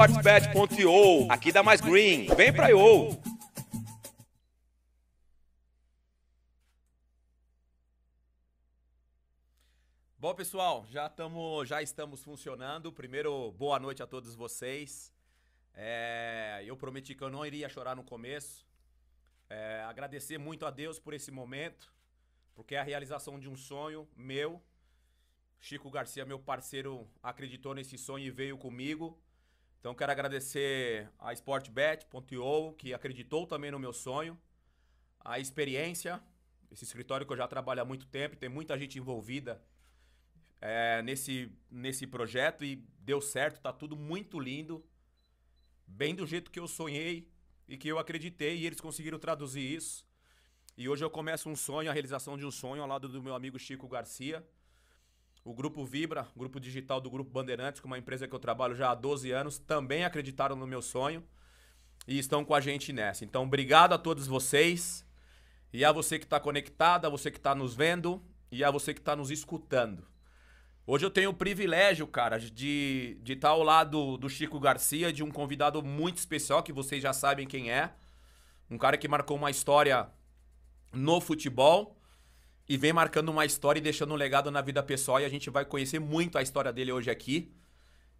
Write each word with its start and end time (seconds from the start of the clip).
Sportsbet.io, 0.00 1.30
aqui 1.30 1.52
dá 1.52 1.62
mais 1.62 1.78
green. 1.78 2.24
Vem 2.34 2.50
pra 2.50 2.70
IO. 2.70 3.20
Bom, 10.18 10.34
pessoal, 10.34 10.86
já, 10.88 11.06
tamo, 11.10 11.66
já 11.66 11.82
estamos 11.82 12.22
funcionando. 12.22 12.90
Primeiro, 12.90 13.52
boa 13.52 13.78
noite 13.78 14.02
a 14.02 14.06
todos 14.06 14.34
vocês. 14.34 15.12
É, 15.74 16.62
eu 16.64 16.78
prometi 16.78 17.14
que 17.14 17.22
eu 17.22 17.28
não 17.28 17.44
iria 17.44 17.68
chorar 17.68 17.94
no 17.94 18.02
começo. 18.02 18.66
É, 19.50 19.82
agradecer 19.82 20.38
muito 20.38 20.64
a 20.64 20.70
Deus 20.70 20.98
por 20.98 21.12
esse 21.12 21.30
momento, 21.30 21.92
porque 22.54 22.74
é 22.74 22.78
a 22.78 22.84
realização 22.84 23.38
de 23.38 23.50
um 23.50 23.56
sonho 23.56 24.08
meu. 24.16 24.62
Chico 25.58 25.90
Garcia, 25.90 26.24
meu 26.24 26.38
parceiro, 26.38 27.06
acreditou 27.22 27.74
nesse 27.74 27.98
sonho 27.98 28.24
e 28.24 28.30
veio 28.30 28.56
comigo. 28.56 29.20
Então 29.80 29.94
quero 29.94 30.12
agradecer 30.12 31.10
a 31.18 31.32
Sportbet.io, 31.32 32.74
que 32.74 32.92
acreditou 32.92 33.46
também 33.46 33.70
no 33.70 33.78
meu 33.78 33.94
sonho, 33.94 34.38
a 35.18 35.38
experiência, 35.38 36.22
esse 36.70 36.84
escritório 36.84 37.26
que 37.26 37.32
eu 37.32 37.36
já 37.36 37.48
trabalho 37.48 37.80
há 37.80 37.84
muito 37.84 38.06
tempo, 38.06 38.36
tem 38.36 38.48
muita 38.48 38.78
gente 38.78 38.98
envolvida 38.98 39.62
é, 40.60 41.00
nesse, 41.00 41.50
nesse 41.70 42.06
projeto 42.06 42.62
e 42.62 42.76
deu 42.98 43.22
certo, 43.22 43.58
tá 43.58 43.72
tudo 43.72 43.96
muito 43.96 44.38
lindo, 44.38 44.84
bem 45.86 46.14
do 46.14 46.26
jeito 46.26 46.50
que 46.50 46.60
eu 46.60 46.68
sonhei 46.68 47.26
e 47.66 47.78
que 47.78 47.88
eu 47.88 47.98
acreditei 47.98 48.58
e 48.58 48.66
eles 48.66 48.82
conseguiram 48.82 49.18
traduzir 49.18 49.62
isso. 49.62 50.06
E 50.76 50.90
hoje 50.90 51.02
eu 51.02 51.10
começo 51.10 51.48
um 51.48 51.56
sonho, 51.56 51.88
a 51.88 51.92
realização 51.92 52.36
de 52.36 52.44
um 52.44 52.50
sonho 52.50 52.82
ao 52.82 52.88
lado 52.88 53.08
do 53.08 53.22
meu 53.22 53.34
amigo 53.34 53.58
Chico 53.58 53.88
Garcia. 53.88 54.46
O 55.42 55.54
Grupo 55.54 55.84
Vibra, 55.86 56.28
grupo 56.36 56.60
digital 56.60 57.00
do 57.00 57.10
Grupo 57.10 57.30
Bandeirantes, 57.30 57.80
com 57.80 57.86
uma 57.86 57.98
empresa 57.98 58.28
que 58.28 58.34
eu 58.34 58.38
trabalho 58.38 58.74
já 58.74 58.90
há 58.90 58.94
12 58.94 59.30
anos, 59.30 59.58
também 59.58 60.04
acreditaram 60.04 60.54
no 60.54 60.66
meu 60.66 60.82
sonho 60.82 61.24
e 62.06 62.18
estão 62.18 62.44
com 62.44 62.54
a 62.54 62.60
gente 62.60 62.92
nessa. 62.92 63.24
Então, 63.24 63.44
obrigado 63.44 63.94
a 63.94 63.98
todos 63.98 64.26
vocês 64.26 65.06
e 65.72 65.84
a 65.84 65.92
você 65.92 66.18
que 66.18 66.26
está 66.26 66.38
conectado, 66.38 67.06
a 67.06 67.08
você 67.08 67.30
que 67.30 67.38
está 67.38 67.54
nos 67.54 67.74
vendo 67.74 68.22
e 68.52 68.62
a 68.62 68.70
você 68.70 68.92
que 68.92 69.00
está 69.00 69.16
nos 69.16 69.30
escutando. 69.30 70.06
Hoje 70.86 71.06
eu 71.06 71.10
tenho 71.10 71.30
o 71.30 71.34
privilégio, 71.34 72.06
cara, 72.06 72.38
de 72.38 73.12
estar 73.12 73.24
de 73.24 73.36
tá 73.36 73.48
ao 73.50 73.62
lado 73.62 74.18
do 74.18 74.28
Chico 74.28 74.58
Garcia, 74.58 75.12
de 75.12 75.22
um 75.22 75.30
convidado 75.30 75.82
muito 75.82 76.18
especial, 76.18 76.62
que 76.62 76.72
vocês 76.72 77.02
já 77.02 77.12
sabem 77.12 77.46
quem 77.46 77.70
é. 77.70 77.92
Um 78.68 78.76
cara 78.76 78.98
que 78.98 79.08
marcou 79.08 79.36
uma 79.36 79.50
história 79.50 80.08
no 80.92 81.20
futebol 81.20 81.99
e 82.70 82.76
vem 82.76 82.92
marcando 82.92 83.30
uma 83.30 83.44
história 83.44 83.80
e 83.80 83.82
deixando 83.82 84.14
um 84.14 84.16
legado 84.16 84.48
na 84.48 84.60
vida 84.60 84.80
pessoal. 84.80 85.20
E 85.20 85.24
a 85.24 85.28
gente 85.28 85.50
vai 85.50 85.64
conhecer 85.64 85.98
muito 85.98 86.38
a 86.38 86.42
história 86.42 86.72
dele 86.72 86.92
hoje 86.92 87.10
aqui. 87.10 87.52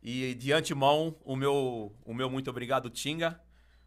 E 0.03 0.35
de 0.35 0.53
antemão, 0.53 1.15
o 1.25 1.37
meu, 1.37 1.95
o 2.05 2.13
meu 2.13 2.29
muito 2.29 2.51
obrigado, 2.51 2.91
Tinga. 2.91 3.41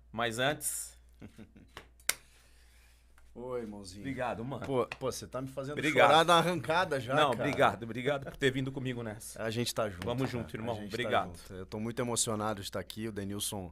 Mas 0.10 0.40
antes. 0.40 0.98
Oi, 3.36 3.60
irmãozinho. 3.60 4.04
Obrigado, 4.04 4.46
mano. 4.46 4.66
Pô, 4.66 4.88
pô, 4.88 5.12
você 5.12 5.28
tá 5.28 5.42
me 5.42 5.50
fazendo 5.50 5.74
Obrigado. 5.74 6.08
chorar 6.08 6.24
na 6.24 6.36
arrancada 6.36 6.98
já, 6.98 7.14
Não, 7.14 7.32
cara. 7.32 7.44
obrigado, 7.44 7.84
obrigado 7.84 8.24
por 8.24 8.38
ter 8.38 8.50
vindo 8.50 8.72
comigo 8.72 9.04
nessa. 9.04 9.44
A 9.44 9.50
gente 9.50 9.76
tá 9.76 9.90
junto. 9.90 10.06
Vamos 10.06 10.32
cara. 10.32 10.44
junto, 10.44 10.56
irmão. 10.56 10.78
A 10.78 10.80
gente 10.80 10.94
Obrigado. 10.94 11.34
Tá 11.34 11.40
junto. 11.40 11.54
Eu 11.56 11.66
tô 11.66 11.78
muito 11.78 12.02
emocionado 12.02 12.62
de 12.62 12.68
estar 12.68 12.80
aqui. 12.80 13.10
O 13.10 13.12
Denilson 13.12 13.70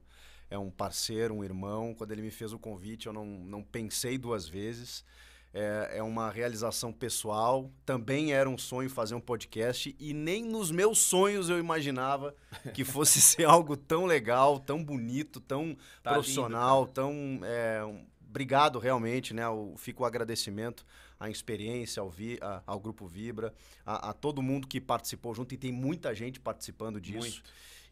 é 0.50 0.58
um 0.58 0.69
parceiro, 0.69 1.35
um 1.35 1.41
irmão. 1.41 1.96
Quando 1.96 2.12
ele 2.12 2.22
me 2.22 2.31
fez 2.31 2.52
o 2.52 2.59
convite, 2.59 3.08
eu 3.08 3.13
não, 3.13 3.25
não 3.25 3.63
pensei 3.63 4.18
duas 4.18 4.46
vezes. 4.46 5.06
É, 5.53 5.97
é 5.97 6.03
uma 6.03 6.29
realização 6.31 6.94
pessoal. 6.94 7.69
Também 7.85 8.31
era 8.34 8.50
um 8.50 8.57
sonho 8.57 8.89
fazer 8.89 9.16
um 9.16 9.19
podcast. 9.19 9.94
E 10.00 10.13
nem 10.13 10.44
nos 10.45 10.72
meus 10.72 11.00
sonhos 11.00 11.50
eu 11.50 11.59
imaginava 11.59 12.34
que 12.73 12.85
fosse 12.85 13.19
ser 13.19 13.44
algo 13.45 13.75
tão 13.75 14.06
legal, 14.06 14.59
tão 14.59 14.84
bonito, 14.84 15.40
tão 15.41 15.75
Tá 16.01 16.13
profissional, 16.13 16.85
tão. 16.88 17.40
é, 17.44 17.84
um- 17.85 18.06
obrigado 18.29 18.79
realmente, 18.79 19.34
né? 19.34 19.45
O, 19.50 19.73
fica 19.75 20.03
o 20.03 20.06
agradecimento 20.06 20.85
à 21.19 21.29
experiência, 21.29 22.00
ao, 22.00 22.09
Vi- 22.09 22.40
a- 22.41 22.61
ao 22.66 22.79
Grupo 22.79 23.06
Vibra, 23.06 23.53
a, 23.85 24.11
a 24.11 24.13
todo 24.13 24.41
mundo 24.41 24.66
que 24.67 24.79
participou 24.79 25.35
junto, 25.35 25.53
e 25.53 25.57
tem 25.57 25.69
muita 25.72 26.16
gente 26.16 26.40
participando 26.40 27.01
disso. 27.01 27.19
Muito. 27.19 27.44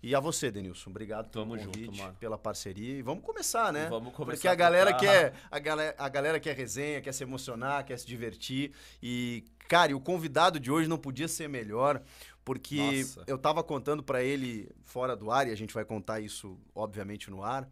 E 0.02 0.16
a 0.16 0.20
você, 0.20 0.50
Denilson, 0.50 0.90
obrigado 0.90 1.30
pelo 1.30 1.44
Tamo 1.44 1.58
junto, 1.58 1.78
convite, 1.78 2.02
mano. 2.02 2.16
pela 2.20 2.38
parceria. 2.38 3.00
E 3.00 3.02
vamos 3.02 3.24
começar, 3.24 3.74
né? 3.74 3.88
Vamos 3.90 4.14
começar 4.14 4.36
Porque 4.38 4.48
a 4.48 4.56
galera 4.56 4.94
quer, 4.94 5.34
a 5.52 5.60
galera, 5.60 5.96
a 5.98 6.10
galera 6.10 6.40
quer 6.40 6.56
resenha, 6.56 7.02
quer 7.02 7.14
se 7.14 7.24
emocionar, 7.24 7.84
quer 7.84 8.00
se 8.00 8.08
divertir. 8.08 8.72
E, 9.04 9.44
cara, 9.68 9.92
e 9.92 9.96
o 9.96 10.00
convidado 10.00 10.58
de 10.58 10.72
hoje 10.72 10.88
não 10.88 10.98
podia 10.98 11.28
ser 11.28 11.50
melhor, 11.50 12.02
porque 12.46 12.78
Nossa. 12.78 13.24
eu 13.28 13.38
tava 13.38 13.62
contando 13.62 14.02
pra 14.02 14.24
ele 14.24 14.72
fora 14.84 15.18
do 15.18 15.30
ar, 15.32 15.48
e 15.48 15.52
a 15.52 15.56
gente 15.56 15.74
vai 15.74 15.84
contar 15.84 16.22
isso, 16.22 16.58
obviamente, 16.74 17.30
no 17.30 17.44
ar. 17.44 17.68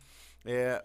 É, 0.46 0.84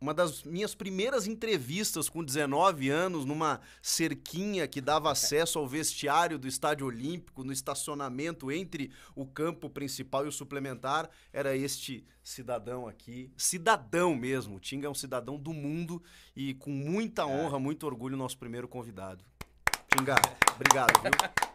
uma 0.00 0.14
das 0.14 0.42
minhas 0.44 0.74
primeiras 0.74 1.26
entrevistas 1.26 2.08
com 2.08 2.24
19 2.24 2.88
anos, 2.88 3.26
numa 3.26 3.60
cerquinha 3.82 4.66
que 4.66 4.80
dava 4.80 5.10
acesso 5.12 5.58
ao 5.58 5.68
vestiário 5.68 6.38
do 6.38 6.48
Estádio 6.48 6.86
Olímpico, 6.86 7.44
no 7.44 7.52
estacionamento 7.52 8.50
entre 8.50 8.90
o 9.14 9.26
campo 9.26 9.68
principal 9.68 10.24
e 10.24 10.28
o 10.28 10.32
suplementar, 10.32 11.10
era 11.32 11.54
este 11.54 12.02
cidadão 12.24 12.88
aqui. 12.88 13.30
Cidadão 13.36 14.14
mesmo. 14.14 14.56
O 14.56 14.60
Tinga 14.60 14.86
é 14.86 14.90
um 14.90 14.94
cidadão 14.94 15.38
do 15.38 15.52
mundo 15.52 16.02
e 16.34 16.54
com 16.54 16.70
muita 16.70 17.26
honra, 17.26 17.58
muito 17.58 17.84
orgulho, 17.84 18.16
nosso 18.16 18.38
primeiro 18.38 18.66
convidado. 18.66 19.22
Tinga, 19.94 20.14
obrigado, 20.56 20.98
viu? 21.02 21.10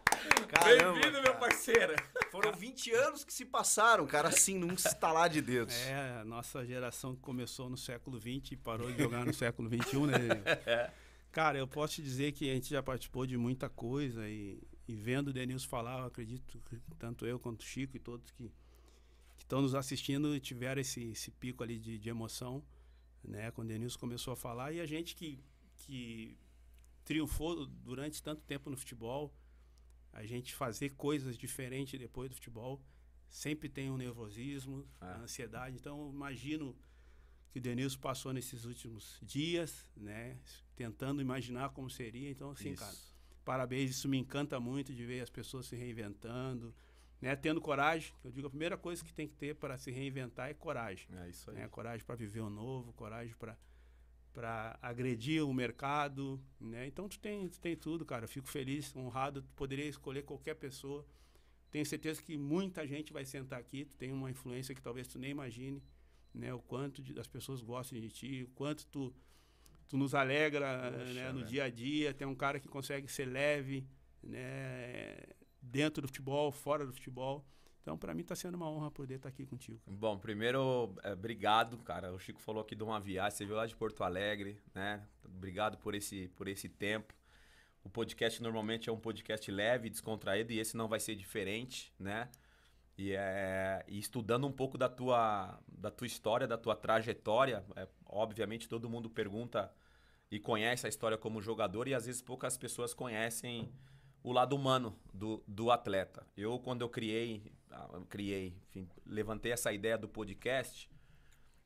Bem-vindo, 0.64 1.22
meu 1.22 1.34
parceiro. 1.36 1.94
Foram 2.30 2.52
20 2.52 2.92
anos 2.92 3.24
que 3.24 3.32
se 3.32 3.44
passaram, 3.44 4.06
cara, 4.06 4.28
assim, 4.28 4.58
num 4.58 4.74
estalar 4.74 5.28
de 5.28 5.40
dedos. 5.40 5.74
É, 5.74 6.20
a 6.20 6.24
nossa 6.24 6.64
geração 6.64 7.14
que 7.14 7.22
começou 7.22 7.68
no 7.68 7.76
século 7.76 8.18
XX 8.18 8.52
e 8.52 8.56
parou 8.56 8.90
de 8.90 9.02
jogar 9.02 9.24
no 9.24 9.32
século 9.34 9.68
XXI, 9.68 10.06
né? 10.06 10.90
Cara, 11.32 11.58
eu 11.58 11.68
posso 11.68 11.96
te 11.96 12.02
dizer 12.02 12.32
que 12.32 12.50
a 12.50 12.54
gente 12.54 12.70
já 12.70 12.82
participou 12.82 13.26
de 13.26 13.36
muita 13.36 13.68
coisa 13.68 14.26
e, 14.26 14.58
e 14.88 14.94
vendo 14.94 15.28
o 15.28 15.32
Denilson 15.34 15.68
falar, 15.68 15.98
eu 16.00 16.06
acredito 16.06 16.42
que 16.46 16.80
tanto 16.98 17.26
eu 17.26 17.38
quanto 17.38 17.60
o 17.60 17.64
Chico 17.64 17.94
e 17.94 18.00
todos 18.00 18.30
que 18.30 18.50
que 19.36 19.44
estão 19.44 19.60
nos 19.62 19.74
assistindo 19.74 20.38
tiveram 20.40 20.80
esse, 20.80 21.10
esse 21.10 21.30
pico 21.30 21.62
ali 21.62 21.78
de, 21.78 21.98
de 21.98 22.08
emoção, 22.08 22.64
né? 23.22 23.50
Quando 23.50 23.68
o 23.68 23.72
Denilson 23.72 23.98
começou 23.98 24.32
a 24.32 24.36
falar 24.36 24.72
e 24.72 24.80
a 24.80 24.86
gente 24.86 25.14
que, 25.14 25.38
que 25.76 26.36
triunfou 27.04 27.66
durante 27.66 28.22
tanto 28.22 28.42
tempo 28.42 28.70
no 28.70 28.76
futebol, 28.76 29.32
a 30.16 30.24
gente 30.24 30.54
fazer 30.54 30.90
coisas 30.90 31.36
diferentes 31.36 31.98
depois 31.98 32.30
do 32.30 32.34
futebol, 32.36 32.82
sempre 33.28 33.68
tem 33.68 33.90
um 33.90 33.96
nervosismo, 33.96 34.86
Ah. 35.00 35.16
a 35.16 35.18
ansiedade. 35.20 35.76
Então, 35.76 36.10
imagino 36.12 36.74
que 37.50 37.58
o 37.58 37.62
Denilson 37.62 37.98
passou 38.00 38.32
nesses 38.32 38.64
últimos 38.64 39.18
dias, 39.22 39.86
né? 39.96 40.38
Tentando 40.74 41.20
imaginar 41.20 41.70
como 41.70 41.90
seria. 41.90 42.30
Então, 42.30 42.50
assim, 42.50 42.70
Isso. 42.72 42.82
cara, 42.82 42.96
parabéns. 43.44 43.90
Isso 43.90 44.08
me 44.08 44.16
encanta 44.18 44.58
muito 44.58 44.94
de 44.94 45.04
ver 45.04 45.20
as 45.20 45.28
pessoas 45.30 45.66
se 45.66 45.76
reinventando, 45.76 46.74
né? 47.20 47.36
Tendo 47.36 47.60
coragem, 47.60 48.12
eu 48.24 48.30
digo 48.30 48.46
a 48.46 48.50
primeira 48.50 48.76
coisa 48.78 49.04
que 49.04 49.12
tem 49.12 49.28
que 49.28 49.34
ter 49.34 49.54
para 49.54 49.76
se 49.76 49.90
reinventar 49.90 50.48
é 50.48 50.54
coragem. 50.54 51.06
É 51.18 51.28
isso 51.28 51.50
aí. 51.50 51.56
Né? 51.56 51.68
Coragem 51.68 52.04
para 52.06 52.14
viver 52.16 52.40
o 52.40 52.48
novo, 52.50 52.92
coragem 52.94 53.34
para 53.36 53.56
para 54.36 54.78
agredir 54.82 55.42
o 55.42 55.50
mercado, 55.54 56.38
né? 56.60 56.86
Então 56.86 57.08
tu 57.08 57.18
tem, 57.18 57.48
tu 57.48 57.58
tem 57.58 57.74
tudo, 57.74 58.04
cara. 58.04 58.24
Eu 58.24 58.28
fico 58.28 58.46
feliz, 58.46 58.94
honrado. 58.94 59.40
Tu 59.40 59.48
poderia 59.56 59.86
escolher 59.86 60.24
qualquer 60.24 60.54
pessoa. 60.56 61.06
Tenho 61.70 61.86
certeza 61.86 62.22
que 62.22 62.36
muita 62.36 62.86
gente 62.86 63.14
vai 63.14 63.24
sentar 63.24 63.58
aqui. 63.58 63.86
Tu 63.86 63.94
tem 63.96 64.12
uma 64.12 64.30
influência 64.30 64.74
que 64.74 64.82
talvez 64.82 65.08
tu 65.08 65.18
nem 65.18 65.30
imagine, 65.30 65.82
né? 66.34 66.52
O 66.52 66.58
quanto 66.60 67.02
de, 67.02 67.18
as 67.18 67.26
pessoas 67.26 67.62
gostam 67.62 67.98
de 67.98 68.10
ti, 68.10 68.42
o 68.42 68.48
quanto 68.48 68.86
tu 68.88 69.10
tu 69.88 69.96
nos 69.96 70.14
alegra 70.14 70.92
Poxa, 70.92 71.12
né, 71.14 71.28
no 71.32 71.38
velho. 71.38 71.46
dia 71.46 71.64
a 71.64 71.70
dia. 71.70 72.12
Tem 72.12 72.26
um 72.26 72.34
cara 72.34 72.60
que 72.60 72.68
consegue 72.68 73.10
ser 73.10 73.24
leve, 73.24 73.88
né? 74.22 75.16
Dentro 75.62 76.02
do 76.02 76.08
futebol, 76.08 76.52
fora 76.52 76.84
do 76.84 76.92
futebol. 76.92 77.42
Então, 77.86 77.96
para 77.96 78.12
mim, 78.12 78.22
está 78.22 78.34
sendo 78.34 78.56
uma 78.56 78.68
honra 78.68 78.90
poder 78.90 79.14
estar 79.14 79.28
aqui 79.28 79.46
contigo. 79.46 79.78
cara. 79.78 79.96
Bom, 79.96 80.18
primeiro, 80.18 80.92
é, 81.04 81.12
obrigado, 81.12 81.78
cara. 81.78 82.12
O 82.12 82.18
Chico 82.18 82.40
falou 82.40 82.60
aqui 82.60 82.74
de 82.74 82.82
uma 82.82 82.98
viagem, 82.98 83.30
você 83.30 83.44
veio 83.44 83.56
lá 83.56 83.64
de 83.64 83.76
Porto 83.76 84.02
Alegre, 84.02 84.60
né? 84.74 85.06
Obrigado 85.24 85.78
por 85.78 85.94
esse, 85.94 86.26
por 86.34 86.48
esse 86.48 86.68
tempo. 86.68 87.14
O 87.84 87.88
podcast 87.88 88.42
normalmente 88.42 88.90
é 88.90 88.92
um 88.92 88.98
podcast 88.98 89.48
leve, 89.52 89.88
descontraído, 89.88 90.52
e 90.52 90.58
esse 90.58 90.76
não 90.76 90.88
vai 90.88 90.98
ser 90.98 91.14
diferente, 91.14 91.92
né? 91.96 92.28
E, 92.98 93.12
é, 93.12 93.84
e 93.86 94.00
estudando 94.00 94.48
um 94.48 94.52
pouco 94.52 94.76
da 94.76 94.88
tua, 94.88 95.56
da 95.68 95.88
tua 95.88 96.08
história, 96.08 96.44
da 96.44 96.58
tua 96.58 96.74
trajetória, 96.74 97.64
é, 97.76 97.86
obviamente 98.04 98.68
todo 98.68 98.90
mundo 98.90 99.08
pergunta 99.08 99.72
e 100.28 100.40
conhece 100.40 100.86
a 100.86 100.88
história 100.88 101.16
como 101.16 101.40
jogador, 101.40 101.86
e 101.86 101.94
às 101.94 102.06
vezes 102.06 102.20
poucas 102.20 102.56
pessoas 102.56 102.92
conhecem 102.92 103.72
o 104.24 104.32
lado 104.32 104.56
humano 104.56 104.98
do, 105.14 105.40
do 105.46 105.70
atleta. 105.70 106.26
Eu, 106.36 106.58
quando 106.58 106.82
eu 106.82 106.88
criei, 106.88 107.52
ah, 107.76 107.90
eu 107.92 108.06
criei, 108.06 108.56
enfim, 108.68 108.88
levantei 109.04 109.52
essa 109.52 109.72
ideia 109.72 109.98
do 109.98 110.08
podcast, 110.08 110.90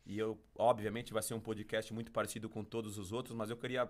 e 0.05 0.19
eu, 0.19 0.43
obviamente, 0.57 1.12
vai 1.12 1.23
ser 1.23 1.35
um 1.35 1.41
podcast 1.41 1.93
muito 1.95 2.11
parecido 2.11 2.49
com 2.49 2.65
todos 2.65 2.99
os 2.99 3.12
outros, 3.12 3.35
mas 3.35 3.49
eu 3.49 3.57
queria 3.57 3.89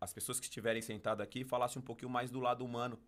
as 0.00 0.12
pessoas 0.12 0.38
que 0.38 0.46
estiverem 0.46 0.80
sentadas 0.82 1.26
aqui 1.26 1.44
falassem 1.44 1.80
um 1.80 1.84
pouquinho 1.84 2.10
mais 2.10 2.30
do 2.30 2.38
lado 2.38 2.64
humano, 2.64 3.00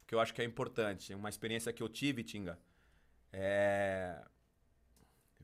porque 0.00 0.14
eu 0.14 0.20
acho 0.20 0.32
que 0.32 0.40
é 0.40 0.44
importante. 0.44 1.14
Uma 1.14 1.28
experiência 1.28 1.72
que 1.72 1.82
eu 1.82 1.88
tive, 1.88 2.22
Tinga, 2.22 2.58
é... 3.32 4.22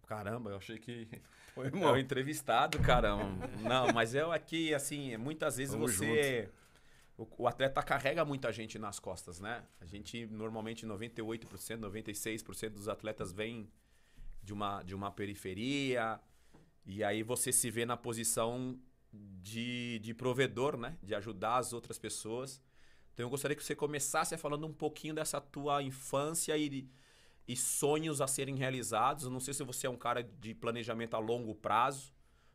Caramba, 0.06 0.50
eu 0.50 0.56
achei 0.56 0.78
que 0.78 1.08
Foi, 1.52 1.68
é 1.68 1.70
o 1.70 1.96
entrevistado, 1.96 2.78
caramba. 2.80 3.48
Não, 3.62 3.90
mas 3.92 4.14
eu 4.14 4.30
aqui, 4.30 4.74
assim, 4.74 5.16
muitas 5.16 5.56
vezes 5.56 5.72
Tamo 5.72 5.88
você. 5.88 6.50
O, 7.16 7.26
o 7.38 7.48
atleta 7.48 7.82
carrega 7.82 8.24
muita 8.24 8.52
gente 8.52 8.78
nas 8.78 9.00
costas, 9.00 9.40
né? 9.40 9.64
A 9.80 9.86
gente, 9.86 10.26
normalmente, 10.26 10.86
98%, 10.86 11.46
96% 11.80 12.70
dos 12.70 12.88
atletas 12.88 13.32
vêm 13.32 13.70
de 14.42 14.52
uma, 14.52 14.82
de 14.82 14.94
uma 14.94 15.10
periferia. 15.10 16.20
E 16.84 17.02
aí 17.02 17.22
você 17.22 17.52
se 17.52 17.70
vê 17.70 17.86
na 17.86 17.96
posição 17.96 18.78
de, 19.12 19.98
de 20.00 20.14
provedor, 20.14 20.76
né? 20.76 20.98
De 21.02 21.14
ajudar 21.14 21.56
as 21.56 21.72
outras 21.72 21.98
pessoas. 21.98 22.62
Então 23.14 23.24
eu 23.24 23.30
gostaria 23.30 23.56
que 23.56 23.64
você 23.64 23.74
começasse 23.74 24.36
falando 24.36 24.66
um 24.66 24.74
pouquinho 24.74 25.14
dessa 25.14 25.40
tua 25.40 25.82
infância 25.82 26.54
e, 26.56 26.86
e 27.48 27.56
sonhos 27.56 28.20
a 28.20 28.26
serem 28.26 28.56
realizados. 28.56 29.24
Eu 29.24 29.30
não 29.30 29.40
sei 29.40 29.54
se 29.54 29.64
você 29.64 29.86
é 29.86 29.90
um 29.90 29.96
cara 29.96 30.22
de 30.22 30.54
planejamento 30.54 31.14
a 31.14 31.18
longo 31.18 31.54
prazo, 31.54 32.12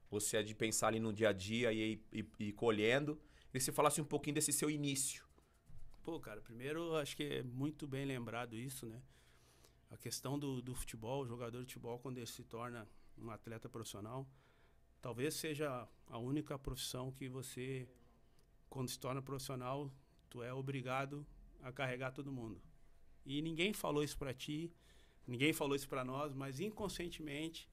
você 0.07 0.37
é 0.37 0.43
de 0.43 0.53
pensar 0.53 0.89
ali 0.89 0.99
no 0.99 1.11
dia 1.11 1.29
a 1.29 1.33
dia 1.33 1.73
e, 1.73 1.99
e, 2.13 2.25
e 2.37 2.51
colhendo. 2.51 3.19
E 3.53 3.59
você 3.59 3.71
falasse 3.71 3.99
um 3.99 4.05
pouquinho 4.05 4.35
desse 4.35 4.53
seu 4.53 4.69
início. 4.69 5.25
Pô, 6.03 6.19
cara, 6.19 6.41
primeiro 6.41 6.95
acho 6.95 7.15
que 7.15 7.23
é 7.23 7.43
muito 7.43 7.85
bem 7.85 8.05
lembrado 8.05 8.55
isso, 8.55 8.85
né? 8.85 9.01
A 9.89 9.97
questão 9.97 10.39
do, 10.39 10.61
do 10.61 10.73
futebol, 10.73 11.23
o 11.23 11.27
jogador 11.27 11.59
de 11.59 11.65
futebol, 11.65 11.99
quando 11.99 12.17
ele 12.17 12.25
se 12.25 12.43
torna 12.43 12.87
um 13.17 13.29
atleta 13.29 13.67
profissional, 13.67 14.25
talvez 15.01 15.33
seja 15.35 15.87
a 16.07 16.17
única 16.17 16.57
profissão 16.57 17.11
que 17.11 17.27
você, 17.27 17.89
quando 18.69 18.87
se 18.87 18.97
torna 18.97 19.21
profissional, 19.21 19.91
tu 20.29 20.41
é 20.41 20.53
obrigado 20.53 21.25
a 21.61 21.71
carregar 21.73 22.11
todo 22.11 22.31
mundo. 22.31 22.61
E 23.25 23.41
ninguém 23.41 23.73
falou 23.73 24.01
isso 24.01 24.17
pra 24.17 24.33
ti, 24.33 24.73
ninguém 25.27 25.51
falou 25.51 25.75
isso 25.75 25.89
pra 25.89 26.05
nós, 26.05 26.33
mas 26.33 26.59
inconscientemente 26.59 27.69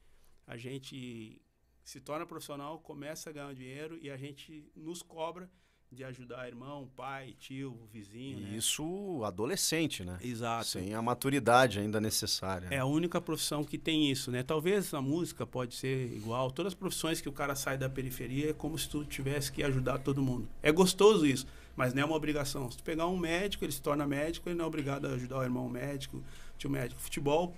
a 0.46 0.56
gente 0.56 1.40
se 1.84 2.00
torna 2.00 2.26
profissional, 2.26 2.80
começa 2.80 3.30
a 3.30 3.32
ganhar 3.32 3.54
dinheiro 3.54 3.96
e 4.02 4.10
a 4.10 4.16
gente 4.16 4.70
nos 4.75 5.02
cobra 5.02 5.50
de 5.90 6.05
ajudar 6.05 6.46
irmão, 6.46 6.87
pai, 6.94 7.35
tio, 7.38 7.75
vizinho, 7.90 8.40
né? 8.40 8.50
E 8.52 8.56
isso 8.58 9.23
adolescente, 9.25 10.05
né? 10.05 10.19
Exato. 10.23 10.67
Sem 10.67 10.94
a 10.94 11.00
maturidade 11.00 11.81
ainda 11.81 11.99
necessária. 11.99 12.69
É 12.70 12.79
a 12.79 12.85
única 12.85 13.20
profissão 13.20 13.64
que 13.64 13.79
tem 13.79 14.11
isso, 14.11 14.31
né? 14.31 14.43
Talvez 14.43 14.93
a 14.93 15.00
música 15.00 15.46
pode 15.46 15.75
ser 15.75 16.12
igual. 16.12 16.50
Todas 16.50 16.73
as 16.73 16.79
profissões 16.79 17.23
que 17.23 17.29
o 17.29 17.32
cara 17.32 17.55
sai 17.55 17.79
da 17.79 17.88
periferia 17.88 18.50
é 18.50 18.52
como 18.52 18.79
se 18.79 18.88
tu 18.88 19.02
tivesse 19.05 19.50
que 19.50 19.62
ajudar 19.62 19.99
todo 19.99 20.23
mundo. 20.23 20.46
É 20.62 20.70
gostoso 20.70 21.25
isso, 21.26 21.46
mas 21.75 21.94
não 21.94 22.02
é 22.02 22.05
uma 22.05 22.17
obrigação. 22.17 22.70
Se 22.70 22.76
tu 22.76 22.85
pegar 22.85 23.06
um 23.06 23.17
médico, 23.17 23.64
ele 23.64 23.73
se 23.73 23.81
torna 23.81 24.06
médico, 24.06 24.49
ele 24.49 24.56
não 24.56 24.67
é 24.67 24.69
obrigado 24.69 25.06
a 25.06 25.12
ajudar 25.14 25.38
o 25.38 25.43
irmão 25.43 25.69
médico, 25.70 26.23
tio 26.58 26.69
médico. 26.69 27.00
Futebol, 27.00 27.55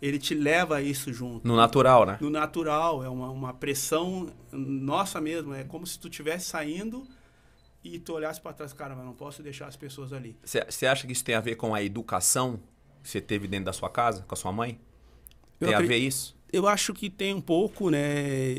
ele 0.00 0.18
te 0.18 0.32
leva 0.32 0.76
a 0.76 0.82
isso 0.82 1.12
junto. 1.12 1.46
No 1.46 1.56
natural, 1.56 2.06
né? 2.06 2.18
No 2.20 2.30
natural, 2.30 3.02
é 3.02 3.08
uma, 3.08 3.30
uma 3.30 3.52
pressão 3.52 4.32
nossa 4.52 5.20
mesmo. 5.20 5.52
É 5.52 5.64
como 5.64 5.84
se 5.84 5.98
tu 5.98 6.06
estivesse 6.06 6.46
saindo 6.46 7.04
e 7.84 7.98
tu 7.98 8.14
olhasse 8.14 8.40
para 8.40 8.52
trás, 8.54 8.72
cara, 8.72 8.96
mas 8.96 9.04
não 9.04 9.12
posso 9.12 9.42
deixar 9.42 9.66
as 9.68 9.76
pessoas 9.76 10.12
ali. 10.12 10.36
Você 10.42 10.86
acha 10.86 11.06
que 11.06 11.12
isso 11.12 11.22
tem 11.24 11.34
a 11.34 11.40
ver 11.40 11.56
com 11.56 11.74
a 11.74 11.82
educação 11.82 12.58
que 13.02 13.10
você 13.10 13.20
teve 13.20 13.46
dentro 13.46 13.66
da 13.66 13.72
sua 13.72 13.90
casa, 13.90 14.22
com 14.22 14.34
a 14.34 14.36
sua 14.36 14.50
mãe? 14.50 14.80
Eu 15.60 15.68
Tem 15.68 15.76
a 15.76 15.80
ver 15.80 15.98
isso? 15.98 16.34
Eu 16.52 16.66
acho 16.66 16.94
que 16.94 17.10
tem 17.10 17.34
um 17.34 17.40
pouco, 17.40 17.90
né, 17.90 18.54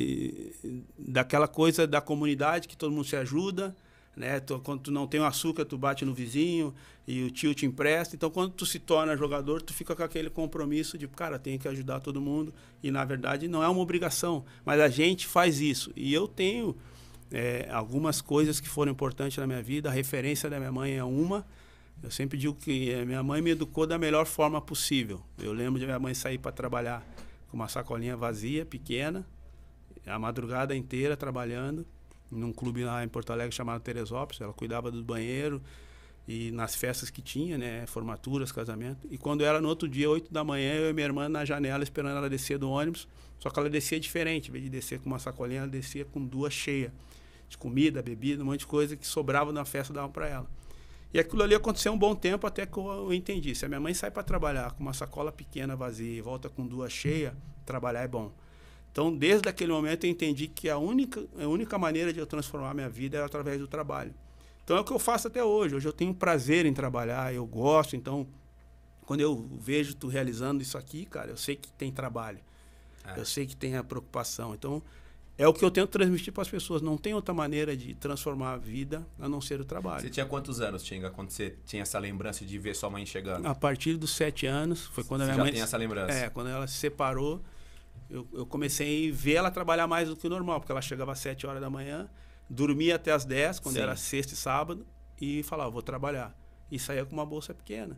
daquela 0.98 1.48
coisa 1.48 1.88
da 1.88 2.01
comunidade 2.01 2.68
que 2.68 2.77
todo 2.77 2.92
mundo 2.92 3.06
se 3.06 3.16
ajuda, 3.16 3.75
né? 4.16 4.39
Tu- 4.39 4.60
quando 4.60 4.81
tu 4.81 4.92
não 4.92 5.07
tem 5.07 5.19
o 5.19 5.25
açúcar, 5.25 5.66
tu 5.66 5.77
bate 5.77 6.06
no 6.06 6.13
vizinho 6.13 6.74
e 7.07 7.24
o 7.24 7.31
tio 7.31 7.54
te 7.54 7.66
empresta. 7.66 8.16
Então, 8.16 8.30
quando 8.30 8.51
tu 8.54 8.66
se 8.66 8.80
torna 8.80 9.16
jogador, 9.18 9.62
tu 9.62 9.74
fica 9.74 9.95
com 9.95 10.04
aquele 10.04 10.30
compromisso 10.30 10.98
de, 10.98 11.07
cara, 11.07 11.38
tem 11.38 11.57
que 11.57 11.68
ajudar 11.68 12.00
todo 12.00 12.22
mundo. 12.22 12.54
E 12.83 12.92
na 12.92 13.04
verdade 13.04 13.48
não 13.48 13.62
é 13.63 13.68
uma 13.68 13.81
obrigação, 13.81 14.45
mas 14.66 14.80
a 14.80 14.88
gente 14.89 15.27
faz 15.27 15.60
isso. 15.60 15.92
E 15.95 16.13
eu 16.13 16.27
tenho 16.27 16.75
é, 17.31 17.68
algumas 17.72 18.22
coisas 18.22 18.60
que 18.60 18.68
foram 18.68 18.92
importantes 18.92 19.38
na 19.38 19.48
minha 19.48 19.62
vida. 19.62 19.89
A 19.89 19.92
referência 19.92 20.50
da 20.50 20.57
minha 20.57 20.72
mãe 20.72 20.95
é 20.95 21.04
uma. 21.04 21.45
Eu 22.04 22.12
sempre 22.12 22.38
digo 22.38 22.54
que 22.54 22.94
a 22.94 23.06
minha 23.06 23.24
mãe 23.24 23.42
me 23.42 23.51
educou 23.51 23.88
da 23.88 23.98
melhor 23.98 24.25
forma 24.25 24.62
possível. 24.62 25.22
Eu 25.38 25.54
lembro 25.54 25.80
de 25.80 25.86
minha 25.86 26.00
mãe 26.00 26.13
sair 26.13 26.38
para 26.38 26.51
trabalhar 26.51 27.06
com 27.50 27.57
uma 27.57 27.68
sacolinha 27.68 28.16
vazia, 28.16 28.66
pequena, 28.66 29.25
a 30.05 30.20
madrugada 30.20 30.75
inteira 30.75 31.17
trabalhando 31.17 31.86
num 32.29 32.51
clube 32.51 32.84
lá 32.84 33.03
em 33.03 33.08
Porto 33.08 33.32
Alegre 33.32 33.55
chamado 33.55 33.82
Teresópolis. 33.82 34.41
Ela 34.41 34.53
cuidava 34.53 34.91
do 34.91 35.03
banheiro 35.03 35.62
e 36.27 36.51
nas 36.51 36.75
festas 36.75 37.10
que 37.10 37.22
tinha, 37.22 37.58
né, 37.58 37.86
formaturas, 37.88 38.51
casamento. 38.51 39.08
E 39.10 39.17
quando 39.17 39.44
era 39.44 39.62
no 39.62 39.70
outro 39.70 39.88
dia, 39.88 40.10
8 40.10 40.32
da 40.32 40.44
manhã, 40.44 40.74
eu 40.74 40.89
e 40.89 40.94
minha 40.94 41.05
irmã 41.05 41.29
na 41.29 41.46
janela 41.46 41.84
esperando 41.84 42.17
ela 42.17 42.29
descer 42.29 42.58
do 42.58 42.70
ônibus. 42.70 43.08
Só 43.39 43.50
que 43.50 43.60
ela 43.60 43.70
descia 43.70 44.00
diferente, 44.00 44.50
em 44.50 44.51
vez 44.51 44.63
de 44.63 44.70
descer 44.70 45.00
com 45.00 45.08
uma 45.08 45.20
sacolinha, 45.20 45.60
ela 45.60 45.67
descia 45.67 46.05
com 46.05 46.24
duas 46.24 46.53
cheias 46.53 46.91
de 47.47 47.57
comida, 47.57 48.01
bebida, 48.01 48.43
um 48.43 48.47
monte 48.47 48.61
de 48.61 48.67
coisa 48.67 48.95
que 48.95 49.05
sobrava 49.05 49.51
na 49.51 49.65
festa 49.65 49.93
dava 49.93 50.09
para 50.09 50.27
ela. 50.27 50.47
E 51.13 51.19
aquilo 51.19 51.43
ali 51.43 51.55
aconteceu 51.55 51.93
um 51.93 51.97
bom 51.97 52.13
tempo 52.13 52.45
até 52.45 52.65
que 52.65 52.77
eu, 52.77 52.87
eu 52.87 53.13
entendi. 53.13 53.55
Se 53.55 53.65
a 53.65 53.67
minha 53.69 53.79
mãe 53.79 53.93
sai 53.93 54.11
para 54.11 54.23
trabalhar 54.23 54.73
com 54.73 54.83
uma 54.83 54.93
sacola 54.93 55.31
pequena 55.31 55.75
vazia 55.75 56.17
e 56.17 56.21
volta 56.21 56.49
com 56.49 56.67
duas 56.67 56.91
cheias, 56.91 57.33
trabalhar 57.65 58.01
é 58.01 58.07
bom. 58.07 58.33
Então, 58.91 59.15
desde 59.15 59.47
aquele 59.49 59.71
momento, 59.71 60.05
eu 60.05 60.09
entendi 60.09 60.47
que 60.47 60.69
a 60.69 60.77
única, 60.77 61.25
a 61.37 61.47
única 61.47 61.77
maneira 61.77 62.13
de 62.13 62.19
eu 62.19 62.25
transformar 62.25 62.73
minha 62.73 62.89
vida 62.89 63.17
era 63.17 63.25
através 63.25 63.59
do 63.59 63.67
trabalho. 63.67 64.13
Então, 64.63 64.77
é 64.77 64.79
o 64.79 64.83
que 64.83 64.91
eu 64.91 64.99
faço 64.99 65.27
até 65.27 65.43
hoje. 65.43 65.75
Hoje 65.75 65.87
eu 65.87 65.93
tenho 65.93 66.13
prazer 66.13 66.65
em 66.65 66.73
trabalhar, 66.73 67.33
eu 67.33 67.45
gosto. 67.45 67.95
Então, 67.95 68.27
quando 69.05 69.21
eu 69.21 69.49
vejo 69.59 69.95
tu 69.95 70.07
realizando 70.07 70.61
isso 70.61 70.77
aqui, 70.77 71.05
cara, 71.05 71.29
eu 71.29 71.37
sei 71.37 71.55
que 71.55 71.71
tem 71.73 71.91
trabalho. 71.91 72.39
É. 73.05 73.19
Eu 73.19 73.25
sei 73.25 73.45
que 73.45 73.55
tem 73.55 73.75
a 73.75 73.83
preocupação. 73.83 74.53
Então, 74.53 74.81
é 75.38 75.48
o 75.48 75.54
que 75.54 75.63
eu 75.65 75.70
tento 75.72 75.89
transmitir 75.89 76.32
para 76.32 76.44
as 76.44 76.50
pessoas. 76.50 76.82
Não 76.82 76.98
tem 76.98 77.13
outra 77.13 77.34
maneira 77.34 77.75
de 77.75 77.94
transformar 77.96 78.54
a 78.54 78.58
vida 78.58 79.06
a 79.20 79.27
não 79.27 79.42
ser 79.42 79.60
o 79.60 79.65
trabalho. 79.65 80.01
Você 80.01 80.10
tinha 80.10 80.25
quantos 80.25 80.62
anos, 80.62 80.84
Tinga, 80.84 81.10
quando 81.10 81.30
você 81.30 81.58
tinha 81.65 81.82
essa 81.82 82.00
lembrança 82.00 82.46
de 82.46 82.58
ver 82.58 82.75
sua 82.75 82.89
mãe 82.89 83.06
chegando? 83.06 83.46
A 83.46 83.54
partir 83.54 83.98
dos 83.98 84.12
sete 84.12 84.46
anos, 84.46 84.86
foi 84.86 85.04
quando 85.04 85.22
a 85.22 85.25
Você 85.25 85.32
minha 85.32 85.38
já 85.38 85.44
mãe. 85.44 85.54
tem 85.54 85.62
essa 85.62 85.77
lembrança? 85.77 86.13
É, 86.13 86.30
quando 86.30 86.50
ela 86.50 86.68
se 86.68 86.75
separou, 86.77 87.42
eu, 88.10 88.27
eu 88.34 88.46
comecei 88.46 89.10
a 89.10 89.13
ver 89.13 89.34
ela 89.34 89.51
trabalhar 89.51 89.88
mais 89.88 90.08
do 90.08 90.15
que 90.15 90.25
o 90.25 90.30
normal, 90.30 90.60
porque 90.60 90.72
ela 90.72 90.82
chegava 90.82 91.12
às 91.12 91.20
sete 91.20 91.46
horas 91.46 91.60
da 91.62 91.70
manhã, 91.70 92.10
dormia 92.50 92.96
até 92.96 93.12
às 93.12 93.25
10, 93.25 93.60
quando 93.60 93.75
Sim. 93.75 93.82
era 93.82 93.96
sexta 93.96 94.34
e 94.34 94.38
sábado, 94.38 94.86
e 95.20 95.44
falava, 95.44 95.70
vou 95.70 95.82
trabalhar. 95.82 96.34
E 96.72 96.80
saía 96.80 97.06
com 97.06 97.13
uma 97.13 97.25
bolsa 97.25 97.54
pequena. 97.54 97.98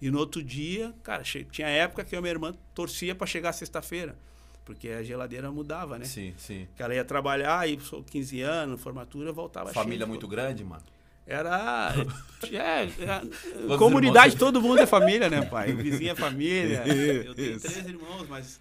E 0.00 0.10
no 0.10 0.18
outro 0.18 0.42
dia, 0.42 0.94
cara, 1.02 1.22
tinha 1.22 1.68
época 1.68 2.04
que 2.04 2.16
a 2.16 2.20
minha 2.20 2.32
irmã 2.32 2.54
torcia 2.74 3.14
para 3.14 3.26
chegar 3.26 3.52
sexta-feira, 3.52 4.16
porque 4.64 4.88
a 4.88 5.02
geladeira 5.02 5.50
mudava, 5.50 5.98
né? 5.98 6.04
Sim, 6.04 6.34
sim. 6.36 6.66
Que 6.76 6.82
ela 6.82 6.94
ia 6.94 7.04
trabalhar, 7.04 7.58
aí 7.58 7.78
sou 7.80 8.02
15 8.02 8.40
anos, 8.42 8.80
formatura, 8.80 9.32
voltava 9.32 9.72
Família 9.72 9.98
cheia 9.98 10.04
de 10.04 10.10
muito 10.10 10.28
grande, 10.28 10.64
mano? 10.64 10.82
Era. 11.26 11.94
É, 12.52 12.84
é, 12.84 13.76
comunidade, 13.76 14.34
todo 14.34 14.62
mundo 14.62 14.78
é 14.78 14.86
família, 14.86 15.28
né, 15.28 15.42
pai? 15.44 15.72
O 15.72 15.76
vizinho 15.76 16.10
é 16.10 16.14
família. 16.14 16.82
Eu 16.88 17.34
tenho 17.34 17.60
três 17.60 17.86
irmãos, 17.86 18.26
mas 18.26 18.58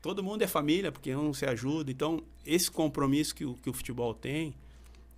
todo 0.00 0.22
mundo 0.22 0.40
é 0.40 0.46
família, 0.46 0.90
porque 0.90 1.14
um 1.14 1.34
se 1.34 1.44
ajuda. 1.44 1.90
Então, 1.90 2.22
esse 2.46 2.70
compromisso 2.70 3.34
que 3.34 3.44
o, 3.44 3.54
que 3.54 3.68
o 3.68 3.74
futebol 3.74 4.14
tem, 4.14 4.54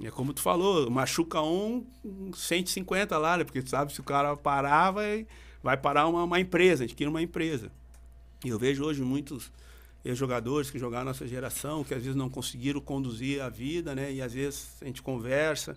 é 0.03 0.11
como 0.11 0.33
tu 0.33 0.43
falou, 0.43 0.91
machuca 0.91 1.41
um, 1.41 1.87
150 2.35 3.17
lá, 3.19 3.37
né? 3.37 3.45
Porque 3.45 3.63
tu 3.63 3.71
sabe, 3.71 3.93
se 3.93 4.01
o 4.01 4.05
cara 4.05 4.37
parar, 4.37 4.91
vai, 4.91 5.27
vai 5.63 5.77
parar 5.77 6.09
uma, 6.09 6.25
uma 6.25 6.41
empresa, 6.41 6.83
a 6.83 6.87
gente 6.87 6.97
quer 6.97 7.09
uma 7.09 7.23
empresa. 7.23 7.71
E 8.45 8.49
eu 8.49 8.59
vejo 8.59 8.85
hoje 8.85 9.01
muitos 9.03 9.53
jogadores 10.05 10.71
que 10.71 10.79
jogaram 10.79 11.07
nossa 11.07 11.27
geração, 11.27 11.85
que 11.85 11.95
às 11.95 12.03
vezes 12.03 12.17
não 12.17 12.29
conseguiram 12.29 12.81
conduzir 12.81 13.41
a 13.41 13.49
vida, 13.49 13.95
né? 13.95 14.13
E 14.13 14.21
às 14.21 14.33
vezes 14.33 14.77
a 14.81 14.85
gente 14.85 15.01
conversa. 15.01 15.77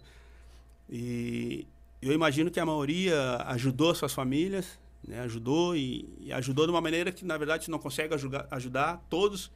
E 0.90 1.68
eu 2.02 2.12
imagino 2.12 2.50
que 2.50 2.60
a 2.60 2.66
maioria 2.66 3.38
ajudou 3.48 3.94
suas 3.94 4.14
famílias, 4.14 4.80
né? 5.08 5.20
Ajudou 5.22 5.76
e, 5.76 6.10
e 6.20 6.34
ajudou 6.34 6.66
de 6.66 6.72
uma 6.72 6.82
maneira 6.82 7.12
que, 7.12 7.24
na 7.24 7.38
verdade, 7.38 7.70
não 7.70 7.78
consegue 7.78 8.14
ajudar, 8.16 8.48
ajudar 8.50 9.06
todos. 9.10 9.52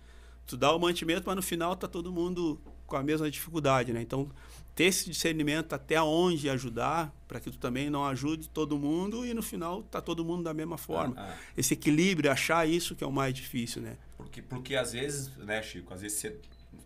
Tu 0.45 0.55
dá 0.55 0.73
o 0.73 0.79
mantimento, 0.79 1.23
mas 1.25 1.35
no 1.35 1.41
final 1.41 1.75
tá 1.75 1.87
todo 1.87 2.11
mundo 2.11 2.59
com 2.85 2.95
a 2.95 3.03
mesma 3.03 3.29
dificuldade, 3.29 3.93
né? 3.93 4.01
Então, 4.01 4.29
ter 4.75 4.85
esse 4.85 5.09
discernimento 5.09 5.73
até 5.73 6.01
onde 6.01 6.49
ajudar, 6.49 7.13
para 7.27 7.39
que 7.39 7.51
tu 7.51 7.57
também 7.57 7.89
não 7.89 8.05
ajude 8.05 8.49
todo 8.49 8.77
mundo 8.77 9.25
e 9.25 9.33
no 9.33 9.43
final 9.43 9.83
tá 9.83 10.01
todo 10.01 10.23
mundo 10.23 10.43
da 10.43 10.53
mesma 10.53 10.77
forma. 10.77 11.15
Ah, 11.17 11.35
ah. 11.35 11.37
Esse 11.57 11.73
equilíbrio, 11.73 12.31
achar 12.31 12.67
isso 12.67 12.95
que 12.95 13.03
é 13.03 13.07
o 13.07 13.11
mais 13.11 13.33
difícil, 13.33 13.81
né? 13.81 13.97
Porque, 14.29 14.41
porque 14.41 14.75
às 14.75 14.93
vezes, 14.93 15.35
né, 15.37 15.61
Chico, 15.61 15.93
às 15.93 16.01
vezes 16.01 16.19
você, 16.19 16.37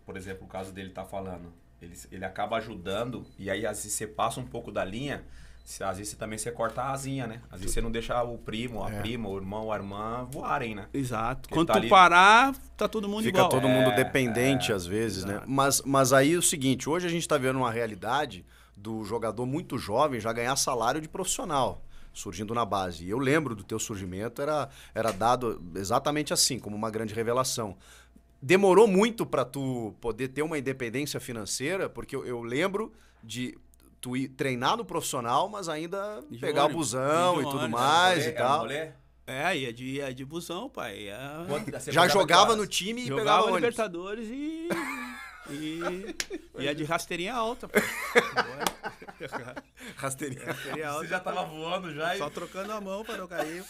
por 0.06 0.16
exemplo, 0.16 0.46
o 0.46 0.48
caso 0.48 0.72
dele 0.72 0.90
tá 0.90 1.04
falando, 1.04 1.54
ele, 1.82 1.94
ele 2.12 2.24
acaba 2.24 2.56
ajudando 2.58 3.26
e 3.38 3.52
aí 3.52 3.66
às 3.66 3.78
vezes 3.78 3.94
você 3.94 4.08
passa 4.08 4.40
um 4.40 4.46
pouco 4.46 4.72
da 4.72 4.84
linha, 4.86 5.26
às 5.82 5.98
vezes 5.98 6.10
você 6.10 6.16
também 6.16 6.38
você 6.38 6.52
corta 6.52 6.82
a 6.82 6.92
asinha, 6.92 7.28
né? 7.28 7.42
Às 7.52 7.60
vezes 7.60 7.74
você 7.74 7.82
não 7.82 7.92
deixa 7.92 8.22
o 8.24 8.38
primo, 8.38 8.84
a 8.84 8.92
é. 8.92 9.00
prima, 9.02 9.28
o 9.28 9.38
irmão, 9.38 9.72
a 9.72 9.76
irmã 9.76 10.26
voarem, 10.30 10.74
né? 10.74 10.88
Exato. 10.94 11.42
Porque 11.42 11.54
Quando 11.54 11.68
tá 11.68 11.74
tu 11.74 11.80
ali... 11.80 11.90
parar, 11.90 12.56
tá 12.78 12.88
todo 12.88 13.10
mundo 13.10 13.24
Fica 13.24 13.40
igual. 13.40 13.50
todo 13.50 13.68
mundo 13.68 13.92
é, 13.92 13.96
dependente 13.96 14.72
é, 14.72 14.76
às 14.76 14.86
vezes, 14.86 15.26
né? 15.26 15.34
exato. 15.34 15.48
né? 15.48 15.54
Mas, 15.54 15.82
mas 15.82 16.14
aí 16.14 16.34
é 16.34 16.38
o 16.38 16.42
seguinte, 16.42 16.90
hoje 16.90 17.08
a 17.08 17.10
gente 17.10 17.22
está 17.22 17.38
vendo 17.38 17.58
uma 17.58 17.72
realidade 17.72 18.46
do 18.76 19.04
jogador 19.04 19.46
muito 19.46 19.78
jovem 19.78 20.20
já 20.20 20.32
ganhar 20.32 20.56
salário 20.56 21.02
de 21.02 21.10
profissional 21.10 21.84
surgindo 22.14 22.54
na 22.54 22.64
base. 22.64 23.06
E 23.06 23.10
eu 23.10 23.18
lembro 23.18 23.56
do 23.56 23.64
teu 23.64 23.80
surgimento, 23.80 24.42
era, 24.42 24.70
era 24.94 25.12
dado 25.12 25.62
exatamente 25.76 26.34
assim, 26.34 26.60
como 26.60 26.76
uma 26.76 26.90
grande 26.90 27.14
revelação. 27.14 27.76
Demorou 28.42 28.88
muito 28.88 29.26
para 29.26 29.44
tu 29.44 29.96
poder 30.00 30.28
ter 30.30 30.42
uma 30.42 30.58
independência 30.58 31.20
financeira, 31.20 31.90
porque 31.90 32.16
eu, 32.16 32.26
eu 32.26 32.44
lembro 32.44 32.94
de 33.24 33.58
tu 34.00 34.18
ir 34.18 34.28
treinar 34.28 34.76
no 34.76 34.84
profissional, 34.84 35.48
mas 35.48 35.70
ainda 35.70 36.22
de 36.30 36.38
pegar 36.38 36.66
ônibus, 36.66 36.94
o 36.94 36.98
busão 36.98 37.42
e 37.42 37.44
tudo 37.46 37.70
mais 37.70 38.28
e 38.28 38.32
tal. 38.34 38.68
É, 39.26 39.58
ia 39.58 39.72
de, 39.72 39.86
ia 39.86 40.14
de 40.14 40.26
busão, 40.26 40.70
pai. 40.70 41.04
Ia... 41.04 41.46
Já 41.88 42.10
jogava 42.10 42.56
no 42.56 42.68
time 42.68 43.04
e 43.04 43.08
jogava 43.08 43.22
pegava 43.22 43.44
ônibus. 43.44 43.62
Libertadores 43.62 44.28
e 44.30 44.68
e, 45.50 45.82
e 46.60 46.68
é 46.68 46.74
de 46.74 46.84
rasteirinha 46.84 47.34
alta, 47.34 47.68
pô. 47.68 47.80
rasteirinha. 49.98 50.46
rasteirinha 50.46 50.90
alta. 50.90 51.04
Você 51.04 51.10
já 51.10 51.20
tava 51.20 51.44
voando 51.44 51.94
já? 51.94 52.18
Só 52.18 52.30
trocando 52.30 52.72
a 52.72 52.80
mão 52.80 53.04
pra 53.04 53.18
não 53.18 53.28
cair. 53.28 53.64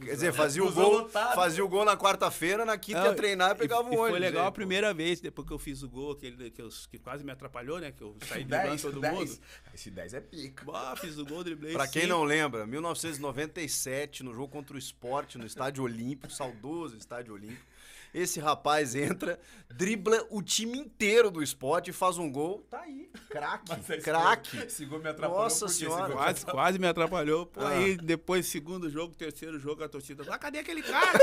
Quer 0.00 0.12
dizer, 0.12 0.32
fazia 0.32 0.62
o 0.62 0.72
gol, 0.72 1.08
fazia 1.08 1.64
o 1.64 1.68
gol 1.68 1.84
na 1.84 1.96
quarta-feira, 1.96 2.64
na 2.64 2.76
quinta 2.76 3.00
não, 3.00 3.06
ia 3.06 3.14
treinar 3.14 3.52
e 3.52 3.54
pegava 3.54 3.82
o 3.82 3.86
ônibus. 3.86 4.10
Foi 4.10 4.18
legal 4.18 4.46
a 4.46 4.52
primeira 4.52 4.92
vez, 4.92 5.20
depois 5.20 5.46
que 5.46 5.52
eu 5.52 5.58
fiz 5.58 5.82
o 5.82 5.88
gol, 5.88 6.12
aquele 6.12 6.50
que, 6.50 6.60
eu, 6.60 6.68
que 6.90 6.98
quase 6.98 7.24
me 7.24 7.32
atrapalhou, 7.32 7.78
né? 7.78 7.92
Que 7.92 8.02
eu 8.02 8.16
saí 8.28 8.44
driblando 8.44 8.82
todo 8.82 9.00
10. 9.00 9.14
mundo. 9.14 9.38
Esse 9.74 9.90
10 9.90 10.14
é 10.14 10.20
pica. 10.20 10.64
Bah, 10.64 10.94
fiz 10.96 11.18
o 11.18 11.24
gol, 11.24 11.42
driblei. 11.42 11.72
Pra 11.72 11.88
quem 11.88 12.02
sim. 12.02 12.08
não 12.08 12.24
lembra, 12.24 12.66
1997, 12.66 14.22
no 14.22 14.34
jogo 14.34 14.48
contra 14.48 14.76
o 14.76 14.78
esporte, 14.78 15.38
no 15.38 15.46
Estádio 15.46 15.84
Olímpico, 15.84 16.32
saudoso 16.32 16.96
Estádio 16.96 17.34
Olímpico. 17.34 17.73
Esse 18.14 18.38
rapaz 18.38 18.94
entra, 18.94 19.40
dribla 19.68 20.24
o 20.30 20.40
time 20.40 20.78
inteiro 20.78 21.32
do 21.32 21.42
esporte 21.42 21.90
e 21.90 21.92
faz 21.92 22.16
um 22.16 22.30
gol. 22.30 22.64
Tá 22.70 22.80
aí. 22.82 23.10
Craque. 23.28 24.00
Craque. 24.00 24.58
Esse 24.58 24.86
gol 24.86 25.00
me 25.00 25.08
atrapalhou. 25.08 25.42
Nossa 25.42 25.66
senhora. 25.66 26.12
Quase, 26.12 26.46
quase 26.46 26.78
me 26.78 26.86
atrapalhou. 26.86 27.46
Pô, 27.46 27.60
ah. 27.60 27.70
aí 27.70 27.96
depois, 27.96 28.46
segundo 28.46 28.88
jogo, 28.88 29.16
terceiro 29.16 29.58
jogo, 29.58 29.82
a 29.82 29.88
torcida. 29.88 30.24
Ah, 30.28 30.38
cadê 30.38 30.60
aquele 30.60 30.80
cara? 30.86 31.18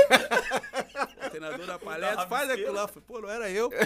o 1.26 1.30
treinador 1.30 1.66
da 1.66 1.78
palestra, 1.78 2.26
faz 2.26 2.50
aquilo 2.50 2.74
lá. 2.74 2.86
Pô, 2.86 3.22
não 3.22 3.30
era 3.30 3.50
eu, 3.50 3.70
pô. 3.70 3.76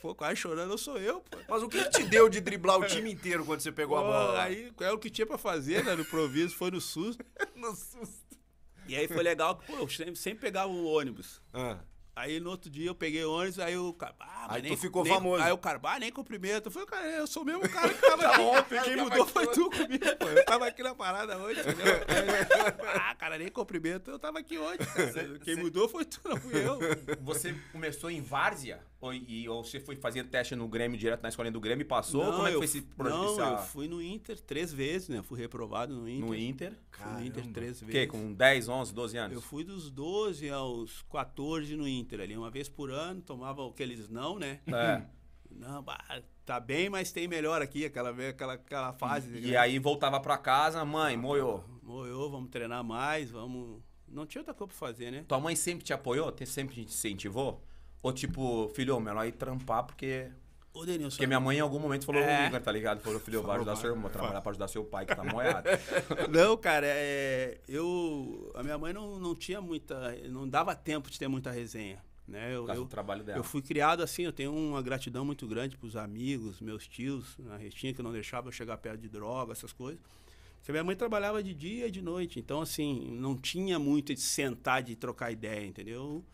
Pô, 0.00 0.14
quase 0.14 0.36
chorando, 0.36 0.70
eu 0.70 0.78
sou 0.78 0.98
eu, 0.98 1.20
pô. 1.22 1.38
Mas 1.48 1.62
o 1.64 1.68
que, 1.68 1.82
te 1.90 2.04
deu 2.04 2.28
de 2.28 2.40
driblar 2.40 2.78
o 2.78 2.86
time 2.86 3.10
inteiro 3.10 3.44
quando 3.44 3.58
você 3.58 3.72
pegou 3.72 3.98
pô, 3.98 4.04
a 4.04 4.06
bola? 4.06 4.42
Aí 4.42 4.72
é 4.80 4.92
o 4.92 4.98
que 4.98 5.10
tinha 5.10 5.26
pra 5.26 5.36
fazer, 5.36 5.84
né? 5.84 5.96
No 5.96 6.02
improviso, 6.02 6.54
foi 6.54 6.70
no 6.70 6.80
susto. 6.80 7.24
no 7.56 7.74
susto. 7.74 8.24
E 8.86 8.94
aí 8.94 9.08
foi 9.08 9.24
legal 9.24 9.56
que, 9.56 9.66
pô, 9.66 9.78
eu 9.78 9.88
sempre, 9.88 10.14
sempre 10.14 10.42
pegava 10.42 10.70
o 10.70 10.84
ônibus. 10.84 11.42
Ah. 11.52 11.80
Aí 12.16 12.40
no 12.40 12.48
outro 12.48 12.70
dia 12.70 12.88
eu 12.88 12.94
peguei 12.94 13.26
ônibus, 13.26 13.58
aí 13.58 13.76
o 13.76 13.92
cara. 13.92 14.14
Ah, 14.18 14.46
aí 14.54 14.62
nem, 14.62 14.72
tu 14.74 14.80
ficou 14.80 15.04
nem, 15.04 15.12
famoso. 15.12 15.42
Aí 15.42 15.52
o 15.52 15.58
cara, 15.58 15.78
ah, 15.82 15.98
nem 15.98 16.10
cumprimento. 16.10 16.68
Eu 16.68 16.72
falei, 16.72 16.88
cara, 16.88 17.06
eu 17.08 17.26
sou 17.26 17.42
o 17.42 17.44
mesmo 17.44 17.68
cara 17.68 17.92
que 17.92 18.00
tava 18.00 18.24
aqui 18.32 18.40
ontem. 18.40 18.82
Quem 18.84 18.96
mudou 18.96 19.26
foi 19.26 19.46
tu 19.48 19.68
comigo, 19.68 20.16
pô. 20.18 20.26
Eu 20.26 20.44
tava 20.46 20.66
aqui 20.66 20.82
na 20.82 20.94
parada 20.94 21.36
hoje, 21.36 21.60
entendeu? 21.60 21.84
ah, 22.98 23.14
cara, 23.16 23.36
nem 23.36 23.48
cumprimento. 23.48 24.10
Eu 24.10 24.18
tava 24.18 24.38
aqui 24.38 24.56
hoje, 24.56 24.78
cara. 24.78 25.38
Quem 25.40 25.56
mudou 25.56 25.90
foi 25.90 26.06
tu, 26.06 26.22
não 26.24 26.38
fui 26.38 26.66
eu. 26.66 26.78
Você 27.20 27.54
começou 27.70 28.10
em 28.10 28.22
Várzea? 28.22 28.82
Ou, 29.06 29.14
e, 29.14 29.48
ou 29.48 29.62
você 29.62 29.78
foi 29.78 29.96
fazendo 29.96 30.28
teste 30.28 30.54
no 30.56 30.68
Grêmio, 30.68 30.98
direto 30.98 31.22
na 31.22 31.28
escolinha 31.28 31.52
do 31.52 31.60
Grêmio 31.60 31.82
e 31.82 31.86
passou? 31.86 32.24
Não, 32.24 32.32
Como 32.32 32.46
é 32.46 32.50
que 32.50 32.56
foi 32.56 32.64
esse 32.64 32.82
projeto? 32.82 33.36
Não, 33.36 33.52
eu 33.52 33.58
fui 33.58 33.88
no 33.88 34.02
Inter 34.02 34.40
três 34.40 34.72
vezes, 34.72 35.08
né? 35.08 35.18
Eu 35.18 35.22
fui 35.22 35.38
reprovado 35.38 35.94
no 35.94 36.08
Inter. 36.08 36.26
No 36.26 36.34
Inter? 36.34 36.72
Fui 36.90 37.12
no 37.12 37.24
Inter 37.24 37.46
três 37.52 37.80
vezes. 37.80 37.94
Que, 37.94 38.06
com 38.06 38.32
10, 38.32 38.68
11, 38.68 38.94
12 38.94 39.16
anos? 39.16 39.34
Eu 39.34 39.42
fui 39.42 39.64
dos 39.64 39.90
12 39.90 40.50
aos 40.50 41.02
14 41.10 41.76
no 41.76 41.86
Inter 41.86 42.20
ali, 42.20 42.36
uma 42.36 42.50
vez 42.50 42.68
por 42.68 42.90
ano, 42.90 43.20
tomava 43.20 43.66
aqueles 43.68 44.08
não, 44.08 44.38
né? 44.38 44.60
É. 44.66 45.02
Não, 45.48 45.82
bah, 45.82 46.22
tá 46.44 46.60
bem, 46.60 46.90
mas 46.90 47.12
tem 47.12 47.26
melhor 47.26 47.62
aqui, 47.62 47.86
aquela, 47.86 48.10
aquela, 48.10 48.52
aquela 48.54 48.92
fase. 48.92 49.30
E, 49.38 49.50
e 49.50 49.56
aí 49.56 49.78
voltava 49.78 50.20
pra 50.20 50.36
casa, 50.36 50.84
mãe, 50.84 51.16
moiou. 51.16 51.64
Moiou, 51.82 52.30
vamos 52.30 52.50
treinar 52.50 52.84
mais, 52.84 53.30
vamos... 53.30 53.80
Não 54.06 54.26
tinha 54.26 54.40
outra 54.40 54.52
coisa 54.52 54.68
pra 54.68 54.78
fazer, 54.78 55.10
né? 55.10 55.24
Tua 55.26 55.40
mãe 55.40 55.56
sempre 55.56 55.84
te 55.84 55.94
apoiou? 55.94 56.34
Sempre 56.44 56.74
te 56.74 56.80
incentivou? 56.82 57.62
Ou 58.02 58.12
tipo, 58.12 58.68
filho, 58.74 58.98
melhor 59.00 59.26
ir 59.26 59.32
trampar 59.32 59.84
porque. 59.84 60.28
Ô, 60.72 60.84
Denilson. 60.84 61.16
Porque 61.16 61.26
minha 61.26 61.40
mãe 61.40 61.56
em 61.56 61.60
algum 61.60 61.78
momento 61.78 62.04
falou, 62.04 62.20
é. 62.20 62.60
tá 62.60 62.70
ligado? 62.70 63.00
Falou, 63.00 63.18
filho, 63.18 63.42
vai 63.42 63.56
ajudar 63.56 63.76
seu 63.76 63.90
irmão, 63.90 64.10
trabalhar 64.10 64.42
pra 64.42 64.50
ajudar 64.50 64.68
seu 64.68 64.84
pai 64.84 65.06
que 65.06 65.16
tá 65.16 65.24
moiado. 65.24 65.68
não, 66.30 66.56
cara, 66.56 66.86
é, 66.86 67.58
eu. 67.66 68.52
A 68.54 68.62
minha 68.62 68.76
mãe 68.76 68.92
não, 68.92 69.18
não 69.18 69.34
tinha 69.34 69.60
muita. 69.60 70.14
Não 70.28 70.48
dava 70.48 70.74
tempo 70.74 71.10
de 71.10 71.18
ter 71.18 71.28
muita 71.28 71.50
resenha. 71.50 71.98
Né? 72.28 72.54
Eu, 72.54 72.68
eu, 72.68 72.86
trabalho 72.86 73.22
dela. 73.22 73.38
eu 73.38 73.44
fui 73.44 73.62
criado 73.62 74.02
assim, 74.02 74.22
eu 74.22 74.32
tenho 74.32 74.52
uma 74.52 74.82
gratidão 74.82 75.24
muito 75.24 75.46
grande 75.46 75.76
pros 75.76 75.94
amigos, 75.94 76.60
meus 76.60 76.86
tios, 76.86 77.38
na 77.38 77.56
restinha, 77.56 77.94
que 77.94 78.02
não 78.02 78.12
deixava 78.12 78.48
eu 78.48 78.52
chegar 78.52 78.76
perto 78.78 79.00
de 79.00 79.08
droga, 79.08 79.52
essas 79.52 79.72
coisas. 79.72 80.00
Porque 80.58 80.72
minha 80.72 80.82
mãe 80.82 80.96
trabalhava 80.96 81.40
de 81.40 81.54
dia 81.54 81.86
e 81.86 81.90
de 81.92 82.02
noite, 82.02 82.40
então 82.40 82.60
assim, 82.60 83.16
não 83.16 83.36
tinha 83.36 83.78
muito 83.78 84.12
de 84.12 84.20
sentar, 84.20 84.82
de 84.82 84.96
trocar 84.96 85.30
ideia, 85.30 85.64
entendeu? 85.64 86.24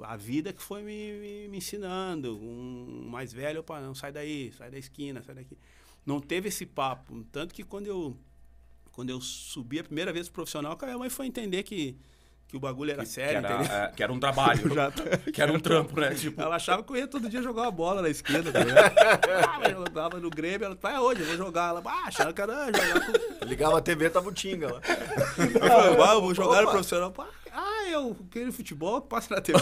A 0.00 0.16
vida 0.16 0.52
que 0.52 0.62
foi 0.62 0.82
me, 0.82 1.12
me, 1.12 1.48
me 1.48 1.58
ensinando. 1.58 2.36
Um 2.36 3.08
mais 3.08 3.32
velho, 3.32 3.60
opa, 3.60 3.80
não, 3.80 3.94
sai 3.94 4.12
daí, 4.12 4.52
sai 4.56 4.70
da 4.70 4.78
esquina, 4.78 5.22
sai 5.22 5.34
daqui. 5.34 5.56
Não 6.04 6.20
teve 6.20 6.48
esse 6.48 6.66
papo. 6.66 7.24
Tanto 7.30 7.54
que 7.54 7.62
quando 7.62 7.86
eu, 7.86 8.16
quando 8.92 9.10
eu 9.10 9.20
subi 9.20 9.78
a 9.78 9.84
primeira 9.84 10.12
vez 10.12 10.28
pro 10.28 10.36
profissional, 10.36 10.76
a 10.80 10.86
minha 10.86 10.98
mãe 10.98 11.10
foi 11.10 11.26
entender 11.26 11.62
que 11.62 11.96
que 12.52 12.56
o 12.58 12.60
bagulho 12.60 12.90
era 12.90 13.02
que, 13.02 13.08
sério, 13.08 13.40
que 13.40 13.46
era, 13.46 13.64
é, 13.64 13.88
que 13.92 14.02
era 14.02 14.12
um 14.12 14.20
trabalho. 14.20 14.68
já, 14.76 14.92
que 15.32 15.40
era 15.40 15.50
um 15.50 15.58
trampo, 15.58 15.98
né? 15.98 16.14
Tipo... 16.14 16.38
Ela 16.38 16.56
achava 16.56 16.82
que 16.82 16.92
eu 16.92 16.96
ia 16.98 17.08
todo 17.08 17.26
dia 17.26 17.40
jogar 17.40 17.62
uma 17.62 17.70
bola 17.70 18.02
na 18.02 18.10
esquerda. 18.10 18.52
Tá 18.52 18.60
ah, 19.58 19.70
eu 19.70 19.78
jogava 19.86 20.20
no 20.20 20.28
Grêmio, 20.28 20.66
ela, 20.66 20.74
vai 20.78 20.98
hoje, 20.98 21.22
eu 21.22 21.28
vou 21.28 21.36
jogar. 21.38 21.70
Ela, 21.70 21.82
ah, 21.86 22.08
achava 22.08 22.30
que 22.30 22.42
era 22.42 22.66
jogar 22.66 23.06
com... 23.06 23.46
Ligava 23.46 23.78
a 23.78 23.80
TV, 23.80 24.10
tava 24.10 24.28
o 24.28 24.32
Tinga 24.32 24.70
lá. 24.70 24.80
Eu 24.84 25.60
falei, 25.60 26.02
ah, 26.02 26.12
eu 26.12 26.20
vou 26.20 26.34
jogar 26.34 26.58
Opa. 26.58 26.62
no 26.62 26.70
profissional. 26.72 27.14
Ah, 27.50 27.71
eu 27.90 28.16
quero 28.30 28.52
futebol, 28.52 29.00
passa 29.00 29.34
na 29.34 29.40
TV. 29.42 29.60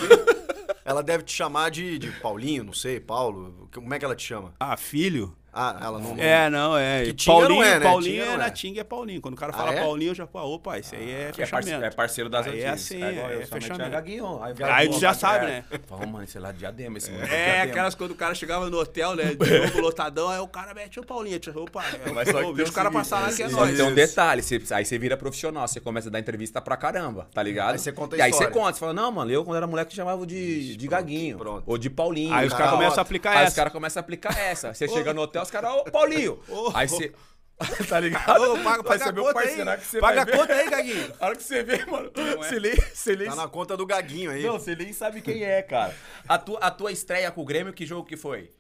Ela 0.85 1.03
deve 1.03 1.25
te 1.25 1.33
chamar 1.33 1.71
de, 1.71 1.99
de 1.99 2.11
Paulinho, 2.21 2.65
não 2.65 2.73
sei, 2.73 2.99
Paulo. 2.99 3.69
Como 3.73 3.93
é 3.93 3.99
que 3.99 4.05
ela 4.05 4.17
te 4.17 4.27
chama? 4.27 4.55
Ah, 4.59 4.77
filho? 4.77 5.37
Ah, 5.53 5.77
ela 5.83 5.99
não. 5.99 6.17
É, 6.17 6.49
não, 6.49 6.77
é. 6.77 7.13
Que 7.13 7.27
Paulinho, 7.27 7.61
não 7.61 7.63
é, 7.63 7.79
né? 7.79 7.85
Paulinho 7.85 8.25
é, 8.25 8.37
na 8.37 8.47
é. 8.47 8.51
Tinga 8.51 8.81
é 8.81 8.85
Paulinho. 8.85 9.21
Quando 9.21 9.35
o 9.35 9.37
cara 9.37 9.53
fala 9.53 9.71
ah, 9.71 9.75
é? 9.75 9.81
Paulinho, 9.81 10.11
eu 10.11 10.15
já 10.15 10.27
falo, 10.27 10.55
opa, 10.55 10.79
esse 10.79 10.95
aí 10.95 11.11
é 11.11 11.31
que 11.33 11.45
fechamento. 11.45 11.85
É 11.85 11.91
parceiro 11.91 12.29
das 12.31 12.47
aí 12.47 12.61
É 12.61 12.69
assim, 12.69 13.03
é, 13.03 13.41
é 13.43 13.47
fechamento. 13.47 13.91
Gaguinho, 13.91 14.43
aí, 14.43 14.55
aí 14.63 14.89
tu 14.89 15.01
já 15.01 15.13
sabe, 15.13 15.47
né? 15.47 15.65
Fala, 15.87 16.07
mano, 16.07 16.27
sei 16.29 16.41
lá, 16.41 16.53
diadema 16.53 16.99
esse 16.99 17.11
mano. 17.11 17.25
É, 17.25 17.63
aquelas 17.63 17.95
quando 17.95 18.13
o 18.13 18.15
cara 18.15 18.35
chegava 18.35 18.71
no 18.71 18.79
hotel, 18.79 19.17
né? 19.17 19.35
De 19.35 19.59
novo 19.61 19.81
lotadão, 19.81 20.29
aí 20.29 20.39
o 20.39 20.49
cara 20.49 20.73
mete 20.75 21.01
o 21.01 21.05
Paulinho. 21.05 21.41
Opa, 21.57 21.85
é, 21.85 22.11
Mas 22.13 22.29
só 22.29 22.53
que 22.53 22.63
o 22.63 22.73
cara 22.73 22.91
passar 22.91 23.21
lá 23.21 23.33
que 23.33 23.43
é 23.43 23.49
nóis. 23.49 23.77
Tem 23.77 23.85
um 23.85 23.95
detalhe, 23.95 24.43
aí 24.71 24.85
você 24.85 24.99
vira 24.99 25.17
profissional, 25.17 25.67
você 25.67 25.81
começa 25.81 26.09
a 26.09 26.13
dar 26.13 26.21
entrevista 26.21 26.61
pra 26.61 26.77
caramba, 26.77 27.29
tá 27.33 27.43
ligado? 27.43 27.73
Aí 27.73 27.79
você 27.79 27.93
conta 27.93 28.17
E 28.17 28.23
aí 28.23 28.33
você 28.33 28.47
conta, 28.49 28.75
você 28.75 28.81
fala, 28.81 28.93
não, 28.93 29.11
mano, 29.11 29.31
eu 29.31 29.45
quando 29.45 29.57
era 29.57 29.67
moleque 29.67 29.95
chamava 29.95 30.27
de, 30.27 30.77
de 30.77 30.89
Gaguinho. 30.89 31.39
Ou 31.67 31.79
de 31.79 31.91
Paulinho. 31.91 32.35
Aí 32.35 32.47
os 32.47 32.53
caras 32.53 32.73
começam 32.73 32.99
a 32.99 33.03
aplicar 33.03 33.31
essa. 33.31 33.41
Aí 33.41 33.49
os 33.49 33.55
caras 33.55 33.73
começam 33.73 34.01
a 34.01 34.03
aplicar 34.03 34.39
essa. 34.39 34.75
Você 34.75 34.89
chega 34.89 35.13
no 35.13 35.23
hotel, 35.23 35.40
os 35.43 35.51
caras, 35.51 35.71
ô 35.73 35.85
Paulinho. 35.85 36.41
Aí 36.75 36.89
você. 36.89 37.13
tá 37.89 38.01
ligado? 38.01 38.41
Ô, 38.55 38.59
paga, 38.65 38.83
paga 38.83 39.05
a 39.11 39.13
conta 39.13 39.29
aí. 39.29 39.35
parceiro, 39.35 39.79
que 39.79 39.87
você 39.87 40.01
Paga 40.01 40.23
a 40.23 40.25
ver. 40.25 40.35
conta 40.39 40.55
aí, 40.55 40.71
Gaguinho. 40.71 41.13
A 41.21 41.27
hora 41.27 41.37
que 41.37 41.43
você 41.43 41.63
vê, 41.63 41.85
mano, 41.85 42.11
Não 42.17 42.43
é? 42.43 42.49
Selim, 42.49 42.77
Selim, 42.95 43.25
Tá 43.27 43.35
na 43.35 43.49
conta 43.49 43.77
do 43.77 43.85
Gaguinho 43.85 44.31
aí. 44.31 44.43
não, 44.43 44.59
Selim 44.59 44.91
sabe 44.95 45.21
quem 45.21 45.45
é, 45.45 45.61
cara. 45.61 45.95
A 46.27 46.39
tua, 46.39 46.59
a 46.59 46.71
tua 46.71 46.91
estreia 46.91 47.31
com 47.31 47.43
o 47.43 47.45
Grêmio, 47.45 47.75
que 47.75 47.85
jogo 47.85 48.09
que 48.09 48.17
foi? 48.17 48.51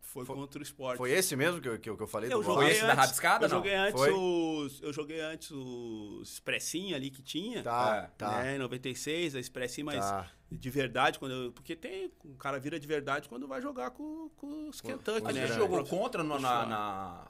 Foi 0.00 0.24
contra 0.24 0.60
o 0.60 0.62
esporte. 0.62 0.98
Foi 0.98 1.10
esse 1.10 1.34
mesmo 1.34 1.60
que 1.60 1.68
eu, 1.68 1.76
que 1.80 1.90
eu, 1.90 2.06
falei 2.06 2.32
Eu 2.32 2.38
do 2.38 2.44
Foi 2.44 2.54
joguei 2.54 2.70
esse 2.70 2.82
da 2.82 2.86
antes, 2.92 2.98
rabiscada, 3.00 3.46
eu 3.46 3.48
não? 3.48 3.56
joguei 3.56 3.74
antes 3.74 4.00
Foi? 4.00 4.12
os 4.12 4.80
eu 4.82 4.92
joguei 4.92 5.20
antes 5.20 5.50
os 5.50 6.30
expressinho 6.34 6.94
ali 6.94 7.10
que 7.10 7.20
tinha. 7.20 7.64
Tá, 7.64 8.08
É, 8.08 8.10
tá. 8.16 8.42
Né, 8.44 8.54
em 8.54 8.58
96, 8.60 9.34
a 9.34 9.40
expressinho, 9.40 9.86
mas 9.86 9.98
Tá. 9.98 10.30
De 10.54 10.70
verdade 10.70 11.18
quando 11.18 11.32
eu, 11.32 11.52
porque 11.52 11.74
tem 11.76 12.10
um 12.24 12.34
cara 12.36 12.58
vira 12.58 12.78
de 12.78 12.86
verdade 12.86 13.28
quando 13.28 13.46
vai 13.48 13.60
jogar 13.60 13.90
com, 13.90 14.28
com 14.36 14.68
os 14.68 14.80
Kentucky, 14.80 15.26
A 15.28 15.32
né? 15.32 15.46
gente 15.46 15.56
jogou 15.56 15.84
contra 15.84 16.22
no- 16.22 16.38
na... 16.38 16.66
na... 16.66 17.26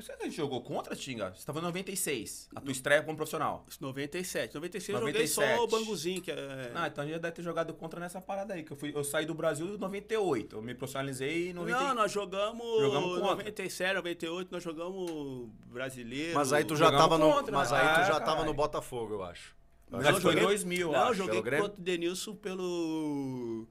Será 0.00 0.16
que 0.18 0.24
a 0.24 0.26
gente 0.26 0.36
jogou 0.36 0.60
contra, 0.60 0.96
Tinga? 0.96 1.32
Você 1.32 1.46
tava 1.46 1.60
em 1.60 1.62
96. 1.62 2.48
A 2.56 2.60
tua 2.60 2.72
estreia 2.72 3.00
como 3.04 3.16
profissional. 3.16 3.64
97. 3.80 4.52
96 4.56 4.88
eu 4.88 4.98
joguei 5.06 5.12
97. 5.22 5.56
só 5.56 5.62
o 5.64 5.68
Banguzinho, 5.68 6.20
que 6.20 6.32
é. 6.32 6.72
Ah, 6.74 6.88
então 6.88 7.08
já 7.08 7.16
deve 7.16 7.30
ter 7.32 7.42
jogado 7.42 7.72
contra 7.74 8.00
nessa 8.00 8.20
parada 8.20 8.54
aí. 8.54 8.64
Que 8.64 8.72
eu, 8.72 8.76
fui, 8.76 8.90
eu 8.92 9.04
saí 9.04 9.24
do 9.24 9.34
Brasil 9.34 9.72
em 9.76 9.78
98. 9.78 10.56
Eu 10.56 10.60
me 10.62 10.74
profissionalizei 10.74 11.50
em 11.50 11.52
98. 11.52 11.88
Não, 11.88 11.94
nós 11.94 12.10
jogamos, 12.10 12.80
Jogamos 12.80 13.08
contra. 13.20 13.24
97, 13.36 13.94
98, 13.94 14.48
nós 14.50 14.62
jogamos 14.64 15.48
brasileiro. 15.66 16.34
Mas 16.34 16.52
aí 16.52 16.64
tu 16.64 16.74
já 16.74 16.86
Jogamos 16.86 17.00
tava 17.04 17.18
no, 17.18 17.32
contra, 17.32 17.52
mas 17.56 17.70
né? 17.70 17.78
aí 17.80 17.94
tu 17.94 18.00
É, 18.00 18.06
já 18.06 18.20
tava 18.20 18.44
no 18.44 18.52
Botafogo, 18.52 19.14
eu 19.14 19.22
acho. 19.22 19.54
Foi 20.02 20.20
foi- 20.20 20.40
2000, 20.40 20.92
Não, 20.92 21.14
joguei 21.14 21.42
contra 21.42 21.64
o 21.80 21.82
Denilson 21.82 22.34
pelo. 22.36 23.66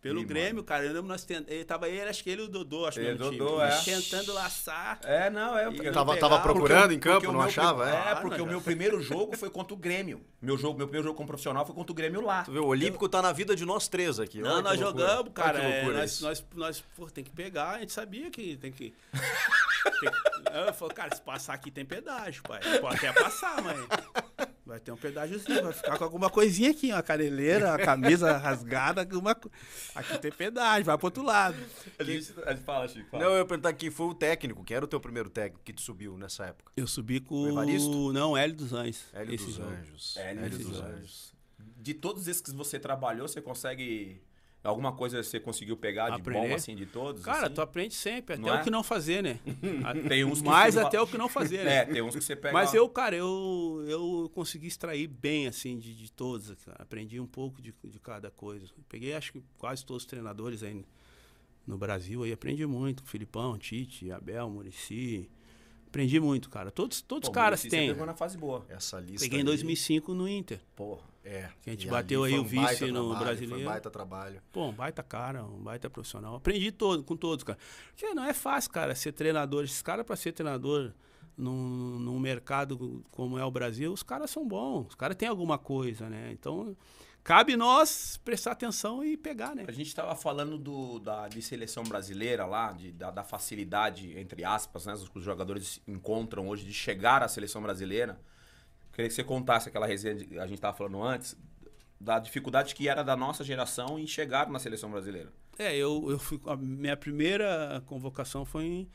Pelo 0.00 0.20
Ih, 0.20 0.24
Grêmio, 0.24 0.64
cara. 0.64 0.82
Eu 0.84 0.92
lembro 0.94 1.08
nós 1.08 1.24
tent... 1.24 1.44
ele 1.46 1.62
Tava 1.62 1.86
ele, 1.86 2.08
acho 2.08 2.24
que 2.24 2.30
ele 2.30 2.40
e 2.40 2.44
o 2.46 2.48
Dodô, 2.48 2.86
acho 2.86 2.98
que 2.98 3.04
Ele, 3.04 3.18
no 3.18 3.26
time. 3.26 3.36
Dodô, 3.38 3.58
Nós 3.58 3.86
é. 3.86 3.94
Tentando 3.94 4.32
laçar. 4.32 4.98
É, 5.04 5.28
não, 5.28 5.58
é. 5.58 5.64
Porque- 5.70 5.90
Tava, 5.90 6.16
tava 6.16 6.38
porque 6.38 6.52
procurando 6.54 6.92
em 6.92 6.98
Porque 6.98 7.08
campo, 7.10 7.28
o 7.28 7.32
não 7.32 7.40
meu 7.40 7.48
achava, 7.48 7.90
é? 7.90 8.12
É, 8.12 8.14
porque 8.14 8.38
não, 8.38 8.44
o 8.46 8.48
meu 8.48 8.62
primeiro 8.62 9.00
jogo 9.02 9.36
foi 9.36 9.50
contra 9.50 9.74
o 9.74 9.76
Grêmio. 9.76 10.22
Meu 10.40 10.56
jogo, 10.56 10.78
meu 10.78 10.86
primeiro 10.86 11.06
jogo 11.08 11.16
como 11.18 11.26
profissional 11.28 11.66
foi 11.66 11.74
contra 11.74 11.92
o 11.92 11.94
Grêmio 11.94 12.22
lá. 12.22 12.44
Tu 12.44 12.52
vê, 12.52 12.58
o 12.58 12.64
Olímpico 12.66 13.06
tá 13.10 13.20
na 13.20 13.30
vida 13.30 13.54
de 13.54 13.66
nós 13.66 13.88
três 13.88 14.18
aqui. 14.18 14.40
Não, 14.40 14.52
Olha 14.54 14.62
nós 14.62 14.78
que 14.78 14.84
loucura. 14.84 15.06
jogamos, 15.06 15.24
Olha 15.26 15.32
cara. 15.34 15.60
que 15.60 15.66
é, 15.66 15.74
loucura 15.76 15.98
nós, 15.98 16.10
isso. 16.12 16.24
nós, 16.24 16.44
nós, 16.54 16.84
pô, 16.96 17.06
tem 17.10 17.22
que 17.22 17.30
pegar, 17.30 17.72
a 17.72 17.80
gente 17.80 17.92
sabia 17.92 18.30
que 18.30 18.56
tem 18.56 18.72
que. 18.72 18.94
tem 20.00 20.10
que- 20.10 20.58
eu 20.68 20.72
falei, 20.72 20.94
cara, 20.94 21.14
se 21.14 21.20
passar 21.20 21.52
aqui 21.54 21.70
tem 21.70 21.84
pedágio, 21.84 22.42
pai. 22.42 22.60
Pode 22.80 22.96
até 23.06 23.12
passar, 23.20 23.60
mas. 23.62 23.76
Vai 24.66 24.78
ter 24.78 24.92
um 24.92 24.96
pedágiozinho, 24.96 25.64
vai 25.64 25.72
ficar 25.72 25.98
com 25.98 26.04
alguma 26.04 26.30
coisinha 26.30 26.70
aqui, 26.70 26.92
uma 26.92 27.02
caneleira, 27.02 27.70
uma 27.70 27.78
camisa 27.78 28.30
rasgada, 28.38 29.00
alguma 29.00 29.34
co- 29.34 29.50
Aqui 29.94 30.18
tem 30.18 30.30
pedágio, 30.30 30.84
vai 30.84 30.96
pro 30.96 31.06
outro 31.06 31.22
lado. 31.22 31.56
A 31.98 32.04
gente, 32.04 32.32
a 32.44 32.52
gente 32.52 32.64
fala, 32.64 32.88
Chico. 32.88 33.10
fala. 33.10 33.24
Não, 33.24 33.32
eu 33.32 33.38
ia 33.38 33.44
perguntar 33.44 33.72
quem 33.72 33.90
foi 33.90 34.06
o 34.06 34.14
técnico. 34.14 34.64
Quem 34.64 34.76
era 34.76 34.84
o 34.84 34.88
teu 34.88 35.00
primeiro 35.00 35.28
técnico 35.28 35.62
que 35.64 35.72
te 35.72 35.82
subiu 35.82 36.16
nessa 36.16 36.46
época? 36.46 36.72
Eu 36.76 36.86
subi 36.86 37.20
com 37.20 37.42
O 37.42 37.48
Evaristo? 37.48 38.12
Não, 38.12 38.36
Hélio 38.36 38.56
dos 38.56 38.72
Anjos. 38.72 39.04
Hélio 39.12 39.34
esse 39.34 39.44
dos 39.46 39.54
jogo. 39.54 39.70
Anjos. 39.70 40.16
Hélio 40.16 40.44
Hélio 40.44 40.58
dos 40.58 40.66
dos 40.66 40.80
Anjos. 40.80 40.94
Anjos. 40.94 41.34
De 41.76 41.94
todos 41.94 42.28
esses 42.28 42.42
que 42.42 42.52
você 42.52 42.78
trabalhou, 42.78 43.26
você 43.26 43.40
consegue. 43.40 44.20
Alguma 44.62 44.92
coisa 44.92 45.22
você 45.22 45.40
conseguiu 45.40 45.74
pegar 45.74 46.10
de 46.10 46.16
Aprender? 46.20 46.48
bom, 46.50 46.54
assim, 46.54 46.74
de 46.76 46.84
todos? 46.84 47.22
Cara, 47.24 47.46
assim? 47.46 47.54
tu 47.54 47.62
aprende 47.62 47.94
sempre, 47.94 48.34
até 48.34 48.42
Não 48.42 48.54
é? 48.54 48.60
o 48.60 48.62
que 48.64 48.70
não 48.70 48.82
fazer, 48.82 49.22
né? 49.22 49.38
Tem 50.06 50.22
uns 50.22 50.42
que 50.42 50.46
Mais 50.48 50.74
você- 50.74 50.80
até 50.80 51.00
o 51.00 51.06
que 51.06 51.16
não 51.16 51.28
fazer, 51.30 51.64
né? 51.64 51.76
É, 51.80 51.84
tem 51.86 52.02
uns 52.02 52.14
que 52.14 52.22
você 52.22 52.36
pega. 52.36 52.52
Mas 52.52 52.74
eu, 52.74 52.86
cara, 52.88 53.16
eu, 53.16 53.82
eu 53.88 54.30
consegui 54.34 54.66
extrair 54.66 55.06
bem, 55.06 55.46
assim, 55.46 55.78
de, 55.78 55.94
de 55.94 56.12
todos. 56.12 56.54
cara. 56.62 56.76
Aprendi 56.82 57.18
um 57.18 57.26
pouco 57.26 57.62
de, 57.62 57.74
de 57.82 57.98
cada 57.98 58.30
coisa. 58.30 58.66
Peguei, 58.88 59.14
acho 59.14 59.32
que 59.32 59.42
quase 59.56 59.84
todos 59.84 60.02
os 60.02 60.06
treinadores 60.06 60.62
aí 60.62 60.84
no 61.66 61.78
Brasil, 61.78 62.22
aí 62.22 62.32
aprendi 62.32 62.66
muito. 62.66 63.02
Filipão, 63.04 63.56
Tite, 63.56 64.10
Abel, 64.12 64.50
Murici. 64.50 65.30
Aprendi 65.86 66.20
muito, 66.20 66.50
cara. 66.50 66.70
Todos, 66.70 67.00
todos 67.00 67.28
os 67.30 67.34
caras 67.34 67.60
Muricy, 67.60 67.70
você 67.70 67.76
têm. 67.76 67.88
pegou 67.92 68.06
na 68.06 68.14
fase 68.14 68.36
boa. 68.36 68.64
Essa 68.68 69.00
lista. 69.00 69.24
Peguei 69.24 69.38
em 69.38 69.40
aí, 69.40 69.44
2005 69.46 70.12
no 70.14 70.28
Inter. 70.28 70.60
Porra. 70.76 71.08
É. 71.24 71.48
Que 71.62 71.70
a 71.70 71.72
gente 71.74 71.86
e 71.86 71.90
bateu 71.90 72.24
aí 72.24 72.32
foi 72.32 72.40
o 72.40 72.44
vice 72.44 72.86
no 72.86 72.92
trabalho, 72.92 73.16
Foi 73.16 73.24
brasileiro. 73.24 73.62
um 73.62 73.72
baita 73.72 73.90
trabalho. 73.90 74.42
Pô, 74.50 74.68
um 74.68 74.72
baita 74.72 75.02
cara, 75.02 75.44
um 75.44 75.62
baita 75.62 75.90
profissional. 75.90 76.36
Aprendi 76.36 76.72
todo, 76.72 77.04
com 77.04 77.16
todos, 77.16 77.44
cara. 77.44 77.58
Porque 77.94 78.14
não 78.14 78.24
é 78.24 78.32
fácil, 78.32 78.70
cara, 78.70 78.94
ser 78.94 79.12
treinador. 79.12 79.64
Esses 79.64 79.82
caras, 79.82 80.06
pra 80.06 80.16
ser 80.16 80.32
treinador 80.32 80.92
num, 81.36 81.98
num 81.98 82.18
mercado 82.18 83.04
como 83.10 83.38
é 83.38 83.44
o 83.44 83.50
Brasil, 83.50 83.92
os 83.92 84.02
caras 84.02 84.30
são 84.30 84.46
bons. 84.46 84.88
Os 84.88 84.94
caras 84.94 85.16
têm 85.16 85.28
alguma 85.28 85.58
coisa, 85.58 86.08
né? 86.08 86.30
Então, 86.32 86.74
cabe 87.22 87.54
nós 87.56 88.18
prestar 88.24 88.52
atenção 88.52 89.04
e 89.04 89.16
pegar, 89.16 89.54
né? 89.54 89.64
A 89.68 89.72
gente 89.72 89.94
tava 89.94 90.14
falando 90.14 90.58
do, 90.58 90.98
da, 90.98 91.28
de 91.28 91.42
seleção 91.42 91.84
brasileira 91.84 92.46
lá, 92.46 92.72
de, 92.72 92.92
da, 92.92 93.10
da 93.10 93.24
facilidade, 93.24 94.18
entre 94.18 94.44
aspas, 94.44 94.86
né? 94.86 94.94
que 94.94 95.18
Os 95.18 95.24
jogadores 95.24 95.82
encontram 95.86 96.48
hoje 96.48 96.64
de 96.64 96.72
chegar 96.72 97.22
à 97.22 97.28
seleção 97.28 97.60
brasileira. 97.60 98.18
Queria 99.00 99.08
que 99.08 99.14
você 99.14 99.24
contasse 99.24 99.68
aquela 99.68 99.86
resenha 99.86 100.14
que 100.16 100.38
a 100.38 100.46
gente 100.46 100.60
tava 100.60 100.76
falando 100.76 101.02
antes, 101.02 101.36
da 102.00 102.18
dificuldade 102.18 102.74
que 102.74 102.88
era 102.88 103.02
da 103.02 103.16
nossa 103.16 103.42
geração 103.42 103.98
em 103.98 104.06
chegar 104.06 104.48
na 104.50 104.58
seleção 104.58 104.90
brasileira. 104.90 105.32
É, 105.58 105.74
eu, 105.76 106.06
eu 106.10 106.18
fui. 106.18 106.40
A 106.46 106.56
minha 106.56 106.96
primeira 106.96 107.82
convocação 107.86 108.44
foi 108.44 108.64
em, 108.64 108.88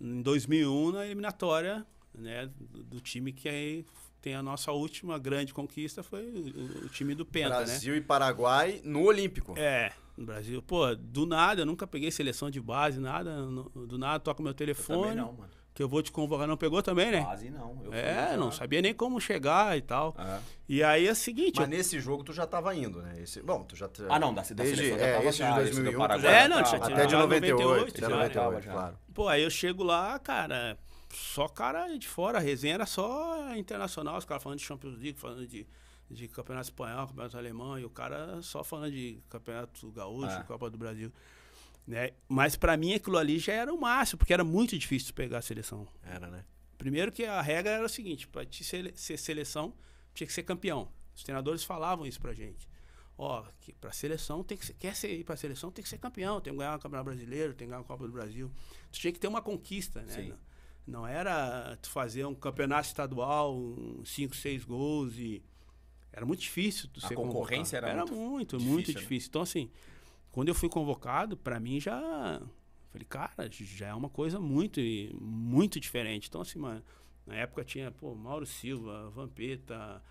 em 0.00 0.22
2001 0.22 0.92
na 0.92 1.04
eliminatória, 1.06 1.86
né? 2.14 2.50
Do, 2.58 2.82
do 2.84 3.00
time 3.00 3.32
que 3.32 3.48
aí 3.48 3.84
tem 4.22 4.34
a 4.34 4.42
nossa 4.42 4.72
última 4.72 5.18
grande 5.18 5.52
conquista, 5.54 6.02
foi 6.02 6.24
o, 6.24 6.86
o 6.86 6.88
time 6.88 7.14
do 7.14 7.24
Penta, 7.24 7.50
né? 7.50 7.56
Brasil 7.56 7.94
e 7.96 8.00
Paraguai 8.00 8.80
no 8.84 9.02
Olímpico. 9.04 9.54
É, 9.58 9.92
no 10.16 10.24
Brasil. 10.26 10.62
Pô, 10.62 10.94
do 10.96 11.26
nada, 11.26 11.60
eu 11.62 11.66
nunca 11.66 11.86
peguei 11.86 12.10
seleção 12.10 12.50
de 12.50 12.60
base, 12.60 12.98
nada. 12.98 13.42
no- 13.46 13.70
do 13.86 13.98
nada, 13.98 14.18
toca 14.18 14.42
meu 14.42 14.50
Eu 14.50 14.54
telefone. 14.54 15.00
também 15.02 15.16
não, 15.16 15.32
mano. 15.34 15.50
Que 15.76 15.82
eu 15.82 15.88
vou 15.90 16.02
te 16.02 16.10
convocar. 16.10 16.48
Não 16.48 16.56
pegou 16.56 16.82
também, 16.82 17.10
né? 17.10 17.22
Quase 17.22 17.50
não. 17.50 17.78
É, 17.92 18.30
já. 18.30 18.36
não 18.38 18.50
sabia 18.50 18.80
nem 18.80 18.94
como 18.94 19.20
chegar 19.20 19.76
e 19.76 19.82
tal. 19.82 20.14
É. 20.18 20.38
E 20.66 20.82
aí 20.82 21.06
é 21.06 21.12
o 21.12 21.14
seguinte. 21.14 21.56
Mas 21.60 21.70
eu- 21.70 21.76
nesse 21.76 22.00
jogo 22.00 22.24
tu 22.24 22.32
já 22.32 22.46
tava 22.46 22.74
indo, 22.74 23.02
né? 23.02 23.20
Esse, 23.20 23.42
bom, 23.42 23.62
tu 23.62 23.76
já... 23.76 23.86
Ah, 24.08 24.18
não, 24.18 24.32
da, 24.32 24.40
da 24.40 24.54
desde, 24.54 24.76
seleção 24.76 24.98
já 24.98 25.06
é, 25.06 25.12
tava 25.16 25.28
esse 25.28 25.38
já, 25.38 25.50
de 25.52 25.60
esse 25.60 25.70
do 25.72 25.76
2001 25.76 25.92
tu 25.92 25.98
Paraguai 25.98 26.32
já... 26.32 26.38
É, 26.40 26.48
não, 26.48 26.64
já 26.64 26.76
Até 26.78 27.04
de 27.04 27.12
já 27.12 27.18
98, 27.18 27.62
98, 27.62 27.90
até 27.90 28.00
já 28.00 28.08
98, 28.08 28.64
já. 28.64 28.72
claro. 28.72 28.98
Pô, 29.12 29.28
aí 29.28 29.42
eu 29.42 29.50
chego 29.50 29.84
lá, 29.84 30.18
cara, 30.18 30.78
só 31.12 31.46
cara 31.46 31.94
de 31.98 32.08
fora. 32.08 32.38
A 32.38 32.40
resenha 32.40 32.74
era 32.74 32.86
só 32.86 33.54
internacional. 33.54 34.16
Os 34.16 34.24
caras 34.24 34.42
falando 34.42 34.58
de 34.58 34.64
Champions 34.64 34.94
League, 34.94 35.18
falando 35.20 35.46
de, 35.46 35.66
de 36.10 36.26
campeonato 36.28 36.68
espanhol, 36.68 37.06
campeonato 37.06 37.36
alemão. 37.36 37.78
E 37.78 37.84
o 37.84 37.90
cara 37.90 38.40
só 38.40 38.64
falando 38.64 38.92
de 38.92 39.20
campeonato 39.28 39.90
gaúcho, 39.92 40.38
É. 40.38 40.42
Copa 40.44 40.70
do 40.70 40.78
Brasil. 40.78 41.12
Né? 41.86 42.10
Mas 42.28 42.56
pra 42.56 42.76
mim 42.76 42.94
aquilo 42.94 43.16
ali 43.16 43.38
já 43.38 43.52
era 43.52 43.72
o 43.72 43.80
máximo, 43.80 44.18
porque 44.18 44.32
era 44.32 44.42
muito 44.44 44.76
difícil 44.76 45.14
pegar 45.14 45.38
a 45.38 45.42
seleção. 45.42 45.86
Era, 46.02 46.28
né? 46.28 46.44
Primeiro 46.76 47.12
que 47.12 47.24
a 47.24 47.40
regra 47.40 47.70
era 47.72 47.84
o 47.86 47.88
seguinte, 47.88 48.26
para 48.26 48.44
te 48.44 48.64
sele- 48.64 48.92
ser 48.96 49.16
seleção, 49.16 49.72
tinha 50.12 50.26
que 50.26 50.32
ser 50.32 50.42
campeão. 50.42 50.90
Os 51.14 51.22
treinadores 51.22 51.62
falavam 51.64 52.04
isso 52.06 52.20
pra 52.20 52.34
gente. 52.34 52.68
Ó, 53.16 53.44
que 53.60 53.72
pra 53.72 53.92
seleção 53.92 54.42
tem 54.44 54.58
que 54.58 54.66
ser, 54.66 54.74
quer 54.74 54.94
ser 54.94 55.10
ir 55.14 55.24
pra 55.24 55.36
seleção, 55.36 55.70
tem 55.70 55.82
que 55.82 55.88
ser 55.88 55.96
campeão, 55.98 56.38
tem 56.40 56.52
que 56.52 56.58
ganhar 56.58 56.76
o 56.76 56.78
Campeonato 56.78 57.04
Brasileiro, 57.06 57.54
tem 57.54 57.66
que 57.66 57.70
ganhar 57.70 57.80
a 57.80 57.84
Copa 57.84 58.04
do 58.06 58.12
Brasil. 58.12 58.50
Tu 58.92 58.98
tinha 59.00 59.12
que 59.12 59.18
ter 59.18 59.26
uma 59.28 59.40
conquista, 59.40 60.02
né? 60.02 60.12
Sim. 60.12 60.28
Não, 60.86 61.00
não 61.00 61.06
era 61.06 61.78
tu 61.80 61.88
fazer 61.88 62.26
um 62.26 62.34
campeonato 62.34 62.88
estadual, 62.88 63.56
um 63.56 64.04
cinco, 64.04 64.36
seis 64.36 64.64
gols 64.64 65.16
e 65.16 65.42
era 66.12 66.26
muito 66.26 66.40
difícil 66.40 66.90
tu 66.92 67.00
A 67.04 67.08
ser 67.08 67.14
concorrência 67.14 67.80
convocado. 67.80 68.00
era 68.00 68.10
era 68.10 68.20
muito 68.20 68.30
muito, 68.30 68.56
difícil, 68.58 68.72
muito 68.74 68.92
né? 68.92 69.00
difícil. 69.00 69.28
Então 69.30 69.40
assim, 69.42 69.70
quando 70.36 70.48
eu 70.48 70.54
fui 70.54 70.68
convocado, 70.68 71.34
pra 71.34 71.58
mim 71.58 71.80
já 71.80 72.42
falei, 72.90 73.06
cara, 73.08 73.48
já 73.50 73.86
é 73.86 73.94
uma 73.94 74.10
coisa 74.10 74.38
muito 74.38 74.82
muito 75.18 75.80
diferente. 75.80 76.28
Então 76.28 76.42
assim, 76.42 76.58
mano, 76.58 76.82
na 77.26 77.36
época 77.36 77.64
tinha, 77.64 77.90
pô, 77.90 78.14
Mauro 78.14 78.44
Silva, 78.44 79.08
Vampeta, 79.08 80.02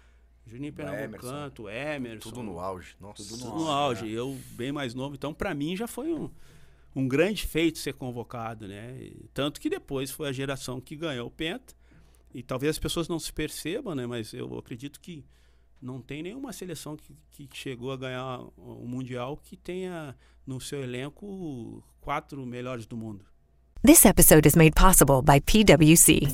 Juninho 0.44 0.74
Pernambucanto, 0.74 1.70
Emerson. 1.70 2.28
Tudo 2.32 2.42
no 2.42 2.60
auge. 2.60 2.96
Nossa. 3.00 3.22
Tudo 3.22 3.38
Tudo 3.38 3.52
no 3.52 3.66
no 3.66 3.68
auge, 3.70 4.02
auge. 4.02 4.14
Eu 4.14 4.36
bem 4.54 4.72
mais 4.72 4.96
novo. 4.96 5.14
Então, 5.14 5.32
pra 5.32 5.54
mim, 5.54 5.76
já 5.76 5.86
foi 5.86 6.12
um, 6.12 6.32
um 6.96 7.08
grande 7.08 7.46
feito 7.46 7.78
ser 7.78 7.94
convocado, 7.94 8.68
né? 8.68 8.98
E 9.00 9.30
tanto 9.32 9.62
que 9.62 9.70
depois 9.70 10.10
foi 10.10 10.28
a 10.28 10.32
geração 10.32 10.82
que 10.82 10.96
ganhou 10.96 11.28
o 11.28 11.32
Penta. 11.32 11.76
E 12.34 12.42
talvez 12.42 12.72
as 12.72 12.80
pessoas 12.80 13.08
não 13.08 13.20
se 13.20 13.32
percebam, 13.32 13.94
né? 13.94 14.08
Mas 14.08 14.34
eu 14.34 14.58
acredito 14.58 15.00
que 15.00 15.24
não 15.86 16.02
tem 16.02 16.24
nenhuma 16.24 16.52
seleção 16.52 16.98
que, 16.98 17.15
que 17.32 17.48
chegou 17.54 17.91
a 17.91 17.98
ganhar 17.98 18.39
o 18.58 18.86
Mundial 18.88 19.38
que 19.38 19.56
tenha 19.56 20.15
no 20.45 20.60
seu 20.60 20.84
elenco 20.84 21.84
quatro 22.02 22.43
melhores 22.45 22.86
do 22.86 22.98
mundo. 22.98 23.24
This 23.84 24.06
episode 24.06 24.48
is 24.48 24.56
made 24.56 24.74
possible 24.74 25.21
by 25.21 25.39
PWC. 25.41 26.28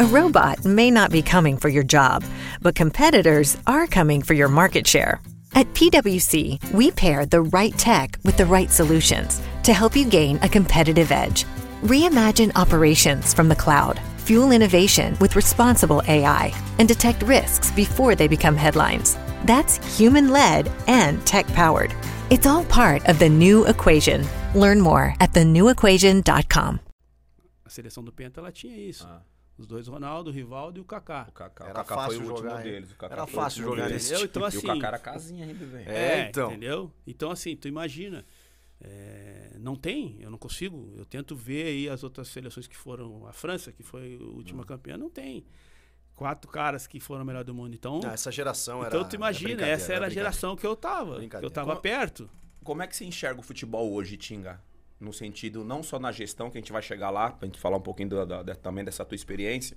A 0.00 0.04
robot 0.06 0.64
may 0.64 0.90
not 0.90 1.12
be 1.12 1.22
coming 1.22 1.56
for 1.56 1.68
your 1.68 1.84
job, 1.84 2.24
but 2.60 2.74
competitors 2.74 3.56
are 3.66 3.86
coming 3.86 4.22
for 4.22 4.34
your 4.34 4.48
market 4.48 4.86
share. 4.88 5.20
At 5.54 5.72
PWC, 5.72 6.72
we 6.72 6.90
pair 6.90 7.24
the 7.24 7.42
right 7.42 7.76
tech 7.78 8.18
with 8.24 8.36
the 8.36 8.44
right 8.44 8.70
solutions 8.70 9.40
to 9.62 9.72
help 9.72 9.94
you 9.94 10.04
gain 10.04 10.38
a 10.42 10.48
competitive 10.48 11.12
edge. 11.12 11.44
Reimagine 11.82 12.50
operations 12.56 13.32
from 13.32 13.48
the 13.48 13.54
cloud, 13.54 14.00
fuel 14.26 14.50
innovation 14.52 15.16
with 15.20 15.36
responsible 15.36 16.02
AI, 16.08 16.52
and 16.78 16.88
detect 16.88 17.22
risks 17.22 17.70
before 17.70 18.14
they 18.16 18.26
become 18.28 18.56
headlines. 18.56 19.16
That's 19.44 19.78
human 19.96 20.30
led 20.30 20.70
and 20.88 21.24
tech 21.24 21.46
powered. 21.54 21.94
It's 22.28 22.46
all 22.46 22.64
part 22.64 23.08
of 23.08 23.18
the 23.18 23.28
new 23.28 23.66
equation. 23.66 24.26
Learn 24.54 24.80
more 24.80 25.14
at 25.20 25.32
thenewequation.com. 25.32 26.80
A 27.64 27.70
seleção 27.70 28.02
do 28.02 28.12
Penta, 28.12 28.40
ela 28.40 28.50
tinha 28.50 28.76
isso. 28.76 29.06
Ah. 29.08 29.22
Os 29.58 29.66
dois 29.66 29.88
Ronaldo, 29.88 30.30
Rivaldo 30.30 30.78
e 30.78 30.82
o 30.82 30.84
Kaká. 30.84 31.26
O 31.28 31.32
Kaká, 31.32 31.64
o 31.64 31.72
Kaká 31.72 31.94
fácil 31.94 32.18
foi 32.18 32.26
o 32.26 32.30
último 32.30 32.50
jogar, 32.50 32.62
deles. 32.62 32.92
O 32.92 32.96
Kaká 32.96 33.14
Era 33.14 33.26
fácil 33.26 33.62
jogar 33.64 33.88
deles. 33.88 34.10
nesse 34.10 34.24
Então, 34.24 34.42
E 34.42 34.44
assim, 34.46 34.58
o 34.58 34.62
Kaká 34.62 34.86
era 34.88 34.98
casinha 34.98 35.46
ainda, 35.46 35.64
velho. 35.64 35.90
É, 35.90 36.28
então. 36.28 36.50
Entendeu? 36.50 36.92
Então, 37.06 37.30
assim, 37.30 37.56
tu 37.56 37.66
imagina. 37.66 38.24
É, 38.80 39.52
não 39.58 39.74
tem, 39.76 40.16
eu 40.20 40.30
não 40.30 40.38
consigo. 40.38 40.92
Eu 40.96 41.04
tento 41.04 41.34
ver 41.34 41.66
aí 41.66 41.88
as 41.88 42.02
outras 42.04 42.28
seleções 42.28 42.66
que 42.66 42.76
foram. 42.76 43.26
A 43.26 43.32
França, 43.32 43.72
que 43.72 43.82
foi 43.82 44.18
a 44.20 44.24
última 44.24 44.62
Hum. 44.62 44.66
campeã, 44.66 44.96
não 44.96 45.10
tem. 45.10 45.44
Quatro 46.14 46.50
caras 46.50 46.86
que 46.86 46.98
foram 46.98 47.24
melhor 47.24 47.44
do 47.44 47.52
mundo. 47.54 47.74
Então, 47.74 48.00
Ah, 48.04 48.12
essa 48.12 48.30
geração 48.32 48.78
era. 48.84 48.88
então 48.96 49.06
tu 49.08 49.14
imagina, 49.16 49.48
brincadeira, 49.50 49.74
essa 49.74 49.92
era 49.92 50.06
a 50.06 50.08
brincadeira. 50.08 50.30
geração 50.30 50.56
que 50.56 50.66
eu 50.66 50.74
tava. 50.74 51.20
Que 51.20 51.36
eu 51.36 51.50
tava 51.50 51.70
Como- 51.72 51.80
perto. 51.82 52.30
Como 52.64 52.82
é 52.82 52.86
que 52.86 52.96
você 52.96 53.04
enxerga 53.04 53.38
o 53.38 53.42
futebol 53.42 53.92
hoje, 53.92 54.16
Tinga? 54.16 54.60
No 54.98 55.12
sentido, 55.12 55.62
não 55.62 55.82
só 55.82 55.98
na 55.98 56.10
gestão, 56.10 56.50
que 56.50 56.56
a 56.56 56.60
gente 56.60 56.72
vai 56.72 56.80
chegar 56.82 57.10
lá, 57.10 57.30
pra 57.30 57.46
gente 57.46 57.58
falar 57.60 57.76
um 57.76 57.82
pouquinho 57.82 58.08
da- 58.08 58.42
da- 58.42 58.54
também 58.54 58.82
dessa 58.82 59.04
tua 59.04 59.14
experiência, 59.14 59.76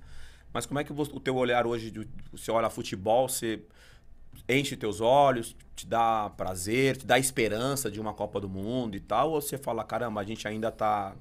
mas 0.53 0.65
como 0.65 0.79
é 0.79 0.83
que 0.85 0.93
o 0.93 1.19
teu 1.19 1.35
olhar 1.35 1.67
hoje, 1.67 1.91
você 2.31 2.49
olha 2.51 2.69
futebol, 2.69 3.27
você 3.27 3.62
enche 4.49 4.75
teus 4.75 4.99
olhos, 4.99 5.55
te 5.75 5.85
dá 5.85 6.29
prazer, 6.31 6.97
te 6.97 7.05
dá 7.05 7.17
esperança 7.19 7.89
de 7.91 7.99
uma 7.99 8.13
Copa 8.13 8.39
do 8.39 8.49
Mundo 8.49 8.95
e 8.95 8.99
tal, 8.99 9.31
ou 9.31 9.41
você 9.41 9.57
fala, 9.57 9.83
caramba, 9.83 10.21
a 10.21 10.23
gente 10.23 10.47
ainda 10.47 10.71
tá... 10.71 11.15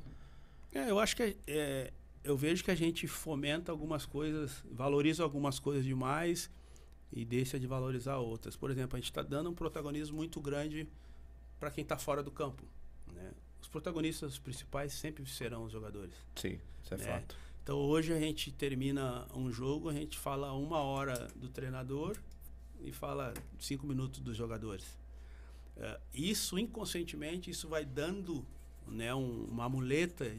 É, 0.72 0.90
eu 0.90 0.98
acho 0.98 1.14
que 1.16 1.36
é, 1.46 1.92
eu 2.24 2.36
vejo 2.36 2.64
que 2.64 2.70
a 2.70 2.74
gente 2.74 3.06
fomenta 3.06 3.70
algumas 3.72 4.04
coisas, 4.06 4.64
valoriza 4.70 5.22
algumas 5.22 5.58
coisas 5.58 5.84
demais 5.84 6.50
e 7.12 7.24
deixa 7.24 7.58
de 7.58 7.66
valorizar 7.66 8.16
outras. 8.18 8.56
Por 8.56 8.70
exemplo, 8.70 8.96
a 8.96 9.00
gente 9.00 9.10
está 9.10 9.22
dando 9.22 9.50
um 9.50 9.54
protagonismo 9.54 10.16
muito 10.16 10.40
grande 10.40 10.88
para 11.58 11.70
quem 11.70 11.82
está 11.82 11.96
fora 11.98 12.22
do 12.22 12.30
campo. 12.30 12.62
né? 13.12 13.30
Os 13.60 13.66
protagonistas 13.68 14.38
principais 14.38 14.92
sempre 14.92 15.26
serão 15.26 15.64
os 15.64 15.72
jogadores. 15.72 16.14
Sim, 16.36 16.60
isso 16.82 16.94
é, 16.94 16.96
É. 16.96 17.00
fato. 17.00 17.36
Então 17.62 17.76
hoje 17.78 18.12
a 18.12 18.18
gente 18.20 18.50
termina 18.52 19.26
um 19.34 19.50
jogo, 19.52 19.88
a 19.88 19.92
gente 19.92 20.18
fala 20.18 20.52
uma 20.52 20.78
hora 20.78 21.28
do 21.34 21.48
treinador 21.48 22.16
e 22.82 22.92
fala 22.92 23.32
cinco 23.58 23.86
minutos 23.86 24.20
dos 24.20 24.36
jogadores. 24.36 24.96
É, 25.76 26.00
isso 26.12 26.58
inconscientemente 26.58 27.50
isso 27.50 27.68
vai 27.68 27.84
dando 27.84 28.44
né, 28.86 29.14
um- 29.14 29.44
uma 29.44 29.68
muleta 29.68 30.30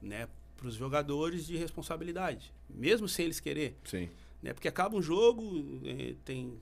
né, 0.00 0.28
para 0.56 0.68
os 0.68 0.74
jogadores 0.74 1.46
de 1.46 1.56
responsabilidade, 1.56 2.52
mesmo 2.70 3.08
sem 3.08 3.24
eles 3.26 3.40
querer. 3.40 3.76
Sim. 3.84 4.08
Né, 4.42 4.52
porque 4.52 4.68
acaba 4.68 4.96
um 4.96 5.02
jogo, 5.02 5.80
eh, 5.84 6.14
tem 6.24 6.58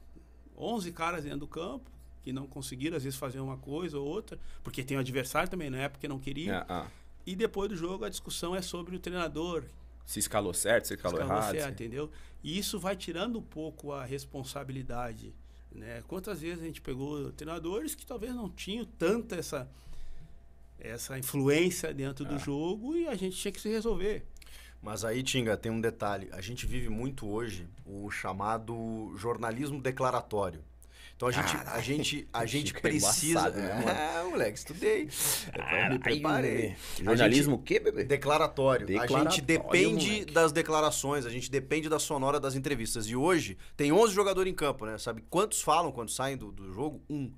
11 0.57 0.93
caras 0.93 1.25
dentro 1.25 1.41
do 1.41 1.47
campo 1.49 1.91
que 2.23 2.33
não 2.33 2.47
conseguiram 2.47 2.97
às 2.97 3.05
vezes 3.05 3.19
fazer 3.19 3.41
uma 3.41 3.57
coisa 3.57 3.99
ou 3.99 4.07
outra, 4.07 4.39
porque 4.63 4.83
tem 4.85 4.97
o 4.97 5.01
adversário 5.01 5.49
também, 5.49 5.71
não 5.71 5.79
é 5.79 5.89
porque 5.89 6.07
não 6.09 6.19
queria. 6.19 6.53
É, 6.57 6.67
ah, 6.69 6.91
E 7.27 7.35
depois 7.37 7.69
do 7.71 7.77
jogo 7.77 8.05
a 8.05 8.09
discussão 8.11 8.55
é 8.55 8.61
sobre 8.63 8.97
o 8.97 8.99
treinador, 8.99 9.65
se 10.11 10.19
escalou 10.19 10.53
certo, 10.53 10.89
se 10.89 10.95
escalou 10.95 11.21
Escalou 11.21 11.41
errado. 11.41 11.55
certo, 11.55 11.73
entendeu? 11.73 12.11
E 12.43 12.59
isso 12.59 12.81
vai 12.81 12.97
tirando 12.97 13.39
um 13.39 13.43
pouco 13.43 13.93
a 13.93 14.05
responsabilidade. 14.05 15.33
Né? 15.71 16.03
Quantas 16.09 16.41
vezes 16.41 16.61
a 16.63 16.67
gente 16.67 16.81
pegou 16.81 17.31
treinadores 17.33 17.95
que 17.95 18.05
talvez 18.05 18.35
não 18.35 18.49
tinham 18.49 18.85
tanta 18.85 19.37
essa, 19.37 19.71
essa 20.81 21.17
influência 21.17 21.95
dentro 21.95 22.25
Ah. 22.25 22.29
do 22.29 22.39
jogo 22.41 22.97
e 22.97 23.07
a 23.07 23.15
gente 23.15 23.37
tinha 23.37 23.53
que 23.53 23.61
se 23.61 23.69
resolver. 23.69 24.25
Mas 24.83 25.05
aí, 25.05 25.23
Tinga, 25.23 25.57
tem 25.57 25.71
um 25.71 25.81
detalhe. 25.81 26.29
A 26.33 26.41
gente 26.41 26.67
vive 26.67 26.89
muito 26.89 27.29
hoje 27.29 27.69
o 27.87 28.11
chamado 28.11 29.13
jornalismo 29.17 29.81
declaratório. 29.81 30.65
Então 31.21 31.29
a 31.29 31.33
gente, 31.33 31.57
a 31.67 31.81
gente, 31.83 32.29
a 32.33 32.47
gente 32.47 32.73
precisa. 32.73 33.41
embaçado, 33.41 33.59
né? 33.59 33.85
É, 34.21 34.25
moleque, 34.25 34.59
estudei. 34.59 35.11
Eu 35.55 35.91
me 35.91 35.99
preparei. 35.99 36.75
Jornalismo 36.99 37.57
o 37.57 37.59
quê, 37.59 37.79
bebê? 37.79 38.05
Declaratório. 38.05 38.87
A 38.87 38.91
gente 38.91 39.01
Declaratório, 39.01 39.43
depende 39.43 40.11
moleque. 40.13 40.33
das 40.33 40.51
declarações, 40.51 41.27
a 41.27 41.31
gente 41.31 41.51
depende 41.51 41.91
da 41.91 41.99
sonora 41.99 42.41
das 42.41 42.55
entrevistas. 42.55 43.07
E 43.07 43.15
hoje 43.15 43.59
tem 43.77 43.93
11 43.93 44.15
jogadores 44.15 44.51
em 44.51 44.55
campo, 44.57 44.87
né? 44.87 44.97
Sabe 44.97 45.23
quantos 45.29 45.61
falam 45.61 45.93
quando 45.93 46.11
saem 46.11 46.39
do, 46.39 46.51
do 46.51 46.73
jogo? 46.73 47.03
Um. 47.11 47.31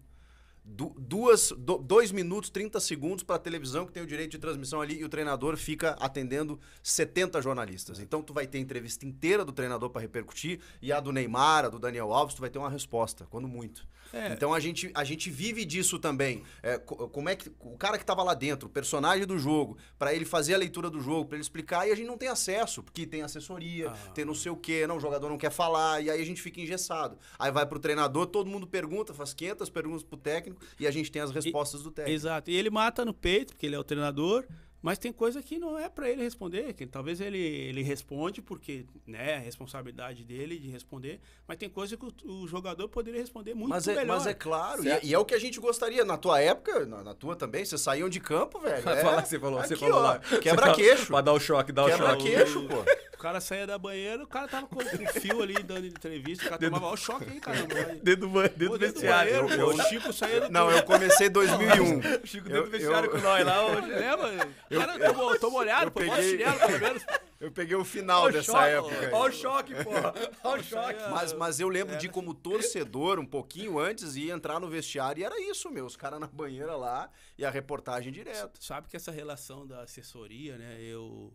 Du- 0.64 0.94
duas, 0.96 1.50
do- 1.58 1.78
dois 1.78 2.12
minutos, 2.12 2.48
30 2.48 2.78
segundos 2.78 3.24
para 3.24 3.34
a 3.34 3.38
televisão 3.38 3.84
que 3.84 3.92
tem 3.92 4.02
o 4.02 4.06
direito 4.06 4.30
de 4.30 4.38
transmissão 4.38 4.80
ali 4.80 5.00
e 5.00 5.04
o 5.04 5.08
treinador 5.08 5.56
fica 5.56 5.96
atendendo 5.98 6.58
70 6.82 7.42
jornalistas. 7.42 7.98
Então 7.98 8.22
tu 8.22 8.32
vai 8.32 8.46
ter 8.46 8.58
a 8.58 8.60
entrevista 8.60 9.04
inteira 9.04 9.44
do 9.44 9.50
treinador 9.52 9.90
para 9.90 10.00
repercutir 10.00 10.60
e 10.80 10.92
a 10.92 11.00
do 11.00 11.10
Neymar, 11.12 11.64
a 11.64 11.68
do 11.68 11.80
Daniel 11.80 12.12
Alves, 12.12 12.34
tu 12.36 12.40
vai 12.40 12.48
ter 12.48 12.58
uma 12.60 12.70
resposta, 12.70 13.26
quando 13.28 13.48
muito. 13.48 13.86
É. 14.12 14.28
Então 14.34 14.52
a 14.52 14.60
gente, 14.60 14.90
a 14.94 15.04
gente 15.04 15.30
vive 15.30 15.64
disso 15.64 15.98
também. 15.98 16.42
É, 16.62 16.76
co- 16.78 17.08
como 17.08 17.28
é 17.30 17.34
que 17.34 17.50
o 17.58 17.76
cara 17.78 17.98
que 17.98 18.04
tava 18.04 18.22
lá 18.22 18.34
dentro, 18.34 18.68
o 18.68 18.70
personagem 18.70 19.26
do 19.26 19.38
jogo, 19.38 19.78
para 19.98 20.14
ele 20.14 20.24
fazer 20.26 20.54
a 20.54 20.58
leitura 20.58 20.90
do 20.90 21.00
jogo, 21.00 21.26
para 21.26 21.36
ele 21.36 21.42
explicar, 21.42 21.88
e 21.88 21.92
a 21.92 21.94
gente 21.96 22.06
não 22.06 22.18
tem 22.18 22.28
acesso, 22.28 22.82
porque 22.82 23.06
tem 23.06 23.22
assessoria, 23.22 23.90
Ah. 23.90 24.10
tem 24.14 24.24
não 24.24 24.34
sei 24.34 24.52
o 24.52 24.56
quê, 24.56 24.86
não, 24.86 24.98
o 24.98 25.00
jogador 25.00 25.28
não 25.30 25.38
quer 25.38 25.50
falar, 25.50 26.02
e 26.02 26.10
aí 26.10 26.20
a 26.20 26.24
gente 26.26 26.42
fica 26.42 26.60
engessado. 26.60 27.16
Aí 27.38 27.50
vai 27.50 27.64
pro 27.64 27.78
treinador, 27.80 28.26
todo 28.26 28.50
mundo 28.50 28.66
pergunta, 28.66 29.14
faz 29.14 29.32
500 29.32 29.70
perguntas 29.70 30.02
pro 30.02 30.18
técnico, 30.18 30.51
e 30.78 30.86
a 30.86 30.90
gente 30.90 31.10
tem 31.10 31.22
as 31.22 31.30
respostas 31.30 31.82
do 31.82 31.90
técnico. 31.90 32.14
Exato. 32.14 32.50
E 32.50 32.56
ele 32.56 32.70
mata 32.70 33.04
no 33.04 33.14
peito, 33.14 33.52
porque 33.54 33.66
ele 33.66 33.74
é 33.74 33.78
o 33.78 33.84
treinador, 33.84 34.44
mas 34.80 34.98
tem 34.98 35.12
coisa 35.12 35.40
que 35.40 35.60
não 35.60 35.78
é 35.78 35.88
para 35.88 36.10
ele 36.10 36.24
responder, 36.24 36.72
que 36.72 36.84
talvez 36.86 37.20
ele, 37.20 37.38
ele 37.38 37.82
responde 37.84 38.42
porque 38.42 38.84
né, 39.06 39.30
é 39.30 39.36
a 39.36 39.38
responsabilidade 39.38 40.24
dele 40.24 40.58
de 40.58 40.68
responder, 40.68 41.20
mas 41.46 41.56
tem 41.56 41.68
coisa 41.70 41.96
que 41.96 42.04
o, 42.04 42.12
o 42.42 42.48
jogador 42.48 42.88
poderia 42.88 43.20
responder 43.20 43.54
muito 43.54 43.68
Mas 43.70 43.86
é, 43.86 43.94
melhor. 43.94 44.06
mas 44.16 44.26
é 44.26 44.34
claro, 44.34 44.84
e, 44.84 44.88
é- 44.90 45.00
e 45.04 45.14
é 45.14 45.18
o 45.18 45.24
que 45.24 45.34
a 45.34 45.38
gente 45.38 45.60
gostaria. 45.60 46.04
Na 46.04 46.16
tua 46.16 46.40
época, 46.40 46.84
na, 46.84 47.04
na 47.04 47.14
tua 47.14 47.36
também, 47.36 47.64
vocês 47.64 47.80
saíam 47.80 48.08
de 48.08 48.18
campo, 48.18 48.58
velho. 48.58 48.82
Vai 48.82 48.98
é, 48.98 49.02
falar 49.02 49.22
que 49.22 49.28
você 49.28 49.38
falou, 49.38 49.60
você 49.60 49.74
aqui, 49.74 49.84
falou 49.84 49.98
ó, 49.98 50.02
lá. 50.02 50.18
Quebra-queixo. 50.18 51.06
Pra 51.06 51.20
dar 51.20 51.32
o 51.32 51.38
choque, 51.38 51.70
dar 51.70 51.84
o 51.84 51.88
choque. 51.90 52.24
Quebra-queixo, 52.24 52.66
pô. 52.66 52.84
O 53.22 53.28
cara 53.32 53.40
saía 53.40 53.64
da 53.68 53.78
banheira, 53.78 54.24
o 54.24 54.26
cara 54.26 54.48
tava 54.48 54.66
com 54.66 54.80
o 54.82 55.20
fio 55.20 55.40
ali 55.42 55.54
dando 55.62 55.86
entrevista, 55.86 56.44
o 56.44 56.48
cara 56.48 56.60
tomava 56.60 56.86
ó, 56.86 56.92
o 56.94 56.96
choque 56.96 57.30
aí, 57.30 57.38
caramba. 57.38 57.72
Dentro 58.02 58.22
do, 58.22 58.28
ban- 58.28 58.42
dentro 58.48 58.66
Pô, 58.66 58.72
do 58.72 58.78
dentro 58.78 58.94
do 58.94 59.00
vestiário. 59.00 59.32
banheiro, 59.44 59.60
Eu- 59.62 59.66
pô, 59.76 59.80
o 59.80 59.84
Chico 59.84 60.12
saía 60.12 60.40
do 60.40 60.50
Não, 60.50 60.68
eu 60.72 60.82
comecei 60.82 61.28
em 61.28 61.30
2001. 61.30 62.00
O 62.20 62.26
Chico 62.26 62.48
Eu- 62.48 62.52
dentro 62.52 62.64
do 62.64 62.70
vestiário 62.72 63.06
eu- 63.06 63.12
com 63.12 63.18
nós 63.18 63.46
lá. 63.46 63.64
ô, 63.64 63.74
Lembra? 63.74 64.48
O 64.68 64.76
cara 64.76 64.98
tomou, 64.98 65.38
tomou 65.38 65.60
olhado, 65.60 65.92
pô, 65.92 66.00
bota 66.00 66.16
peguei- 66.16 66.30
chinelo, 66.36 66.58
pelo 66.58 66.80
menos. 66.80 67.02
Eu 67.42 67.50
peguei 67.50 67.74
o 67.76 67.84
final 67.84 68.26
o 68.26 68.30
dessa 68.30 68.52
choque, 68.52 68.68
época. 68.96 69.16
Olha 69.16 69.32
o 69.32 69.36
choque, 69.36 69.74
porra. 69.82 70.14
Olha 70.44 70.60
o 70.60 70.64
choque. 70.64 71.00
Mas, 71.10 71.32
mas 71.32 71.58
eu 71.58 71.68
lembro 71.68 71.98
de 71.98 72.08
como 72.08 72.32
torcedor, 72.34 73.18
um 73.18 73.26
pouquinho 73.26 73.80
antes, 73.80 74.14
ia 74.14 74.32
entrar 74.32 74.60
no 74.60 74.68
vestiário 74.68 75.20
e 75.20 75.24
era 75.24 75.40
isso, 75.40 75.68
meu. 75.68 75.84
Os 75.84 75.96
caras 75.96 76.20
na 76.20 76.28
banheira 76.28 76.76
lá 76.76 77.10
e 77.36 77.44
a 77.44 77.50
reportagem 77.50 78.12
direto. 78.12 78.62
Sabe 78.64 78.86
que 78.88 78.94
essa 78.96 79.10
relação 79.10 79.66
da 79.66 79.82
assessoria, 79.82 80.56
né? 80.56 80.78
Eu 80.82 81.34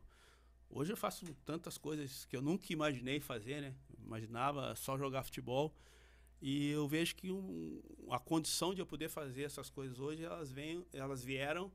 hoje 0.69 0.91
eu 0.93 0.97
faço 0.97 1.25
tantas 1.45 1.77
coisas 1.77 2.25
que 2.25 2.35
eu 2.35 2.41
nunca 2.41 2.71
imaginei 2.71 3.19
fazer, 3.19 3.61
né? 3.61 3.75
Imaginava 4.03 4.75
só 4.75 4.97
jogar 4.97 5.23
futebol 5.23 5.73
e 6.41 6.69
eu 6.69 6.87
vejo 6.87 7.15
que 7.15 7.31
um- 7.31 7.81
a 8.09 8.19
condição 8.19 8.73
de 8.73 8.81
eu 8.81 8.85
poder 8.85 9.09
fazer 9.09 9.43
essas 9.43 9.69
coisas 9.69 9.99
hoje 9.99 10.23
elas 10.23 10.51
vêm, 10.51 10.85
elas 10.93 11.23
vieram 11.23 11.71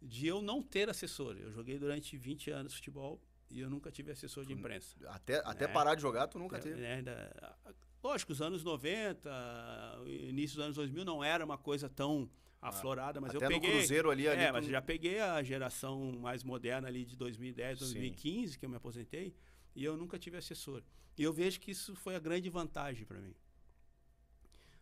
de 0.00 0.26
eu 0.26 0.42
não 0.42 0.62
ter 0.62 0.88
assessor. 0.88 1.36
Eu 1.36 1.52
joguei 1.52 1.78
durante 1.78 2.16
20 2.16 2.50
anos 2.50 2.74
futebol 2.74 3.20
e 3.50 3.60
eu 3.60 3.70
nunca 3.70 3.90
tive 3.92 4.10
assessor 4.10 4.44
de 4.44 4.52
imprensa. 4.52 4.96
Até, 5.08 5.40
até 5.44 5.64
É. 5.66 5.68
parar 5.68 5.94
de 5.94 6.02
jogar, 6.02 6.26
tu 6.26 6.38
nunca 6.38 6.56
É, 6.56 6.60
teve. 6.60 6.80
né, 6.80 7.02
da- 7.02 7.56
lógico, 8.02 8.32
os 8.32 8.40
anos 8.42 8.64
90, 8.64 9.30
o 10.02 10.08
início 10.08 10.56
dos 10.56 10.64
anos 10.64 10.76
2000 10.76 11.04
não 11.04 11.22
era 11.22 11.44
uma 11.44 11.58
coisa 11.58 11.88
tão 11.88 12.28
aflorada, 12.62 13.20
mas 13.20 13.34
Até 13.34 13.44
eu 13.44 13.50
no 13.50 13.60
peguei. 13.60 13.78
Cruzeiro 13.78 14.10
ali, 14.10 14.28
ali 14.28 14.42
é, 14.42 14.46
tu- 14.46 14.52
mas 14.52 14.66
já 14.66 14.80
peguei 14.80 15.20
a 15.20 15.42
geração 15.42 16.12
mais 16.20 16.44
moderna 16.44 16.86
ali 16.88 17.04
de 17.04 17.16
2010, 17.16 17.78
Sim. 17.78 17.84
2015, 17.86 18.58
que 18.58 18.64
eu 18.64 18.70
me 18.70 18.76
aposentei, 18.76 19.34
e 19.74 19.84
eu 19.84 19.96
nunca 19.96 20.18
tive 20.18 20.36
assessor. 20.36 20.82
E 21.18 21.22
eu 21.22 21.32
vejo 21.32 21.58
que 21.60 21.72
isso 21.72 21.94
foi 21.96 22.14
a 22.14 22.18
grande 22.20 22.48
vantagem 22.48 23.04
para 23.04 23.20
mim. 23.20 23.34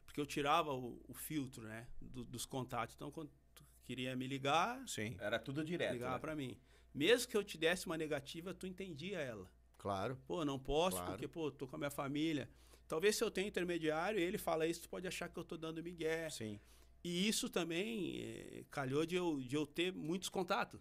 Porque 0.05 0.21
eu 0.21 0.27
tirava 0.27 0.73
o, 0.75 1.01
o 1.09 1.15
filtro, 1.15 1.63
né, 1.65 1.87
do- 2.01 2.25
dos 2.25 2.45
contatos. 2.45 2.95
Então, 2.95 3.11
quando 3.11 3.31
tu 3.55 3.65
queria 3.85 4.15
me 4.15 4.27
ligar, 4.27 4.87
Sim, 4.87 5.17
Era 5.19 5.39
tudo 5.39 5.65
direto. 5.65 5.93
ligava 5.93 6.15
né? 6.15 6.21
para 6.21 6.37
mim. 6.37 6.59
Mesmo 6.93 7.29
que 7.31 7.37
eu 7.37 7.45
te 7.45 7.57
desse 7.57 7.87
uma 7.87 7.97
negativa, 7.97 8.53
tu 8.53 8.67
entendia 8.67 9.19
ela. 9.21 9.51
claro. 9.79 10.19
Pô, 10.27 10.45
não 10.45 10.59
posso 10.59 10.97
Claro. 10.99 11.13
porque, 11.13 11.27
pô, 11.29 11.51
tô 11.51 11.67
com 11.67 11.77
a 11.77 11.79
minha 11.79 11.91
família. 11.91 12.51
Talvez 12.87 13.17
se 13.17 13.23
eu 13.25 13.31
tenho 13.31 13.47
intermediário 13.49 14.19
e 14.19 14.23
ele 14.23 14.37
fala 14.37 14.67
isso, 14.67 14.83
tu 14.83 14.89
pode 14.89 15.07
achar 15.07 15.29
que 15.29 15.39
eu 15.39 15.45
tô 15.45 15.57
dando 15.57 15.83
migué. 15.83 16.29
Sim. 16.29 16.59
E 17.03 17.29
isso 17.29 17.49
também 17.49 18.21
eh, 18.23 18.65
calhou 18.71 19.07
de 19.07 19.17
eu, 19.17 19.41
de 19.41 19.57
eu 19.57 19.67
ter 19.67 19.93
muitos 19.93 20.29
contatos. 20.29 20.81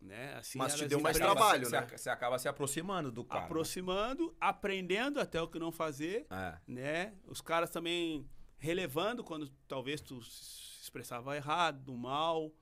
Né? 0.00 0.34
Assim, 0.34 0.58
Mas 0.58 0.74
te 0.74 0.86
deu 0.88 1.00
mais 1.00 1.16
trabalho, 1.16 1.64
você, 1.66 1.80
né? 1.80 1.86
Você 1.96 2.10
acaba 2.10 2.36
se 2.36 2.48
aproximando 2.48 3.12
do 3.12 3.24
cara. 3.24 3.44
Aproximando, 3.44 4.34
aprendendo 4.40 5.20
até 5.20 5.40
o 5.40 5.46
que 5.46 5.60
não 5.60 5.70
fazer, 5.70 6.26
É. 6.28 6.58
né? 6.66 7.14
Os 7.24 7.40
caras 7.40 7.70
também 7.70 8.28
relevando 8.58 9.22
quando 9.22 9.48
talvez 9.68 10.00
tu 10.00 10.20
se 10.22 10.82
expressava 10.82 11.36
errado, 11.36 11.96
mal. 11.96 12.52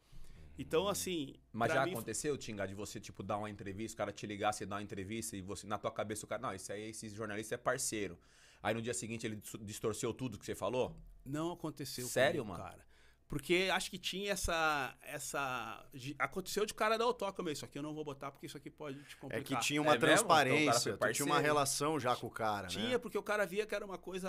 Então, 0.59 0.87
assim. 0.87 1.35
Mas 1.51 1.73
já 1.73 1.87
mim, 1.87 1.93
aconteceu, 1.93 2.37
Tinga, 2.37 2.67
de 2.67 2.75
você, 2.75 3.01
tipo, 3.01 3.23
dar 3.23 3.39
uma 3.39 3.49
entrevista, 3.49 3.95
o 3.95 3.97
cara 3.97 4.13
te 4.13 4.27
ligar, 4.27 4.53
você 4.53 4.67
dar 4.67 4.77
uma 4.77 4.83
entrevista 4.83 5.35
e 5.35 5.41
você, 5.41 5.67
na 5.67 5.79
tua 5.79 5.91
cabeça, 5.91 6.27
o 6.27 6.29
cara, 6.29 6.43
não, 6.43 6.53
isso 6.55 6.71
aí, 6.71 6.91
esse 6.91 7.09
jornalista 7.09 7.55
é 7.55 7.59
parceiro. 7.59 8.19
Aí 8.63 8.75
no 8.75 8.83
dia 8.83 8.93
seguinte 8.93 9.27
ele 9.27 9.37
dis- 9.37 9.57
distorceu 9.63 10.13
tudo 10.13 10.39
que 10.39 10.45
você 10.45 10.55
falou? 10.55 10.95
Não 11.25 11.53
aconteceu 11.53 12.07
Sério, 12.07 12.43
comigo, 12.45 12.59
mano? 12.59 12.63
cara. 12.71 12.90
Porque 13.31 13.69
acho 13.73 13.89
que 13.89 13.97
tinha 13.97 14.33
essa. 14.33 14.93
essa 15.03 15.87
de- 15.95 16.17
aconteceu 16.19 16.67
de 16.67 16.75
cara 16.75 16.99
dar 16.99 17.07
o 17.07 17.15
toque, 17.15 17.41
meu, 17.43 17.53
isso 17.53 17.65
aqui 17.65 17.79
eu 17.79 17.83
não 17.83 17.95
vou 17.95 18.05
botar 18.05 18.33
porque 18.33 18.47
isso 18.47 18.57
aqui 18.57 18.69
pode 18.69 18.99
te 19.05 19.15
É 19.15 19.19
complicar. 19.19 19.61
que 19.61 19.65
tinha 19.67 19.81
uma 19.81 19.93
É? 19.93 19.97
Então 19.97 20.09
transparência, 20.09 20.97
tu 20.97 21.13
tinha 21.13 21.27
uma 21.27 21.39
relação 21.39 21.99
já 22.01 22.17
com 22.17 22.27
o 22.27 22.31
cara, 22.31 22.67
Tinha, 22.67 22.89
né? 22.89 22.99
porque 22.99 23.17
o 23.17 23.23
cara 23.23 23.47
via 23.47 23.65
que 23.65 23.73
era 23.75 23.85
uma 23.87 23.97
coisa 23.97 24.29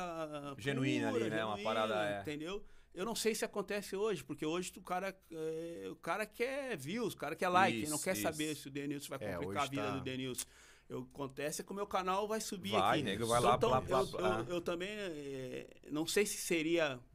Genuína 0.59 1.11
pura, 1.11 1.25
ali, 1.25 1.29
né? 1.31 1.43
Uma 1.43 1.57
parada, 1.57 1.95
é. 2.09 2.21
Entendeu? 2.21 2.63
Eu 2.93 3.03
não 3.03 3.15
sei 3.15 3.33
se 3.33 3.43
acontece 3.43 3.95
hoje, 3.95 4.23
porque 4.23 4.45
hoje 4.45 4.71
o 4.77 4.81
cara, 4.83 5.17
é, 5.31 5.87
o 5.89 5.95
cara 5.95 6.23
quer 6.25 6.77
views, 6.77 7.13
o 7.15 7.17
cara 7.17 7.35
quer 7.35 7.47
like, 7.49 7.77
ele 7.79 7.87
não 7.89 7.95
Isso, 7.95 8.03
quer 8.03 8.13
isso. 8.13 8.21
saber 8.21 8.53
se 8.55 8.67
o 8.67 8.71
Denilson 8.71 9.09
vai 9.17 9.27
É, 9.27 9.31
complicar 9.33 9.57
a 9.57 9.61
hoje 9.61 9.69
vida 9.71 9.81
tá- 9.83 9.91
do 9.97 10.01
Denilson. 10.01 10.45
Eu, 10.89 11.07
acontece 11.11 11.63
que 11.63 11.71
o 11.71 11.73
meu 11.75 11.87
canal 11.87 12.27
vai 12.27 12.41
subir 12.41 12.71
Vai, 12.73 12.99
aqui. 12.99 13.03
nego, 13.03 13.25
vai 13.25 13.39
lá, 13.39 13.55
então, 13.55 13.69
blá, 13.69 13.79
eu, 13.79 13.85
blá, 13.85 14.03
blá. 14.03 14.45
eu- 14.47 14.55
eu 14.55 14.61
também 14.61 14.89
é, 14.91 15.67
não 15.89 16.05
sei 16.05 16.25
se 16.25 16.35
seria 16.37 16.99
é, 16.99 17.10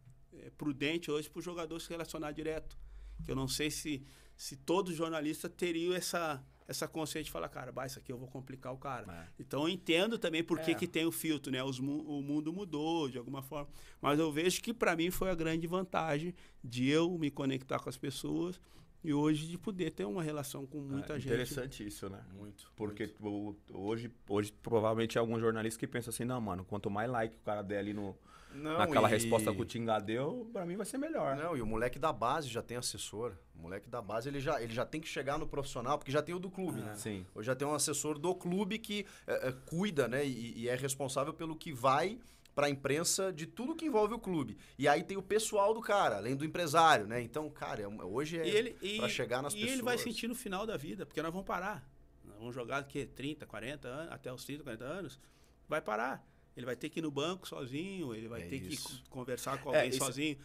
prudente 0.56 1.10
hoje 1.10 1.28
para 1.30 1.38
o 1.40 1.42
jogador 1.42 1.78
se 1.80 1.88
relacionar 1.90 2.32
direto. 2.32 2.76
Que 3.24 3.30
eu 3.30 3.36
não 3.36 3.48
sei 3.48 3.70
se, 3.70 4.02
se 4.36 4.56
todo 4.56 4.92
jornalista 4.92 5.48
teria 5.48 5.96
essa, 5.96 6.44
essa 6.68 6.86
consciência 6.86 7.24
de 7.24 7.30
falar, 7.30 7.48
cara, 7.48 7.72
bah, 7.72 7.86
isso 7.86 7.98
aqui 7.98 8.12
eu 8.12 8.18
vou 8.18 8.28
complicar 8.28 8.72
o 8.74 8.76
cara. 8.78 9.10
É. 9.10 9.26
Então 9.42 9.62
eu 9.62 9.68
entendo 9.70 10.18
também 10.18 10.44
por 10.44 10.58
que, 10.60 10.72
É. 10.72 10.74
que 10.74 10.86
tem 10.86 11.06
o 11.06 11.12
filtro, 11.12 11.50
né? 11.50 11.62
Os 11.64 11.78
o 11.78 11.82
mundo 12.22 12.52
mudou 12.52 13.08
de 13.08 13.16
alguma 13.18 13.42
forma. 13.42 13.68
Mas 14.00 14.18
eu 14.18 14.30
vejo 14.30 14.60
que 14.62 14.74
para 14.74 14.94
mim 14.94 15.10
foi 15.10 15.30
a 15.30 15.34
grande 15.34 15.66
vantagem 15.66 16.34
de 16.62 16.88
eu 16.88 17.16
me 17.18 17.30
conectar 17.30 17.78
com 17.78 17.88
as 17.88 17.96
pessoas 17.96 18.60
e 19.02 19.14
hoje 19.14 19.46
de 19.46 19.56
poder 19.56 19.92
ter 19.92 20.04
uma 20.04 20.22
relação 20.22 20.66
com 20.66 20.80
muita 20.80 21.14
É 21.14 21.16
gente. 21.20 21.28
Interessante 21.28 21.86
isso, 21.86 22.08
né? 22.10 22.22
Muito. 22.34 22.70
Porque 22.76 23.14
o- 23.20 23.54
hoje, 23.72 24.10
hoje 24.28 24.52
provavelmente 24.62 25.16
é 25.16 25.20
algum 25.20 25.38
jornalista 25.40 25.78
que 25.80 25.86
pensa 25.86 26.10
assim, 26.10 26.24
não, 26.24 26.40
mano, 26.40 26.64
quanto 26.64 26.90
mais 26.90 27.08
like 27.10 27.34
o 27.34 27.38
cara 27.44 27.62
der 27.62 27.78
ali 27.78 27.94
no, 27.94 28.14
Não, 28.56 28.78
naquela 28.78 29.08
e- 29.08 29.10
resposta 29.10 29.52
que 29.54 29.60
o 29.60 29.64
Tinga 29.64 29.98
deu, 29.98 30.48
pra 30.52 30.64
mim 30.66 30.76
vai 30.76 30.86
ser 30.86 30.98
melhor. 30.98 31.36
Não, 31.36 31.56
e 31.56 31.62
o 31.62 31.66
moleque 31.66 31.98
da 31.98 32.12
base 32.12 32.48
já 32.48 32.62
tem 32.62 32.76
assessor. 32.76 33.34
O 33.54 33.62
moleque 33.62 33.88
da 33.88 34.02
base, 34.02 34.28
ele 34.28 34.40
já, 34.40 34.60
ele 34.62 34.72
já 34.72 34.84
tem 34.84 35.00
que 35.00 35.08
chegar 35.08 35.38
no 35.38 35.46
profissional, 35.46 35.98
porque 35.98 36.10
já 36.12 36.22
tem 36.22 36.34
o 36.34 36.38
do 36.38 36.50
clube, 36.50 36.80
né? 36.80 36.94
Sim. 36.94 37.26
Hoje 37.34 37.46
já 37.46 37.54
tem 37.54 37.66
um 37.66 37.74
assessor 37.74 38.18
do 38.18 38.34
clube 38.34 38.78
que 38.78 39.06
é, 39.26 39.48
é, 39.48 39.52
cuida, 39.52 40.08
né? 40.08 40.26
E, 40.26 40.58
e 40.58 40.68
é 40.68 40.74
responsável 40.74 41.32
pelo 41.32 41.54
que 41.56 41.72
vai 41.72 42.18
pra 42.54 42.70
imprensa 42.70 43.30
de 43.30 43.46
tudo 43.46 43.76
que 43.76 43.84
envolve 43.84 44.14
o 44.14 44.18
clube. 44.18 44.56
E 44.78 44.88
aí 44.88 45.02
tem 45.02 45.16
o 45.18 45.22
pessoal 45.22 45.74
do 45.74 45.80
cara, 45.82 46.16
além 46.16 46.34
do 46.34 46.42
empresário, 46.44 47.06
né? 47.06 47.20
Então, 47.20 47.50
cara, 47.50 47.82
é 47.82 47.86
hoje 47.86 48.38
é 48.38 48.46
E 48.46 48.50
ele, 48.50 48.76
e, 48.80 48.96
pra 48.96 49.08
chegar 49.10 49.42
nas 49.42 49.52
e 49.52 49.56
pessoas. 49.56 49.72
ele 49.74 49.82
vai 49.82 49.98
sentir 49.98 50.26
no 50.26 50.34
final 50.34 50.66
da 50.66 50.76
vida, 50.76 51.04
porque 51.04 51.20
nós 51.20 51.30
vamos 51.30 51.46
parar. 51.46 51.86
Nós 52.24 52.38
vamos 52.38 52.54
jogar 52.54 52.82
que 52.84 53.04
30, 53.04 53.44
40 53.44 53.86
anos, 53.88 54.12
até 54.12 54.32
os 54.32 54.42
30, 54.44 54.62
40 54.64 54.84
anos, 54.84 55.20
vai 55.68 55.82
parar. 55.82 56.26
Ele 56.56 56.64
vai 56.66 56.74
ter 56.76 56.88
que 56.88 57.00
ir 57.00 57.02
no 57.02 57.10
banco 57.10 57.46
sozinho, 57.46 58.14
ele 58.14 58.28
vai 58.28 58.42
É 58.42 58.46
ter 58.46 58.60
que 58.60 58.74
isso. 58.74 59.02
co- 59.04 59.10
conversar 59.20 59.58
com 59.58 59.72
É, 59.72 59.76
alguém 59.76 59.90
isso- 59.90 59.98
sozinho. 59.98 60.36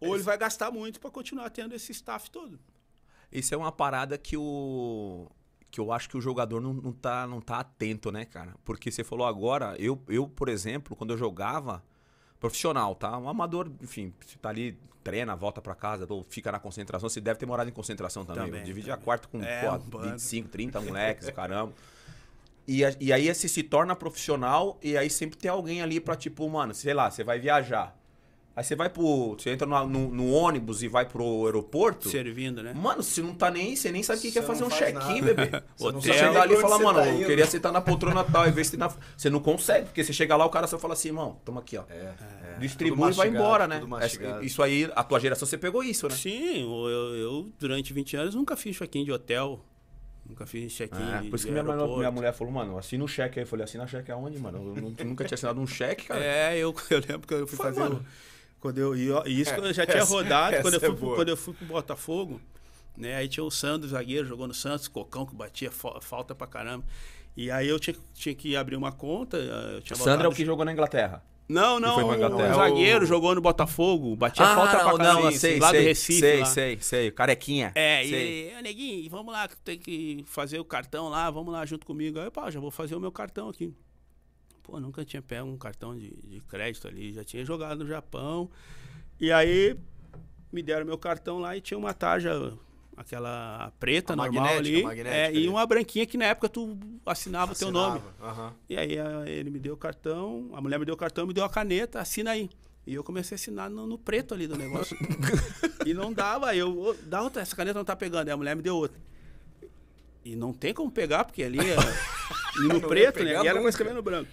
Ou 0.00 0.14
ele 0.14 0.22
vai 0.22 0.36
gastar 0.36 0.70
muito 0.70 1.00
para 1.00 1.10
continuar 1.10 1.48
tendo 1.50 1.74
esse 1.74 1.90
staff 1.92 2.30
todo. 2.30 2.58
Isso 3.32 3.54
é 3.54 3.56
uma 3.56 3.72
parada 3.72 4.16
que 4.18 4.36
o. 4.36 5.28
Que 5.70 5.80
eu 5.80 5.90
acho 5.90 6.08
que 6.08 6.16
o 6.16 6.20
jogador 6.20 6.60
não, 6.60 6.72
não, 6.72 6.92
tá, 6.92 7.26
não 7.26 7.40
tá 7.40 7.58
atento, 7.58 8.12
né, 8.12 8.24
cara? 8.24 8.54
Porque 8.64 8.92
você 8.92 9.02
falou 9.02 9.26
agora, 9.26 9.74
eu, 9.80 10.00
eu, 10.08 10.28
por 10.28 10.48
exemplo, 10.48 10.94
quando 10.94 11.10
eu 11.12 11.18
jogava, 11.18 11.82
profissional, 12.38 12.94
tá? 12.94 13.18
Um 13.18 13.28
amador, 13.28 13.68
enfim, 13.82 14.14
você 14.24 14.36
tá 14.38 14.50
ali, 14.50 14.78
treina, 15.02 15.34
volta 15.34 15.60
pra 15.60 15.74
casa, 15.74 16.06
ou 16.08 16.22
fica 16.22 16.52
na 16.52 16.60
concentração, 16.60 17.08
você 17.08 17.20
deve 17.20 17.40
ter 17.40 17.46
morado 17.46 17.68
em 17.68 17.72
concentração 17.72 18.24
também. 18.24 18.44
Também, 18.46 18.62
dividia 18.62 18.92
também. 18.92 19.04
quarto 19.04 19.28
com 19.28 19.42
É, 19.42 19.62
pô, 19.68 19.74
um 19.74 19.78
bando. 19.90 20.10
25, 20.12 20.48
30 20.48 20.80
moleques, 20.80 21.28
caramba. 21.34 21.72
E, 22.66 22.84
a- 22.84 22.94
e 23.00 23.12
aí 23.12 23.32
você 23.34 23.46
se 23.48 23.62
torna 23.62 23.94
profissional 23.94 24.78
e 24.82 24.96
aí 24.96 25.10
sempre 25.10 25.36
tem 25.38 25.50
alguém 25.50 25.82
ali 25.82 26.00
pra, 26.00 26.16
tipo, 26.16 26.48
mano, 26.48 26.72
sei 26.74 26.94
lá, 26.94 27.10
você 27.10 27.22
vai 27.22 27.38
viajar. 27.38 27.94
Aí 28.56 28.62
você 28.62 28.76
vai 28.76 28.88
pro. 28.88 29.34
Você 29.36 29.50
entra 29.50 29.66
no, 29.66 29.84
no- 29.88 30.10
no 30.14 30.30
ônibus 30.30 30.80
e 30.84 30.86
vai 30.86 31.04
pro 31.04 31.44
aeroporto. 31.44 32.08
Servindo, 32.08 32.62
né? 32.62 32.72
Mano, 32.72 33.02
você 33.02 33.20
não 33.20 33.34
tá 33.34 33.50
nem, 33.50 33.74
você 33.74 33.90
nem 33.90 34.00
sabe 34.00 34.20
o 34.20 34.22
que 34.22 34.28
Você 34.28 34.32
que 34.34 34.38
é 34.38 34.42
fazer 34.42 34.62
um 34.64 34.70
faz 34.70 34.80
check-in, 34.92 35.22
bebê. 35.22 35.50
Você 35.76 35.90
sabe 36.06 36.18
chegar 36.18 36.42
ali 36.42 36.54
e 36.54 36.60
falar, 36.60 36.78
mano, 36.78 37.00
tá 37.00 37.08
eu 37.08 37.16
indo. 37.16 37.26
queria 37.26 37.46
sentar 37.48 37.72
na 37.72 37.80
poltrona 37.80 38.22
tal, 38.22 38.46
e 38.46 38.52
ver 38.52 38.64
se 38.64 38.76
na... 38.76 38.88
Você 39.16 39.28
não 39.28 39.40
consegue, 39.40 39.86
porque 39.86 40.04
você 40.04 40.12
chega 40.12 40.36
lá, 40.36 40.46
o 40.46 40.50
cara 40.50 40.68
só 40.68 40.78
fala 40.78 40.92
assim, 40.94 41.08
irmão, 41.08 41.40
toma 41.44 41.60
aqui, 41.62 41.76
ó. 41.76 41.82
É, 41.90 42.14
é. 42.54 42.58
Distribui 42.60 43.10
e 43.10 43.12
vai 43.14 43.26
embora, 43.28 43.66
né? 43.66 43.80
Isso 44.46 44.62
aí, 44.62 44.88
a 44.94 45.02
tua 45.02 45.18
geração, 45.18 45.48
você 45.48 45.58
pegou 45.58 45.82
isso, 45.82 46.08
né? 46.08 46.14
Sim, 46.14 46.62
eu, 46.62 46.88
eu- 46.88 47.14
eu, 47.16 47.52
durante 47.58 47.92
20 47.92 48.16
anos 48.16 48.36
nunca 48.36 48.56
fiz 48.56 48.76
check-in 48.78 49.04
de 49.04 49.10
hotel. 49.10 49.64
Nunca 50.26 50.46
fiz 50.46 50.72
check-in 50.72 50.96
É, 51.02 51.28
por 51.28 51.36
isso 51.36 51.44
que 51.46 51.52
minha, 51.52 51.62
mulher- 51.62 51.74
aeroporto. 51.76 51.98
minha 51.98 52.10
mulher 52.10 52.32
falou, 52.32 52.52
mano, 52.52 52.78
assina 52.78 53.04
um 53.04 53.08
cheque 53.08 53.38
aí. 53.38 53.44
Eu 53.44 53.48
falei, 53.48 53.64
assina 53.64 53.86
cheque 53.86 54.10
aonde, 54.10 54.38
mano? 54.38 54.58
Eu 54.76 54.82
nu- 54.82 54.94
nunca 55.04 55.24
tinha 55.24 55.34
assinado 55.34 55.60
um 55.60 55.66
cheque, 55.66 56.06
cara. 56.06 56.24
É, 56.24 56.56
eu, 56.56 56.74
eu 56.90 56.98
lembro 57.00 57.26
que 57.28 57.34
eu 57.34 57.46
fui 57.46 57.56
Foi, 57.56 57.66
fazer. 57.66 57.82
o- 57.92 58.04
quando 58.60 58.78
eu, 58.78 58.96
e 58.96 59.40
isso 59.40 59.52
que 59.54 59.60
eu 59.60 59.72
já 59.72 59.84
tinha 59.84 59.98
essa- 59.98 60.10
rodado. 60.10 60.56
Quando 60.62 60.74
eu, 60.74 60.78
essa 60.78 60.86
fui, 60.86 60.88
é 60.88 60.98
pro- 60.98 61.14
quando 61.14 61.28
eu 61.28 61.36
fui 61.36 61.52
pro 61.54 61.66
Botafogo, 61.66 62.40
né? 62.96 63.16
Aí 63.16 63.28
tinha 63.28 63.44
o 63.44 63.50
Sandro, 63.50 63.86
zagueiro, 63.88 64.26
jogou 64.26 64.48
no 64.48 64.54
Santos, 64.54 64.88
Cocão, 64.88 65.26
que 65.26 65.34
batia 65.34 65.70
fa- 65.70 66.00
falta 66.00 66.34
pra 66.34 66.46
caramba. 66.46 66.84
E 67.36 67.50
aí 67.50 67.68
eu 67.68 67.78
tinha, 67.78 67.94
tinha 68.14 68.34
que 68.34 68.56
abrir 68.56 68.76
uma 68.76 68.92
conta. 68.92 69.36
Eu 69.36 69.96
Sandra 69.96 70.26
é 70.26 70.30
o 70.30 70.32
que 70.32 70.44
jogou 70.44 70.64
na 70.64 70.72
Inglaterra. 70.72 71.22
Não, 71.46 71.78
não, 71.78 71.94
foi 72.08 72.16
pra 72.18 72.54
zagueiro 72.54 73.04
jogou 73.04 73.34
no 73.34 73.40
Botafogo, 73.40 74.16
batia 74.16 74.46
falta 74.46 74.78
pra 74.78 74.96
caramba. 74.96 75.28
Ah, 75.28 75.32
sei, 75.32 75.58
lá 75.58 75.70
sei, 75.70 75.80
do 75.80 75.86
Recife. 75.86 76.20
sei, 76.20 76.38
lá. 76.40 76.46
sei, 76.46 76.78
sei. 76.80 77.10
Carequinha. 77.10 77.72
É, 77.74 78.02
e 78.02 78.08
sei. 78.08 78.56
"Ô, 78.56 78.62
neguinho, 78.62 79.10
vamos 79.10 79.32
lá, 79.32 79.46
que 79.46 79.56
tem 79.58 79.78
que 79.78 80.24
fazer 80.26 80.58
o 80.58 80.64
cartão 80.64 81.08
lá, 81.10 81.30
vamos 81.30 81.52
lá 81.52 81.66
junto 81.66 81.84
comigo. 81.86 82.18
Aí, 82.18 82.30
pá, 82.30 82.50
já 82.50 82.58
vou 82.58 82.70
fazer 82.70 82.94
o 82.96 83.00
meu 83.00 83.12
cartão 83.12 83.48
aqui. 83.50 83.74
Pô, 84.62 84.80
nunca 84.80 85.04
tinha 85.04 85.20
pego 85.20 85.46
um 85.46 85.58
cartão 85.58 85.94
de, 85.94 86.10
de 86.22 86.40
crédito 86.40 86.88
ali, 86.88 87.12
já 87.12 87.22
tinha 87.22 87.44
jogado 87.44 87.80
no 87.80 87.86
Japão. 87.86 88.50
E 89.20 89.30
aí 89.30 89.76
me 90.50 90.62
deram 90.62 90.86
meu 90.86 90.96
cartão 90.96 91.38
lá 91.38 91.54
e 91.54 91.60
tinha 91.60 91.76
uma 91.76 91.92
tarja, 91.92 92.54
aquela 92.96 93.72
preta 93.80 94.12
A 94.12 94.16
normal 94.16 94.46
ali. 94.56 94.82
magnética 94.82 95.14
é, 95.16 95.26
ali. 95.26 95.44
e 95.44 95.48
uma 95.48 95.66
branquinha 95.66 96.06
que 96.06 96.16
na 96.16 96.26
época 96.26 96.48
tu 96.48 96.78
assinava 97.04 97.52
o 97.52 97.54
teu 97.54 97.70
nome. 97.70 97.98
Assinava, 98.18 98.42
aham. 98.42 98.54
E 98.68 98.76
aí 98.76 98.98
a- 98.98 99.24
ele 99.26 99.50
me 99.50 99.58
deu 99.58 99.74
o 99.74 99.76
cartão, 99.76 100.50
a 100.54 100.60
mulher 100.60 100.78
me 100.78 100.84
deu 100.84 100.94
o 100.94 100.98
cartão, 100.98 101.26
me 101.26 101.32
deu 101.34 101.44
a 101.44 101.48
caneta, 101.50 102.00
assina 102.00 102.30
aí. 102.32 102.48
E 102.86 102.94
eu 102.94 103.02
comecei 103.02 103.34
a 103.34 103.36
assinar 103.36 103.70
no, 103.70 103.86
no 103.86 103.96
preto 103.98 104.34
ali 104.34 104.46
do 104.46 104.56
negócio. 104.56 104.96
e 105.86 105.94
não 105.94 106.12
dava, 106.12 106.54
eu, 106.54 106.76
"Ô, 106.78 106.94
dá 107.02 107.22
outra, 107.22 107.40
essa 107.42 107.56
caneta 107.56 107.78
não 107.78 107.84
tá 107.84 107.96
pegando. 107.96 108.28
Aí 108.28 108.32
a 108.32 108.36
mulher 108.36 108.54
me 108.54 108.62
deu 108.62 108.76
outra. 108.76 109.00
E 110.24 110.36
não 110.36 110.52
tem 110.52 110.72
como 110.74 110.90
pegar, 110.90 111.24
porque 111.24 111.42
ali 111.42 111.58
é 111.60 111.76
no 112.68 112.80
preto, 112.80 113.22
né? 113.24 113.32
E 113.42 113.46
era 113.46 113.60
com 113.60 113.68
escrever 113.68 113.94
no 113.94 114.02
branco. 114.02 114.30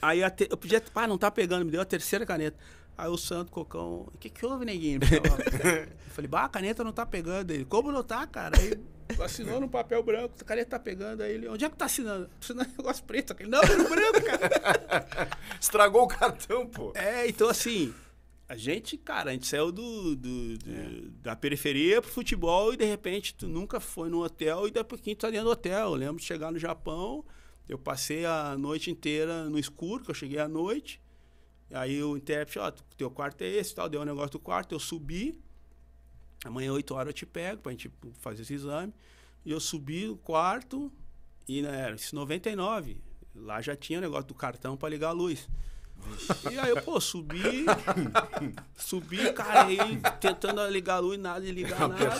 Aí 0.00 0.28
te- 0.30 0.48
eu 0.50 0.56
podia, 0.56 0.80
pá, 0.80 1.06
não 1.06 1.16
tá 1.18 1.30
pegando, 1.30 1.64
me 1.64 1.70
deu 1.70 1.80
a 1.80 1.84
terceira 1.84 2.26
caneta. 2.26 2.56
Aí 2.96 3.08
o 3.08 3.16
Santo 3.16 3.50
Cocão, 3.50 4.06
o 4.14 4.18
que 4.18 4.28
que 4.28 4.44
houve, 4.44 4.64
neguinho? 4.64 5.00
Eu 6.06 6.10
falei, 6.14 6.28
bah, 6.28 6.44
a 6.44 6.48
caneta 6.48 6.84
não 6.84 6.92
tá 6.92 7.06
pegando. 7.06 7.50
Ele, 7.50 7.64
como 7.64 7.90
não 7.90 8.02
tá, 8.04 8.26
cara? 8.26 8.56
Aí 8.58 8.78
assinou 9.24 9.60
no 9.60 9.68
papel 9.68 10.02
branco, 10.02 10.34
a 10.40 10.44
caneta 10.44 10.70
tá 10.70 10.78
pegando. 10.78 11.22
Aí 11.22 11.32
ele, 11.34 11.48
onde 11.48 11.64
é 11.64 11.70
que 11.70 11.76
tá 11.76 11.86
assinando? 11.86 12.28
Assinando 12.40 12.68
um 12.70 12.76
negócio 12.76 13.02
preto. 13.04 13.32
Aquele, 13.32 13.48
não, 13.50 13.60
é 13.60 13.76
no 13.76 13.88
branco, 13.88 14.20
cara. 14.24 15.28
Estragou 15.60 16.02
o 16.04 16.06
cartão, 16.08 16.66
pô. 16.66 16.92
É, 16.94 17.26
então 17.28 17.48
assim, 17.48 17.92
a 18.48 18.56
gente, 18.56 18.96
cara, 18.98 19.30
a 19.30 19.32
gente 19.32 19.46
saiu 19.46 19.72
do, 19.72 20.14
do- 20.14 20.58
do- 20.58 21.10
da 21.22 21.34
periferia 21.34 22.00
pro 22.02 22.10
futebol 22.10 22.72
e 22.74 22.76
de 22.76 22.84
repente 22.84 23.34
tu 23.34 23.48
nunca 23.48 23.80
foi 23.80 24.08
no 24.10 24.22
hotel 24.22 24.66
e 24.68 24.70
daqui 24.70 24.78
a 24.80 24.84
pouquinho 24.84 25.16
tu 25.16 25.20
tá 25.20 25.30
dentro 25.30 25.46
do 25.46 25.52
hotel. 25.52 25.88
Eu 25.88 25.94
lembro 25.94 26.16
de 26.20 26.24
chegar 26.24 26.52
no 26.52 26.58
Japão, 26.58 27.24
eu 27.68 27.78
passei 27.78 28.24
a 28.26 28.54
noite 28.58 28.90
inteira 28.90 29.44
no 29.48 29.58
escuro, 29.58 30.04
que 30.04 30.10
eu 30.10 30.14
cheguei 30.14 30.38
à 30.38 30.46
noite. 30.46 31.00
Aí 31.72 32.02
o 32.02 32.16
intérprete, 32.16 32.58
ó, 32.58 32.70
teu 32.96 33.10
quarto 33.10 33.42
é 33.42 33.46
esse, 33.48 33.74
tal, 33.74 33.88
deu 33.88 34.00
um 34.00 34.04
negócio 34.04 34.32
do 34.32 34.38
quarto, 34.38 34.74
eu 34.74 34.78
subi. 34.78 35.40
Amanhã, 36.44 36.72
8 36.72 36.94
horas, 36.94 37.08
eu 37.08 37.12
te 37.12 37.26
pego 37.26 37.62
pra 37.62 37.72
gente 37.72 37.90
fazer 38.20 38.42
esse 38.42 38.54
exame. 38.54 38.92
E 39.44 39.50
eu 39.50 39.60
subi 39.60 40.06
no 40.06 40.16
quarto 40.16 40.92
e 41.48 41.62
né, 41.62 41.80
era 41.80 41.94
esse 41.94 42.14
99. 42.14 43.00
Lá 43.34 43.60
já 43.60 43.74
tinha 43.74 43.98
o 43.98 44.02
negócio 44.02 44.26
do 44.26 44.34
cartão 44.34 44.76
pra 44.76 44.88
ligar 44.88 45.08
a 45.08 45.12
luz. 45.12 45.48
E 46.50 46.58
aí 46.58 46.70
eu, 46.70 46.82
pô, 46.82 47.00
subi, 47.00 47.64
subi, 48.76 49.32
cara, 49.32 49.66
aí 49.66 49.78
tentando 50.20 50.66
ligar 50.68 50.96
a 50.96 50.98
luz, 50.98 51.18
nada 51.18 51.40
ligar 51.40 51.80
nada. 51.88 52.12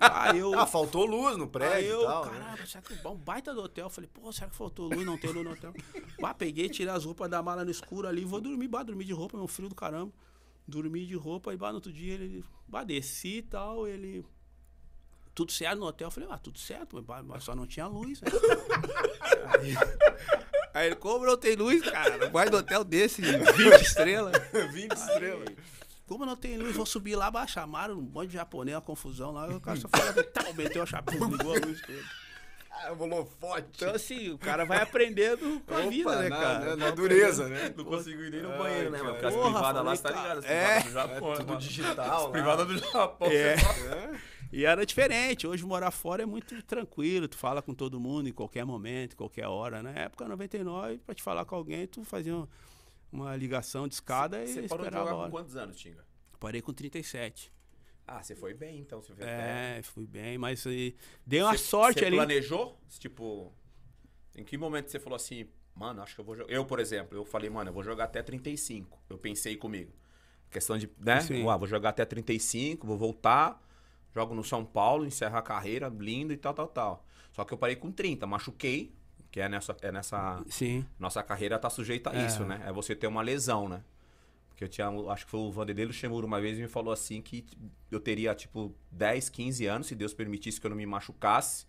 Aí 0.00 0.38
eu, 0.38 0.58
Ah, 0.58 0.66
faltou 0.66 1.04
luz 1.04 1.36
no 1.36 1.44
aí 1.44 1.50
prédio 1.50 1.88
eu 1.88 2.02
e 2.02 2.06
tal. 2.06 2.26
né? 2.26 2.30
caramba, 2.40 2.66
será 2.66 2.82
que 2.82 3.08
um 3.08 3.14
baita 3.16 3.54
do 3.54 3.62
hotel? 3.62 3.86
Eu 3.86 3.90
falei, 3.90 4.10
pô, 4.12 4.32
será 4.32 4.48
que 4.50 4.56
faltou 4.56 4.88
luz? 4.88 5.04
Não 5.04 5.18
tem 5.18 5.32
luz 5.32 5.44
no 5.44 5.52
hotel. 5.52 5.72
Bah, 6.20 6.34
peguei, 6.34 6.68
tirei 6.68 6.92
as 6.92 7.04
roupas 7.04 7.30
da 7.30 7.42
mala 7.42 7.64
no 7.64 7.70
escuro 7.70 8.08
ali, 8.08 8.24
vou 8.24 8.40
dormir, 8.40 8.68
bah, 8.68 8.82
dormir 8.82 9.04
de 9.04 9.12
roupa, 9.12 9.36
meu 9.36 9.48
frio 9.48 9.68
do 9.68 9.74
caramba. 9.74 10.12
Dormi 10.66 11.06
de 11.06 11.14
roupa 11.14 11.52
e 11.52 11.56
bah, 11.56 11.70
no 11.70 11.76
outro 11.76 11.92
dia 11.92 12.14
ele, 12.14 12.44
bah, 12.66 12.84
desci 12.84 13.38
e 13.38 13.42
tal, 13.42 13.86
ele... 13.86 14.24
Tudo 15.34 15.52
certo 15.52 15.78
no 15.78 15.86
hotel? 15.86 16.08
Eu 16.08 16.10
falei, 16.10 16.28
ah, 16.32 16.38
tudo 16.38 16.58
certo, 16.58 17.02
mas 17.24 17.44
só 17.44 17.54
não 17.54 17.66
tinha 17.66 17.86
luz, 17.86 18.20
né? 18.20 18.28
Aí, 20.78 20.86
ele, 20.86 20.96
como 20.96 21.26
não 21.26 21.36
tem 21.36 21.56
luz, 21.56 21.82
cara? 21.90 22.28
Vai 22.30 22.48
no 22.48 22.58
hotel 22.58 22.84
desse, 22.84 23.20
20 23.22 23.42
estrelas. 23.82 24.32
20 24.72 24.92
estrelas. 24.92 25.48
Como 26.06 26.24
não 26.24 26.36
tem 26.36 26.56
luz, 26.56 26.74
vou 26.76 26.86
subir 26.86 27.16
lá, 27.16 27.30
bah, 27.30 27.46
chamaram 27.46 27.94
um 27.94 28.00
monte 28.02 28.28
de 28.28 28.34
japonês, 28.34 28.74
uma 28.76 28.80
confusão 28.82 29.32
lá. 29.32 29.46
O 29.48 29.60
cara 29.60 29.78
só 29.78 29.88
falou, 29.88 30.24
tal, 30.24 30.54
meteu 30.54 30.82
a 30.82 30.86
chapéu, 30.86 31.18
ligou 31.28 31.54
a 31.54 31.58
luz 31.66 31.80
toda. 31.82 32.28
Holofote. 32.96 33.66
Então, 33.74 33.92
assim, 33.94 34.30
o 34.30 34.38
cara 34.38 34.64
vai 34.64 34.80
aprendendo 34.80 35.60
com 35.66 35.74
a 35.74 35.80
Opa, 35.80 35.90
vida, 35.90 36.16
né, 36.22 36.28
na- 36.28 36.36
cara? 36.36 36.58
na- 36.64 36.76
na 36.76 36.90
dureza, 36.92 37.48
né? 37.48 37.74
Não 37.76 37.84
consigo 37.84 38.22
ir 38.22 38.30
nem 38.30 38.40
no 38.40 38.52
Ai, 38.52 38.58
banheiro, 38.58 38.90
né, 38.90 38.98
mano? 38.98 39.12
Porque 39.14 39.26
as 39.26 39.34
privadas 39.34 39.84
lá, 39.84 39.96
você 39.96 40.02
tá 40.02 40.08
ligado? 40.10 40.38
As 40.38 40.44
cara. 40.46 40.80
privadas 40.80 40.84
do 40.84 40.92
Japão, 40.92 41.32
É 41.32 41.36
tudo 41.36 41.48
mano. 41.48 41.60
digital. 41.60 42.24
As 42.26 42.30
privadas 42.30 42.66
do 42.68 42.78
Japão. 42.78 43.28
É. 43.32 43.56
você 43.56 43.64
só- 43.66 44.18
E 44.50 44.64
era 44.64 44.84
diferente. 44.86 45.46
Hoje 45.46 45.64
morar 45.64 45.90
fora 45.90 46.22
é 46.22 46.26
muito 46.26 46.62
tranquilo. 46.62 47.28
Tu 47.28 47.36
fala 47.36 47.60
com 47.60 47.74
todo 47.74 48.00
mundo 48.00 48.28
em 48.28 48.32
qualquer 48.32 48.64
momento, 48.64 49.12
em 49.12 49.16
qualquer 49.16 49.46
hora. 49.46 49.82
Na 49.82 49.90
época, 49.90 50.26
99, 50.26 50.98
pra 50.98 51.14
te 51.14 51.22
falar 51.22 51.44
com 51.44 51.54
alguém, 51.54 51.86
tu 51.86 52.02
fazia 52.04 52.34
uma, 52.34 52.48
uma 53.12 53.36
ligação 53.36 53.86
de 53.86 53.94
escada 53.94 54.44
Você 54.46 54.60
e 54.64 54.68
parou 54.68 54.84
de 54.84 54.88
esperava 54.88 55.10
jogar 55.10 55.24
com 55.26 55.30
quantos 55.30 55.56
anos, 55.56 55.76
Tinga? 55.76 56.04
Parei 56.40 56.62
com 56.62 56.72
37. 56.72 57.52
Ah, 58.06 58.22
você 58.22 58.34
foi 58.34 58.54
bem, 58.54 58.78
então. 58.80 59.02
Você 59.02 59.12
foi 59.14 59.24
É, 59.26 59.80
fui 59.82 60.06
bem, 60.06 60.38
mas 60.38 60.64
eh, 60.64 60.94
dei 61.26 61.42
uma 61.42 61.52
Você- 61.52 61.64
sorte 61.64 61.98
você 62.00 62.06
ali. 62.06 62.16
planejou? 62.16 62.78
Tipo, 62.98 63.52
em 64.34 64.42
que 64.44 64.56
momento 64.56 64.88
você 64.90 64.98
falou 64.98 65.16
assim, 65.16 65.46
mano, 65.74 66.00
acho 66.00 66.14
que 66.14 66.20
eu 66.22 66.24
vou 66.24 66.34
jogar. 66.34 66.50
Eu, 66.50 66.64
por 66.64 66.80
exemplo, 66.80 67.18
eu 67.18 67.24
falei, 67.26 67.50
mano, 67.50 67.68
eu 67.68 67.74
vou 67.74 67.82
jogar 67.82 68.04
até 68.04 68.22
35. 68.22 68.98
Eu 69.10 69.18
pensei 69.18 69.56
comigo. 69.56 69.92
Questão 70.50 70.78
de, 70.78 70.88
né? 70.98 71.20
Sim. 71.20 71.42
Vou 71.42 71.66
jogar 71.66 71.90
até 71.90 72.06
35, 72.06 72.86
vou 72.86 72.96
voltar, 72.96 73.62
jogo 74.18 74.34
no 74.34 74.42
São 74.42 74.64
Paulo, 74.64 75.06
encerro 75.06 75.36
a 75.36 75.42
carreira, 75.42 75.88
lindo 75.88 76.32
e 76.32 76.36
tal, 76.36 76.52
tal, 76.52 76.66
tal. 76.66 77.04
Só 77.32 77.44
que 77.44 77.54
eu 77.54 77.58
parei 77.58 77.76
com 77.76 77.92
30, 77.92 78.26
machuquei, 78.26 78.92
que 79.30 79.40
é 79.40 79.48
nessa. 79.48 79.76
É 79.80 79.92
nessa 79.92 80.42
Sim. 80.48 80.84
nossa 80.98 81.22
carreira 81.22 81.58
tá 81.58 81.70
sujeita 81.70 82.10
a 82.10 82.16
É. 82.16 82.26
isso, 82.26 82.44
né? 82.44 82.60
É 82.66 82.72
você 82.72 82.96
ter 82.96 83.06
uma 83.06 83.22
lesão, 83.22 83.68
né? 83.68 83.82
Porque 84.48 84.64
eu 84.64 84.68
tinha, 84.68 84.88
acho 85.12 85.24
que 85.24 85.30
foi 85.30 85.38
o 85.38 85.52
Vanderlei 85.52 85.84
Luxemburgo 85.86 86.26
uma 86.26 86.40
vez 86.40 86.58
me 86.58 86.66
falou 86.66 86.92
assim 86.92 87.22
que 87.22 87.46
eu 87.92 88.00
teria, 88.00 88.34
tipo, 88.34 88.74
10, 88.90 89.28
15 89.28 89.66
anos, 89.66 89.86
se 89.86 89.94
Deus 89.94 90.12
permitisse 90.12 90.60
que 90.60 90.66
eu 90.66 90.70
não 90.70 90.76
me 90.76 90.84
machucasse. 90.86 91.64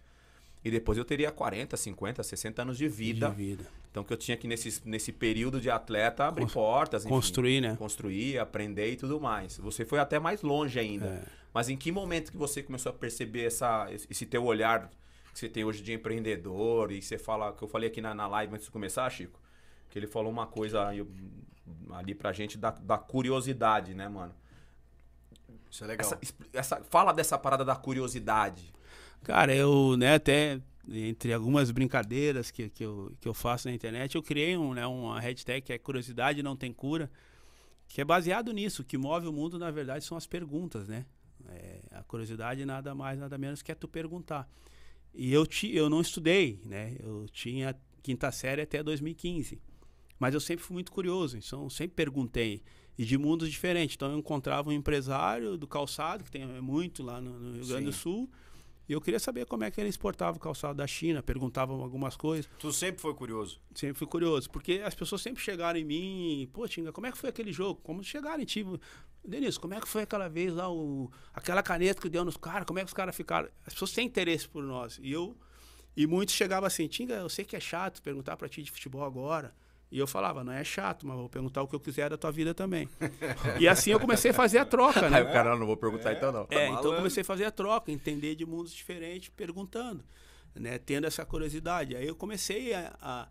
E 0.66 0.72
depois 0.72 0.98
eu 0.98 1.06
teria 1.06 1.32
40, 1.32 1.78
50, 1.78 2.24
60 2.24 2.62
anos 2.64 2.78
de 2.80 2.88
vida. 2.88 3.30
De 3.30 3.36
vida. 3.36 3.66
Então 3.91 4.04
que 4.04 4.13
eu 4.13 4.17
tinha 4.17 4.38
que, 4.38 4.47
nesse, 4.47 4.82
nesse 4.88 5.12
período 5.12 5.60
de 5.60 5.69
atleta, 5.69 6.25
abrir 6.25 6.43
Cons- 6.43 6.54
portas, 6.54 7.04
enfim, 7.06 7.13
construir, 7.13 7.62
né? 7.62 7.75
Construir, 7.75 8.38
aprender 8.38 8.91
e 8.91 8.95
tudo 8.95 9.19
mais. 9.19 9.58
Você 9.58 9.84
foi 9.84 9.99
até 9.99 10.19
mais 10.19 10.41
longe 10.43 10.80
ainda. 10.80 11.06
É. 11.08 11.23
Mas 11.54 11.69
em 11.69 11.75
que 11.75 11.91
momento 11.91 12.32
que 12.32 12.38
você 12.38 12.62
começou 12.62 12.91
a 12.91 12.93
perceber 12.93 13.45
essa, 13.45 13.88
esse 13.91 14.25
teu 14.28 14.45
olhar 14.45 14.89
que 15.34 15.39
você 15.39 15.49
tem 15.49 15.63
hoje 15.63 15.82
de 15.82 15.91
empreendedor 15.93 16.91
e 16.91 17.02
você 17.02 17.17
fala, 17.17 17.52
que 17.54 17.63
eu 17.63 17.67
falei 17.67 17.89
aqui 17.89 17.99
na, 18.02 18.13
na 18.13 18.28
live 18.28 18.54
antes 18.54 18.65
de 18.65 18.71
começar, 18.71 19.10
Chico, 19.10 19.39
que 19.89 19.97
ele 19.97 20.06
falou 20.08 20.32
uma 20.32 20.45
coisa 20.45 20.88
aí, 20.88 21.04
ali 21.91 22.13
pra 22.13 22.32
gente 22.32 22.58
da, 22.60 22.69
da 22.69 22.97
curiosidade, 22.99 23.95
né, 23.95 24.08
mano? 24.08 24.34
Isso 25.71 25.84
é 25.84 25.88
legal. 25.88 26.06
Essa, 26.06 26.19
essa- 26.54 26.84
fala 26.89 27.12
dessa 27.12 27.38
parada 27.38 27.65
da 27.65 27.75
curiosidade. 27.75 28.71
Cara, 29.23 29.54
eu, 29.56 29.95
né, 29.97 30.15
até 30.15 30.60
entre 30.88 31.34
algumas 31.34 31.72
brincadeiras 31.72 32.52
que, 32.52 32.70
que, 32.70 32.84
eu, 32.84 33.12
que 33.20 33.28
eu 33.28 33.34
faço 33.34 33.68
na 33.68 33.74
internet, 33.74 34.15
eu 34.15 34.24
criei 34.24 34.58
um, 34.58 34.74
né, 34.74 34.86
uma 34.86 35.20
hashtag 35.20 35.62
que 35.62 35.74
é 35.74 35.78
curiosidade 35.78 36.42
não 36.42 36.56
tem 36.56 36.72
cura, 36.72 37.12
que 37.88 38.02
é 38.02 38.06
baseado 38.06 38.52
nisso. 38.54 38.82
O 38.82 38.86
que 38.86 38.98
move 38.98 39.28
o 39.28 39.34
mundo, 39.34 39.58
na 39.60 39.72
verdade, 39.72 40.06
são 40.06 40.18
as 40.18 40.28
perguntas, 40.28 40.88
né? 40.88 41.06
É, 41.48 41.80
a 41.92 42.04
curiosidade 42.04 42.65
nada 42.65 42.94
mais, 42.94 43.20
nada 43.20 43.38
menos 43.38 43.62
que 43.62 43.72
é 43.72 43.76
tu 43.76 43.88
perguntar. 43.88 44.48
E 45.13 45.34
eu, 45.34 45.46
ti, 45.46 45.76
eu 45.76 45.89
não 45.89 46.02
estudei, 46.02 46.62
né? 46.65 46.96
Eu 47.00 47.26
tinha 47.32 47.76
quinta 48.04 48.32
série 48.32 48.62
até 48.62 48.84
2015. 48.84 49.60
Mas 50.20 50.34
eu 50.34 50.39
sempre 50.39 50.63
fui 50.63 50.74
muito 50.74 50.92
curioso, 50.92 51.38
então 51.38 51.70
sempre 51.70 51.96
perguntei. 51.96 52.62
E 52.98 53.06
de 53.06 53.18
mundos 53.18 53.50
diferentes. 53.50 53.96
Então 53.96 54.12
eu 54.12 54.20
encontrava 54.20 54.70
um 54.70 54.74
empresário 54.74 55.58
do 55.58 55.65
calçado, 55.65 56.24
que 56.24 56.30
tem 56.30 56.46
muito 56.62 57.02
lá 57.02 57.22
no, 57.22 57.39
no 57.39 57.54
Rio 57.56 57.68
Grande 57.68 57.86
do 57.86 57.94
Sim. 57.94 58.00
Sul, 58.00 58.30
e 58.89 58.93
eu 58.93 58.99
queria 58.99 59.19
saber 59.19 59.45
como 59.45 59.63
é 59.63 59.69
que 59.69 59.80
ele 59.80 59.88
exportava 59.88 60.36
o 60.36 60.39
calçado 60.39 60.73
da 60.73 60.88
China, 60.88 61.21
perguntava 61.21 61.71
algumas 61.73 62.17
coisas. 62.17 62.49
Tu 62.58 62.73
sempre 62.73 62.99
foi 62.99 63.13
curioso. 63.13 63.62
Sempre 63.75 63.93
fui 63.93 64.08
curioso, 64.08 64.49
porque 64.49 64.82
as 64.84 64.95
pessoas 64.95 65.21
sempre 65.21 65.43
chegaram 65.43 65.78
em 65.78 65.86
mim, 65.86 66.49
pô, 66.52 66.67
Tinga, 66.67 66.91
como 66.91 67.06
é 67.06 67.12
que 67.12 67.17
foi 67.17 67.30
aquele 67.30 67.54
jogo? 67.54 67.80
Como 67.84 68.04
chegaram 68.04 68.41
em 68.41 68.45
ti? 68.45 68.65
Denise, 69.23 69.60
como 69.60 69.75
é 69.75 69.80
que 69.80 69.88
foi 69.88 70.02
aquela 70.02 70.28
vez 70.28 70.52
lá, 70.56 70.71
o, 70.71 71.12
aquela 71.32 71.62
caneta 71.62 72.02
que 72.02 72.10
deu 72.10 72.25
nos 72.25 72.36
caras, 72.36 72.65
como 72.65 72.80
é 72.80 72.82
que 72.82 72.88
os 72.88 72.93
caras 72.93 73.15
ficaram? 73.15 73.47
As 73.63 73.73
pessoas 73.73 73.91
têm 73.91 74.08
interesse 74.08 74.49
por 74.49 74.63
nós. 74.63 74.99
E 75.04 75.12
eu, 75.12 75.38
e 75.95 76.08
muitos 76.08 76.34
chegavam 76.34 76.65
assim, 76.65 76.88
Tinga, 76.88 77.13
eu 77.13 77.30
sei 77.30 77.45
que 77.45 77.56
é 77.56 77.60
chato 77.60 78.02
perguntar 78.02 78.38
pra 78.38 78.49
ti 78.49 78.63
de 78.63 78.71
futebol 78.71 79.04
agora. 79.04 79.54
E 79.91 79.97
eu 79.97 80.06
falava, 80.06 80.43
não 80.43 80.54
é 80.54 80.63
chato, 80.63 81.08
mas 81.08 81.17
vou 81.17 81.28
perguntar 81.28 81.63
o 81.63 81.67
que 81.67 81.75
eu 81.75 81.80
quiser 81.80 82.12
da 82.12 82.17
tua 82.17 82.32
vida 82.32 82.54
também. 82.54 82.88
e 83.60 83.67
assim 83.67 83.91
eu 83.91 83.99
comecei 83.99 84.30
a 84.30 84.34
fazer 84.34 84.60
a 84.60 84.65
troca, 84.65 85.10
né? 85.10 85.17
Aí 85.17 85.23
o 85.23 85.34
cara, 85.34 85.56
não 85.58 85.65
vou 85.65 85.78
perguntar 85.78 86.13
então 86.13 86.32
não. 86.32 86.47
É, 86.52 86.67
então 86.69 86.91
eu 86.91 86.97
comecei 86.97 87.21
a 87.21 87.25
fazer 87.25 87.45
a 87.45 87.52
troca, 87.52 87.91
entender 87.91 88.36
de 88.36 88.45
mundos 88.45 88.71
diferentes, 88.71 89.30
perguntando, 89.30 90.04
né? 90.54 90.78
Tendo 90.78 91.08
essa 91.08 91.25
curiosidade. 91.25 91.95
Aí 91.95 92.08
eu 92.08 92.15
comecei 92.15 92.71
a, 92.73 92.95
a, 93.02 93.28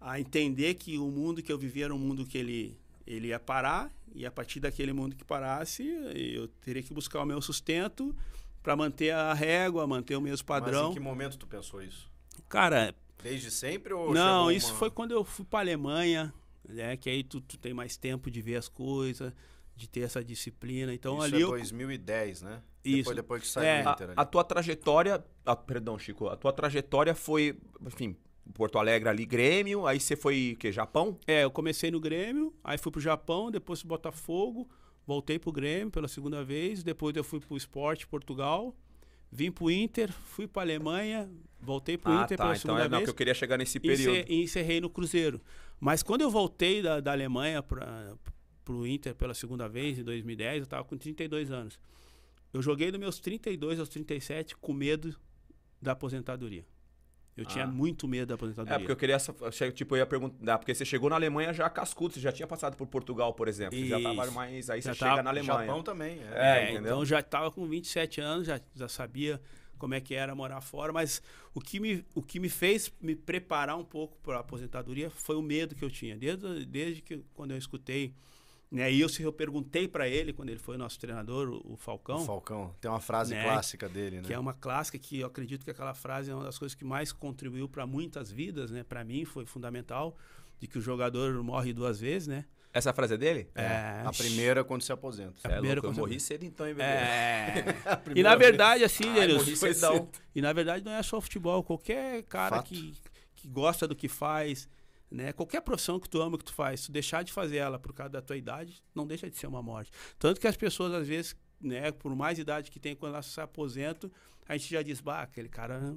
a 0.00 0.20
entender 0.20 0.74
que 0.74 0.98
o 0.98 1.08
mundo 1.08 1.40
que 1.40 1.52
eu 1.52 1.58
vivia 1.58 1.84
era 1.84 1.94
um 1.94 1.98
mundo 1.98 2.26
que 2.26 2.36
ele, 2.36 2.76
ele 3.06 3.28
ia 3.28 3.38
parar, 3.38 3.88
e 4.12 4.26
a 4.26 4.30
partir 4.30 4.58
daquele 4.58 4.92
mundo 4.92 5.14
que 5.14 5.24
parasse, 5.24 5.86
eu 6.34 6.48
teria 6.48 6.82
que 6.82 6.92
buscar 6.92 7.22
o 7.22 7.24
meu 7.24 7.40
sustento 7.40 8.14
para 8.60 8.74
manter 8.76 9.10
a 9.10 9.32
régua, 9.32 9.86
manter 9.86 10.16
o 10.16 10.20
mesmo 10.20 10.44
Mas 10.48 10.60
padrão. 10.60 10.90
em 10.90 10.94
que 10.94 11.00
momento 11.00 11.38
tu 11.38 11.46
pensou 11.46 11.82
isso? 11.82 12.10
Cara, 12.48 12.94
Desde 13.22 13.50
sempre 13.50 13.92
ou 13.92 14.12
não, 14.12 14.50
isso 14.50 14.68
uma- 14.72 14.78
foi 14.78 14.90
quando 14.90 15.12
eu 15.12 15.24
fui 15.24 15.44
para 15.44 15.60
Alemanha, 15.60 16.32
né? 16.68 16.96
Que 16.96 17.08
aí 17.10 17.22
tu, 17.22 17.40
tu 17.40 17.56
tem 17.58 17.72
mais 17.74 17.96
tempo 17.96 18.30
de 18.30 18.40
ver 18.42 18.56
as 18.56 18.68
coisas, 18.68 19.32
de 19.76 19.88
ter 19.88 20.00
essa 20.00 20.22
disciplina. 20.24 20.92
Então 20.92 21.14
Isso 21.16 21.24
ali 21.24 21.36
é 21.36 21.44
eu 21.44 21.50
2010, 21.50 22.42
né? 22.42 22.62
Isso. 22.84 22.96
Depois, 22.98 23.16
depois 23.16 23.42
que 23.42 23.48
saiu 23.48 23.66
É. 23.68 23.82
o 23.84 23.88
A, 23.88 23.92
Inter 23.92 24.06
ali. 24.08 24.14
a 24.16 24.24
tua 24.24 24.44
trajetória. 24.44 25.24
ah, 25.46 25.56
perdão, 25.56 25.98
Chico. 25.98 26.28
A 26.28 26.36
tua 26.36 26.52
trajetória 26.52 27.14
foi, 27.14 27.56
enfim, 27.86 28.16
Porto 28.54 28.76
Alegre 28.78 29.08
ali, 29.08 29.24
Grêmio. 29.24 29.86
Aí 29.86 30.00
você 30.00 30.16
foi, 30.16 30.52
o 30.54 30.56
quê? 30.58 30.72
Japão? 30.72 31.16
É, 31.26 31.44
eu 31.44 31.50
comecei 31.50 31.90
no 31.92 32.00
Grêmio, 32.00 32.52
aí 32.64 32.76
fui 32.76 32.90
pro 32.90 33.00
Japão, 33.00 33.50
depois 33.52 33.78
pro 33.80 33.88
Botafogo, 33.90 34.68
voltei 35.06 35.38
pro 35.38 35.52
Grêmio 35.52 35.90
pela 35.92 36.08
segunda 36.08 36.44
vez, 36.44 36.82
depois 36.82 37.14
eu 37.16 37.22
fui 37.24 37.38
pro 37.40 37.56
Sport 37.56 38.04
Portugal, 38.06 38.74
vim 39.30 39.50
pro 39.52 39.70
Inter, 39.70 40.12
fui 40.12 40.46
pra 40.48 40.62
Alemanha, 40.62 41.30
voltei 41.62 41.96
pro 41.96 42.12
ah, 42.12 42.24
Inter 42.24 42.36
tá. 42.36 42.44
pela 42.44 42.56
Então 42.56 42.60
segunda 42.60 42.80
é 42.84 42.88
não, 42.88 42.98
vez 42.98 43.04
que 43.04 43.10
eu 43.10 43.14
queria 43.14 43.34
chegar 43.34 43.56
nesse 43.56 43.78
período. 43.80 44.30
e 44.30 44.42
encerrei 44.42 44.80
no 44.80 44.90
Cruzeiro. 44.90 45.40
Mas 45.80 46.02
quando 46.02 46.20
eu 46.22 46.30
voltei 46.30 46.82
da, 46.82 47.00
da 47.00 47.12
Alemanha 47.12 47.62
para 47.62 48.14
pro 48.64 48.86
Inter 48.86 49.14
pela 49.14 49.34
segunda 49.34 49.68
vez, 49.68 49.98
em 49.98 50.04
2010, 50.04 50.60
eu 50.60 50.66
tava 50.66 50.84
com 50.84 50.96
32 50.96 51.50
anos. 51.50 51.78
Eu 52.52 52.60
joguei 52.62 52.90
dos 52.90 53.00
meus 53.00 53.18
32 53.18 53.80
aos 53.80 53.88
37 53.88 54.56
com 54.56 54.72
medo 54.72 55.16
da 55.80 55.92
aposentadoria. 55.92 56.64
Eu 57.34 57.46
tinha 57.46 57.64
Ah. 57.64 57.66
muito 57.66 58.06
medo 58.06 58.26
da 58.28 58.34
aposentadoria. 58.34 58.74
É, 58.76 58.78
porque 58.78 58.92
eu 58.92 58.96
queria, 58.96 59.14
essa- 59.16 59.32
tipo, 59.72 59.94
eu 59.96 60.00
ia 60.00 60.06
perguntar, 60.06 60.58
porque 60.58 60.74
você 60.74 60.84
chegou 60.84 61.08
na 61.08 61.16
Alemanha 61.16 61.52
já 61.54 61.68
cascudo, 61.70 62.12
você 62.14 62.20
já 62.20 62.30
tinha 62.30 62.46
passado 62.46 62.76
por 62.76 62.86
Portugal, 62.86 63.32
por 63.32 63.48
exemplo, 63.48 63.76
você 63.78 63.86
já 63.88 63.98
tava 64.00 64.24
Isso. 64.24 64.32
mais, 64.34 64.68
aí 64.70 64.80
Já 64.82 64.92
você 64.92 64.98
tava- 65.00 65.10
chega 65.12 65.22
na 65.22 65.30
Alemanha. 65.30 65.60
Japão 65.66 65.82
também, 65.82 66.18
é. 66.20 66.30
É, 66.34 66.58
É, 66.58 66.64
entendeu? 66.64 66.82
então 66.92 67.04
já 67.06 67.20
estava 67.20 67.50
com 67.50 67.66
27 67.66 68.20
anos, 68.20 68.46
já, 68.46 68.60
já 68.74 68.86
sabia 68.86 69.40
como 69.82 69.94
é 69.94 70.00
que 70.00 70.14
era 70.14 70.32
morar 70.32 70.60
fora, 70.60 70.92
mas 70.92 71.20
o 71.52 71.60
que 71.60 71.80
me, 71.80 72.04
o 72.14 72.22
que 72.22 72.38
me 72.38 72.48
fez 72.48 72.92
me 73.00 73.16
preparar 73.16 73.76
um 73.76 73.82
pouco 73.84 74.16
para 74.22 74.36
a 74.36 74.40
aposentadoria 74.40 75.10
foi 75.10 75.34
o 75.34 75.42
medo 75.42 75.74
que 75.74 75.84
eu 75.84 75.90
tinha. 75.90 76.16
Desde, 76.16 76.64
desde 76.64 77.02
que 77.02 77.24
quando 77.34 77.50
eu 77.50 77.58
escutei, 77.58 78.14
né, 78.70 78.92
e 78.92 79.00
eu, 79.00 79.08
se 79.08 79.24
eu 79.24 79.32
perguntei 79.32 79.88
para 79.88 80.08
ele, 80.08 80.32
quando 80.32 80.50
ele 80.50 80.60
foi 80.60 80.76
nosso 80.76 81.00
treinador, 81.00 81.48
o, 81.48 81.72
o 81.72 81.76
Falcão, 81.76 82.18
O 82.22 82.24
Falcão. 82.24 82.72
Tem 82.80 82.88
uma 82.88 83.00
frase 83.00 83.34
Né? 83.34 83.42
clássica 83.42 83.88
dele, 83.88 84.18
né? 84.18 84.22
que 84.22 84.32
é 84.32 84.38
uma 84.38 84.54
clássica 84.54 84.96
que 85.00 85.18
eu 85.18 85.26
acredito 85.26 85.64
que 85.64 85.70
aquela 85.72 85.94
frase 85.94 86.30
é 86.30 86.34
uma 86.34 86.44
das 86.44 86.56
coisas 86.56 86.76
que 86.76 86.84
mais 86.84 87.10
contribuiu 87.12 87.68
para 87.68 87.84
muitas 87.84 88.30
vidas, 88.30 88.70
né? 88.70 88.84
Para 88.84 89.02
mim 89.02 89.24
foi 89.24 89.44
fundamental, 89.44 90.16
de 90.60 90.68
que 90.68 90.78
o 90.78 90.80
jogador 90.80 91.42
morre 91.42 91.72
duas 91.72 91.98
vezes, 91.98 92.28
né? 92.28 92.44
Essa 92.72 92.92
frase 92.94 93.14
é 93.14 93.16
dele? 93.18 93.50
É, 93.54 94.02
A 94.04 94.10
primeira 94.16 94.64
quando 94.64 94.80
se 94.82 94.90
aposenta. 94.92 95.34
É 95.44 95.48
primeira 95.50 95.74
louco, 95.80 95.86
eu 95.88 95.90
coisa- 95.90 96.00
morri 96.00 96.18
cedo 96.18 96.44
então, 96.44 96.66
hein, 96.66 96.72
bebê? 96.74 96.84
É. 96.88 97.64
A 97.84 98.00
E 98.18 98.22
na 98.22 98.34
verdade, 98.34 98.82
assim, 98.82 99.04
Ai, 99.18 99.28
morri 99.34 99.54
foi- 99.56 99.74
cedão. 99.74 100.08
E 100.34 100.40
na 100.40 100.52
verdade 100.52 100.84
não 100.84 100.92
é 100.92 101.02
só 101.02 101.20
futebol, 101.20 101.62
qualquer 101.62 102.22
cara 102.24 102.56
Fato. 102.56 102.68
que, 102.68 102.94
que 103.36 103.48
gosta 103.48 103.86
do 103.86 103.94
que 103.94 104.08
faz, 104.08 104.66
né? 105.10 105.32
Qualquer 105.34 105.60
profissão 105.60 106.00
que 106.00 106.08
tu 106.08 106.22
ama 106.22 106.38
que 106.38 106.44
tu 106.44 106.54
faz, 106.54 106.80
se 106.80 106.86
tu 106.86 106.92
deixar 106.92 107.22
de 107.22 107.30
fazer 107.32 107.58
ela 107.58 107.78
por 107.78 107.92
causa 107.92 108.10
da 108.10 108.22
tua 108.22 108.36
idade, 108.38 108.82
não 108.94 109.06
deixa 109.06 109.28
de 109.28 109.36
ser 109.36 109.46
uma 109.48 109.62
morte. 109.62 109.90
Tanto 110.18 110.40
que 110.40 110.46
as 110.48 110.56
pessoas 110.56 110.94
às 110.94 111.06
vezes, 111.06 111.36
né, 111.60 111.92
por 111.92 112.14
mais 112.16 112.38
idade 112.38 112.70
que 112.70 112.80
tem 112.80 112.96
quando 112.96 113.12
elas 113.12 113.26
se 113.26 113.38
aposentam, 113.40 114.10
a 114.48 114.56
gente 114.56 114.70
já 114.70 114.80
diz, 114.82 114.98
bah, 115.00 115.20
aquele 115.20 115.48
cara 115.50 115.94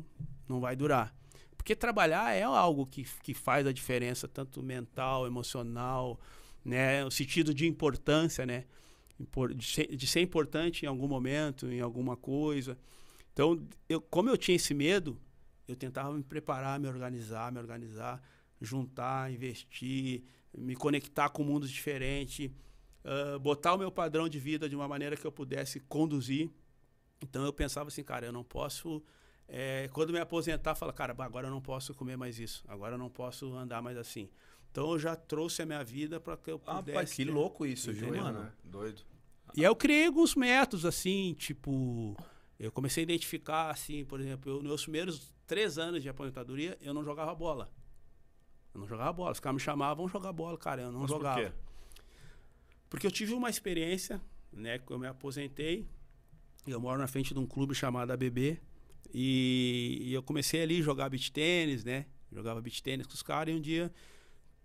não 0.47 0.59
vai 0.59 0.75
durar. 0.75 1.15
Porque 1.55 1.73
trabalhar 1.73 2.33
é 2.35 2.43
algo 2.43 2.85
que, 2.85 3.05
que 3.23 3.33
faz 3.33 3.65
a 3.65 3.71
diferença, 3.71 4.27
tanto 4.27 4.61
mental, 4.61 5.25
emocional, 5.25 6.19
né? 6.65 7.05
O 7.05 7.11
sentido 7.11 7.53
de 7.53 7.67
importância, 7.67 8.45
né? 8.45 8.65
De 9.55 10.07
ser, 10.07 10.21
importante 10.21 10.83
em 10.83 10.87
algum 10.87 11.07
momento, 11.07 11.67
em 11.67 11.79
alguma 11.79 12.17
coisa. 12.17 12.77
Então, 13.31 13.65
eu, 13.87 14.01
como 14.01 14.29
eu 14.29 14.37
tinha 14.37 14.55
esse 14.55 14.73
medo, 14.73 15.17
eu 15.67 15.75
tentava 15.75 16.11
me 16.13 16.23
preparar, 16.23 16.79
me 16.79 16.87
organizar, 16.87 17.51
me 17.51 17.59
organizar, 17.59 18.21
juntar, 18.59 19.31
investir, 19.31 20.23
me 20.57 20.75
conectar 20.75 21.29
com 21.29 21.43
mundos 21.43 21.69
diferentes, 21.69 22.51
ah, 23.05 23.37
botar 23.39 23.73
o 23.75 23.77
meu 23.77 23.91
padrão 23.91 24.27
de 24.27 24.39
vida 24.39 24.67
de 24.67 24.75
uma 24.75 24.87
maneira 24.87 25.15
que 25.15 25.25
eu 25.25 25.31
pudesse 25.31 25.79
conduzir. 25.81 26.49
Então 27.21 27.45
eu 27.45 27.53
pensava 27.53 27.87
assim, 27.87 28.03
cara, 28.03 28.25
eu 28.25 28.33
não 28.33 28.43
posso 28.43 29.01
É, 29.47 29.89
quando 29.93 30.11
me 30.11 30.19
aposentar, 30.19 30.73
fala, 30.75 30.91
cara, 30.91 31.15
agora 31.19 31.47
eu 31.47 31.51
não 31.51 31.61
posso 31.61 31.93
comer 31.93 32.17
mais 32.17 32.39
isso, 32.39 32.63
agora 32.67 32.95
eu 32.95 32.97
não 32.97 33.09
posso 33.09 33.53
andar 33.53 33.81
mais 33.81 33.97
assim. 33.97 34.27
Então 34.75 34.91
eu 34.91 34.99
já 34.99 35.15
trouxe 35.15 35.61
a 35.61 35.65
minha 35.65 35.81
vida 35.85 36.19
para 36.19 36.35
que 36.35 36.51
eu 36.51 36.61
Ah, 36.65 36.79
pudesse. 36.79 36.93
pai, 36.93 37.05
que 37.05 37.23
ter- 37.25 37.31
louco 37.31 37.65
isso, 37.65 37.93
viu, 37.93 38.07
Entendeu? 38.09 38.23
mano? 38.25 38.39
né? 38.41 38.51
Doido. 38.61 39.01
E 39.55 39.61
aí 39.61 39.65
eu 39.71 39.73
criei 39.75 40.05
alguns 40.07 40.35
métodos, 40.35 40.85
assim, 40.85 41.33
tipo, 41.39 42.13
eu 42.59 42.69
comecei 42.73 43.03
a 43.03 43.05
identificar, 43.05 43.69
assim, 43.71 44.03
por 44.03 44.19
exemplo, 44.19 44.51
eu, 44.51 44.55
nos 44.57 44.63
meus 44.65 44.81
primeiros 44.83 45.33
três 45.47 45.77
anos 45.77 46.03
de 46.03 46.09
aposentadoria, 46.09 46.77
eu 46.81 46.93
não 46.93 47.05
jogava 47.05 47.33
bola. 47.33 47.71
Eu 48.73 48.81
não 48.81 48.85
jogava 48.85 49.13
bola. 49.13 49.31
Os 49.31 49.39
caras 49.39 49.53
me 49.55 49.61
chamavam, 49.61 49.95
vamos 49.95 50.11
jogar 50.11 50.33
bola, 50.33 50.57
cara, 50.57 50.81
eu 50.81 50.91
não 50.91 50.99
Mas 50.99 51.09
por 51.09 51.19
jogava. 51.19 51.41
quê? 51.41 51.51
Porque 52.89 53.07
eu 53.07 53.11
tive 53.11 53.33
uma 53.33 53.49
experiência, 53.49 54.19
né, 54.51 54.77
que 54.77 54.91
eu 54.91 54.99
me 54.99 55.07
aposentei, 55.07 55.87
eu 56.67 56.81
moro 56.81 56.99
na 56.99 57.07
frente 57.07 57.33
de 57.33 57.39
um 57.39 57.45
clube 57.47 57.73
chamado 57.73 58.11
ABB, 58.11 58.59
e, 59.13 59.99
e 60.01 60.13
eu 60.13 60.21
comecei 60.21 60.61
ali 60.61 60.79
a 60.79 60.83
jogar 60.83 61.07
beach 61.07 61.31
tênis, 61.31 61.85
né, 61.85 62.07
jogava 62.29 62.59
beach 62.61 62.83
tênis 62.83 63.07
com 63.07 63.13
os 63.13 63.23
caras, 63.23 63.53
e 63.53 63.57
um 63.57 63.61
dia 63.61 63.89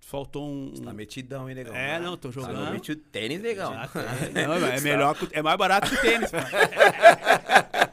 faltou 0.00 0.48
um... 0.50 0.74
Tá 0.74 0.92
metidão, 0.92 1.48
hein, 1.48 1.54
negão? 1.54 1.74
É, 1.74 1.98
não, 2.00 2.16
tô 2.16 2.28
Tá 2.28 2.34
jogando. 2.34 2.64
no 2.66 2.72
metido 2.72 3.00
tênis, 3.12 3.40
negão. 3.40 3.72
Tem. 4.34 4.46
Não, 4.46 4.54
é 4.66 4.80
melhor, 4.80 5.16
é 5.32 5.42
mais 5.42 5.56
barato 5.58 5.88
que 5.90 5.94
o 5.96 6.00
tênis, 6.00 6.30
cara. 6.30 6.48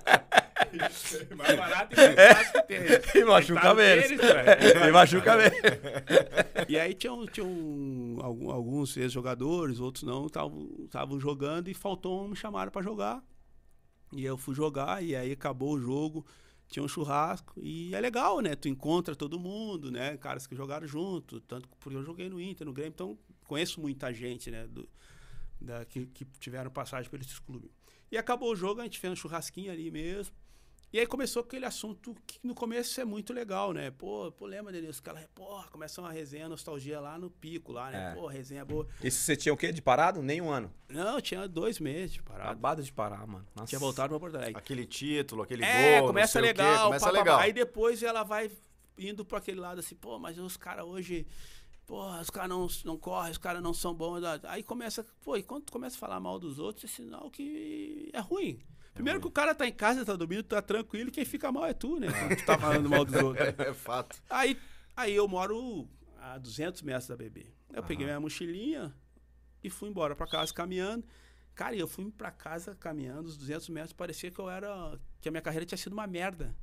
É 1.30 1.36
mais 1.36 1.55
barato 1.58 1.95
e 1.95 1.97
mais 1.97 2.38
fácil 2.38 2.51
que 2.53 2.60
o 2.60 2.64
tênis. 2.64 3.01
E 3.16 3.24
machuca 3.26 3.62
Tá 3.62 3.74
menos. 3.74 4.08
velho. 4.10 4.86
E 4.88 4.91
machuca 4.91 5.36
menos. 5.38 5.58
E 6.68 6.78
aí 6.80 6.93
tinham, 6.93 7.26
tinham 7.28 8.18
algum- 8.22 8.51
alguns 8.51 8.95
ex-jogadores, 8.97 9.80
outros 9.80 10.03
não, 10.03 10.26
estavam 10.28 11.20
jogando 11.20 11.68
e 11.70 11.74
faltou 11.74 12.24
um, 12.26 12.28
me 12.30 12.36
chamaram 12.36 12.72
pra 12.72 12.82
jogar. 12.82 13.24
E 14.12 14.24
eu 14.26 14.38
fui 14.38 14.53
jogar 14.55 15.03
e 15.03 15.16
aí 15.16 15.32
acabou 15.32 15.74
o 15.74 15.80
jogo, 15.80 16.26
tinha 16.68 16.84
um 16.84 16.88
churrasco 16.88 17.53
e 17.61 17.93
é 17.95 17.99
legal, 17.99 18.39
né? 18.41 18.55
Tu 18.55 18.68
encontra 18.68 19.15
todo 19.15 19.39
mundo, 19.39 19.91
né? 19.91 20.18
Caras 20.18 20.45
que 20.45 20.55
jogaram 20.55 20.88
junto, 20.88 21.39
tanto 21.41 21.68
porque 21.70 21.95
eu 21.95 22.03
joguei 22.03 22.30
no 22.30 22.39
Inter, 22.41 22.65
no 22.68 22.74
Grêmio, 22.74 22.93
então 22.93 23.18
conheço 23.45 23.80
muita 23.80 24.13
gente, 24.13 24.51
né? 24.51 24.68
Do, 24.68 24.88
da, 25.59 25.86
que, 25.86 26.05
que 26.07 26.26
tiveram 26.39 26.70
passagem 26.70 27.09
por 27.09 27.20
esses 27.20 27.39
clubes. 27.39 27.72
E 28.11 28.18
acabou 28.18 28.51
o 28.51 28.55
jogo, 28.55 28.82
a 28.82 28.84
gente 28.84 28.99
fez 28.99 29.13
um 29.13 29.15
churrasquinho 29.15 29.72
ali 29.72 29.89
mesmo. 29.89 30.34
E 30.91 30.97
aí 30.99 31.05
começou 31.05 31.41
aquele 31.41 31.65
assunto 31.65 32.15
que 32.25 32.39
no 32.41 32.55
começo 32.55 32.99
é 33.01 33.03
muito 33.03 33.33
legal, 33.33 33.73
né? 33.73 33.91
Pô, 33.91 34.31
pô 34.31 34.45
lembra, 34.45 34.71
Denilson? 34.71 34.91
Os 34.91 34.99
caras, 35.01 35.27
porra, 35.35 35.67
começa 35.67 35.99
uma 35.99 36.11
resenha, 36.11 36.47
nostalgia 36.47 36.99
lá 37.01 37.17
no 37.17 37.29
pico, 37.29 37.73
lá, 37.73 37.91
né? 37.91 38.11
É. 38.11 38.15
Pô, 38.15 38.25
resenha 38.27 38.63
boa. 38.63 38.88
Isso 39.03 39.19
você 39.19 39.35
tinha 39.35 39.53
o 39.53 39.57
quê? 39.57 39.73
De 39.73 39.81
parado? 39.81 40.21
Nem 40.23 40.39
um 40.39 40.49
ano. 40.49 40.71
Não, 40.88 41.19
tinha 41.19 41.45
dois 41.45 41.77
meses 41.79 42.13
de 42.13 42.23
parada. 42.23 42.51
Acabado 42.51 42.81
de 42.81 42.91
parar, 42.93 43.27
mano. 43.27 43.45
Nossa. 43.53 43.67
Tinha 43.67 43.79
voltado 43.79 44.09
pra 44.11 44.19
Porto 44.19 44.35
Alegre. 44.35 44.57
Aquele 44.57 44.85
título, 44.85 45.43
aquele 45.43 45.63
É, 45.65 45.91
gol, 45.95 45.99
não 45.99 46.07
começa 46.07 46.39
sei 46.39 46.41
o 46.41 46.43
quê, 46.55 46.61
legal, 46.61 46.85
começa 46.85 47.05
pá, 47.05 47.11
pá, 47.11 47.17
pá. 47.17 47.19
legal. 47.23 47.39
Aí 47.39 47.51
depois 47.51 48.01
ela 48.01 48.23
vai 48.23 48.49
indo 48.97 49.25
pra 49.25 49.39
aquele 49.39 49.59
lado 49.59 49.79
assim, 49.79 49.95
pô, 49.95 50.17
mas 50.17 50.38
os 50.39 50.55
caras 50.55 50.85
hoje, 50.85 51.27
pô, 51.85 52.09
os 52.17 52.29
caras 52.29 52.49
não, 52.49 52.65
não 52.85 52.97
correm, 52.97 53.31
os 53.31 53.38
caras 53.38 53.61
não 53.61 53.73
são 53.73 53.93
bons. 53.93 54.23
Aí 54.45 54.63
começa, 54.63 55.05
pô, 55.21 55.35
e 55.35 55.43
quando 55.43 55.65
tu 55.65 55.71
começa 55.73 55.97
a 55.97 55.99
falar 55.99 56.19
mal 56.21 56.39
dos 56.39 56.59
outros, 56.59 56.85
é 56.85 56.88
sinal 56.88 57.29
que 57.29 58.09
é 58.13 58.19
ruim. 58.21 58.57
Primeiro 58.98 59.22
que 59.22 59.28
o 59.28 59.32
cara 59.32 59.54
tá 59.54 59.68
em 59.68 59.72
casa, 59.72 60.04
tá 60.04 60.16
dormindo, 60.16 60.43
tá 60.43 60.62
tranquilo, 60.62 61.12
quem 61.12 61.24
fica 61.24 61.52
mal 61.52 61.66
é 61.66 61.74
tu, 61.74 62.00
né? 62.00 62.08
Quando 62.12 62.36
tu 62.36 62.45
tá 62.45 62.58
falando 62.58 62.89
mal 62.89 63.06
dos 63.06 63.14
outros. 63.22 63.48
É 63.60 63.74
fato. 63.74 64.22
Aí, 64.30 64.60
aí 64.95 65.16
eu 65.16 65.28
moro 65.28 65.88
a 66.20 66.38
200 66.38 66.82
metros 66.82 67.08
da 67.08 67.16
bebê. 67.16 67.45
Eu 67.72 67.84
peguei 67.84 68.06
minha 68.06 68.20
mochilinha 68.20 68.93
e 69.64 69.70
fui 69.70 69.89
embora 69.89 70.16
pra 70.16 70.26
casa 70.26 70.54
caminhando. 70.54 71.06
Cara, 71.54 71.76
e 71.76 71.80
eu 71.80 71.88
fui 71.88 72.10
pra 72.12 72.32
casa 72.32 72.76
caminhando 72.76 73.28
os 73.28 73.38
200 73.38 73.70
metros, 73.70 73.93
parecia 73.93 74.32
que 74.32 74.39
eu 74.39 74.50
era 74.50 75.00
que 75.22 75.28
a 75.28 75.32
minha 75.32 75.41
carreira 75.41 75.66
tinha 75.66 75.78
sido 75.78 75.93
uma 75.93 76.08
merda. 76.08 76.56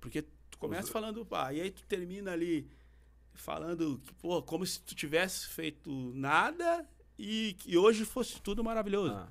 Porque 0.00 0.22
tu 0.50 0.58
começa 0.58 0.90
falando, 0.90 1.24
pá, 1.24 1.52
e 1.52 1.60
aí 1.60 1.70
tu 1.70 1.84
termina 1.84 2.32
ali 2.32 2.68
falando 3.34 4.00
que, 4.04 4.12
pô, 4.14 4.42
como 4.42 4.66
se 4.66 4.80
tu 4.80 4.94
tivesse 4.94 5.46
feito 5.46 5.90
nada 6.14 6.86
e 7.18 7.54
que 7.58 7.76
hoje 7.76 8.04
fosse 8.04 8.40
tudo 8.40 8.64
maravilhoso. 8.64 9.14
Ah. 9.14 9.28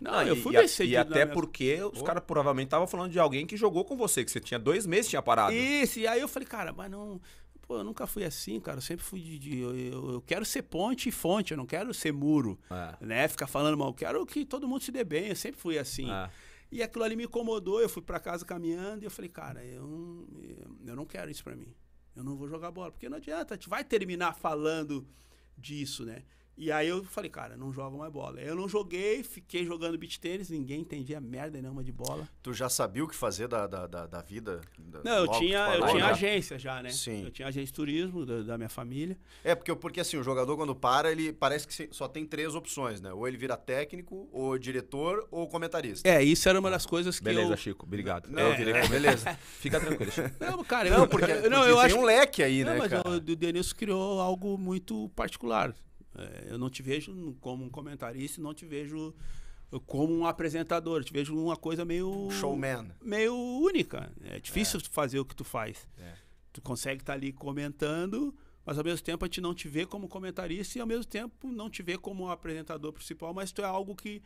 Não, 0.00 0.22
eu 0.22 0.36
fui 0.36 0.52
e, 0.54 0.56
bem 0.58 0.68
e 0.84 0.96
até 0.96 1.24
minha- 1.24 1.34
porque 1.34 1.82
os 1.82 2.02
caras 2.02 2.22
provavelmente 2.26 2.66
estavam 2.66 2.86
falando 2.86 3.10
de 3.12 3.18
alguém 3.18 3.46
que 3.46 3.56
jogou 3.56 3.84
com 3.84 3.96
você, 3.96 4.24
que 4.24 4.30
você 4.30 4.40
tinha 4.40 4.58
dois 4.58 4.86
meses 4.86 5.08
tinha 5.10 5.22
parado. 5.22 5.54
Isso, 5.54 5.98
e 5.98 6.06
aí 6.06 6.20
eu 6.20 6.28
falei, 6.28 6.46
cara, 6.48 6.72
mas 6.72 6.90
não. 6.90 7.20
Pô, 7.62 7.78
eu 7.78 7.84
nunca 7.84 8.06
fui 8.06 8.24
assim, 8.24 8.60
cara. 8.60 8.78
Eu 8.78 8.82
sempre 8.82 9.04
fui 9.04 9.20
de. 9.20 9.38
de- 9.38 9.58
eu, 9.58 9.76
eu- 9.76 10.20
quero 10.22 10.44
ser 10.44 10.62
ponte 10.62 11.08
e 11.08 11.12
fonte, 11.12 11.50
eu 11.52 11.56
não 11.56 11.66
quero 11.66 11.92
ser 11.92 12.12
muro. 12.12 12.58
É. 12.70 13.04
Né? 13.04 13.26
Ficar 13.28 13.46
falando 13.48 13.76
mal. 13.76 13.88
Eu 13.88 13.94
quero 13.94 14.24
que 14.26 14.44
todo 14.44 14.68
mundo 14.68 14.82
se 14.84 14.92
dê 14.92 15.02
bem. 15.02 15.28
Eu 15.28 15.36
sempre 15.36 15.60
fui 15.60 15.76
assim. 15.78 16.08
É. 16.10 16.30
E 16.70 16.82
aquilo 16.82 17.02
ali 17.04 17.16
me 17.16 17.24
incomodou. 17.24 17.80
Eu 17.80 17.88
fui 17.88 18.02
pra 18.02 18.20
casa 18.20 18.44
caminhando 18.44 19.02
e 19.02 19.04
eu 19.06 19.10
falei, 19.10 19.28
cara, 19.30 19.64
eu, 19.64 19.84
não- 19.86 20.26
eu 20.86 20.94
não 20.94 21.04
quero 21.06 21.28
isso 21.30 21.42
pra 21.42 21.56
mim. 21.56 21.74
Eu 22.14 22.22
não 22.22 22.36
vou 22.36 22.48
jogar 22.48 22.70
bola. 22.70 22.92
Porque 22.92 23.08
não 23.08 23.16
adianta, 23.16 23.54
a 23.54 23.56
gente 23.56 23.68
vai 23.68 23.82
terminar 23.82 24.34
falando 24.34 25.04
disso, 25.58 26.04
né? 26.04 26.22
E 26.58 26.72
aí 26.72 26.88
eu 26.88 27.04
falei, 27.04 27.30
cara, 27.30 27.54
não 27.54 27.70
jogo 27.70 27.98
mais 27.98 28.10
bola. 28.10 28.40
Eu 28.40 28.54
não 28.56 28.66
joguei, 28.66 29.22
fiquei 29.22 29.66
jogando 29.66 29.98
beach 29.98 30.18
tênis, 30.18 30.48
ninguém 30.48 30.80
entendia 30.80 31.20
merda 31.20 31.60
nenhuma 31.60 31.84
de 31.84 31.92
bola. 31.92 32.26
Tu 32.42 32.54
já 32.54 32.66
sabia 32.70 33.04
o 33.04 33.08
que 33.08 33.14
fazer 33.14 33.46
da, 33.46 33.66
da, 33.66 33.86
da, 33.86 34.06
da 34.06 34.22
vida? 34.22 34.62
da- 34.78 35.02
Não, 35.04 35.18
eu 35.18 35.28
tinha, 35.32 35.58
eu 35.74 35.86
tinha 35.88 36.06
né? 36.06 36.10
agência 36.12 36.58
já, 36.58 36.82
né? 36.82 36.88
Sim. 36.88 37.24
Eu 37.24 37.30
tinha 37.30 37.46
agência 37.48 37.66
de 37.66 37.72
turismo 37.74 38.24
da, 38.24 38.40
da 38.42 38.56
minha 38.56 38.70
família. 38.70 39.18
É, 39.44 39.54
porque, 39.54 39.74
porque 39.74 40.00
assim, 40.00 40.16
o 40.16 40.22
jogador 40.22 40.56
quando 40.56 40.74
para, 40.74 41.12
ele 41.12 41.30
parece 41.30 41.68
que 41.68 41.88
só 41.94 42.08
tem 42.08 42.24
três 42.24 42.54
opções, 42.54 43.02
né? 43.02 43.12
Ou 43.12 43.28
ele 43.28 43.36
vira 43.36 43.54
técnico, 43.54 44.26
ou 44.32 44.56
diretor, 44.58 45.28
ou 45.30 45.46
comentarista. 45.46 46.08
É, 46.08 46.22
isso 46.24 46.48
era 46.48 46.58
uma 46.58 46.70
das 46.70 46.86
coisas 46.86 47.18
que 47.18 47.24
Beleza, 47.24 47.52
eu... 47.52 47.56
Chico, 47.58 47.84
obrigado. 47.84 48.30
Não, 48.30 48.42
eu 48.42 48.56
virei 48.56 48.72
é, 48.72 48.80
com- 48.80 48.88
beleza. 48.88 49.36
Fica 49.60 49.78
tranquilo, 49.78 50.10
Chico. 50.10 50.30
Não, 50.40 50.64
cara, 50.64 50.88
Não, 50.88 51.00
eu, 51.00 51.08
porque, 51.08 51.34
não, 51.50 51.66
eu 51.66 51.76
tem 51.76 51.84
acho 51.84 51.98
um 51.98 52.04
leque 52.04 52.42
aí, 52.42 52.64
Não, 52.64 52.72
né, 52.72 52.78
mas 52.78 52.90
cara? 52.90 53.06
o, 53.10 53.12
o 53.16 53.20
Denilson 53.20 53.76
criou 53.76 54.20
algo 54.22 54.56
muito 54.56 55.10
particular. 55.10 55.74
É, 56.16 56.46
eu 56.50 56.58
não 56.58 56.70
te 56.70 56.82
vejo 56.82 57.36
como 57.40 57.64
um 57.64 57.70
comentarista, 57.70 58.40
não 58.40 58.54
te 58.54 58.64
vejo 58.64 59.14
como 59.86 60.14
um 60.14 60.26
apresentador. 60.26 61.00
Eu 61.00 61.04
te 61.04 61.12
vejo 61.12 61.36
uma 61.36 61.56
coisa 61.56 61.84
meio... 61.84 62.30
Showman. 62.30 62.90
Meio 63.02 63.34
única. 63.34 64.12
É 64.24 64.40
difícil 64.40 64.80
fazer 64.90 65.18
o 65.18 65.24
que 65.24 65.34
tu 65.34 65.44
faz. 65.44 65.88
É. 65.98 66.14
Tu 66.52 66.62
consegue 66.62 67.02
estar 67.02 67.12
ali 67.12 67.32
comentando, 67.32 68.34
mas 68.64 68.78
ao 68.78 68.84
mesmo 68.84 69.04
tempo 69.04 69.24
a 69.24 69.28
gente 69.28 69.40
não 69.40 69.54
te 69.54 69.68
vê 69.68 69.84
como 69.84 70.08
comentarista 70.08 70.78
e 70.78 70.80
ao 70.80 70.86
mesmo 70.86 71.04
tempo 71.04 71.50
não 71.52 71.68
te 71.68 71.82
vê 71.82 71.98
como 71.98 72.24
um 72.24 72.30
apresentador 72.30 72.92
principal, 72.92 73.34
mas 73.34 73.52
tu 73.52 73.62
é 73.62 73.66
algo 73.66 73.94
que... 73.94 74.22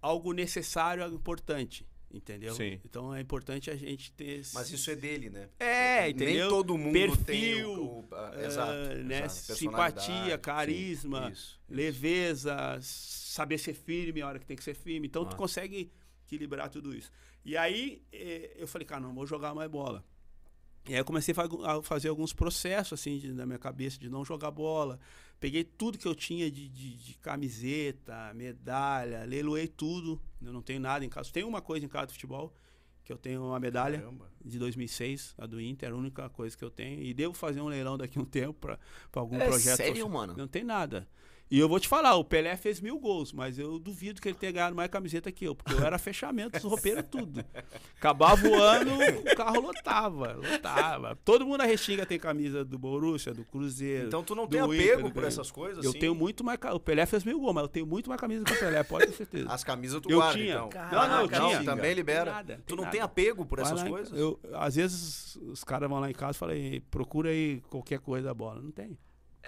Algo 0.00 0.32
necessário, 0.32 1.02
algo 1.02 1.16
importante. 1.16 1.86
Entendeu? 2.10 2.54
Sim. 2.54 2.80
Então 2.84 3.14
é 3.14 3.20
importante 3.20 3.70
a 3.70 3.76
gente 3.76 4.10
ter... 4.12 4.38
esse- 4.40 4.54
Mas 4.54 4.70
isso 4.70 4.90
é 4.90 4.96
dele, 4.96 5.28
né? 5.28 5.50
É, 5.60 6.00
Nem 6.04 6.10
entendeu? 6.12 6.48
todo 6.48 6.78
mundo 6.78 6.92
Perfil, 6.94 7.24
tem 7.24 7.64
o... 7.64 7.82
o- 8.00 8.08
a- 8.12 8.30
ah, 8.34 8.44
exato, 8.46 8.72
né? 9.04 9.24
exato, 9.26 9.54
Simpatia, 9.58 10.32
sim, 10.34 10.38
carisma, 10.40 11.30
isso, 11.30 11.42
isso. 11.42 11.60
leveza, 11.68 12.78
saber 12.80 13.58
ser 13.58 13.74
firme 13.74 14.22
a 14.22 14.26
hora 14.28 14.38
que 14.38 14.46
tem 14.46 14.56
que 14.56 14.64
ser 14.64 14.74
firme. 14.74 15.06
Então 15.06 15.24
tu 15.26 15.34
Ah. 15.34 15.36
consegue 15.36 15.92
equilibrar 16.26 16.70
tudo 16.70 16.94
isso. 16.96 17.10
E 17.44 17.56
aí 17.56 18.02
eh, 18.10 18.52
eu 18.56 18.66
falei, 18.66 18.86
cara, 18.86 19.00
não 19.02 19.14
vou 19.14 19.26
jogar 19.26 19.54
mais 19.54 19.70
bola. 19.70 20.02
E 20.88 20.94
aí 20.94 21.00
eu 21.00 21.04
comecei 21.04 21.32
a 21.32 21.34
fa- 21.34 21.48
a 21.78 21.82
fazer 21.82 22.08
alguns 22.08 22.32
processos 22.32 22.98
assim 22.98 23.18
de- 23.18 23.32
na 23.34 23.44
minha 23.44 23.58
cabeça 23.58 23.98
de 23.98 24.08
não 24.08 24.24
jogar 24.24 24.50
bola. 24.50 24.98
Peguei 25.40 25.62
tudo 25.64 25.96
que 25.98 26.06
eu 26.08 26.14
tinha 26.14 26.50
de, 26.50 26.68
de- 26.68 26.96
de 26.96 27.14
camiseta, 27.18 28.32
medalha, 28.34 29.24
leiloei 29.24 29.68
tudo. 29.68 30.20
Eu 30.42 30.52
não 30.52 30.62
tenho 30.62 30.80
nada 30.80 31.04
em 31.04 31.08
casa. 31.08 31.30
Tem 31.32 31.44
uma 31.44 31.60
coisa 31.62 31.84
em 31.86 31.88
casa 31.88 32.08
de 32.08 32.12
futebol, 32.14 32.52
que 33.04 33.12
eu 33.12 33.16
tenho 33.18 33.42
uma 33.44 33.58
medalha 33.60 33.98
Caramba. 33.98 34.30
de 34.44 34.58
2006, 34.58 35.34
a 35.38 35.46
do 35.46 35.60
Inter, 35.60 35.92
a 35.92 35.94
única 35.96 36.28
coisa 36.28 36.56
que 36.56 36.64
eu 36.64 36.70
tenho. 36.70 37.02
E 37.02 37.14
devo 37.14 37.34
fazer 37.34 37.60
um 37.60 37.68
leilão 37.68 37.96
daqui 37.96 38.18
a 38.18 38.22
um 38.22 38.24
tempo 38.24 38.54
para 38.54 38.78
algum 39.14 39.36
É 39.36 39.46
projeto. 39.46 39.76
sério, 39.76 39.94
social. 39.94 40.08
mano? 40.10 40.34
Não 40.36 40.48
tem 40.48 40.64
nada. 40.64 41.08
E 41.50 41.58
eu 41.58 41.66
vou 41.68 41.80
te 41.80 41.88
falar, 41.88 42.14
o 42.16 42.22
Pelé 42.24 42.56
fez 42.56 42.78
mil 42.80 42.98
gols, 42.98 43.32
mas 43.32 43.58
eu 43.58 43.78
duvido 43.78 44.20
que 44.20 44.28
ele 44.28 44.36
tenha 44.36 44.52
ganhado 44.52 44.76
mais 44.76 44.90
camiseta 44.90 45.32
que 45.32 45.46
eu, 45.46 45.54
porque 45.54 45.72
eu 45.72 45.82
era 45.82 45.96
fechamento, 45.98 46.58
os 46.58 46.62
roupeiros, 46.64 47.04
tudo. 47.10 47.42
Acabava 47.96 48.46
o 48.46 48.54
ano, 48.54 48.90
o 49.20 49.34
carro 49.36 49.60
lotava, 49.60 50.34
lotava. 50.34 51.18
Todo 51.24 51.46
mundo 51.46 51.58
na 51.58 51.64
Restinga 51.64 52.04
tem 52.04 52.18
camisa 52.18 52.64
do 52.64 52.78
Borussia, 52.78 53.32
do 53.32 53.44
Cruzeiro. 53.44 54.08
Então 54.08 54.22
tu 54.22 54.34
não 54.34 54.46
tem 54.46 54.60
apego 54.60 55.10
por 55.10 55.24
essas 55.24 55.50
coisas, 55.50 55.82
Eu 55.84 55.90
assim? 55.90 55.98
tenho 55.98 56.14
muito 56.14 56.44
mais. 56.44 56.58
O 56.74 56.80
Pelé 56.80 57.06
fez 57.06 57.24
mil 57.24 57.40
gols, 57.40 57.54
mas 57.54 57.62
eu 57.62 57.68
tenho 57.68 57.86
muito 57.86 58.08
mais 58.10 58.20
camisa 58.20 58.44
que 58.44 58.52
o 58.52 58.58
Pelé, 58.58 58.82
pode 58.82 59.06
ter 59.06 59.12
certeza. 59.14 59.50
As 59.50 59.64
camisas 59.64 60.00
tu 60.02 60.10
Eu 60.10 60.18
guarda, 60.18 60.38
tinha. 60.38 60.54
então. 60.54 60.68
Não, 60.92 61.08
não, 61.08 61.20
eu 61.22 61.28
Caraca, 61.28 61.46
tinha. 61.48 61.64
Também 61.64 61.94
libera. 61.94 62.30
Nada, 62.30 62.62
tu 62.66 62.76
não 62.76 62.84
nada. 62.84 62.92
tem 62.92 63.00
apego 63.00 63.46
por 63.46 63.56
Vai 63.60 63.64
essas 63.72 63.82
lá 63.82 63.88
coisas? 63.88 64.18
Eu, 64.18 64.38
às 64.52 64.74
vezes 64.76 65.36
os 65.36 65.64
caras 65.64 65.88
vão 65.88 65.98
lá 65.98 66.10
em 66.10 66.14
casa 66.14 66.32
e 66.32 66.38
falam, 66.38 66.54
"Ei, 66.54 66.80
procura 66.90 67.30
aí 67.30 67.62
qualquer 67.70 68.00
coisa 68.00 68.26
da 68.28 68.34
bola. 68.34 68.60
Não 68.60 68.70
tem. 68.70 68.98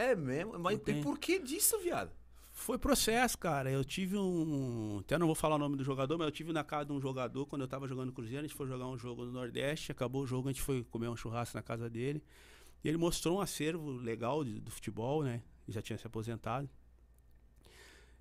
É 0.02 0.16
mesmo? 0.16 0.58
Mas 0.58 0.78
tem. 0.80 1.02
por 1.02 1.18
que 1.18 1.38
disso, 1.38 1.78
viado? 1.78 2.10
Foi 2.52 2.78
processo, 2.78 3.38
cara. 3.38 3.70
Eu 3.70 3.84
tive 3.84 4.16
um. 4.16 4.98
Até 5.00 5.16
não 5.18 5.26
vou 5.26 5.34
falar 5.34 5.54
o 5.56 5.58
nome 5.58 5.76
do 5.76 5.84
jogador, 5.84 6.18
mas 6.18 6.26
eu 6.26 6.32
tive 6.32 6.52
na 6.52 6.64
casa 6.64 6.86
de 6.86 6.92
um 6.92 7.00
jogador 7.00 7.46
quando 7.46 7.62
eu 7.62 7.68
tava 7.68 7.86
jogando 7.88 8.12
Cruzeiro. 8.12 8.44
A 8.44 8.46
gente 8.48 8.56
foi 8.56 8.66
jogar 8.66 8.86
um 8.86 8.98
jogo 8.98 9.24
no 9.24 9.32
Nordeste. 9.32 9.92
Acabou 9.92 10.22
o 10.22 10.26
jogo, 10.26 10.48
a 10.48 10.52
gente 10.52 10.62
foi 10.62 10.82
comer 10.84 11.08
um 11.08 11.16
churrasco 11.16 11.56
na 11.56 11.62
casa 11.62 11.88
dele. 11.88 12.22
E 12.82 12.88
ele 12.88 12.96
mostrou 12.98 13.38
um 13.38 13.40
acervo 13.40 13.90
legal 13.92 14.42
de- 14.44 14.58
do 14.60 14.70
futebol, 14.70 15.22
né? 15.22 15.42
Ele 15.66 15.74
já 15.74 15.80
tinha 15.82 15.96
se 15.98 16.06
aposentado. 16.06 16.68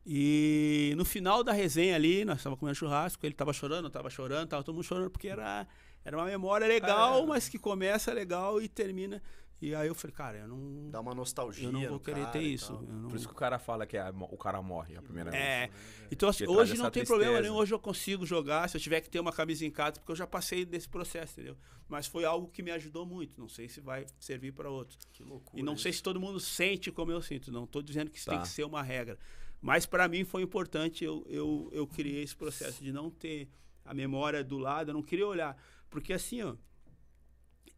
E 0.06 0.94
no 0.98 1.06
final 1.06 1.44
da 1.44 1.52
resenha 1.52 1.96
ali, 1.96 2.24
nós 2.26 2.38
estávamos 2.38 2.60
comendo 2.60 2.76
churrasco, 2.78 3.26
ele 3.26 3.34
estava 3.34 3.54
chorando, 3.54 3.84
eu 3.86 3.88
estava 3.90 4.10
chorando, 4.10 4.48
tava 4.48 4.64
todo 4.64 4.76
mundo 4.76 4.84
chorando, 4.84 5.10
porque 5.10 5.28
era, 5.28 5.68
era 6.04 6.18
uma 6.18 6.26
memória 6.26 6.66
legal, 6.68 7.24
É. 7.24 7.26
mas 7.26 7.50
que 7.50 7.60
começa 7.60 8.12
legal 8.14 8.62
e 8.62 8.68
termina. 8.68 9.22
E 9.62 9.76
aí 9.76 9.88
eu 9.90 9.96
falei, 9.96 10.14
cara, 10.16 10.38
eu 10.38 10.48
não, 10.48 10.90
Dá 10.90 11.02
uma 11.02 11.14
nostalgia. 11.14 11.66
eu 11.68 11.72
não 11.72 11.82
vou 11.82 11.92
no 11.92 12.00
querer 12.00 12.26
ter 12.32 12.42
e 12.42 12.54
isso. 12.54 12.72
não- 12.82 13.10
Por 13.10 13.18
isso 13.18 13.28
que 13.28 13.34
o 13.34 13.36
cara 13.38 13.60
fala 13.60 13.86
que 13.86 13.98
é- 13.98 14.10
o 14.10 14.38
cara 14.38 14.62
morre 14.62 14.96
a 14.96 15.02
primeira 15.02 15.32
vez. 15.32 15.44
É. 15.44 15.70
Então, 16.10 16.30
assim, 16.30 16.48
hoje 16.48 16.78
não 16.78 16.90
tem 16.90 17.04
problema 17.06 17.34
tristeza. 17.34 17.50
nenhum. 17.50 17.62
Hoje 17.62 17.74
eu 17.74 17.80
consigo 17.80 18.26
jogar. 18.26 18.70
Se 18.70 18.78
eu 18.78 18.82
tiver 18.82 19.02
que 19.02 19.10
ter 19.10 19.20
uma 19.20 19.34
camisa 19.34 19.66
em 19.66 19.72
casa, 19.72 19.94
porque 20.00 20.12
eu 20.14 20.16
já 20.16 20.26
passei 20.26 20.64
desse 20.66 20.88
processo, 20.88 21.34
entendeu? 21.34 21.58
Mas 21.90 22.08
foi 22.08 22.24
algo 22.24 22.48
que 22.48 22.64
me 22.64 22.72
ajudou 22.72 23.06
muito. 23.06 23.38
Não 23.40 23.50
sei 23.50 23.68
se 23.68 23.82
vai 23.82 24.06
servir 24.18 24.54
para 24.54 24.70
outros. 24.70 24.98
Que 25.12 25.24
loucura. 25.24 25.60
E 25.60 25.64
não 25.64 25.76
sei 25.76 25.92
se 25.92 26.02
todo 26.02 26.20
mundo 26.22 26.40
sente 26.40 26.90
como 26.92 27.12
eu 27.12 27.22
sinto. 27.22 27.52
Não 27.52 27.66
estou 27.66 27.82
dizendo 27.82 28.10
que 28.10 28.18
isso 28.18 28.28
Tá. 28.28 28.34
tem 28.34 28.42
que 28.42 28.48
ser 28.48 28.64
uma 28.64 28.82
regra. 28.82 29.18
Mas 29.62 29.86
para 29.86 30.08
mim 30.08 30.24
foi 30.24 30.42
importante. 30.42 31.04
Eu, 31.04 31.26
eu, 31.28 31.70
eu 31.74 31.86
criei 31.86 32.24
esse 32.24 32.36
processo 32.36 32.82
de 32.82 32.94
não 32.94 33.10
ter 33.10 33.50
a 33.84 33.94
memória 33.94 34.42
do 34.42 34.58
lado. 34.58 34.92
Eu 34.92 34.94
não 34.94 35.04
queria 35.04 35.28
olhar. 35.28 35.58
Porque 35.90 36.14
assim, 36.14 36.42
ó. 36.44 36.56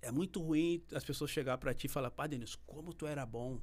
É 0.02 0.12
muito 0.12 0.42
ruim 0.42 0.84
as 0.94 1.04
pessoas 1.04 1.30
chegar 1.30 1.58
para 1.58 1.74
ti 1.74 1.86
e 1.86 1.90
falar, 1.90 2.10
pá, 2.12 2.26
Denis, 2.28 2.56
como 2.66 2.94
tu 2.94 3.06
era 3.06 3.26
bom. 3.26 3.60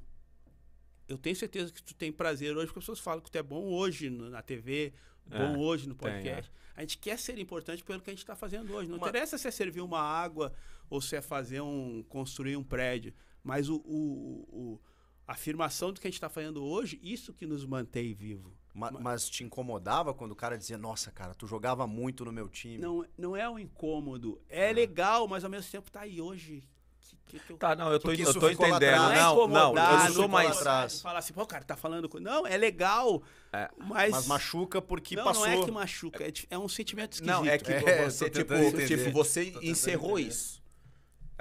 Eu 1.07 1.17
tenho 1.17 1.35
certeza 1.35 1.71
que 1.73 1.81
tu 1.81 1.93
tem 1.95 2.11
prazer 2.11 2.55
hoje, 2.55 2.67
porque 2.67 2.79
as 2.79 2.83
pessoas 2.83 2.99
falam 2.99 3.21
que 3.21 3.31
tu 3.31 3.37
é 3.37 3.43
bom 3.43 3.65
hoje 3.73 4.09
no- 4.09 4.29
na 4.29 4.41
TV, 4.41 4.93
bom 5.25 5.37
É, 5.37 5.57
hoje 5.57 5.87
no 5.89 5.95
tem, 5.95 6.09
podcast. 6.11 6.51
A 6.75 6.81
gente 6.81 6.97
quer 6.97 7.17
ser 7.19 7.37
importante 7.39 7.83
pelo 7.83 7.99
que 7.99 8.09
a 8.09 8.13
gente 8.13 8.19
está 8.23 8.35
fazendo 8.35 8.73
hoje. 8.73 8.89
Não 8.89 8.97
Uma- 8.97 9.07
interessa 9.09 9.37
se 9.37 9.47
é 9.47 9.51
servir 9.51 9.81
uma 9.81 9.99
água 9.99 10.53
ou 10.89 11.01
se 11.01 11.15
é 11.15 11.21
fazer 11.21 11.61
um. 11.61 12.03
construir 12.03 12.55
um 12.55 12.63
prédio. 12.63 13.13
Mas 13.43 13.67
o, 13.69 13.77
o- 13.77 14.45
o- 14.51 14.81
a 15.27 15.33
afirmação 15.33 15.91
do 15.91 15.99
que 15.99 16.07
a 16.07 16.09
gente 16.09 16.17
está 16.17 16.29
fazendo 16.29 16.63
hoje, 16.63 16.99
isso 17.03 17.33
que 17.33 17.45
nos 17.45 17.65
mantém 17.65 18.13
vivo. 18.13 18.55
Ma- 18.79 18.91
mas 18.91 19.29
te 19.29 19.43
incomodava 19.43 20.13
quando 20.13 20.31
o 20.31 20.35
cara 20.35 20.57
dizia, 20.57 20.77
nossa, 20.77 21.11
cara, 21.11 21.33
tu 21.35 21.45
jogava 21.45 21.85
muito 21.85 22.23
no 22.23 22.31
meu 22.31 22.47
time. 22.47 22.77
Não, 22.77 23.05
não 23.17 23.35
é 23.35 23.49
um 23.49 23.59
incômodo. 23.59 24.41
É 24.49 24.71
legal, 24.71 25.27
mas 25.27 25.43
ao 25.43 25.49
mesmo 25.49 25.69
tempo 25.69 25.91
tá 25.91 26.01
aí 26.01 26.21
hoje. 26.21 26.63
Que, 27.01 27.15
que, 27.25 27.39
que 27.39 27.51
eu 27.53 27.57
Tá, 27.57 27.75
não, 27.75 27.91
eu 27.91 27.99
tô, 27.99 28.09
eu 28.11 28.13
isso 28.13 28.39
tô 28.39 28.49
entendendo. 28.49 28.83
é 28.83 28.95
Não, 28.95 29.09
não, 29.13 29.37
eu 29.37 29.43
incomodar, 29.45 30.05
não 30.05 30.13
sou 30.13 30.21
não 30.23 30.27
mais. 30.29 30.57
atrás. 30.57 31.01
Falar 31.01 31.19
assim, 31.19 31.33
pô, 31.33 31.45
cara, 31.45 31.63
tá 31.63 31.75
falando. 31.75 32.09
Não, 32.19 32.45
é 32.45 32.55
legal. 32.57 33.21
É, 33.51 33.69
Mas, 33.77 34.11
Mas 34.11 34.27
machuca 34.27 34.81
porque 34.81 35.15
não, 35.15 35.23
passou. 35.23 35.45
não 35.47 35.51
é 35.53 35.65
que 35.65 35.71
machuca. 35.71 36.23
É, 36.23 36.31
é 36.51 36.57
um 36.57 36.67
sentimento 36.69 37.13
esquisito. 37.13 37.35
Não, 37.35 37.45
é 37.45 37.57
que 37.57 37.71
É, 37.71 38.05
você, 38.05 38.29
tipo, 38.29 38.53
tipo, 38.85 39.11
você 39.11 39.53
encerrou 39.61 40.19
entender. 40.19 40.29
isso. 40.29 40.58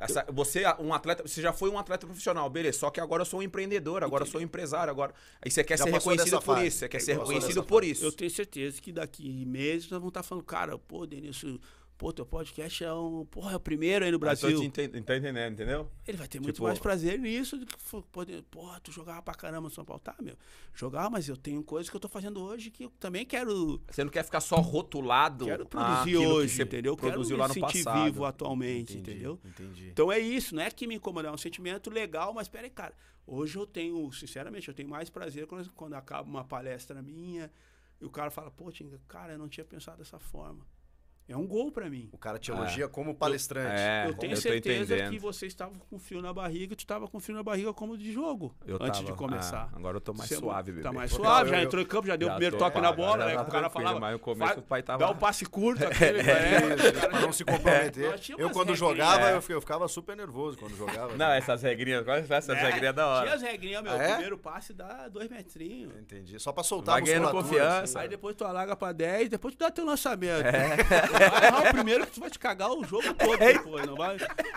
Essa- 0.00 0.24
você, 0.32 0.62
um 0.78 0.94
atleta, 0.94 1.26
você 1.26 1.42
já 1.42 1.52
foi 1.52 1.68
um 1.70 1.78
atleta 1.78 2.06
profissional, 2.06 2.48
beleza. 2.48 2.78
Só 2.78 2.90
que 2.90 3.00
agora 3.00 3.22
eu 3.22 3.26
sou 3.26 3.40
um 3.40 3.42
empreendedor, 3.42 4.04
agora 4.04 4.22
eu 4.24 4.28
sou 4.30 4.40
um 4.40 4.44
empresário. 4.44 4.90
Agora, 4.90 5.12
aí 5.42 5.50
você 5.50 5.64
quer 5.64 5.76
Já 5.76 5.84
ser 5.84 5.90
reconhecido 5.90 6.36
por 6.40 6.54
fase. 6.54 6.66
isso. 6.68 6.78
Você 6.78 6.88
quer 6.88 7.00
Já 7.00 7.04
ser 7.06 7.12
passou 7.18 7.32
reconhecido 7.34 7.64
por 7.64 7.80
fase. 7.82 7.92
isso. 7.92 8.04
Eu 8.04 8.12
tenho 8.12 8.30
certeza 8.30 8.80
que 8.80 8.92
daqui 8.92 9.44
meses 9.44 9.90
nós 9.90 9.98
vamos 9.98 10.08
estar 10.10 10.22
falando, 10.22 10.44
cara, 10.44 10.78
pô, 10.78 11.04
Denilson, 11.04 11.58
pô, 11.98 12.12
teu 12.12 12.24
podcast 12.24 12.82
é 12.84 12.92
um. 12.94 13.26
Porra, 13.26 13.52
é 13.52 13.56
o 13.56 13.60
primeiro 13.60 14.04
aí 14.04 14.10
no 14.10 14.14
Eu 14.14 14.18
tô 14.20 14.24
Brasil. 14.24 14.60
te 14.60 14.64
enten- 14.66 14.88
tá 15.02 15.16
entendendo, 15.16 15.52
entendeu? 15.52 15.90
Ele 16.06 16.16
vai 16.16 16.28
ter 16.28 16.38
muito 16.40 16.54
Tipo- 16.54 16.64
mais 16.66 16.78
prazer 16.78 17.18
nisso 17.18 17.58
do 17.58 17.66
que 17.66 17.76
poder. 18.12 18.42
Porra, 18.44 18.78
tu 18.80 18.92
jogava 18.92 19.20
pra 19.20 19.34
caramba 19.34 19.62
no 19.68 19.70
São 19.74 19.84
Paulo. 19.84 20.00
Tá, 20.00 20.14
meu. 20.20 20.36
Jogava, 20.74 21.10
mas 21.10 21.28
eu 21.28 21.36
tenho 21.36 21.62
coisas 21.62 21.90
que 21.90 21.96
eu 21.96 22.00
tô 22.00 22.08
fazendo 22.08 22.40
hoje 22.40 22.70
que 22.70 22.84
eu 22.84 22.90
também 23.00 23.26
quero. 23.26 23.82
Você 23.90 24.04
não 24.04 24.10
quer 24.10 24.24
ficar 24.24 24.40
só 24.40 24.56
rotulado. 24.56 25.44
Quero 25.44 25.66
produzir 25.66 26.00
àquilo 26.00 26.20
que 26.22 26.26
hoje, 26.28 26.62
entendeu? 26.62 26.96
Quero 26.96 27.12
Produziu 27.12 27.36
me 27.36 27.40
lá 27.42 27.48
no 27.48 27.54
sentir 27.54 27.82
passado. 27.84 28.04
vivo 28.04 28.24
atualmente, 28.24 28.92
Entendi, 28.96 29.10
entendeu? 29.10 29.40
Entendi. 29.44 29.88
Então 29.88 30.12
é 30.12 30.18
isso, 30.20 30.54
não 30.54 30.62
é 30.62 30.70
que 30.70 30.86
me 30.86 30.94
incomoda, 30.94 31.28
é 31.28 31.32
um 31.32 31.36
sentimento 31.36 31.90
legal, 31.90 32.32
mas 32.32 32.46
peraí, 32.48 32.70
cara. 32.70 32.94
Hoje 33.26 33.58
eu 33.58 33.66
tenho, 33.66 34.10
sinceramente, 34.12 34.68
eu 34.68 34.74
tenho 34.74 34.88
mais 34.88 35.10
prazer 35.10 35.46
quando, 35.46 35.70
quando 35.72 35.94
acaba 35.94 36.26
uma 36.26 36.44
palestra 36.44 37.02
minha 37.02 37.50
e 38.00 38.04
o 38.06 38.08
cara 38.10 38.30
fala, 38.30 38.50
pô, 38.50 38.70
Tinga, 38.72 38.98
cara, 39.06 39.32
eu 39.34 39.38
não 39.38 39.48
tinha 39.48 39.64
pensado 39.64 39.98
dessa 39.98 40.18
forma. 40.18 40.64
É 41.28 41.36
um 41.36 41.46
gol 41.46 41.70
pra 41.70 41.90
mim. 41.90 42.08
O 42.10 42.16
cara 42.16 42.38
te 42.38 42.50
elogia 42.50 42.88
como 42.88 43.14
palestrante. 43.14 43.74
É, 43.78 44.06
eu 44.08 44.14
tenho 44.14 44.32
eu 44.32 44.36
certeza 44.38 44.96
que 45.10 45.18
você 45.18 45.46
estava 45.46 45.72
com 45.90 45.98
frio 45.98 46.22
na 46.22 46.32
barriga 46.32 46.72
e 46.72 46.76
tu 46.76 46.80
estava 46.80 47.06
com 47.06 47.20
frio 47.20 47.36
na 47.36 47.42
barriga 47.42 47.70
como 47.74 47.98
de 47.98 48.10
jogo 48.12 48.54
Eu 48.66 48.76
antes 48.80 49.00
tava- 49.00 49.12
de 49.12 49.12
começar. 49.12 49.68
ah, 49.70 49.76
agora 49.76 49.98
eu 49.98 50.00
tô 50.00 50.14
mais 50.14 50.28
Você 50.30 50.36
suave, 50.36 50.72
bebê. 50.72 50.82
Tá 50.82 50.90
mais 50.90 51.12
Legal, 51.12 51.24
suave, 51.26 51.48
eu- 51.50 51.54
já 51.54 51.60
eu- 51.60 51.64
entrou 51.66 51.82
em 51.82 51.86
campo, 51.86 52.06
já 52.06 52.16
deu 52.16 52.28
o 52.28 52.30
Já 52.30 52.34
primeiro 52.36 52.56
tô, 52.56 52.64
toque 52.64 52.80
na 52.80 52.92
bola, 52.92 53.18
tá 53.18 53.26
né? 53.26 53.40
O 53.40 53.44
cara 53.44 53.68
falava. 53.68 54.00
mas 54.00 54.12
no 54.14 54.18
começo 54.18 54.52
vai- 54.54 54.58
o 54.58 54.62
pai 54.62 54.82
tava- 54.82 54.98
Dá 55.04 55.10
um 55.10 55.16
passe 55.16 55.44
curto, 55.44 55.84
aquele, 55.86 56.20
É, 56.20 56.32
é, 56.32 56.92
pra 56.92 57.20
não 57.20 57.30
se 57.32 57.44
comprometer. 57.44 58.14
Eu, 58.38 58.48
quando 58.50 58.74
jogava, 58.74 59.28
É. 59.30 59.34
eu, 59.36 59.60
ficava 59.60 59.86
super 59.86 60.16
nervoso 60.16 60.56
quando 60.56 60.74
jogava. 60.76 61.14
Não, 61.14 61.30
essas 61.32 61.62
regrinhas, 61.62 62.08
é 62.08 62.20
essas 62.36 62.56
É, 62.56 62.70
regrinhas 62.70 62.94
da 62.94 63.06
hora? 63.06 63.22
Tinha 63.24 63.34
as 63.36 63.42
regrinhas, 63.42 63.82
meu. 63.82 63.92
Ah, 63.92 63.96
O 63.96 64.00
é? 64.00 64.08
primeiro 64.12 64.38
passe 64.38 64.72
dá 64.72 65.08
dois 65.08 65.28
metrinhos. 65.28 65.92
Entendi. 66.00 66.38
Só 66.40 66.52
pra 66.52 66.62
soltar 66.64 66.96
a 66.96 67.00
musculatura, 67.00 67.42
confiança. 67.42 67.82
assim. 67.82 67.98
Aí 67.98 68.08
depois 68.08 68.34
tu 68.34 68.46
alaga 68.46 68.74
pra 68.74 68.92
10, 68.92 69.28
depois 69.28 69.54
tu 69.54 69.58
dá 69.58 69.70
teu 69.70 69.84
lançamento. 69.84 70.46
É. 70.46 71.17
Vai 71.18 71.46
errar 71.46 71.68
o 71.68 71.72
primeiro 71.72 72.06
que 72.06 72.12
tu 72.12 72.20
vai 72.20 72.30
te 72.30 72.38
cagar 72.38 72.70
o 72.70 72.84
jogo 72.84 73.12
todo 73.14 73.36
depois. 73.38 73.86
Não 73.86 73.96
vai 73.96 74.16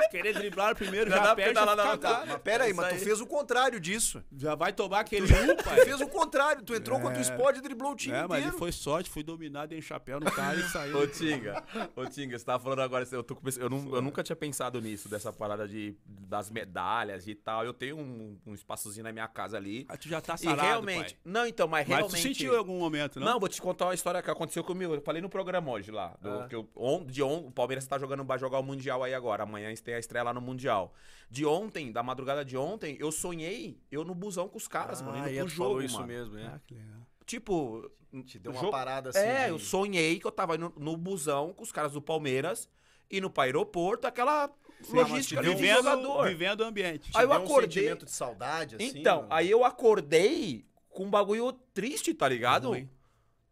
querer 0.09 0.34
driblar 0.34 0.74
o 0.74 0.76
primeiro, 0.76 1.09
Já 1.09 1.18
já, 1.18 1.24
dá 1.24 1.36
perde, 1.36 1.53
já 1.53 1.66
na 1.66 1.76
cagado. 1.76 2.28
Mas 2.28 2.38
pera 2.41 2.64
aí, 2.66 2.72
Isso 2.72 2.82
mas 2.82 2.93
tu 2.97 3.03
fez 3.03 3.22
o 3.22 3.26
contrário 3.26 3.80
disso. 3.80 4.24
Já 4.38 4.55
vai 4.55 4.72
tomar 4.74 5.01
aquele 5.01 5.26
um, 5.34 5.55
Tu 5.55 5.64
pai. 5.64 5.82
fez 5.86 6.01
o 6.01 6.07
contrário. 6.07 6.64
Tu 6.64 6.76
entrou 6.76 6.99
contra 6.99 7.18
o 7.18 7.22
Sport 7.22 7.57
e 7.57 7.62
driblou 7.62 7.91
o 7.93 7.95
time 7.95 8.16
É, 8.16 8.28
mas 8.28 8.43
ele 8.43 8.51
foi 8.53 8.72
sorte, 8.72 9.09
fui 9.09 9.24
dominado, 9.24 9.70
dei 9.70 9.80
um 9.80 9.82
chapéu 9.82 10.20
no 10.20 10.32
cara 10.32 10.55
e 10.59 10.64
saiu. 10.70 10.97
Ô, 10.99 11.07
Tinga, 11.07 11.64
ô, 11.95 12.05
Tinga, 12.05 12.38
você 12.38 12.45
tava 12.45 12.64
falando 12.64 12.82
agora, 12.82 13.07
eu, 13.12 13.24
tô 13.24 13.38
eu, 13.59 13.70
não- 13.70 13.95
eu 13.95 14.01
nunca 14.01 14.24
tinha 14.24 14.36
pensado 14.36 14.80
nisso, 14.82 15.07
dessa 15.09 15.32
parada 15.34 15.68
de, 15.68 15.95
das 16.05 16.49
medalhas 16.49 17.28
e 17.28 17.36
tal. 17.36 17.64
Eu 17.66 17.74
tenho 17.74 17.97
um, 17.97 18.38
um 18.45 18.53
espaçozinho 18.53 19.03
na 19.03 19.12
minha 19.12 19.28
casa 19.28 19.57
ali. 19.57 19.86
Aí 19.89 19.97
tu 19.97 20.07
já 20.07 20.22
tá 20.22 20.36
E 20.36 20.38
sarado, 20.39 20.62
realmente. 20.68 21.14
pai. 21.16 21.22
Não, 21.26 21.45
então, 21.45 21.68
mas 21.68 21.88
Mas 21.88 21.97
realmente. 21.97 22.22
tu 22.22 22.28
sentiu 22.28 22.53
em 22.53 22.57
algum 22.57 22.78
momento, 22.80 23.20
não? 23.20 23.28
Não, 23.28 23.39
vou 23.39 23.49
te 23.49 23.62
contar 23.62 23.86
uma 23.86 23.93
história 23.93 24.22
que 24.22 24.30
aconteceu 24.32 24.64
comigo. 24.64 24.93
Eu 24.93 25.01
falei 25.01 25.22
no 25.22 25.30
programa 25.30 25.72
hoje 25.72 25.91
lá. 25.91 26.14
do- 26.22 26.30
Ah. 26.30 26.47
Que 26.52 26.56
eu- 26.58 26.70
on- 26.76 27.06
de 27.06 27.24
on, 27.24 27.47
o 27.47 27.52
Palmeiras 27.52 27.88
tá 27.88 27.97
jogando, 27.97 28.26
vai 28.26 28.38
jogar 28.38 28.60
o 28.60 28.64
Mundial 28.64 29.02
aí 29.04 29.14
agora. 29.14 29.43
Amanhã 29.43 29.74
tem 29.76 29.93
a 29.93 29.99
estreia 29.99 30.24
lá 30.24 30.34
no 30.34 30.41
Mundial. 30.41 30.93
De 31.30 31.45
ontem, 31.45 31.91
da 31.93 32.04
madrugada 32.04 32.43
de 32.43 32.58
ontem, 32.58 32.97
eu 32.99 33.10
sonhei 33.10 33.80
eu 33.89 34.04
no 34.04 34.14
busão 34.14 34.49
com 34.49 34.58
os 34.58 34.68
caras, 34.68 35.02
mano. 35.02 35.16
Ah, 35.24 35.30
Indo 35.30 35.30
e 35.30 35.38
pro 35.39 35.47
jogo, 35.47 35.70
falou 35.70 35.82
isso 35.82 35.95
mano. 35.95 36.08
mesmo, 36.08 36.38
é. 36.38 36.45
Ah, 36.47 36.60
que 36.68 36.74
legal. 36.76 36.99
Tipo. 37.26 37.89
Te 38.26 38.38
deu 38.38 38.52
uma 38.52 38.60
jogo- 38.60 38.72
parada 38.74 39.10
assim. 39.12 39.20
É, 39.20 39.45
de- 39.45 39.52
eu 39.52 39.58
sonhei 39.60 40.20
que 40.20 40.28
eu 40.28 40.32
tava 40.34 40.56
indo 40.56 40.74
no 40.78 40.97
busão 40.97 41.54
com 41.54 41.64
os 41.64 41.72
caras 41.72 41.93
do 41.93 42.02
Palmeiras, 42.02 42.68
indo 43.10 43.30
pro 43.30 43.43
aeroporto, 43.43 44.06
aquela 44.06 44.49
mas 44.82 44.89
logística 44.89 45.41
deu 45.41 45.54
de 45.54 45.64
um- 45.64 45.76
jogador. 45.78 46.28
vivendo 46.28 46.60
o 46.60 46.66
ambiente. 46.66 47.10
Aí 47.16 47.24
eu 47.24 47.30
Deu 47.30 47.39
um 47.39 47.43
acordei- 47.45 47.72
sentimento 47.72 48.04
de 48.06 48.12
saudade, 48.12 48.76
assim. 48.76 48.99
então, 48.99 49.22
mano? 49.22 49.28
aí 49.34 49.49
eu 49.49 49.64
acordei 49.64 50.66
com 50.89 51.06
um 51.06 51.10
bagulho 51.10 51.54
triste, 51.74 52.14
tá 52.14 52.28
ligado? 52.28 52.68
Ruim. 52.68 52.89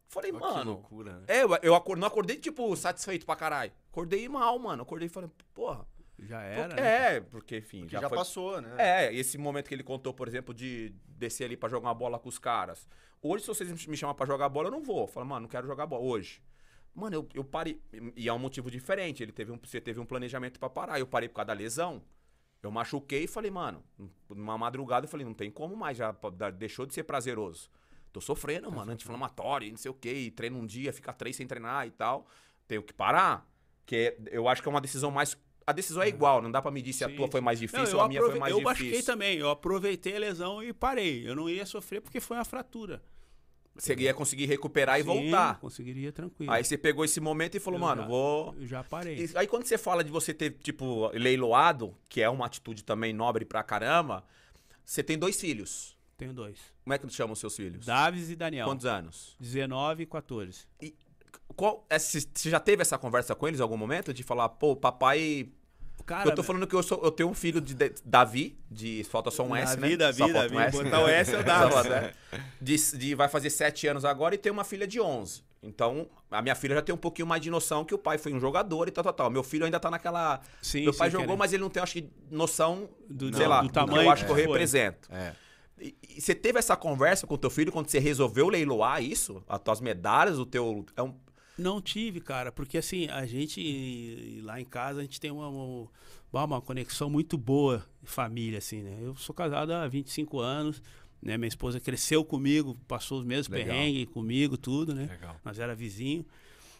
Falei, 0.09 0.31
Ah, 0.31 0.33
Que 0.33 0.39
mano. 0.39 0.71
loucura, 0.71 1.19
né? 1.19 1.23
É, 1.27 1.43
eu, 1.43 1.49
eu 1.61 1.75
acor- 1.75 1.95
não 1.97 2.07
acordei, 2.07 2.35
tipo, 2.37 2.75
satisfeito 2.75 3.25
pra 3.25 3.35
caralho. 3.35 3.71
Acordei 3.91 4.27
mal, 4.27 4.57
mano. 4.57 4.81
Acordei 4.83 5.05
e 5.05 5.09
falei, 5.09 5.29
porra. 5.53 5.85
Já 6.17 6.41
era, 6.41 6.75
né? 6.75 7.15
É, 7.15 7.21
porque, 7.21 7.57
enfim, 7.59 7.81
Porque 7.81 7.93
já, 7.93 8.01
já, 8.01 8.09
foi. 8.09 8.17
passou, 8.17 8.59
né? 8.59 8.75
É, 8.77 9.13
esse 9.13 9.37
momento 9.37 9.67
que 9.69 9.73
ele 9.73 9.83
contou, 9.83 10.13
por 10.13 10.27
exemplo, 10.27 10.53
de 10.53 10.93
descer 11.07 11.45
ali 11.45 11.55
pra 11.55 11.69
jogar 11.69 11.87
uma 11.87 11.93
bola 11.93 12.19
com 12.19 12.27
os 12.27 12.37
caras. 12.39 12.87
Hoje, 13.21 13.43
se 13.43 13.47
vocês 13.47 13.85
me 13.87 13.95
chamar 13.95 14.15
pra 14.15 14.25
jogar 14.25 14.49
bola, 14.49 14.67
eu 14.67 14.71
não 14.71 14.81
vou. 14.83 15.01
Eu 15.01 15.07
falo, 15.07 15.25
mano, 15.27 15.41
não 15.41 15.47
quero 15.47 15.65
jogar 15.67 15.85
bola 15.85 16.03
hoje. 16.03 16.41
Mano, 16.93 17.15
eu, 17.15 17.29
eu 17.35 17.43
parei. 17.43 17.79
E 18.17 18.27
é 18.27 18.33
um 18.33 18.39
motivo 18.39 18.69
diferente. 18.71 19.21
Ele 19.23 19.31
teve 19.31 19.51
um, 19.51 19.59
você 19.63 19.79
teve 19.79 19.99
um 19.99 20.05
planejamento 20.05 20.59
pra 20.59 20.69
parar. 20.69 20.99
Eu 20.99 21.07
parei 21.07 21.29
por 21.29 21.35
causa 21.35 21.47
da 21.47 21.53
lesão. 21.53 22.01
Eu 22.61 22.71
machuquei 22.71 23.23
e 23.23 23.27
falei, 23.27 23.51
mano, 23.51 23.81
numa 24.27 24.57
madrugada 24.57 25.05
eu 25.05 25.09
falei, 25.09 25.25
não 25.25 25.33
tem 25.33 25.49
como 25.49 25.77
mais, 25.77 25.95
já 25.97 26.13
deixou 26.57 26.85
de 26.85 26.93
ser 26.93 27.03
prazeroso. 27.03 27.69
Tô 28.11 28.19
sofrendo, 28.21 28.71
mano, 28.71 28.91
anti-inflamatório, 28.91 29.67
e 29.67 29.71
não 29.71 29.77
sei 29.77 29.91
o 29.91 29.93
quê, 29.93 30.11
e 30.13 30.31
treino 30.31 30.57
um 30.57 30.65
dia, 30.65 30.91
fica 30.91 31.13
três 31.13 31.35
sem 31.35 31.45
treinar 31.45 31.85
e 31.87 31.91
tal. 31.91 32.25
Tenho 32.67 32.81
que 32.83 32.93
parar. 32.93 33.47
Que 33.85 33.95
é- 33.95 34.17
eu 34.31 34.47
acho 34.47 34.61
que 34.61 34.67
é 34.67 34.71
uma 34.71 34.81
decisão 34.81 35.11
mais. 35.11 35.37
A 35.65 35.71
decisão 35.71 36.01
é 36.01 36.07
igual, 36.07 36.41
não 36.41 36.49
dá 36.51 36.61
pra 36.61 36.71
medir 36.71 36.93
se 36.93 37.03
a 37.03 37.09
Sim, 37.09 37.15
tua 37.15 37.27
foi 37.29 37.41
mais 37.41 37.59
Não, 37.59 37.67
difícil 37.67 37.93
eu 37.93 37.97
ou 37.99 38.03
a 38.03 38.07
minha 38.07 38.21
foi 38.21 38.39
mais 38.39 38.51
eu 38.53 38.63
difícil. 38.73 39.05
também. 39.05 39.37
Eu 39.37 39.49
aproveitei 39.51 40.15
a 40.15 40.19
lesão 40.19 40.63
e 40.63 40.73
parei. 40.73 41.27
Eu 41.27 41.35
não 41.35 41.47
ia 41.47 41.65
sofrer 41.65 42.01
porque 42.01 42.19
foi 42.19 42.37
uma 42.37 42.45
fratura. 42.45 43.01
Você 43.75 43.93
ia 43.95 44.13
conseguir 44.13 44.45
recuperar 44.47 44.99
e 44.99 45.03
Sim, 45.03 45.07
voltar. 45.07 45.59
Conseguiria 45.59 46.11
tranquilo. 46.11 46.51
Aí 46.51 46.63
você 46.63 46.77
pegou 46.77 47.05
esse 47.05 47.21
momento 47.21 47.55
e 47.55 47.59
falou, 47.59 47.79
Eu 47.79 47.85
mano, 47.85 48.01
já- 48.01 48.07
vou. 48.07 48.55
Eu 48.59 48.67
já 48.67 48.83
parei. 48.83 49.15
E 49.25 49.37
aí 49.37 49.47
quando 49.47 49.63
você 49.65 49.77
fala 49.77 50.03
de 50.03 50.11
você 50.11 50.33
ter, 50.33 50.51
tipo, 50.61 51.07
leiloado, 51.13 51.95
que 52.09 52.19
é 52.21 52.29
uma 52.29 52.45
atitude 52.47 52.83
também 52.83 53.13
nobre 53.13 53.45
pra 53.45 53.63
caramba, 53.63 54.25
você 54.83 55.01
tem 55.03 55.17
dois 55.17 55.39
filhos. 55.39 55.95
Tenho 56.19 56.33
dois. 56.33 56.59
Como 56.83 56.93
é 56.93 56.97
que 56.99 57.09
chamam 57.09 57.33
os 57.33 57.39
seus 57.39 57.55
filhos? 57.55 57.85
Davis 57.85 58.29
e 58.29 58.35
Daniel. 58.35 58.67
Quantos 58.67 58.85
anos? 58.85 59.35
19 59.39 60.03
e 60.03 60.05
14. 60.05 60.65
Qual, 61.55 61.85
é, 61.89 61.97
você 61.97 62.19
você 62.33 62.49
já 62.49 62.59
teve 62.59 62.81
essa 62.81 62.97
conversa 62.97 63.33
com 63.33 63.47
eles 63.47 63.59
em 63.59 63.63
algum 63.63 63.77
momento? 63.77 64.13
De 64.13 64.21
falar, 64.21 64.49
pô, 64.49 64.75
papai. 64.75 65.49
Cara, 66.05 66.29
eu 66.29 66.35
tô 66.35 66.41
falando 66.43 66.65
que 66.65 66.75
eu, 66.75 66.81
sou, 66.81 66.99
eu 67.03 67.11
tenho 67.11 67.29
um 67.29 67.33
filho 67.33 67.61
de, 67.61 67.73
de- 67.73 67.93
Davi, 68.03 68.57
de 68.71 69.03
falta 69.09 69.29
só 69.29 69.43
um 69.43 69.55
S, 69.55 69.75
Davi, 69.77 69.89
né? 69.91 69.97
Davi, 69.97 70.17
Só 70.17 70.23
falta 70.27 70.41
Davi. 70.41 70.55
um 70.55 70.59
S. 70.59 70.83
Botar 70.83 71.03
o 71.03 71.07
S 71.07 71.35
é 71.35 71.39
o 71.39 71.43
Davi. 71.45 71.63
Só 71.71 71.83
falta, 71.83 71.95
é. 71.95 72.13
de, 72.61 72.97
de- 72.97 73.15
vai 73.15 73.29
fazer 73.29 73.49
sete 73.49 73.85
anos 73.87 74.03
agora 74.05 74.33
e 74.33 74.37
tem 74.37 74.51
uma 74.51 74.63
filha 74.63 74.87
de 74.87 74.99
11. 74.99 75.43
Então, 75.61 76.09
a 76.31 76.41
minha 76.41 76.55
filha 76.55 76.75
já 76.75 76.81
tem 76.81 76.95
um 76.95 76.97
pouquinho 76.97 77.27
mais 77.27 77.41
de 77.41 77.51
noção 77.51 77.83
que 77.85 77.93
o 77.93 77.97
pai 77.97 78.17
foi 78.17 78.33
um 78.33 78.39
jogador 78.39 78.87
e 78.87 78.91
tal, 78.91 79.03
tal, 79.03 79.13
tal. 79.13 79.29
Meu 79.29 79.43
filho 79.43 79.65
ainda 79.65 79.79
tá 79.79 79.91
naquela. 79.91 80.41
Sim, 80.61 80.83
Meu 80.83 80.93
sim, 80.93 80.99
pai 80.99 81.09
jogou, 81.11 81.25
querendo. 81.27 81.37
mas 81.39 81.53
ele 81.53 81.61
não 81.61 81.69
tem, 81.69 81.83
acho 81.83 81.93
que, 81.93 82.09
noção 82.31 82.89
Do- 83.09 83.33
sei 83.35 83.43
do- 83.45 83.49
lá, 83.49 83.61
do 83.61 83.67
do 83.67 83.73
tamanho 83.73 83.99
que 84.01 84.05
eu 84.07 84.11
acho 84.11 84.25
que 84.25 84.33
que 84.33 84.39
eu 84.39 84.45
represento. 84.47 85.09
É. 85.11 85.33
E, 85.79 85.95
e 86.17 86.21
você 86.21 86.35
teve 86.35 86.59
essa 86.59 86.75
conversa 86.75 87.25
com 87.25 87.35
o 87.35 87.37
teu 87.37 87.49
filho 87.49 87.71
quando 87.71 87.89
você 87.89 87.99
resolveu 87.99 88.49
leiloar 88.49 89.03
isso? 89.03 89.43
As 89.47 89.59
tuas 89.59 89.81
medalhas, 89.81 90.37
o 90.37 90.45
teu. 90.45 90.85
É 90.95 91.01
um... 91.01 91.13
Não 91.57 91.81
tive, 91.81 92.21
cara, 92.21 92.51
porque 92.51 92.77
assim, 92.77 93.07
a 93.07 93.25
gente 93.25 94.41
lá 94.43 94.61
em 94.61 94.65
casa, 94.65 94.99
a 94.99 95.03
gente 95.03 95.19
tem 95.19 95.29
uma, 95.29 95.49
uma, 95.49 96.43
uma 96.45 96.61
conexão 96.61 97.09
muito 97.09 97.37
boa 97.37 97.85
de 98.01 98.09
família, 98.09 98.59
assim, 98.59 98.81
né? 98.81 98.97
Eu 99.01 99.15
sou 99.15 99.35
casado 99.35 99.73
há 99.73 99.85
25 99.87 100.39
anos, 100.39 100.81
né? 101.21 101.37
Minha 101.37 101.49
esposa 101.49 101.79
cresceu 101.79 102.23
comigo, 102.23 102.77
passou 102.87 103.19
os 103.19 103.25
mesmos 103.25 103.49
Legal. 103.49 103.67
perrengues 103.67 104.05
comigo, 104.13 104.57
tudo, 104.57 104.95
né? 104.95 105.07
Legal. 105.11 105.35
Nós 105.43 105.59
era 105.59 105.75
vizinho. 105.75 106.25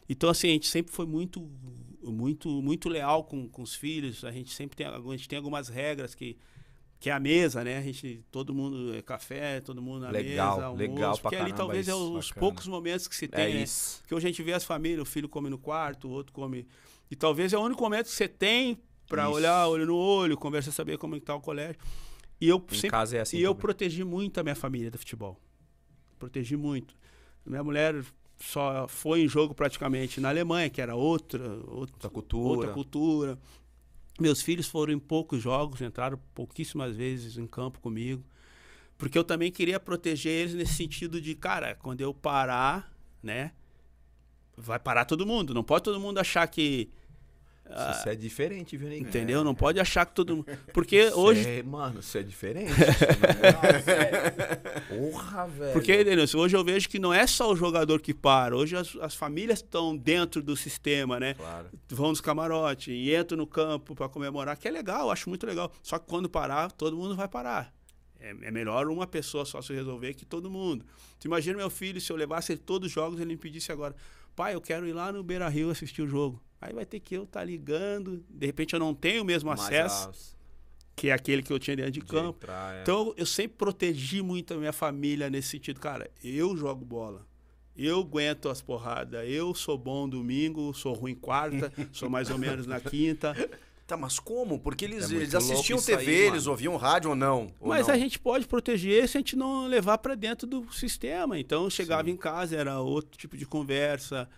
Então, 0.08 0.30
assim, 0.30 0.48
a 0.48 0.52
gente 0.54 0.68
sempre 0.68 0.92
foi 0.92 1.06
muito, 1.06 1.48
muito, 2.02 2.50
muito 2.62 2.90
leal 2.90 3.24
com, 3.24 3.48
com 3.48 3.62
os 3.62 3.76
filhos. 3.76 4.24
A 4.24 4.32
gente 4.32 4.52
sempre 4.52 4.76
tem, 4.76 4.88
a 4.88 5.00
gente 5.12 5.30
tem 5.30 5.38
algumas 5.38 5.70
regras 5.70 6.16
que, 6.16 6.36
que 7.00 7.10
é 7.10 7.14
a 7.14 7.20
mesa, 7.20 7.64
né? 7.64 7.78
A 7.78 7.82
gente, 7.82 8.24
todo 8.30 8.54
mundo 8.54 8.94
é 8.94 9.02
café, 9.02 9.62
todo 9.62 9.82
mundo 9.82 10.02
na 10.02 10.10
Legal, 10.12 10.56
mesa, 10.56 10.66
almoço. 10.68 10.92
legal 10.92 11.18
porque 11.18 11.36
ali 11.38 11.54
talvez 11.54 11.88
é 11.88 11.92
isso, 11.92 12.14
os 12.18 12.28
bacana. 12.28 12.40
poucos 12.40 12.68
momentos 12.68 13.08
que 13.08 13.16
se 13.16 13.28
tem, 13.28 13.46
É 13.46 13.54
né? 13.54 13.64
isso. 13.64 14.00
Porque 14.02 14.16
hoje 14.16 14.28
a 14.28 14.30
gente 14.30 14.44
vê 14.44 14.54
as 14.54 14.66
famílias, 14.66 15.02
o 15.02 15.06
filho 15.06 15.30
come 15.30 15.50
no 15.50 15.58
quarto, 15.58 16.08
o 16.08 16.12
outro 16.12 16.34
come. 16.34 16.68
E 17.10 17.16
talvez 17.16 17.54
é 17.54 17.58
o 17.58 17.62
único 17.62 17.82
momento 17.82 18.06
que 18.08 18.12
você 18.12 18.28
tem 18.28 18.78
para 19.08 19.30
olhar 19.30 19.68
olho 19.68 19.86
no 19.86 19.96
olho, 19.96 20.38
conversar, 20.38 20.72
saber 20.72 20.98
como 20.98 21.16
está 21.16 21.34
o 21.34 21.40
colégio. 21.42 21.80
E 22.40 22.48
eu 22.50 22.58
Em 22.70 22.76
sempre 22.76 22.90
casa 22.92 23.18
é 23.18 23.22
assim. 23.22 23.38
e 23.38 23.42
eu 23.42 23.52
também. 23.52 23.62
protegi 23.62 24.04
muito 24.04 24.40
a 24.40 24.44
minha 24.44 24.56
família 24.56 24.92
do 24.92 24.98
futebol. 24.98 25.40
Protegi 26.18 26.56
muito. 26.58 26.94
Minha 27.46 27.64
mulher 27.64 28.04
só 28.40 28.88
foi 28.88 29.22
em 29.22 29.28
jogo 29.28 29.54
praticamente 29.54 30.20
na 30.22 30.30
Alemanha, 30.30 30.70
que 30.70 30.82
era 30.82 30.96
outra, 30.96 31.42
outra, 31.50 31.72
Outra 31.96 32.10
cultura. 32.10 32.50
outra 32.50 32.74
cultura. 32.74 33.40
Meus 34.20 34.42
filhos 34.42 34.68
foram 34.68 34.94
em 34.94 35.00
poucos 35.00 35.42
jogos, 35.42 35.82
entraram 35.82 36.20
pouquíssimas 36.34 36.96
vezes 36.96 37.38
em 37.38 37.48
campo 37.48 37.80
comigo. 37.80 38.24
Porque 38.98 39.18
eu 39.18 39.24
também 39.24 39.50
queria 39.50 39.80
proteger 39.80 40.32
eles 40.32 40.54
nesse 40.54 40.74
sentido 40.74 41.22
de, 41.22 41.34
cara, 41.34 41.76
quando 41.76 42.02
eu 42.02 42.14
parar, 42.14 42.94
né? 43.24 43.54
Vai 44.58 44.78
parar 44.78 45.06
todo 45.06 45.26
mundo. 45.26 45.54
Não 45.54 45.64
pode 45.64 45.86
todo 45.86 46.00
mundo 46.00 46.20
achar 46.20 46.46
que. 46.48 46.92
Ah, 47.72 47.92
Isso 47.92 48.10
é 48.10 48.16
diferente, 48.16 48.76
viu, 48.76 48.90
Neguinho? 48.90 49.08
entendeu? 49.08 49.44
Não 49.44 49.54
pode 49.54 49.80
achar 49.80 50.06
que 50.06 50.14
todo 50.14 50.38
mundo. 50.38 50.48
Porque 50.74 51.12
hoje. 51.14 51.48
É, 51.48 51.64
mano, 51.64 52.00
isso 52.00 52.18
é 52.18 52.24
diferente. 52.24 52.72
Nossa, 52.74 53.92
é. 53.92 54.80
Porra, 54.90 55.48
velho. 55.48 55.74
Porque, 55.74 56.04
Denilson, 56.04 56.40
hoje 56.40 56.58
eu 56.58 56.64
vejo 56.64 56.90
que 56.90 57.00
não 57.00 57.14
é 57.14 57.28
só 57.28 57.52
o 57.52 57.56
jogador 57.56 58.02
que 58.02 58.14
para. 58.14 58.56
Hoje 58.56 58.76
as, 58.76 58.96
as 58.98 59.16
famílias 59.16 59.60
estão 59.60 59.96
dentro 59.96 60.42
do 60.42 60.56
sistema, 60.56 61.20
né? 61.20 61.36
Claro. 61.36 61.68
Vão 61.90 62.10
nos 62.10 62.22
camarotes 62.22 62.88
e 62.88 63.16
entram 63.16 63.38
no 63.38 63.48
campo 63.48 63.96
para 63.96 64.10
comemorar, 64.10 64.58
que 64.58 64.68
é 64.68 64.72
legal, 64.72 65.02
eu 65.06 65.12
acho 65.12 65.30
muito 65.30 65.46
legal. 65.46 65.72
Só 65.84 66.00
que 66.00 66.08
quando 66.08 66.30
parar, 66.30 66.72
todo 66.72 66.98
mundo 66.98 67.16
vai 67.16 67.28
parar. 67.28 67.74
É, 68.20 68.30
é 68.30 68.52
melhor 68.52 68.88
uma 68.88 69.08
pessoa 69.08 69.46
só 69.46 69.62
se 69.62 69.74
resolver 69.74 70.14
que 70.14 70.26
todo 70.26 70.50
mundo. 70.50 70.86
Tu 71.20 71.28
imagina 71.28 71.58
meu 71.58 71.70
filho, 71.70 72.02
se 72.02 72.12
eu 72.12 72.16
levasse 72.18 72.52
ele 72.52 72.60
todos 72.60 72.88
os 72.88 72.94
jogos, 72.94 73.20
ele 73.20 73.30
me 73.34 73.38
pedisse 73.38 73.72
agora, 73.72 73.96
pai, 74.36 74.56
eu 74.56 74.62
quero 74.62 74.88
ir 74.88 74.94
lá 74.94 75.12
no 75.12 75.24
Beira 75.24 75.48
Rio 75.48 75.70
assistir 75.70 76.02
o 76.02 76.08
jogo. 76.08 76.42
Aí 76.62 76.74
vai 76.74 76.86
ter 76.86 77.00
que 77.00 77.16
eu 77.16 77.24
estar 77.24 77.44
ligando, 77.44 78.24
de 78.30 78.46
repente 78.46 78.74
eu 78.74 78.80
não 78.80 78.94
tenho 78.94 79.22
o 79.22 79.26
mesmo 79.26 79.50
Mas 79.50 79.62
acesso, 79.62 80.10
as- 80.10 80.36
que 80.96 81.08
é 81.10 81.14
aquele 81.14 81.42
que 81.42 81.54
eu 81.54 81.58
tinha 81.60 81.76
dentro 81.78 81.92
de 81.92 82.02
de 82.02 82.06
campo. 82.06 82.38
entrar, 82.44 82.76
é. 82.76 82.82
Então 82.82 83.14
eu 83.16 83.26
sempre 83.26 83.58
protegi 83.58 84.22
muito 84.22 84.54
a 84.54 84.58
minha 84.58 84.74
família 84.74 85.30
nesse 85.30 85.50
sentido. 85.50 85.80
Cara, 85.80 86.10
eu 86.24 86.58
jogo 86.58 86.84
bola. 86.84 87.26
Eu 87.78 88.02
aguento 88.02 88.50
as 88.50 88.62
porradas. 88.62 89.24
Eu 89.30 89.56
sou 89.56 89.78
bom 89.78 90.10
domingo, 90.10 90.74
sou 90.74 90.92
ruim 90.94 91.16
quarta, 91.16 91.72
sou 91.94 92.10
mais 92.10 92.30
ou 92.30 92.38
menos 92.38 92.68
na 92.68 92.82
quinta. 92.82 93.34
Tá, 93.88 93.96
mas 93.96 94.20
como? 94.20 94.60
Porque 94.60 94.84
eles, 94.84 95.10
É 95.10 95.16
eles 95.16 95.34
assistiam 95.34 95.82
TV, 95.82 96.04
aí, 96.04 96.28
eles 96.28 96.46
ouviam 96.46 96.76
rádio 96.76 97.12
ou 97.12 97.16
não? 97.16 97.48
Ou 97.60 97.70
Mas 97.70 97.88
não? 97.88 97.96
a 97.96 97.98
gente 97.98 98.20
pode 98.20 98.46
proteger 98.46 99.08
se 99.08 99.18
a 99.18 99.22
gente 99.22 99.38
não 99.38 99.66
levar 99.66 99.98
para 100.00 100.14
dentro 100.14 100.46
do 100.46 100.70
sistema. 100.74 101.40
Então 101.40 101.64
eu 101.64 101.70
chegava 101.70 102.10
em 102.10 102.18
casa, 102.18 102.58
era 102.58 102.82
outro 102.82 103.18
tipo 103.18 103.38
de 103.38 103.46
conversa. 103.46 104.30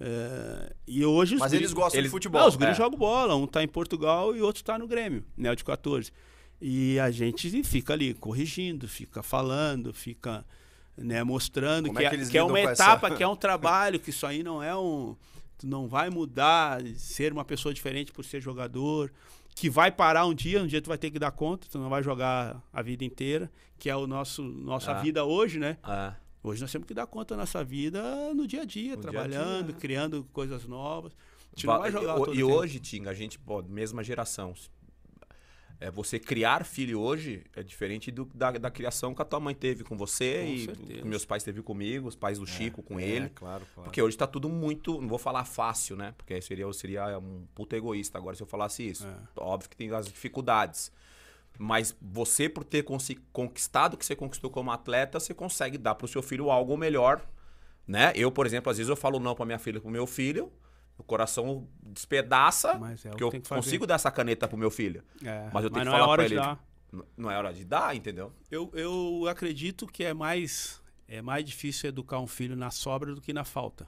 É, 0.00 0.72
E 0.86 1.04
hoje 1.04 1.34
os 1.34 1.40
Mas 1.40 1.52
guri- 1.52 1.62
eles 1.62 1.72
gostam 1.72 1.98
eles- 2.00 2.10
de 2.10 2.12
futebol. 2.12 2.40
Não, 2.40 2.48
os 2.48 2.56
guris 2.56 2.72
É. 2.72 2.74
jogam 2.74 2.98
bola. 2.98 3.36
Um 3.36 3.46
tá 3.46 3.62
em 3.62 3.68
Portugal 3.68 4.34
e 4.34 4.40
outro 4.42 4.64
tá 4.64 4.78
no 4.78 4.86
Grêmio, 4.88 5.24
né? 5.36 5.50
o 5.50 5.54
de 5.54 5.62
14. 5.64 6.10
E 6.60 6.98
a 6.98 7.10
gente 7.10 7.62
fica 7.62 7.92
ali 7.92 8.12
corrigindo, 8.14 8.86
fica 8.88 9.22
falando, 9.22 9.92
fica 9.94 10.44
né, 10.96 11.22
mostrando 11.24 11.86
Como 11.86 11.98
que 11.98 12.04
é 12.04 12.08
é, 12.08 12.10
que 12.10 12.28
que 12.30 12.36
é 12.38 12.42
uma 12.42 12.50
com 12.50 12.56
essa- 12.58 12.82
etapa, 12.82 13.10
que 13.14 13.22
é 13.22 13.28
um 13.28 13.36
trabalho, 13.36 13.98
que 14.00 14.10
isso 14.10 14.26
aí 14.26 14.42
não 14.42 14.62
é 14.62 14.76
um. 14.76 15.16
Tu 15.56 15.66
não 15.66 15.86
vai 15.88 16.10
mudar, 16.10 16.82
ser 16.96 17.32
uma 17.32 17.44
pessoa 17.44 17.72
diferente 17.72 18.12
por 18.12 18.24
ser 18.24 18.40
jogador, 18.42 19.10
que 19.54 19.70
vai 19.70 19.90
parar 19.90 20.26
um 20.26 20.34
dia, 20.34 20.62
um 20.62 20.66
dia 20.66 20.80
tu 20.82 20.88
vai 20.88 20.98
ter 20.98 21.10
que 21.10 21.18
dar 21.18 21.30
conta, 21.30 21.66
tu 21.70 21.78
não 21.78 21.88
vai 21.88 22.02
jogar 22.02 22.62
a 22.72 22.82
vida 22.82 23.04
inteira, 23.04 23.50
que 23.78 23.88
é 23.88 23.96
o 23.96 24.06
nosso 24.06 24.42
nossa 24.42 24.92
Ah. 24.92 25.00
vida 25.00 25.24
hoje, 25.24 25.58
né? 25.58 25.78
É. 25.86 26.12
Hoje 26.42 26.60
nós 26.62 26.72
temos 26.72 26.86
que 26.86 26.94
dar 26.94 27.06
conta 27.06 27.34
da 27.34 27.40
nossa 27.42 27.62
vida 27.62 28.32
no 28.34 28.46
dia 28.46 28.62
a 28.62 28.64
dia, 28.64 28.96
No 28.96 29.00
dia 29.02 29.10
a 29.10 29.12
trabalhando, 29.12 29.66
dia, 29.66 29.76
é. 29.76 29.78
criando 29.80 30.24
coisas 30.32 30.66
novas. 30.66 31.12
Vai 31.64 31.90
e, 31.90 31.92
todo 31.92 32.32
e 32.34 32.36
tempo. 32.38 32.52
hoje, 32.52 32.78
Tinga, 32.80 33.10
a 33.10 33.14
gente, 33.14 33.38
pô, 33.38 33.62
mesma 33.62 34.02
geração. 34.02 34.54
É, 35.78 35.90
você 35.90 36.18
criar 36.18 36.64
filho 36.66 37.00
hoje 37.00 37.42
é 37.56 37.62
diferente 37.62 38.10
do- 38.10 38.26
da, 38.34 38.50
da 38.52 38.70
criação 38.70 39.14
que 39.14 39.22
a 39.22 39.24
tua 39.24 39.40
mãe 39.40 39.54
teve 39.54 39.82
com 39.82 39.96
você 39.96 40.42
Com 40.44 40.52
e 40.52 40.64
certeza. 40.66 41.04
meus 41.06 41.24
pais 41.24 41.42
teve 41.42 41.62
comigo, 41.62 42.06
os 42.06 42.14
pais 42.14 42.38
do 42.38 42.46
Chico 42.46 42.82
com 42.82 43.00
É, 43.00 43.02
ele. 43.04 43.28
claro, 43.30 43.64
claro. 43.74 43.84
Porque 43.88 44.00
hoje 44.02 44.14
tá 44.16 44.26
tudo 44.26 44.46
muito. 44.50 45.00
Não 45.00 45.08
vou 45.08 45.18
falar 45.18 45.44
fácil, 45.46 45.96
né? 45.96 46.12
Porque 46.18 46.38
seria, 46.42 46.64
eu 46.64 46.72
seria 46.74 47.18
um 47.18 47.46
puta 47.54 47.76
egoísta 47.78 48.18
agora 48.18 48.36
se 48.36 48.42
eu 48.42 48.46
falasse 48.46 48.86
isso. 48.86 49.06
É. 49.06 49.16
Óbvio 49.36 49.70
que 49.70 49.76
tem 49.76 49.90
as 49.90 50.06
dificuldades. 50.06 50.92
Mas 51.62 51.94
você, 52.00 52.48
por 52.48 52.64
ter 52.64 52.82
conquistado 53.34 53.92
o 53.92 53.96
que 53.98 54.06
você 54.06 54.16
conquistou 54.16 54.48
como 54.48 54.70
atleta, 54.70 55.20
você 55.20 55.34
consegue 55.34 55.76
dar 55.76 55.94
pro 55.94 56.08
seu 56.08 56.22
filho 56.22 56.50
algo 56.50 56.74
melhor. 56.74 57.20
Né? 57.86 58.12
Eu, 58.14 58.32
por 58.32 58.46
exemplo, 58.46 58.70
às 58.70 58.78
vezes 58.78 58.88
eu 58.88 58.96
falo 58.96 59.20
não 59.20 59.34
pra 59.34 59.44
minha 59.44 59.58
filha 59.58 59.78
pro 59.78 59.90
meu 59.90 60.06
filho, 60.06 60.50
o 60.96 61.02
coração 61.02 61.68
despedaça, 61.82 62.78
Mas 62.78 63.04
é 63.04 63.08
o 63.08 63.10
porque 63.12 63.18
que 63.30 63.36
eu 63.36 63.42
que 63.42 63.46
fazer. 63.48 63.60
consigo 63.62 63.86
dar 63.86 63.96
essa 63.96 64.10
caneta 64.10 64.48
pro 64.48 64.56
meu 64.56 64.70
filho. 64.70 65.02
É, 65.22 65.50
Mas 65.52 65.64
eu 65.64 65.70
tenho 65.70 65.84
que 65.84 65.90
não 65.90 65.98
falar 65.98 66.14
é 66.14 66.16
de 66.28 66.34
ele. 66.34 66.40
dar. 66.40 66.64
Não 67.14 67.30
é 67.30 67.36
hora 67.36 67.52
de 67.52 67.64
dar, 67.64 67.94
entendeu? 67.94 68.32
Eu, 68.50 68.70
eu 68.72 69.26
acredito 69.28 69.86
que 69.86 70.02
é 70.02 70.14
mais, 70.14 70.80
é 71.06 71.20
mais 71.20 71.44
difícil 71.44 71.90
educar 71.90 72.20
um 72.20 72.26
filho 72.26 72.56
na 72.56 72.70
sobra 72.70 73.14
do 73.14 73.20
que 73.20 73.34
na 73.34 73.44
falta. 73.44 73.86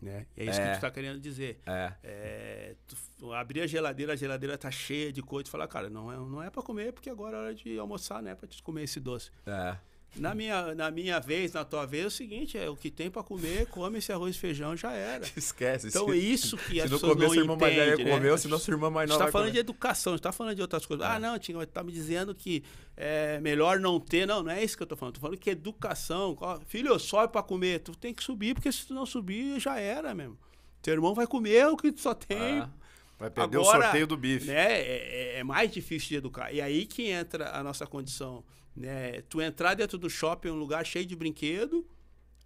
Né? 0.00 0.26
E 0.36 0.42
é 0.42 0.44
isso 0.50 0.60
É. 0.60 0.64
que 0.64 0.70
tu 0.70 0.74
está 0.76 0.90
querendo 0.90 1.18
dizer. 1.20 1.60
É. 1.66 1.92
É, 2.04 2.74
tu 3.18 3.32
abrir 3.32 3.62
a 3.62 3.66
geladeira, 3.66 4.12
a 4.12 4.16
geladeira 4.16 4.56
tá 4.56 4.70
cheia 4.70 5.12
de 5.12 5.20
coisa, 5.22 5.48
e 5.48 5.50
falar, 5.50 5.66
cara, 5.66 5.90
não 5.90 6.12
é, 6.12 6.16
não 6.16 6.42
é 6.42 6.50
para 6.50 6.62
comer, 6.62 6.92
porque 6.92 7.10
agora 7.10 7.36
é 7.36 7.40
hora 7.40 7.54
de 7.54 7.78
almoçar, 7.78 8.22
não 8.22 8.30
é 8.30 8.34
para 8.34 8.46
te 8.46 8.62
comer 8.62 8.84
esse 8.84 9.00
doce. 9.00 9.30
É. 9.44 9.76
Na 10.16 10.34
minha, 10.34 10.74
na 10.74 10.90
minha 10.90 11.20
vez, 11.20 11.52
na 11.52 11.64
tua 11.64 11.86
vez, 11.86 12.04
é 12.04 12.06
o 12.06 12.10
seguinte, 12.10 12.58
é 12.58 12.68
o 12.68 12.74
que 12.74 12.90
tem 12.90 13.08
para 13.10 13.22
comer, 13.22 13.66
come 13.66 13.98
esse 13.98 14.10
arroz 14.10 14.34
e 14.34 14.38
feijão, 14.38 14.76
já 14.76 14.90
era. 14.92 15.24
Esquece. 15.36 15.88
Então 15.88 16.06
se, 16.06 16.12
é 16.12 16.16
isso 16.16 16.56
que 16.56 16.72
se 16.72 16.80
as 16.80 16.90
não 16.90 16.98
pessoas 16.98 17.12
comer, 17.12 17.24
não 17.26 17.34
sua 17.34 17.42
irmã 17.42 17.56
mais 17.56 17.74
velha 17.74 17.88
entendem, 17.92 18.06
né? 18.06 18.18
comeu, 18.18 18.38
senão 18.38 18.58
sua 18.58 18.72
irmã 18.74 18.90
mais 18.90 19.08
A 19.10 19.12
gente 19.12 19.18
nova 19.18 19.18
tá 19.18 19.24
vai 19.26 19.32
falando 19.32 19.46
comer. 19.48 19.52
de 19.52 19.58
educação, 19.60 20.12
a 20.12 20.16
gente 20.16 20.22
tá 20.22 20.32
falando 20.32 20.56
de 20.56 20.62
outras 20.62 20.86
coisas. 20.86 21.06
Ah, 21.06 21.20
não, 21.20 21.38
Tinga, 21.38 21.58
mas 21.58 21.68
tá 21.68 21.84
me 21.84 21.92
dizendo 21.92 22.34
que 22.34 22.64
é 22.96 23.38
melhor 23.40 23.78
não 23.78 24.00
ter. 24.00 24.26
Não, 24.26 24.42
não 24.42 24.50
é 24.50 24.64
isso 24.64 24.76
que 24.76 24.82
eu 24.82 24.86
tô 24.86 24.96
falando. 24.96 25.14
Tô 25.14 25.20
falando 25.20 25.36
que 25.38 25.50
educação. 25.50 26.36
Filho, 26.66 26.98
sobe 26.98 27.30
pra 27.32 27.42
comer. 27.42 27.80
Tu 27.80 27.92
tem 27.96 28.12
que 28.12 28.24
subir, 28.24 28.54
porque 28.54 28.72
se 28.72 28.86
tu 28.86 28.94
não 28.94 29.06
subir, 29.06 29.60
já 29.60 29.78
era 29.78 30.14
mesmo. 30.14 30.36
Teu 30.82 30.94
irmão 30.94 31.14
vai 31.14 31.26
comer 31.26 31.66
o 31.66 31.76
que 31.76 31.92
tu 31.92 32.00
só 32.00 32.14
tem. 32.14 32.58
Ah. 32.60 32.70
Vai 33.18 33.30
perder 33.30 33.58
o 33.58 33.60
Agora, 33.60 33.82
sorteio 33.84 34.06
do 34.06 34.16
bife. 34.16 34.46
Né, 34.46 34.54
é, 34.80 35.34
é- 35.36 35.38
é 35.40 35.44
mais 35.44 35.70
difícil 35.70 36.08
de 36.08 36.16
educar. 36.16 36.52
E 36.52 36.60
aí 36.60 36.86
que 36.86 37.08
entra 37.08 37.50
a 37.56 37.62
nossa 37.62 37.86
condição. 37.86 38.42
Né? 38.78 39.22
Tu 39.22 39.40
entrar 39.42 39.74
dentro 39.74 39.98
do 39.98 40.08
shopping, 40.08 40.50
um 40.50 40.54
lugar 40.58 40.86
cheio 40.86 41.04
de 41.04 41.16
brinquedo, 41.16 41.84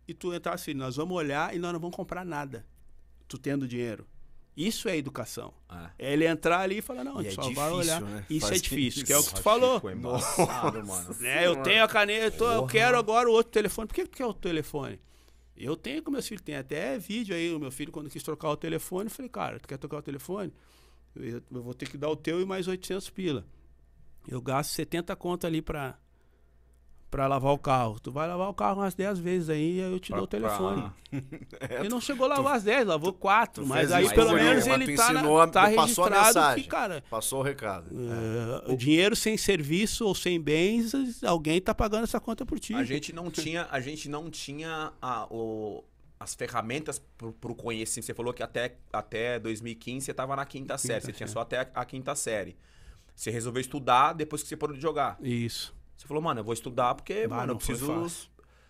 e 0.09 0.15
tu 0.15 0.33
entrar 0.33 0.55
assim, 0.55 0.73
nós 0.73 0.97
vamos 0.97 1.15
olhar 1.17 1.55
e 1.55 1.59
nós 1.59 1.73
não 1.73 1.79
vamos 1.81 1.95
comprar 1.95 2.25
nada. 2.25 2.65
Tu 3.29 3.37
tendo 3.39 3.69
dinheiro. 3.69 4.07
Isso 4.57 4.89
é 4.89 4.97
educação. 4.97 5.55
Ah. 5.69 5.91
É 5.99 6.13
ele 6.13 6.27
entrar 6.27 6.61
ali 6.61 6.79
e 6.79 6.83
falar, 6.83 7.05
não, 7.05 7.19
a 7.19 7.23
E 7.23 7.31
gente 7.31 7.41
é 7.41 7.43
só 7.43 7.51
vai 7.53 7.71
difícil, 7.71 7.77
olhar. 7.77 8.01
né? 8.03 8.27
Isso 8.29 8.47
é 8.47 8.49
Fazer 8.51 8.61
difícil, 8.61 9.05
que 9.05 9.13
é 9.13 9.17
o 9.17 9.23
que 9.25 9.35
tu 9.35 9.43
falou. 9.43 9.81
É 9.89 9.93
embaçado, 9.93 10.87
mano. 10.87 11.17
Né? 11.21 11.47
Eu 11.47 11.63
tenho 11.63 11.83
a 11.85 11.89
caneta, 11.89 12.45
eu 12.45 12.67
quero 12.67 12.99
agora 12.99 13.29
o 13.29 13.33
outro 13.33 13.53
telefone. 13.53 13.89
Por 13.89 13.95
que 13.95 14.05
tu 14.07 14.17
quer 14.17 14.27
o 14.27 14.35
telefone? 14.35 15.01
Eu 15.57 15.77
tenho 15.77 16.03
com 16.03 16.11
meus 16.11 16.27
filhos, 16.27 16.43
tem 16.43 16.57
até 16.57 16.99
vídeo 16.99 17.35
aí, 17.35 17.53
o 17.55 17.59
meu 17.59 17.71
filho 17.71 17.93
quando 17.93 18.11
quis 18.11 18.23
trocar 18.23 18.51
o 18.51 18.57
telefone, 18.57 19.07
eu 19.07 19.11
falei, 19.11 19.29
cara, 19.31 19.61
tu 19.61 19.69
quer 19.69 19.79
trocar 19.79 19.99
o 19.99 20.03
telefone? 20.03 20.53
Eu, 21.15 21.43
eu 21.51 21.63
vou 21.63 21.73
ter 21.75 21.89
que 21.89 21.97
dar 21.97 22.09
o 22.09 22.17
teu 22.17 22.41
e 22.41 22.45
mais 22.45 22.67
800 22.69 23.09
pila. 23.11 23.47
Eu 24.29 24.41
gasto 24.43 24.71
70 24.73 25.15
conto 25.17 25.47
ali 25.47 25.63
pra, 25.63 25.99
pra 27.13 27.27
lavar 27.29 27.53
o 27.53 27.59
carro. 27.59 28.01
Tu 28.01 28.11
vai 28.11 28.27
lavar 28.27 28.49
o 28.49 28.55
carro 28.55 28.81
umas 28.81 28.95
10 28.95 29.19
vezes 29.19 29.51
aí, 29.51 29.83
aí 29.83 29.93
eu 29.93 30.01
te 30.01 30.09
Pra- 30.09 30.17
dou 30.17 30.25
o 30.25 30.27
telefone. 30.27 30.83
pra- 30.83 30.93
Ele 31.79 31.89
não 31.91 32.01
chegou 32.01 32.25
a 32.25 32.37
lavar 32.37 32.57
as 32.57 32.63
10, 32.65 32.87
lavou 32.87 33.13
4, 33.13 33.63
tu 33.63 33.69
mas 33.69 33.93
aí 33.93 34.09
pelo 34.15 34.33
menos 34.33 34.67
ele 34.67 34.97
tá, 34.97 35.13
na- 35.13 35.21
ensinou 35.21 35.41
a- 35.41 35.47
tá 35.47 35.61
passou 35.71 36.05
a 36.05 36.09
registrado 36.09 36.27
mensagem. 36.27 36.65
que, 36.65 36.71
cara, 36.71 37.05
Passou 37.11 37.41
o 37.41 37.43
recado. 37.43 37.91
é, 38.67 38.73
o 38.73 38.77
dinheiro 38.77 39.15
sem 39.15 39.37
serviço 39.37 40.07
ou 40.07 40.15
sem 40.15 40.41
bens, 40.41 40.93
alguém 41.23 41.61
tá 41.61 41.75
pagando 41.75 42.05
essa 42.05 42.19
conta 42.19 42.47
por 42.47 42.59
ti. 42.59 42.75
A 42.75 42.83
gente 42.83 43.13
não 43.13 43.31
tinha, 43.31 43.69
a 43.71 43.79
gente 43.79 44.09
não 44.09 44.31
tinha 44.31 44.91
a- 45.03 45.27
o- 45.31 45.85
as 46.19 46.35
ferramentas 46.35 46.99
pro, 47.19 47.33
pro 47.35 47.55
conhecimento. 47.55 48.07
Você 48.07 48.15
falou 48.15 48.33
que 48.33 48.43
até, 48.43 48.77
até 48.91 49.39
2015 49.39 50.07
você 50.07 50.15
tava 50.15 50.35
na 50.35 50.47
quinta, 50.47 50.79
série. 50.79 51.01
Você 51.05 51.13
tinha 51.13 51.27
só 51.27 51.41
até 51.41 51.59
a, 51.61 51.69
a 51.75 51.85
quinta 51.85 52.15
série. 52.15 52.57
Você 53.15 53.31
resolveu 53.31 53.61
estudar 53.61 54.15
depois 54.15 54.43
que 54.43 54.49
você 54.49 54.57
parou 54.57 54.75
de 54.75 54.81
jogar. 54.81 55.19
Isso. 55.21 55.75
Você 56.03 56.09
falou, 56.09 56.21
mano, 56.23 56.41
eu 56.41 56.45
vou 56.45 56.53
estudar 56.53 56.97
porque, 56.97 57.29
Bah, 57.29 57.37
mano, 57.37 57.53
eu 57.53 57.57
preciso 57.57 58.11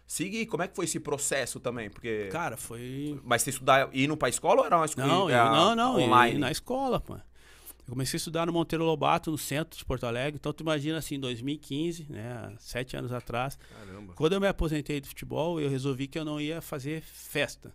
seguir. 0.06 0.44
Como 0.44 0.62
é 0.62 0.68
que 0.68 0.76
foi 0.76 0.84
esse 0.84 1.00
processo 1.00 1.58
também? 1.58 1.88
Porque. 1.88 2.28
Cara, 2.30 2.58
foi. 2.58 3.18
Mas 3.24 3.40
você 3.40 3.48
estudar 3.48 3.88
indo 3.94 4.14
pra 4.18 4.28
escola 4.28 4.60
ou 4.60 4.66
era 4.66 4.76
uma 4.76 4.84
escola 4.84 5.06
Não, 5.08 5.30
eu, 5.30 5.34
era 5.34 5.50
não, 5.50 5.74
não. 5.74 5.98
online? 5.98 6.38
na 6.38 6.50
escola, 6.50 7.00
pô. 7.00 7.14
Eu 7.14 7.88
comecei 7.88 8.16
a 8.16 8.18
estudar 8.18 8.44
no 8.46 8.52
Monteiro 8.52 8.84
Lobato, 8.84 9.30
no 9.30 9.38
centro 9.38 9.78
de 9.78 9.84
Porto 9.84 10.04
Alegre. 10.04 10.36
Então, 10.38 10.52
tu 10.52 10.62
imagina 10.62 10.98
assim, 10.98 11.14
em 11.14 11.20
2015, 11.20 12.06
né, 12.10 12.54
sete 12.58 12.96
anos 12.98 13.12
atrás, 13.12 13.58
Caramba. 13.74 14.12
quando 14.12 14.34
eu 14.34 14.40
me 14.40 14.46
aposentei 14.46 15.00
do 15.00 15.06
futebol, 15.08 15.58
eu 15.58 15.70
resolvi 15.70 16.06
que 16.06 16.18
eu 16.18 16.24
não 16.24 16.38
ia 16.38 16.60
fazer 16.60 17.00
festa, 17.02 17.74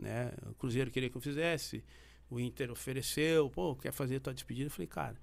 né? 0.00 0.32
O 0.50 0.54
Cruzeiro 0.54 0.90
queria 0.90 1.08
que 1.10 1.16
eu 1.16 1.20
fizesse, 1.20 1.84
o 2.30 2.40
Inter 2.40 2.70
ofereceu, 2.72 3.48
pô, 3.50 3.76
quer 3.76 3.92
fazer 3.92 4.18
tua 4.18 4.32
despedida? 4.34 4.66
Eu 4.66 4.70
falei, 4.72 4.88
cara, 4.88 5.16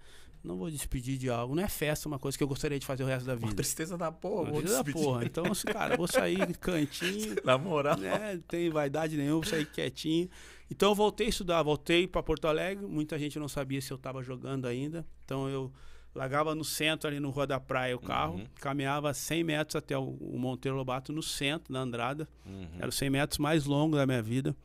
não 0.44 0.58
vou 0.58 0.70
despedir 0.72 1.18
de 1.18 1.30
algo, 1.30 1.56
não 1.56 1.64
é 1.64 1.68
festa, 1.68 2.08
uma 2.08 2.18
coisa 2.20 2.38
que 2.38 2.44
eu 2.44 2.48
gostaria 2.48 2.80
de 2.80 2.86
fazer 2.86 3.04
o 3.04 3.08
resto 3.08 3.26
da 3.26 3.34
Uma 3.34 3.40
vida. 3.40 3.56
tristeza 3.56 3.98
da 3.98 4.12
porra. 4.12 4.52
vou 4.52 4.62
Tristeza 4.62 4.84
da 4.84 4.92
porra. 4.92 5.26
Então, 5.26 5.46
assim, 5.52 5.68
cara, 5.68 5.96
vou 5.98 6.08
sair 6.08 6.56
cantinho, 6.58 7.36
Na 7.46 7.58
moral. 7.58 7.98
né? 7.98 8.34
Não 8.36 8.42
tem 8.42 8.70
vaidade 8.70 9.16
nenhuma, 9.18 9.46
sair 9.46 9.66
quietinho. 9.66 10.30
Então 10.70 10.90
eu 10.90 10.96
voltei 10.96 11.28
a 11.28 11.30
estudar, 11.30 11.62
voltei 11.64 12.08
para 12.08 12.24
Porto 12.24 12.46
Alegre. 12.48 12.86
Muita 12.86 13.20
gente 13.20 13.38
não 13.38 13.48
sabia 13.50 13.82
se 13.82 13.92
eu 13.92 13.98
estava 13.98 14.24
jogando 14.24 14.66
ainda. 14.68 15.06
Então 15.26 15.50
eu 15.50 15.72
largava 16.16 16.56
no 16.56 16.64
centro, 16.64 17.08
ali 17.10 17.20
no 17.20 17.30
Rua 17.30 17.46
da 17.48 17.60
Praia, 17.60 17.96
o 17.96 18.00
carro, 18.00 18.36
Uhum. 18.36 18.46
caminhava 18.56 19.14
100 19.14 19.44
metros 19.44 19.76
até 19.76 19.98
o, 19.98 20.04
o 20.20 20.38
Monteiro 20.40 20.78
Lobato, 20.78 21.12
no 21.14 21.22
centro, 21.22 21.72
na 21.74 21.80
Andrada. 21.82 22.28
Uhum. 22.46 22.68
Era 22.80 22.88
os 22.90 22.96
100 22.96 23.10
metros 23.10 23.38
mais 23.38 23.66
longos 23.66 23.98
da 23.98 24.06
minha 24.06 24.22
vida. 24.22 24.56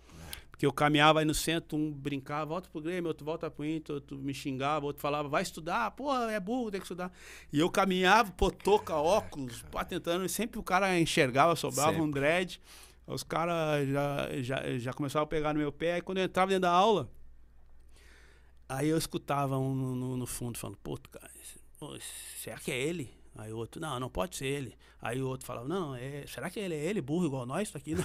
Porque 0.57 0.65
eu 0.65 0.73
caminhava 0.73 1.19
aí 1.19 1.27
no 1.27 1.35
centro, 1.35 1.77
um 1.77 1.93
brincava, 1.93 2.47
volta 2.47 2.71
pro 2.71 2.81
Grêmio, 2.81 3.09
outro 3.09 3.27
volta 3.27 3.51
pro 3.51 3.63
Inter, 3.63 3.97
outro 3.97 4.17
me 4.17 4.33
xingava, 4.33 4.87
outro 4.87 5.03
falava, 5.03 5.29
vai 5.29 5.43
estudar, 5.43 5.91
pô, 5.91 6.11
é 6.15 6.41
burro, 6.41 6.71
tem 6.71 6.81
que 6.81 6.87
estudar. 6.87 7.13
E 7.53 7.61
eu 7.61 7.69
caminhava, 7.71 8.33
pô, 8.33 8.51
touca, 8.51 8.95
óculos, 8.97 9.63
pá, 9.71 9.85
tentando, 9.85 10.25
e 10.25 10.31
sempre 10.31 10.59
o 10.59 10.63
cara 10.63 10.99
enxergava, 10.99 11.55
sobrava 11.55 11.93
um 12.03 12.11
dread. 12.11 12.59
Os 13.07 13.23
caras 13.23 13.87
já, 13.87 14.29
já, 14.43 14.79
já 14.79 14.93
começavam 14.95 15.25
a 15.25 15.27
pegar 15.29 15.53
no 15.53 15.61
meu 15.61 15.71
pé, 15.71 15.99
e 15.99 16.01
quando 16.01 16.19
eu 16.19 16.25
entrava 16.25 16.49
dentro 16.49 16.63
da 16.63 16.71
aula, 16.73 17.09
aí 18.67 18.89
eu 18.89 18.97
escutava 18.97 19.59
um 19.59 19.75
no, 19.75 20.17
no- 20.17 20.27
fundo 20.27 20.59
falando, 20.59 20.79
pô, 20.83 20.99
cara, 21.11 21.31
será 22.43 22.59
que 22.59 22.71
é 22.71 22.81
ele? 22.81 23.11
Aí 23.39 23.53
o 23.53 23.57
outro, 23.59 23.81
não, 23.81 24.01
não 24.01 24.09
pode 24.09 24.37
ser 24.37 24.47
ele. 24.47 24.75
Aí 25.01 25.21
o 25.21 25.29
outro 25.29 25.47
falava, 25.47 25.69
não, 25.69 25.95
é, 25.95 26.25
será 26.27 26.49
que 26.49 26.59
ele 26.59 26.75
é 26.75 26.85
ele, 26.85 27.01
burro 27.01 27.27
igual 27.27 27.45
nós, 27.45 27.71
tá 27.71 27.79
aqui? 27.79 27.95
né?" 27.95 28.03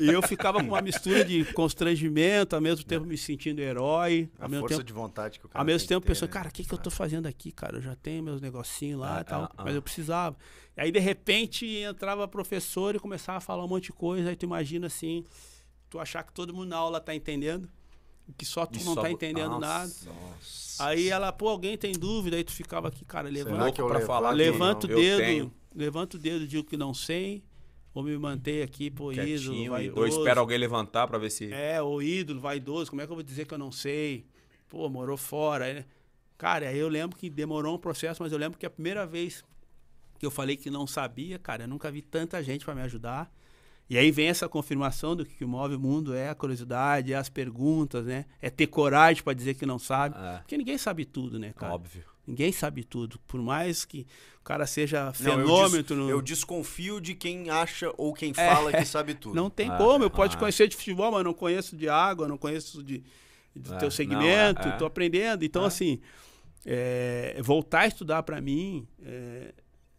e 0.00 0.08
eu 0.08 0.22
ficava 0.22 0.58
com 0.60 0.68
uma 0.68 0.80
mistura 0.80 1.24
de 1.24 1.44
constrangimento, 1.52 2.56
ao 2.56 2.62
mesmo 2.62 2.84
tempo 2.84 3.04
me 3.06 3.16
sentindo 3.16 3.60
herói, 3.60 4.30
A 4.38 4.48
mesmo 4.48 4.62
força 4.62 4.76
tempo, 4.76 4.86
de 4.86 4.92
vontade 4.92 5.38
que 5.38 5.46
o 5.46 5.48
cara 5.48 5.62
ao 5.62 5.66
mesmo 5.66 5.86
tempo 5.86 6.06
pensando, 6.06 6.28
né? 6.28 6.32
cara, 6.34 6.48
o 6.48 6.52
que, 6.52 6.64
que 6.64 6.72
eu 6.72 6.78
tô 6.78 6.90
fazendo 6.90 7.26
aqui, 7.26 7.52
cara? 7.52 7.76
Eu 7.76 7.82
já 7.82 7.94
tenho 7.94 8.22
meus 8.22 8.40
negocinhos 8.40 9.00
lá 9.00 9.18
Ah, 9.18 9.20
e 9.20 9.24
tal, 9.24 9.42
ah, 9.42 9.52
ah. 9.56 9.64
mas 9.64 9.74
eu 9.74 9.82
precisava. 9.82 10.36
E 10.76 10.80
aí, 10.80 10.90
de 10.90 10.98
repente, 10.98 11.66
entrava 11.66 12.26
professor 12.26 12.94
e 12.94 12.98
começava 12.98 13.38
a 13.38 13.40
falar 13.40 13.64
um 13.64 13.68
monte 13.68 13.84
de 13.84 13.92
coisa, 13.92 14.30
aí 14.30 14.36
tu 14.36 14.44
imagina 14.44 14.86
assim, 14.86 15.24
tu 15.90 15.98
achar 15.98 16.22
que 16.22 16.32
todo 16.32 16.54
mundo 16.54 16.68
na 16.68 16.76
aula 16.76 16.98
tá 17.00 17.14
entendendo, 17.14 17.68
que 18.36 18.44
só 18.44 18.64
tu 18.66 18.78
E 18.78 18.84
não 18.84 18.94
só 18.94 19.02
tá 19.02 19.10
entendendo 19.10 19.58
Nossa. 19.58 19.60
nada. 19.60 19.92
Nossa. 20.06 20.84
Aí 20.84 21.08
ela, 21.08 21.32
pô, 21.32 21.48
alguém 21.48 21.76
tem 21.76 21.92
dúvida, 21.92 22.36
aí 22.36 22.44
tu 22.44 22.52
ficava 22.52 22.88
aqui, 22.88 23.04
cara, 23.04 23.28
levanta, 23.28 23.56
Será 23.56 23.72
que 23.72 23.80
eu 23.80 23.86
pra 23.86 23.98
levanto 23.98 24.06
falar 24.06 24.30
ou 24.30 24.34
levanta 24.34 24.86
o 24.86 24.90
Eu 24.90 24.96
dedo, 24.98 25.18
tenho. 25.18 25.52
levanta 25.74 26.16
o 26.16 26.20
dedo, 26.20 26.46
digo 26.46 26.64
que 26.64 26.76
não 26.76 26.94
sei, 26.94 27.44
ou 27.94 28.02
me 28.02 28.16
manter 28.16 28.62
aqui, 28.62 28.90
pô, 28.90 29.12
ídolo, 29.12 29.26
Quietinho. 29.26 29.70
Ou 29.72 29.78
vaidoso. 29.78 30.18
espero 30.18 30.40
alguém 30.40 30.58
levantar 30.58 31.06
pra 31.06 31.18
ver 31.18 31.30
se. 31.30 31.52
É, 31.52 31.80
o 31.82 32.00
ídolo, 32.00 32.40
vaidoso, 32.40 32.90
como 32.90 33.02
é 33.02 33.06
que 33.06 33.12
eu 33.12 33.16
vou 33.16 33.22
dizer 33.22 33.46
que 33.46 33.52
eu 33.54 33.58
não 33.58 33.70
sei? 33.70 34.24
Pô, 34.68 34.88
morou 34.88 35.16
fora. 35.16 35.66
Aí, 35.66 35.74
né? 35.74 35.84
Cara, 36.38 36.68
aí 36.68 36.78
eu 36.78 36.88
lembro 36.88 37.16
que 37.16 37.28
demorou 37.28 37.74
um 37.76 37.78
processo, 37.78 38.22
mas 38.22 38.32
eu 38.32 38.38
lembro 38.38 38.58
que 38.58 38.66
a 38.66 38.70
primeira 38.70 39.06
vez 39.06 39.44
que 40.18 40.24
eu 40.26 40.30
falei 40.30 40.56
que 40.56 40.70
não 40.70 40.86
sabia, 40.86 41.38
cara, 41.38 41.64
eu 41.64 41.68
nunca 41.68 41.90
vi 41.90 42.00
tanta 42.00 42.42
gente 42.42 42.64
para 42.64 42.74
me 42.74 42.80
ajudar. 42.82 43.30
E 43.90 43.98
aí 43.98 44.10
vem 44.10 44.28
essa 44.28 44.48
confirmação 44.48 45.14
do 45.14 45.24
que, 45.26 45.34
que 45.34 45.44
move 45.44 45.74
o 45.74 45.80
mundo 45.80 46.14
é 46.14 46.28
a 46.30 46.34
curiosidade, 46.34 47.12
é 47.12 47.16
as 47.16 47.28
perguntas, 47.28 48.06
né? 48.06 48.24
É 48.40 48.48
ter 48.48 48.66
coragem 48.68 49.22
para 49.22 49.34
dizer 49.34 49.54
que 49.54 49.66
não 49.66 49.78
sabe. 49.78 50.16
É. 50.18 50.38
Porque 50.38 50.56
ninguém 50.56 50.78
sabe 50.78 51.04
tudo, 51.04 51.38
né, 51.38 51.52
cara? 51.54 51.74
Óbvio. 51.74 52.02
Ninguém 52.26 52.52
sabe 52.52 52.84
tudo. 52.84 53.18
Por 53.26 53.42
mais 53.42 53.84
que 53.84 54.06
o 54.40 54.44
cara 54.44 54.64
seja 54.66 55.00
Não, 55.00 55.08
eu 55.08 55.14
fenômeno. 55.46 55.82
des- 55.82 55.96
no- 55.98 56.08
Eu 56.08 56.22
desconfio 56.22 57.00
de 57.00 57.14
quem 57.14 57.50
acha 57.50 57.92
ou 57.98 58.14
quem 58.14 58.32
fala 58.32 58.72
que 58.72 58.84
sabe 58.86 59.12
tudo. 59.14 59.34
Não 59.34 59.50
tem 59.50 59.68
Ah, 59.68 59.76
como, 59.76 60.04
eu 60.04 60.10
posso 60.10 60.36
ah. 60.36 60.38
conhecer 60.38 60.68
de 60.68 60.76
futebol, 60.76 61.10
mas 61.12 61.24
não 61.24 61.34
conheço 61.34 61.76
de 61.76 61.88
água, 61.88 62.28
não 62.28 62.38
conheço 62.38 62.82
de, 62.82 63.02
do 63.54 63.74
É, 63.74 63.78
teu 63.78 63.90
segmento, 63.90 64.66
é, 64.68 64.78
é. 64.80 64.86
aprendendo. 64.86 65.44
Então, 65.44 65.64
É. 65.64 65.66
assim, 65.66 66.00
é, 66.64 67.36
voltar 67.42 67.80
a 67.80 67.86
estudar 67.88 68.22
para 68.22 68.40
mim 68.40 68.86
é, 69.04 69.52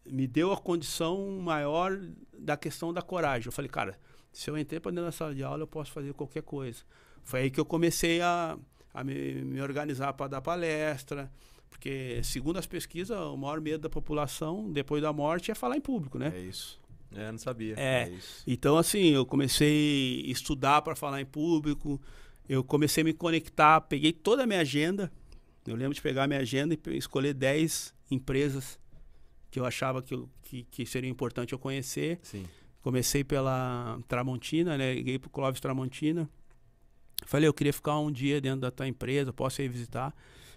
me 0.05 0.27
deu 0.27 0.51
a 0.51 0.57
condição 0.57 1.39
maior 1.39 1.99
da 2.37 2.57
questão 2.57 2.93
da 2.93 3.01
coragem. 3.01 3.47
Eu 3.47 3.51
falei, 3.51 3.69
cara, 3.69 3.97
se 4.31 4.49
eu 4.49 4.57
entrei 4.57 4.79
para 4.79 4.91
dentro 4.91 5.05
da 5.05 5.11
sala 5.11 5.33
de 5.33 5.43
aula, 5.43 5.63
eu 5.63 5.67
posso 5.67 5.91
fazer 5.91 6.13
qualquer 6.13 6.43
coisa. 6.43 6.83
Foi 7.23 7.41
aí 7.41 7.51
que 7.51 7.59
eu 7.59 7.65
comecei 7.65 8.21
a, 8.21 8.57
a 8.93 9.03
me, 9.03 9.35
me 9.43 9.61
organizar 9.61 10.13
para 10.13 10.27
dar 10.27 10.41
palestra, 10.41 11.31
porque, 11.69 12.19
segundo 12.23 12.57
as 12.57 12.65
pesquisas, 12.65 13.17
o 13.17 13.37
maior 13.37 13.61
medo 13.61 13.81
da 13.83 13.89
população, 13.89 14.71
depois 14.71 15.01
da 15.01 15.13
morte, 15.13 15.51
é 15.51 15.55
falar 15.55 15.77
em 15.77 15.81
público, 15.81 16.17
né? 16.17 16.33
É 16.35 16.39
isso. 16.39 16.81
É, 17.15 17.31
não 17.31 17.37
sabia. 17.37 17.75
É, 17.77 18.09
É 18.09 18.17
então, 18.47 18.77
assim, 18.77 19.09
eu 19.09 19.25
comecei 19.25 20.23
a 20.27 20.31
estudar 20.31 20.81
para 20.81 20.95
falar 20.95 21.21
em 21.21 21.25
público, 21.25 22.01
eu 22.49 22.63
comecei 22.63 23.01
a 23.01 23.05
me 23.05 23.13
conectar, 23.13 23.79
peguei 23.81 24.11
toda 24.11 24.43
a 24.43 24.47
minha 24.47 24.59
agenda. 24.59 25.11
Eu 25.65 25.75
lembro 25.75 25.93
de 25.93 26.01
pegar 26.01 26.23
a 26.23 26.27
minha 26.27 26.41
agenda 26.41 26.73
e 26.75 26.97
escolher 26.97 27.33
10 27.33 27.93
empresas 28.11 28.77
que 29.53 29.59
eu 29.59 29.65
achava 29.67 30.01
que, 30.01 30.19
que, 30.41 30.63
que 30.63 30.83
seria 30.83 31.07
importante 31.07 31.53
eu 31.53 31.59
conhecer. 31.59 32.19
Sim. 32.23 32.43
Comecei 32.81 33.23
pela 33.23 33.99
Tramontina, 34.07 34.75
né? 34.75 34.95
Liguei 34.95 35.19
pro 35.19 35.29
Clóvis 35.29 35.61
Tramontina. 35.61 36.27
Falei, 37.27 37.47
eu 37.47 37.53
queria 37.53 37.71
ficar 37.71 37.99
um 37.99 38.11
dia 38.11 38.41
dentro 38.41 38.61
da 38.61 38.71
tua 38.71 38.87
empresa, 38.87 39.31
posso 39.31 39.61
ir 39.61 39.67
visitar. 39.69 40.11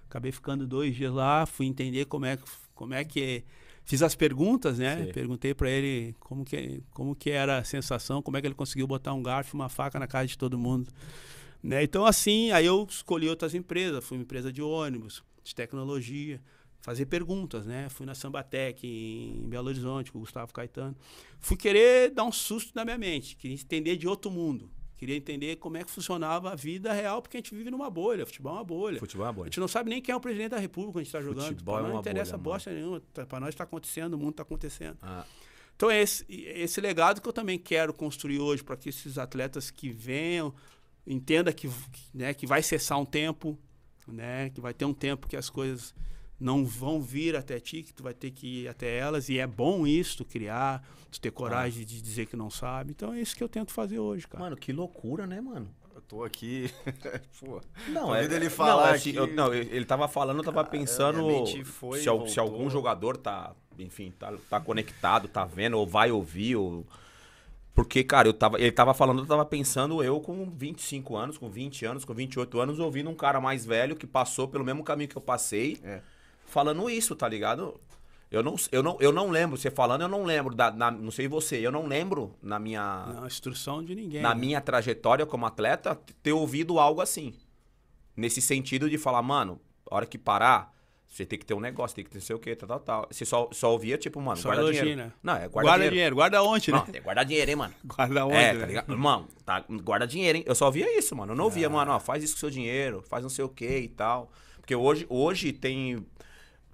Acabei 0.09 0.33
ficando 0.33 0.67
dois 0.67 0.97
dias 0.97 1.13
lá, 1.13 1.45
fui 1.45 1.67
entender 1.67 2.07
como 2.07 2.25
é, 2.25 2.39
que- 2.39 2.45
como 2.75 2.95
é 2.95 3.05
que... 3.05 3.45
Fiz 3.85 4.03
as 4.03 4.15
perguntas, 4.15 4.79
né? 4.79 5.05
Sim. 5.05 5.13
Perguntei 5.13 5.53
para 5.53 5.69
ele 5.71 6.17
como 6.19 6.43
que, 6.43 6.83
como 6.91 7.15
que 7.15 7.31
era 7.31 7.59
a 7.59 7.65
sensação, 7.65 8.23
como 8.23 8.39
é 8.39 8.41
que 8.41 8.47
ele 8.47 8.55
conseguiu 8.55 8.87
botar 8.87 9.13
um 9.13 9.23
garfo 9.23 9.55
e 9.55 9.57
uma 9.61 9.69
faca 9.69 9.99
na 9.99 10.07
casa 10.07 10.27
de 10.27 10.39
todo 10.39 10.59
mundo. 10.59 10.91
Né? 11.63 11.83
Então, 11.83 12.07
assim, 12.07 12.51
aí 12.51 12.65
eu 12.65 12.87
escolhi 12.89 13.29
outras 13.29 13.55
empresas. 13.55 14.03
Fui 14.03 14.17
uma 14.17 14.23
empresa 14.23 14.51
de 14.51 14.63
ônibus, 14.63 15.23
de 15.45 15.55
tecnologia, 15.55 16.41
fazer 16.87 17.07
perguntas, 17.07 17.67
né? 17.67 17.89
Fui 17.89 18.07
na 18.07 18.15
Sambatec, 18.15 18.87
em 18.87 19.49
Belo 19.49 19.67
Horizonte, 19.67 20.13
com 20.13 20.19
o 20.19 20.21
Gustavo 20.21 20.53
Caetano. 20.53 20.97
Fui 21.41 21.57
querer 21.57 22.11
dar 22.13 22.23
um 22.23 22.31
susto 22.31 22.71
na 22.77 22.85
minha 22.85 22.97
mente, 22.97 23.35
queria 23.35 23.57
entender 23.57 23.97
de 23.97 24.07
outro 24.07 24.31
mundo. 24.31 24.71
Queria 24.97 25.17
entender 25.17 25.57
como 25.57 25.77
é 25.77 25.83
que 25.85 25.91
funcionava 25.91 26.53
a 26.53 26.55
vida 26.55 26.93
real, 26.93 27.21
porque 27.21 27.37
a 27.37 27.41
gente 27.41 27.53
vive 27.55 27.71
numa 27.73 27.91
bolha. 27.91 28.25
Futebol 28.25 28.53
é 28.53 28.55
uma 28.59 28.65
bolha. 28.65 28.99
Futebol 29.01 29.27
é 29.27 29.29
A 29.29 29.33
bom. 29.33 29.45
gente 29.45 29.59
não 29.59 29.67
sabe 29.69 29.91
nem 29.91 30.01
quem 30.01 30.13
é 30.13 30.17
o 30.17 30.21
presidente 30.21 30.51
da 30.51 30.59
república 30.59 30.93
quando 30.93 31.01
a 31.01 31.05
gente 31.05 31.09
está 31.09 31.21
jogando. 31.21 31.49
Futebol 31.49 31.75
Pra 31.75 31.83
é 31.83 31.87
uma 31.89 31.93
não 31.95 32.01
interessa 32.01 32.39
bolha, 32.39 32.55
bosta 32.55 32.73
nenhuma. 32.73 33.03
Tá- 33.13 33.27
Pra 33.27 33.41
nós 33.41 33.49
está 33.51 33.65
acontecendo, 33.65 34.15
o 34.15 34.19
mundo 34.19 34.31
está 34.31 34.43
acontecendo. 34.45 34.97
Ah, 35.03 35.27
Então 35.75 35.91
é 35.91 36.01
esse, 36.01 36.25
esse 36.31 36.81
legado 36.81 37.21
que 37.21 37.29
eu 37.29 37.33
também 37.33 37.59
quero 37.59 37.93
construir 37.93 38.39
hoje 38.39 38.63
para 38.65 38.77
que 38.77 38.89
esses 38.89 39.19
atletas 39.19 39.71
que 39.71 39.91
venham 39.91 40.55
entenda 41.07 41.53
que, 41.53 41.69
né, 42.15 42.33
que 42.33 42.47
vai 42.47 42.63
cessar 42.63 42.99
um 42.99 43.05
tempo, 43.05 43.59
né, 44.09 44.49
que 44.51 44.61
vai 44.63 44.73
ter 44.73 44.85
um 44.87 44.95
tempo 44.95 45.27
que 45.29 45.37
as 45.37 45.51
coisas 45.51 45.95
não 46.39 46.65
vão 46.65 47.01
vir 47.01 47.35
até 47.37 47.59
ti, 47.59 47.83
que 47.83 47.93
tu 47.93 48.03
vai 48.03 48.13
ter 48.15 48.31
que 48.31 48.63
ir 48.63 48.69
até 48.69 48.97
elas 48.99 49.29
e 49.29 49.39
é 49.39 49.47
bom 49.47 49.87
isso, 49.87 50.19
tu 50.19 50.25
criar, 50.25 50.87
tu 51.11 51.21
ter 51.21 51.31
coragem 51.31 51.85
de 51.85 52.01
dizer 52.03 52.27
que 52.27 52.37
não 52.37 52.51
sabe. 52.51 52.91
Então 52.91 53.13
é 53.13 53.21
isso 53.21 53.35
que 53.37 53.43
eu 53.43 53.49
tento 53.49 53.73
fazer 53.73 53.99
hoje, 53.99 54.27
cara. 54.29 54.45
Mano, 54.45 54.57
que 54.57 54.73
loucura, 54.73 55.27
né, 55.27 55.41
mano? 55.41 55.69
Eu 55.95 56.03
tô 56.03 56.23
aqui. 56.23 56.71
Pô. 57.41 57.61
Não, 57.89 58.15
é, 58.15 58.23
ele 58.25 58.39
não, 58.45 58.51
falar 58.51 58.91
assim, 58.91 59.11
aqui. 59.11 59.19
eu- 59.19 59.27
não, 59.29 59.55
ele 59.55 59.85
tava 59.87 60.07
falando, 60.09 60.39
eu 60.39 60.45
tava 60.45 60.63
pensando 60.63 61.23
minha 61.25 61.41
mente 61.43 61.65
foi, 61.65 62.01
se, 62.01 62.09
al- 62.09 62.27
se 62.29 62.39
algum 62.39 62.69
jogador 62.69 63.17
tá, 63.17 63.55
enfim, 63.79 64.13
tá, 64.19 64.35
tá 64.51 64.61
conectado, 64.61 65.27
tá 65.29 65.45
vendo, 65.47 65.79
ou 65.79 65.87
vai 65.87 66.11
ouvir, 66.11 66.55
ou... 66.57 66.87
Porque, 67.75 68.03
cara, 68.05 68.27
eu 68.29 68.33
tava, 68.35 68.59
ele 68.61 68.73
tava 68.73 68.95
falando, 68.95 69.21
eu 69.21 69.27
tava 69.27 69.45
pensando 69.45 70.03
eu 70.03 70.19
com 70.21 70.51
25 70.51 71.15
anos, 71.17 71.37
com 71.39 71.49
20 71.51 71.85
anos, 71.85 72.05
com 72.07 72.15
28 72.15 72.59
anos, 72.61 72.79
ouvindo 72.79 73.09
um 73.11 73.15
cara 73.15 73.39
mais 73.41 73.65
velho 73.67 73.95
que 73.97 74.07
passou 74.07 74.49
pelo 74.49 74.65
mesmo 74.65 74.83
caminho 74.85 75.09
que 75.09 75.17
eu 75.17 75.21
passei, 75.23 75.79
É. 75.83 76.01
falando 76.47 76.89
isso, 76.89 77.15
tá 77.15 77.29
ligado? 77.29 77.79
Eu 78.31 78.43
não, 78.43 78.57
eu 78.73 78.83
não, 78.83 78.97
eu 79.01 79.13
não 79.13 79.31
lembro, 79.31 79.57
você 79.57 79.71
falando, 79.71 80.03
eu 80.03 80.09
não 80.09 80.25
lembro, 80.25 80.55
da, 80.55 80.71
na- 80.73 80.91
não 80.91 81.11
sei 81.13 81.29
você, 81.29 81.57
eu 81.59 81.71
não 81.71 81.87
lembro 81.87 82.35
na 82.43 82.59
minha 82.59 83.07
Não, 83.15 83.27
instrução 83.27 83.85
de 83.85 83.95
ninguém. 83.95 84.21
na 84.21 84.35
né? 84.35 84.41
minha 84.41 84.61
trajetória 84.61 85.25
como 85.25 85.47
atleta, 85.47 85.95
ter 86.23 86.33
ouvido 86.33 86.79
algo 86.81 87.01
assim. 87.01 87.35
Nesse 88.17 88.41
sentido 88.41 88.89
de 88.91 88.99
falar, 88.99 89.23
mano, 89.23 89.61
a 89.91 89.95
hora 89.95 90.07
que 90.07 90.19
parar, 90.19 90.75
você 91.07 91.25
tem 91.25 91.39
que 91.39 91.47
ter 91.47 91.55
um 91.55 91.61
negócio, 91.61 91.95
tem 91.95 92.05
que 92.05 92.11
ter 92.11 92.19
não 92.19 92.25
sei 92.25 92.35
o 92.35 92.39
quê, 92.39 92.57
tal, 92.57 92.67
tal, 92.69 92.81
tal. 92.81 93.07
Você 93.11 93.25
só, 93.25 93.49
só 93.53 93.71
ouvia, 93.73 93.97
tipo, 93.97 94.21
mano, 94.21 94.39
Só 94.39 94.49
guarda 94.49 94.63
elogio, 94.65 94.81
dinheiro. 94.83 95.03
né? 95.03 95.13
Não, 95.23 95.33
é 95.35 95.37
guarda, 95.49 95.51
Guarda 95.53 95.73
dinheiro. 95.77 95.95
dinheiro, 95.95 96.17
guarda 96.17 96.43
onde, 96.43 96.71
Não, 96.73 96.79
né? 96.81 96.85
tem 96.87 96.95
que 96.95 97.01
guardar 97.03 97.25
dinheiro, 97.25 97.51
hein, 97.51 97.57
mano. 97.57 97.75
Guarda 97.85 98.27
onde, 98.27 98.37
É, 98.37 98.53
né? 98.55 98.61
tá 98.61 98.67
ligado? 98.67 98.91
Irmão, 98.93 99.29
tá, 99.45 99.65
guarda 99.85 100.07
dinheiro, 100.07 100.39
hein? 100.39 100.45
Eu 100.47 100.55
só 100.57 100.69
via 100.71 100.99
isso, 100.99 101.15
mano. 101.15 101.33
Eu 101.33 101.37
não 101.37 101.45
ouvia, 101.45 101.71
mano, 101.71 101.93
ó, 101.93 102.01
faz 102.01 102.25
isso 102.25 102.35
com 102.35 102.41
seu 102.41 102.51
dinheiro, 102.51 103.05
faz 103.09 103.23
não 103.23 103.31
sei 103.31 103.45
o 103.45 103.49
quê 103.49 103.79
e 103.79 103.89
tal. 103.89 104.33
Porque 104.57 104.75
hoje, 104.75 105.07
hoje 105.09 105.53
tem 105.53 106.05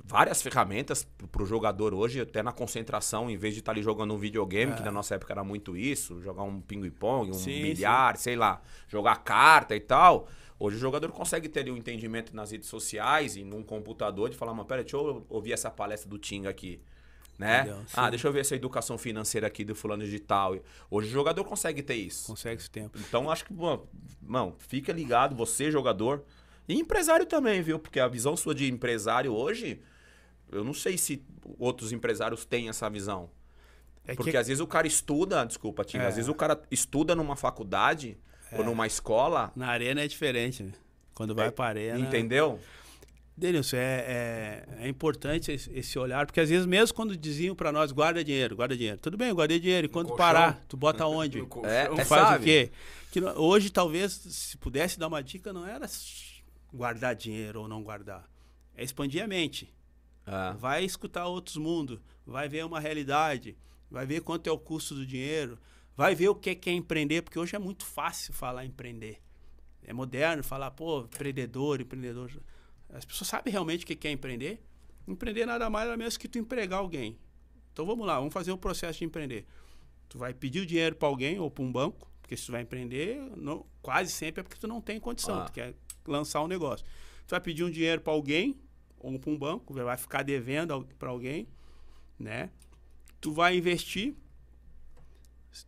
várias 0.05 0.43
ferramentas 0.43 1.07
para 1.31 1.43
o 1.43 1.47
jogador 1.47 1.95
hoje, 1.95 2.21
até 2.21 2.43
na 2.43 2.53
concentração, 2.53 3.31
em 3.31 3.37
vez 3.37 3.55
de 3.55 3.61
estar 3.61 3.73
ali 3.73 3.83
jogando 3.83 4.13
um 4.15 4.19
videogame, 4.19 4.75
que 4.75 4.83
na 4.83 4.91
nossa 4.91 5.15
época 5.15 5.33
era 5.33 5.45
muito 5.45 5.77
isso, 5.77 6.21
jogar 6.21 6.43
um 6.43 6.61
ping-pong, 6.61 7.31
um 7.31 7.35
Sim, 7.35 7.63
bilhar, 7.63 8.17
sei 8.17 8.37
lá, 8.37 8.61
jogar 8.89 9.17
carta 9.23 9.75
e 9.75 9.81
tal. 9.81 10.29
Hoje 10.59 10.77
o 10.77 10.81
jogador 10.81 11.11
consegue 11.11 11.49
ter 11.49 11.61
ali 11.61 11.71
um 11.71 11.77
entendimento 11.77 12.35
nas 12.37 12.53
redes 12.53 12.69
sociais 12.69 13.37
e 13.37 13.43
num 13.43 13.63
computador 13.63 14.31
de 14.31 14.37
falar, 14.37 14.55
mas 14.55 14.67
pera, 14.67 14.83
deixa 14.83 14.97
eu 14.97 15.25
ouvir 15.29 15.53
essa 15.53 15.71
palestra 15.71 16.09
do 16.09 16.19
Tinga 16.19 16.51
aqui. 16.51 16.81
Né? 17.39 17.69
Ah, 17.95 18.05
Sim. 18.05 18.11
deixa 18.11 18.29
eu 18.29 18.33
ver 18.33 18.41
essa 18.41 18.55
educação 18.55 18.97
financeira 18.97 19.47
aqui 19.47 19.65
do 19.65 19.75
fulano 19.75 20.05
digital. 20.05 20.57
Hoje 20.89 21.09
o 21.09 21.11
jogador 21.11 21.45
consegue 21.45 21.83
ter 21.83 21.95
isso. 21.95 22.29
Consegue 22.29 22.61
esse 22.61 22.71
tempo. 22.71 22.97
Então 23.01 23.29
acho 23.31 23.45
que, 23.45 23.53
mano, 23.53 23.89
mano, 24.21 24.55
fica 24.59 24.93
ligado, 24.93 25.35
você 25.35 25.71
jogador. 25.71 26.23
E 26.69 26.75
empresário 26.79 27.27
também, 27.27 27.61
viu? 27.61 27.79
Porque 27.79 27.99
a 27.99 28.07
visão 28.07 28.37
sua 28.37 28.55
de 28.55 28.71
empresário 28.71 29.33
hoje, 29.33 29.81
eu 30.53 30.63
não 30.65 30.75
sei 30.75 30.97
se 30.99 31.23
outros 31.59 31.93
empresários 31.93 32.45
têm 32.45 32.69
essa 32.69 32.89
visão. 32.89 33.31
É 34.07 34.15
Porque 34.15 34.31
que, 34.33 34.37
às 34.37 34.49
vezes 34.49 34.61
o 34.61 34.67
cara 34.67 34.87
estuda, 34.87 35.45
desculpa, 35.45 35.85
Tim, 35.85 35.99
É. 35.99 36.07
às 36.07 36.17
vezes 36.17 36.29
o 36.29 36.35
cara 36.35 36.61
estuda 36.71 37.15
numa 37.15 37.37
faculdade 37.37 38.17
ou 38.57 38.65
numa 38.65 38.87
escola, 38.87 39.51
na 39.57 39.69
arena 39.69 40.03
é 40.03 40.09
diferente, 40.09 40.63
né? 40.63 40.73
Quando 41.15 41.35
vai 41.35 41.49
É, 41.49 41.51
pra 41.51 41.67
arena. 41.67 41.99
entendeu? 41.99 42.59
Denilson, 43.35 43.77
é, 43.77 44.65
é, 44.79 44.85
é 44.85 44.89
importante 44.89 45.51
esse, 45.53 45.99
olhar, 45.99 46.27
porque 46.27 46.39
às 46.41 46.51
vezes 46.51 46.67
mesmo 46.67 46.95
quando 46.95 47.17
diziam 47.17 47.55
pra 47.57 47.73
nós, 47.73 47.91
guarda 47.91 48.23
dinheiro, 48.23 48.55
guarda 48.57 48.77
dinheiro. 48.77 48.99
Tudo 48.99 49.17
bem, 49.17 49.29
eu 49.31 49.35
guardei 49.35 49.59
dinheiro. 49.59 49.87
E 49.87 49.89
quando 49.89 50.09
colchão? 50.09 50.19
parar, 50.27 50.63
tu 50.69 50.77
bota 50.77 51.07
onde? 51.07 51.39
É, 51.65 51.87
Tu 51.87 52.01
é 52.01 52.05
faz 52.05 52.29
sabe? 52.29 52.43
o 52.43 52.45
quê? 52.45 52.71
Que 53.11 53.21
hoje, 53.23 53.71
talvez, 53.71 54.13
se 54.13 54.57
pudesse 54.59 54.99
dar 54.99 55.07
uma 55.09 55.23
dica, 55.23 55.51
não 55.53 55.67
era 55.67 55.87
guardar 56.73 57.15
dinheiro 57.15 57.63
ou 57.63 57.69
não 57.69 57.83
guardar. 57.83 58.29
É 58.77 58.85
expandir 58.85 59.23
a 59.23 59.27
mente. 59.27 59.73
É. 60.27 60.53
Vai 60.55 60.85
escutar 60.85 61.27
outros 61.27 61.57
mundos, 61.57 61.99
vai 62.27 62.49
ver 62.49 62.65
uma 62.65 62.79
realidade, 62.81 63.57
vai 63.91 64.07
ver 64.07 64.21
quanto 64.23 64.47
é 64.47 64.53
o 64.53 64.59
custo 64.59 64.95
do 64.95 65.05
dinheiro, 65.07 65.59
vai 65.97 66.15
ver 66.15 66.29
o 66.29 66.35
que 66.35 66.51
é 66.51 66.55
que 66.55 66.71
é 66.71 66.73
empreender, 66.73 67.23
porque 67.23 67.39
hoje 67.39 67.57
é 67.57 67.59
muito 67.59 67.85
fácil 67.85 68.33
falar 68.33 68.65
empreender. 68.65 69.21
É 69.85 69.93
moderno 69.93 70.45
falar, 70.45 70.71
pô, 70.71 71.01
empreendedor, 71.01 71.81
empreendedor. 71.81 72.31
As 72.91 73.05
pessoas 73.05 73.29
sabem 73.29 73.51
realmente 73.53 73.85
o 73.85 73.87
que 73.87 73.97
que 73.97 74.07
é 74.07 74.13
empreender? 74.13 74.63
Empreender 75.09 75.45
nada 75.45 75.69
mais 75.69 75.87
nada 75.87 75.97
menos 75.97 76.17
que 76.17 76.29
tu 76.29 76.39
empregar 76.39 76.79
alguém. 76.79 77.19
Então 77.73 77.85
vamos 77.85 78.07
lá, 78.07 78.19
vamos 78.19 78.33
fazer 78.33 78.53
um 78.53 78.57
processo 78.57 79.01
de 79.01 79.05
empreender. 79.05 79.45
Tu 80.09 80.19
vai 80.19 80.33
pedir 80.33 80.61
o 80.61 80.67
dinheiro 80.67 80.95
para 80.95 81.09
alguém 81.09 81.41
ou 81.41 81.51
para 81.51 81.65
um 81.65 81.73
banco, 81.73 82.09
porque 82.21 82.37
se 82.37 82.47
tu 82.47 82.53
vai 82.53 82.63
empreender, 82.63 83.19
não- 83.37 83.67
quase 83.81 84.13
sempre 84.13 84.41
é 84.41 84.45
porque 84.45 84.61
tu 84.61 84.69
não 84.69 84.81
tem 84.81 85.01
condição, 85.01 85.41
Ah. 85.41 85.45
tu 85.47 85.53
quer 85.53 85.75
lançar 86.07 86.43
um 86.43 86.47
negócio. 86.47 86.87
Tu 87.27 87.31
vai 87.31 87.41
pedir 87.41 87.65
um 87.65 87.71
dinheiro 87.71 88.01
para 88.03 88.13
alguém 88.13 88.61
ou 89.03 89.19
para 89.19 89.31
um 89.31 89.39
banco, 89.39 89.75
vai 89.75 89.97
ficar 89.97 90.23
devendo 90.23 90.87
para 90.99 91.11
alguém, 91.11 91.49
né? 92.19 92.51
Tu 93.21 93.33
vai 93.33 93.57
investir. 93.57 94.15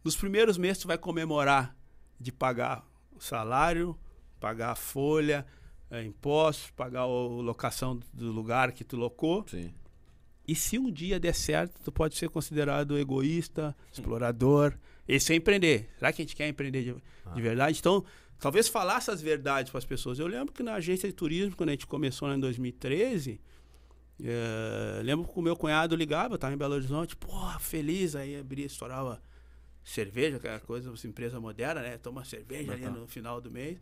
Nos 0.02 0.16
primeiros 0.16 0.56
meses 0.56 0.82
tu 0.82 0.88
vai 0.88 0.96
comemorar 0.96 1.76
de 2.18 2.32
pagar 2.32 2.86
o 3.12 3.20
salário, 3.20 3.98
pagar 4.40 4.70
a 4.70 4.74
folha, 4.74 5.46
eh, 5.90 6.04
impostos, 6.04 6.70
pagar 6.70 7.00
a 7.00 7.06
locação 7.06 8.00
do 8.12 8.32
lugar 8.32 8.72
que 8.72 8.84
tu 8.84 8.96
locou. 8.96 9.44
Sim. 9.48 9.74
E 10.46 10.54
se 10.54 10.78
um 10.78 10.90
dia 10.90 11.18
der 11.18 11.34
certo, 11.34 11.80
tu 11.82 11.90
pode 11.90 12.16
ser 12.16 12.28
considerado 12.28 12.98
egoísta, 12.98 13.74
explorador. 13.90 14.76
Esse 15.08 15.32
é 15.32 15.36
empreender. 15.36 15.88
Será 15.98 16.12
que 16.12 16.20
a 16.20 16.24
gente 16.24 16.36
quer 16.36 16.48
empreender 16.48 16.82
de, 16.82 16.94
de 17.34 17.42
verdade? 17.42 17.78
Então, 17.78 18.04
talvez 18.38 18.68
falar 18.68 18.98
essas 18.98 19.20
verdades 19.20 19.70
para 19.70 19.78
as 19.78 19.84
pessoas. 19.84 20.18
Eu 20.18 20.26
lembro 20.26 20.52
que 20.52 20.62
na 20.62 20.74
agência 20.74 21.08
de 21.08 21.14
turismo, 21.14 21.56
quando 21.56 21.70
a 21.70 21.72
gente 21.72 21.86
começou 21.86 22.28
lá 22.28 22.34
em 22.34 22.40
2013, 22.40 23.40
eh, 24.22 25.00
lembro 25.02 25.26
que 25.26 25.38
o 25.38 25.42
meu 25.42 25.56
cunhado 25.56 25.96
ligava, 25.96 26.34
eu 26.34 26.36
estava 26.36 26.54
em 26.54 26.56
Belo 26.56 26.74
Horizonte, 26.74 27.16
porra, 27.16 27.58
feliz, 27.58 28.14
aí 28.14 28.38
abria, 28.38 28.66
estourava 28.66 29.20
cerveja, 29.82 30.36
aquela 30.36 30.60
coisa, 30.60 30.92
essa 30.92 31.06
empresa 31.06 31.40
moderna, 31.40 31.82
né? 31.82 31.98
Toma 31.98 32.24
cerveja 32.24 32.72
ali 32.72 32.86
no 32.86 33.06
final 33.06 33.40
do 33.40 33.50
mês. 33.50 33.78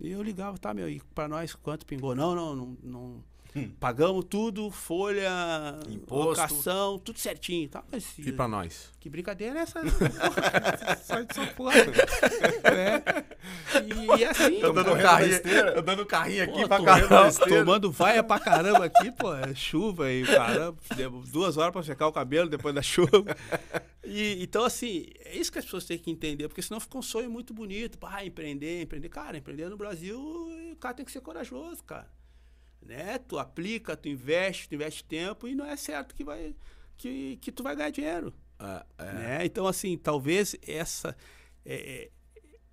E 0.00 0.10
eu 0.10 0.22
ligava, 0.22 0.56
tá, 0.58 0.72
meu, 0.72 0.88
e 0.88 1.00
pra 1.14 1.28
nós 1.28 1.54
quanto 1.54 1.84
pingou? 1.84 2.14
Não, 2.14 2.34
não, 2.34 2.56
não. 2.56 2.76
não 2.82 3.24
Pagamos 3.80 4.24
tudo, 4.24 4.70
folha, 4.70 5.30
Imposto. 5.88 6.28
locação, 6.40 6.98
tudo 6.98 7.18
certinho, 7.18 7.68
tá? 7.68 7.82
Mas 7.90 8.18
E 8.18 8.32
pra 8.32 8.46
nós? 8.46 8.90
que 9.00 9.08
brincadeira 9.08 9.58
é 9.58 9.62
essa? 9.62 9.80
Só 11.02 11.14
só 11.34 11.46
porra. 11.54 11.74
É. 12.64 13.24
E, 14.18 14.24
assim, 14.24 14.58
Eu 14.60 14.72
dando 14.72 14.96
carrinho, 15.00 15.40
eu 15.74 15.82
dando 15.82 16.06
carrinho 16.06 16.44
aqui 16.44 16.62
Pô, 16.62 16.68
pra 16.68 16.76
tomando, 16.78 17.08
caramba. 17.08 17.48
tomando 17.48 17.90
vaia 17.92 18.22
pra 18.22 18.38
caramba 18.40 18.84
aqui, 18.84 19.10
pô. 19.12 19.34
É 19.34 19.54
chuva 19.54 20.10
e 20.12 20.24
caramba. 20.26 20.76
Duas 21.30 21.56
horas 21.56 21.72
pra 21.72 21.82
secar 21.82 22.06
o 22.08 22.12
cabelo 22.12 22.48
depois 22.48 22.74
da 22.74 22.82
chuva. 22.82 23.24
E, 24.04 24.42
então, 24.42 24.64
assim, 24.64 25.06
é 25.24 25.36
isso 25.36 25.52
que 25.52 25.58
as 25.58 25.64
pessoas 25.64 25.84
têm 25.84 25.98
que 25.98 26.10
entender, 26.10 26.48
porque 26.48 26.62
senão 26.62 26.80
fica 26.80 26.96
um 26.98 27.02
sonho 27.02 27.30
muito 27.30 27.52
bonito. 27.54 27.98
Pá, 27.98 28.24
empreender, 28.24 28.82
empreender. 28.82 29.08
Cara, 29.08 29.36
empreender 29.38 29.68
no 29.68 29.76
Brasil, 29.76 30.18
o 30.18 30.76
cara 30.76 30.94
tem 30.94 31.04
que 31.04 31.12
ser 31.12 31.20
corajoso, 31.20 31.82
cara. 31.84 32.08
Né? 32.82 33.18
Tu 33.18 33.38
aplica, 33.38 33.96
tu 33.96 34.08
investe, 34.08 34.68
tu 34.68 34.74
investe 34.74 35.04
tempo 35.04 35.46
e 35.46 35.54
não 35.54 35.66
é 35.66 35.76
certo 35.76 36.14
que, 36.14 36.24
vai, 36.24 36.54
que, 36.96 37.36
que 37.36 37.52
tu 37.52 37.62
vai 37.62 37.76
ganhar 37.76 37.90
dinheiro. 37.90 38.32
É, 38.58 38.84
é. 38.98 39.12
Né? 39.12 39.46
Então, 39.46 39.66
assim, 39.66 39.96
talvez 39.96 40.56
essa 40.66 41.16
é, 41.64 41.74
é, 41.74 42.10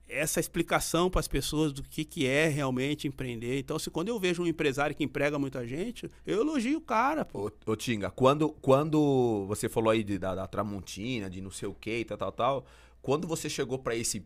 essa 0.08 0.39
explicação 0.39 1.10
para 1.10 1.20
as 1.20 1.28
pessoas 1.28 1.74
do 1.74 1.84
que, 1.84 2.06
que 2.06 2.28
é 2.28 2.47
realmente 2.47 3.08
empreender. 3.08 3.60
Então, 3.60 3.78
se 3.80 3.89
quando 3.89 4.10
eu 4.10 4.20
vejo 4.20 4.43
um 4.43 4.47
empresário 4.47 4.95
que 4.95 5.03
emprega 5.03 5.39
muita 5.39 5.66
gente, 5.68 6.10
eu 6.26 6.41
elogio 6.41 6.78
o 6.78 6.82
cara, 6.82 7.26
pô. 7.26 7.51
Ô, 7.66 7.72
ô 7.72 7.76
Tinga, 7.76 8.10
quando, 8.12 8.49
quando 8.49 9.45
você 9.47 9.68
falou 9.68 9.89
aí 9.89 10.03
de- 10.03 10.20
da, 10.20 10.36
da 10.36 10.47
Tramontina, 10.47 11.30
de 11.30 11.41
não 11.41 11.51
sei 11.51 11.68
o 11.68 11.74
que 11.74 11.99
e 11.99 12.06
tal, 12.06 12.18
tal, 12.18 12.32
tal, 12.32 12.66
quando 13.01 13.28
você 13.28 13.49
chegou 13.49 13.80
pra 13.80 13.95
esse 13.95 14.26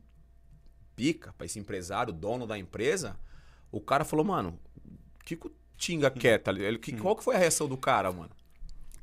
pica, 0.95 1.33
pra 1.37 1.45
esse 1.45 1.57
empresário, 1.57 2.11
dono 2.11 2.45
da 2.45 2.57
empresa, 2.57 3.17
o 3.71 3.79
cara 3.79 4.03
falou, 4.03 4.25
mano, 4.25 4.59
o 4.85 5.23
que, 5.23 5.39
Tinga 5.79 6.11
quer, 6.11 6.37
tá 6.37 6.51
ligado? 6.51 6.67
Ele- 6.67 6.77
que- 6.77 6.91
Qual 6.97 7.15
que 7.15 7.23
foi 7.23 7.35
a 7.35 7.39
reação 7.39 7.67
do 7.67 7.77
cara, 7.77 8.11
mano? 8.11 8.29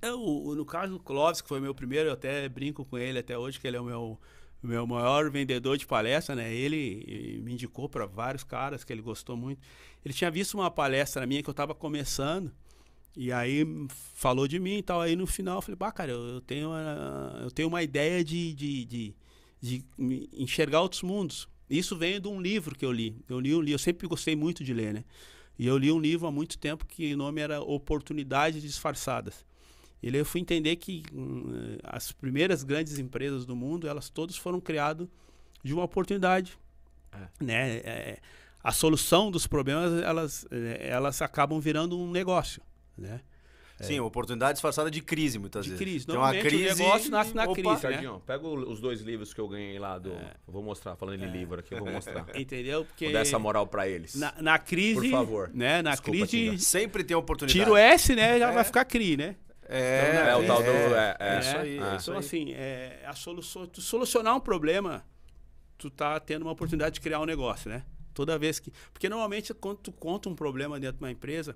Eu, 0.02 0.20
o- 0.22 0.54
no 0.54 0.64
caso 0.64 0.92
do 0.92 1.00
Clóvis, 1.00 1.40
que 1.40 1.48
foi 1.48 1.58
meu 1.58 1.74
primeiro, 1.74 2.10
eu 2.10 2.12
até 2.12 2.48
brinco 2.48 2.84
com 2.84 2.96
ele 2.98 3.18
até 3.18 3.36
hoje, 3.36 3.58
que 3.58 3.66
ele 3.66 3.76
é 3.76 3.80
o 3.80 3.84
meu, 3.84 4.20
meu 4.62 4.86
maior 4.86 5.30
vendedor 5.30 5.76
de 5.78 5.86
palestra, 5.86 6.36
né? 6.36 6.52
Ele 6.54 7.40
me 7.42 7.54
indicou 7.54 7.88
para 7.88 8.04
vários 8.06 8.44
caras 8.44 8.84
que 8.84 8.92
ele 8.92 9.00
gostou 9.02 9.36
muito. 9.36 9.60
Ele 10.04 10.12
tinha 10.14 10.30
visto 10.30 10.54
uma 10.54 10.70
palestra 10.70 11.26
minha 11.26 11.42
que 11.42 11.48
eu 11.48 11.52
estava 11.52 11.74
começando, 11.74 12.52
e 13.16 13.32
aí 13.32 13.64
falou 14.14 14.46
de 14.46 14.58
mim 14.60 14.76
e 14.76 14.82
tal. 14.82 15.00
Aí 15.00 15.16
no 15.16 15.26
final 15.26 15.56
eu 15.56 15.62
falei, 15.62 15.76
bah, 15.76 15.90
cara, 15.90 16.12
eu, 16.12 16.40
tenho, 16.42 16.68
uma, 16.68 17.40
eu 17.44 17.50
tenho 17.50 17.66
uma 17.68 17.82
ideia 17.82 18.22
de, 18.22 18.52
de, 18.52 18.84
de, 18.84 19.14
de 19.62 19.84
enxergar 20.34 20.82
outros 20.82 21.02
mundos. 21.02 21.48
Isso 21.68 21.96
veio 21.96 22.20
de 22.20 22.28
um 22.28 22.40
livro 22.40 22.76
que 22.76 22.84
eu 22.84 22.92
li. 22.92 23.16
Eu 23.28 23.40
li 23.40 23.54
um 23.54 23.60
livro, 23.60 23.74
eu 23.74 23.78
sempre 23.78 24.06
gostei 24.06 24.36
muito 24.36 24.62
de 24.62 24.72
ler, 24.74 24.92
né? 24.92 25.04
E 25.58 25.66
eu 25.66 25.78
li 25.78 25.90
um 25.90 25.98
livro 25.98 26.26
há 26.26 26.30
muito 26.30 26.58
tempo 26.58 26.84
que 26.86 27.14
o 27.14 27.16
nome 27.16 27.40
era 27.40 27.60
Oportunidades 27.60 28.62
Disfarçadas. 28.62 29.44
Ele 30.02 30.20
eu 30.20 30.24
fui 30.24 30.40
entender 30.40 30.76
que 30.76 31.02
hum, 31.12 31.78
as 31.82 32.12
primeiras 32.12 32.62
grandes 32.62 32.98
empresas 32.98 33.46
do 33.46 33.56
mundo, 33.56 33.88
elas 33.88 34.10
todas 34.10 34.36
foram 34.36 34.60
criadas 34.60 35.08
de 35.62 35.72
uma 35.72 35.84
oportunidade, 35.84 36.56
né? 37.40 37.78
É, 37.78 38.20
a 38.62 38.72
solução 38.72 39.30
dos 39.30 39.46
problemas, 39.46 40.02
elas, 40.02 40.46
é, 40.50 40.88
elas 40.88 41.22
acabam 41.22 41.58
virando 41.60 41.98
um 41.98 42.10
negócio, 42.10 42.62
né? 42.96 43.20
Sim, 43.80 44.00
oportunidade 44.00 44.54
disfarçada 44.54 44.90
de 44.90 45.02
crise, 45.02 45.38
muitas 45.38 45.64
De 45.64 45.70
vezes. 45.72 45.84
crise. 45.84 46.06
Tem 46.06 46.14
uma 46.14 46.32
Normalmente 46.32 46.46
o 46.54 46.58
crise. 46.58 46.82
negócio 46.82 47.10
nasce 47.10 47.34
na 47.34 47.44
opa, 47.44 47.52
crise, 47.54 47.68
né? 47.68 47.76
Sardinho, 47.76 48.22
pega 48.26 48.46
o- 48.46 48.70
os 48.72 48.80
dois 48.80 49.00
livros 49.02 49.34
que 49.34 49.40
eu 49.40 49.46
ganhei 49.48 49.78
lá 49.78 49.98
do... 49.98 50.10
Eu 50.10 50.18
vou 50.46 50.62
mostrar, 50.62 50.96
falando 50.96 51.18
de 51.18 51.26
livro 51.26 51.60
aqui, 51.60 51.74
eu 51.74 51.78
vou 51.80 51.90
mostrar. 51.92 52.24
Entendeu? 52.34 52.84
Porque 52.86 53.04
Vou 53.04 53.12
dar 53.12 53.20
essa 53.20 53.38
moral 53.38 53.66
pra 53.66 53.86
eles. 53.86 54.14
na, 54.14 54.32
na 54.40 54.58
crise, 54.58 54.94
Por 55.00 55.10
favor. 55.10 55.50
né? 55.52 55.82
Na 55.82 55.90
Desculpa, 55.90 56.26
crise. 56.26 56.64
Sempre 56.64 57.04
tem 57.04 57.16
oportunidade. 57.16 57.58
tira 57.58 57.70
o 57.70 57.76
S, 57.76 58.14
né? 58.14 58.38
Já 58.38 58.50
vai 58.50 58.64
ficar 58.64 58.84
CRI, 58.86 59.16
né? 59.16 59.36
É, 59.68 60.28
É, 60.30 60.36
o 60.36 60.46
tal 60.46 60.62
do- 60.62 60.70
é, 60.70 61.16
é, 61.18 61.34
é. 61.36 61.40
isso 61.40 61.56
aí. 61.56 61.78
Ah. 61.80 61.92
é 61.94 61.96
Então, 62.00 62.16
assim, 62.18 62.52
é, 62.54 63.02
a 63.04 63.14
solução, 63.14 63.66
tu 63.66 63.80
solucionar 63.82 64.34
um 64.36 64.40
problema, 64.40 65.04
tu 65.76 65.90
tá 65.90 66.18
tendo 66.20 66.42
uma 66.42 66.52
oportunidade 66.52 66.94
de 66.94 67.00
criar 67.00 67.20
um 67.20 67.24
negócio, 67.26 67.68
né? 67.68 67.84
Toda 68.14 68.38
vez 68.38 68.58
que. 68.58 68.72
Porque 68.92 69.08
normalmente, 69.08 69.52
quando 69.52 69.78
tu 69.78 69.92
conta 69.92 70.28
um 70.28 70.34
problema 70.34 70.78
dentro 70.80 70.98
de 70.98 71.04
uma 71.04 71.10
empresa, 71.10 71.54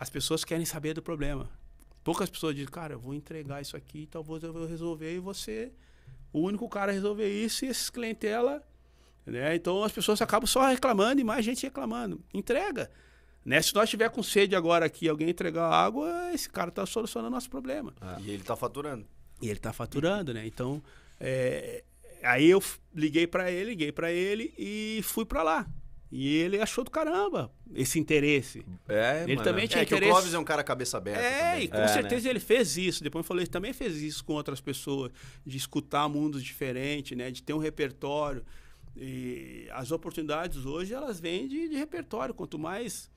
as 0.00 0.08
pessoas 0.08 0.42
querem 0.46 0.64
saber 0.64 0.94
do 0.94 1.02
problema. 1.02 1.46
Poucas 2.02 2.30
pessoas 2.30 2.54
dizem, 2.54 2.70
cara, 2.70 2.94
eu 2.94 2.98
vou 2.98 3.12
entregar 3.12 3.60
isso 3.60 3.76
aqui, 3.76 4.08
talvez 4.10 4.42
eu 4.42 4.50
vou 4.50 4.66
resolver, 4.66 5.14
e 5.14 5.18
você, 5.18 5.70
o 6.32 6.40
único 6.40 6.66
cara 6.70 6.90
a 6.90 6.94
resolver 6.94 7.28
isso, 7.28 7.66
e 7.66 7.68
esses 7.68 7.90
clientela. 7.90 8.66
Né? 9.26 9.54
Então 9.54 9.84
as 9.84 9.92
pessoas 9.92 10.22
acabam 10.22 10.46
só 10.46 10.66
reclamando 10.66 11.20
e 11.20 11.24
mais 11.24 11.44
gente 11.44 11.64
reclamando. 11.64 12.24
Entrega. 12.32 12.90
Né? 13.44 13.60
Se 13.60 13.74
nós 13.74 13.90
tiver 13.90 14.08
com 14.08 14.22
sede 14.22 14.56
agora 14.56 14.86
aqui, 14.86 15.06
alguém 15.06 15.28
entregar 15.28 15.70
água, 15.70 16.32
esse 16.32 16.48
cara 16.48 16.70
está 16.70 16.86
solucionando 16.86 17.30
nosso 17.30 17.50
problema. 17.50 17.92
E 18.20 18.30
ele 18.30 18.42
tá 18.42 18.56
faturando. 18.56 19.06
E 19.42 19.50
ele 19.50 19.60
tá 19.60 19.72
faturando, 19.72 20.32
né? 20.32 20.46
Então, 20.46 20.82
é, 21.18 21.84
aí 22.22 22.48
eu 22.48 22.62
liguei 22.94 23.26
para 23.26 23.50
ele, 23.50 23.70
liguei 23.70 23.92
para 23.92 24.10
ele 24.10 24.54
e 24.56 25.00
fui 25.02 25.26
para 25.26 25.42
lá. 25.42 25.66
E 26.12 26.36
ele 26.38 26.60
achou 26.60 26.82
do 26.82 26.90
caramba 26.90 27.52
esse 27.72 27.98
interesse. 27.98 28.64
É, 28.88 29.22
Ele 29.22 29.36
mano. 29.36 29.44
também 29.48 29.68
tinha 29.68 29.82
É 29.82 29.86
que 29.86 29.94
o 29.94 29.96
interesse. 29.96 30.12
Clóvis 30.12 30.34
é 30.34 30.38
um 30.40 30.44
cara 30.44 30.64
cabeça 30.64 30.96
aberta. 30.98 31.22
É, 31.22 31.50
também. 31.52 31.64
e 31.64 31.68
com 31.68 31.76
É, 31.76 31.86
certeza 31.88 32.28
ele 32.28 32.40
fez 32.40 32.76
isso. 32.76 33.04
Depois 33.04 33.22
eu 33.22 33.28
falei, 33.28 33.44
ele 33.44 33.50
também 33.50 33.72
fez 33.72 34.02
isso 34.02 34.24
com 34.24 34.32
outras 34.32 34.60
pessoas, 34.60 35.12
de 35.46 35.56
escutar 35.56 36.08
mundos 36.08 36.42
diferentes, 36.42 37.16
né? 37.16 37.30
De 37.30 37.42
ter 37.42 37.52
um 37.54 37.58
repertório. 37.58 38.44
E 38.96 39.68
as 39.70 39.92
oportunidades 39.92 40.66
hoje, 40.66 40.92
elas 40.92 41.20
vêm 41.20 41.46
de, 41.46 41.68
de 41.68 41.76
repertório. 41.76 42.34
Quanto 42.34 42.58
mais 42.58 43.08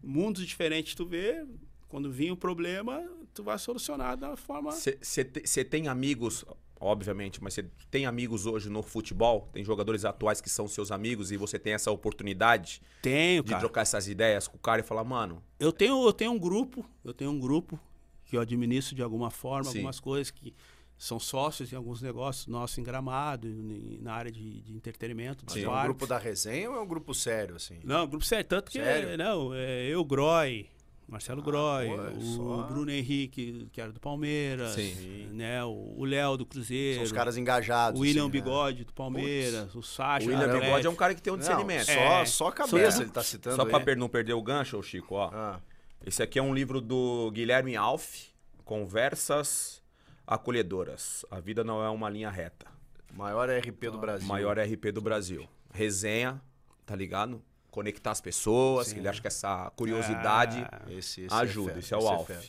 mundos 0.00 0.46
diferentes 0.46 0.94
tu 0.94 1.04
vê, 1.04 1.44
quando 1.88 2.12
vir 2.12 2.30
o 2.30 2.36
problema, 2.36 3.02
tu 3.34 3.42
vai 3.42 3.58
solucionar 3.58 4.16
da 4.16 4.36
forma... 4.36 4.70
Você 4.70 5.64
tem 5.64 5.88
amigos, 5.88 6.44
obviamente, 6.80 7.42
mas 7.42 7.54
você 7.54 7.64
tem 7.90 8.06
amigos 8.06 8.46
hoje 8.46 8.68
no 8.68 8.82
futebol? 8.82 9.48
Tem 9.52 9.64
jogadores 9.64 10.04
atuais 10.04 10.40
que 10.40 10.50
são 10.50 10.66
seus 10.68 10.90
amigos 10.90 11.30
e 11.32 11.36
você 11.36 11.58
tem 11.58 11.72
essa 11.72 11.90
oportunidade 11.90 12.80
Tenho, 13.02 13.42
de 13.42 13.50
cara. 13.50 13.60
trocar 13.60 13.80
essas 13.82 14.08
ideias 14.08 14.46
com 14.48 14.56
o 14.56 14.60
cara 14.60 14.80
e 14.80 14.84
falar, 14.84 15.04
mano, 15.04 15.42
Eu 15.58 15.72
tenho, 15.72 16.04
eu 16.06 16.12
tenho 16.12 16.32
um 16.32 16.38
grupo, 16.38 16.84
eu 17.04 17.14
tenho 17.14 17.30
um 17.30 17.38
grupo 17.40 17.78
que 18.24 18.36
eu 18.36 18.40
administro 18.40 18.94
de 18.94 19.02
alguma 19.02 19.30
forma, 19.30 19.64
Sim. 19.70 19.78
algumas 19.78 20.00
coisas 20.00 20.30
que 20.30 20.52
são 20.98 21.20
sócios 21.20 21.70
em 21.72 21.76
alguns 21.76 22.00
negócios 22.00 22.46
nossos 22.46 22.78
em 22.78 22.82
Gramado, 22.82 23.46
em- 23.46 23.98
na 24.00 24.14
área 24.14 24.32
de, 24.32 24.62
de 24.62 24.74
entretenimento, 24.74 25.44
Mas 25.46 25.62
é 25.62 25.68
um 25.68 25.82
grupo 25.84 26.06
da 26.06 26.16
resenha 26.18 26.70
ou 26.70 26.76
é 26.76 26.80
um 26.80 26.86
grupo 26.86 27.12
sério, 27.14 27.54
assim? 27.56 27.78
Não, 27.84 28.04
o 28.04 28.08
grupo 28.08 28.24
sério, 28.24 28.46
tanto 28.46 28.70
que 28.70 28.78
Sério? 28.78 29.10
é, 29.10 29.16
não, 29.16 29.52
é 29.54 29.86
eu, 29.88 30.02
Groy, 30.04 30.66
Marcelo 31.08 31.40
Groy, 31.40 31.86
pô, 31.86 31.94
é 32.02 32.10
o 32.10 32.20
só- 32.20 32.62
Bruno 32.64 32.90
Henrique, 32.90 33.68
que 33.72 33.80
era 33.80 33.92
do 33.92 34.00
Palmeiras, 34.00 34.72
Sim. 34.74 35.28
né, 35.32 35.62
o 35.64 36.04
Léo 36.04 36.36
do 36.36 36.44
Cruzeiro, 36.44 36.96
São 36.96 37.04
os 37.04 37.12
caras 37.12 37.36
engajados. 37.36 38.00
o 38.00 38.02
William 38.02 38.22
assim, 38.24 38.32
né? 38.32 38.40
Bigode 38.42 38.84
do 38.84 38.92
Palmeiras, 38.92 39.74
o 39.76 39.82
Sacha 39.82 40.26
o 40.26 40.30
William 40.30 40.44
Atlético. 40.46 40.64
Bigode 40.66 40.86
é 40.86 40.90
um 40.90 40.96
cara 40.96 41.14
que 41.14 41.22
tem 41.22 41.32
um 41.32 41.36
Não, 41.36 41.40
discernimento. 41.40 41.84
só, 41.86 41.92
É. 41.92 42.24
só 42.26 42.48
a 42.48 42.52
cabeça 42.52 42.96
Só- 42.96 43.02
ele 43.02 43.10
tá 43.10 43.22
citando 43.22 43.54
Só 43.56 43.64
pra 43.64 43.78
aí. 43.78 43.84
per- 43.84 43.96
não 43.96 44.08
perder 44.08 44.32
o 44.32 44.42
gancho, 44.42 44.82
Chico, 44.82 45.14
ó. 45.14 45.30
Ah, 45.32 45.60
Esse 46.04 46.22
aqui 46.22 46.38
é 46.38 46.42
um 46.42 46.54
livro 46.54 46.80
do 46.80 47.30
Guilherme 47.32 47.74
Alf, 47.74 48.26
Conversas 48.64 49.82
Acolhedoras. 50.26 51.24
A 51.30 51.40
vida 51.40 51.62
não 51.64 51.82
é 51.84 51.88
uma 51.88 52.10
linha 52.10 52.30
reta. 52.30 52.66
maior 53.14 53.48
RP 53.48 53.88
do 53.90 53.96
Brasil. 53.98 54.28
Maior 54.28 54.58
RP 54.58 54.92
do 54.92 55.00
Brasil. 55.00 55.48
Resenha, 55.72 56.40
tá 56.84 56.94
ligado? 56.94 57.40
Conectar 57.76 58.10
as 58.10 58.22
pessoas, 58.22 58.90
que 58.90 58.98
ele 58.98 59.06
acha 59.06 59.20
que 59.20 59.26
essa 59.26 59.70
curiosidade 59.76 60.66
Ah, 60.72 60.80
Esse, 60.88 61.26
esse 61.26 61.34
ajuda. 61.34 61.68
fera, 61.68 61.78
esse 61.80 61.92
é 61.92 61.96
o 61.98 62.08
Alf. 62.08 62.26
fera. 62.26 62.40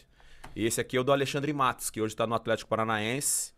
E 0.55 0.65
esse 0.65 0.79
aqui 0.79 0.95
é 0.95 0.99
o 1.01 1.03
do 1.03 1.11
Alexandre 1.11 1.51
Matos, 1.51 1.89
que 1.89 1.99
hoje 2.01 2.15
tá 2.15 2.25
no 2.25 2.33
Atlético 2.33 2.69
Paranaense. 2.69 3.51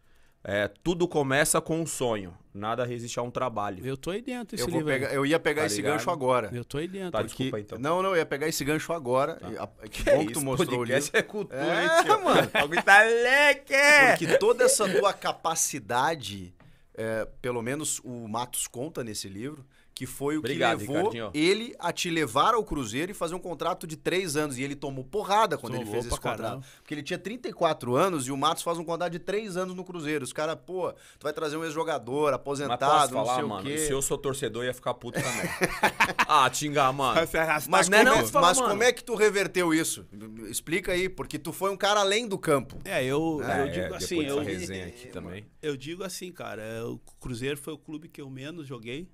É, 0.43 0.67
tudo 0.83 1.07
começa 1.07 1.61
com 1.61 1.79
um 1.79 1.85
sonho. 1.85 2.33
Nada 2.53 2.83
resiste 2.85 3.19
a 3.19 3.21
um 3.21 3.29
trabalho. 3.29 3.85
Eu 3.85 3.95
tô 3.95 4.09
aí 4.09 4.21
dentro 4.21 4.55
esse 4.55 4.63
Eu, 4.63 4.69
vou 4.69 4.79
livro 4.79 4.91
aí. 4.93 4.99
pegar, 4.99 5.13
eu 5.13 5.25
ia 5.27 5.39
pegar 5.39 5.61
Tá 5.61 5.65
esse 5.67 5.75
ligado? 5.75 5.93
gancho 5.97 6.09
agora. 6.09 6.49
Eu 6.51 6.65
tô 6.65 6.77
aí 6.79 6.87
dentro. 6.87 7.11
Tá, 7.11 7.21
desculpa 7.21 7.59
então. 7.59 7.77
Não, 7.77 8.01
não, 8.01 8.09
eu 8.11 8.15
ia 8.17 8.25
pegar 8.25 8.47
esse 8.47 8.63
gancho 8.65 8.91
agora. 8.91 9.37
E 9.51 9.57
a- 9.57 9.67
Que 9.89 10.01
bom 10.09 10.25
que 10.25 10.33
tu 10.33 10.39
Esse 10.39 10.45
mostrou 10.45 10.73
o 10.75 10.77
podcast 10.79 11.11
livro. 11.13 11.19
é 11.19 11.21
cultura, 11.21 11.61
É, 11.61 12.03
tio? 12.03 12.23
mano. 12.23 12.49
Tá 12.83 13.01
leque! 13.03 13.73
Porque 14.17 14.37
toda 14.39 14.63
essa 14.63 14.89
tua 14.89 15.13
capacidade, 15.13 16.53
é, 16.95 17.25
pelo 17.41 17.61
menos 17.61 17.99
o 18.03 18.27
Matos 18.27 18.65
conta 18.67 19.03
nesse 19.03 19.27
livro, 19.29 19.65
que 19.99 20.05
foi 20.05 20.37
o 20.37 20.39
Obrigado, 20.39 20.79
que 20.79 20.87
levou 20.87 21.11
Ricardinho. 21.11 21.29
ele 21.33 21.75
a 21.77 21.91
te 21.91 22.09
levar 22.09 22.53
ao 22.53 22.63
Cruzeiro 22.63 23.11
e 23.11 23.13
fazer 23.13 23.35
um 23.35 23.39
contrato 23.39 23.85
de 23.85 23.97
três 23.97 24.37
anos. 24.37 24.57
E 24.57 24.63
ele 24.63 24.73
tomou 24.73 25.03
porrada 25.03 25.57
quando 25.57 25.75
ele 25.75 25.83
fez 25.83 26.05
esse 26.05 26.07
pra 26.07 26.17
contrato. 26.17 26.37
caramba. 26.41 26.65
Porque 26.77 26.93
ele 26.93 27.03
tinha 27.03 27.19
34 27.19 27.97
anos 27.97 28.25
e 28.25 28.31
o 28.31 28.37
Matos 28.37 28.63
faz 28.63 28.77
um 28.77 28.85
contrato 28.85 29.11
de 29.11 29.19
três 29.19 29.57
anos 29.57 29.75
no 29.75 29.83
Cruzeiro. 29.83 30.23
Os 30.23 30.31
caras, 30.31 30.55
pô, 30.65 30.93
tu 30.93 31.23
vai 31.23 31.33
trazer 31.33 31.57
um 31.57 31.65
ex-jogador, 31.65 32.27
Mas 32.27 32.35
aposentado, 32.35 32.79
posso 32.79 33.13
não 33.13 33.25
falar, 33.25 33.35
sei 33.39 33.43
mano, 33.49 33.61
o 33.61 33.65
quê. 33.65 33.77
se 33.77 33.91
eu 33.91 34.01
sou 34.01 34.17
torcedor, 34.17 34.63
eu 34.63 34.67
ia 34.67 34.73
ficar 34.73 34.93
puto 34.93 35.19
também. 35.21 35.51
ah, 36.25 36.49
tingar, 36.49 36.93
mano. 36.93 37.27
se 37.27 37.37
arrastar 37.37 37.69
Mas, 37.69 37.89
Não 37.89 37.97
é 37.97 38.05
como, 38.05 38.15
não, 38.15 38.21
é, 38.21 38.27
fala, 38.27 38.47
mas 38.47 38.57
mano. 38.57 38.69
como 38.69 38.83
é 38.83 38.93
que 38.93 39.03
tu 39.03 39.15
reverteu 39.15 39.73
isso? 39.73 40.07
Explica 40.47 40.93
aí, 40.93 41.09
porque 41.09 41.37
tu 41.37 41.51
foi 41.51 41.71
um 41.71 41.77
cara 41.77 41.99
além 41.99 42.25
do 42.25 42.37
campo. 42.37 42.77
É, 42.85 43.03
eu, 43.03 43.41
É, 43.43 43.59
eu 43.59 43.63
é, 43.65 43.67
digo 43.67 43.81
depois 43.83 44.03
assim, 44.05 44.23
eu, 44.23 44.39
resenha 44.39 44.85
aqui 44.87 45.07
também. 45.09 45.45
eu 45.61 45.75
digo 45.75 46.05
assim, 46.05 46.31
cara, 46.31 46.61
é, 46.61 46.81
o 46.83 46.97
Cruzeiro 47.19 47.57
foi 47.57 47.73
o 47.73 47.77
clube 47.77 48.07
que 48.07 48.21
eu 48.21 48.29
menos 48.29 48.65
joguei 48.65 49.09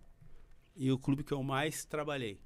e 0.76 0.92
o 0.92 0.98
clube 0.98 1.24
que 1.24 1.32
eu 1.32 1.42
mais 1.42 1.86
trabalhei. 1.86 2.40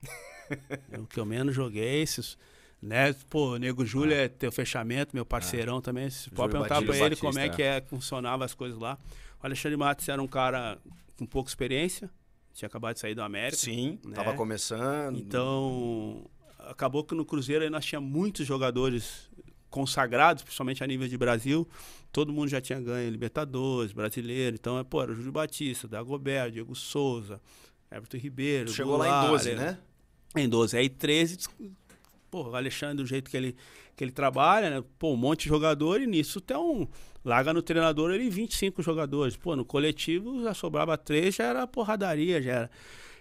É 0.92 0.98
o 1.00 1.06
que 1.06 1.20
eu 1.20 1.26
menos 1.26 1.56
joguei, 1.56 2.02
esses, 2.02 2.38
né? 2.82 3.14
Pô, 3.30 3.54
o 3.54 3.58
Nego 3.58 3.86
Júlio 3.86 4.14
é 4.14 4.28
teu 4.28 4.52
fechamento, 4.52 5.16
meu 5.16 5.26
parceirão 5.26 5.82
também. 5.82 6.10
Se 6.10 6.30
pode 6.30 6.52
perguntar 6.52 6.76
pra 6.76 6.86
Batista. 6.86 7.06
ele 7.06 7.16
como 7.16 7.40
é 7.40 7.48
Batista, 7.48 7.56
que 7.56 7.64
é, 7.64 7.82
que 7.82 7.90
funcionava 7.90 8.46
as 8.46 8.54
coisas 8.54 8.80
lá. 8.80 8.98
O 9.42 9.46
Alexandre 9.46 9.78
Matos 9.78 10.08
era 10.08 10.22
um 10.22 10.28
cara 10.28 10.78
com 11.18 11.26
pouca 11.26 11.50
experiência, 11.50 12.10
tinha 12.54 12.68
acabado 12.68 12.96
de 12.96 13.00
sair 13.00 13.16
do 13.16 13.22
América. 13.22 13.58
Sim, 13.58 14.00
né? 14.06 14.14
tava 14.14 14.34
começando. 14.34 15.18
Então, 15.18 16.30
acabou 16.60 17.04
que 17.04 17.16
no 17.16 17.26
Cruzeiro 17.26 17.64
aí 17.64 17.70
nós 17.70 17.86
tínhamos 17.86 18.10
muitos 18.10 18.46
jogadores 18.46 19.30
consagrados, 19.70 20.44
principalmente 20.44 20.84
a 20.84 20.88
nível 20.88 21.08
de 21.08 21.18
Brasil. 21.18 21.68
Todo 22.12 22.34
mundo 22.34 22.50
já 22.50 22.60
tinha 22.60 22.80
ganho 22.80 23.10
Libertadores, 23.10 23.92
brasileiro. 23.92 24.56
Então, 24.56 24.80
é, 24.80 24.84
pô, 24.84 25.02
era 25.02 25.12
o 25.12 25.16
Júlio 25.16 25.32
Batista, 25.32 25.88
Dagoberto, 25.88 26.54
Diego 26.54 26.76
Souza, 26.76 27.40
Everton 27.92 28.18
Ribeiro. 28.18 28.70
Chegou 28.72 28.98
lá 28.98 29.06
em 29.08 29.10
Goulart, 29.10 29.30
12, 29.32 29.52
é, 29.52 29.56
né? 29.56 29.78
Em 30.36 30.48
12. 30.50 30.78
Aí 30.78 30.90
13, 30.90 31.38
des- 31.38 31.50
pô, 32.30 32.44
o 32.50 32.56
Alexandre, 32.56 32.98
do 32.98 33.06
jeito 33.06 33.30
que 33.30 33.36
ele, 33.38 33.56
que 33.96 34.04
ele 34.04 34.12
trabalha, 34.12 34.70
né? 34.70 34.84
Pô, 34.98 35.14
um 35.14 35.18
monte 35.18 35.44
de 35.44 35.50
jogador 35.50 36.02
e 36.02 36.08
nisso 36.08 36.40
tem 36.40 36.56
um. 36.58 36.88
Larga 37.26 37.54
no 37.54 37.62
treinador 37.62 38.12
ele 38.12 38.30
25 38.30 38.82
jogadores. 38.82 39.36
Pô, 39.36 39.56
no 39.56 39.66
coletivo 39.66 40.42
já 40.44 40.54
sobrava 40.54 40.98
três, 40.98 41.36
já 41.36 41.46
era 41.46 41.68
porradaria, 41.68 42.42
já 42.42 42.52
era. 42.52 42.72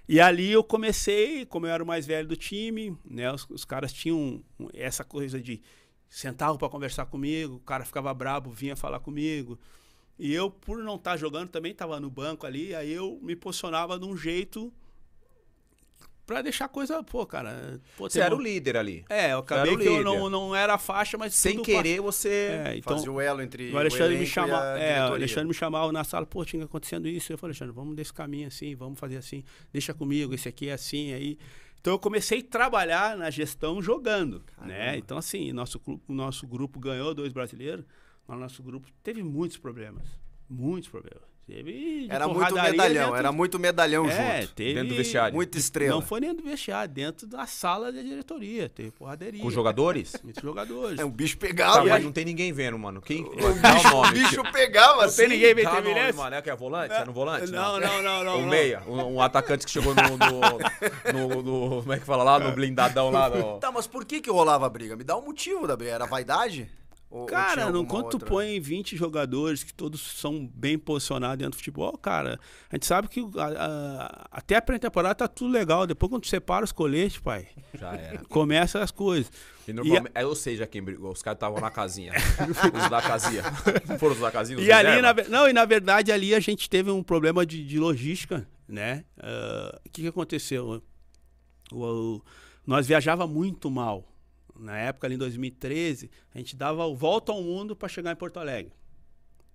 E 0.09 0.21
ali 0.21 0.51
eu 0.51 0.65
comecei, 0.65 1.45
como 1.45 1.67
eu 1.67 1.71
era 1.71 1.83
o 1.83 1.87
mais 1.87 2.07
velho 2.07 2.27
do 2.29 2.37
time, 2.37 2.97
né? 3.05 3.31
Os, 3.33 3.47
os 3.51 3.65
caras 3.65 3.93
tinham 3.93 4.43
essa 4.73 5.05
coisa 5.05 5.41
de 5.41 5.61
sentavam 6.09 6.57
para 6.57 6.69
conversar 6.71 7.05
comigo, 7.07 7.57
o 7.57 7.61
cara 7.61 7.85
ficava 7.85 8.13
brabo, 8.15 8.51
vinha 8.51 8.75
falar 8.77 9.01
comigo. 9.01 9.59
E 10.19 10.33
eu, 10.35 10.51
por 10.51 10.79
não 10.79 10.97
estar 10.97 11.17
jogando, 11.17 11.49
também 11.49 11.73
estava 11.73 12.01
no 12.01 12.11
banco 12.11 12.45
ali, 12.47 12.75
aí 12.75 12.93
eu 12.93 13.19
me 13.23 13.37
posicionava 13.37 13.99
de 13.99 14.05
um 14.05 14.17
jeito 14.17 14.73
pra 16.27 16.43
deixar 16.43 16.67
a 16.67 16.69
coisa, 16.69 17.03
pô, 17.03 17.25
cara. 17.25 17.81
Pô, 17.97 18.09
Você 18.09 18.21
era 18.21 18.35
o 18.35 18.41
líder 18.41 18.77
ali. 18.77 19.05
É, 19.09 19.33
eu 19.33 19.39
acabei 19.39 19.75
o 19.75 19.79
que 19.79 19.87
eu 19.87 19.93
líder. 19.99 20.05
não, 20.05 20.29
não 20.29 20.55
era 20.55 20.75
a 20.75 20.79
faixa, 20.79 21.17
mas. 21.17 21.35
Sem 21.35 21.63
querer, 21.63 22.01
você. 22.01 22.61
pa- 22.65 22.71
É, 22.71 22.77
então. 22.77 22.97
Fazia 22.97 23.11
o 23.13 23.21
elo 23.21 23.41
entre 23.41 23.71
O 23.73 23.79
Alexandre 23.79 24.09
me 24.09 24.15
elenco 24.17 24.25
e 24.25 24.33
chamava, 24.33 24.79
é, 24.79 25.01
o. 25.09 25.15
Alexandre 25.15 25.49
me 25.49 25.55
chamava 25.55 25.93
na 25.93 26.05
sala, 26.05 26.27
pô, 26.27 26.45
tinha 26.45 26.65
acontecendo 26.65 27.09
isso. 27.09 27.33
Eu 27.33 27.39
falei, 27.39 27.53
Alexandre, 27.53 27.75
vamos 27.75 27.97
desse 27.97 28.13
caminho 28.13 28.49
assim, 28.49 28.75
vamos 28.75 28.99
fazer 28.99 29.17
assim, 29.17 29.43
deixa 29.73 29.95
comigo, 29.95 30.35
esse 30.35 30.49
aqui 30.49 30.69
é 30.69 30.73
assim, 30.75 31.13
aí. 31.13 31.39
Então 31.81 31.93
eu 31.93 31.99
comecei 31.99 32.41
a 32.41 32.45
trabalhar 32.45 33.17
na 33.17 33.31
gestão 33.31 33.81
jogando, 33.81 34.43
né? 34.67 34.99
Então 34.99 35.17
assim, 35.17 35.53
nosso 35.53 35.81
o 35.87 36.13
nosso 36.13 36.45
grupo 36.47 36.79
ganhou 36.81 37.15
dois 37.15 37.33
brasileiros, 37.33 37.85
mas 38.29 38.37
o 38.37 38.41
nosso 38.41 38.63
grupo 38.63 38.87
teve 39.03 39.23
muitos 39.23 39.57
problemas, 39.57 40.05
muitos 40.49 40.89
problemas. 40.89 41.27
Teve 41.49 41.73
de 42.07 42.13
Era 42.13 42.27
muito 42.29 42.41
porradaria 42.41 42.71
medalhão, 42.73 43.05
dentro- 43.05 43.17
era 43.17 43.33
muito 43.33 43.59
medalhão 43.59 44.07
é, 44.11 44.43
junto. 44.43 44.53
teve 44.53 44.75
Dentro 44.75 44.89
do 44.91 44.95
vestiário. 44.97 45.35
Muita 45.35 45.57
estrela. 45.57 45.95
Não 45.95 46.03
foi 46.03 46.21
nem 46.21 46.35
do 46.35 46.43
vestiário, 46.43 46.93
dentro 46.93 47.27
da 47.27 47.47
sala 47.47 47.91
da 47.91 48.03
diretoria, 48.03 48.69
teve 48.69 48.91
porraderia. 48.91 49.41
Com 49.41 49.51
jogadores? 49.51 50.15
Muitos 50.23 50.43
jogadores. 50.43 50.99
É, 50.99 51.07
o 51.07 51.11
bicho 51.11 51.39
Tá, 51.39 51.47
pegava. 51.47 51.85
mas 51.87 51.97
hein? 52.01 52.05
não 52.05 52.13
tem 52.13 52.27
ninguém 52.27 52.53
vendo, 52.53 52.79
mano. 52.79 53.01
Quem. 53.01 53.25
o, 53.25 53.31
bicho, 53.31 53.89
o 53.89 53.91
nome, 53.91 54.09
o 54.09 54.13
bicho 54.13 54.43
pegava 54.53 55.07
assim. 55.07 55.23
tem 55.23 55.29
ninguém 55.31 55.55
Dá 55.65 55.79
o 55.79 55.83
nome, 55.83 56.13
mano. 56.13 56.37
É 56.37 56.43
que 56.43 56.51
é 56.51 56.55
volante? 56.55 56.93
É 56.93 57.05
no 57.07 57.15
volante? 57.15 57.51
Não, 57.51 57.81
não, 57.81 58.03
não, 58.03 58.25
não. 58.25 58.37
Um 58.37 58.43
não. 58.43 58.49
meia, 58.51 58.83
um, 58.87 59.15
um 59.15 59.23
atacante 59.23 59.65
que 59.65 59.73
chegou 59.73 59.95
no, 59.95 60.03
no, 60.19 61.39
no- 61.41 61.43
no- 61.43 61.81
Como 61.81 61.93
é 61.95 61.99
que 61.99 62.05
fala 62.05 62.25
lá? 62.25 62.39
No 62.39 62.53
blindadão 62.53 63.09
lá. 63.11 63.31
No... 63.35 63.59
Tá, 63.59 63.73
mas 63.73 63.87
por 63.87 64.05
que 64.05 64.21
que 64.21 64.31
rolava 64.31 64.67
a 64.67 64.69
briga? 64.69 64.97
Me 64.97 65.03
dá 65.05 65.17
um 65.17 65.25
motivo 65.25 65.67
da 65.67 65.75
briga. 65.75 65.93
Era 65.93 66.05
vaidade? 66.07 66.69
Ou- 67.11 67.21
ou 67.21 67.27
Cara, 67.27 67.63
não, 67.71 67.79
alguma 67.81 67.87
quando 67.87 68.11
tu 68.11 68.15
outra? 68.17 68.29
põe 68.29 68.61
20 68.61 68.95
jogadores 68.95 69.65
que 69.65 69.73
todos 69.73 69.99
são 70.01 70.47
bem 70.55 70.79
posicionados 70.79 71.39
dentro 71.39 71.53
do 71.53 71.57
futebol, 71.57 71.97
cara, 71.97 72.39
a 72.71 72.75
gente 72.77 72.85
sabe 72.85 73.09
que 73.09 73.21
a- 73.37 73.47
a- 73.47 74.27
até 74.31 74.57
a 74.57 74.63
pré-temporada 74.63 75.15
tá 75.15 75.27
tudo 75.29 75.51
legal. 75.51 75.87
Depois, 75.87 76.11
quando 76.11 76.23
tu 76.23 76.29
separa 76.29 76.65
os 76.67 76.73
coletes, 76.73 77.19
pai, 77.19 77.49
Já 77.73 77.95
era. 77.95 78.19
começa 78.29 78.83
as 78.83 78.91
coisas. 78.91 79.33
E 79.67 79.73
normalmente, 79.73 80.13
é, 80.15 80.23
eu 80.23 80.35
sei 80.35 80.57
já 80.57 80.67
quem 80.67 80.83
brigou. 80.83 81.11
Os 81.11 81.23
caras 81.23 81.37
estavam 81.37 81.61
na 81.61 81.71
casinha. 81.71 82.13
os 82.85 82.91
da 82.91 83.01
casinha. 83.01 83.43
Não 83.89 83.99
foram 84.01 84.15
os 84.15 84.21
da 84.21 84.31
casinha? 84.31 84.59
Os 84.59 84.65
E 84.67 84.71
ali, 84.71 85.01
na, 85.01 85.15
não, 85.31 85.49
e 85.49 85.53
na 85.55 85.65
verdade, 85.65 86.13
ali 86.13 86.35
a 86.35 86.41
gente 86.41 86.69
teve 86.69 86.91
um 86.91 87.03
problema 87.03 87.47
de, 87.47 87.65
de 87.65 87.79
logística, 87.79 88.47
né? 88.69 89.05
Ah, 89.19 89.81
O 89.87 89.91
que, 89.91 90.03
que 90.03 90.09
aconteceu? 90.09 90.83
O- 91.73 91.77
o- 92.17 92.23
nós 92.67 92.87
viajava 92.87 93.27
muito 93.27 93.71
mal. 93.71 94.05
Na 94.59 94.77
época, 94.79 95.07
ali 95.07 95.15
em 95.15 95.19
2013, 95.19 96.11
a 96.35 96.39
gente 96.39 96.57
dava 96.57 96.85
o 96.87 96.95
volta 96.97 97.33
ao 97.33 97.43
mundo 97.43 97.77
para 97.77 97.89
chegar 97.89 98.13
em 98.13 98.17
Porto 98.17 98.39
Alegre. 98.39 98.73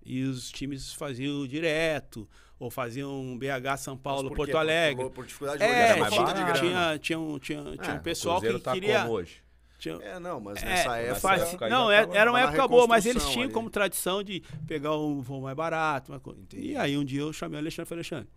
E 0.04 0.22
os 0.24 0.50
times 0.50 0.92
faziam 0.92 1.46
direto, 1.46 2.28
ou 2.58 2.70
faziam 2.70 3.36
BH, 3.38 3.76
São 3.78 3.96
Paulo, 3.96 4.28
por 4.28 4.36
Porto 4.36 4.50
quê? 4.50 4.56
Alegre. 4.56 5.04
Por, 5.04 5.10
por 5.10 5.26
dificuldade 5.26 5.58
de 5.58 5.64
É, 5.64 5.96
por 5.96 6.10
falta 6.10 6.32
de 6.34 6.40
grana. 6.44 6.58
tinha, 6.58 6.98
tinha, 6.98 7.18
um, 7.18 7.38
tinha, 7.38 7.62
tinha 7.76 7.94
É, 7.94 7.98
um 7.98 8.02
pessoal 8.02 8.36
o 8.36 8.40
Cruzeiro 8.40 8.58
que 8.58 8.64
tá 8.64 8.72
queria. 8.72 9.00
como 9.02 9.12
hoje? 9.14 9.42
tinha- 9.78 9.94
É, 9.96 10.18
não, 10.18 10.40
mas 10.40 10.62
é, 10.62 10.66
nessa 10.66 10.96
época... 10.98 11.20
faz- 11.20 11.42
época 11.42 11.68
não, 11.68 11.90
é- 11.90 12.04
tava- 12.06 12.18
era 12.18 12.30
uma 12.30 12.40
época 12.40 12.68
boa, 12.68 12.86
mas 12.86 13.04
eles 13.06 13.26
tinham 13.28 13.44
ali. 13.44 13.52
como 13.52 13.68
tradição 13.70 14.22
de 14.22 14.42
pegar 14.66 14.96
um 14.96 15.20
voo 15.20 15.40
mais 15.42 15.56
barato. 15.56 16.12
uma 16.12 16.20
coisa. 16.20 16.40
Entendi. 16.40 16.68
E 16.72 16.76
aí 16.76 16.96
um 16.96 17.04
dia 17.04 17.20
eu 17.20 17.32
chamei 17.32 17.56
o 17.58 17.60
Alexandre 17.60 17.86
e 17.86 17.88
falei, 17.88 18.00
Alexandre, 18.00 18.28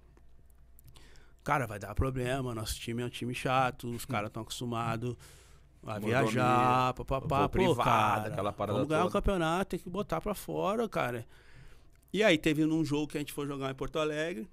cara, 1.43 1.65
vai 1.65 1.79
dar 1.79 1.93
problema, 1.95 2.53
nosso 2.53 2.79
time 2.79 3.01
é 3.01 3.05
um 3.05 3.09
time 3.09 3.33
chato, 3.33 3.89
os 3.89 4.05
caras 4.05 4.29
estão 4.29 4.41
acostumados 4.43 5.15
Mordomia, 5.93 6.21
viajar, 6.21 6.93
papapá, 6.93 7.43
pô, 7.43 7.49
privado, 7.49 7.83
cara, 7.83 8.27
aquela 8.27 8.53
parada 8.53 8.73
vamos 8.73 8.89
ganhar 8.89 9.01
o 9.01 9.07
toda. 9.07 9.13
campeonato, 9.21 9.69
tem 9.71 9.79
que 9.79 9.89
botar 9.89 10.19
pra 10.21 10.33
fora, 10.33 10.87
cara. 10.89 11.25
E 12.13 12.23
aí 12.23 12.37
teve 12.37 12.65
num 12.65 12.83
jogo 12.85 13.07
que 13.07 13.17
a 13.17 13.21
gente 13.21 13.33
foi 13.33 13.45
jogar 13.47 13.71
em 13.71 13.75
Porto 13.75 13.97
Alegre, 13.99 14.47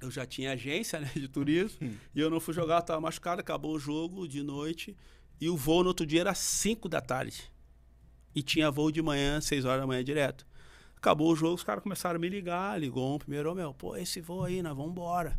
eu 0.00 0.10
já 0.10 0.26
tinha 0.26 0.52
agência, 0.52 0.98
né, 1.00 1.10
de 1.14 1.28
turismo, 1.28 1.78
Hum. 1.86 1.94
e 2.14 2.20
eu 2.20 2.28
não 2.30 2.40
fui 2.40 2.52
jogar, 2.54 2.82
tava 2.82 3.00
machucado, 3.00 3.40
acabou 3.40 3.74
o 3.74 3.78
jogo 3.78 4.26
de 4.28 4.42
noite, 4.42 4.96
e 5.40 5.48
o 5.48 5.56
voo 5.56 5.82
no 5.82 5.88
outro 5.88 6.06
dia 6.06 6.20
era 6.20 6.34
5 6.34 6.88
da 6.88 7.00
tarde. 7.00 7.50
E 8.34 8.42
tinha 8.42 8.70
voo 8.70 8.90
de 8.90 9.00
manhã, 9.02 9.40
6 9.40 9.64
horas 9.64 9.80
da 9.80 9.86
manhã 9.86 10.04
direto. 10.04 10.46
Acabou 10.96 11.30
o 11.32 11.36
jogo, 11.36 11.54
os 11.54 11.62
caras 11.64 11.82
começaram 11.82 12.16
a 12.16 12.18
me 12.18 12.28
ligar, 12.28 12.78
ligou 12.80 13.14
um 13.14 13.18
primeiro, 13.18 13.54
meu, 13.54 13.72
pô, 13.72 13.96
esse 13.96 14.20
voo 14.20 14.44
aí, 14.44 14.62
nós 14.62 14.74
vamos 14.76 14.92
embora. 14.92 15.38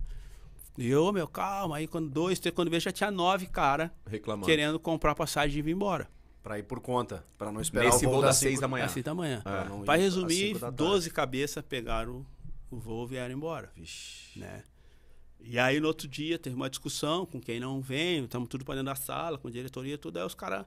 E 0.78 0.88
eu, 0.90 1.12
meu, 1.12 1.28
calma, 1.28 1.78
aí 1.78 1.88
quando 1.88 2.10
dois, 2.10 2.38
três, 2.40 2.54
quando 2.54 2.70
veio 2.70 2.80
já 2.80 2.92
tinha 2.92 3.10
nove 3.10 3.48
cara 3.48 3.92
Reclamando. 4.06 4.46
querendo 4.46 4.80
comprar 4.80 5.16
passagem 5.16 5.58
e 5.58 5.62
vir 5.62 5.72
embora. 5.72 6.08
Pra 6.44 6.60
ir 6.60 6.64
por 6.64 6.80
conta, 6.80 7.26
pra 7.38 7.52
não 7.52 7.60
esperar 7.60 7.86
Nesse 7.86 8.06
o 8.06 8.10
voo 8.10 8.20
voo 8.20 8.22
das 8.22 8.38
seis 8.38 8.60
da 8.60 8.68
manhã. 8.68 8.86
Assim 8.86 9.02
da 9.02 9.14
manhã. 9.14 9.42
Ir 9.46 9.84
Pra 9.86 9.96
resumir, 9.96 10.34
cinco 10.34 10.60
da 10.60 10.68
tarde. 10.68 10.78
12 10.78 11.10
cabeças 11.10 11.64
pegaram 11.68 12.26
o 12.70 12.78
voo 12.78 13.06
e 13.06 13.10
vieram 13.10 13.34
embora. 13.34 13.72
Vixe. 13.76 14.40
né? 14.40 14.64
E 15.40 15.58
aí 15.60 15.80
no 15.80 15.88
outro 15.88 16.08
dia 16.08 16.38
teve 16.38 16.56
uma 16.56 16.70
discussão 16.70 17.26
com 17.26 17.40
quem 17.40 17.60
não 17.60 17.82
vem, 17.82 18.24
estamos 18.24 18.48
tudo 18.48 18.64
pra 18.64 18.76
dentro 18.76 18.88
da 18.88 18.96
sala, 18.96 19.38
com 19.38 19.50
diretoria, 19.50 19.98
tudo, 19.98 20.18
aí 20.18 20.26
os 20.26 20.34
caras 20.36 20.66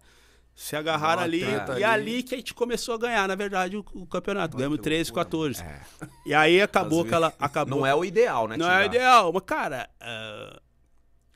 se 0.60 0.76
agarraram 0.76 1.22
ali, 1.22 1.40
e 1.40 1.44
ali. 1.44 1.84
ali 1.84 2.22
que 2.22 2.34
a 2.34 2.38
gente 2.38 2.52
começou 2.52 2.94
a 2.94 2.98
ganhar, 2.98 3.26
na 3.26 3.34
verdade, 3.34 3.78
o, 3.78 3.84
o 3.94 4.06
campeonato. 4.06 4.58
Ganhamos 4.58 4.76
que 4.76 4.84
13, 4.84 5.08
loucura, 5.10 5.24
14. 5.24 5.62
É. 5.62 5.80
E 6.26 6.34
aí 6.34 6.60
acabou 6.60 7.00
aquela. 7.00 7.32
Acabou, 7.38 7.78
Não 7.78 7.86
é 7.86 7.94
o 7.94 8.04
ideal, 8.04 8.46
né, 8.46 8.58
não 8.58 8.70
é 8.70 8.82
o 8.82 8.84
ideal, 8.84 9.32
mas 9.32 9.42
cara, 9.46 9.88
ah, 9.98 10.60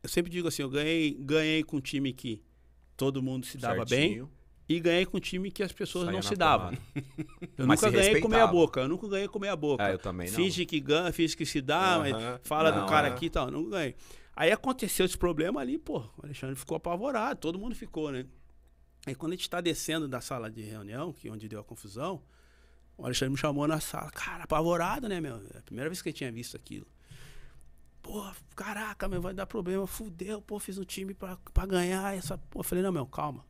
eu 0.03 0.11
sempre 0.11 0.31
digo 0.31 0.47
assim, 0.47 0.61
eu 0.61 0.69
ganhei, 0.69 1.17
ganhei 1.19 1.63
com 1.65 1.79
um 1.79 1.81
time 1.81 2.13
que 2.13 2.43
todo 2.99 3.23
mundo 3.23 3.47
se 3.47 3.57
dava 3.57 3.87
bem 3.87 4.09
Certinho. 4.09 4.31
e 4.69 4.79
ganhei 4.79 5.07
com 5.07 5.17
um 5.17 5.21
time 5.21 5.51
que 5.51 5.63
as 5.63 5.73
pessoas 5.73 6.05
Saía 6.05 6.17
não 6.17 6.23
se 6.23 6.37
davam. 6.37 6.77
Eu 7.57 7.67
Mas 7.67 7.81
nunca 7.81 7.97
ganhei 7.97 8.21
com 8.21 8.29
meia 8.29 8.47
boca, 8.47 8.81
eu 8.81 8.89
nunca 8.89 9.09
ganhei 9.09 9.29
com 9.29 9.39
meia 9.39 9.57
boca. 9.57 9.89
É, 9.89 9.95
eu 9.95 9.99
também 9.99 10.29
não. 10.29 10.35
Finge 10.35 10.67
que 10.67 10.79
ganha, 10.81 11.11
finge 11.13 11.35
que 11.35 11.47
se 11.47 11.63
dá, 11.63 11.95
Aham. 11.95 11.99
mas 12.01 12.41
fala 12.43 12.71
Não, 12.71 12.83
do 12.83 12.87
cara 12.91 13.09
é. 13.09 13.11
aqui 13.13 13.27
e 13.27 13.31
tal, 13.31 13.51
não 13.51 13.71
ganhei. 13.71 13.95
Aí 14.37 14.53
aconteceu 14.53 15.07
esse 15.07 15.17
problema 15.17 15.61
ali, 15.63 15.79
pô, 15.79 16.01
o 16.01 16.25
Alexandre 16.25 16.57
ficou 16.57 16.77
apavorado, 16.77 17.41
todo 17.41 17.59
mundo 17.59 17.75
ficou, 17.75 18.11
né? 18.13 18.27
Aí 19.07 19.15
quando 19.15 19.33
a 19.33 19.37
gente 19.37 19.49
tá 19.51 19.61
descendo 19.61 20.09
da 20.09 20.21
sala 20.21 20.51
de 20.51 20.63
reunião, 20.63 21.13
que 21.13 21.29
é 21.29 21.31
onde 21.31 21.49
deu 21.49 21.61
a 21.61 21.65
confusão, 21.65 22.23
o 22.97 23.05
Alexandre 23.05 23.33
me 23.33 23.39
chamou 23.39 23.67
na 23.69 23.81
sala, 23.81 24.11
cara, 24.11 24.45
apavorado, 24.45 25.09
né, 25.09 25.21
meu? 25.21 25.37
É 25.55 25.59
a 25.59 25.63
primeira 25.63 25.91
vez 25.91 26.01
que 26.01 26.09
ele 26.09 26.17
tinha 26.17 26.33
visto 26.33 26.57
aquilo. 26.57 26.87
Pô, 28.03 28.25
caraca, 28.55 29.09
meu, 29.09 29.21
vai 29.21 29.33
dar 29.35 29.47
problema, 29.47 29.87
fudeu, 29.87 30.41
pô, 30.43 30.59
fiz 30.59 30.77
um 30.79 30.85
time 30.85 31.15
pra, 31.15 31.37
pra 31.53 31.65
ganhar 31.67 32.15
essa. 32.17 32.37
Pô, 32.37 32.61
eu 32.61 32.65
falei, 32.65 32.83
não, 32.85 32.93
meu, 32.93 33.07
calma. 33.07 33.45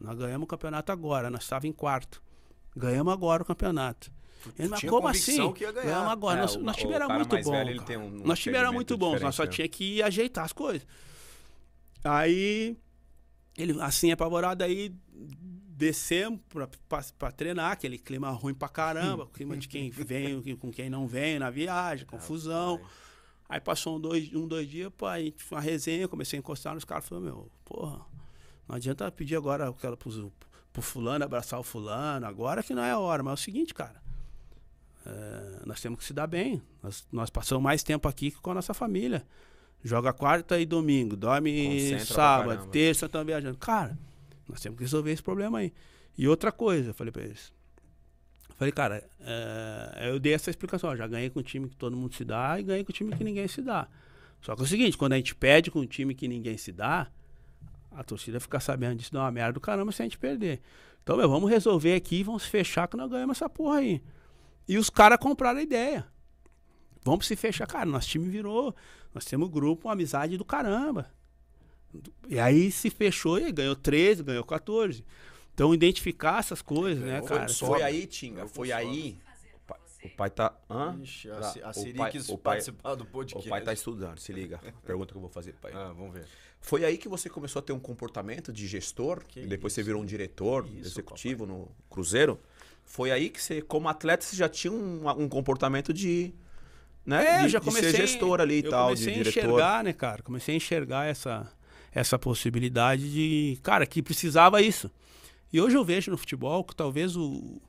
Nós 0.00 0.16
ganhamos 0.18 0.44
o 0.44 0.46
campeonato 0.48 0.90
agora, 0.92 1.28
nós 1.30 1.42
estávamos 1.42 1.68
em 1.68 1.72
quarto. 1.72 2.22
Ganhamos 2.76 3.12
agora 3.12 3.42
o 3.42 3.46
campeonato. 3.46 4.10
Ele, 4.58 4.68
mas 4.68 4.80
como 4.82 5.08
assim? 5.08 5.52
que 5.52 5.64
ia 5.64 5.72
ganhar. 5.72 5.86
Ganhamos 5.86 6.12
agora. 6.12 6.38
É, 6.38 6.42
nosso, 6.42 6.60
o- 6.60 6.72
time 6.72 6.92
era 6.92 7.08
muito 7.08 7.36
bom. 7.42 7.50
velho, 7.50 7.82
tem 7.82 7.96
um 7.96 8.10
nosso 8.10 8.42
time 8.42 8.56
era 8.56 8.72
muito 8.72 8.96
bom, 8.96 9.18
nós 9.18 9.34
só 9.34 9.44
diferente, 9.44 9.56
tinha 9.56 9.68
que 9.68 10.02
ajeitar 10.02 10.44
as 10.44 10.52
coisas. 10.52 10.86
Aí, 12.04 12.76
ele 13.58 13.80
assim, 13.82 14.12
apavorado, 14.12 14.62
aí 14.62 14.94
descemos 15.10 16.40
pra 17.18 17.32
treinar, 17.32 17.72
aquele 17.72 17.98
clima 17.98 18.30
ruim 18.30 18.54
pra 18.54 18.68
caramba, 18.68 19.26
clima 19.26 19.56
de 19.56 19.68
quem 19.68 19.90
vem 19.90 20.56
com 20.56 20.70
quem 20.70 20.88
não 20.88 21.06
vem 21.06 21.38
na 21.38 21.50
viagem, 21.50 22.06
confusão. 22.06 22.80
Aí 23.48 23.60
passou 23.60 23.96
um 23.96 24.00
dois, 24.00 24.32
um, 24.34 24.46
dois 24.46 24.68
dias, 24.68 24.92
pô, 24.96 25.06
aí 25.06 25.34
uma 25.50 25.60
resenha, 25.60 26.06
comecei 26.06 26.38
a 26.38 26.40
encostar 26.40 26.74
nos 26.74 26.84
caras, 26.84 27.08
falei, 27.08 27.24
meu, 27.24 27.50
porra, 27.64 28.04
não 28.68 28.76
adianta 28.76 29.10
pedir 29.10 29.36
agora 29.36 29.68
aquela 29.68 29.96
pro, 29.96 30.32
pro 30.72 30.82
fulano, 30.82 31.24
abraçar 31.24 31.58
o 31.58 31.62
fulano, 31.62 32.26
agora 32.26 32.62
que 32.62 32.74
não 32.74 32.82
é 32.82 32.90
a 32.90 32.98
hora, 32.98 33.22
mas 33.22 33.30
é 33.30 33.34
o 33.34 33.36
seguinte, 33.38 33.72
cara, 33.72 34.02
é, 35.06 35.62
nós 35.64 35.80
temos 35.80 35.98
que 35.98 36.04
se 36.04 36.12
dar 36.12 36.26
bem, 36.26 36.62
nós, 36.82 37.06
nós 37.10 37.30
passamos 37.30 37.64
mais 37.64 37.82
tempo 37.82 38.06
aqui 38.06 38.30
que 38.30 38.38
com 38.38 38.50
a 38.50 38.54
nossa 38.54 38.74
família. 38.74 39.26
Joga 39.82 40.12
quarta 40.12 40.58
e 40.58 40.66
domingo, 40.66 41.16
dorme 41.16 41.66
Concentra 41.66 42.04
sábado, 42.04 42.66
terça 42.68 43.06
estão 43.06 43.24
viajando. 43.24 43.56
Cara, 43.58 43.96
nós 44.48 44.60
temos 44.60 44.76
que 44.76 44.84
resolver 44.84 45.12
esse 45.12 45.22
problema 45.22 45.58
aí. 45.58 45.72
E 46.16 46.26
outra 46.26 46.50
coisa, 46.50 46.90
eu 46.90 46.94
falei 46.94 47.12
pra 47.12 47.22
eles. 47.22 47.52
eu 48.48 48.56
Falei, 48.56 48.72
cara, 48.72 49.08
é, 49.20 50.10
eu 50.10 50.18
dei 50.18 50.34
essa 50.34 50.50
explicação. 50.50 50.90
ó, 50.90 50.96
já 50.96 51.06
ganhei 51.06 51.30
com 51.30 51.38
o 51.38 51.42
time 51.42 51.68
que 51.68 51.76
todo 51.76 51.96
mundo 51.96 52.14
se 52.14 52.24
dá 52.24 52.58
e 52.58 52.64
ganhei 52.64 52.84
com 52.84 52.90
o 52.90 52.94
time 52.94 53.14
que 53.14 53.22
ninguém 53.22 53.46
se 53.46 53.62
dá. 53.62 53.86
Só 54.40 54.54
que 54.54 54.62
é 54.62 54.64
o 54.64 54.66
seguinte, 54.66 54.96
quando 54.96 55.12
a 55.12 55.16
gente 55.16 55.34
perde 55.34 55.70
com 55.70 55.80
um 55.80 55.86
time 55.86 56.14
que 56.14 56.26
ninguém 56.26 56.56
se 56.56 56.72
dá, 56.72 57.08
a 57.90 58.02
torcida 58.02 58.40
fica 58.40 58.58
sabendo 58.60 58.96
disso, 58.96 59.12
dá 59.12 59.20
uma 59.20 59.30
merda 59.30 59.54
do 59.54 59.60
caramba 59.60 59.92
se 59.92 60.02
a 60.02 60.04
gente 60.04 60.18
perder. 60.18 60.60
Então, 61.02 61.16
meu, 61.16 61.28
vamos 61.28 61.48
resolver 61.48 61.94
aqui, 61.94 62.22
vamos 62.22 62.44
fechar 62.44 62.86
que 62.88 62.96
nós 62.96 63.10
ganhamos 63.10 63.36
essa 63.36 63.48
porra 63.48 63.78
aí. 63.78 64.02
E 64.68 64.76
os 64.76 64.90
caras 64.90 65.18
compraram 65.18 65.58
a 65.58 65.62
ideia. 65.62 66.06
Vamos 67.02 67.26
se 67.26 67.34
fechar. 67.36 67.66
Cara, 67.66 67.86
nosso 67.86 68.08
time 68.08 68.28
virou. 68.28 68.74
Nós 69.14 69.24
temos 69.24 69.48
grupo, 69.50 69.88
uma 69.88 69.94
amizade 69.94 70.36
do 70.36 70.44
caramba. 70.44 71.10
E 72.28 72.38
aí 72.38 72.70
se 72.70 72.90
fechou 72.90 73.38
e 73.38 73.50
ganhou 73.50 73.74
13, 73.74 74.22
ganhou 74.22 74.44
14. 74.44 75.04
Então, 75.54 75.74
identificar 75.74 76.38
essas 76.40 76.62
coisas, 76.62 77.02
né, 77.02 77.20
cara? 77.22 77.46
Foi 77.46 77.48
Sobra. 77.48 77.84
aí, 77.86 78.06
Tinga, 78.06 78.46
foi 78.46 78.70
aí. 78.70 79.18
O 80.04 80.08
pai, 80.16 80.28
o 80.28 80.30
tá. 80.30 80.56
Hã? 80.70 80.96
Ixi, 81.02 81.28
a, 81.28 81.40
Tá, 81.40 81.54
a 81.64 81.70
o 81.70 81.74
Siri 81.74 81.94
pai- 81.94 82.12
quis 82.12 82.28
o 82.28 82.38
participar 82.38 82.94
do 82.94 83.02
O 83.02 83.06
podcast. 83.06 83.48
pai 83.48 83.60
tá 83.62 83.72
estudando, 83.72 84.18
se 84.20 84.32
liga. 84.32 84.60
Pergunta 84.86 85.10
que 85.12 85.16
eu 85.16 85.20
vou 85.20 85.28
fazer, 85.30 85.54
pai. 85.54 85.72
Ah, 85.74 85.92
vamos 85.92 86.12
ver. 86.14 86.24
Foi 86.60 86.84
aí 86.84 86.96
que 86.96 87.08
você 87.08 87.28
começou 87.28 87.58
a 87.58 87.62
ter 87.62 87.72
um 87.72 87.80
comportamento 87.80 88.52
de 88.52 88.68
gestor, 88.68 89.24
Que 89.26 89.40
e 89.40 89.46
depois 89.46 89.72
você 89.72 89.80
isso. 89.80 89.86
virou 89.86 90.00
um 90.02 90.06
diretor 90.06 90.64
Que 90.64 90.74
isso, 90.78 90.88
executivo 90.92 91.46
no 91.46 91.68
Cruzeiro. 91.90 92.38
Foi 92.84 93.10
aí 93.10 93.28
que 93.28 93.42
você, 93.42 93.60
como 93.60 93.88
atleta, 93.88 94.24
você 94.24 94.36
já 94.36 94.48
tinha 94.48 94.72
um, 94.72 95.08
um 95.20 95.28
comportamento 95.28 95.92
de. 95.92 96.32
Né? 97.08 97.26
É, 97.26 97.38
de, 97.38 97.44
eu 97.44 97.48
já 97.48 97.58
de 97.58 97.64
comecei, 97.64 97.90
ser 97.90 97.96
gestor 97.96 98.38
ali 98.38 98.58
e 98.58 98.62
tal, 98.64 98.94
de 98.94 99.00
comecei 99.00 99.14
a 99.14 99.24
diretor. 99.24 99.40
enxergar, 99.40 99.82
né, 99.82 99.92
cara? 99.94 100.22
Comecei 100.22 100.54
a 100.54 100.56
enxergar 100.56 101.06
essa, 101.06 101.50
essa 101.90 102.18
possibilidade 102.18 103.10
de, 103.10 103.58
cara, 103.62 103.86
que 103.86 104.02
precisava 104.02 104.60
isso. 104.60 104.90
E 105.50 105.58
hoje 105.58 105.74
eu 105.74 105.82
vejo 105.82 106.10
no 106.10 106.18
futebol 106.18 106.62
que 106.62 106.76
talvez 106.76 107.16
o, 107.16 107.62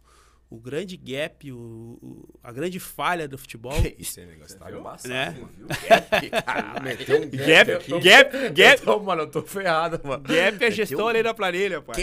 o 0.50 0.60
grande 0.60 0.97
gap, 0.97 1.52
o, 1.52 1.58
o- 2.02 2.39
a 2.43 2.52
grande 2.52 2.80
falha 2.80 3.28
do 3.28 3.38
futebol. 3.38 3.74
Isso 4.00 4.20
aí, 4.20 4.26
negócio 4.26 4.58
tá 4.58 4.66
viu? 4.66 4.80
embaçado, 4.80 5.14
Né? 5.14 5.36
viu? 5.56 5.68
Meteu 6.84 7.18
um 7.22 7.30
Gap, 7.30 8.02
gap, 8.02 8.50
gap, 8.50 8.82
Então, 8.82 9.00
mano, 9.04 9.22
eu 9.24 9.28
tô 9.30 9.41
ferrado, 9.43 10.00
mano. 10.04 10.24
gap 10.24 10.64
é 10.64 10.72
gestão 10.72 11.08
ali 11.08 11.22
da 11.24 11.34
planilha, 11.34 11.82
pai. 11.82 11.95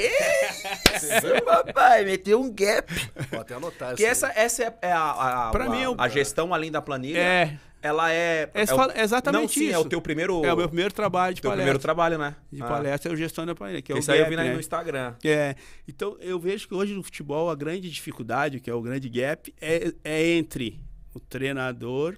Sim, 0.98 1.44
papai, 1.44 2.04
meteu 2.04 2.40
um 2.40 2.52
gap. 2.52 2.92
Vou 3.30 3.40
até 3.40 3.54
anotar 3.54 3.88
Porque 3.90 4.02
isso 4.04 4.10
essa, 4.26 4.28
aí. 4.28 4.32
essa 4.36 4.62
é, 4.64 4.74
é 4.82 4.92
a, 4.92 5.48
a, 5.48 5.50
Pra 5.50 5.64
a, 5.64 5.68
mim, 5.70 5.82
eu- 5.82 5.94
a 5.98 6.08
gestão 6.08 6.54
além 6.54 6.70
da 6.70 6.80
planilha. 6.80 7.18
É, 7.18 7.58
Ela 7.82 8.10
é. 8.12 8.50
É 8.54 8.62
é 8.62 8.74
o- 8.74 8.92
exatamente 9.00 9.42
não, 9.42 9.48
sim, 9.48 9.66
é 9.68 9.70
isso. 9.72 9.80
o 9.80 9.84
teu 9.88 10.00
primeiro. 10.00 10.44
é 10.44 10.52
o 10.52 10.56
meu 10.56 10.66
primeiro 10.68 10.92
trabalho 10.92 11.34
de 11.34 11.40
teu 11.42 11.50
palestra. 11.50 11.62
primeiro 11.64 11.78
trabalho, 11.78 12.18
né? 12.18 12.34
De 12.50 12.62
Ah. 12.62 12.66
palestra 12.66 13.12
é 13.12 13.14
o 13.14 13.16
gestão 13.16 13.46
da 13.46 13.54
planilha, 13.54 13.80
que 13.82 13.92
é 13.92 13.94
o 13.94 13.98
Isso 13.98 14.10
aí 14.10 14.18
eu 14.18 14.24
gap, 14.24 14.30
vi 14.30 14.42
né? 14.42 14.52
no 14.54 14.58
Instagram. 14.60 15.14
É, 15.24 15.54
então 15.86 16.16
eu 16.20 16.38
vejo 16.40 16.66
que 16.66 16.74
hoje 16.74 16.94
no 16.94 17.02
futebol 17.02 17.48
a 17.50 17.54
grande 17.54 17.88
dificuldade, 17.90 18.58
que 18.60 18.68
é 18.70 18.74
o 18.74 18.82
grande 18.82 19.08
gap, 19.08 19.54
é, 19.60 19.92
é 20.02 20.26
entre 20.36 20.80
o 21.14 21.20
treinador 21.20 22.16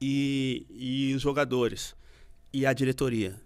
e, 0.00 0.66
e 0.70 1.14
os 1.14 1.22
jogadores 1.22 1.94
e 2.52 2.66
a 2.66 2.72
diretoria. 2.72 3.40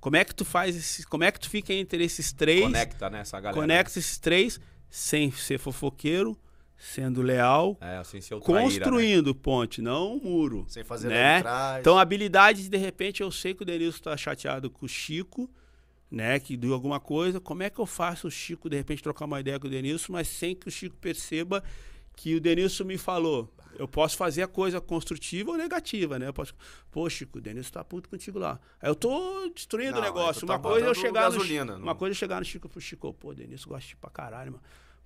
Como 0.00 0.16
é 0.16 0.24
que 0.24 0.34
tu 0.34 0.44
faz 0.44 0.74
esse, 0.76 1.06
como 1.06 1.24
é 1.24 1.30
que 1.30 1.38
tu 1.40 1.48
fica 1.48 1.72
entre 1.72 2.04
esses 2.04 2.32
três? 2.32 2.62
Conecta, 2.62 3.08
né, 3.08 3.20
essa 3.20 3.40
galera. 3.40 3.60
conecta 3.60 3.98
esses 3.98 4.18
três 4.18 4.60
sem 4.90 5.30
ser 5.30 5.58
fofoqueiro, 5.58 6.36
sendo 6.84 7.22
leal, 7.22 7.78
É, 7.80 7.98
assim, 7.98 8.18
né? 8.18 8.40
construindo 8.40 9.32
ponte, 9.34 9.80
não 9.80 10.16
um 10.16 10.20
muro. 10.20 10.64
Sem 10.68 10.82
fazer 10.82 11.08
né? 11.08 11.38
atrás. 11.38 11.80
Então, 11.80 11.96
a 11.96 12.02
habilidade, 12.02 12.68
de, 12.68 12.76
repente, 12.76 13.22
eu 13.22 13.30
sei 13.30 13.54
que 13.54 13.62
o 13.62 13.64
Denilson 13.64 14.02
tá 14.02 14.16
chateado 14.16 14.68
com 14.68 14.84
o 14.84 14.88
Chico, 14.88 15.48
né? 16.10 16.40
Que 16.40 16.56
deu 16.56 16.74
alguma 16.74 16.98
coisa. 16.98 17.40
Como 17.40 17.62
é 17.62 17.70
que 17.70 17.78
eu 17.78 17.86
faço 17.86 18.26
o 18.26 18.30
Chico, 18.30 18.68
de 18.68 18.76
repente, 18.76 19.00
trocar 19.00 19.26
uma 19.26 19.38
ideia 19.38 19.60
com 19.60 19.68
o 19.68 19.70
Denilson, 19.70 20.12
mas 20.12 20.26
sem 20.26 20.56
que 20.56 20.66
o 20.66 20.70
Chico 20.72 20.96
perceba 20.96 21.62
que 22.16 22.34
o 22.34 22.40
Denilson 22.40 22.84
me 22.84 22.98
falou. 22.98 23.48
Eu 23.78 23.86
posso 23.88 24.16
fazer 24.18 24.42
a 24.42 24.48
coisa 24.48 24.80
construtiva 24.80 25.52
ou 25.52 25.56
negativa, 25.56 26.18
né? 26.18 26.26
Eu 26.28 26.34
posso. 26.34 26.52
Pô, 26.90 27.08
Chico, 27.08 27.38
o 27.38 27.40
Denilson 27.40 27.70
tá 27.70 27.84
puto 27.84 28.08
contigo 28.08 28.38
lá. 28.40 28.58
Aí 28.82 28.90
eu 28.90 28.94
tô 28.96 29.48
destruindo 29.54 29.92
Não, 29.92 29.98
o 30.00 30.02
negócio. 30.02 30.40
tu 30.40 30.46
tá 30.46 30.54
uma 30.54 30.58
coisa 30.60 30.86
é 30.86 30.90
eu 30.90 30.94
chegar 30.94 31.30
no 31.30 31.36
gasolina, 31.36 31.64
Chico, 31.64 31.78
não- 31.78 31.82
Uma 31.86 31.94
coisa 31.94 32.10
é 32.10 32.14
eu 32.14 32.18
chegar 32.18 32.38
no 32.40 32.44
Chico 32.44 32.68
pro 32.68 32.80
Chico, 32.80 33.14
pô, 33.14 33.32
Denilson 33.32 33.68
gosta 33.70 33.88
de 33.88 33.96
pra 33.96 34.10
caralho, 34.10 34.50
mano. 34.52 34.62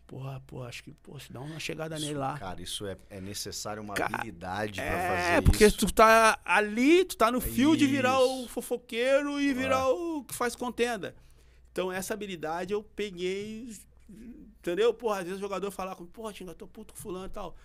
Porra, 0.06 0.40
porra, 0.46 0.68
acho 0.68 0.84
que, 0.84 0.92
pô, 0.92 1.18
se 1.18 1.32
dá 1.32 1.40
uma 1.40 1.58
chegada 1.58 1.98
nele 1.98 2.14
lá. 2.14 2.38
Cara, 2.38 2.62
isso 2.62 2.86
é, 2.86 2.96
é 3.10 3.20
necessário 3.20 3.82
uma 3.82 3.94
Cara, 3.94 4.14
habilidade 4.14 4.80
pra 4.80 4.84
É, 4.88 5.08
fazer 5.32 5.42
porque 5.42 5.66
isso. 5.66 5.78
tu 5.78 5.92
tá 5.92 6.38
ali, 6.44 7.04
tu 7.04 7.16
tá 7.16 7.30
no 7.32 7.40
fio 7.40 7.76
de 7.76 7.86
virar 7.86 8.20
o 8.20 8.40
Isso. 8.42 8.48
fofoqueiro 8.50 9.40
e 9.40 9.52
virar 9.52 9.88
o 9.88 10.22
que 10.22 10.32
faz 10.34 10.54
contenda. 10.54 11.14
Então, 11.72 11.90
essa 11.92 12.14
habilidade 12.14 12.72
eu 12.72 12.84
peguei, 12.84 13.68
entendeu? 14.08 14.94
Porra, 14.94 15.18
às 15.18 15.24
vezes 15.24 15.38
o 15.38 15.40
jogador 15.40 15.70
falar 15.72 15.96
comigo, 15.96 16.12
pô, 16.12 16.32
Tinga, 16.32 16.52
eu 16.52 16.54
tô 16.54 16.66
puto 16.68 16.94
com 16.94 17.00
fulano 17.00 17.26
e 17.26 17.30
tal. 17.30 17.56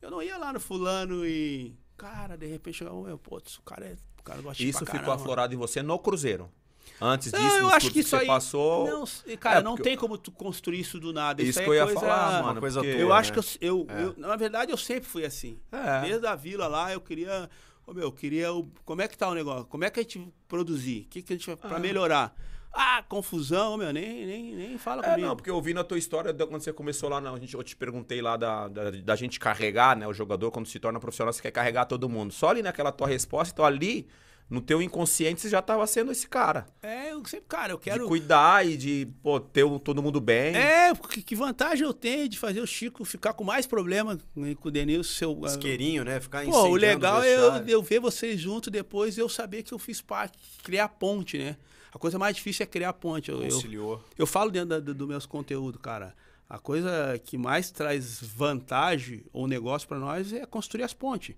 Eu 0.00 0.10
não 0.10 0.22
ia 0.22 0.36
lá 0.38 0.52
no 0.52 0.58
fulano 0.60 1.26
e 1.26 1.74
Cara, 1.96 2.36
de 2.36 2.46
repente 2.46 2.78
chegava, 2.78 3.00
meu, 3.00 3.18
pô, 3.18 3.36
o 3.36 3.62
cara 3.62 3.86
é. 3.86 3.96
O 4.18 4.22
cara 4.24 4.40
gosta 4.40 4.62
de 4.62 4.68
Isso 4.68 4.78
ficou 4.80 4.92
caramba. 4.92 5.14
aflorado 5.14 5.54
em 5.54 5.56
você 5.56 5.82
no 5.82 5.98
Cruzeiro. 5.98 6.50
Antes 7.00 7.32
disso, 7.32 7.42
Não, 7.44 7.58
eu 7.58 7.68
acho 7.70 7.90
que 7.90 8.00
isso 8.00 8.10
você 8.10 8.16
aí. 8.16 8.26
passou. 8.26 8.86
Não, 8.86 9.36
cara, 9.38 9.58
É, 9.58 9.62
não 9.62 9.76
tem 9.76 9.96
como 9.96 10.16
tu 10.16 10.30
construir 10.30 10.80
isso 10.80 11.00
do 11.00 11.12
nada. 11.12 11.42
Isso 11.42 11.58
aí 11.58 11.64
que 11.64 11.70
eu 11.70 11.74
é 11.74 11.76
ia 11.78 11.84
coisa- 11.84 12.00
falar, 12.00 12.42
mano. 12.42 12.60
Coisa 12.60 12.80
porque- 12.80 12.96
Eu 13.02 13.12
acho 13.12 13.32
né? 13.34 13.40
que 13.40 13.58
eu, 13.64 13.86
eu, 13.88 13.96
eu- 13.98 14.14
na 14.16 14.36
verdade, 14.36 14.70
eu 14.70 14.76
sempre 14.76 15.08
fui 15.08 15.24
assim. 15.24 15.58
É. 15.72 16.00
Desde 16.02 16.26
a 16.26 16.34
vila 16.36 16.68
lá, 16.68 16.92
eu 16.92 17.00
queria. 17.00 17.50
Ô, 17.86 17.92
meu, 17.92 18.04
eu 18.04 18.12
queria. 18.12 18.52
o- 18.52 18.68
como 18.84 19.02
é 19.02 19.08
que 19.08 19.18
tá 19.18 19.28
o 19.28 19.34
negócio? 19.34 19.64
Como 19.64 19.84
é 19.84 19.90
que 19.90 19.98
a 19.98 20.02
gente 20.02 20.24
produzir? 20.46 21.02
O 21.06 21.08
que, 21.08 21.22
que 21.22 21.32
a 21.32 21.36
gente 21.36 21.46
vai. 21.46 21.56
Pra 21.56 21.78
melhorar? 21.80 22.34
Ah, 22.72 23.02
confusão, 23.06 23.76
meu, 23.76 23.92
nem, 23.92 24.24
nem, 24.24 24.54
nem 24.54 24.78
fala 24.78 25.04
É, 25.04 25.10
comigo. 25.10 25.26
não, 25.28 25.36
porque 25.36 25.50
eu 25.50 25.60
vi 25.60 25.74
na 25.74 25.84
tua 25.84 25.98
história, 25.98 26.32
quando 26.32 26.62
você 26.62 26.72
começou 26.72 27.08
lá, 27.10 27.20
na, 27.20 27.30
a 27.32 27.38
gente, 27.38 27.52
eu 27.52 27.62
te 27.62 27.76
perguntei 27.76 28.22
lá 28.22 28.36
da, 28.38 28.66
da, 28.68 28.90
da 28.90 29.14
gente 29.16 29.38
carregar, 29.38 29.94
né? 29.94 30.06
O 30.08 30.12
jogador, 30.14 30.50
quando 30.50 30.66
se 30.66 30.78
torna 30.78 30.98
profissional, 30.98 31.32
você 31.34 31.42
quer 31.42 31.50
carregar 31.50 31.84
todo 31.84 32.08
mundo. 32.08 32.32
Só 32.32 32.48
ali 32.48 32.62
naquela 32.62 32.90
tua 32.90 33.06
resposta, 33.08 33.52
então 33.52 33.64
ali, 33.66 34.06
no 34.52 34.60
teu 34.60 34.82
inconsciente, 34.82 35.40
você 35.40 35.48
já 35.48 35.62
tava 35.62 35.86
sendo 35.86 36.12
esse 36.12 36.28
cara. 36.28 36.66
É, 36.82 37.10
eu 37.12 37.24
sempre, 37.24 37.46
cara, 37.48 37.72
eu 37.72 37.78
De 37.78 37.84
quero. 37.84 38.06
cuidar 38.06 38.66
e 38.66 38.76
de, 38.76 39.08
pô, 39.22 39.40
ter 39.40 39.64
o- 39.64 39.78
todo 39.78 40.02
mundo 40.02 40.20
bem. 40.20 40.54
É, 40.54 40.94
que, 40.94 41.22
que 41.22 41.34
vantagem 41.34 41.84
eu 41.86 41.94
tenho 41.94 42.28
de 42.28 42.38
fazer 42.38 42.60
o 42.60 42.66
Chico 42.66 43.04
ficar 43.04 43.32
com 43.32 43.42
mais 43.44 43.66
problema 43.66 44.18
né, 44.36 44.54
com 44.54 44.68
o 44.68 44.70
Denilson, 44.70 45.10
seu. 45.12 45.40
Isqueirinho, 45.46 46.04
né? 46.04 46.20
Ficar 46.20 46.44
Pô, 46.44 46.68
o 46.68 46.74
legal 46.76 47.22
é 47.22 47.34
eu, 47.34 47.52
eu 47.66 47.82
ver 47.82 47.98
vocês 48.00 48.38
juntos 48.40 48.70
depois 48.70 49.16
e 49.16 49.20
eu 49.20 49.28
saber 49.28 49.62
que 49.62 49.72
eu 49.72 49.78
fiz 49.78 50.00
parte, 50.02 50.38
criar 50.62 50.88
ponte, 50.88 51.38
né? 51.38 51.56
A 51.94 51.98
coisa 51.98 52.18
mais 52.18 52.36
difícil 52.36 52.62
é 52.64 52.66
criar 52.66 52.92
ponte. 52.92 53.30
Eu, 53.30 53.42
eu, 53.42 53.50
Conciliou. 53.50 54.04
eu 54.18 54.26
falo 54.26 54.50
dentro 54.50 54.68
da- 54.68 54.80
do, 54.80 54.94
do 54.94 55.06
meus 55.08 55.26
conteúdos, 55.26 55.80
cara. 55.80 56.14
A 56.48 56.58
coisa 56.58 57.18
que 57.24 57.38
mais 57.38 57.70
traz 57.70 58.20
vantagem 58.22 59.24
ou 59.32 59.46
negócio 59.48 59.88
pra 59.88 59.98
nós 59.98 60.32
é 60.32 60.44
construir 60.44 60.82
as 60.82 60.92
pontes. 60.92 61.34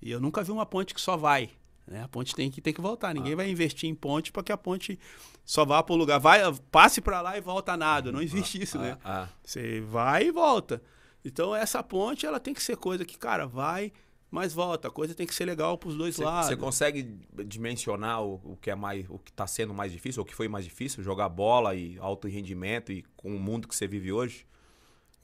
E 0.00 0.10
eu 0.10 0.18
nunca 0.20 0.42
vi 0.42 0.50
uma 0.50 0.64
ponte 0.66 0.94
que 0.94 1.00
só 1.00 1.16
vai. 1.16 1.50
Né? 1.86 2.02
A 2.02 2.08
ponte 2.08 2.34
tem 2.34 2.50
que, 2.50 2.60
tem 2.60 2.72
que 2.74 2.80
voltar. 2.80 3.14
Ninguém 3.14 3.34
vai 3.34 3.48
investir 3.48 3.88
em 3.88 3.94
ponte 3.94 4.32
para 4.32 4.42
que 4.42 4.52
a 4.52 4.56
ponte 4.56 4.98
só 5.44 5.64
vá 5.64 5.82
para 5.82 5.94
o 5.94 5.96
lugar. 5.96 6.18
Vai, 6.18 6.40
passe 6.70 7.00
para 7.00 7.20
lá 7.20 7.36
e 7.38 7.40
volta 7.40 7.76
nada. 7.76 8.10
Não 8.10 8.20
existe 8.20 8.60
isso, 8.60 8.78
né? 8.78 8.98
Ah, 9.04 9.28
Você 9.44 9.80
vai 9.80 10.26
e 10.26 10.30
volta. 10.32 10.82
Então 11.24 11.54
essa 11.54 11.82
ponte 11.82 12.26
ela 12.26 12.40
tem 12.40 12.52
que 12.52 12.62
ser 12.62 12.76
coisa 12.76 13.04
que, 13.04 13.16
cara, 13.16 13.46
vai, 13.46 13.92
mas 14.30 14.52
volta. 14.52 14.88
A 14.88 14.90
coisa 14.90 15.14
tem 15.14 15.26
que 15.26 15.34
ser 15.34 15.44
legal 15.44 15.78
pros 15.78 15.96
dois 15.96 16.16
Você, 16.16 16.24
lados. 16.24 16.48
você 16.48 16.56
consegue 16.56 17.20
dimensionar 17.46 18.22
o, 18.22 18.40
o 18.44 18.56
que 18.60 18.70
é 18.70 18.74
mais, 18.74 19.06
o 19.08 19.18
que 19.18 19.32
tá 19.32 19.46
sendo 19.46 19.72
mais 19.72 19.92
difícil, 19.92 20.20
ou 20.20 20.24
o 20.24 20.28
que 20.28 20.34
foi 20.34 20.48
mais 20.48 20.64
difícil? 20.64 21.02
Jogar 21.04 21.28
bola 21.28 21.74
e 21.74 21.96
alto 22.00 22.26
rendimento 22.26 22.92
e 22.92 23.04
com 23.16 23.34
o 23.34 23.38
mundo 23.38 23.68
que 23.68 23.74
você 23.76 23.86
vive 23.86 24.12
hoje? 24.12 24.46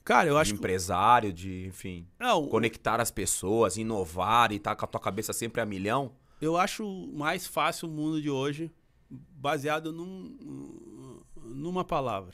Cara, 0.03 0.27
eu 0.27 0.35
de 0.35 0.41
acho 0.41 0.51
que 0.53 0.57
empresário, 0.59 1.31
de, 1.31 1.65
enfim, 1.67 2.05
não, 2.19 2.47
conectar 2.47 2.99
as 2.99 3.09
pessoas, 3.09 3.77
inovar 3.77 4.51
e 4.51 4.55
estar 4.57 4.75
com 4.75 4.83
a 4.83 4.87
tua 4.87 4.99
cabeça 4.99 5.31
sempre 5.31 5.61
a 5.61 5.65
milhão. 5.65 6.11
Eu 6.43 6.57
acho 6.57 6.85
mais 7.13 7.47
fácil 7.47 7.87
o 7.87 7.91
mundo 7.91 8.21
de 8.21 8.29
hoje 8.29 8.71
baseado 9.09 9.91
num, 9.91 11.21
numa 11.37 11.83
palavra: 11.83 12.33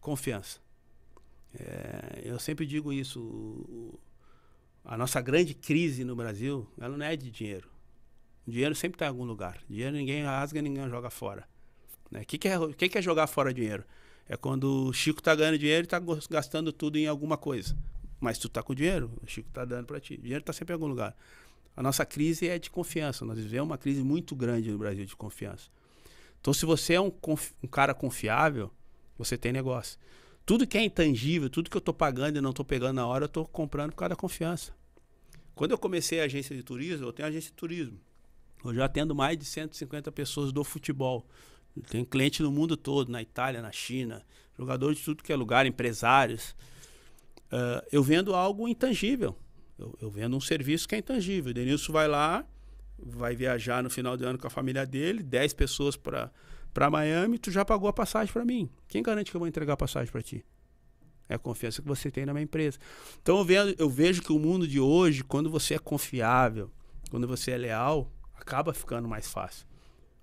confiança. 0.00 0.60
É, 1.54 2.22
eu 2.24 2.38
sempre 2.38 2.66
digo 2.66 2.92
isso. 2.92 3.20
o- 3.20 3.98
A 4.84 4.98
nossa 4.98 5.18
grande 5.20 5.54
crise 5.54 6.04
no 6.04 6.14
Brasil, 6.14 6.68
ela 6.78 6.94
não 6.96 7.06
é 7.06 7.16
de 7.16 7.30
dinheiro. 7.30 7.70
O 8.46 8.50
dinheiro 8.50 8.74
sempre 8.74 8.96
está 8.96 9.06
em 9.06 9.08
algum 9.08 9.24
lugar. 9.24 9.58
Dinheiro 9.68 9.96
ninguém 9.96 10.22
rasga, 10.22 10.60
ninguém 10.60 10.86
joga 10.90 11.08
fora. 11.08 11.48
O 12.10 12.14
né? 12.14 12.24
que, 12.24 12.36
que, 12.36 12.48
é, 12.48 12.58
que, 12.76 12.88
que 12.90 12.98
é 12.98 13.02
jogar 13.02 13.26
fora 13.26 13.54
dinheiro? 13.54 13.82
É 14.28 14.36
quando 14.36 14.88
o 14.88 14.92
Chico 14.92 15.22
tá 15.22 15.34
ganhando 15.34 15.56
dinheiro 15.58 15.84
e 15.84 15.86
tá 15.88 15.98
gos- 15.98 16.26
gastando 16.26 16.70
tudo 16.70 16.98
em 16.98 17.06
alguma 17.06 17.38
coisa. 17.38 17.74
Mas 18.20 18.38
tu 18.38 18.46
tá 18.48 18.62
com 18.62 18.74
dinheiro, 18.74 19.10
o 19.22 19.26
Chico 19.26 19.48
tá 19.50 19.64
dando 19.64 19.86
para 19.86 19.98
ti. 20.00 20.14
O 20.14 20.20
dinheiro 20.22 20.44
tá 20.44 20.52
sempre 20.52 20.72
em 20.72 20.76
algum 20.76 20.86
lugar. 20.86 21.16
A 21.76 21.82
nossa 21.82 22.04
crise 22.06 22.48
é 22.48 22.58
de 22.58 22.70
confiança. 22.70 23.24
Nós 23.24 23.38
vivemos 23.38 23.66
uma 23.66 23.78
crise 23.78 24.02
muito 24.02 24.34
grande 24.34 24.70
no 24.70 24.78
Brasil 24.78 25.04
de 25.04 25.16
confiança. 25.16 25.68
Então, 26.40 26.52
se 26.52 26.64
você 26.66 26.94
é 26.94 27.00
um, 27.00 27.12
um 27.62 27.66
cara 27.66 27.94
confiável, 27.94 28.70
você 29.16 29.36
tem 29.36 29.52
negócio. 29.52 29.98
Tudo 30.46 30.66
que 30.66 30.76
é 30.76 30.84
intangível, 30.84 31.48
tudo 31.48 31.70
que 31.70 31.76
eu 31.76 31.80
tô 31.80 31.92
pagando 31.94 32.36
e 32.36 32.40
não 32.40 32.52
tô 32.52 32.64
pegando 32.64 32.96
na 32.96 33.06
hora, 33.06 33.24
eu 33.24 33.28
tô 33.28 33.46
comprando 33.46 33.90
por 33.90 33.96
causa 33.96 34.10
da 34.10 34.16
confiança. 34.16 34.74
Quando 35.54 35.70
eu 35.70 35.78
comecei 35.78 36.20
a 36.20 36.24
agência 36.24 36.54
de 36.54 36.62
turismo, 36.62 37.06
eu 37.06 37.12
tenho 37.12 37.28
agência 37.28 37.50
de 37.50 37.56
turismo. 37.56 37.98
Eu 38.64 38.74
já 38.74 38.84
atendo 38.84 39.14
mais 39.14 39.38
de 39.38 39.44
150 39.44 40.12
pessoas 40.12 40.52
do 40.52 40.62
futebol. 40.62 41.26
Tenho 41.88 42.04
cliente 42.04 42.42
no 42.42 42.52
mundo 42.52 42.76
todo, 42.76 43.10
na 43.10 43.22
Itália, 43.22 43.62
na 43.62 43.72
China, 43.72 44.22
jogadores 44.58 44.98
de 44.98 45.04
tudo 45.04 45.22
que 45.22 45.32
é 45.32 45.36
lugar, 45.36 45.66
empresários. 45.66 46.54
Ah, 47.50 47.84
eu 47.92 48.02
vendo 48.02 48.34
algo 48.34 48.66
intangível. 48.68 49.36
Eu, 49.78 49.96
eu 50.00 50.10
vendo 50.10 50.36
um 50.36 50.40
serviço 50.40 50.88
que 50.88 50.94
é 50.94 50.98
intangível. 50.98 51.50
O 51.50 51.54
Denilson 51.54 51.92
vai 51.92 52.08
lá, 52.08 52.44
vai 52.98 53.34
viajar 53.34 53.82
no 53.82 53.90
final 53.90 54.16
do 54.16 54.26
ano 54.26 54.38
com 54.38 54.46
a 54.46 54.50
família 54.50 54.86
dele, 54.86 55.22
10 55.22 55.52
pessoas 55.54 55.96
para 55.96 56.30
para 56.74 56.90
Miami, 56.90 57.38
tu 57.38 57.52
já 57.52 57.64
pagou 57.64 57.88
a 57.88 57.92
passagem 57.92 58.32
para 58.32 58.44
mim. 58.44 58.68
Quem 58.88 59.00
garante 59.00 59.30
que 59.30 59.36
eu 59.36 59.38
vou 59.38 59.46
entregar 59.46 59.74
a 59.74 59.76
passagem 59.76 60.10
para 60.10 60.20
ti? 60.20 60.44
É 61.28 61.36
a 61.36 61.38
confiança 61.38 61.80
que 61.80 61.86
você 61.86 62.10
tem 62.10 62.26
na 62.26 62.34
minha 62.34 62.42
empresa. 62.42 62.78
Então 63.22 63.38
eu 63.38 63.44
vejo, 63.44 63.74
eu 63.78 63.88
vejo 63.88 64.20
que 64.20 64.32
o 64.32 64.38
mundo 64.40 64.66
de 64.66 64.80
hoje, 64.80 65.22
quando 65.22 65.48
você 65.48 65.74
é 65.74 65.78
confiável, 65.78 66.68
quando 67.10 67.28
você 67.28 67.52
é 67.52 67.56
leal, 67.56 68.10
acaba 68.34 68.74
ficando 68.74 69.06
mais 69.08 69.28
fácil. 69.28 69.64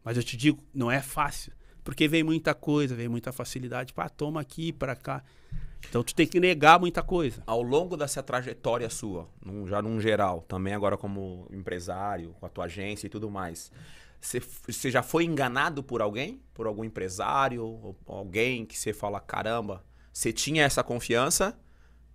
Mas 0.03 0.18
eu 0.18 0.23
te 0.23 0.36
digo, 0.36 0.61
não 0.73 0.91
é 0.91 1.02
fácil. 1.02 1.53
Porque 1.86 2.07
vem 2.07 2.22
muita 2.22 2.53
coisa, 2.53 2.94
vem 2.94 3.07
muita 3.07 3.32
facilidade. 3.32 3.94
Pá, 3.94 4.10
toma 4.10 4.41
aqui, 4.41 4.73
para 4.73 4.95
cá. 4.95 5.23
Então 5.89 6.03
tu 6.03 6.15
tem 6.15 6.25
que 6.27 6.39
negar 6.39 6.79
muita 6.79 7.01
coisa. 7.03 7.43
Ao 7.45 7.61
longo 7.61 7.97
dessa 7.97 8.23
trajetória 8.23 8.89
sua, 8.89 9.27
num- 9.45 9.67
já 9.67 9.81
num 9.81 9.99
geral, 9.99 10.41
também 10.47 10.73
agora 10.73 10.97
como 10.97 11.47
empresário, 11.51 12.33
com 12.39 12.45
a 12.45 12.49
tua 12.49 12.65
agência 12.65 13.07
e 13.07 13.09
tudo 13.09 13.29
mais, 13.29 13.71
você, 14.21 14.91
já 14.91 15.01
foi 15.03 15.25
enganado 15.25 15.83
por 15.83 16.01
alguém? 16.01 16.41
Por 16.53 16.67
algum 16.67 16.83
empresário? 16.83 17.63
Ou 17.63 17.95
alguém 18.05 18.65
que 18.65 18.77
você 18.77 18.93
fala, 18.93 19.19
caramba, 19.19 19.83
você 20.13 20.31
tinha 20.31 20.63
essa 20.63 20.83
confiança, 20.83 21.59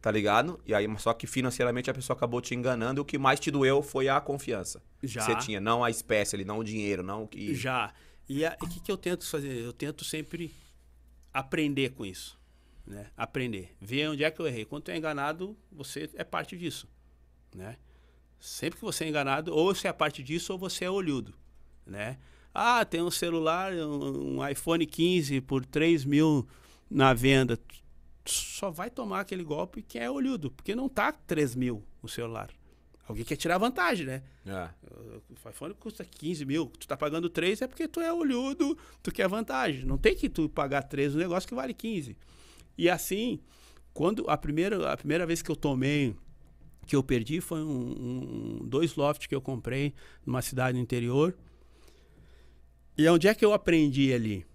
tá 0.00 0.10
ligado? 0.10 0.60
E 0.64 0.72
aí, 0.72 0.86
só 0.98 1.12
que 1.12 1.26
financeiramente 1.26 1.90
a 1.90 1.94
pessoa 1.94 2.16
acabou 2.16 2.40
te 2.40 2.54
enganando 2.54 3.00
e 3.00 3.02
o 3.02 3.04
que 3.04 3.18
mais 3.18 3.40
te 3.40 3.50
doeu 3.50 3.82
foi 3.82 4.08
a 4.08 4.20
confiança. 4.20 4.80
Já. 5.02 5.20
que 5.26 5.32
Você 5.32 5.38
tinha, 5.44 5.60
não 5.60 5.82
a 5.84 5.90
espécie 5.90 6.36
ali, 6.36 6.44
não 6.44 6.58
o 6.60 6.64
dinheiro, 6.64 7.02
não 7.02 7.24
o 7.24 7.28
que... 7.28 7.54
Já. 7.54 7.92
E 8.28 8.42
e 8.42 8.46
o 8.46 8.68
que, 8.68 8.80
que 8.80 8.90
eu 8.92 8.96
tento 8.96 9.28
fazer? 9.28 9.52
Eu 9.64 9.72
tento 9.72 10.04
sempre 10.04 10.54
aprender 11.32 11.90
com 11.90 12.04
isso. 12.06 12.38
Né? 12.86 13.10
Aprender. 13.16 13.74
Ver 13.80 14.08
onde 14.10 14.22
é 14.22 14.30
que 14.30 14.40
eu 14.40 14.46
errei. 14.46 14.64
Quando 14.64 14.84
tu 14.84 14.90
é 14.90 14.96
enganado, 14.96 15.56
você 15.70 16.08
é 16.14 16.22
parte 16.22 16.56
disso. 16.56 16.88
Né? 17.54 17.76
Sempre 18.38 18.78
que 18.78 18.84
você 18.84 19.04
é 19.04 19.08
enganado, 19.08 19.52
ou 19.54 19.74
você 19.74 19.88
é 19.88 19.92
parte 19.92 20.22
disso, 20.22 20.52
ou 20.52 20.58
você 20.58 20.84
é 20.84 20.90
olhudo. 20.90 21.34
Né? 21.84 22.18
Ah, 22.54 22.84
tem 22.84 23.02
um 23.02 23.10
celular, 23.10 23.72
um, 23.72 24.38
um 24.38 24.48
iPhone 24.48 24.86
15 24.86 25.40
por 25.40 25.64
3 25.64 26.04
mil 26.04 26.46
na 26.90 27.12
venda. 27.12 27.56
Tu 27.56 28.30
Só 28.30 28.70
vai 28.70 28.90
tomar 28.90 29.20
aquele 29.20 29.44
golpe 29.44 29.82
quem 29.82 30.02
é 30.02 30.10
olhudo, 30.10 30.50
porque 30.50 30.74
não 30.74 30.88
tá 30.88 31.12
3 31.12 31.54
mil 31.54 31.84
o 32.02 32.08
celular. 32.08 32.50
Alguém 33.06 33.24
quer 33.24 33.36
tirar 33.36 33.58
vantagem, 33.58 34.04
né? 34.04 34.22
É. 34.44 34.68
O 35.44 35.48
iPhone 35.48 35.74
custa 35.74 36.04
15 36.04 36.44
mil. 36.44 36.66
Tu 36.78 36.88
tá 36.88 36.96
pagando 36.96 37.30
3 37.30 37.62
é 37.62 37.66
porque 37.68 37.86
tu 37.86 38.00
é 38.00 38.12
olhudo, 38.12 38.76
tu 39.00 39.12
quer 39.12 39.28
vantagem. 39.28 39.84
Não 39.84 39.96
tem 39.96 40.16
que 40.16 40.28
tu 40.28 40.48
pagar 40.48 40.82
3 40.82 41.14
no 41.14 41.20
negócio 41.20 41.48
que 41.48 41.54
vale 41.54 41.72
15. 41.72 42.16
E 42.76 42.88
assim, 42.90 43.40
quando 43.94 44.28
a 44.28 44.36
primeira, 44.36 44.92
a 44.92 44.96
primeira 44.96 45.26
vez 45.26 45.42
que 45.42 45.50
eu 45.50 45.56
tomei, 45.56 46.14
que 46.86 46.94
eu 46.94 47.02
perdi, 47.02 47.40
foi 47.40 47.60
um, 47.62 48.60
um- 48.60 48.68
dois 48.68 48.94
lofts 48.96 49.26
que 49.26 49.34
eu 49.34 49.40
comprei 49.40 49.94
numa 50.24 50.42
cidade 50.42 50.76
no 50.76 50.82
interior. 50.82 51.36
E 52.96 53.08
onde 53.08 53.28
é 53.28 53.34
que 53.34 53.44
eu 53.44 53.52
aprendi 53.52 54.12
ali? 54.12 54.46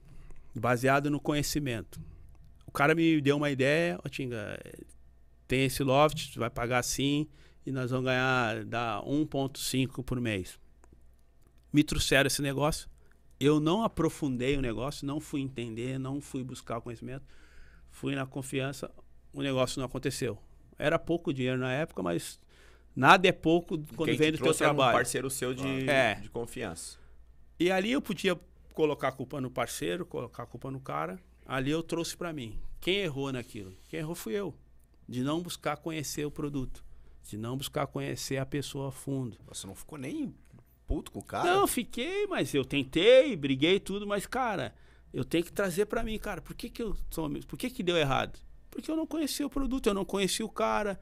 Baseado 0.56 1.10
no 1.10 1.19
conhecimento. 1.19 1.99
O 2.65 2.72
cara 2.72 2.95
me 2.95 3.19
deu 3.22 3.38
uma 3.38 3.49
ideia, 3.52 3.99
ó, 4.03 4.10
Tinga, 4.10 4.60
tem 5.48 5.65
esse 5.65 5.84
loft, 5.84 6.38
vai 6.38 6.49
pagar 6.49 6.80
assim 6.80 7.27
e 7.65 7.72
nós 7.72 7.91
vamos 7.91 8.06
ganhar 8.06 8.64
dá 8.65 9.02
1.5 9.06 10.03
por 10.03 10.19
mês. 10.19 10.60
Me 11.72 11.84
trouxeram 11.84 12.27
esse 12.27 12.41
negócio. 12.41 12.89
Eu 13.39 13.60
não 13.60 13.84
aprofundei 13.84 14.56
o 14.56 14.61
negócio, 14.61 15.06
não 15.06 15.19
fui 15.19 15.41
entender, 15.41 15.98
não 15.99 16.22
fui 16.22 16.43
buscar 16.43 16.77
o 16.77 16.81
conhecimento. 16.81 17.26
Fui 17.91 18.15
na 18.15 18.26
confiança, 18.26 18.89
o 19.34 19.41
negócio 19.41 19.80
não 19.80 19.85
aconteceu. 19.85 20.38
Era 20.80 20.97
pouco 20.97 21.31
dinheiro 21.34 21.59
na 21.59 21.72
época, 21.72 22.01
mas 22.01 22.39
nada 22.95 23.27
é 23.27 23.31
pouco 23.31 23.77
quando 23.95 24.09
Quem 24.09 24.18
vem 24.18 24.31
do 24.31 24.38
teu 24.39 24.45
era 24.47 24.53
um 24.53 24.57
trabalho. 24.57 24.97
parceiro 24.97 25.30
seu 25.30 25.53
de, 25.53 25.88
É. 25.89 26.15
de 26.15 26.30
confiança. 26.30 26.97
E 27.59 27.69
ali 27.72 27.91
eu 27.91 28.01
podia 28.01 28.39
colocar 28.73 29.09
a 29.09 29.11
culpa 29.11 29.39
no 29.39 29.51
parceiro, 29.51 30.05
colocar 30.05 30.43
a 30.43 30.45
culpa 30.47 30.72
no 30.72 30.80
cara. 30.80 31.19
Ali 31.45 31.69
eu 31.69 31.84
trouxe 31.84 32.18
pra 32.18 32.34
mim. 32.34 32.57
Quem 32.80 32.97
errou 32.97 33.31
naquilo? 33.31 33.76
Quem 33.89 33.99
errou 33.99 34.15
fui 34.15 34.34
eu. 34.34 34.55
De 35.07 35.22
não 35.22 35.41
buscar 35.41 35.77
conhecer 35.77 36.26
o 36.26 36.31
produto. 36.31 36.84
De 37.30 37.38
não 37.38 37.55
buscar 37.57 37.85
conhecer 37.85 38.38
a 38.38 38.45
pessoa 38.45 38.88
a 38.89 38.91
fundo. 38.91 39.38
Você 39.47 39.68
não 39.68 39.76
ficou 39.76 39.97
nem 39.99 40.34
puto 40.88 41.11
com 41.11 41.19
o 41.19 41.23
cara? 41.23 41.43
Não, 41.53 41.68
fiquei, 41.68 42.26
mas 42.27 42.53
eu 42.55 42.65
tentei, 42.65 43.35
briguei 43.35 43.80
tudo, 43.80 44.07
mas 44.07 44.26
cara, 44.26 44.73
eu 45.13 45.23
tenho 45.25 45.43
que 45.43 45.51
trazer 45.51 45.85
pra 45.85 46.03
mim, 46.03 46.17
cara, 46.17 46.41
por 46.41 46.55
que 46.55 46.69
que 46.69 46.81
eu 46.81 46.95
sou- 47.09 47.29
por 47.47 47.57
que 47.57 47.69
que 47.69 47.83
deu 47.83 47.97
errado? 47.97 48.39
Porque 48.69 48.89
eu 48.89 48.95
não 48.95 49.05
conhecia 49.05 49.45
o 49.45 49.49
produto, 49.49 49.88
eu 49.88 49.93
não 49.93 50.05
conhecia 50.05 50.45
o 50.45 50.49
cara. 50.49 50.99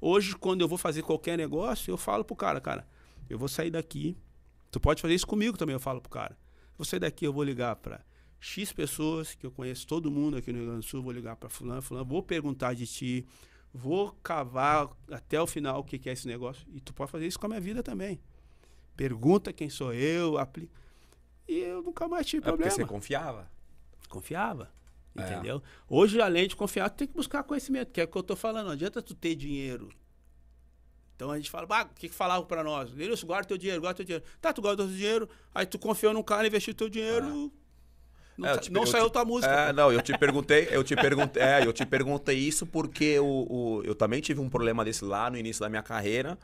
Hoje, 0.00 0.34
quando 0.36 0.62
eu 0.62 0.68
vou 0.68 0.78
fazer 0.78 1.02
qualquer 1.02 1.36
negócio, 1.36 1.90
eu 1.90 1.96
falo 1.96 2.24
pro 2.24 2.34
cara, 2.34 2.60
cara, 2.60 2.86
eu 3.28 3.38
vou 3.38 3.48
sair 3.48 3.70
daqui. 3.70 4.16
Tu 4.70 4.80
pode 4.80 5.02
fazer 5.02 5.14
isso 5.14 5.26
comigo 5.26 5.56
também, 5.56 5.74
eu 5.74 5.80
falo 5.80 6.00
pro 6.00 6.10
cara. 6.10 6.36
Vou 6.76 6.84
sair 6.84 7.00
daqui, 7.00 7.26
eu 7.26 7.32
vou 7.32 7.44
ligar 7.44 7.76
para 7.76 8.00
X 8.40 8.72
pessoas, 8.72 9.34
que 9.34 9.44
eu 9.46 9.50
conheço 9.50 9.86
todo 9.86 10.10
mundo 10.10 10.36
aqui 10.38 10.50
no 10.50 10.58
Rio 10.58 10.66
Grande 10.68 10.80
do 10.86 10.88
Sul, 10.88 11.02
vou 11.02 11.12
ligar 11.12 11.36
para 11.36 11.48
fulano, 11.48 11.82
fulano, 11.82 12.06
vou 12.06 12.22
perguntar 12.22 12.74
de 12.74 12.86
ti, 12.86 13.26
vou 13.72 14.12
cavar 14.22 14.88
até 15.10 15.40
o 15.40 15.46
final 15.46 15.80
o 15.80 15.84
que, 15.84 15.98
que 15.98 16.08
é 16.08 16.12
esse 16.12 16.26
negócio. 16.26 16.66
E 16.72 16.80
tu 16.80 16.92
pode 16.94 17.10
fazer 17.10 17.26
isso 17.26 17.38
com 17.38 17.46
a 17.46 17.48
minha 17.50 17.60
vida 17.60 17.82
também. 17.82 18.18
Pergunta 18.96 19.52
quem 19.52 19.68
sou 19.70 19.92
eu, 19.92 20.38
aplica. 20.38 20.72
E 21.48 21.58
eu 21.58 21.82
nunca 21.82 22.06
mais 22.08 22.26
tive 22.26 22.40
É 22.40 22.50
porque 22.50 22.62
problema. 22.64 22.74
você 22.76 22.84
confiava. 22.84 23.50
Confiava. 24.08 24.70
É. 25.16 25.22
Entendeu? 25.22 25.62
Hoje, 25.88 26.20
além 26.20 26.48
de 26.48 26.56
confiar, 26.56 26.88
tu 26.90 26.96
tem 26.96 27.08
que 27.08 27.14
buscar 27.14 27.42
conhecimento, 27.42 27.90
que 27.92 28.00
é 28.00 28.04
o 28.04 28.08
que 28.08 28.16
eu 28.16 28.22
tô 28.22 28.34
falando. 28.36 28.66
Não 28.66 28.72
adianta 28.72 29.02
tu 29.02 29.14
ter 29.14 29.34
dinheiro. 29.34 29.90
Então 31.14 31.30
a 31.30 31.36
gente 31.36 31.50
fala, 31.50 31.66
ah, 31.70 31.82
o 31.84 31.88
que, 31.94 32.08
que 32.08 32.14
falavam 32.14 32.46
pra 32.46 32.64
nós? 32.64 32.90
Denilson, 32.92 33.26
guarda 33.26 33.46
teu 33.46 33.58
dinheiro, 33.58 33.80
guarda 33.80 33.96
teu 33.98 34.04
dinheiro. 34.06 34.24
Tá, 34.40 34.52
tu 34.52 34.62
guarda 34.62 34.82
teu 34.84 34.92
dinheiro, 34.92 35.28
aí 35.54 35.66
tu 35.66 35.78
confiou 35.78 36.12
num 36.12 36.22
cara, 36.22 36.46
investiu 36.46 36.74
teu 36.74 36.88
dinheiro. 36.88 37.52
Não, 38.36 38.48
É, 38.48 38.56
te- 38.58 38.72
não 38.72 38.86
saiu 38.86 39.08
te- 39.08 39.12
tua 39.12 39.24
música. 39.24 39.52
É, 39.52 39.72
não, 39.72 39.92
eu 39.92 40.00
te 40.00 40.16
perguntei, 40.18 40.66
eu 40.70 40.82
te 40.82 40.96
perguntei, 40.96 41.42
é, 41.42 41.64
eu 41.66 41.72
te 41.72 41.84
perguntei 41.84 42.38
isso 42.38 42.66
porque 42.66 43.18
o, 43.20 43.26
o- 43.48 43.82
eu 43.84 43.94
também 43.94 44.20
tive 44.22 44.40
um 44.40 44.48
problema 44.48 44.84
desse 44.84 45.04
lá 45.04 45.30
no 45.30 45.36
início 45.36 45.60
da 45.60 45.68
minha 45.68 45.82
carreira 45.82 46.38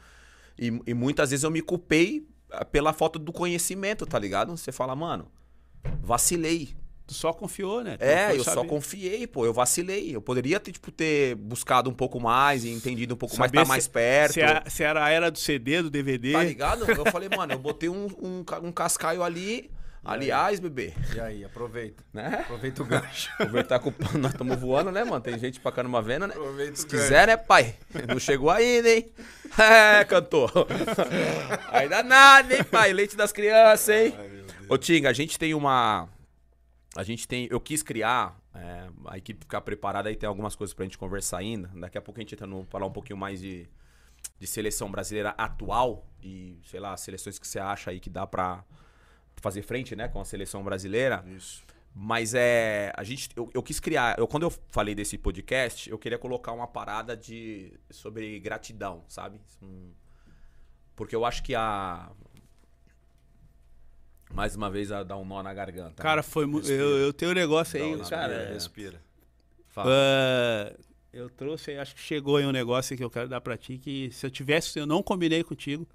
e, 0.59 0.67
e 0.87 0.95
muitas 0.95 1.31
vezes 1.31 1.43
eu 1.45 1.51
me 1.51 1.63
culpei 1.63 2.29
ah, 2.29 2.38
pela 2.73 2.93
falta 2.93 3.19
do 3.19 3.33
conhecimento, 3.33 4.07
tá 4.07 4.19
ligado? 4.19 4.57
Você 4.57 4.73
fala, 4.73 4.95
mano, 4.97 5.31
vacilei. 6.03 6.77
Tu 7.07 7.15
só 7.15 7.33
confiou, 7.33 7.83
né? 7.83 7.97
Tu 7.97 8.03
É, 8.05 8.33
eu 8.37 8.45
só 8.45 8.53
saber. 8.57 8.69
confiei, 8.69 9.27
pô, 9.27 9.47
eu 9.47 9.53
vacilei. 9.55 10.15
Eu 10.15 10.21
poderia 10.21 10.61
ter, 10.61 10.73
tipo, 10.73 10.91
ter 10.93 11.35
buscado 11.37 11.89
um 11.89 11.95
pouco 11.95 12.21
mais 12.21 12.65
e 12.65 12.69
entendido 12.71 13.15
um 13.15 13.17
pouco 13.17 13.35
mais, 13.39 13.49
Saber 13.49 13.63
tá 13.63 13.65
mais 13.65 13.89
perto. 13.89 14.35
Se, 14.35 14.43
a- 14.43 14.63
se 14.69 14.83
era 14.83 15.03
a 15.03 15.09
era 15.09 15.31
do 15.31 15.39
CD, 15.39 15.81
do 15.81 15.89
DVD. 15.89 16.33
Tá 16.33 16.45
ligado? 16.45 16.85
Eu 16.91 17.07
falei, 17.11 17.31
mano, 17.35 17.55
eu 17.55 17.59
botei 17.59 17.89
um, 17.89 18.09
um, 18.21 18.45
um 18.63 18.71
cascaio 18.73 19.23
ali. 19.23 19.71
Aliás, 20.11 20.59
bebê, 20.61 20.95
E 21.15 21.21
aí, 21.21 21.45
aproveita. 21.45 22.03
né? 22.13 22.39
Aproveita 22.41 22.83
o 22.83 22.87
gancho. 22.87 23.31
Aproveitar 23.35 23.79
que 23.79 23.89
o- 23.89 23.95
nós 24.19 24.33
estamos 24.33 24.59
voando, 24.59 24.91
né, 24.91 25.05
mano? 25.05 25.21
Tem 25.21 25.39
gente 25.39 25.61
pra 25.61 25.71
caramba 25.73 26.01
vendo, 26.03 26.27
né? 26.27 26.35
Aproveita 26.35 26.77
Se 26.77 26.85
o 26.85 26.89
gancho. 26.89 27.03
quiser, 27.05 27.27
né, 27.27 27.37
pai? 27.37 27.75
Não 28.09 28.19
chegou 28.19 28.51
ainda, 28.51 28.89
hein? 28.89 29.11
É, 29.59 30.05
cantor. 30.05 30.53
Ainda 31.73 32.03
nada, 32.03 32.55
hein, 32.57 32.65
pai? 32.65 32.93
Leite 32.93 33.17
das 33.17 33.33
crianças, 33.33 33.89
hein? 33.89 34.15
Ô, 34.69 34.77
Tinga, 34.79 35.09
a 35.09 35.13
gente 35.13 35.39
tem 35.39 35.55
uma. 35.55 36.09
A 36.97 37.03
gente 37.03 37.27
tem. 37.27 37.49
Eu 37.51 37.61
quis 37.61 37.83
criar. 37.83 38.37
é, 38.55 38.89
a 39.07 39.17
equipe 39.17 39.41
ficar 39.41 39.61
preparada 39.61 40.09
aí, 40.09 40.17
tem 40.17 40.29
algumas 40.29 40.55
coisas 40.57 40.75
pra 40.75 40.85
gente 40.85 40.99
conversar 40.99 41.39
ainda. 41.39 41.71
Daqui 41.75 41.97
a 41.97 42.03
pouco 42.03 42.19
a 42.19 42.23
gente 42.23 42.35
entra 42.35 42.47
no 42.47 42.65
falar 42.65 42.87
um 42.87 42.93
pouquinho 42.93 43.17
mais 43.17 43.41
de, 43.41 43.69
de 44.39 44.47
seleção 44.47 44.91
brasileira 44.91 45.31
atual 45.39 46.07
e, 46.23 46.59
sei 46.65 46.81
lá, 46.81 46.97
seleções 46.97 47.39
que 47.39 47.47
você 47.47 47.59
acha 47.61 47.91
aí 47.91 48.01
que 48.01 48.11
dá 48.11 48.27
pra 48.27 48.65
fazer 49.41 49.63
frente, 49.63 49.95
né, 49.97 50.09
com 50.09 50.21
a 50.21 50.25
seleção 50.25 50.63
brasileira. 50.63 51.25
Isso. 51.37 51.63
Mas 51.95 52.35
é. 52.35 52.93
A 52.97 53.03
gente. 53.03 53.29
Eu, 53.35 53.51
eu 53.53 53.63
quis 53.63 53.81
criar. 53.81 54.19
Eu, 54.19 54.27
quando 54.27 54.45
eu 54.45 54.51
falei 54.69 54.95
desse 54.95 55.19
podcast, 55.19 55.91
eu 55.91 55.99
queria 55.99 56.19
colocar 56.19 56.53
uma 56.53 56.67
parada 56.67 57.17
de. 57.17 57.73
sobre 57.91 58.39
gratidão, 58.39 59.05
sabe? 59.09 59.41
Um- 59.63 59.93
porque 60.95 61.17
eu 61.17 61.25
acho 61.25 61.43
que 61.43 61.55
a. 61.55 62.11
Mais 64.31 64.55
uma 64.55 64.71
vez 64.71 64.93
a 64.93 65.03
dar 65.03 65.17
um 65.17 65.25
nó 65.25 65.43
na 65.43 65.55
garganta. 65.55 66.03
Cara, 66.03 66.17
né? 66.19 66.23
foi 66.23 66.47
muito. 66.47 66.71
Eu, 66.71 66.99
eu 66.99 67.13
tenho 67.13 67.33
um 67.33 67.35
negócio 67.35 67.83
aí, 67.83 67.99
cara. 68.09 68.53
respira, 68.53 68.53
respira. 68.53 69.03
Fala. 69.69 69.91
Ah, 69.91 70.77
eu 71.13 71.31
trouxe, 71.31 71.77
acho 71.79 71.95
que 71.95 72.01
chegou 72.01 72.37
aí 72.37 72.45
um 72.45 72.53
negócio 72.53 72.97
que 72.97 73.03
eu 73.03 73.11
quero 73.11 73.29
dar 73.29 73.41
pra 73.41 73.57
ti, 73.57 73.79
que 73.79 74.11
se 74.13 74.27
eu 74.27 74.31
tivesse, 74.31 74.79
eu 74.79 74.87
não 74.87 75.03
combinei 75.03 75.43
contigo. 75.43 75.89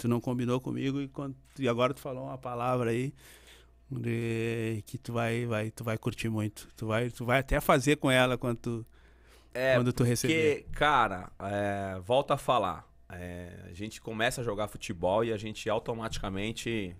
Tu 0.00 0.08
não 0.08 0.20
combinou 0.20 0.58
comigo 0.60 1.00
e, 1.00 1.08
quando, 1.08 1.36
e 1.58 1.68
agora 1.68 1.92
tu 1.92 2.00
falou 2.00 2.24
uma 2.24 2.38
palavra 2.38 2.90
aí 2.90 3.12
de, 3.90 4.82
que 4.86 4.96
tu 4.98 5.12
vai, 5.12 5.44
vai, 5.46 5.70
tu 5.70 5.84
vai 5.84 5.98
curtir 5.98 6.28
muito. 6.30 6.68
Tu 6.74 6.86
vai, 6.86 7.10
tu 7.10 7.24
vai 7.24 7.40
até 7.40 7.60
fazer 7.60 7.96
com 7.96 8.10
ela 8.10 8.38
quando 8.38 8.58
tu, 8.58 8.86
É, 9.52 9.74
quando 9.74 9.92
tu 9.92 10.02
receber. 10.04 10.64
Porque, 10.64 10.78
cara, 10.78 11.30
é, 11.40 12.00
volta 12.00 12.34
a 12.34 12.38
falar. 12.38 12.88
é, 13.10 13.66
a 13.70 13.72
gente 13.74 14.00
começa 14.00 14.40
a 14.40 14.44
jogar 14.44 14.68
futebol 14.68 15.24
e 15.24 15.32
a 15.32 15.36
gente 15.36 15.68
automaticamente, 15.68 16.96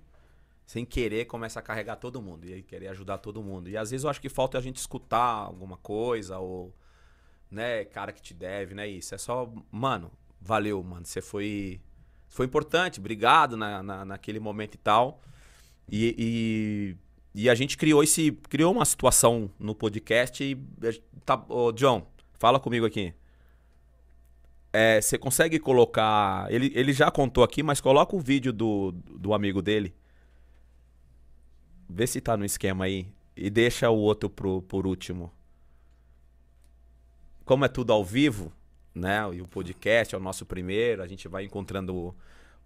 sem 0.67 0.85
querer, 0.85 1.27
começa 1.27 1.59
a 1.61 1.63
carregar 1.63 1.97
todo 1.97 2.21
mundo 2.21 2.45
e 2.47 2.63
querer 2.63 2.89
ajudar 2.89 3.19
todo 3.19 3.43
mundo. 3.43 3.69
E 3.71 3.77
às 3.77 3.91
vezes 3.91 4.05
eu 4.05 4.11
acho 4.11 4.21
que 4.21 4.29
falta 4.29 4.59
a 4.59 4.61
gente 4.61 4.77
escutar 4.77 5.23
alguma 5.47 5.77
coisa 5.79 6.39
ou, 6.39 6.75
né, 7.51 7.85
cara 7.85 8.13
que 8.13 8.21
te 8.23 8.35
deve, 8.35 8.75
né? 8.75 8.89
Isso 8.89 9.15
é 9.15 9.19
só, 9.19 9.51
mano, 9.71 10.11
valeu, 10.41 10.83
mano. 10.83 11.07
Você 11.07 11.21
foi, 11.23 11.81
foi 12.31 12.47
importante, 12.47 13.01
obrigado 13.01 13.57
na, 13.57 13.83
na, 13.83 14.05
naquele 14.05 14.39
momento 14.39 14.77
e 14.77 14.79
tal. 14.79 15.21
E, 15.91 16.15
e, 17.35 17.43
e 17.43 17.51
a 17.51 17.55
gente 17.57 17.77
criou 17.77 18.05
esse, 18.05 18.31
criou 18.49 18.73
uma 18.73 18.85
situação 18.85 19.51
no 19.59 19.75
podcast 19.75 20.43
e 20.43 20.55
tá, 21.27 21.45
ô, 21.49 21.73
John, 21.73 22.07
fala 22.39 22.61
comigo 22.61 22.87
aqui. 22.87 23.13
É, 24.73 25.01
você 25.01 25.19
consegue 25.19 25.59
colocar. 25.59 26.47
Ele, 26.53 26.71
ele 26.77 26.93
já 26.93 27.11
contou 27.11 27.43
aqui, 27.43 27.65
mas 27.65 27.81
coloca 27.81 28.15
o 28.15 28.21
vídeo 28.21 28.53
do, 28.53 28.93
do 28.93 29.35
amigo 29.35 29.61
dele. 29.61 29.93
Vê 31.89 32.07
se 32.07 32.21
tá 32.21 32.37
no 32.37 32.45
esquema 32.45 32.85
aí. 32.85 33.09
E 33.37 33.51
deixa 33.51 33.91
o 33.91 33.97
outro 33.97 34.31
pro, 34.31 34.63
por 34.63 34.87
último. 34.87 35.33
Como 37.45 37.65
é 37.65 37.69
tudo 37.69 37.93
ao 37.93 38.05
vivo, 38.05 38.53
né? 38.95 39.21
E 39.33 39.41
o 39.41 39.47
podcast 39.47 40.15
é 40.15 40.19
o 40.19 40.21
nosso 40.21 40.45
primeiro, 40.47 41.03
a 41.03 41.07
gente 41.07 41.29
vai 41.29 41.45
encontrando 41.45 41.95
o, 41.95 42.15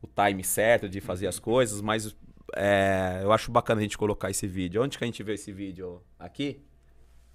o 0.03 0.07
time 0.07 0.43
certo 0.45 0.89
de 0.89 1.01
fazer 1.01 1.27
as 1.27 1.39
coisas, 1.39 1.81
mas 1.81 2.15
é, 2.57 3.21
eu 3.23 3.33
acho 3.33 3.51
bacana 3.51 3.81
a 3.81 3.83
gente 3.83 3.99
colocar 3.99 4.31
esse 4.31 4.47
vídeo. 4.47 4.83
Onde 4.83 4.97
que 4.99 5.05
a 5.05 5.07
gente 5.07 5.23
vê 5.23 5.35
esse 5.35 5.53
vídeo? 5.53 6.01
Aqui? 6.19 6.61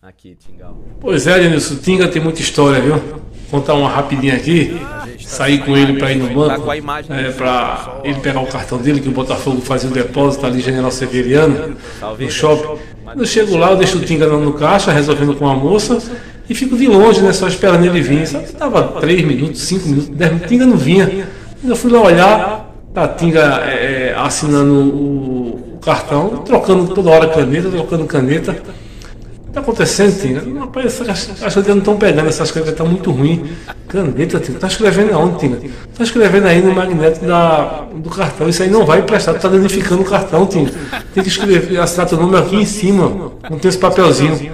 Aqui, 0.01 0.33
Tingal. 0.33 0.77
Pois 1.01 1.27
é, 1.27 1.37
Denilson, 1.39 1.73
o 1.73 1.77
Tinga 1.77 2.07
tem 2.07 2.21
muita 2.21 2.39
história, 2.39 2.79
viu? 2.81 2.95
Vou 2.95 3.21
contar 3.51 3.73
uma 3.73 3.89
rapidinha 3.89 4.33
aqui. 4.37 4.71
Saí 5.19 5.57
com 5.59 5.75
ele 5.75 5.99
para 5.99 6.13
ir 6.13 6.15
no 6.19 6.29
Tá 6.47 6.55
banco, 6.57 6.73
imagem. 6.73 7.13
é, 7.17 7.31
para 7.33 7.99
ele 8.05 8.17
pegar 8.21 8.39
o 8.39 8.47
cartão 8.47 8.77
dele, 8.81 9.01
que 9.01 9.09
o 9.09 9.11
Botafogo 9.11 9.59
fazia 9.59 9.89
um 9.89 9.91
depósito 9.91 10.45
ali, 10.45 10.61
General 10.61 10.89
Severiano, 10.89 11.75
Tá 11.99 12.13
no 12.13 12.31
shopping. 12.31 12.81
Quando 13.03 13.19
eu 13.19 13.25
chego 13.25 13.57
lá, 13.57 13.71
eu 13.71 13.77
deixo 13.77 13.97
o 13.97 14.05
Tinga 14.05 14.25
no 14.27 14.53
caixa, 14.53 14.89
resolvendo 14.93 15.35
com 15.35 15.45
a 15.49 15.53
moça, 15.53 15.97
e 16.49 16.55
fico 16.55 16.75
de 16.75 16.87
longe, 16.87 17.21
né, 17.21 17.31
só 17.31 17.47
esperando 17.47 17.85
ele 17.85 18.01
vir. 18.01 18.25
Sabe 18.25 18.45
que 18.45 18.53
tava 18.53 18.99
3 18.99 19.23
minutos, 19.23 19.61
5 19.61 19.87
minutos, 19.87 20.09
10 20.09 20.31
minutos, 20.31 20.49
Tinga 20.49 20.65
não 20.65 20.77
vinha. 20.77 21.27
Eu 21.63 21.75
fui 21.75 21.91
lá 21.91 22.01
olhar, 22.01 22.75
tá 22.93 23.07
Tinga 23.07 23.61
é, 23.65 24.09
é, 24.09 24.15
assinando 24.17 24.73
o, 24.73 25.77
cartão, 25.81 26.29
trocando 26.39 26.93
toda 26.93 27.09
hora 27.11 27.29
caneta, 27.29 27.69
trocando 27.69 28.05
caneta. 28.05 28.51
O 28.51 28.55
que 28.55 29.53
tá 29.53 29.61
acontecendo, 29.61 30.19
Tinga? 30.19 30.59
Rapaz, 30.59 30.85
essas 30.85 31.43
as 31.43 31.53
coisas 31.53 31.67
não 31.67 31.77
estão 31.77 31.97
pegando, 31.97 32.27
essas 32.27 32.51
coisas 32.51 32.71
estão 32.71 32.87
muito 32.87 33.11
ruins. 33.11 33.41
Caneta, 33.87 34.39
Tinga. 34.39 34.59
Tá 34.59 34.67
escrevendo 34.67 35.13
aonde, 35.13 35.39
Tinga? 35.39 35.59
Tá 35.95 36.03
escrevendo 36.03 36.47
aí 36.47 36.63
no 36.63 36.73
magneto 36.73 37.23
da, 37.25 37.85
do 37.93 38.09
cartão. 38.09 38.49
Isso 38.49 38.63
aí 38.63 38.69
não 38.71 38.85
vai 38.85 39.03
prestar, 39.03 39.35
tá 39.35 39.47
danificando 39.47 40.01
o 40.01 40.05
cartão, 40.05 40.47
Tinga. 40.47 40.71
Tem 41.13 41.21
que 41.21 41.29
escrever, 41.29 41.79
assinar 41.79 42.07
teu 42.07 42.17
nome 42.17 42.37
aqui 42.37 42.55
em 42.55 42.65
cima. 42.65 43.33
Não 43.49 43.59
tem 43.59 43.69
esse 43.69 43.77
papelzinho. 43.77 44.51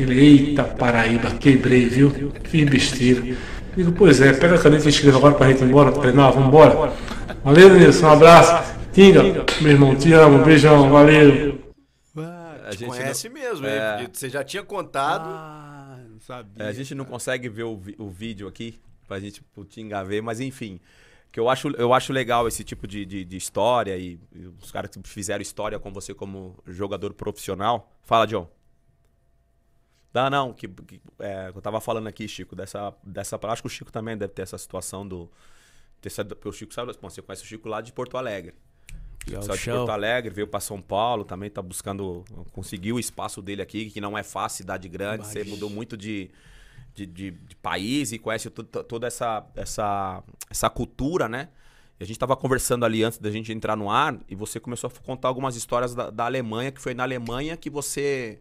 Ele, 0.00 0.20
eita 0.50 0.64
Paraíba, 0.64 1.30
quebrei, 1.32 1.88
viu? 1.88 2.10
Fiz 2.44 2.68
besteira. 2.68 3.36
Digo, 3.76 3.92
pois 3.92 4.20
é, 4.20 4.32
pega 4.32 4.56
a 4.56 4.58
caneta 4.58 4.86
e 4.86 4.88
escreva 4.88 5.18
agora 5.18 5.34
pra 5.34 5.48
gente 5.48 5.62
ir 5.62 5.68
embora, 5.68 5.92
treinar, 5.92 6.32
vamos 6.32 6.48
embora. 6.48 6.92
Valeu, 7.44 7.74
Nilson, 7.78 8.06
um 8.06 8.10
abraço. 8.10 8.72
Tinga, 8.92 9.22
meu 9.60 9.70
irmão, 9.72 9.94
te 9.94 10.12
amo, 10.12 10.44
beijão, 10.44 10.90
valeu. 10.90 11.58
A 12.16 12.72
gente 12.72 12.86
Conhece 12.88 13.28
mesmo, 13.28 13.66
É. 13.66 14.06
você 14.12 14.28
já 14.28 14.44
tinha 14.44 14.62
contado. 14.62 15.24
Ah, 15.28 15.98
não 16.08 16.20
sabia. 16.20 16.64
É, 16.64 16.68
a 16.68 16.72
gente 16.72 16.94
não 16.94 17.04
consegue 17.04 17.48
ver 17.48 17.64
o, 17.64 17.76
vi- 17.76 17.96
o 17.98 18.08
vídeo 18.08 18.46
aqui 18.46 18.78
pra 19.08 19.18
gente 19.18 19.42
pro 19.42 19.64
Tinga 19.64 20.04
ver, 20.04 20.22
mas 20.22 20.38
enfim. 20.40 20.78
Que 21.32 21.38
eu 21.40 21.48
acho, 21.48 21.68
eu 21.78 21.92
acho 21.92 22.12
legal 22.12 22.46
esse 22.46 22.62
tipo 22.64 22.86
de, 22.86 23.04
de, 23.04 23.24
de 23.24 23.36
história 23.36 23.96
e, 23.96 24.18
e 24.34 24.46
os 24.62 24.70
caras 24.70 24.90
que 24.90 25.00
fizeram 25.08 25.42
história 25.42 25.78
com 25.80 25.92
você 25.92 26.12
como 26.14 26.56
jogador 26.66 27.12
profissional. 27.12 27.90
Fala, 28.04 28.24
John. 28.26 28.48
Dá 30.12 30.28
não, 30.28 30.52
que, 30.52 30.66
que, 30.66 31.00
é, 31.20 31.52
eu 31.54 31.60
tava 31.62 31.80
falando 31.80 32.06
aqui, 32.08 32.26
Chico, 32.26 32.56
dessa, 32.56 32.92
dessa. 33.02 33.38
Acho 33.44 33.62
que 33.62 33.66
o 33.66 33.70
Chico 33.70 33.92
também 33.92 34.16
deve 34.16 34.32
ter 34.32 34.42
essa 34.42 34.58
situação 34.58 35.06
do. 35.06 35.30
Ter, 36.00 36.10
saído- 36.10 36.34
porque 36.34 36.48
o 36.48 36.52
Chico 36.52 36.74
sabe, 36.74 36.92
bom, 37.00 37.08
você 37.08 37.22
conhece 37.22 37.42
o 37.44 37.46
Chico 37.46 37.68
lá 37.68 37.80
de 37.80 37.92
Porto 37.92 38.16
Alegre. 38.16 38.54
Saiu 39.42 39.56
de. 39.56 39.62
Porto 39.78 39.90
Alegre, 39.90 40.34
veio 40.34 40.48
pra 40.48 40.58
São 40.60 40.80
Paulo, 40.80 41.24
também 41.24 41.48
tá 41.50 41.60
buscando 41.62 42.24
conseguir 42.52 42.92
o 42.92 42.98
espaço 42.98 43.40
dele 43.42 43.62
aqui, 43.62 43.90
que 43.90 44.00
não 44.00 44.16
é 44.18 44.22
fácil, 44.22 44.58
cidade 44.58 44.88
grande, 44.88 45.26
você 45.26 45.44
mudou 45.44 45.68
muito 45.70 45.96
de, 45.96 46.30
de, 46.94 47.06
de- 47.06 47.30
de 47.30 47.56
país 47.56 48.10
e 48.12 48.18
conhece 48.18 48.48
to- 48.50 48.64
to- 48.64 48.82
toda 48.82 49.06
essa, 49.06 49.46
essa, 49.54 50.24
essa 50.50 50.68
cultura, 50.70 51.28
né? 51.28 51.50
E 52.00 52.02
a 52.02 52.06
gente 52.06 52.18
tava 52.18 52.34
conversando 52.34 52.84
ali 52.84 53.04
antes 53.04 53.18
da 53.18 53.30
gente 53.30 53.52
entrar 53.52 53.76
no 53.76 53.90
ar 53.90 54.18
e 54.26 54.34
você 54.34 54.58
começou 54.58 54.88
a 54.90 55.04
contar 55.04 55.28
algumas 55.28 55.54
histórias 55.54 55.94
da, 55.94 56.10
da 56.10 56.24
Alemanha, 56.24 56.72
que 56.72 56.80
foi 56.80 56.94
na 56.94 57.02
Alemanha 57.02 57.56
que 57.58 57.68
você 57.70 58.40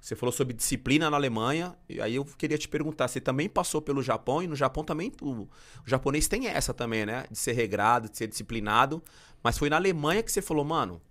Você 0.00 0.16
falou 0.16 0.32
sobre 0.32 0.54
disciplina 0.54 1.10
na 1.10 1.16
Alemanha, 1.16 1.76
e 1.88 2.00
aí 2.00 2.14
eu 2.14 2.24
queria 2.24 2.56
te 2.56 2.66
perguntar, 2.66 3.06
você 3.06 3.20
também 3.20 3.48
passou 3.48 3.82
pelo 3.82 4.02
Japão, 4.02 4.42
e 4.42 4.46
no 4.46 4.56
Japão 4.56 4.82
também, 4.82 5.12
o, 5.20 5.42
o 5.42 5.48
japonês 5.84 6.26
tem 6.26 6.46
essa 6.46 6.72
também, 6.72 7.04
né? 7.04 7.26
De 7.30 7.38
ser 7.38 7.52
regrado, 7.52 8.08
de 8.08 8.16
ser 8.16 8.26
disciplinado, 8.26 9.02
mas 9.42 9.58
foi 9.58 9.68
na 9.68 9.76
Alemanha 9.76 10.22
que 10.22 10.32
você 10.32 10.40
falou, 10.40 10.64
mano, 10.64 11.02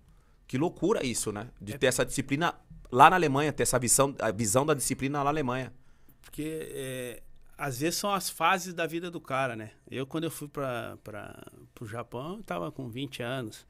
que 0.46 0.58
loucura 0.58 1.06
isso, 1.06 1.30
né? 1.30 1.48
De 1.60 1.78
ter 1.78 1.86
essa 1.86 2.04
disciplina 2.04 2.52
lá 2.90 3.08
na 3.08 3.16
Alemanha, 3.16 3.52
ter 3.52 3.62
essa 3.62 3.78
visão, 3.78 4.14
a 4.18 4.32
visão 4.32 4.66
da 4.66 4.74
disciplina 4.74 5.18
lá 5.18 5.24
na 5.24 5.30
Alemanha. 5.30 5.72
Porque 6.20 6.68
é, 6.72 7.22
às 7.56 7.78
vezes 7.78 7.98
são 7.98 8.12
as 8.12 8.28
fases 8.28 8.74
da 8.74 8.86
vida 8.86 9.10
do 9.10 9.20
cara, 9.20 9.54
né? 9.54 9.70
Eu, 9.88 10.06
quando 10.06 10.24
eu 10.24 10.30
fui 10.30 10.48
para 10.48 10.98
o 11.80 11.86
Japão, 11.86 12.38
eu 12.38 12.42
tava 12.42 12.72
com 12.72 12.88
20 12.88 13.22
anos. 13.22 13.66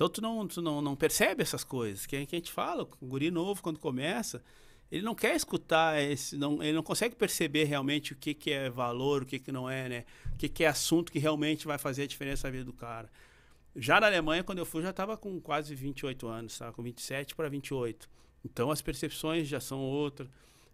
Então 0.00 0.08
tu 0.08 0.22
não, 0.22 0.48
tu 0.48 0.62
não, 0.62 0.80
não 0.80 0.96
percebe 0.96 1.42
essas 1.42 1.62
coisas. 1.62 2.06
Que, 2.06 2.24
que 2.24 2.34
a 2.34 2.38
gente 2.38 2.50
fala, 2.50 2.88
o 3.02 3.06
guri 3.06 3.30
novo, 3.30 3.62
quando 3.62 3.78
começa, 3.78 4.42
ele 4.90 5.02
não 5.02 5.14
quer 5.14 5.36
escutar, 5.36 6.00
esse, 6.00 6.38
não, 6.38 6.62
ele 6.62 6.72
não 6.72 6.82
consegue 6.82 7.14
perceber 7.14 7.64
realmente 7.64 8.14
o 8.14 8.16
que, 8.16 8.32
que 8.32 8.50
é 8.50 8.70
valor, 8.70 9.22
o 9.22 9.26
que, 9.26 9.38
que 9.38 9.52
não 9.52 9.68
é, 9.68 9.90
né? 9.90 10.04
O 10.32 10.38
que, 10.38 10.48
que 10.48 10.64
é 10.64 10.68
assunto 10.68 11.12
que 11.12 11.18
realmente 11.18 11.66
vai 11.66 11.76
fazer 11.76 12.04
a 12.04 12.06
diferença 12.06 12.48
na 12.48 12.52
vida 12.52 12.64
do 12.64 12.72
cara. 12.72 13.10
Já 13.76 14.00
na 14.00 14.06
Alemanha, 14.06 14.42
quando 14.42 14.56
eu 14.56 14.64
fui, 14.64 14.82
já 14.82 14.88
estava 14.88 15.18
com 15.18 15.38
quase 15.38 15.74
28 15.74 16.26
anos, 16.26 16.56
tá? 16.56 16.72
com 16.72 16.82
27 16.82 17.34
para 17.34 17.50
28. 17.50 18.08
Então 18.42 18.70
as 18.70 18.80
percepções 18.80 19.46
já 19.48 19.60
são 19.60 19.80
outras, 19.80 20.30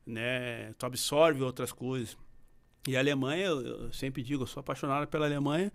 né? 0.06 0.72
Tu 0.74 0.86
absorve 0.86 1.42
outras 1.42 1.72
coisas. 1.72 2.16
E 2.86 2.96
a 2.96 3.00
Alemanha, 3.00 3.46
eu, 3.46 3.60
eu 3.60 3.92
sempre 3.92 4.22
digo, 4.22 4.44
eu 4.44 4.46
sou 4.46 4.60
apaixonado 4.60 5.08
pela 5.08 5.26
Alemanha 5.26 5.72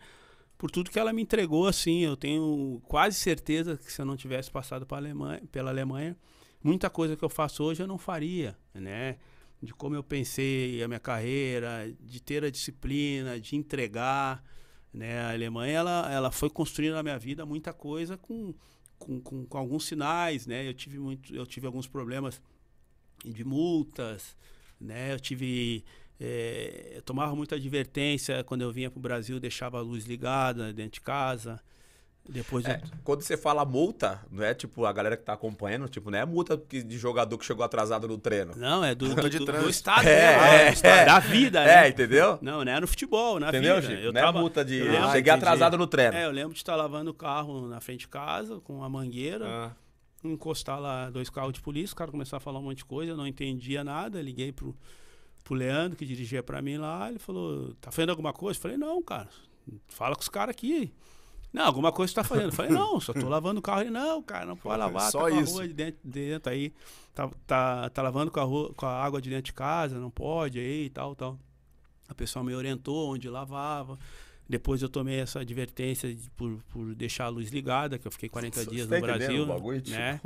por 0.62 0.70
tudo 0.70 0.92
que 0.92 1.00
ela 1.00 1.12
me 1.12 1.24
entregou, 1.24 1.66
assim. 1.66 2.02
Eu 2.02 2.16
tenho 2.16 2.80
quase 2.88 3.18
certeza 3.18 3.78
que 3.78 3.92
se 3.92 4.00
eu 4.00 4.06
não 4.06 4.16
tivesse 4.16 4.52
passado 4.52 4.86
Alemanha, 4.92 5.42
pela 5.52 5.72
Alemanha, 5.72 6.16
muita 6.64 6.88
coisa 6.88 7.16
que 7.16 7.26
eu 7.26 7.30
faço 7.30 7.64
hoje 7.64 7.82
eu 7.82 7.88
não 7.88 7.98
faria, 7.98 8.56
né? 8.72 9.18
De 9.60 9.74
como 9.74 9.96
eu 9.96 10.04
pensei 10.04 10.84
a 10.84 10.88
minha 10.88 11.00
carreira, 11.00 11.92
de 12.00 12.22
ter 12.22 12.44
a 12.44 12.52
disciplina, 12.52 13.40
de 13.40 13.56
entregar, 13.56 14.44
né? 14.94 15.22
A 15.22 15.32
Alemanha, 15.32 15.80
ela, 15.80 16.14
ela 16.14 16.32
foi 16.32 16.52
construindo 16.52 16.94
na 16.94 17.02
minha 17.02 17.18
vida 17.18 17.44
muita 17.44 17.74
coisa 17.74 18.16
com, 18.16 18.54
com, 19.00 19.20
com, 19.20 19.48
com 19.48 19.58
alguns 19.58 19.86
sinais, 19.88 20.46
né? 20.46 20.68
Eu 20.68 20.76
tive, 20.76 21.00
muito, 21.00 21.36
eu 21.36 21.48
tive 21.48 21.66
alguns 21.66 21.88
problemas 21.88 22.40
de 23.26 23.44
multas, 23.44 24.38
né? 24.80 25.12
Eu 25.12 25.20
tive 25.20 25.84
é, 26.24 26.94
eu 26.98 27.02
tomava 27.02 27.36
muita 27.36 27.56
advertência 27.56 28.44
quando 28.44 28.62
eu 28.62 28.72
vinha 28.72 28.92
para 28.92 29.00
o 29.00 29.02
Brasil, 29.02 29.40
deixava 29.40 29.80
a 29.80 29.82
luz 29.82 30.06
ligada 30.06 30.72
dentro 30.72 30.92
de 30.94 31.02
casa. 31.02 31.60
Depois 32.30 32.64
é, 32.66 32.80
Quando 33.04 33.24
você 33.24 33.36
fala 33.36 33.66
multa, 33.66 34.22
não 34.30 34.44
é 34.44 34.54
tipo 34.54 34.86
a 34.86 34.94
galera 34.94 35.18
que 35.18 35.24
tá 35.24 35.34
acompanhando, 35.34 35.90
tipo, 35.90 36.12
não 36.12 36.20
é 36.20 36.24
multa 36.24 36.56
de 36.56 36.96
jogador 36.96 37.36
que 37.36 37.44
chegou 37.44 37.66
atrasado 37.66 38.08
no 38.08 38.16
treino. 38.20 38.54
Não, 38.56 38.84
é 38.86 38.94
do, 38.94 39.16
do, 39.16 39.28
de 39.28 39.40
do, 39.40 39.46
do 39.48 39.68
estado, 39.70 40.08
É, 40.08 40.38
né? 40.38 40.62
é, 40.62 40.68
Do 40.70 40.74
estado, 40.74 41.00
é. 41.00 41.06
da 41.06 41.20
vida, 41.20 41.64
É, 41.64 41.82
né? 41.82 41.90
entendeu? 41.90 42.38
Não, 42.40 42.64
não 42.64 42.72
é 42.72 42.80
no 42.80 42.86
futebol, 42.88 43.40
na 43.40 43.50
Entendeu, 43.50 43.76
vida. 43.82 43.88
Chico? 43.88 44.02
Eu 44.04 44.14
não 44.14 44.22
tava- 44.22 44.38
é 44.38 44.42
multa 44.42 44.64
de. 44.64 44.78
eu 44.78 44.86
lembro- 44.86 45.08
cheguei 45.08 45.20
entendi. 45.22 45.30
atrasado 45.32 45.78
no 45.80 45.88
treino. 45.88 46.16
É, 46.16 46.26
eu 46.28 46.32
lembro 46.32 46.54
de 46.54 46.60
estar 46.60 46.76
lavando 46.76 47.10
o 47.10 47.14
carro 47.14 47.68
na 47.68 47.82
frente 47.82 48.02
de 48.02 48.08
casa 48.08 48.60
com 48.62 48.76
uma 48.78 48.88
mangueira, 48.88 49.46
Ah. 49.48 49.72
encostar 50.24 50.80
lá 50.80 51.10
dois 51.10 51.28
carros 51.28 51.54
de 51.54 51.60
polícia, 51.62 51.94
o 51.96 51.98
cara 51.98 52.12
começar 52.12 52.38
a 52.38 52.40
falar 52.40 52.60
um 52.60 52.64
monte 52.64 52.78
de 52.78 52.86
coisa, 52.86 53.14
eu 53.14 53.18
não 53.18 53.26
entendia 53.26 53.84
nada, 53.84 54.22
liguei 54.22 54.52
pro, 54.52 54.78
pro 55.44 55.54
Leandro, 55.56 55.98
que 55.98 56.06
dirigia 56.06 56.42
pra 56.44 56.62
mim 56.62 56.78
lá, 56.78 57.10
ele 57.10 57.20
falou, 57.20 57.74
tá 57.82 57.92
fazendo 57.92 58.10
alguma 58.12 58.32
coisa? 58.34 58.58
Eu 58.58 58.62
falei, 58.62 58.78
não, 58.78 59.02
cara, 59.02 59.28
fala 59.88 60.16
com 60.16 60.22
os 60.22 60.30
caras 60.30 60.54
aqui. 60.56 60.94
Não, 61.54 61.66
alguma 61.66 61.92
coisa 61.92 62.12
você 62.12 62.16
tá 62.16 62.24
fazendo. 62.24 62.46
Eu 62.48 62.52
falei, 62.54 62.72
não, 62.72 62.98
só 63.02 63.12
tô 63.12 63.28
lavando 63.28 63.60
o 63.60 63.62
carro. 63.62 63.82
Ele, 63.82 63.90
não, 63.90 64.22
cara, 64.24 64.46
não 64.46 64.56
pode 64.56 64.80
lavar, 64.80 65.12
Só 65.12 65.24
tá 65.26 65.30
com 65.32 65.36
a 65.38 65.42
isso. 65.42 65.52
rua 65.54 65.68
de 65.68 65.74
dentro, 65.74 66.00
dentro 66.04 66.50
aí, 66.52 66.74
tá, 67.14 67.30
tá, 67.46 67.90
tá 67.90 68.02
lavando 68.02 68.32
com 68.32 68.40
a, 68.40 68.44
rua- 68.44 68.74
com 68.74 68.86
a 68.86 69.04
água 69.04 69.22
de 69.22 69.30
dentro 69.30 69.44
de 69.46 69.54
casa, 69.54 70.00
não 70.00 70.10
pode 70.10 70.60
aí 70.60 70.86
e 70.86 70.90
tal, 70.90 71.14
tal. 71.14 71.38
A 72.08 72.14
pessoa 72.16 72.44
me 72.44 72.56
orientou 72.56 73.14
onde 73.14 73.28
lavava. 73.30 74.00
Depois 74.52 74.82
eu 74.82 74.90
tomei 74.90 75.20
essa 75.20 75.40
advertência 75.40 76.14
de- 76.14 76.30
por, 76.32 76.62
por 76.70 76.94
deixar 76.94 77.26
a 77.26 77.30
luz 77.30 77.50
ligada, 77.50 77.98
que 77.98 78.06
eu 78.06 78.12
fiquei 78.12 78.28
40 78.28 78.60
Você 78.64 78.70
dias 78.70 78.88
tá 78.88 79.00
no 79.00 79.06
entendendo 79.06 79.18
Brasil. 79.28 79.46
bagulho, 79.46 79.82
tipo? 79.82 79.98
né? 79.98 80.20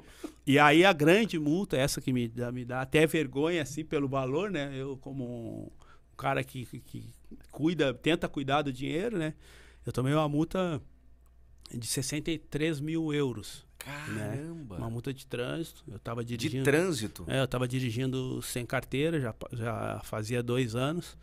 E 0.47 0.57
aí 0.57 0.84
a 0.84 0.91
grande 0.91 1.38
multa, 1.38 1.77
essa 1.77 2.02
que 2.02 2.11
me 2.11 2.27
dá, 2.27 2.52
me 2.52 2.65
dá 2.65 2.81
até 2.81 3.06
vergonha, 3.06 3.61
assim, 3.61 3.85
pelo 3.85 4.07
valor, 4.07 4.49
né? 4.49 4.72
Eu, 4.76 4.97
como 4.97 5.72
um 6.11 6.15
cara 6.18 6.43
que, 6.43 6.65
que, 6.65 6.80
que 6.80 7.14
cuida, 7.52 7.93
tenta 7.93 8.27
cuidar 8.27 8.64
do 8.64 8.73
dinheiro, 8.73 9.18
né? 9.18 9.34
Eu 9.85 9.93
tomei 9.93 10.14
uma 10.14 10.27
multa 10.27 10.81
de 11.72 11.85
63 11.85 12.80
mil 12.80 13.14
euros. 13.14 13.64
Caramba. 13.77 14.77
Uma 14.77 14.89
multa 14.89 15.14
de 15.14 15.27
trânsito. 15.27 15.84
Eu 15.88 15.99
tava 15.99 16.23
De 16.26 16.35
dirigindo. 16.35 16.64
trânsito. 16.64 17.23
É, 17.27 17.41
eu 17.41 17.47
tava 17.47 17.68
dirigindo 17.68 18.41
sem 18.41 18.65
carteira, 18.65 19.19
já, 19.19 19.35
já 19.53 20.02
fazia 20.03 20.41
dois 20.41 20.76
anos. 20.76 21.15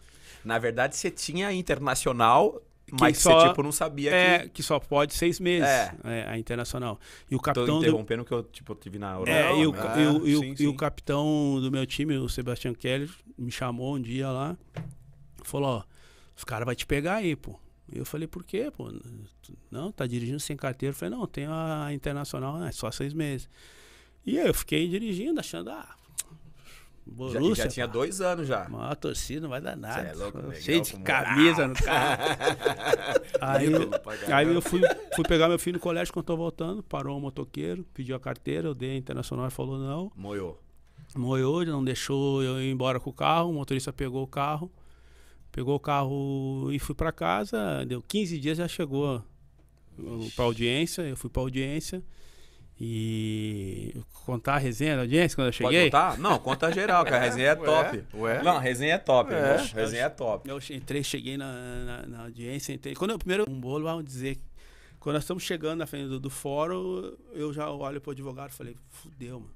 Na 0.44 0.58
verdade, 0.60 0.94
você 0.96 1.10
tinha 1.10 1.52
internacional, 1.52 2.62
mas 3.00 3.18
só- 3.18 3.40
você 3.40 3.48
tipo, 3.48 3.62
não 3.62 3.72
sabia 3.72 4.10
É, 4.14 4.38
que. 4.40 4.48
que 4.50 4.62
só 4.62 4.78
pode 4.78 5.14
seis 5.14 5.40
meses, 5.40 5.68
É. 5.68 5.94
é, 6.04 6.28
a 6.28 6.38
internacional. 6.38 6.98
E 7.30 7.34
o 7.34 7.38
Tô 7.38 7.42
capitão 7.44 7.78
do, 7.78 7.86
interrompendo 7.86 8.24
que 8.24 8.32
eu 8.32 8.42
tipo, 8.42 8.74
tive 8.74 8.98
na 8.98 9.12
Europa. 9.14 9.30
É, 9.30 9.58
e, 9.60 9.66
o, 9.66 9.74
Ah, 9.74 10.00
e 10.00 10.06
o- 10.06 10.26
e 10.28 10.36
o- 10.36 10.40
sim, 10.40 10.50
e 10.50 10.66
o 10.66 10.70
sim. 10.70 10.76
capitão 10.76 11.58
do 11.60 11.70
meu 11.70 11.86
time, 11.86 12.16
o 12.16 12.28
Sebastião 12.28 12.74
Keller, 12.74 13.08
me 13.38 13.50
chamou 13.50 13.96
um 13.96 14.00
dia 14.00 14.30
lá, 14.30 14.56
falou, 15.42 15.68
ó, 15.78 15.82
os 16.36 16.44
caras 16.44 16.66
vão 16.66 16.74
te 16.74 16.86
pegar 16.86 17.16
aí, 17.16 17.34
pô. 17.36 17.58
E 17.92 17.98
eu 17.98 18.04
falei, 18.06 18.26
por 18.26 18.42
quê, 18.44 18.70
pô? 18.74 18.90
Não, 19.70 19.92
tá 19.92 20.06
dirigindo 20.06 20.40
sem 20.40 20.56
carteira. 20.56 20.92
Eu 20.94 20.96
falei, 20.98 21.14
não, 21.16 21.26
tem 21.26 21.46
a 21.46 21.88
internacional, 21.92 22.58
né, 22.58 22.68
é 22.68 22.72
só 22.72 22.90
seis 22.90 23.12
meses. 23.12 23.48
E 24.24 24.38
aí 24.38 24.46
eu 24.46 24.54
fiquei 24.54 24.88
dirigindo, 24.88 25.40
achando, 25.40 25.70
ah, 25.70 25.94
Borussia, 27.04 27.64
já 27.64 27.68
tinha 27.68 27.86
pá, 27.86 27.92
dois 27.92 28.20
anos 28.20 28.46
já. 28.46 28.66
uma 28.68 28.94
torcida 28.94 29.40
não 29.40 29.48
vai 29.48 29.60
dar 29.60 29.76
nada. 29.76 30.08
é 30.08 30.14
louco, 30.14 30.38
legal, 30.38 30.54
Cheio 30.54 30.80
de 30.80 30.96
camisa 30.98 31.66
no 31.66 31.74
carro. 31.74 32.22
aí, 33.40 33.66
aí 34.32 34.54
eu 34.54 34.62
fui, 34.62 34.80
fui 35.14 35.24
pegar 35.24 35.48
meu 35.48 35.58
filho 35.58 35.74
no 35.74 35.80
colégio 35.80 36.12
quando 36.12 36.24
eu 36.24 36.26
tô 36.26 36.36
voltando, 36.36 36.82
parou 36.82 37.16
um 37.16 37.20
motoqueiro, 37.20 37.84
pediu 37.92 38.14
a 38.14 38.20
carteira, 38.20 38.68
eu 38.68 38.74
dei 38.74 38.92
a 38.92 38.96
internacional 38.96 39.48
e 39.48 39.50
falou 39.50 39.78
não. 39.78 40.12
Moiou. 40.14 40.62
Moiou, 41.14 41.64
não 41.66 41.84
deixou 41.84 42.42
eu 42.42 42.62
ir 42.62 42.70
embora 42.70 42.98
com 42.98 43.10
o 43.10 43.12
carro. 43.12 43.50
O 43.50 43.54
motorista 43.54 43.92
pegou 43.92 44.22
o 44.22 44.26
carro, 44.26 44.70
pegou 45.50 45.74
o 45.74 45.80
carro 45.80 46.70
e 46.72 46.78
fui 46.78 46.94
para 46.94 47.12
casa. 47.12 47.84
Deu 47.84 48.00
15 48.00 48.38
dias, 48.38 48.58
já 48.58 48.68
chegou 48.68 49.22
para 50.34 50.44
audiência. 50.44 51.02
Eu 51.02 51.16
fui 51.16 51.28
para 51.28 51.42
audiência 51.42 52.02
e 52.84 53.94
contar 54.26 54.54
a 54.54 54.58
resenha 54.58 54.96
da 54.96 55.02
audiência 55.02 55.36
quando 55.36 55.46
eu 55.46 55.52
Pode 55.52 55.56
cheguei. 55.74 55.84
contar? 55.84 56.18
Não, 56.18 56.36
conta 56.40 56.72
geral, 56.72 57.04
que 57.04 57.14
a 57.14 57.18
resenha 57.20 57.50
é 57.50 57.54
top. 57.56 58.04
ué. 58.14 58.42
Não, 58.42 58.56
a 58.56 58.60
resenha 58.60 58.94
é 58.94 58.98
top, 58.98 59.32
É. 59.32 59.56
resenha 59.72 60.04
é 60.06 60.08
top. 60.08 60.48
Eu 60.50 60.58
entrei, 60.70 61.04
cheguei 61.04 61.36
na, 61.36 61.52
na, 61.84 62.06
na 62.08 62.22
audiência, 62.24 62.72
entrei. 62.72 62.94
Quando 62.96 63.12
eu 63.12 63.18
primeiro 63.18 63.48
um 63.48 63.60
bolo, 63.60 63.84
vamos 63.84 64.04
dizer, 64.04 64.36
quando 64.98 65.14
nós 65.14 65.22
estamos 65.22 65.44
chegando 65.44 65.78
na 65.78 65.86
frente 65.86 66.08
do, 66.08 66.18
do 66.18 66.28
fórum, 66.28 67.12
eu 67.32 67.52
já 67.52 67.70
olho 67.70 68.00
pro 68.00 68.10
advogado 68.10 68.50
e 68.50 68.54
falei, 68.54 68.76
fudeu, 68.90 69.38
mano. 69.38 69.54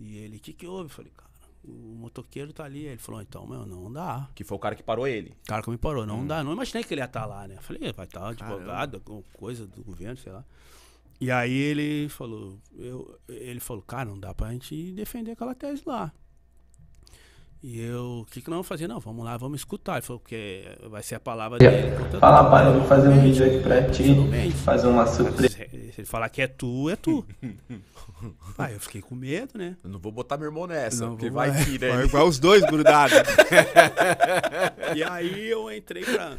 E 0.00 0.16
ele, 0.16 0.38
o 0.38 0.40
que 0.40 0.54
que 0.54 0.66
houve? 0.66 0.84
Eu 0.84 0.88
falei, 0.88 1.12
cara, 1.14 1.30
o 1.62 1.70
motoqueiro 1.72 2.54
tá 2.54 2.64
ali. 2.64 2.86
Ele 2.86 2.96
falou, 2.98 3.20
então, 3.20 3.46
meu, 3.46 3.66
não 3.66 3.92
dá. 3.92 4.28
Que 4.34 4.44
foi 4.44 4.56
o 4.56 4.60
cara 4.60 4.74
que 4.74 4.82
parou 4.82 5.06
ele. 5.06 5.34
O 5.44 5.46
cara 5.48 5.62
que 5.62 5.68
me 5.70 5.76
parou, 5.76 6.04
Hum. 6.04 6.06
não 6.06 6.26
dá. 6.26 6.42
Não 6.42 6.52
imaginei 6.54 6.82
que 6.84 6.94
ele 6.94 7.02
ia 7.02 7.06
estar 7.06 7.26
lá, 7.26 7.46
né? 7.46 7.56
Eu 7.58 7.62
falei, 7.62 7.92
vai 7.92 8.06
estar 8.06 8.28
advogado, 8.28 8.94
alguma 8.96 9.22
coisa 9.34 9.66
do 9.66 9.82
governo, 9.82 10.16
sei 10.16 10.32
lá. 10.32 10.42
E 11.20 11.30
aí 11.30 11.52
ele 11.52 12.08
falou, 12.08 12.58
eu, 12.76 13.18
ele 13.28 13.60
falou, 13.60 13.82
cara, 13.82 14.04
não 14.04 14.18
dá 14.18 14.34
pra 14.34 14.52
gente 14.52 14.92
defender 14.92 15.32
aquela 15.32 15.54
tese 15.54 15.82
lá. 15.86 16.12
E 17.62 17.80
eu, 17.80 18.20
o 18.20 18.26
que 18.26 18.40
que 18.42 18.48
nós 18.48 18.58
vamos 18.58 18.68
fazer? 18.68 18.86
Não, 18.86 19.00
vamos 19.00 19.24
lá, 19.24 19.36
vamos 19.36 19.60
escutar. 19.60 19.94
Ele 19.94 20.02
falou, 20.02 20.20
porque 20.20 20.64
vai 20.88 21.02
ser 21.02 21.16
a 21.16 21.20
palavra 21.20 21.58
dele. 21.58 21.96
Fala, 22.20 22.50
pai, 22.50 22.68
eu 22.68 22.74
vou 22.74 22.86
fazer 22.86 23.08
um 23.08 23.20
vídeo 23.20 23.46
aqui 23.46 23.60
pra 23.60 23.90
ti, 23.90 24.14
fazer 24.64 24.86
uma 24.86 25.06
surpresa. 25.06 25.48
Se 25.56 26.00
ele 26.00 26.04
falar 26.04 26.28
que 26.28 26.42
é 26.42 26.46
tu, 26.46 26.90
é 26.90 26.96
tu. 26.96 27.26
Pai, 28.56 28.74
eu 28.74 28.80
fiquei 28.80 29.02
com 29.02 29.14
medo, 29.14 29.58
né? 29.58 29.76
Eu 29.82 29.90
não 29.90 29.98
vou 29.98 30.10
botar 30.12 30.36
meu 30.36 30.46
irmão 30.46 30.66
nessa, 30.66 31.04
Não, 31.04 31.16
porque 31.16 31.28
vai 31.28 31.50
que, 31.64 31.78
né? 31.78 31.90
Vai, 31.90 32.06
vai 32.06 32.22
os 32.22 32.38
dois 32.38 32.62
grudados. 32.64 33.18
e 34.94 35.02
aí 35.02 35.48
eu 35.48 35.70
entrei 35.70 36.04
pra. 36.04 36.36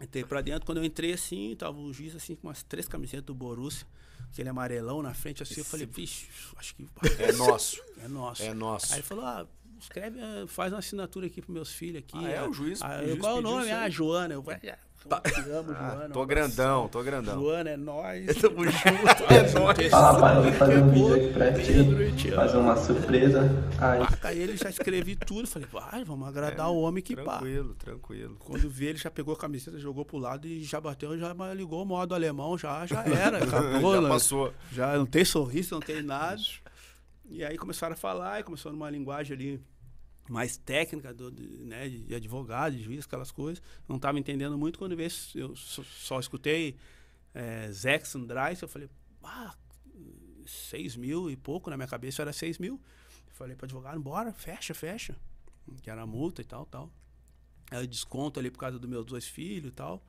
Entrei 0.00 0.24
pra 0.24 0.40
dentro. 0.40 0.64
Quando 0.66 0.78
eu 0.78 0.84
entrei 0.84 1.12
assim, 1.12 1.54
tava 1.56 1.78
o 1.78 1.92
juiz 1.92 2.14
assim 2.16 2.34
com 2.34 2.48
umas 2.48 2.62
três 2.62 2.88
camisetas 2.88 3.24
do 3.24 3.34
Borussia, 3.34 3.86
aquele 4.32 4.48
amarelão 4.48 5.02
na 5.02 5.12
frente, 5.14 5.42
assim, 5.42 5.58
eu 5.58 5.64
falei, 5.64 5.86
vixe, 5.86 6.28
acho 6.56 6.74
que 6.74 6.86
É 7.22 7.32
nosso. 7.32 7.80
é 8.02 8.08
nosso. 8.08 8.42
É 8.42 8.54
nosso. 8.54 8.92
Aí 8.92 9.00
ele 9.00 9.06
falou, 9.06 9.24
ah, 9.24 9.46
escreve, 9.78 10.20
ah, 10.20 10.46
faz 10.46 10.72
uma 10.72 10.78
assinatura 10.78 11.26
aqui 11.26 11.40
pros 11.42 11.52
meus 11.52 11.72
filhos 11.72 11.98
aqui. 11.98 12.16
Ah, 12.16 12.28
é? 12.30 12.42
O 12.48 12.52
juiz- 12.52 12.80
Ah, 12.82 13.00
o 13.02 13.06
juiz 13.08 13.18
qual 13.20 13.36
é 13.36 13.38
o 13.38 13.42
nome? 13.42 13.70
Ah, 13.70 13.88
Joana. 13.90 14.34
Eu, 14.34 14.44
ah, 14.48 14.78
te 15.00 15.50
amo, 15.50 15.74
Joana. 15.74 16.08
Tô 16.10 16.22
um 16.22 16.26
grandão, 16.26 16.88
tô 16.88 17.02
grandão. 17.02 17.40
Joana, 17.40 17.70
é 17.70 17.76
nóis. 17.76 18.26
Tamo 18.36 18.64
junto, 18.64 19.32
é 19.32 19.52
nóis. 19.58 19.90
Fala, 19.90 20.34
eu 20.36 20.42
vou 20.42 20.52
fazer 20.52 20.76
um 20.76 20.90
vídeo 20.90 21.14
aqui 21.14 21.32
pra 21.32 21.52
ti, 22.12 22.30
fazer 22.30 22.56
uma 22.58 22.76
surpresa. 22.76 23.40
Aí, 23.80 24.00
Paca, 24.00 24.28
Aí 24.28 24.38
ele 24.38 24.56
já 24.56 24.68
escrevi 24.68 25.16
tudo. 25.16 25.48
Falei, 25.48 25.68
vai, 25.72 26.04
vamos 26.04 26.28
agradar 26.28 26.70
o 26.70 26.80
homem 26.80 27.02
que 27.02 27.16
pá. 27.16 27.38
Tranquilo, 27.38 27.74
tranquilo. 27.74 28.36
Quando 28.38 28.68
vi, 28.68 28.86
ele 28.86 28.98
já 28.98 29.10
pegou 29.10 29.34
a 29.34 29.36
camiseta, 29.36 29.78
jogou 29.78 30.04
pro 30.04 30.18
lado 30.18 30.46
e 30.46 30.62
já 30.62 30.80
bateu, 30.80 31.18
já 31.18 31.34
ligou 31.54 31.82
o 31.82 31.86
modo 31.86 32.14
alemão, 32.14 32.58
já, 32.58 32.84
já 32.86 33.02
era. 33.04 33.38
Acabou, 33.42 33.94
Já 33.94 34.00
né? 34.02 34.08
passou. 34.08 34.52
Já 34.70 34.96
não 34.96 35.06
tem 35.06 35.24
sorriso, 35.24 35.74
não 35.74 35.80
tem 35.80 36.02
nada. 36.02 36.40
E 37.28 37.44
aí 37.44 37.56
começaram 37.56 37.94
a 37.94 37.96
falar, 37.96 38.40
e 38.40 38.42
começou 38.42 38.72
numa 38.72 38.90
linguagem 38.90 39.34
ali 39.34 39.60
mais 40.30 40.56
técnica 40.56 41.12
do, 41.12 41.30
de, 41.30 41.42
né, 41.64 41.88
de 41.88 42.14
advogado, 42.14 42.76
de 42.76 42.82
juiz, 42.82 43.04
aquelas 43.04 43.32
coisas. 43.32 43.62
Não 43.88 43.96
estava 43.96 44.18
entendendo 44.18 44.56
muito 44.56 44.78
quando 44.78 44.96
veio, 44.96 45.10
eu 45.34 45.56
só, 45.56 45.82
só 45.82 46.20
escutei 46.20 46.76
é, 47.34 47.70
Zaxxon 47.70 48.26
eu 48.62 48.68
falei, 48.68 48.88
ah, 49.22 49.54
6 50.46 50.96
mil 50.96 51.30
e 51.30 51.36
pouco, 51.36 51.68
na 51.70 51.76
minha 51.76 51.88
cabeça 51.88 52.22
era 52.22 52.32
6 52.32 52.58
mil. 52.58 52.80
Eu 53.28 53.34
falei 53.34 53.56
para 53.56 53.66
advogado, 53.66 54.00
bora, 54.00 54.32
fecha, 54.32 54.72
fecha. 54.74 55.16
Que 55.82 55.90
era 55.90 56.06
multa 56.06 56.40
e 56.42 56.44
tal, 56.44 56.64
tal. 56.66 56.90
Aí 57.70 57.86
desconto 57.86 58.40
ali 58.40 58.50
por 58.50 58.58
causa 58.58 58.78
dos 58.78 58.88
meus 58.88 59.04
dois 59.04 59.26
filhos 59.26 59.70
e 59.70 59.74
tal. 59.74 60.02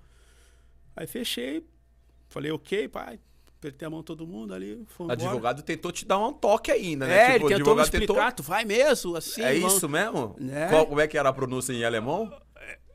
Aí 0.96 1.08
fechei, 1.08 1.66
falei, 2.30 2.52
ok, 2.52 2.88
pai. 2.88 3.20
Apertei 3.62 3.86
a 3.88 3.92
mão 3.92 4.02
todo 4.02 4.26
mundo 4.26 4.56
ali, 4.56 4.74
O 4.74 5.04
embora. 5.04 5.14
advogado 5.14 5.62
tentou 5.62 5.92
te 5.92 6.04
dar 6.04 6.18
um 6.18 6.34
toque 6.34 6.72
ainda, 6.72 7.06
né? 7.06 7.14
É, 7.16 7.34
Tipo, 7.34 7.46
ele 7.48 7.58
tentou 7.58 7.76
me 7.76 7.82
advogado 7.82 8.02
explicar, 8.02 8.32
tu 8.34 8.42
vai 8.42 8.66
mesmo, 8.66 9.16
assim. 9.16 9.44
É 9.44 9.54
vamos- 9.60 9.76
isso 9.76 9.88
mesmo? 9.88 10.36
É. 10.52 10.68
Qual- 10.68 10.88
como 10.88 11.00
é 11.00 11.08
que 11.08 11.16
era 11.16 11.30
a 11.30 11.34
pronúncia 11.34 11.72
em 11.72 11.84
alemão? 11.86 12.34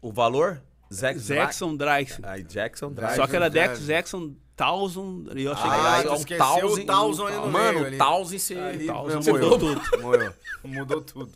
O 0.02 0.10
valor? 0.12 0.60
Zack 0.92 1.20
Jackson 1.20 1.76
Drive. 1.76 2.18
Aí 2.22 2.42
Jackson 2.42 2.90
Drive. 2.92 3.14
Só 3.14 3.28
que 3.28 3.36
era 3.36 3.48
Dex 3.48 3.68
Drive. 3.78 3.86
Jackson 3.86 4.34
Thousand. 4.56 5.26
E 5.36 5.44
eu 5.44 5.54
cheguei 5.54 5.70
Ah, 5.70 6.02
um 6.10 6.14
esqueceu 6.14 6.44
Thousand- 6.44 6.82
o 6.82 6.86
Thousand 6.86 7.26
ali 7.26 7.36
no 7.36 7.46
Mano, 7.48 7.72
meio 7.74 7.86
ali. 7.86 7.98
Thousand 7.98 8.38
se... 8.38 8.54
Thousand 8.86 9.14
Não, 9.14 9.32
mudou 9.34 9.58
tudo. 9.58 10.00
moeu. 10.02 10.34
Mudou 10.64 11.00
tudo. 11.00 11.32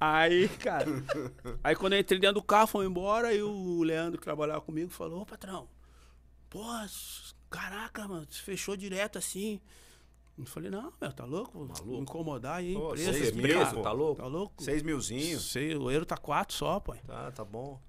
Aí, 0.00 0.48
cara. 0.48 0.86
aí 1.62 1.74
quando 1.76 1.94
eu 1.94 1.98
entrei 2.00 2.18
dentro 2.18 2.34
do 2.36 2.42
carro, 2.42 2.66
fomos 2.66 2.86
embora, 2.86 3.32
e 3.34 3.42
o 3.42 3.82
Leandro 3.82 4.18
que 4.18 4.24
trabalhava 4.24 4.60
comigo 4.60 4.90
falou, 4.90 5.22
ô 5.22 5.26
patrão, 5.26 5.66
pô, 6.50 6.62
s- 6.84 7.33
caraca, 7.54 8.08
mano, 8.08 8.26
você 8.28 8.40
fechou 8.42 8.76
direto 8.76 9.18
assim. 9.18 9.60
Eu 10.36 10.44
falei, 10.46 10.68
não, 10.68 10.92
meu, 11.00 11.12
tá 11.12 11.24
louco? 11.24 11.64
Vou 11.84 12.02
incomodar 12.02 12.56
aí, 12.56 12.74
Pô, 12.74 12.88
empresa. 12.90 13.12
seis 13.12 13.32
mil, 13.32 13.66
pô. 13.70 13.82
tá 13.82 13.92
louco? 13.92 14.20
Tá 14.20 14.26
louco? 14.26 14.62
Seis 14.62 14.82
milzinho. 14.82 15.38
Sei, 15.38 15.76
o 15.76 15.88
euro 15.90 16.04
tá 16.04 16.16
quatro 16.16 16.56
só, 16.56 16.80
pai. 16.80 17.00
Tá, 17.06 17.30
tá 17.30 17.44
bom. 17.44 17.80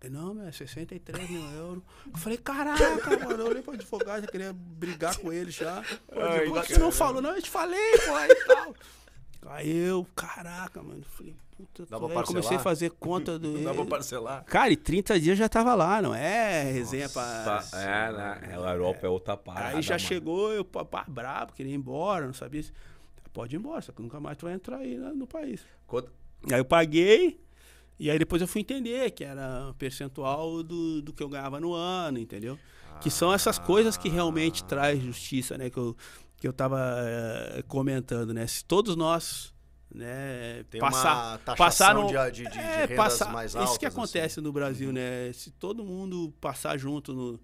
Ele, 0.00 0.14
Não, 0.14 0.32
meu, 0.34 0.46
é 0.46 0.52
63 0.52 1.28
mil 1.30 1.42
euros. 1.50 1.82
Eu 2.12 2.18
falei, 2.18 2.38
caraca, 2.38 3.18
mano. 3.26 3.42
Eu 3.42 3.46
olhei 3.46 3.62
pro 3.62 3.72
advogado, 3.74 4.22
já 4.22 4.28
queria 4.28 4.52
brigar 4.52 5.16
com 5.16 5.32
ele 5.32 5.50
já. 5.50 5.78
Advogado, 5.78 6.48
por 6.52 6.62
que 6.66 6.74
você 6.74 6.78
não 6.80 6.92
falou? 6.92 7.20
Não, 7.20 7.34
eu 7.34 7.42
te 7.42 7.50
falei, 7.50 7.98
pô, 7.98 8.18
e 8.18 8.34
tal. 8.46 8.74
Aí 9.54 9.70
eu, 9.76 10.06
caraca, 10.16 10.82
mano. 10.82 11.02
Falei, 11.04 11.34
puta, 11.56 11.84
Dá 11.88 11.98
pra 11.98 12.22
comecei 12.22 12.56
a 12.56 12.60
fazer 12.60 12.90
conta 12.90 13.38
do. 13.38 13.48
Não 13.52 13.64
dá 13.64 13.74
pra 13.74 13.84
parcelar. 13.84 14.44
Cara, 14.44 14.72
e 14.72 14.76
30 14.76 15.18
dias 15.20 15.36
já 15.38 15.48
tava 15.48 15.74
lá, 15.74 16.00
não 16.00 16.14
é 16.14 16.62
resenha 16.72 17.08
pra. 17.08 17.22
Tá, 17.62 17.78
é, 17.78 18.12
né? 18.12 18.40
A 18.64 18.72
Europa 18.72 19.06
é 19.06 19.08
outra 19.08 19.36
parada, 19.36 19.76
Aí 19.76 19.82
já 19.82 19.94
mano. 19.94 20.06
chegou, 20.08 20.52
eu, 20.52 20.64
pá, 20.64 21.04
brabo, 21.06 21.52
queria 21.52 21.72
ir 21.72 21.76
embora, 21.76 22.26
não 22.26 22.34
sabia. 22.34 22.62
se- 22.62 22.72
Pode 23.32 23.56
ir 23.56 23.58
embora, 23.58 23.80
só 23.80 23.92
que 23.92 24.02
nunca 24.02 24.20
mais 24.20 24.36
tu 24.36 24.44
vai 24.44 24.54
entrar 24.54 24.76
aí 24.78 24.96
né, 24.96 25.10
no 25.14 25.26
país. 25.26 25.64
Quanto- 25.86 26.12
Aí 26.50 26.58
eu 26.60 26.64
paguei, 26.66 27.40
e 27.98 28.10
aí 28.10 28.18
depois 28.18 28.42
eu 28.42 28.48
fui 28.48 28.60
entender 28.60 29.10
que 29.12 29.24
era 29.24 29.68
um 29.70 29.72
percentual 29.72 30.62
do, 30.62 31.00
do 31.00 31.12
que 31.14 31.22
eu 31.22 31.28
ganhava 31.30 31.58
no 31.58 31.72
ano, 31.72 32.18
entendeu? 32.18 32.58
Que 33.00 33.10
são 33.10 33.32
essas 33.32 33.58
coisas 33.58 33.96
que 33.96 34.08
realmente 34.10 34.62
traz 34.64 35.00
justiça, 35.02 35.56
né? 35.56 35.70
Que 35.70 35.78
eu, 35.78 35.96
que 36.42 36.48
eu 36.48 36.52
tava 36.52 36.80
eh, 36.98 37.62
comentando, 37.68 38.34
né? 38.34 38.44
Se 38.48 38.64
todos 38.64 38.96
nós, 38.96 39.54
né, 39.94 40.64
Tem 40.68 40.80
passar, 40.80 41.14
uma 41.14 41.38
taxação 41.38 41.56
passaram, 41.56 42.06
de, 42.32 42.42
de, 42.42 42.50
de, 42.50 42.58
é, 42.58 42.80
rendas 42.80 42.96
passar- 42.96 43.32
mais 43.32 43.54
altas. 43.54 43.70
Isso 43.70 43.78
que 43.78 43.86
assim. 43.86 43.96
acontece 43.96 44.40
no 44.40 44.52
Brasil, 44.52 44.92
né? 44.92 45.32
Se 45.32 45.52
todo 45.52 45.84
mundo 45.84 46.34
passar 46.40 46.76
junto 46.76 47.12
no, 47.12 47.40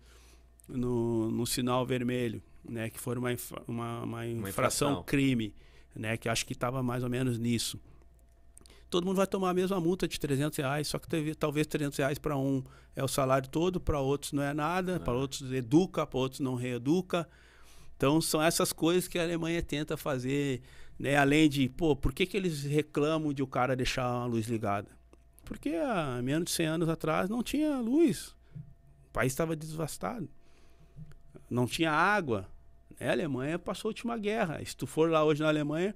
no, 0.68 1.30
no 1.30 1.46
sinal 1.46 1.86
vermelho, 1.86 2.42
né? 2.68 2.90
Que 2.90 2.98
for 2.98 3.16
uma, 3.16 3.30
uma, 3.68 4.02
uma 4.02 4.26
infração, 4.26 4.48
infração. 4.90 5.02
crime, 5.04 5.54
né? 5.94 6.16
Que 6.16 6.28
acho 6.28 6.44
que 6.44 6.52
estava 6.52 6.82
mais 6.82 7.04
ou 7.04 7.08
menos 7.08 7.38
nisso. 7.38 7.78
Todo 8.90 9.04
mundo 9.06 9.18
vai 9.18 9.28
tomar 9.28 9.50
a 9.50 9.54
mesma 9.54 9.78
multa 9.78 10.08
de 10.08 10.18
300 10.18 10.58
reais, 10.58 10.88
só 10.88 10.98
que 10.98 11.06
teve- 11.06 11.36
talvez 11.36 11.68
300 11.68 11.96
reais 11.98 12.18
para 12.18 12.36
um 12.36 12.64
é 12.96 13.04
o 13.04 13.06
salário 13.06 13.48
todo, 13.48 13.78
para 13.78 14.00
outros 14.00 14.32
não 14.32 14.42
é 14.42 14.52
nada, 14.52 14.98
para 14.98 15.12
outros 15.12 15.52
educa, 15.52 16.04
para 16.04 16.18
outros 16.18 16.40
não 16.40 16.56
reeduca. 16.56 17.28
Então 17.98 18.20
são 18.20 18.40
essas 18.40 18.72
coisas 18.72 19.08
que 19.08 19.18
a 19.18 19.24
Alemanha 19.24 19.60
tenta 19.60 19.96
fazer, 19.96 20.62
né? 20.96 21.16
Além 21.16 21.48
de, 21.48 21.68
pô, 21.68 21.96
por 21.96 22.12
que, 22.14 22.24
que 22.24 22.36
eles 22.36 22.62
reclamam 22.62 23.32
de 23.34 23.42
o 23.42 23.46
cara 23.46 23.74
deixar 23.74 24.04
a 24.04 24.24
luz 24.24 24.46
ligada? 24.46 24.88
Porque 25.44 25.70
há 25.70 26.20
menos 26.22 26.44
de 26.44 26.50
100 26.52 26.66
anos 26.66 26.88
atrás 26.88 27.28
não 27.28 27.42
tinha 27.42 27.80
luz. 27.80 28.28
O 29.08 29.12
país 29.12 29.32
estava 29.32 29.56
devastado. 29.56 30.28
Não 31.50 31.66
tinha 31.66 31.90
água. 31.90 32.48
né? 33.00 33.08
A 33.08 33.12
Alemanha 33.12 33.58
passou 33.58 33.88
a 33.88 33.90
última 33.90 34.16
guerra. 34.16 34.64
Se 34.64 34.76
tu 34.76 34.86
for 34.86 35.10
lá 35.10 35.24
hoje 35.24 35.42
na 35.42 35.48
Alemanha, 35.48 35.92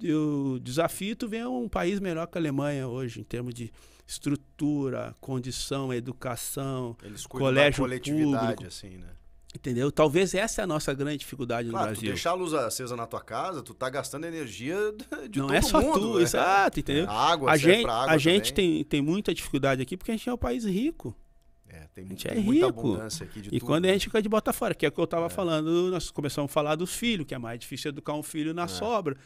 eu 0.00 0.60
desafio 0.62 1.16
tu 1.16 1.26
ver 1.28 1.44
um 1.48 1.68
país 1.68 1.98
melhor 1.98 2.28
que 2.28 2.38
a 2.38 2.40
Alemanha 2.40 2.86
hoje, 2.86 3.20
em 3.20 3.24
termos 3.24 3.52
de 3.52 3.72
estrutura, 4.06 5.16
condição, 5.20 5.92
educação, 5.92 6.96
Eles 7.02 7.26
colégio 7.26 7.72
da 7.82 7.88
coletividade, 7.88 8.46
público. 8.46 8.66
assim, 8.66 8.98
né? 8.98 9.08
Entendeu? 9.54 9.90
Talvez 9.92 10.34
essa 10.34 10.62
é 10.62 10.64
a 10.64 10.66
nossa 10.66 10.92
grande 10.94 11.18
dificuldade 11.18 11.66
no 11.68 11.72
Claro, 11.72 11.88
tu 11.88 11.92
Brasil. 11.94 12.08
deixar 12.08 12.30
a 12.30 12.34
luz 12.34 12.54
acesa 12.54 12.96
na 12.96 13.06
tua 13.06 13.20
casa, 13.20 13.62
tu 13.62 13.74
tá 13.74 13.88
gastando 13.90 14.24
energia 14.24 14.76
de 15.28 15.38
não 15.38 15.46
todo 15.48 15.56
é 15.56 15.62
só 15.62 15.80
mundo. 15.80 16.00
tu, 16.00 16.16
né? 16.16 16.22
exato, 16.22 16.80
entendeu? 16.80 17.08
A 17.08 17.32
água 17.32 17.50
a 17.50 17.56
gente, 17.56 17.86
água 17.86 18.12
a 18.12 18.18
gente 18.18 18.52
tem, 18.54 18.82
tem 18.84 19.00
muita 19.02 19.34
dificuldade 19.34 19.82
aqui 19.82 19.96
porque 19.96 20.10
a 20.10 20.16
gente 20.16 20.28
é 20.28 20.32
um 20.32 20.38
país 20.38 20.64
rico. 20.64 21.14
É, 21.68 21.86
tem, 21.94 22.06
gente 22.06 22.28
tem 22.28 22.36
é 22.38 22.40
muita 22.40 22.66
rico. 22.66 22.78
abundância 22.80 23.24
aqui 23.24 23.40
de 23.40 23.48
E 23.48 23.52
tudo. 23.58 23.64
quando 23.66 23.86
a 23.86 23.92
gente 23.92 24.04
fica 24.04 24.20
de 24.20 24.28
bota 24.28 24.52
fora, 24.52 24.74
que 24.74 24.84
é 24.84 24.88
o 24.88 24.92
que 24.92 25.00
eu 25.00 25.04
estava 25.04 25.30
falando, 25.30 25.90
nós 25.90 26.10
começamos 26.10 26.50
a 26.50 26.52
falar 26.52 26.74
dos 26.74 26.94
filhos, 26.94 27.26
que 27.26 27.34
é 27.34 27.38
mais 27.38 27.58
difícil 27.58 27.88
educar 27.88 28.12
um 28.12 28.22
filho 28.22 28.52
na 28.52 28.68
sobra 28.68 29.16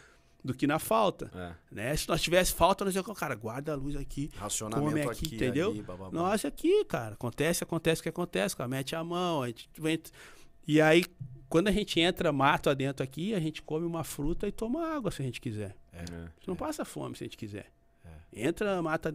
do 0.46 0.54
que 0.54 0.66
na 0.66 0.78
falta. 0.78 1.30
É. 1.34 1.54
Né? 1.74 1.96
Se 1.96 2.08
nós 2.08 2.22
tivesse 2.22 2.52
falta, 2.54 2.84
nós 2.84 2.94
íamos, 2.94 3.18
cara, 3.18 3.34
guarda 3.34 3.72
a 3.72 3.76
luz 3.76 3.96
aqui, 3.96 4.30
Racionamento 4.36 4.88
come 4.88 5.00
aqui, 5.02 5.10
aqui, 5.26 5.34
entendeu? 5.34 5.70
ali, 5.70 5.82
bababá. 5.82 6.10
Nós 6.10 6.44
aqui, 6.44 6.84
cara, 6.86 7.14
acontece, 7.14 7.62
acontece 7.64 8.00
o 8.00 8.02
que 8.02 8.08
acontece, 8.08 8.56
cara, 8.56 8.68
mete 8.68 8.94
a 8.96 9.04
mão, 9.04 9.42
a 9.42 9.48
gente 9.48 9.68
vem... 9.78 9.98
E 10.66 10.80
aí, 10.80 11.04
quando 11.48 11.68
a 11.68 11.72
gente 11.72 12.00
entra 12.00 12.32
mato 12.32 12.68
adentro 12.70 13.04
aqui, 13.04 13.34
a 13.34 13.38
gente 13.40 13.62
come 13.62 13.86
uma 13.86 14.02
fruta 14.02 14.48
e 14.48 14.52
toma 14.52 14.86
água 14.86 15.10
se 15.10 15.22
a 15.22 15.24
gente 15.24 15.40
quiser. 15.40 15.76
É. 15.92 16.00
A 16.02 16.04
gente 16.38 16.48
não 16.48 16.56
passa 16.56 16.84
fome 16.84 17.16
se 17.16 17.22
a 17.22 17.26
gente 17.26 17.36
quiser. 17.36 17.70
Entra, 18.32 18.82
mata. 18.82 19.14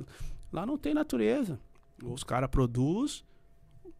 Lá 0.51 0.65
não 0.65 0.77
tem 0.77 0.93
natureza. 0.93 1.59
Os 2.03 2.23
caras 2.23 2.49
produzem. 2.49 3.23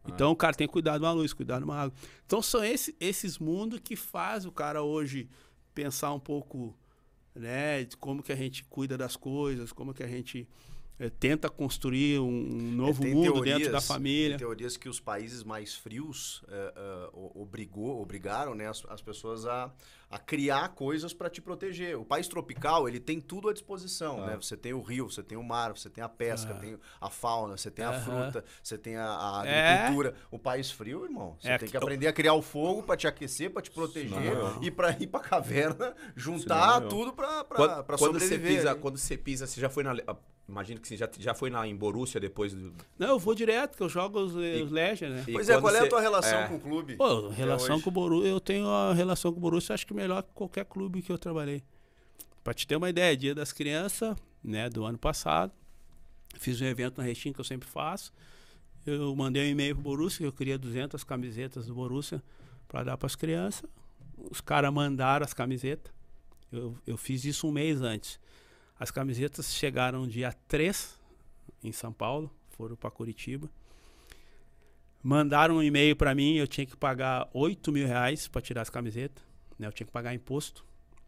Então 0.08 0.32
o 0.32 0.36
cara 0.36 0.54
tem 0.54 0.66
que 0.66 0.72
cuidar 0.72 0.98
de 0.98 1.04
uma 1.04 1.12
luz, 1.12 1.32
cuidar 1.32 1.58
de 1.58 1.64
uma 1.64 1.76
água. 1.76 1.94
Então 2.26 2.42
são 2.42 2.64
esse- 2.64 2.96
esses 2.98 3.38
mundos 3.38 3.78
que 3.78 3.94
faz 3.94 4.44
o 4.44 4.50
cara 4.50 4.82
hoje 4.82 5.28
pensar 5.74 6.12
um 6.12 6.18
pouco, 6.18 6.74
né, 7.34 7.86
como 7.98 8.22
que 8.22 8.32
a 8.32 8.36
gente 8.36 8.64
cuida 8.64 8.96
das 8.98 9.16
coisas, 9.16 9.72
como 9.72 9.92
que 9.94 10.02
a 10.02 10.06
gente 10.06 10.46
eh, 10.98 11.10
tenta 11.18 11.48
construir 11.48 12.18
um, 12.20 12.24
um 12.28 12.72
novo 12.72 13.02
É, 13.04 13.08
mundo 13.08 13.22
dentro 13.40 13.42
teorias- 13.44 13.72
da 13.72 13.80
família. 13.80 14.30
Tem 14.36 14.38
teorias 14.46 14.76
que 14.76 14.88
os 14.88 15.00
países 15.00 15.42
mais 15.42 15.74
frios 15.74 16.42
é, 16.48 16.74
é, 16.76 17.08
obrigou, 17.34 18.00
obrigaram 18.00 18.54
né, 18.54 18.68
as, 18.68 18.84
as 18.88 19.00
pessoas 19.00 19.46
a, 19.46 19.72
a 20.12 20.18
criar 20.18 20.68
coisas 20.74 21.14
para 21.14 21.30
te 21.30 21.40
proteger. 21.40 21.98
O 21.98 22.04
país 22.04 22.28
tropical, 22.28 22.86
ele 22.86 23.00
tem 23.00 23.18
tudo 23.18 23.48
à 23.48 23.52
disposição, 23.54 24.22
Ah. 24.22 24.26
né? 24.26 24.36
Você 24.36 24.56
tem 24.58 24.74
o 24.74 24.82
rio, 24.82 25.10
você 25.10 25.22
tem 25.22 25.38
o 25.38 25.42
mar, 25.42 25.70
você 25.76 25.88
tem 25.88 26.04
a 26.04 26.08
pesca, 26.08 26.52
tem 26.54 26.78
a 27.00 27.08
fauna, 27.08 27.56
você 27.56 27.70
tem 27.70 27.82
a 27.84 27.94
fruta, 27.98 28.44
você 28.62 28.76
tem 28.76 28.94
a, 28.96 29.06
a 29.40 29.42
É. 29.46 29.72
agricultura. 29.72 30.14
O 30.30 30.38
país 30.38 30.70
frio, 30.70 31.04
irmão, 31.04 31.34
você 31.40 31.48
É 31.48 31.56
tem 31.58 31.68
que- 31.70 31.76
aprender 31.78 32.06
a 32.08 32.12
criar 32.12 32.34
o 32.34 32.42
fogo 32.42 32.82
para 32.82 32.94
te 32.96 33.06
aquecer, 33.06 33.50
para 33.50 33.62
te 33.62 33.70
proteger 33.70 34.12
e 34.60 34.70
para 34.70 34.90
ir 35.00 35.06
para 35.06 35.20
caverna, 35.20 35.94
juntar 36.14 36.74
Senão, 36.74 36.88
tudo 36.90 37.12
para 37.14 37.44
Quando, 37.44 37.84
para 37.84 37.96
quando 37.96 38.12
você 38.18 38.26
sobreviver. 38.26 38.56
pisa, 38.58 38.74
né? 38.74 38.78
quando 38.80 38.98
você 38.98 39.16
pisa, 39.16 39.46
você 39.46 39.60
já 39.60 39.70
foi 39.70 39.82
na. 39.82 39.92
ah, 40.06 40.16
Imagino 40.48 40.80
que 40.80 40.88
você 40.88 40.96
já, 40.96 41.08
já 41.18 41.32
foi 41.34 41.48
na, 41.50 41.66
em 41.66 41.74
Borussia 41.74 42.20
depois 42.20 42.52
do. 42.52 42.74
Não, 42.98 43.08
eu 43.10 43.18
vou 43.18 43.32
direto, 43.34 43.76
que 43.76 43.82
eu 43.82 43.88
jogo 43.88 44.18
os, 44.18 44.34
os 44.34 44.70
Legends, 44.72 45.14
né? 45.14 45.24
e 45.28 45.32
Pois 45.32 45.48
é, 45.48 45.58
qual 45.58 45.72
é 45.72 45.78
a 45.78 45.82
você- 45.82 45.88
tua 45.88 46.00
relação 46.00 46.38
é. 46.40 46.48
com 46.48 46.56
o 46.56 46.60
clube? 46.60 46.96
Pô, 46.96 47.28
relação 47.28 47.80
com 47.80 47.88
o 47.88 47.92
Borussia, 47.92 48.28
eu 48.28 48.40
tenho 48.40 48.66
a 48.68 48.92
relação 48.92 49.32
com 49.32 49.38
o 49.38 49.40
Borussia, 49.40 49.72
acho 49.72 49.86
que 49.86 49.94
melhor 50.02 50.22
que 50.22 50.32
qualquer 50.34 50.64
clube 50.64 51.00
que 51.02 51.10
eu 51.10 51.18
trabalhei. 51.18 51.62
Pra 52.42 52.52
te 52.52 52.66
ter 52.66 52.76
uma 52.76 52.90
ideia, 52.90 53.16
dia 53.16 53.34
das 53.34 53.52
crianças, 53.52 54.16
né, 54.42 54.68
do 54.68 54.84
ano 54.84 54.98
passado, 54.98 55.52
fiz 56.36 56.60
um 56.60 56.64
evento 56.64 56.98
na 56.98 57.04
Restinga 57.04 57.34
que 57.34 57.40
eu 57.40 57.44
sempre 57.44 57.68
faço. 57.68 58.12
Eu 58.84 59.14
mandei 59.14 59.46
um 59.48 59.50
e-mail 59.50 59.76
pro 59.76 59.84
Borussia, 59.84 60.18
que 60.18 60.26
eu 60.26 60.32
queria 60.32 60.58
200 60.58 61.04
camisetas 61.04 61.66
do 61.66 61.74
Borussia 61.74 62.22
para 62.66 62.82
dar 62.82 62.96
para 62.96 63.06
as 63.06 63.14
crianças. 63.14 63.62
Os 64.30 64.40
caras 64.40 64.72
mandaram 64.72 65.24
as 65.24 65.32
camisetas. 65.32 65.92
Eu, 66.50 66.76
eu 66.84 66.96
fiz 66.96 67.24
isso 67.24 67.46
um 67.46 67.52
mês 67.52 67.80
antes. 67.80 68.18
As 68.78 68.90
camisetas 68.90 69.54
chegaram 69.54 70.08
dia 70.08 70.32
3 70.48 70.98
em 71.62 71.70
São 71.70 71.92
Paulo, 71.92 72.28
foram 72.50 72.74
para 72.74 72.90
Curitiba. 72.90 73.48
Mandaram 75.00 75.56
um 75.56 75.62
e-mail 75.62 75.94
para 75.94 76.14
mim, 76.14 76.34
eu 76.34 76.48
tinha 76.48 76.66
que 76.66 76.76
pagar 76.76 77.28
8 77.32 77.70
mil 77.70 77.86
reais 77.86 78.26
para 78.26 78.42
tirar 78.42 78.62
as 78.62 78.70
camisetas. 78.70 79.31
Né? 79.62 79.68
Eu 79.68 79.72
tinha 79.72 79.86
que 79.86 79.92
pagar 79.92 80.12
imposto. 80.12 80.64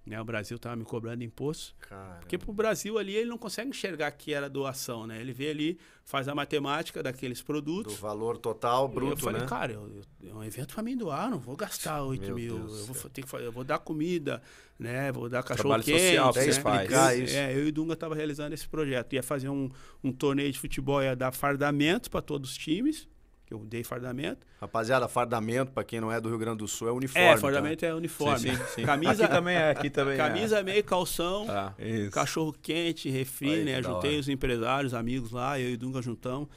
Né? 0.06 0.20
O 0.20 0.24
Brasil 0.24 0.58
tava 0.58 0.76
me 0.76 0.84
cobrando 0.84 1.24
imposto. 1.24 1.74
Cara, 1.80 2.18
Porque 2.20 2.36
pro 2.36 2.52
Brasil 2.52 2.98
ali 2.98 3.16
ele 3.16 3.30
não 3.30 3.38
consegue 3.38 3.70
enxergar 3.70 4.10
que 4.10 4.34
era 4.34 4.50
doação, 4.50 5.06
né? 5.06 5.18
Ele 5.18 5.32
vê 5.32 5.48
ali, 5.48 5.78
faz 6.04 6.28
a 6.28 6.34
matemática 6.34 7.02
daqueles 7.02 7.38
do 7.40 7.44
produtos. 7.46 7.94
valor 7.96 8.36
total 8.36 8.82
eu 8.84 8.88
bruto, 8.88 9.22
falei, 9.24 9.40
né? 9.40 9.46
cara, 9.46 9.72
eu, 9.72 9.88
eu- 10.22 10.30
é 10.30 10.34
um 10.34 10.44
evento 10.44 10.74
pra 10.74 10.82
mim 10.82 10.94
doar, 10.94 11.30
não 11.30 11.38
vou 11.38 11.56
gastar 11.56 12.02
8 12.02 12.20
Meu 12.26 12.34
mil. 12.34 12.54
Deus 12.58 12.70
do 12.72 12.78
Eu 12.80 12.94
vou, 12.94 13.10
ter 13.10 13.22
que, 13.24 13.34
eu 13.36 13.50
vou 13.50 13.64
dar 13.64 13.78
comida, 13.78 14.42
né? 14.78 15.10
Vou 15.10 15.26
dar 15.26 15.42
cachorro 15.42 15.70
Trabalho 15.70 15.82
quente. 15.84 15.98
social 16.02 16.34
né? 16.34 16.46
Explicar 16.48 17.16
Eu- 17.16 17.24
isso. 17.24 17.34
É, 17.36 17.54
eu 17.54 17.64
e 17.64 17.68
o 17.68 17.72
Dunga 17.72 17.96
tava 17.96 18.14
realizando 18.14 18.52
esse 18.52 18.68
projeto. 18.68 19.14
Ia 19.14 19.22
fazer 19.22 19.48
um, 19.48 19.70
um 20.02 20.12
torneio 20.12 20.52
de 20.52 20.58
futebol, 20.60 21.02
ia 21.02 21.16
dar 21.16 21.32
fardamento 21.32 22.10
para 22.10 22.20
todos 22.20 22.50
os 22.50 22.58
times. 22.58 23.08
Eu 23.54 23.64
dei 23.64 23.84
fardamento. 23.84 24.46
Rapaziada, 24.60 25.06
fardamento, 25.08 25.72
pra 25.72 25.84
quem 25.84 26.00
não 26.00 26.10
é 26.10 26.20
do 26.20 26.28
Rio 26.28 26.38
Grande 26.38 26.58
do 26.58 26.68
Sul, 26.68 26.88
é 26.88 26.92
uniforme. 26.92 27.26
é, 27.28 27.34
tá? 27.34 27.40
fardamento 27.40 27.84
é 27.84 27.94
uniforme. 27.94 28.50
Sim, 28.50 28.56
sim, 28.56 28.62
sim. 28.76 28.82
Camisa, 28.82 29.24
Aqui 29.24 29.34
também 29.34 29.56
é, 29.56 29.70
aqui 29.70 29.90
também 29.90 30.16
camisa 30.16 30.62
meio 30.62 30.82
calção. 30.84 31.46
é. 31.50 31.74
É, 31.78 31.88
isso. 32.00 32.10
Cachorro 32.10 32.52
quente, 32.60 33.08
refri, 33.08 33.50
Aí, 33.50 33.64
né? 33.64 33.82
Juntei 33.82 34.18
os 34.18 34.28
empresários, 34.28 34.94
amigos 34.94 35.30
lá, 35.30 35.58
eu 35.58 35.70
e 35.70 35.74
o 35.74 35.78
Dunga 35.78 36.02
juntamos. 36.02 36.48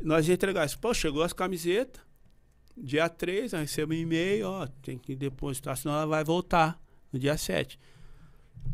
Nós 0.00 0.26
ia 0.28 0.34
entregar 0.34 0.64
isso. 0.64 0.78
Pô, 0.78 0.94
chegou 0.94 1.22
as 1.22 1.32
camisetas. 1.32 2.00
Dia 2.76 3.08
3, 3.08 3.52
eu 3.52 3.58
recebo 3.58 3.92
um 3.92 3.96
e-mail, 3.96 4.46
ó, 4.48 4.66
tem 4.80 4.96
que 4.96 5.14
depositar, 5.14 5.76
senão 5.76 5.94
ela 5.96 6.06
vai 6.06 6.24
voltar 6.24 6.80
no 7.12 7.18
dia 7.18 7.36
7. 7.36 7.78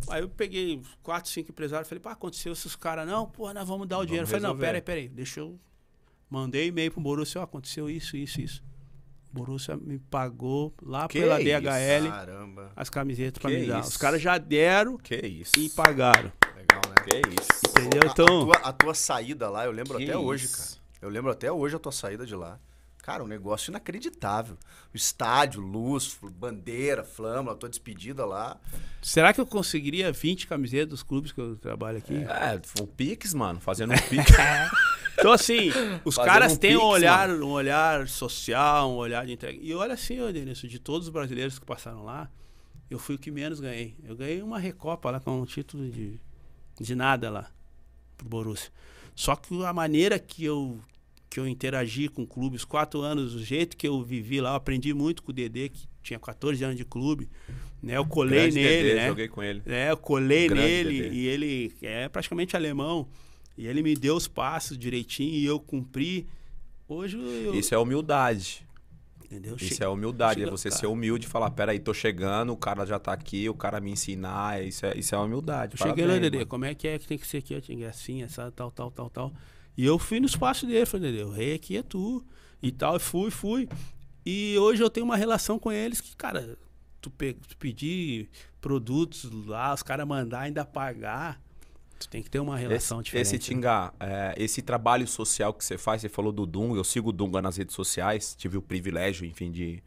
Aí 0.09 0.23
eu 0.23 0.29
peguei 0.29 0.81
quatro, 1.03 1.31
cinco 1.31 1.51
empresários, 1.51 1.89
falei, 1.89 2.01
pá, 2.01 2.13
aconteceu 2.13 2.53
esses 2.53 2.77
caras, 2.77 3.07
não, 3.09 3.27
pô, 3.27 3.53
nós 3.53 3.67
vamos 3.67 3.89
dar 3.89 3.99
o 3.99 4.05
dinheiro. 4.05 4.25
Eu 4.25 4.29
falei, 4.29 4.43
não, 4.43 4.51
resolver. 4.51 4.67
peraí, 4.67 4.83
peraí, 4.83 5.09
deixa 5.09 5.41
eu. 5.41 5.59
Mandei 6.29 6.69
e-mail 6.69 6.91
pro 6.91 7.01
Borussia, 7.01 7.41
ó, 7.41 7.45
aconteceu 7.45 7.89
isso, 7.89 8.17
isso, 8.17 8.41
isso. 8.41 8.65
O 9.31 9.39
Borussia 9.39 9.77
me 9.77 9.99
pagou 9.99 10.75
lá 10.83 11.07
Que 11.09 11.21
pela 11.21 11.41
isso? 11.41 11.61
DHL 11.61 12.09
Caramba. 12.11 12.73
as 12.75 12.89
camisetas 12.91 13.41
pra 13.41 13.51
Que 13.51 13.59
me 13.59 13.67
dar. 13.67 13.81
isso? 13.81 13.91
Os 13.91 13.97
caras 13.97 14.21
já 14.23 14.39
deram 14.39 14.97
Que 14.97 15.15
isso. 15.27 15.59
e 15.59 15.69
pagaram. 15.71 16.33
Legal, 16.57 16.83
né? 16.89 17.05
Que 17.05 17.21
isso. 17.41 17.61
Entendeu? 17.71 18.03
A- 18.03 18.07
Então. 18.13 18.27
A, 18.27 18.45
tua, 18.59 18.69
a 18.69 18.73
tua 18.73 18.95
saída 18.95 19.49
lá, 19.51 19.65
eu 19.67 19.73
lembro 19.73 19.99
Que 19.99 20.05
até 20.05 20.17
hoje, 20.17 20.49
cara. 20.49 20.69
Eu 21.03 21.09
lembro 21.11 21.31
até 21.31 21.53
hoje 21.53 21.77
a 21.77 21.79
tua 21.79 21.93
saída 21.93 22.25
de 22.27 22.35
lá. 22.35 22.59
Cara, 23.03 23.23
um 23.23 23.27
negócio 23.29 23.71
inacreditável. 23.71 24.57
O 24.93 24.97
estádio, 24.97 25.61
luz, 25.61 26.19
bandeira, 26.33 27.05
flâmula, 27.05 27.55
tua 27.55 27.69
despedida 27.69 28.25
lá. 28.27 28.57
Será 29.01 29.33
que 29.33 29.41
eu 29.41 29.47
conseguiria 29.47 30.11
20 30.11 30.49
camisetas 30.49 30.89
dos 30.89 31.03
clubes 31.05 31.31
que 31.31 31.41
eu 31.41 31.55
trabalho 31.57 31.99
aqui? 31.99 32.15
É, 32.17 32.61
o 32.83 32.87
Pix, 32.87 33.33
mano, 33.33 33.61
fazendo 33.61 33.93
um 33.93 33.97
Pix. 34.11 34.25
Então, 35.19 35.33
assim, 35.33 35.71
os 36.05 36.15
Fazendo 36.15 36.31
caras 36.31 36.53
um 36.53 36.57
têm 36.57 36.77
um 36.77 36.85
olhar, 36.85 37.31
um 37.31 37.51
olhar 37.51 38.07
social, 38.09 38.91
um 38.91 38.97
olhar 38.97 39.25
de 39.25 39.33
entrega. 39.33 39.59
E 39.61 39.75
olha 39.75 39.95
assim, 39.95 40.21
ô 40.21 40.31
Denilson, 40.31 40.67
de 40.67 40.79
todos 40.79 41.07
os 41.07 41.13
brasileiros 41.13 41.59
que 41.59 41.65
passaram 41.65 42.05
lá, 42.05 42.31
eu 42.91 42.99
fui 42.99 43.15
o 43.15 43.19
que 43.19 43.31
menos 43.31 43.59
ganhei. 43.61 43.97
Eu 44.05 44.15
ganhei 44.17 44.43
uma 44.43 44.59
recopa 44.59 45.11
lá 45.11 45.21
com 45.21 45.41
um 45.41 45.47
título 45.47 45.89
de, 45.91 46.21
de 46.81 46.95
nada 46.95 47.31
lá 47.31 47.51
pro 48.17 48.29
Borussia. 48.29 48.71
Só 49.15 49.35
que 49.35 49.65
a 49.65 49.73
maneira 49.73 50.19
que 50.19 50.45
eu 50.45 50.79
que 51.29 51.41
eu 51.41 51.47
interagi 51.47 52.09
com 52.09 52.23
o 52.23 52.27
clube, 52.27 52.57
os 52.57 52.65
quatro 52.65 53.03
anos, 53.03 53.35
o 53.35 53.45
jeito 53.45 53.77
que 53.77 53.87
eu 53.87 54.03
vivi 54.03 54.41
lá, 54.41 54.51
eu 54.51 54.55
aprendi 54.55 54.95
muito 54.95 55.23
com 55.23 55.33
o 55.33 55.35
Dedê, 55.35 55.69
que 55.69 55.87
tinha 56.03 56.19
14 56.19 56.65
anos 56.65 56.77
de 56.77 56.85
clube. 56.85 57.29
Né? 57.83 57.97
Eu 57.97 58.07
colei 58.07 58.49
Grande 58.49 58.55
nele, 58.55 58.89
Dedê, 58.89 58.95
né? 58.95 59.09
Joguei 59.09 59.29
com 59.29 59.43
ele. 59.43 59.63
É, 59.67 59.91
eu 59.91 59.97
colei 59.97 60.49
Grande 60.49 60.63
nele 60.63 61.03
Dedê. 61.03 61.15
e 61.15 61.27
ele 61.27 61.75
é 61.83 62.09
praticamente 62.09 62.57
alemão. 62.57 63.07
E 63.57 63.67
ele 63.67 63.83
me 63.83 63.95
deu 63.95 64.17
os 64.17 64.29
passos 64.29 64.77
direitinho 64.77 65.35
e 65.35 65.45
eu 65.45 65.59
cumpri. 65.59 66.27
Hoje 66.89 67.17
eu. 67.19 67.55
Isso 67.55 67.75
é 67.75 67.79
humildade. 67.79 68.67
entendeu? 69.25 69.57
Isso 69.59 69.83
é 69.83 69.89
humildade, 69.89 70.41
é 70.41 70.45
chega- 70.45 70.57
você 70.57 70.69
cara. 70.69 70.81
ser 70.81 70.87
humilde 70.87 71.27
e 71.27 71.29
falar, 71.29 71.51
peraí, 71.51 71.81
tô 71.81 71.93
chegando, 71.93 72.53
o 72.53 72.57
cara 72.57 72.87
já 72.87 72.99
tá 72.99 73.13
aqui, 73.13 73.49
o 73.49 73.55
cara 73.55 73.81
me 73.81 73.91
ensinar, 73.91 74.65
isso 74.65 74.87
é, 74.87 74.97
isso 74.97 75.15
é 75.15 75.19
humildade. 75.19 75.75
Eu 75.81 75.85
cheguei 75.89 76.07
lá, 76.07 76.17
Dedê, 76.19 76.45
como 76.45 76.65
é 76.65 76.75
que 76.75 76.87
é 76.87 76.97
que 76.99 77.07
tem 77.09 77.19
que 77.19 77.27
ser 77.27 77.39
aqui? 77.39 77.55
Eu 77.55 77.61
tinha 77.61 77.89
assim, 77.89 78.23
essa, 78.23 78.53
tal, 78.53 78.71
tal, 78.71 78.91
tal, 78.91 79.11
tal. 79.11 79.33
E 79.77 79.85
eu 79.85 79.99
fui 79.99 80.21
no 80.21 80.27
espaço 80.27 80.65
dele, 80.67 80.87
falei, 80.87 81.11
Dedê, 81.11 81.25
o 81.25 81.31
rei 81.31 81.55
aqui 81.55 81.77
é 81.77 81.83
tu. 81.83 82.25
E 82.63 82.71
tal, 82.71 82.95
eu 82.95 83.01
fui, 83.01 83.31
fui. 83.33 83.69
E 84.25 84.57
hoje 84.59 84.83
eu 84.83 84.89
tenho 84.89 85.05
uma 85.05 85.17
relação 85.17 85.59
com 85.59 85.73
eles 85.73 86.01
que, 86.01 86.15
cara, 86.17 86.57
tu, 87.01 87.11
pe 87.11 87.35
tu 87.35 87.57
pedir 87.57 88.29
produtos 88.61 89.25
lá, 89.47 89.75
os 89.75 89.83
caras 89.83 90.07
mandar 90.07 90.41
ainda 90.43 90.65
pagar, 90.65 91.41
tu 91.99 92.09
tem 92.09 92.23
que 92.23 92.31
ter 92.31 92.39
uma 92.39 92.57
relação 92.57 93.01
esse, 93.01 93.05
diferente. 93.07 93.27
Esse 93.27 93.35
né? 93.35 93.39
Tinga, 93.39 93.93
é, 93.99 94.35
esse 94.37 94.63
trabalho 94.63 95.07
social 95.07 95.53
que 95.53 95.65
você 95.65 95.79
faz, 95.79 96.03
você 96.03 96.09
falou 96.09 96.33
do 96.33 96.47
Dunga, 96.47 96.79
eu 96.79 96.85
sigo 96.85 97.11
o 97.11 97.13
Dunga 97.13 97.41
nas 97.43 97.57
redes 97.57 97.75
sociais, 97.75 98.35
tive 98.37 98.57
o 98.57 98.63
privilégio, 98.63 99.27
enfim, 99.27 99.51
de 99.51 99.83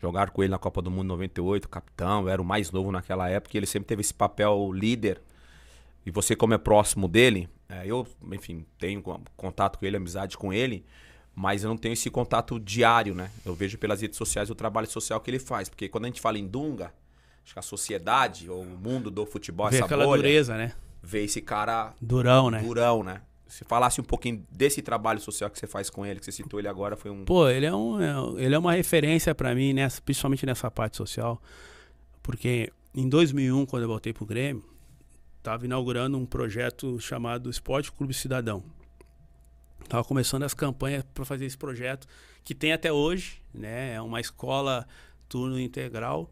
jogar 0.00 0.30
com 0.30 0.42
ele 0.42 0.50
na 0.50 0.58
Copa 0.58 0.80
do 0.80 0.90
Mundo 0.90 1.08
98, 1.08 1.68
capitão, 1.68 2.22
eu 2.22 2.28
era 2.28 2.40
o 2.40 2.44
mais 2.44 2.70
novo 2.70 2.90
naquela 2.90 3.28
época, 3.28 3.56
e 3.56 3.58
ele 3.58 3.66
sempre 3.66 3.86
teve 3.86 4.00
esse 4.00 4.14
papel 4.14 4.72
líder. 4.72 5.20
E 6.06 6.10
você, 6.10 6.34
como 6.34 6.54
é 6.54 6.58
próximo 6.58 7.06
dele, 7.06 7.48
é, 7.68 7.86
eu, 7.86 8.06
enfim, 8.32 8.64
tenho 8.78 9.02
co- 9.02 9.20
contato 9.36 9.78
com 9.78 9.84
ele, 9.84 9.96
amizade 9.96 10.36
com 10.38 10.52
ele, 10.52 10.84
mas 11.34 11.62
eu 11.62 11.68
não 11.68 11.76
tenho 11.76 11.92
esse 11.92 12.10
contato 12.10 12.58
diário, 12.58 13.14
né? 13.14 13.30
Eu 13.44 13.54
vejo 13.54 13.76
pelas 13.78 14.00
redes 14.00 14.16
sociais 14.16 14.50
o 14.50 14.54
trabalho 14.54 14.86
social 14.90 15.20
que 15.20 15.30
ele 15.30 15.38
faz, 15.38 15.68
porque 15.68 15.88
quando 15.88 16.04
a 16.04 16.08
gente 16.08 16.20
fala 16.20 16.38
em 16.38 16.46
Dunga, 16.46 16.92
acho 17.44 17.52
que 17.52 17.58
a 17.58 17.62
sociedade, 17.62 18.48
ou 18.48 18.62
o 18.62 18.66
mundo 18.66 19.10
do 19.10 19.26
futebol, 19.26 19.68
Ver 19.68 19.76
essa 19.76 19.84
aquela 19.84 20.04
bolha, 20.04 20.22
dureza, 20.22 20.56
né? 20.56 20.72
Vê 21.02 21.24
esse 21.24 21.40
cara 21.40 21.94
Durão, 22.00 22.50
né? 22.50 22.60
durão, 22.62 23.02
né? 23.02 23.22
Se 23.46 23.64
falasse 23.64 24.00
um 24.00 24.04
pouquinho 24.04 24.46
desse 24.50 24.80
trabalho 24.80 25.20
social 25.20 25.50
que 25.50 25.58
você 25.58 25.66
faz 25.66 25.90
com 25.90 26.06
ele, 26.06 26.20
que 26.20 26.24
você 26.24 26.30
citou 26.32 26.60
ele 26.60 26.68
agora, 26.68 26.96
foi 26.96 27.10
um. 27.10 27.24
Pô, 27.24 27.48
ele 27.48 27.66
é, 27.66 27.74
um, 27.74 28.00
é- 28.00 28.44
ele 28.44 28.54
é 28.54 28.58
uma 28.58 28.72
referência 28.74 29.34
pra 29.34 29.54
mim, 29.54 29.72
nessa, 29.72 30.00
principalmente 30.00 30.46
nessa 30.46 30.70
parte 30.70 30.96
social. 30.96 31.42
Porque 32.22 32.72
em 32.94 33.08
2001, 33.08 33.66
quando 33.66 33.82
eu 33.82 33.88
voltei 33.88 34.12
pro 34.12 34.24
Grêmio, 34.24 34.64
tava 35.42 35.64
inaugurando 35.64 36.16
um 36.16 36.24
projeto 36.26 37.00
chamado 37.00 37.50
Esporte 37.50 37.90
Clube 37.90 38.14
Cidadão. 38.14 38.62
Tava 39.88 40.04
começando 40.04 40.44
as 40.44 40.54
campanhas 40.54 41.02
para 41.12 41.24
fazer 41.24 41.46
esse 41.46 41.58
projeto, 41.58 42.06
que 42.44 42.54
tem 42.54 42.72
até 42.72 42.92
hoje, 42.92 43.42
né? 43.52 43.94
É 43.94 44.00
uma 44.00 44.20
escola 44.20 44.86
turno 45.28 45.58
integral, 45.58 46.30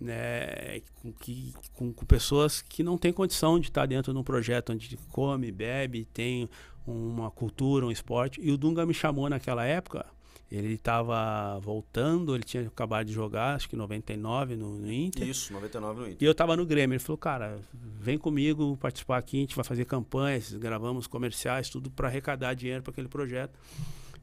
né? 0.00 0.80
Com, 1.00 1.12
que, 1.12 1.54
com, 1.74 1.92
com 1.92 2.06
pessoas 2.06 2.62
que 2.62 2.82
não 2.82 2.98
têm 2.98 3.12
condição 3.12 3.58
de 3.58 3.68
estar 3.68 3.86
dentro 3.86 4.12
de 4.12 4.18
um 4.18 4.22
projeto 4.22 4.72
onde 4.72 4.96
come, 5.10 5.50
bebe, 5.50 6.06
tem 6.12 6.48
uma 6.86 7.30
cultura, 7.30 7.86
um 7.86 7.90
esporte. 7.90 8.40
E 8.40 8.50
o 8.50 8.56
Dunga 8.56 8.86
me 8.86 8.94
chamou 8.94 9.28
naquela 9.28 9.64
época. 9.64 10.06
Ele 10.50 10.74
estava 10.74 11.58
voltando, 11.58 12.34
ele 12.34 12.44
tinha 12.44 12.68
acabado 12.68 13.06
de 13.06 13.12
jogar, 13.12 13.56
acho 13.56 13.68
que 13.68 13.74
em 13.74 13.78
99 13.78 14.54
no, 14.54 14.78
no 14.78 14.92
Inter. 14.92 15.26
Isso, 15.26 15.52
99 15.52 16.00
no 16.00 16.06
Inter. 16.06 16.18
E 16.20 16.24
eu 16.24 16.34
tava 16.34 16.56
no 16.56 16.64
Grêmio. 16.64 16.94
Ele 16.94 17.02
falou, 17.02 17.18
cara, 17.18 17.58
vem 17.74 18.16
comigo 18.16 18.76
participar 18.76 19.18
aqui, 19.18 19.38
a 19.38 19.40
gente 19.40 19.56
vai 19.56 19.64
fazer 19.64 19.84
campanhas, 19.86 20.52
gravamos 20.52 21.08
comerciais, 21.08 21.68
tudo 21.68 21.90
para 21.90 22.06
arrecadar 22.06 22.54
dinheiro 22.54 22.82
para 22.82 22.92
aquele 22.92 23.08
projeto. 23.08 23.58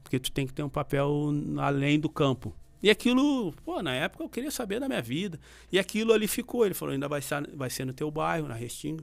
Porque 0.02 0.18
tu 0.18 0.32
tem 0.32 0.46
que 0.46 0.54
ter 0.54 0.62
um 0.62 0.68
papel 0.68 1.30
além 1.58 2.00
do 2.00 2.08
campo. 2.08 2.54
E 2.84 2.90
aquilo, 2.90 3.50
pô, 3.64 3.82
na 3.82 3.94
época 3.94 4.22
eu 4.22 4.28
queria 4.28 4.50
saber 4.50 4.78
da 4.78 4.86
minha 4.86 5.00
vida. 5.00 5.40
E 5.72 5.78
aquilo 5.78 6.12
ali 6.12 6.28
ficou. 6.28 6.66
Ele 6.66 6.74
falou, 6.74 6.92
ainda 6.92 7.08
vai 7.08 7.22
ser, 7.22 7.50
vai 7.56 7.70
ser 7.70 7.86
no 7.86 7.94
teu 7.94 8.10
bairro, 8.10 8.46
na 8.46 8.52
Restinga. 8.52 9.02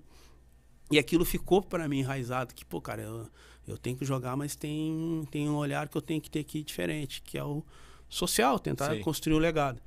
E 0.92 1.00
aquilo 1.00 1.26
ficou 1.26 1.64
para 1.64 1.88
mim 1.90 1.98
enraizado, 1.98 2.54
que, 2.54 2.64
pô, 2.64 2.80
cara, 2.80 3.02
eu, 3.02 3.28
eu 3.68 3.80
tenho 3.80 3.98
que 3.98 4.06
jogar, 4.06 4.38
mas 4.38 4.56
tem, 4.56 5.28
tem 5.32 5.50
um 5.50 5.56
olhar 5.56 5.90
que 5.90 5.98
eu 5.98 6.02
tenho 6.02 6.22
que 6.22 6.30
ter 6.30 6.42
aqui 6.42 6.64
diferente, 6.64 7.24
que 7.24 7.40
é 7.40 7.44
o 7.44 7.66
social, 8.08 8.60
tentar 8.60 8.94
Sim. 8.94 9.02
construir 9.02 9.34
o 9.34 9.40
legado. 9.40 9.82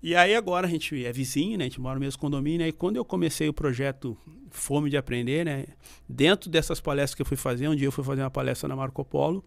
E 0.00 0.14
aí 0.14 0.32
agora 0.36 0.68
a 0.68 0.70
gente 0.70 1.04
é 1.04 1.12
vizinho, 1.12 1.58
né? 1.58 1.64
A 1.64 1.68
gente 1.68 1.80
mora 1.80 1.96
no 1.96 2.00
mesmo 2.02 2.20
condomínio. 2.20 2.64
E 2.64 2.70
quando 2.70 2.94
eu 2.94 3.04
comecei 3.04 3.48
o 3.48 3.52
projeto 3.52 4.16
Fome 4.52 4.88
de 4.88 4.96
Aprender, 4.96 5.44
né? 5.44 5.66
Dentro 6.08 6.48
dessas 6.48 6.80
palestras 6.80 7.16
que 7.16 7.22
eu 7.22 7.26
fui 7.26 7.36
fazer, 7.36 7.66
um 7.66 7.74
dia 7.74 7.88
eu 7.88 7.92
fui 7.92 8.04
fazer 8.04 8.22
uma 8.22 8.30
palestra 8.30 8.68
na 8.68 8.76
Marco 8.76 9.04
Polo 9.04 9.44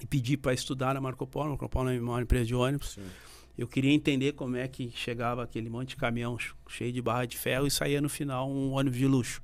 e 0.00 0.06
pedi 0.06 0.36
para 0.36 0.52
estudar 0.54 0.94
na 0.94 1.00
Marco 1.00 1.26
Polo. 1.26 1.50
Marco 1.50 1.68
Polo 1.68 1.90
é 1.90 2.00
uma 2.00 2.20
empresa 2.22 2.44
de 2.46 2.54
ônibus. 2.54 2.90
Sim. 2.92 3.02
Eu 3.58 3.68
queria 3.68 3.92
entender 3.92 4.32
como 4.32 4.56
é 4.56 4.66
que 4.66 4.90
chegava 4.94 5.42
aquele 5.42 5.68
monte 5.68 5.90
de 5.90 5.96
caminhão 5.96 6.38
ch- 6.38 6.54
cheio 6.68 6.92
de 6.92 7.02
barra 7.02 7.26
de 7.26 7.36
ferro 7.36 7.66
e 7.66 7.70
saía 7.70 8.00
no 8.00 8.08
final 8.08 8.50
um 8.50 8.70
ônibus 8.72 8.98
de 8.98 9.06
luxo. 9.06 9.42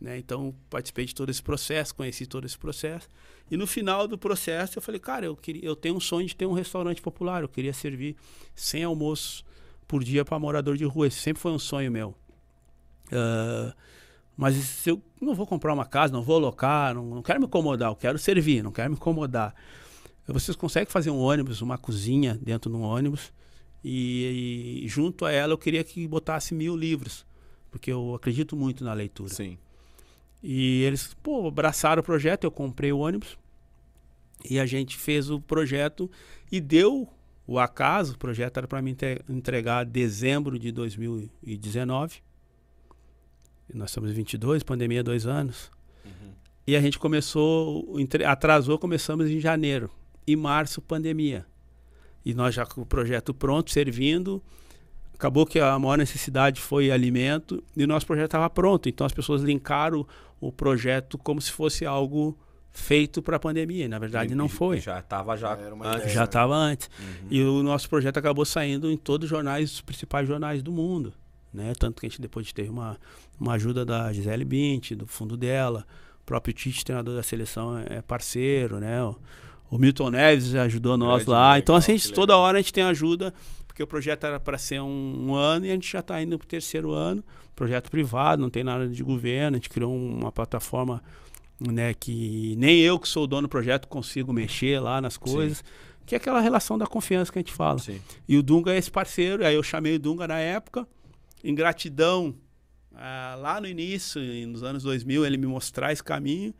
Né? 0.00 0.18
Então, 0.18 0.54
participei 0.70 1.04
de 1.06 1.14
todo 1.14 1.30
esse 1.30 1.42
processo, 1.42 1.94
conheci 1.94 2.26
todo 2.26 2.44
esse 2.46 2.56
processo. 2.58 3.08
E 3.50 3.56
no 3.56 3.66
final 3.66 4.06
do 4.08 4.16
processo, 4.18 4.78
eu 4.78 4.82
falei, 4.82 5.00
cara, 5.00 5.26
eu, 5.26 5.36
queria, 5.36 5.64
eu 5.64 5.74
tenho 5.76 5.96
um 5.96 6.00
sonho 6.00 6.26
de 6.26 6.34
ter 6.36 6.46
um 6.46 6.52
restaurante 6.52 7.00
popular. 7.02 7.42
Eu 7.42 7.48
queria 7.48 7.72
servir 7.72 8.16
100 8.54 8.84
almoços 8.84 9.44
por 9.88 10.02
dia 10.04 10.24
para 10.24 10.38
morador 10.38 10.76
de 10.76 10.84
rua. 10.84 11.06
Esse 11.06 11.20
sempre 11.20 11.40
foi 11.42 11.52
um 11.52 11.58
sonho 11.58 11.90
meu. 11.90 12.14
Ah, 13.12 13.74
mas 14.36 14.54
se 14.56 14.90
eu 14.90 15.02
não 15.20 15.34
vou 15.34 15.46
comprar 15.46 15.72
uma 15.72 15.86
casa, 15.86 16.12
não 16.12 16.22
vou 16.22 16.36
alocar, 16.36 16.94
não, 16.94 17.06
não 17.06 17.22
quero 17.22 17.40
me 17.40 17.46
incomodar, 17.46 17.90
eu 17.90 17.96
quero 17.96 18.18
servir, 18.18 18.62
não 18.62 18.70
quero 18.70 18.90
me 18.90 18.96
incomodar. 18.96 19.54
Vocês 20.26 20.56
conseguem 20.56 20.90
fazer 20.90 21.10
um 21.10 21.18
ônibus, 21.18 21.62
uma 21.62 21.78
cozinha 21.78 22.38
dentro 22.42 22.70
de 22.70 22.76
um 22.76 22.82
ônibus 22.82 23.32
e, 23.82 24.82
e 24.84 24.88
junto 24.88 25.24
a 25.24 25.32
ela 25.32 25.52
eu 25.52 25.58
queria 25.58 25.82
que 25.84 26.06
botasse 26.06 26.52
mil 26.52 26.76
livros, 26.76 27.24
porque 27.70 27.90
eu 27.90 28.14
acredito 28.14 28.56
muito 28.56 28.84
na 28.84 28.92
leitura. 28.92 29.32
Sim. 29.32 29.56
E 30.42 30.82
eles, 30.82 31.14
pô, 31.22 31.46
abraçaram 31.46 32.00
o 32.00 32.04
projeto, 32.04 32.44
eu 32.44 32.50
comprei 32.50 32.92
o 32.92 32.98
ônibus 32.98 33.38
e 34.48 34.58
a 34.58 34.66
gente 34.66 34.96
fez 34.96 35.30
o 35.30 35.40
projeto 35.40 36.10
e 36.52 36.60
deu 36.60 37.08
o 37.46 37.58
acaso, 37.58 38.14
o 38.14 38.18
projeto 38.18 38.58
era 38.58 38.66
para 38.66 38.82
me 38.82 38.90
entre- 38.90 39.22
entregar 39.28 39.84
dezembro 39.84 40.58
de 40.58 40.72
2019. 40.72 42.20
E 43.72 43.76
nós 43.76 43.90
estamos 43.90 44.10
em 44.10 44.14
22, 44.14 44.62
pandemia 44.62 45.02
dois 45.02 45.26
anos. 45.26 45.70
E 46.66 46.74
a 46.74 46.80
gente 46.80 46.98
começou, 46.98 47.96
atrasou, 48.26 48.76
começamos 48.76 49.30
em 49.30 49.38
janeiro. 49.38 49.88
E 50.26 50.34
março, 50.34 50.82
pandemia. 50.82 51.46
E 52.24 52.34
nós 52.34 52.54
já 52.56 52.66
com 52.66 52.80
o 52.80 52.86
projeto 52.86 53.32
pronto, 53.32 53.70
servindo. 53.70 54.42
Acabou 55.14 55.46
que 55.46 55.60
a 55.60 55.78
maior 55.78 55.96
necessidade 55.96 56.60
foi 56.60 56.90
alimento 56.90 57.62
e 57.76 57.84
o 57.84 57.86
nosso 57.86 58.04
projeto 58.04 58.26
estava 58.26 58.50
pronto. 58.50 58.88
Então 58.88 59.06
as 59.06 59.12
pessoas 59.12 59.42
linkaram 59.42 60.04
o 60.40 60.50
projeto 60.50 61.16
como 61.16 61.40
se 61.40 61.52
fosse 61.52 61.86
algo 61.86 62.36
feito 62.72 63.22
para 63.22 63.36
a 63.36 63.40
pandemia. 63.40 63.84
E, 63.84 63.88
na 63.88 63.98
verdade, 63.98 64.34
não 64.34 64.48
foi. 64.48 64.80
Já 64.80 65.00
tava 65.00 65.36
já 65.36 65.54
uma 65.72 65.86
antes. 65.86 66.00
ideia. 66.00 66.14
Já 66.14 66.24
estava 66.24 66.54
antes. 66.54 66.90
Uhum. 66.98 67.28
E 67.30 67.42
o 67.42 67.62
nosso 67.62 67.88
projeto 67.88 68.18
acabou 68.18 68.44
saindo 68.44 68.90
em 68.90 68.96
todos 68.96 69.26
os 69.26 69.30
jornais, 69.30 69.72
os 69.72 69.80
principais 69.80 70.26
jornais 70.26 70.62
do 70.64 70.72
mundo. 70.72 71.14
Né? 71.56 71.72
Tanto 71.78 72.00
que 72.00 72.06
a 72.06 72.08
gente 72.08 72.20
depois 72.20 72.52
teve 72.52 72.68
uma, 72.68 72.96
uma 73.40 73.54
ajuda 73.54 73.84
da 73.84 74.12
Gisele 74.12 74.44
Bint, 74.44 74.92
do 74.92 75.06
fundo 75.06 75.36
dela. 75.36 75.86
O 76.22 76.26
próprio 76.26 76.54
Tite, 76.54 76.84
treinador 76.84 77.16
da 77.16 77.22
seleção, 77.22 77.78
é 77.78 78.02
parceiro. 78.02 78.78
Né? 78.78 79.02
O, 79.02 79.16
o 79.70 79.78
Milton 79.78 80.10
Neves 80.10 80.54
ajudou 80.54 80.96
nós 80.96 81.24
Grande, 81.24 81.30
lá. 81.30 81.46
legal, 81.48 81.58
então, 81.58 81.74
assim, 81.74 81.92
a 81.92 81.96
gente, 81.96 82.12
toda 82.12 82.36
hora 82.36 82.58
a 82.58 82.60
gente 82.60 82.72
tem 82.72 82.84
ajuda, 82.84 83.34
porque 83.66 83.82
o 83.82 83.86
projeto 83.86 84.24
era 84.24 84.38
para 84.38 84.58
ser 84.58 84.80
um, 84.80 85.28
um 85.28 85.34
ano 85.34 85.66
e 85.66 85.70
a 85.70 85.72
gente 85.72 85.90
já 85.90 86.00
está 86.00 86.22
indo 86.22 86.38
para 86.38 86.44
o 86.44 86.48
terceiro 86.48 86.92
ano. 86.92 87.24
Projeto 87.54 87.90
privado, 87.90 88.42
não 88.42 88.50
tem 88.50 88.62
nada 88.62 88.86
de 88.86 89.02
governo. 89.02 89.56
A 89.56 89.58
gente 89.58 89.70
criou 89.70 89.94
uma 89.94 90.30
plataforma 90.30 91.02
né, 91.60 91.94
que 91.94 92.54
nem 92.58 92.80
eu 92.80 92.98
que 92.98 93.08
sou 93.08 93.24
o 93.24 93.26
dono 93.26 93.42
do 93.42 93.50
projeto 93.50 93.88
consigo 93.88 94.32
mexer 94.32 94.80
lá 94.80 95.00
nas 95.00 95.16
coisas, 95.16 95.64
que 96.04 96.14
é 96.14 96.18
aquela 96.18 96.40
relação 96.40 96.76
da 96.76 96.86
confiança 96.86 97.32
que 97.32 97.38
a 97.38 97.40
gente 97.40 97.52
fala. 97.52 97.78
Sim. 97.78 98.00
E 98.28 98.36
o 98.36 98.42
Dunga 98.42 98.72
é 98.72 98.78
esse 98.78 98.90
parceiro, 98.90 99.44
aí 99.44 99.54
eu 99.54 99.62
chamei 99.62 99.96
o 99.96 99.98
Dunga 99.98 100.28
na 100.28 100.38
época, 100.38 100.86
em 101.48 101.54
gratidão, 101.54 102.34
ah, 102.92 103.36
lá 103.38 103.60
no 103.60 103.68
início, 103.68 104.20
nos 104.48 104.64
anos 104.64 104.82
2000, 104.82 105.24
ele 105.24 105.36
me 105.36 105.46
mostrar 105.46 105.92
esse 105.92 106.02
caminho. 106.02 106.52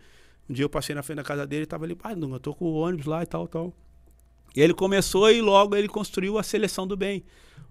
Um 0.48 0.54
dia 0.54 0.64
eu 0.64 0.70
passei 0.70 0.94
na 0.94 1.02
frente 1.02 1.16
da 1.16 1.24
casa 1.24 1.44
dele 1.44 1.64
e 1.64 1.66
tava 1.66 1.84
ali, 1.84 1.98
ah, 2.04 2.14
Dunga, 2.14 2.36
eu 2.36 2.40
tô 2.40 2.54
com 2.54 2.66
o 2.66 2.74
ônibus 2.74 3.06
lá 3.06 3.20
e 3.22 3.26
tal, 3.26 3.48
tal. 3.48 3.74
E 4.54 4.60
ele 4.60 4.72
começou 4.72 5.28
e 5.28 5.42
logo 5.42 5.74
ele 5.74 5.88
construiu 5.88 6.38
a 6.38 6.42
seleção 6.44 6.86
do 6.86 6.96
bem. 6.96 7.24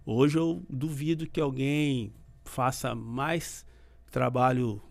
Hoje 0.05 0.37
eu 0.37 0.61
duvido 0.69 1.25
que 1.25 1.39
alguém 1.39 2.13
faça 2.43 2.93
mais 2.93 3.65
trabalho 4.11 4.81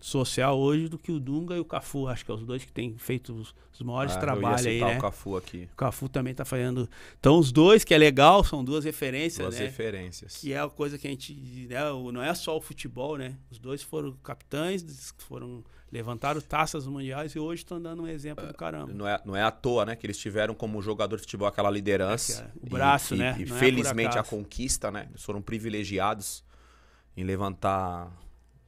social 0.00 0.58
hoje 0.58 0.88
do 0.88 0.98
que 0.98 1.12
o 1.12 1.18
Dunga 1.20 1.56
e 1.56 1.60
o 1.60 1.64
Cafu. 1.64 2.08
Acho 2.08 2.24
que 2.24 2.30
é 2.30 2.34
os 2.34 2.44
dois 2.44 2.64
que 2.64 2.72
têm 2.72 2.96
feito 2.98 3.32
os, 3.32 3.54
os 3.72 3.80
maiores 3.80 4.16
Ah, 4.16 4.20
trabalhos 4.20 4.66
aí, 4.66 4.80
né? 4.80 4.98
o 4.98 5.00
Cafu 5.00 5.36
aqui. 5.36 5.68
O 5.72 5.76
Cafu 5.76 6.08
também 6.08 6.34
tá 6.34 6.44
fazendo. 6.44 6.88
Então, 7.18 7.38
os 7.38 7.50
dois, 7.52 7.84
que 7.84 7.94
é 7.94 7.98
legal, 7.98 8.44
são 8.44 8.64
duas 8.64 8.84
referências, 8.84 9.46
Duas 9.46 9.58
né? 9.58 9.66
referências. 9.66 10.36
Que 10.36 10.52
é 10.52 10.60
a 10.60 10.68
coisa 10.68 10.98
que 10.98 11.06
a 11.06 11.10
gente. 11.10 11.32
Né? 11.68 11.78
Não 12.12 12.22
é 12.22 12.34
só 12.34 12.56
o 12.56 12.60
futebol, 12.60 13.16
né? 13.16 13.36
Os 13.50 13.58
dois 13.58 13.82
foram 13.82 14.12
capitães, 14.22 15.12
foram 15.18 15.64
levantaram 15.94 16.40
taças 16.40 16.88
mundiais 16.88 17.36
e 17.36 17.38
hoje 17.38 17.62
estão 17.62 17.80
dando 17.80 18.02
um 18.02 18.08
exemplo 18.08 18.44
do 18.44 18.52
caramba. 18.54 18.92
Não 18.92 19.06
é, 19.06 19.20
não 19.24 19.36
é 19.36 19.42
à 19.44 19.50
toa, 19.52 19.86
né? 19.86 19.94
Que 19.94 20.04
eles 20.04 20.18
tiveram 20.18 20.52
como 20.52 20.82
jogador 20.82 21.14
de 21.14 21.22
futebol 21.22 21.46
aquela 21.46 21.70
liderança. 21.70 22.52
É, 22.52 22.66
o 22.66 22.68
braço, 22.68 23.14
e, 23.14 23.18
né? 23.18 23.36
E, 23.38 23.44
Não 23.44 23.56
é 23.56 23.58
felizmente 23.60 24.18
a 24.18 24.24
conquista, 24.24 24.90
né? 24.90 25.06
Eles 25.10 25.22
foram 25.22 25.40
privilegiados 25.40 26.42
em 27.16 27.22
levantar 27.22 28.10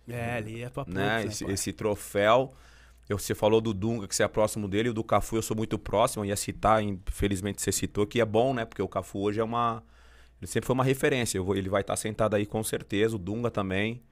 É, 0.09 0.37
ali 0.37 0.63
é 0.63 0.69
pra 0.69 0.85
poucos, 0.85 0.95
né, 0.95 1.19
né, 1.23 1.27
esse, 1.27 1.45
esse 1.47 1.73
troféu. 1.73 2.55
Eu, 3.09 3.19
você 3.19 3.35
falou 3.35 3.61
do 3.61 3.73
Dunga, 3.73 4.09
que 4.09 4.15
você 4.17 4.23
é 4.25 4.29
próximo 4.29 4.67
dele, 4.69 4.89
e 4.89 4.91
o 4.91 4.95
do 4.95 5.05
Cafu 5.05 5.37
eu 5.37 5.43
sou 5.43 5.57
muito 5.57 5.79
próximo. 5.79 6.25
Eu 6.25 6.29
ia 6.29 6.37
citar, 6.37 6.83
infelizmente 6.83 7.63
você 7.63 7.71
citou, 7.71 8.07
que 8.07 8.21
é 8.21 8.25
bom, 8.25 8.53
né? 8.53 8.65
Porque 8.65 8.83
o 8.83 8.89
Cafu 8.89 9.21
hoje 9.21 9.41
é 9.41 9.45
uma. 9.45 9.83
Ele 10.41 10.47
sempre 10.51 10.67
foi 10.67 10.75
uma 10.75 10.85
referência. 10.85 11.39
Eu 11.39 11.45
vou- 11.45 11.57
ele 11.57 11.69
vai 11.69 11.81
estar 11.83 11.97
sentado 11.97 12.35
aí 12.35 12.45
com 12.45 12.63
certeza, 12.65 13.15
o 13.17 13.19
Dunga 13.19 13.51
também. 13.51 14.03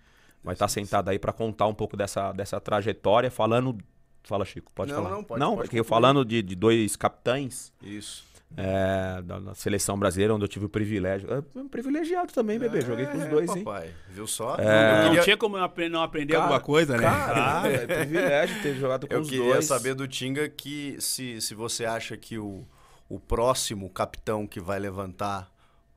Vai 0.43 0.55
estar 0.55 0.69
sentado 0.69 1.09
aí 1.09 1.19
para 1.19 1.33
contar 1.33 1.66
um 1.66 1.75
pouco 1.75 1.97
dessa, 1.97 2.31
dessa 2.33 2.61
trajetória, 2.61 3.31
falando. 3.31 3.77
Fala, 4.23 4.45
Chico, 4.45 4.71
pode 4.75 4.91
Não, 4.93 5.03
falar. 5.03 5.15
não, 5.16 5.25
pode- 5.25 5.41
não 5.41 5.49
pode 5.57 5.62
porque 5.69 5.79
eu 5.79 5.85
concluir. 5.85 5.97
falando 6.01 6.25
de, 6.25 6.43
de 6.43 6.55
dois 6.55 6.97
capitães 6.97 7.73
Isso. 7.83 8.25
É, 8.56 9.22
da, 9.22 9.39
da 9.40 9.55
seleção 9.55 9.98
brasileira, 9.98 10.35
onde 10.35 10.44
eu 10.44 10.48
tive 10.48 10.66
o 10.66 10.68
privilégio. 10.68 11.28
É, 11.32 11.59
um 11.59 11.68
privilegiado 11.68 12.32
também, 12.32 12.59
bebê. 12.59 12.81
Joguei 12.81 13.06
com 13.06 13.18
os 13.18 13.24
É, 13.24 13.28
dois, 13.28 13.56
hein? 13.56 13.64
papai. 13.64 13.90
Viu 14.09 14.26
só? 14.26 14.56
Não 14.56 14.64
Eu 14.64 15.05
queria, 15.09 15.22
tinha 15.22 15.36
como 15.36 15.56
não 15.56 15.64
apre- 15.64 15.89
não 15.89 16.02
aprender 16.02 16.32
Cara, 16.35 16.44
alguma 16.44 16.60
coisa, 16.60 16.97
né? 16.97 17.02
Cara, 17.02 17.68
é 17.72 17.86
privilégio 17.86 18.62
ter 18.62 18.74
jogado 18.74 19.06
com 19.06 19.14
eu 19.14 19.20
os 19.20 19.28
queria 19.28 19.55
dois. 19.55 19.64
saber 19.66 19.94
do 19.94 20.06
Tinga 20.06 20.48
que 20.48 20.97
se, 21.01 21.40
se 21.40 21.55
você 21.55 21.85
acha 21.85 22.16
que 22.16 22.39
o, 22.39 22.64
o 23.09 23.18
próximo 23.18 23.90
capitão 23.90 24.47
que 24.47 24.60
vai 24.60 24.78
levantar 24.78 25.51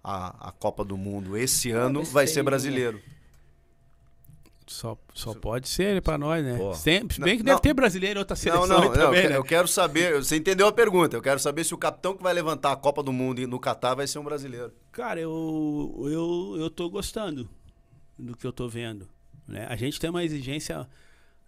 a, 0.03 0.49
a 0.49 0.51
Copa 0.51 0.83
do 0.85 0.97
Mundo 0.97 1.37
esse 1.37 1.69
ano 1.71 2.03
vai 2.03 2.25
ser 2.27 2.41
brasileiro. 2.43 2.99
Só, 4.67 4.97
só 5.13 5.33
pode 5.33 5.67
ser 5.69 6.01
pra 6.01 6.17
nós, 6.17 6.43
né? 6.43 6.57
Sempre, 6.73 7.15
se 7.15 7.19
Não, 7.21 7.25
bem 7.25 7.37
que 7.37 7.43
deve 7.43 7.55
não. 7.55 7.61
ter 7.61 7.73
brasileiro 7.73 8.19
outra 8.19 8.35
Não, 8.35 8.41
seleção 8.41 8.67
não, 8.67 8.77
não, 8.79 8.85
eu, 8.85 8.91
também, 8.93 9.21
que- 9.21 9.29
né? 9.29 9.37
eu 9.37 9.43
quero 9.43 9.67
saber, 9.67 10.15
você 10.21 10.35
entendeu 10.35 10.67
a 10.67 10.71
pergunta, 10.71 11.15
eu 11.15 11.21
quero 11.21 11.39
saber 11.39 11.63
se 11.63 11.73
o 11.73 11.77
capitão 11.77 12.15
que 12.15 12.21
vai 12.21 12.33
levantar 12.33 12.73
a 12.73 12.75
Copa 12.75 13.01
do 13.01 13.13
Mundo 13.13 13.47
no 13.47 13.59
Catar 13.59 13.95
vai 13.95 14.05
ser 14.07 14.19
um 14.19 14.23
brasileiro. 14.23 14.73
Cara, 14.91 15.19
eu, 15.21 15.95
eu, 16.05 16.55
eu 16.59 16.69
tô 16.69 16.89
gostando 16.89 17.47
do 18.19 18.35
que 18.35 18.45
eu 18.45 18.51
tô 18.51 18.67
vendo. 18.67 19.07
Né? 19.47 19.65
A 19.69 19.75
gente 19.77 19.99
tem 19.99 20.09
uma 20.09 20.23
exigência 20.23 20.85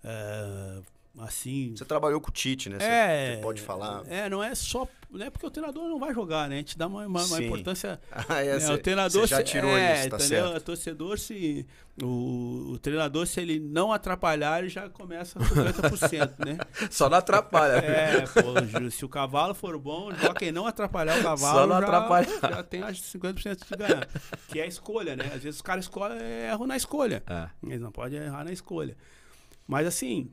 eh, 0.04 0.80
assim. 1.24 1.74
Você 1.76 1.86
trabalhou 1.86 2.20
com 2.22 2.30
o 2.30 2.34
Tite, 2.34 2.70
né? 2.70 2.78
Você, 2.80 2.86
é, 2.86 3.36
você 3.36 3.42
pode 3.42 3.62
falar. 3.62 4.04
É, 4.08 4.30
não 4.30 4.44
é 4.44 4.54
só. 4.56 4.88
Não 5.12 5.26
é 5.26 5.30
porque 5.32 5.46
o 5.46 5.50
treinador 5.50 5.88
não 5.90 5.98
vai 6.00 6.14
jogar, 6.14 6.48
né? 6.48 6.56
A 6.56 6.58
gente 6.60 6.78
dá 6.78 6.86
uma, 6.86 7.04
uma- 7.08 7.26
uma 7.26 7.44
importância. 7.44 8.00
Ah, 8.30 8.44
é, 8.44 8.50
É, 8.50 8.60
você- 8.60 8.72
o 8.74 8.78
treinador 8.78 9.26
já 9.26 9.38
se- 9.38 9.44
tirou 9.44 9.72
é, 9.76 10.02
isso, 10.02 10.10
tá 10.10 10.18
entendeu? 10.18 10.44
certo. 10.50 10.58
O 10.58 10.62
torcedor, 10.62 11.18
se. 11.18 11.66
O, 12.02 12.74
o 12.74 12.80
treinador, 12.80 13.26
se 13.26 13.42
ele 13.42 13.60
não 13.60 13.92
atrapalhar, 13.92 14.60
ele 14.60 14.70
já 14.70 14.88
começa 14.88 15.38
com 15.40 15.46
50%, 15.46 16.46
né? 16.46 16.58
Só 16.92 17.10
não 17.10 17.18
atrapalha. 17.18 17.74
É, 17.78 18.22
pô, 18.22 18.64
Ju, 18.66 18.92
se 18.92 19.04
o 19.04 19.10
cavalo 19.10 19.54
for 19.56 19.78
bom, 19.80 20.10
só 20.22 20.32
quem 20.34 20.52
não 20.52 20.66
atrapalhar 20.68 21.20
o 21.20 21.24
cavalo 21.24 21.60
Só 21.60 21.68
não 21.68 21.80
já, 21.80 21.86
atrapalhar. 21.88 22.40
já 22.42 22.64
tem 22.64 22.84
as 22.84 23.02
50% 23.02 23.68
de 23.68 23.76
ganhar. 23.78 24.08
Que 24.48 24.60
é 24.60 24.64
a 24.64 24.68
escolha, 24.68 25.16
né? 25.16 25.26
Às 25.26 25.42
vezes 25.44 25.56
os 25.56 25.62
caras 25.62 25.86
escolhem, 25.86 26.18
erram 26.22 26.68
na 26.68 26.78
escolha. 26.78 27.24
É. 27.28 27.50
Eles 27.64 27.82
não 27.82 27.92
podem 27.92 28.20
errar 28.20 28.44
na 28.46 28.52
escolha. 28.52 28.96
Mas 29.68 29.86
assim, 29.88 30.32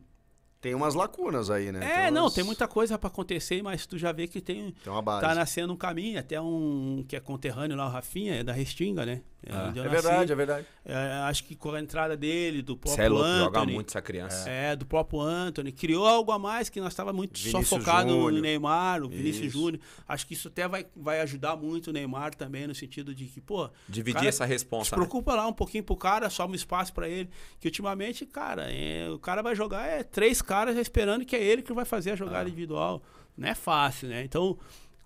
Tem 0.61 0.75
umas 0.75 0.95
lacunas 0.95 1.51
aí, 1.51 1.71
né? 1.71 2.07
é, 2.07 2.11
não, 2.11 2.23
umas- 2.25 2.35
tem 2.35 2.43
muita 2.43 2.67
coisa 2.67 2.99
pra 2.99 3.09
acontecer, 3.09 3.63
mas 3.63 3.87
tu 3.87 3.97
já 3.99 4.11
vê 4.11 4.27
que 4.27 4.41
tem, 4.41 4.73
Tem 4.83 4.93
uma 4.93 5.03
base. 5.03 5.21
tá 5.27 5.35
nascendo 5.35 5.73
um 5.73 5.77
caminho, 5.77 6.19
até 6.19 6.41
um 6.41 7.05
que 7.07 7.15
é 7.15 7.21
conterrâneo 7.21 7.77
lá, 7.77 7.87
o 7.87 7.91
Rafinha, 7.91 8.35
é 8.37 8.43
da 8.45 8.53
Restinga, 8.53 9.05
né? 9.07 9.23
Ah. 9.49 9.67
onde 9.69 9.79
eu 9.79 9.85
É 9.85 9.89
nasci. 9.89 10.03
verdade, 10.03 10.33
é 10.33 10.35
verdade. 10.35 10.67
É, 10.85 10.95
acho 11.29 11.45
que 11.45 11.55
com 11.55 11.71
a 11.73 11.81
entrada 11.81 12.17
dele, 12.17 12.63
do 12.63 12.77
próprio 12.77 13.05
é 13.05 13.09
louco, 13.09 13.25
joga 13.27 13.59
Anthony, 13.61 13.73
muito 13.75 13.89
essa 13.89 14.03
criança. 14.03 14.49
É, 14.49 14.75
do 14.77 14.85
próprio 14.87 15.21
Anthony. 15.21 15.73
Criou 15.73 16.07
algo 16.07 16.33
a 16.33 16.39
mais 16.39 16.69
que 16.69 16.81
nós 16.81 16.93
estava 16.93 17.13
muito 17.13 17.39
só 17.39 17.59
Vinícius 17.59 17.69
focado 17.69 18.09
no 18.11 18.21
Júnior. 18.23 18.43
Neymar, 18.43 19.03
o 19.03 19.09
Vinícius 19.09 19.47
Isso. 19.47 19.59
Júnior. 19.59 19.81
Acho 20.09 20.27
que 20.27 20.35
isso 20.35 20.49
até 20.49 20.67
vai, 20.67 20.87
vai 20.97 21.21
ajudar 21.21 21.57
muito 21.57 21.91
o 21.91 21.93
Neymar 21.93 22.35
também, 22.35 22.67
no 22.67 22.75
sentido 22.75 23.15
de 23.15 23.27
que, 23.27 23.41
pô. 23.41 23.69
Dividir 23.89 24.15
cara, 24.15 24.29
essa 24.29 24.45
Se 24.45 24.51
responsa. 24.53 24.95
né? 24.97 25.01
preocupa 25.03 25.35
lá 25.35 25.47
um 25.47 25.53
pouquinho 25.53 25.85
pro 25.85 25.97
cara, 25.97 26.29
só 26.31 26.47
um 26.47 26.55
espaço 26.55 26.93
pra 26.93 27.09
ele. 27.09 27.29
Que 27.61 27.69
ultimamente, 27.69 28.25
cara, 28.27 28.71
é, 28.71 29.09
o 29.11 29.19
cara 29.19 29.43
vai 29.43 29.55
jogar, 29.55 29.87
é 29.87 30.03
três 30.03 30.41
caras 30.43 30.77
esperando 30.77 31.25
que 31.25 31.37
é 31.37 31.43
ele 31.43 31.63
que 31.63 31.73
vai 31.73 31.85
fazer 31.85 32.11
a 32.11 32.13
Ah. 32.15 32.17
jogada 32.17 32.49
individual. 32.49 33.03
Não 33.37 33.49
é 33.49 33.55
fácil, 33.55 34.09
né? 34.09 34.25
Então, 34.25 34.57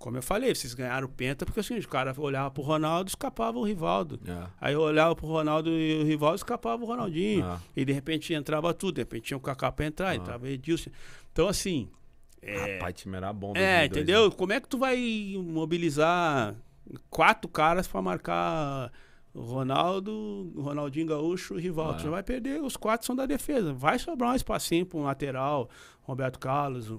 como 0.00 0.16
eu 0.16 0.22
falei, 0.22 0.54
vocês 0.54 0.72
ganharam 0.72 1.06
o 1.06 1.10
Penta, 1.10 1.44
porque 1.44 1.60
assim, 1.60 1.78
o 1.78 1.86
cara 1.86 2.14
olhava 2.16 2.50
pro 2.50 2.62
Ronaldo 2.62 3.10
escapava 3.10 3.58
o 3.58 3.62
Rivaldo. 3.62 4.18
É. 4.26 4.46
Aí 4.58 4.72
eu 4.72 4.80
olhava 4.80 5.14
pro 5.14 5.26
Ronaldo 5.26 5.68
e 5.68 6.00
o 6.00 6.04
Rivaldo 6.06 6.36
escapava 6.36 6.82
o 6.82 6.86
Ronaldinho. 6.86 7.44
Ah. 7.44 7.60
E 7.76 7.84
de 7.84 7.92
repente 7.92 8.32
entrava 8.32 8.72
tudo, 8.72 8.94
de 8.94 9.02
repente 9.02 9.24
tinha 9.24 9.36
o 9.36 9.40
Kaká 9.40 9.70
pra 9.70 9.84
entrar, 9.84 10.16
entrava 10.16 10.46
o 10.46 10.48
Edilson. 10.48 10.88
Então, 11.30 11.48
assim. 11.48 11.86
Rapaz, 12.42 12.94
o 12.94 12.96
time 12.96 13.18
era 13.18 13.30
bom. 13.30 13.52
É, 13.54 13.86
2002, 13.86 13.90
entendeu? 13.90 14.30
né? 14.30 14.34
Como 14.38 14.52
é 14.54 14.60
que 14.60 14.68
tu 14.68 14.78
vai 14.78 15.34
mobilizar 15.36 16.54
quatro 17.10 17.46
caras 17.50 17.86
pra 17.86 18.00
marcar 18.00 18.90
o 19.34 19.42
Ronaldo, 19.42 20.50
o 20.56 20.62
Ronaldinho 20.62 21.08
Gaúcho 21.08 21.52
e 21.52 21.56
o 21.58 21.60
Rivaldo? 21.60 21.98
Tu 21.98 22.04
já 22.04 22.10
vai 22.10 22.22
perder, 22.22 22.62
os 22.62 22.74
quatro 22.74 23.06
são 23.06 23.14
da 23.14 23.26
defesa. 23.26 23.74
Vai 23.74 23.98
sobrar 23.98 24.30
um 24.30 24.34
espacinho 24.34 24.86
pra 24.86 24.98
um 24.98 25.02
lateral, 25.02 25.68
Roberto 26.00 26.38
Carlos. 26.38 26.90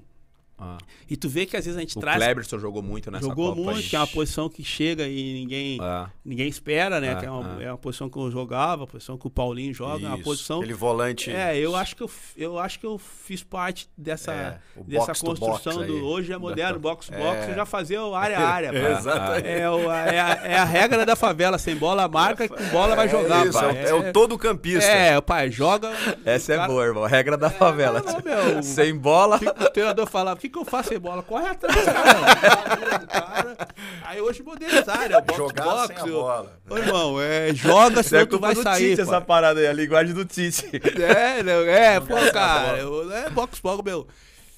Ah. 0.64 0.78
E 1.10 1.18
tu 1.18 1.28
vê 1.28 1.46
que 1.48 1.58
às 1.58 1.66
vezes 1.66 1.76
a 1.76 1.82
gente 1.82 1.98
O 1.98 2.00
traz. 2.00 2.18
Kleberson 2.24 2.60
jogou 2.60 2.84
muito 2.84 3.10
nessa 3.10 3.26
Jogou 3.28 3.50
Copa 3.50 3.62
muito, 3.62 3.78
aí. 3.80 3.84
que 3.84 3.96
é 3.96 4.00
uma 4.00 4.06
posição 4.08 4.48
que 4.48 4.64
chega 4.64 5.08
e 5.08 5.34
ninguém, 5.34 5.80
É. 5.82 6.06
ninguém 6.24 6.48
espera, 6.48 7.02
né? 7.02 7.14
É, 7.14 7.16
que 7.16 7.26
é 7.26 7.32
uma, 7.32 7.60
é. 7.62 7.66
é 7.66 7.72
uma 7.72 7.78
posição 7.80 8.08
que 8.10 8.18
eu 8.20 8.30
jogava, 8.30 8.84
a 8.84 8.88
posição 8.88 9.18
que 9.18 9.26
o 9.26 9.30
Paulinho 9.32 9.74
joga, 9.74 10.06
é 10.06 10.08
uma 10.08 10.16
Isso, 10.18 10.24
posição. 10.24 10.58
Aquele 10.60 10.74
volante. 10.76 11.32
É, 11.32 11.58
eu 11.58 11.76
acho 11.76 11.96
que 11.96 12.04
eu, 12.04 12.12
eu 12.38 12.60
acho 12.60 12.80
que 12.80 12.86
eu 12.86 12.98
fiz 13.00 13.44
parte 13.44 13.90
dessa, 13.98 14.32
É, 14.32 14.60
o 14.76 14.84
dessa 14.84 15.14
construção 15.16 15.78
do 15.78 15.82
aí. 15.94 16.02
hoje 16.02 16.32
é 16.32 16.38
moderno, 16.38 16.80
box 16.80 17.10
box, 17.12 17.48
É. 17.48 17.52
eu 17.52 17.56
já 17.56 17.66
fazia 17.66 18.04
o 18.04 18.14
área 18.14 18.38
a 18.38 18.42
área, 18.48 18.72
pai. 18.72 18.92
Exatamente. 18.94 19.48
É, 19.48 19.70
o- 19.70 19.92
é 19.92 20.20
a, 20.20 20.30
é 20.46 20.58
a 20.58 20.64
regra 20.64 21.06
da 21.08 21.16
favela, 21.16 21.58
sem 21.58 21.76
bola 21.76 22.08
marca 22.08 22.46
e 22.46 22.50
com 22.50 22.64
bola 22.66 22.96
vai 22.96 23.10
jogar, 23.10 23.46
é 23.46 23.50
isso, 23.50 23.60
pai. 23.60 23.78
é, 23.86 23.94
o- 23.94 24.04
é 24.06 24.10
o 24.10 24.14
todo 24.14 24.38
campista. 24.38 24.86
É, 24.90 25.20
pai, 25.22 25.50
joga. 25.50 25.92
Essa 26.24 26.54
é 26.54 26.56
cara- 26.58 26.68
boa, 26.68 26.86
irmão. 26.86 27.04
Regra 27.06 27.36
da 27.36 27.50
favela. 27.50 28.02
não, 28.02 28.22
meu. 28.24 28.62
Sem 28.62 28.96
bola. 28.96 29.40
O 29.42 29.62
o 29.62 29.70
treinador 29.72 30.08
falava? 30.08 30.38
O 30.38 30.42
que, 30.42 30.50
que 30.52 30.58
eu 30.60 30.66
faço 30.66 31.00
bola? 31.00 31.24
Corre 31.24 31.48
atrás, 31.48 31.86
cara. 31.86 33.06
cara. 33.08 33.58
Aí 34.04 34.22
hoje 34.22 34.44
modernizaram, 34.44 35.16
é 35.16 35.18
o 35.18 35.22
box 35.22 35.38
Jogar 35.38 35.64
box. 35.64 35.88
sem 35.88 35.96
a 35.98 36.08
eu- 36.08 36.14
bola. 36.22 36.62
Ô, 36.70 36.78
irmão, 36.78 37.22
é, 37.22 37.54
joga, 37.54 38.04
senão 38.04 38.26
tu 38.26 38.40
vai 38.40 38.56
sair. 38.56 38.94
essa 39.00 39.06
pai. 39.06 39.22
parada 39.26 39.60
aí, 39.60 39.68
a 39.68 39.74
linguagem 39.74 40.14
do 40.14 40.26
Tite. 40.26 40.66
É, 41.02 41.42
não, 41.44 41.62
é, 41.62 42.00
pô, 42.00 42.16
cara, 42.32 42.78
eu, 42.78 43.12
é 43.12 43.30
box 43.30 43.60
box, 43.60 43.84
meu. 43.84 44.02
O 44.02 44.08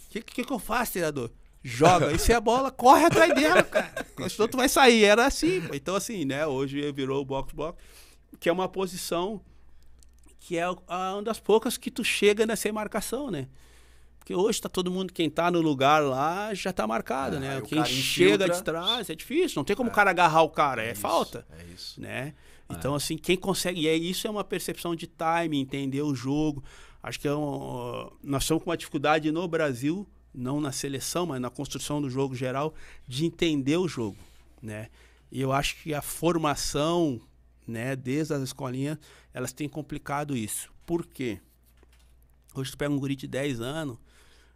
que, 0.09 0.21
que, 0.21 0.43
que 0.43 0.53
eu 0.53 0.59
faço, 0.59 0.93
treinador? 0.93 1.29
Joga, 1.63 2.11
e 2.11 2.19
se 2.19 2.33
a 2.33 2.41
bola, 2.41 2.69
corre 2.71 3.05
atrás 3.05 3.33
dela, 3.33 3.63
cara. 3.63 3.93
Senão 4.29 4.47
tu 4.49 4.57
vai 4.57 4.67
sair. 4.67 5.05
Era 5.05 5.25
assim. 5.25 5.63
Então, 5.71 5.95
assim, 5.95 6.25
né? 6.25 6.45
Hoje 6.45 6.91
virou 6.91 7.21
o 7.21 7.25
box 7.25 7.53
box, 7.53 7.81
que 8.39 8.49
é 8.49 8.51
uma 8.51 8.67
posição 8.67 9.41
que 10.41 10.57
é 10.57 10.63
a- 10.63 11.13
uma 11.13 11.23
das 11.23 11.39
poucas 11.39 11.77
que 11.77 11.89
tu 11.89 12.03
chega 12.03 12.45
nessa 12.45 12.71
marcação, 12.73 13.31
né? 13.31 13.47
Porque 14.23 14.33
hoje 14.33 14.61
tá 14.61 14.69
todo 14.69 14.89
mundo, 14.89 15.11
quem 15.11 15.29
tá 15.29 15.51
no 15.51 15.59
lugar 15.59 16.01
lá, 16.01 16.53
já 16.53 16.71
tá 16.71 16.87
marcado, 16.87 17.35
É, 17.35 17.39
né? 17.39 17.61
Quem 17.61 17.83
chega 17.83 18.45
infiltra. 18.45 18.49
de 18.55 18.63
trás 18.63 19.09
é 19.09 19.15
difícil, 19.15 19.57
não 19.57 19.65
tem 19.65 19.75
como 19.75 19.89
o 19.89 19.93
cara 19.93 20.11
agarrar 20.11 20.43
o 20.43 20.49
cara, 20.49 20.81
é, 20.81 20.93
isso, 20.93 21.01
falta 21.01 21.45
É 21.59 21.63
isso. 21.73 21.99
né? 21.99 22.33
Então, 22.69 22.95
assim, 22.95 23.17
quem 23.17 23.35
consegue. 23.35 23.81
E 23.81 23.87
é, 23.89 23.95
isso 23.95 24.25
é 24.25 24.29
uma 24.29 24.43
percepção 24.43 24.95
de 24.95 25.07
time, 25.07 25.59
entender 25.59 26.01
o 26.01 26.15
jogo. 26.15 26.63
Acho 27.03 27.19
que 27.19 27.27
é 27.27 27.35
um, 27.35 28.09
nós 28.23 28.43
estamos 28.43 28.63
com 28.63 28.69
uma 28.69 28.77
dificuldade 28.77 29.29
no 29.29 29.45
Brasil, 29.45 30.07
não 30.33 30.61
na 30.61 30.71
seleção, 30.71 31.25
mas 31.25 31.41
na 31.41 31.49
construção 31.49 32.01
do 32.01 32.09
jogo 32.09 32.33
geral, 32.33 32.73
de 33.05 33.25
entender 33.25 33.75
o 33.75 33.89
jogo, 33.89 34.17
né? 34.61 34.87
E 35.29 35.41
eu 35.41 35.51
acho 35.51 35.75
que 35.83 35.93
a 35.93 36.01
formação, 36.01 37.19
né, 37.67 37.93
desde 37.95 38.33
as 38.33 38.41
escolinhas, 38.41 38.97
elas 39.33 39.51
têm 39.51 39.67
complicado 39.67 40.35
isso. 40.35 40.71
Por 40.85 41.05
quê? 41.05 41.39
Hoje 42.55 42.71
tu 42.71 42.77
pega 42.77 42.93
um 42.93 42.99
guri 42.99 43.15
de 43.15 43.27
10 43.27 43.59
anos, 43.61 43.97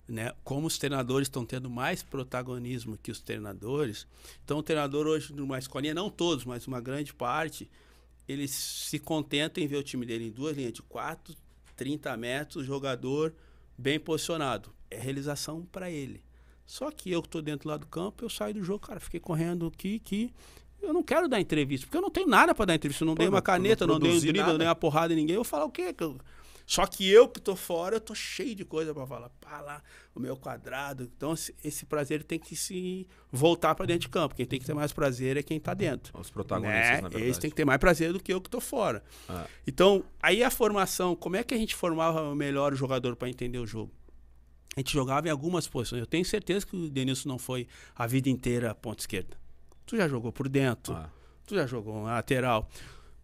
né? 0.08 0.34
Como 0.44 0.68
os 0.68 0.78
treinadores 0.78 1.26
estão 1.28 1.46
tendo 1.46 1.70
mais 1.70 2.02
protagonismo 2.04 2.98
que 2.98 3.12
os 3.12 3.20
treinadores, 3.20 4.08
então 4.44 4.60
o 4.60 4.64
treinador 4.64 5.06
hoje 5.08 5.34
numa 5.34 5.60
escolinha, 5.60 5.94
não 5.94 6.10
todos, 6.10 6.46
mas 6.46 6.66
uma 6.68 6.80
grande 6.80 7.14
parte, 7.14 7.70
eles 8.28 8.52
se 8.52 9.00
contentam 9.00 9.64
em 9.64 9.68
ver 9.68 9.78
o 9.78 9.84
time 9.84 10.06
dele 10.06 10.28
em 10.28 10.32
duas 10.32 10.56
linhas 10.56 10.74
de 10.74 10.82
4, 10.82 11.36
30 11.76 12.16
metros, 12.18 12.66
jogador 12.66 13.34
bem 13.78 14.00
posicionado. 14.00 14.70
É 14.90 14.98
realização 14.98 15.66
para 15.72 15.90
ele. 15.92 16.22
Só 16.66 16.92
que 16.92 17.12
eu 17.12 17.22
que 17.22 17.28
estou 17.28 17.42
dentro 17.42 17.70
lá 17.70 17.78
do 17.78 17.86
campo, 17.88 18.24
eu 18.26 18.30
saio 18.30 18.54
do 18.56 18.64
jogo, 18.64 18.80
cara, 18.86 19.00
fiquei 19.00 19.20
correndo 19.20 19.68
aqui, 19.68 20.02
aqui. 20.04 20.34
Eu 20.82 20.94
não 20.94 21.02
quero 21.02 21.28
dar 21.28 21.40
entrevista, 21.40 21.86
porque 21.88 21.98
eu 21.98 22.02
não 22.02 22.10
tenho 22.12 22.28
nada 22.28 22.54
para 22.54 22.66
dar 22.66 22.76
entrevista. 22.76 23.04
Eu 23.04 23.08
não 23.08 23.16
Pô, 23.16 23.20
dei 23.20 23.28
não- 23.28 23.34
uma 23.34 23.40
não 23.40 23.44
caneta, 23.44 23.84
eu 23.84 23.88
não, 23.88 24.00
dei 24.00 24.12
um 24.12 24.20
drible, 24.20 24.42
não 24.44 24.58
dei 24.58 24.68
uma 24.68 24.76
porrada 24.76 25.14
em 25.14 25.16
ninguém. 25.16 25.36
Eu 25.36 25.40
vou 25.44 25.50
falar 25.50 25.66
o 25.66 25.72
quê? 25.72 25.92
Que 25.94 26.04
eu- 26.04 26.18
Só 26.70 26.86
que 26.86 27.10
eu 27.10 27.30
que 27.30 27.40
tô 27.40 27.56
fora, 27.56 27.96
eu 27.96 28.02
tô 28.02 28.14
cheio 28.14 28.54
de 28.54 28.66
coisa 28.66 28.94
para 28.94 29.08
falar. 29.08 29.30
Pá, 29.40 29.62
lá, 29.62 29.82
o 30.14 30.20
meu 30.20 30.36
quadrado. 30.36 31.10
Então, 31.16 31.34
esse, 31.64 31.86
prazer 31.86 32.26
tem 32.26 32.38
que 32.38 32.58
se 32.58 33.08
voltar 33.32 33.74
para 33.74 33.86
dentro 33.86 34.02
de 34.02 34.10
campo. 34.10 34.36
Quem 34.36 34.46
tem 34.46 34.60
que 34.60 34.66
ter 34.66 34.74
mais 34.74 34.92
prazer 34.92 35.38
é 35.38 35.42
quem 35.44 35.62
tá 35.62 35.74
dentro. 35.74 36.20
Os 36.20 36.30
protagonistas, 36.30 36.84
Né? 36.90 36.96
na 36.96 37.02
verdade. 37.08 37.24
Eles 37.24 37.38
têm 37.38 37.50
que 37.50 37.56
ter 37.56 37.64
mais 37.64 37.80
prazer 37.80 38.12
do 38.12 38.20
que 38.20 38.34
eu 38.34 38.42
que 38.42 38.50
tô 38.50 38.60
fora. 38.60 39.02
Ah. 39.30 39.48
Então, 39.66 40.04
aí 40.22 40.44
a 40.44 40.52
formação, 40.52 41.16
como 41.16 41.38
é 41.38 41.44
que 41.44 41.54
a 41.54 41.58
gente 41.58 41.74
formava 41.74 42.36
melhor 42.36 42.74
o 42.74 42.76
jogador 42.76 43.16
para 43.16 43.30
entender 43.30 43.60
o 43.60 43.66
jogo? 43.66 43.94
A 44.76 44.82
gente 44.82 44.92
jogava 44.92 45.26
em 45.30 45.32
algumas 45.32 45.70
posições. 45.70 46.02
Eu 46.02 46.06
tenho 46.06 46.26
certeza 46.26 46.66
que 46.68 46.76
o 46.76 46.90
Denilson 46.90 47.30
não 47.30 47.40
foi 47.40 47.66
a 47.96 48.06
vida 48.06 48.30
inteira 48.30 48.76
ponta 48.76 49.02
esquerda. 49.02 49.38
Tu 49.86 49.96
já 49.96 50.06
jogou 50.06 50.34
por 50.34 50.50
dentro, 50.50 50.94
Ah. 50.94 51.10
tu 51.46 51.56
já 51.56 51.66
jogou 51.66 52.04
na 52.04 52.16
lateral. 52.16 52.70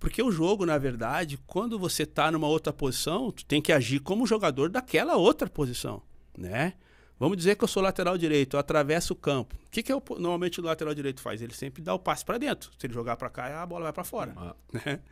Porque 0.04 0.22
o 0.22 0.30
jogo, 0.30 0.66
na 0.66 0.78
verdade, 0.78 1.40
quando 1.48 1.80
você 1.80 2.06
tá 2.06 2.30
numa 2.30 2.46
outra 2.46 2.74
posição, 2.74 3.32
tu 3.32 3.46
tem 3.46 3.62
que 3.62 3.72
agir 3.72 4.00
como 4.02 4.28
jogador 4.28 4.68
daquela 4.70 5.16
outra 5.16 5.50
posição, 5.50 6.02
né? 6.38 6.74
Vamos 7.18 7.38
dizer 7.38 7.56
que 7.56 7.64
eu 7.64 7.68
sou 7.70 7.82
lateral 7.82 8.18
direito, 8.18 8.58
eu 8.58 8.60
atravesso 8.60 9.14
o 9.14 9.16
campo. 9.16 9.56
O 9.66 9.70
que, 9.72 9.82
que 9.82 9.94
eu, 9.94 10.04
normalmente 10.20 10.60
o 10.60 10.64
lateral 10.64 10.94
direito 10.94 11.22
faz? 11.22 11.42
Ele 11.42 11.54
sempre 11.54 11.82
dá 11.82 11.94
o 11.94 12.00
passe 12.00 12.26
para 12.26 12.38
dentro. 12.38 12.70
Se 12.78 12.86
ele 12.86 12.94
jogar 12.94 13.16
para 13.16 13.30
cá, 13.30 13.64
a 13.64 13.66
bola 13.66 13.84
vai 13.86 13.94
para 13.94 14.04
fora. 14.04 14.34
Ah. 14.36 14.54
Né? 14.74 15.00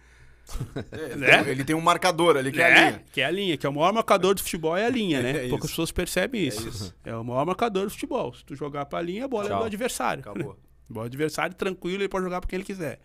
É, 0.92 1.06
ele, 1.06 1.16
Né? 1.16 1.44
tem, 1.44 1.52
ele 1.54 1.64
tem 1.64 1.76
um 1.76 1.80
marcador 1.80 2.36
ali, 2.36 2.52
que 2.52 2.60
é 2.62 2.66
a 2.66 2.70
Né? 2.76 2.90
linha. 2.90 3.04
Que 3.14 3.22
é 3.22 3.26
a 3.26 3.32
linha, 3.32 3.56
que 3.58 3.66
é 3.66 3.70
o 3.70 3.74
maior 3.74 3.94
marcador 3.94 4.34
do 4.36 4.42
futebol 4.42 4.76
é 4.76 4.86
a 4.88 4.90
linha, 4.90 5.22
né? 5.22 5.32
É 5.46 5.48
Poucas 5.48 5.66
isso. 5.70 5.74
pessoas 5.76 5.92
percebem 5.92 6.46
isso. 6.46 6.94
É, 7.06 7.16
o 7.16 7.24
maior 7.24 7.46
marcador 7.46 7.86
do 7.86 7.92
futebol. 7.92 8.34
Se 8.34 8.44
tu 8.44 8.56
jogar 8.56 8.86
pra 8.88 9.02
linha, 9.02 9.24
a 9.26 9.28
bola 9.30 9.46
é 9.46 9.50
Tchau. 9.50 9.60
do 9.60 9.66
adversário. 9.66 10.22
Acabou. 10.22 10.58
O 10.94 11.00
adversário 11.00 11.56
tranquilo, 11.56 12.02
ele 12.02 12.10
pode 12.10 12.26
jogar 12.26 12.42
pra 12.42 12.50
quem 12.50 12.58
ele 12.58 12.66
quiser. 12.66 13.00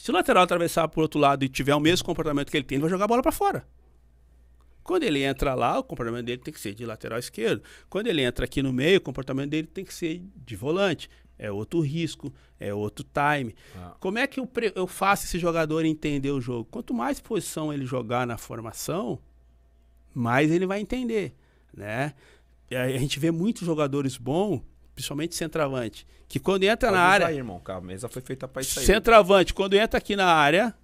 Se 0.00 0.10
o 0.10 0.14
lateral 0.14 0.44
atravessar 0.44 0.88
pro 0.88 1.02
outro 1.02 1.20
lado 1.20 1.44
e 1.44 1.48
tiver 1.48 1.74
o 1.74 1.78
mesmo 1.78 2.06
comportamento 2.06 2.50
que 2.50 2.56
ele 2.56 2.64
tem, 2.64 2.76
ele 2.76 2.80
vai 2.80 2.90
jogar 2.90 3.04
a 3.04 3.08
bola 3.08 3.20
pra 3.20 3.30
fora. 3.30 3.68
Quando 4.82 5.02
ele 5.02 5.22
entra 5.22 5.52
lá, 5.52 5.78
o 5.78 5.84
comportamento 5.84 6.24
dele 6.24 6.40
tem 6.40 6.54
que 6.54 6.58
ser 6.58 6.72
de 6.72 6.86
lateral 6.86 7.18
esquerdo. 7.18 7.62
Quando 7.90 8.06
ele 8.06 8.22
entra 8.22 8.46
aqui 8.46 8.62
no 8.62 8.72
meio, 8.72 8.96
o 8.96 9.02
comportamento 9.02 9.50
dele 9.50 9.66
tem 9.66 9.84
que 9.84 9.92
ser 9.92 10.22
de 10.34 10.56
volante. 10.56 11.10
É 11.38 11.52
outro 11.52 11.80
risco, 11.80 12.32
é 12.58 12.72
outro 12.72 13.04
time. 13.04 13.54
Ah. 13.76 13.94
Como 14.00 14.16
é 14.16 14.26
que 14.26 14.40
eu, 14.40 14.48
eu 14.74 14.86
faço 14.86 15.26
esse 15.26 15.38
jogador 15.38 15.84
entender 15.84 16.30
o 16.30 16.40
jogo? 16.40 16.66
Quanto 16.70 16.94
mais 16.94 17.20
posição 17.20 17.70
ele 17.70 17.84
jogar 17.84 18.26
na 18.26 18.38
formação, 18.38 19.18
mais 20.14 20.50
ele 20.50 20.64
vai 20.64 20.80
entender, 20.80 21.34
né? 21.76 22.14
A 22.70 22.98
gente 22.98 23.20
vê 23.20 23.30
muitos 23.30 23.66
jogadores 23.66 24.16
bons, 24.16 24.62
principalmente 25.00 25.34
centroavante, 25.34 26.06
que 26.28 26.38
quando 26.38 26.64
entra 26.64 26.88
Pode 26.90 26.92
na 27.00 27.04
usar 27.06 27.12
área, 27.14 27.26
aí, 27.28 27.36
irmão. 27.38 27.60
A 27.64 27.80
mesa 27.80 28.08
foi 28.08 28.20
feita 28.22 28.46
pra 28.46 28.60
isso 28.62 28.78
aí. 28.78 28.84
centroavante, 28.86 29.54
quando 29.54 29.74
entra 29.74 29.96
aqui 29.98 30.14
na 30.14 30.26
área, 30.26 30.74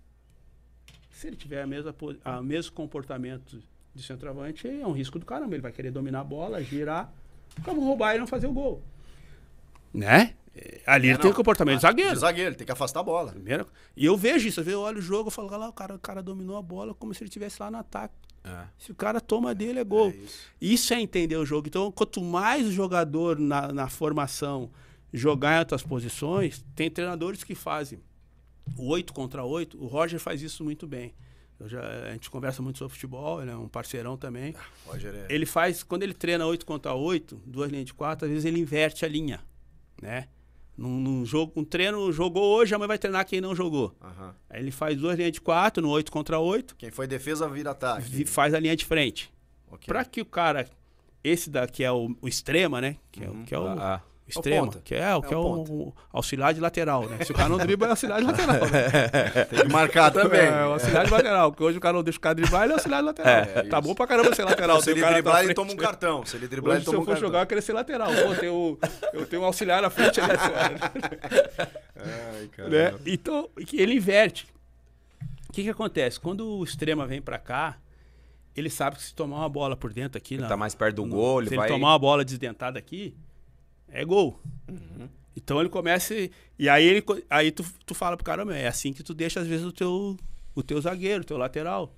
se 1.10 1.26
ele 1.26 1.36
tiver 1.36 1.62
a 1.62 1.66
mesma, 1.66 1.94
a 2.24 2.42
mesmo 2.42 2.72
comportamento 2.72 3.62
de 3.94 4.02
centroavante, 4.02 4.66
é 4.68 4.86
um 4.86 4.92
risco 4.92 5.18
do 5.18 5.26
caramba. 5.26 5.54
Ele 5.54 5.62
vai 5.62 5.72
querer 5.72 5.90
dominar 5.90 6.20
a 6.20 6.24
bola, 6.24 6.62
girar, 6.62 7.12
como 7.64 7.80
roubar 7.84 8.14
e 8.16 8.18
não 8.18 8.26
fazer 8.26 8.46
o 8.46 8.52
gol. 8.52 8.82
Né? 9.92 10.34
É, 10.54 10.80
Ali 10.86 11.08
É, 11.08 11.10
ele 11.12 11.18
tem 11.18 11.26
o 11.26 11.30
não. 11.30 11.36
comportamento 11.36 11.80
de 11.80 11.86
Ah, 11.86 11.90
zagueiro. 11.90 12.12
De 12.14 12.18
zagueiro, 12.18 12.48
ele 12.50 12.56
tem 12.56 12.66
que 12.66 12.72
afastar 12.72 13.00
a 13.00 13.02
bola. 13.02 13.32
Primeiro- 13.32 13.66
E 13.96 14.04
eu 14.06 14.16
vejo 14.16 14.48
isso, 14.48 14.60
eu 14.62 14.80
olho 14.80 14.98
o 14.98 15.02
jogo, 15.02 15.28
eu 15.28 15.30
falo, 15.30 15.52
"Ah 15.52 15.56
lá, 15.58 15.68
o 15.68 15.72
cara, 15.72 15.94
o 15.94 15.98
cara 15.98 16.22
dominou 16.22 16.56
a 16.56 16.62
bola 16.62 16.94
como 16.94 17.12
se 17.14 17.22
ele 17.22 17.28
estivesse 17.28 17.60
lá 17.60 17.70
no 17.70 17.76
ataque. 17.78 18.14
É. 18.46 18.66
Se 18.78 18.92
o 18.92 18.94
cara 18.94 19.20
toma 19.20 19.54
dele, 19.54 19.80
é 19.80 19.84
gol. 19.84 20.10
É 20.10 20.16
isso. 20.16 20.48
isso. 20.60 20.94
é 20.94 21.00
entender 21.00 21.36
o 21.36 21.44
jogo. 21.44 21.66
Então, 21.66 21.90
quanto 21.90 22.22
mais 22.22 22.66
o 22.66 22.72
jogador 22.72 23.38
na, 23.38 23.72
na 23.72 23.88
formação 23.88 24.70
jogar 25.12 25.56
em 25.56 25.58
outras 25.60 25.82
posições, 25.82 26.64
tem 26.74 26.90
treinadores 26.90 27.42
que 27.42 27.54
fazem 27.54 28.00
o 28.76 28.86
8 28.88 29.12
contra 29.12 29.42
8. 29.44 29.82
O 29.82 29.86
Roger 29.86 30.20
faz 30.20 30.42
isso 30.42 30.62
muito 30.62 30.86
bem. 30.86 31.12
Eu 31.58 31.68
já, 31.68 31.80
a 31.80 32.12
gente 32.12 32.30
conversa 32.30 32.60
muito 32.62 32.78
sobre 32.78 32.92
futebol, 32.94 33.40
ele 33.40 33.50
é 33.50 33.56
um 33.56 33.66
parceirão 33.66 34.16
também. 34.16 34.54
Roger 34.86 35.14
é- 35.14 35.26
Ele 35.30 35.46
faz, 35.46 35.82
quando 35.82 36.02
ele 36.02 36.12
treina 36.12 36.44
8 36.46 36.66
contra 36.66 36.92
8, 36.92 37.40
duas 37.46 37.70
linhas 37.70 37.86
de 37.86 37.94
quatro, 37.94 38.26
às 38.26 38.30
vezes 38.30 38.44
ele 38.44 38.60
inverte 38.60 39.04
a 39.04 39.08
linha, 39.08 39.40
né? 40.00 40.28
Num, 40.76 41.00
num 41.00 41.24
jogo, 41.24 41.52
um 41.56 41.64
treino 41.64 42.12
jogou 42.12 42.54
hoje, 42.56 42.74
amanhã 42.74 42.88
vai 42.88 42.98
treinar 42.98 43.24
quem 43.24 43.40
não 43.40 43.54
jogou. 43.54 43.94
Aham. 44.00 44.34
Aí 44.50 44.60
ele 44.60 44.70
faz 44.70 44.96
duas 44.98 45.16
linhas 45.16 45.32
de 45.32 45.40
quatro, 45.40 45.82
no 45.82 45.88
8 45.88 46.12
contra 46.12 46.38
8, 46.38 46.76
Quem 46.76 46.90
foi 46.90 47.06
defesa 47.06 47.48
vira 47.48 47.70
ataque. 47.70 48.02
vi- 48.08 48.26
faz 48.26 48.52
a 48.52 48.60
linha 48.60 48.76
de 48.76 48.84
frente. 48.84 49.32
Ok. 49.70 49.86
Pra 49.86 50.04
que 50.04 50.20
o 50.20 50.26
cara, 50.26 50.68
esse 51.24 51.48
daqui 51.48 51.82
é 51.82 51.90
o, 51.90 52.14
o 52.20 52.28
extrema, 52.28 52.80
né? 52.80 52.96
Que 53.10 53.24
é, 53.24 53.30
o- 53.30 53.44
que 53.44 53.54
é 53.54 53.58
o 53.58 53.66
Ah, 53.68 54.02
extrema, 54.28 54.66
ponta. 54.66 54.80
que 54.84 54.94
é, 54.94 55.14
o 55.14 55.22
que 55.22 55.32
é, 55.32 55.34
É 55.34 55.36
o 55.36 55.40
o, 55.40 55.44
ponta. 55.64 55.72
o 55.72 55.94
auxiliar 56.12 56.52
de 56.52 56.60
lateral, 56.60 57.08
né? 57.08 57.24
Se 57.24 57.30
o 57.32 57.34
cara 57.34 57.48
não 57.48 57.58
dribla, 57.58 57.86
é 57.86 57.90
auxiliar 57.90 58.20
de 58.20 58.26
lateral. 58.26 58.54
né? 58.56 59.44
Tem 59.50 59.60
que 59.60 59.72
marcar 59.72 60.10
também. 60.10 60.40
É, 60.40 60.50
o 60.66 60.72
auxiliar 60.72 61.04
de 61.04 61.10
lateral, 61.12 61.50
porque 61.52 61.62
hoje 61.64 61.78
o 61.78 61.80
cara 61.80 61.94
não 61.94 62.02
deixa 62.02 62.18
o 62.18 62.22
cara 62.22 62.34
driblar, 62.34 62.62
ele 62.64 62.72
é 62.72 62.74
auxiliar 62.74 63.00
de 63.02 63.06
lateral. 63.06 63.32
É, 63.32 63.62
tá 63.64 63.80
bom 63.80 63.94
pra 63.94 64.06
caramba 64.06 64.34
ser 64.34 64.44
lateral. 64.44 64.80
Se 64.82 64.90
ele 64.90 65.04
driblar, 65.04 65.44
ele 65.44 65.54
toma 65.54 65.72
um 65.72 65.76
cartão. 65.76 66.24
Se 66.26 66.36
ele 66.36 66.48
driblar, 66.48 66.76
Hoje, 66.76 66.78
ele 66.78 66.84
se 66.84 66.90
toma 66.90 66.96
eu 66.98 67.02
um 67.02 67.04
for 67.04 67.10
cartão. 67.12 67.28
jogar, 67.28 67.40
eu 67.42 67.46
queria 67.46 67.62
ser 67.62 67.72
lateral. 67.72 68.08
Pô, 68.12 68.34
tem 68.34 68.48
o- 68.48 68.78
eu 69.12 69.26
tenho 69.26 69.42
um 69.42 69.44
auxiliar 69.44 69.80
na 69.82 69.90
frente, 69.90 70.20
é 70.20 70.24
fora. 70.24 70.92
Ai, 71.96 72.48
cara. 72.56 72.68
né? 72.68 72.94
Então, 73.06 73.48
ele 73.72 73.94
inverte. 73.94 74.46
O 75.48 75.52
que 75.52 75.62
que 75.62 75.70
acontece? 75.70 76.20
Quando 76.20 76.46
o 76.58 76.64
extrema 76.64 77.06
vem 77.06 77.22
pra 77.22 77.38
cá, 77.38 77.76
ele 78.54 78.68
sabe 78.68 78.96
que 78.96 79.02
se 79.02 79.14
tomar 79.14 79.36
uma 79.38 79.48
bola 79.48 79.76
por 79.76 79.92
dentro 79.92 80.18
aqui... 80.18 80.34
Ele 80.34 80.42
na- 80.42 80.48
tá 80.48 80.56
mais 80.56 80.74
perto 80.74 80.96
do 80.96 81.06
gol, 81.06 81.40
ele 81.40 81.48
se 81.50 81.56
vai... 81.56 81.66
ele 81.68 81.74
tomar 81.74 81.92
uma 81.92 81.98
bola 81.98 82.24
desdentada 82.24 82.78
aqui, 82.78 83.14
é 83.88 84.04
gol. 84.04 84.40
Então 85.36 85.60
ele 85.60 85.68
começa. 85.68 86.14
e- 86.14 86.68
aí, 86.68 86.84
ele, 86.84 87.04
aí 87.28 87.50
tu, 87.50 87.64
tu 87.84 87.94
fala 87.94 88.16
pro 88.16 88.24
cara, 88.24 88.42
é 88.56 88.66
assim 88.66 88.92
que 88.92 89.02
tu 89.02 89.14
deixa, 89.14 89.40
às 89.40 89.46
vezes, 89.46 89.64
o 89.64 89.72
teu, 89.72 90.16
o 90.54 90.62
teu 90.62 90.80
zagueiro, 90.80 91.22
o 91.22 91.26
teu 91.26 91.36
lateral. 91.36 91.94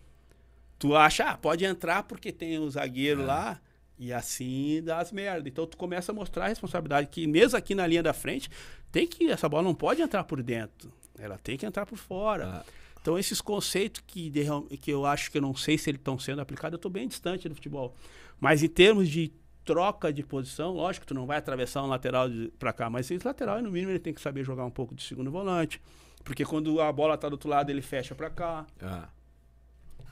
Tu 0.78 0.94
acha, 0.94 1.24
ah, 1.24 1.36
pode 1.36 1.64
entrar 1.64 2.02
porque 2.04 2.30
tem 2.32 2.58
o 2.58 2.70
zagueiro 2.70 3.24
lá. 3.24 3.60
E 3.98 4.12
assim 4.12 4.80
dá 4.84 4.98
as 5.00 5.10
merda. 5.10 5.48
Então 5.48 5.66
tu 5.66 5.76
começa 5.76 6.12
a 6.12 6.14
mostrar 6.14 6.44
a 6.44 6.48
responsabilidade 6.48 7.08
que 7.08 7.26
mesmo 7.26 7.58
aqui 7.58 7.74
na 7.74 7.86
linha 7.86 8.02
da 8.02 8.12
frente, 8.12 8.48
tem 8.92 9.06
que 9.06 9.28
essa 9.28 9.48
bola 9.48 9.64
não 9.64 9.74
pode 9.74 10.00
entrar 10.00 10.22
por 10.22 10.40
dentro. 10.40 10.92
Ela 11.18 11.36
tem 11.36 11.58
que 11.58 11.66
entrar 11.66 11.84
por 11.84 11.98
fora. 11.98 12.62
Ah. 12.64 12.64
Então 13.00 13.18
esses 13.18 13.40
conceitos 13.40 14.02
que, 14.06 14.30
de 14.30 14.44
que 14.80 14.90
eu 14.92 15.04
acho 15.04 15.30
que 15.32 15.38
eu 15.38 15.42
não 15.42 15.54
sei 15.54 15.76
se 15.76 15.90
eles 15.90 15.98
estão 15.98 16.16
sendo 16.16 16.40
aplicados, 16.40 16.74
eu 16.74 16.78
estou 16.78 16.90
bem 16.90 17.08
distante 17.08 17.48
do 17.48 17.56
futebol. 17.56 17.94
Mas 18.38 18.62
em 18.62 18.68
termos 18.68 19.08
de 19.08 19.32
troca 19.72 20.10
de 20.10 20.22
posição, 20.22 20.72
lógico, 20.72 21.04
tu 21.06 21.12
não 21.12 21.26
vai 21.26 21.36
atravessar 21.36 21.82
um 21.82 21.86
lateral 21.86 22.26
para 22.58 22.72
cá, 22.72 22.88
mas 22.88 23.10
esse 23.10 23.26
lateral, 23.26 23.60
no 23.60 23.70
mínimo, 23.70 23.92
ele 23.92 23.98
tem 23.98 24.14
que 24.14 24.20
saber 24.20 24.42
jogar 24.42 24.64
um 24.64 24.70
pouco 24.70 24.94
de 24.94 25.02
segundo 25.02 25.30
volante. 25.30 25.78
Porque 26.24 26.42
quando 26.42 26.80
a 26.80 26.90
bola 26.90 27.18
tá 27.18 27.28
do 27.28 27.32
outro 27.32 27.50
lado, 27.50 27.68
ele 27.68 27.82
fecha 27.82 28.14
para 28.14 28.30
cá. 28.30 28.66
Ah. 28.80 29.08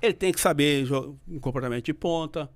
Ele 0.02 0.12
tem 0.12 0.30
que 0.30 0.38
saber 0.40 0.86
um 1.26 1.40
comportamento 1.40 1.86
de 1.86 1.94
ponta. 1.94 2.50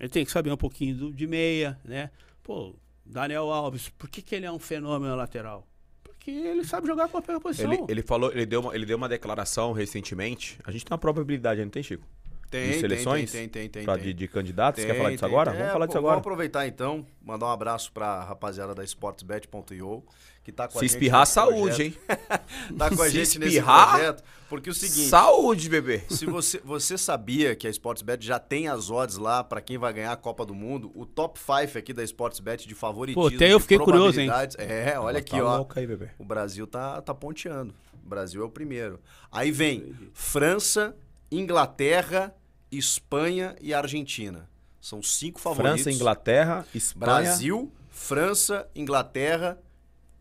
Ele 0.00 0.08
tem 0.08 0.24
que 0.24 0.30
saber 0.30 0.50
um 0.50 0.56
pouquinho 0.56 0.96
do- 0.96 1.12
de 1.12 1.26
meia, 1.26 1.78
né? 1.84 2.10
Pô, 2.42 2.74
Daniel 3.04 3.50
Alves, 3.52 3.90
por 3.90 4.08
que, 4.08 4.22
que 4.22 4.34
ele 4.34 4.46
é 4.46 4.50
um 4.52 4.58
fenômeno 4.58 5.14
lateral? 5.14 5.66
Porque 6.02 6.30
ele 6.30 6.64
sabe 6.64 6.86
jogar 6.86 7.08
qualquer 7.08 7.38
posição. 7.38 7.70
Ele, 7.70 7.84
ele 7.88 8.02
falou, 8.02 8.32
ele 8.32 8.46
deu, 8.46 8.60
uma, 8.60 8.74
ele 8.74 8.86
deu 8.86 8.96
uma 8.96 9.08
declaração 9.10 9.72
recentemente. 9.72 10.58
A 10.64 10.70
gente 10.70 10.84
tem 10.86 10.92
uma 10.94 10.98
probabilidade, 10.98 11.60
não 11.62 11.68
tem, 11.70 11.82
Chico? 11.82 12.06
Tem, 12.50 12.70
de 12.72 12.80
seleções? 12.80 13.30
tem, 13.30 13.42
tem, 13.48 13.62
tem, 13.62 13.68
tem. 13.70 13.84
Pra 13.84 13.94
tem. 13.94 14.04
de, 14.04 14.14
de 14.14 14.28
candidatos? 14.28 14.82
Quer 14.82 14.88
Tem, 14.90 14.96
falar 14.98 15.10
disso 15.10 15.20
tem. 15.20 15.28
agora? 15.28 15.50
É, 15.52 15.56
Vamos 15.58 15.72
falar 15.72 15.86
disso 15.86 15.92
pô, 15.94 15.98
agora. 15.98 16.14
Vamos 16.14 16.26
aproveitar 16.26 16.66
então, 16.66 17.06
mandar 17.22 17.46
um 17.46 17.50
abraço 17.50 17.92
pra 17.92 18.24
rapaziada 18.24 18.74
da 18.74 18.82
sportsbet.io, 18.84 20.02
que 20.42 20.50
tá 20.50 20.66
com 20.66 20.78
a 20.78 20.80
Se 20.80 20.86
gente 20.86 20.94
espirrar, 20.96 21.20
nesse 21.20 21.32
saúde, 21.32 21.82
hein? 21.82 21.94
Tá 22.78 22.88
com 22.88 23.02
a 23.02 23.06
Se 23.06 23.10
gente 23.12 23.38
nesse 23.38 23.56
espirrar, 23.56 23.90
projeto, 23.90 24.24
porque 24.48 24.68
é 24.70 24.72
o 24.72 24.74
seguinte, 24.74 25.08
Saúde, 25.08 25.68
bebê. 25.68 26.02
se 26.08 26.24
você, 26.24 26.58
você 26.64 26.96
sabia 26.96 27.54
que 27.54 27.66
a 27.66 27.70
Sportsbet 27.70 28.24
já 28.24 28.38
tem 28.38 28.66
as 28.66 28.90
odds 28.90 29.18
lá 29.18 29.44
pra 29.44 29.60
quem 29.60 29.76
vai 29.76 29.92
ganhar 29.92 30.12
a 30.12 30.16
Copa 30.16 30.46
do 30.46 30.54
Mundo, 30.54 30.90
o 30.94 31.04
top 31.04 31.38
5 31.38 31.76
aqui 31.76 31.92
da 31.92 32.02
Sportsbet 32.02 32.66
de 32.66 32.74
favoritismo, 32.74 33.28
Pô, 33.28 33.34
até 33.34 33.52
eu 33.52 33.60
fiquei 33.60 33.78
curioso, 33.78 34.18
hein? 34.20 34.26
probabilidades- 34.28 34.56
É, 34.58 34.98
olha 34.98 35.18
aqui, 35.18 35.32
tá 35.36 35.44
ó. 35.44 35.56
louco 35.58 35.78
aí, 35.78 35.86
bebê. 35.86 36.08
O 36.18 36.24
Brasil 36.24 36.66
tá, 36.66 37.02
tá 37.02 37.12
ponteando. 37.14 37.74
O 38.02 38.08
Brasil 38.08 38.40
é 38.40 38.44
o 38.46 38.48
primeiro. 38.50 38.98
Aí 39.30 39.50
vem 39.50 39.94
França, 40.14 40.96
Inglaterra, 41.30 42.34
Espanha 42.70 43.56
e 43.60 43.72
Argentina. 43.74 44.48
São 44.80 45.02
cinco 45.02 45.40
favoritos. 45.40 45.82
França, 45.82 45.90
Inglaterra, 45.96 46.66
Espanha. 46.74 47.06
Brasil, 47.12 47.72
França, 47.90 48.68
Inglaterra, 48.74 49.58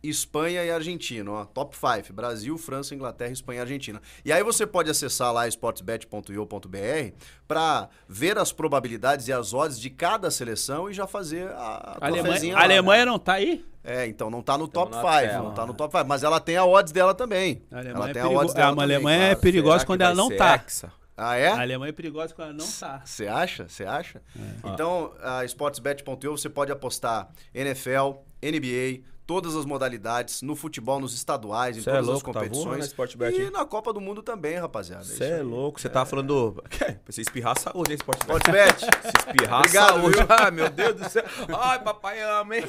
Espanha 0.02 0.64
e 0.64 0.72
Argentina. 0.72 1.30
Ó, 1.32 1.46
top 1.46 1.76
5. 1.76 2.14
Brasil, 2.14 2.58
França, 2.58 2.94
Inglaterra, 2.96 3.32
Espanha 3.32 3.60
e 3.60 3.62
Argentina. 3.62 4.02
E 4.24 4.32
aí 4.32 4.44
você 4.44 4.66
pode 4.66 4.90
acessar 4.90 5.32
lá 5.34 5.48
sportsbet.io.br 5.48 7.16
para 7.48 7.90
ver 8.08 8.38
as 8.38 8.52
probabilidades 8.52 9.28
e 9.28 9.34
as 9.34 9.54
odds 9.54 9.80
de 9.80 9.90
cada 9.90 10.30
seleção 10.32 10.90
e 10.90 10.94
já 10.94 11.08
fazer 11.08 11.50
a, 11.50 11.58
a 11.58 11.98
A 12.02 12.08
Alemanha, 12.08 12.54
lá, 12.54 12.60
a 12.60 12.64
Alemanha 12.64 13.06
né? 13.06 13.12
não 13.12 13.20
tá 13.20 13.34
aí? 13.34 13.66
É, 13.84 14.06
então 14.06 14.30
não 14.30 14.42
tá 14.42 14.58
no 14.58 14.68
top 14.68 14.92
na 14.92 15.02
5, 15.02 15.12
tela. 15.22 15.44
não 15.44 15.54
tá 15.54 15.66
no 15.66 15.74
top 15.74 15.98
5, 15.98 16.08
mas 16.08 16.24
ela 16.24 16.40
tem 16.40 16.58
a 16.58 16.66
odds 16.66 16.92
dela 16.92 17.14
também. 17.14 17.62
A 17.72 17.78
Alemanha, 17.78 17.96
ela 17.96 18.10
é, 18.10 18.14
tem 18.14 18.22
perigo- 18.24 18.40
a 18.40 18.42
odds 18.44 18.54
é, 18.54 18.58
dela 18.58 18.68
a 18.68 18.72
também, 18.76 18.84
Alemanha 18.84 19.18
é 19.24 19.26
claro. 19.28 19.40
perigosa 19.42 19.72
Será 19.74 19.80
que 19.80 19.86
quando 19.86 20.02
ela 20.02 20.16
não 20.16 20.30
tá. 20.36 20.56
hexa? 20.56 20.92
Ah, 21.18 21.36
é? 21.36 21.48
A 21.48 21.62
Alemanha 21.62 21.90
é 21.90 21.94
perigosa 21.94 22.34
quando 22.36 22.50
ela 22.50 22.58
não 22.58 22.72
tá. 22.72 23.02
Você 23.04 23.28
acha? 23.28 23.68
Você 23.68 23.84
acha? 23.84 24.22
É. 24.36 24.70
Então, 24.70 25.14
a 25.22 25.44
sportsbet.io 25.46 26.38
você 26.38 26.48
pode 26.48 26.72
apostar 26.72 27.30
NFL, 27.56 28.20
NBA, 28.42 29.02
todas 29.26 29.56
as 29.56 29.66
modalidades, 29.66 30.44
no 30.44 30.56
futebol, 30.56 31.00
nos 31.00 31.14
estaduais, 31.16 31.76
em 31.76 31.82
Cê 31.82 31.90
é 31.90 31.94
todas 31.94 32.08
as 32.08 32.14
louco, 32.14 32.32
tá 32.32 32.40
voando 32.42 32.52
competições. 32.54 32.86
Sportbet, 32.86 33.42
e 33.42 33.50
na 33.50 33.66
Copa 33.66 33.92
do 33.92 34.00
Mundo 34.00 34.22
também, 34.22 34.58
rapaziada. 34.58 35.04
Você 35.04 35.24
é 35.24 35.42
louco. 35.42 35.82
Você 35.82 35.90
tava 35.90 36.06
falando 36.06 36.28
do... 36.54 36.64
Você 37.06 37.22
espirrar, 37.22 37.60
saúde, 37.60 37.92
hein, 37.92 37.98
Sportbet? 37.98 38.38
Sportsbet. 38.38 38.80
Se 39.02 39.18
espirrar, 39.18 39.60
Obrigado, 39.60 39.94
saúde. 39.96 40.18
Ah, 40.30 40.52
meu 40.52 40.70
Deus 40.70 40.96
do 40.96 41.10
céu. 41.10 41.24
Ai, 41.60 41.84
papai 41.84 42.22
ama, 42.22 42.56
hein? 42.58 42.64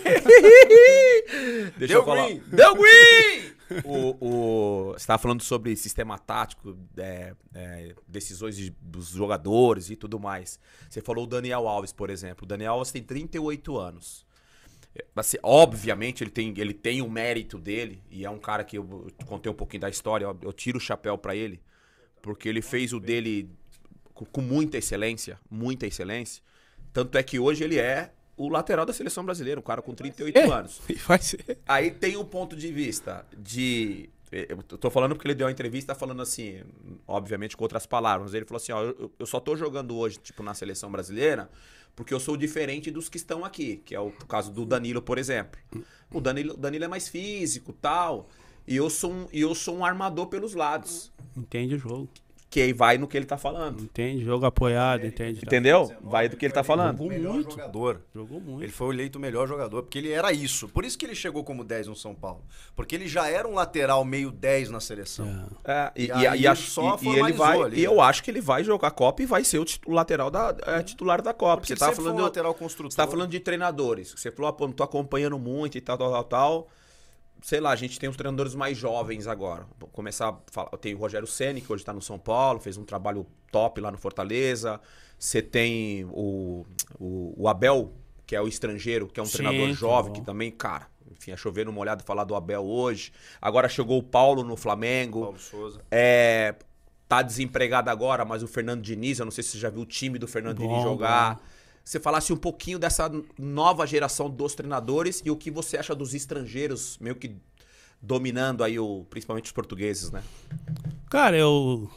Deixa 1.76 1.92
Deu 1.92 2.00
eu 2.00 2.04
falar. 2.04 2.26
green. 2.26 2.42
Deu 2.48 2.74
green! 2.74 3.57
O, 3.84 4.16
o, 4.20 4.92
você 4.92 5.06
tava 5.06 5.20
falando 5.20 5.42
sobre 5.42 5.76
sistema 5.76 6.18
tático, 6.18 6.76
é, 6.96 7.34
é, 7.54 7.94
decisões 8.06 8.56
de- 8.56 8.70
dos 8.80 9.08
jogadores 9.08 9.90
e 9.90 9.96
tudo 9.96 10.18
mais. 10.18 10.58
Você 10.88 11.00
falou 11.00 11.24
o 11.24 11.26
Daniel 11.26 11.68
Alves, 11.68 11.92
por 11.92 12.10
exemplo. 12.10 12.44
O 12.44 12.48
Daniel 12.48 12.72
Alves 12.74 12.92
tem 12.92 13.02
38 13.02 13.76
anos. 13.78 14.26
É, 14.94 15.04
assim, 15.16 15.36
obviamente, 15.42 16.22
ele 16.24 16.30
tem, 16.30 16.54
ele 16.56 16.74
tem 16.74 17.02
o 17.02 17.10
mérito 17.10 17.58
dele, 17.58 18.02
e 18.10 18.24
é 18.24 18.30
um 18.30 18.38
cara 18.38 18.64
que 18.64 18.78
eu, 18.78 19.12
eu 19.18 19.26
contei 19.26 19.50
um 19.50 19.54
pouquinho 19.54 19.82
da 19.82 19.88
história, 19.90 20.24
eu, 20.42 20.52
tiro 20.52 20.78
o 20.78 20.80
chapéu 20.80 21.18
pra 21.18 21.36
ele, 21.36 21.60
porque 22.22 22.48
ele 22.48 22.62
fez 22.62 22.92
o 22.92 23.00
dele 23.00 23.50
com, 24.14 24.24
com 24.24 24.40
muita 24.40 24.78
excelência, 24.78 25.38
muita 25.50 25.86
excelência. 25.86 26.42
Tanto 26.92 27.18
é 27.18 27.22
que 27.22 27.38
hoje 27.38 27.64
ele 27.64 27.78
é 27.78 28.12
o 28.38 28.48
lateral 28.48 28.86
da 28.86 28.92
seleção 28.92 29.24
brasileira, 29.24 29.60
um 29.60 29.62
cara 29.62 29.82
com 29.82 29.92
38 29.94 30.36
É. 30.38 30.44
anos. 30.50 30.80
E 30.88 30.94
vai 30.94 31.18
ser. 31.20 31.58
Aí 31.66 31.90
tem 31.90 32.16
o 32.16 32.24
ponto 32.24 32.56
de 32.56 32.72
vista 32.72 33.26
de. 33.36 34.08
Eu 34.30 34.62
tô 34.62 34.90
falando 34.90 35.14
porque 35.14 35.26
ele 35.26 35.34
deu 35.34 35.46
uma 35.46 35.50
entrevista 35.52 35.94
falando 35.94 36.20
assim, 36.22 36.62
obviamente 37.06 37.56
com 37.56 37.64
outras 37.64 37.86
palavras. 37.86 38.34
Ele 38.34 38.44
falou 38.44 38.58
assim: 38.58 38.72
ó, 38.72 38.82
eu, 38.82 39.10
eu 39.18 39.26
só 39.26 39.40
tô 39.40 39.56
jogando 39.56 39.96
hoje, 39.96 40.18
tipo, 40.18 40.42
na 40.42 40.52
seleção 40.54 40.90
brasileira, 40.92 41.50
porque 41.96 42.12
eu 42.14 42.20
sou 42.20 42.36
diferente 42.36 42.90
dos 42.90 43.08
que 43.08 43.16
estão 43.16 43.44
aqui, 43.44 43.78
que 43.84 43.94
é 43.94 44.00
o 44.00 44.10
caso 44.10 44.52
do 44.52 44.64
Danilo, 44.66 45.00
por 45.02 45.18
exemplo. 45.18 45.58
O 46.12 46.20
Danilo, 46.20 46.54
o 46.54 46.56
Danilo 46.56 46.84
é 46.84 46.88
mais 46.88 47.08
físico 47.08 47.72
tal. 47.72 48.28
E 48.66 48.76
eu 48.76 48.90
sou 48.90 49.10
um, 49.10 49.26
e 49.32 49.40
eu 49.40 49.54
sou 49.54 49.78
um 49.78 49.84
armador 49.84 50.26
pelos 50.26 50.52
lados. 50.54 51.10
Entende 51.34 51.74
o 51.74 51.78
jogo. 51.78 52.06
Que 52.50 52.62
aí 52.62 52.72
vai 52.72 52.96
no 52.96 53.06
que 53.06 53.14
ele 53.14 53.26
tá 53.26 53.36
falando. 53.36 53.82
Entende, 53.82 54.24
jogo 54.24 54.46
apoiado, 54.46 55.06
entende. 55.06 55.40
tá? 55.40 55.46
Entendeu? 55.46 55.92
Vai 56.00 56.30
do 56.30 56.36
que 56.38 56.46
ele 56.46 56.54
tá 56.54 56.64
falando. 56.64 56.96
Jogou 56.96 57.10
muito. 57.12 57.50
jogador. 57.50 58.00
Jogou 58.14 58.40
muito. 58.40 58.62
Ele 58.62 58.72
foi 58.72 58.94
eleito 58.94 59.18
o 59.18 59.20
melhor 59.20 59.46
jogador, 59.46 59.82
porque 59.82 59.98
ele 59.98 60.10
era 60.10 60.32
isso. 60.32 60.66
Por 60.66 60.82
isso 60.82 60.96
que 60.96 61.04
ele 61.04 61.14
chegou 61.14 61.44
como 61.44 61.62
10 61.62 61.88
no 61.88 61.94
São 61.94 62.14
Paulo. 62.14 62.42
Porque 62.74 62.94
ele 62.94 63.06
já 63.06 63.28
era 63.28 63.46
um 63.46 63.52
lateral 63.52 64.02
meio 64.02 64.30
10 64.30 64.70
na 64.70 64.80
seleção. 64.80 65.46
É. 65.62 65.72
É, 65.72 65.92
e, 65.94 66.04
E 66.04 66.06
e, 66.08 66.26
aí 66.26 66.46
e 66.46 66.56
só 66.56 66.98
e- 67.02 67.04
e 67.06 67.18
ele 67.18 67.32
vai. 67.34 67.60
ali, 67.60 67.80
e 67.80 67.84
eu 67.84 67.96
né? 67.96 68.00
acho 68.02 68.22
que 68.24 68.30
ele 68.30 68.40
vai 68.40 68.64
jogar 68.64 68.88
a 68.88 68.92
Copa 68.92 69.22
e 69.22 69.26
vai 69.26 69.44
ser 69.44 69.58
o 69.58 69.64
titu- 69.66 69.90
lateral 69.90 70.30
da, 70.30 70.56
é, 70.66 70.82
titular 70.82 71.20
da 71.20 71.34
Copa. 71.34 71.58
Porque 71.60 71.74
Você 71.74 71.78
tá 71.78 71.92
falando. 71.92 72.18
um 72.18 72.22
lateral 72.22 72.54
construtor. 72.54 72.90
Você 72.90 72.96
tá 72.96 73.06
falando 73.06 73.28
de 73.30 73.40
treinadores. 73.40 74.14
Você 74.16 74.30
falou, 74.30 74.48
ah, 74.48 74.52
pô, 74.54 74.66
não 74.66 74.72
tô 74.72 74.82
acompanhando 74.82 75.38
muito 75.38 75.76
e 75.76 75.82
tal, 75.82 75.98
tal, 75.98 76.10
tal, 76.10 76.24
tal. 76.24 76.68
Sei 77.42 77.60
lá, 77.60 77.70
a 77.70 77.76
gente 77.76 77.98
tem 77.98 78.08
os 78.08 78.16
treinadores 78.16 78.54
mais 78.54 78.76
jovens 78.76 79.26
agora. 79.26 79.66
Vou 79.78 79.88
começar 79.88 80.28
a 80.30 80.36
falar. 80.50 80.70
Tem 80.78 80.94
o 80.94 80.98
Rogério 80.98 81.26
Ceni 81.26 81.60
que 81.60 81.72
hoje 81.72 81.84
tá 81.84 81.92
no 81.92 82.02
São 82.02 82.18
Paulo, 82.18 82.58
fez 82.60 82.76
um 82.76 82.84
trabalho 82.84 83.26
top 83.52 83.80
lá 83.80 83.90
no 83.90 83.98
Fortaleza. 83.98 84.80
Você 85.18 85.40
tem 85.40 86.04
o, 86.10 86.64
o, 86.98 87.34
o 87.36 87.48
Abel, 87.48 87.92
que 88.26 88.34
é 88.36 88.40
o 88.40 88.48
estrangeiro, 88.48 89.06
que 89.08 89.20
é 89.20 89.22
um 89.22 89.26
Sim, 89.26 89.38
treinador 89.38 89.68
que 89.68 89.74
jovem, 89.74 90.12
bom. 90.12 90.20
que 90.20 90.24
também, 90.26 90.50
cara, 90.50 90.86
enfim, 91.10 91.30
é 91.30 91.36
chover 91.36 91.64
no 91.64 91.72
molhado 91.72 92.04
falar 92.04 92.24
do 92.24 92.34
Abel 92.34 92.64
hoje. 92.64 93.12
Agora 93.40 93.68
chegou 93.68 93.98
o 93.98 94.02
Paulo 94.02 94.42
no 94.42 94.56
Flamengo. 94.56 95.22
Paulo 95.22 95.38
Souza. 95.38 95.80
É, 95.90 96.54
tá 97.08 97.22
desempregado 97.22 97.88
agora, 97.90 98.24
mas 98.24 98.42
o 98.42 98.48
Fernando 98.48 98.82
Diniz, 98.82 99.18
eu 99.18 99.24
não 99.24 99.32
sei 99.32 99.42
se 99.42 99.50
você 99.50 99.58
já 99.58 99.70
viu 99.70 99.82
o 99.82 99.86
time 99.86 100.18
do 100.18 100.28
Fernando 100.28 100.58
Bom, 100.58 100.68
Diniz 100.68 100.82
jogar. 100.82 101.36
bom. 101.36 101.40
Você 101.88 101.98
falasse 101.98 102.34
um 102.34 102.36
pouquinho 102.36 102.78
dessa 102.78 103.10
nova 103.38 103.86
geração 103.86 104.28
dos 104.28 104.54
treinadores 104.54 105.22
e 105.24 105.30
o 105.30 105.36
que 105.38 105.50
você 105.50 105.78
acha 105.78 105.94
dos 105.94 106.12
estrangeiros, 106.12 106.98
meio 106.98 107.16
que 107.16 107.34
dominando 108.02 108.62
aí 108.62 108.78
o, 108.78 109.06
principalmente 109.08 109.46
os 109.46 109.52
portugueses, 109.52 110.10
né? 110.10 110.22
Cara, 111.08 111.34
eu, 111.38 111.90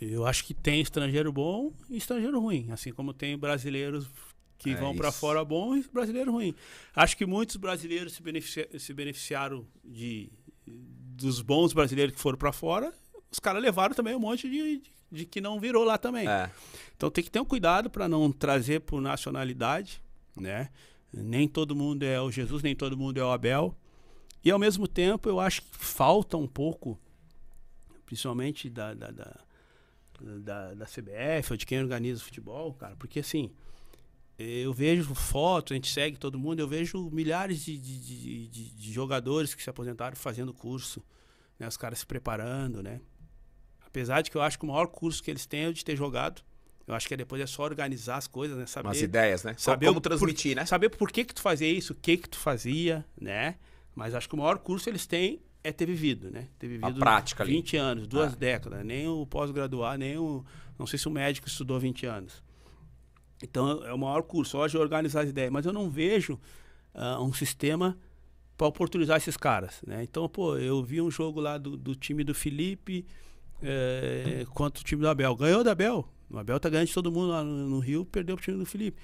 eu 0.00 0.24
acho 0.24 0.42
que 0.42 0.54
tem 0.54 0.80
estrangeiro 0.80 1.30
bom 1.30 1.70
e 1.90 1.98
estrangeiro 1.98 2.40
ruim. 2.40 2.70
Assim 2.70 2.94
como 2.94 3.12
tem 3.12 3.36
brasileiros 3.36 4.08
que 4.56 4.70
É 4.70 4.74
vão 4.74 4.94
isso. 4.94 5.12
fora 5.12 5.44
bom 5.44 5.76
e 5.76 5.86
brasileiro 5.92 6.32
ruim. 6.32 6.54
Acho 6.94 7.14
que 7.14 7.26
muitos 7.26 7.56
brasileiros 7.56 8.14
se, 8.14 8.22
beneficia- 8.22 8.70
se 8.78 8.94
beneficiaram 8.94 9.66
de, 9.84 10.32
dos 10.66 11.42
bons 11.42 11.74
brasileiros 11.74 12.14
que 12.14 12.20
foram 12.22 12.38
pra 12.38 12.52
fora. 12.52 12.90
Os 13.30 13.38
caras 13.38 13.60
levaram 13.60 13.94
também 13.94 14.16
um 14.16 14.20
monte 14.20 14.48
de, 14.48 14.82
de 15.10 15.24
que 15.24 15.40
não 15.40 15.60
virou 15.60 15.84
lá 15.84 15.96
também. 15.98 16.28
É. 16.28 16.50
Então 16.96 17.10
tem 17.10 17.22
que 17.24 17.30
ter 17.30 17.40
um 17.40 17.44
cuidado 17.44 17.88
para 17.90 18.08
não 18.08 18.30
trazer 18.32 18.80
por 18.80 19.00
nacionalidade, 19.00 20.02
né? 20.36 20.70
Nem 21.12 21.46
todo 21.48 21.74
mundo 21.76 22.02
é 22.02 22.20
o 22.20 22.30
Jesus, 22.30 22.62
nem 22.62 22.74
todo 22.74 22.96
mundo 22.96 23.18
é 23.18 23.24
o 23.24 23.30
Abel. 23.30 23.74
E 24.44 24.50
ao 24.50 24.58
mesmo 24.58 24.86
tempo 24.86 25.28
eu 25.28 25.40
acho 25.40 25.62
que 25.62 25.68
falta 25.78 26.36
um 26.36 26.46
pouco, 26.46 26.98
principalmente 28.04 28.68
da, 28.68 28.94
da, 28.94 29.10
da, 29.10 29.36
da, 30.20 30.74
da 30.74 30.84
CBF 30.86 31.52
ou 31.52 31.56
de 31.56 31.66
quem 31.66 31.80
organiza 31.80 32.20
o 32.20 32.24
futebol, 32.24 32.72
cara, 32.74 32.94
porque 32.96 33.20
assim, 33.20 33.50
eu 34.38 34.72
vejo 34.72 35.14
fotos, 35.14 35.72
a 35.72 35.74
gente 35.76 35.90
segue 35.90 36.16
todo 36.18 36.38
mundo, 36.38 36.60
eu 36.60 36.68
vejo 36.68 37.10
milhares 37.10 37.64
de, 37.64 37.76
de, 37.78 38.48
de, 38.48 38.70
de- 38.70 38.92
jogadores 38.92 39.54
que 39.54 39.62
se 39.62 39.70
aposentaram 39.70 40.16
fazendo 40.16 40.52
curso, 40.52 41.02
né? 41.58 41.66
Os 41.66 41.76
caras 41.76 42.00
se 42.00 42.06
preparando, 42.06 42.82
né? 42.82 43.00
Apesar 43.96 44.20
de 44.20 44.30
que 44.30 44.36
eu 44.36 44.42
acho 44.42 44.58
que 44.58 44.64
o 44.66 44.68
maior 44.68 44.88
curso 44.88 45.22
que 45.22 45.30
eles 45.30 45.46
têm 45.46 45.62
é 45.64 45.68
o 45.68 45.72
de 45.72 45.82
ter 45.82 45.96
jogado. 45.96 46.42
Eu 46.86 46.94
acho 46.94 47.08
que 47.08 47.16
depois 47.16 47.40
é 47.40 47.46
só 47.46 47.62
organizar 47.62 48.16
as 48.18 48.26
coisas, 48.26 48.56
né? 48.58 48.66
Saber, 48.66 48.88
Umas 48.88 49.00
ideias, 49.00 49.42
né? 49.42 49.54
Saber 49.56 49.86
como 49.86 50.00
transmitir, 50.02 50.54
por- 50.54 50.60
né? 50.60 50.66
Saber 50.66 50.90
por 50.90 51.10
que 51.10 51.24
que 51.24 51.34
tu 51.34 51.40
fazia 51.40 51.66
isso, 51.72 51.94
o 51.94 51.96
que 51.96 52.18
que 52.18 52.28
tu 52.28 52.36
fazia, 52.38 53.04
né? 53.18 53.56
Mas 53.94 54.14
acho 54.14 54.28
que 54.28 54.34
o 54.34 54.38
maior 54.38 54.58
curso 54.58 54.88
eles 54.90 55.06
têm 55.06 55.40
é 55.64 55.72
ter 55.72 55.86
vivido, 55.86 56.30
né? 56.30 56.46
Ter 56.58 56.68
vivido 56.68 56.94
prática 57.00 57.42
ali. 57.42 57.52
20 57.54 57.76
anos, 57.78 58.06
duas 58.06 58.34
Ah. 58.34 58.36
décadas. 58.36 58.84
Nem 58.84 59.08
o 59.08 59.26
pós-graduar, 59.26 59.96
nem 59.96 60.18
o... 60.18 60.44
Não 60.78 60.86
sei 60.86 60.98
se 60.98 61.08
o 61.08 61.10
médico 61.10 61.48
estudou 61.48 61.80
20 61.80 62.04
anos. 62.04 62.42
Então 63.42 63.82
é 63.84 63.92
o 63.94 63.98
maior 63.98 64.22
curso, 64.22 64.58
hoje 64.58 64.76
é 64.76 64.80
organizar 64.80 65.22
as 65.22 65.30
ideias. 65.30 65.50
Mas 65.50 65.64
eu 65.64 65.72
não 65.72 65.88
vejo 65.88 66.38
ah, 66.94 67.20
um 67.22 67.32
sistema 67.32 67.98
para 68.58 68.66
oportunizar 68.66 69.16
esses 69.16 69.38
caras, 69.38 69.80
né? 69.86 70.02
Então, 70.02 70.28
pô, 70.28 70.56
eu 70.58 70.84
vi 70.84 71.00
um 71.00 71.10
jogo 71.10 71.40
lá 71.40 71.56
do, 71.58 71.76
do 71.78 71.94
time 71.94 72.22
do 72.22 72.34
Felipe 72.34 73.06
eh, 73.66 74.46
contra 74.50 74.80
o 74.80 74.84
time 74.84 75.02
do 75.02 75.08
Abel. 75.08 75.34
Ganhou 75.34 75.62
do 75.64 75.70
Abel. 75.70 76.08
O 76.30 76.38
Abel 76.38 76.58
tá 76.58 76.68
ganhando 76.68 76.88
de 76.88 76.94
todo 76.94 77.10
mundo 77.12 77.28
lá 77.28 77.42
no, 77.42 77.68
no 77.68 77.78
Rio, 77.78 78.04
perdeu 78.04 78.36
pro 78.36 78.44
time 78.44 78.58
do 78.58 78.66
Felipe. 78.66 79.00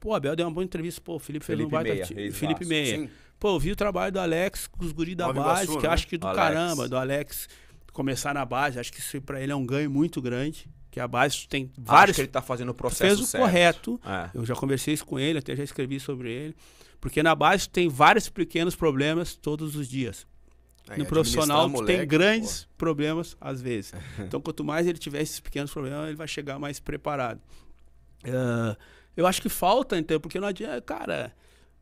Pô, 0.00 0.10
o 0.10 0.14
Abel 0.14 0.36
deu 0.36 0.46
uma 0.46 0.52
boa 0.52 0.64
entrevista. 0.64 1.00
Pô, 1.00 1.16
o 1.16 1.18
Felipe, 1.18 1.44
fez 1.44 1.58
um 1.58 1.68
Felipe 1.68 1.72
baita 1.72 2.14
Meia. 2.14 2.32
Felipe 2.32 2.64
Meia. 2.64 2.98
Sim. 2.98 3.10
Pô, 3.38 3.54
eu 3.54 3.58
vi 3.60 3.72
o 3.72 3.76
trabalho 3.76 4.12
do 4.12 4.20
Alex 4.20 4.66
com 4.66 4.84
os 4.84 4.92
guris 4.92 5.16
da 5.16 5.26
Nova 5.26 5.42
base, 5.42 5.64
Iguaçu, 5.64 5.80
que 5.80 5.86
eu 5.86 5.88
né? 5.90 5.94
acho 5.94 6.06
que 6.08 6.18
do 6.18 6.26
Alex. 6.26 6.42
caramba, 6.42 6.88
do 6.88 6.96
Alex 6.96 7.48
começar 7.92 8.32
na 8.32 8.44
base, 8.44 8.78
acho 8.78 8.92
que 8.92 9.00
isso 9.00 9.20
pra 9.22 9.40
ele 9.40 9.50
é 9.50 9.56
um 9.56 9.66
ganho 9.66 9.90
muito 9.90 10.22
grande, 10.22 10.68
Que 10.90 11.00
a 11.00 11.08
base 11.08 11.46
tem 11.48 11.64
Acho 11.76 11.82
vários. 11.84 12.14
que 12.16 12.20
ele 12.22 12.28
tá 12.28 12.40
fazendo 12.40 12.70
o 12.70 12.74
processo 12.74 13.16
fez 13.16 13.20
o 13.20 13.24
certo. 13.26 13.42
correto. 13.42 14.00
É. 14.04 14.30
Eu 14.34 14.46
já 14.46 14.54
conversei 14.54 14.94
isso 14.94 15.04
com 15.04 15.18
ele, 15.18 15.38
até 15.40 15.54
já 15.54 15.64
escrevi 15.64 15.98
sobre 16.00 16.30
ele. 16.30 16.56
Porque 17.00 17.22
na 17.22 17.34
base 17.34 17.68
tem 17.68 17.88
vários 17.88 18.28
pequenos 18.28 18.74
problemas 18.76 19.34
todos 19.36 19.74
os 19.76 19.88
dias. 19.88 20.26
É, 20.88 20.96
no 20.96 21.06
profissional 21.06 21.68
moleque, 21.68 21.98
tem 21.98 22.06
grandes 22.06 22.68
problemas 22.76 23.36
às 23.40 23.60
vezes. 23.60 23.92
Então 24.18 24.40
quanto 24.40 24.64
mais 24.64 24.86
ele 24.86 24.98
tiver 24.98 25.22
esses 25.22 25.40
pequenos 25.40 25.72
problemas, 25.72 26.08
ele 26.08 26.16
vai 26.16 26.28
chegar 26.28 26.58
mais 26.58 26.80
preparado. 26.80 27.40
Ah, 28.24 28.76
eu 29.16 29.26
acho 29.26 29.42
que 29.42 29.48
falta, 29.48 29.98
então, 29.98 30.20
porque 30.20 30.38
não 30.38 30.48
adianta, 30.48 30.80
cara, 30.80 31.34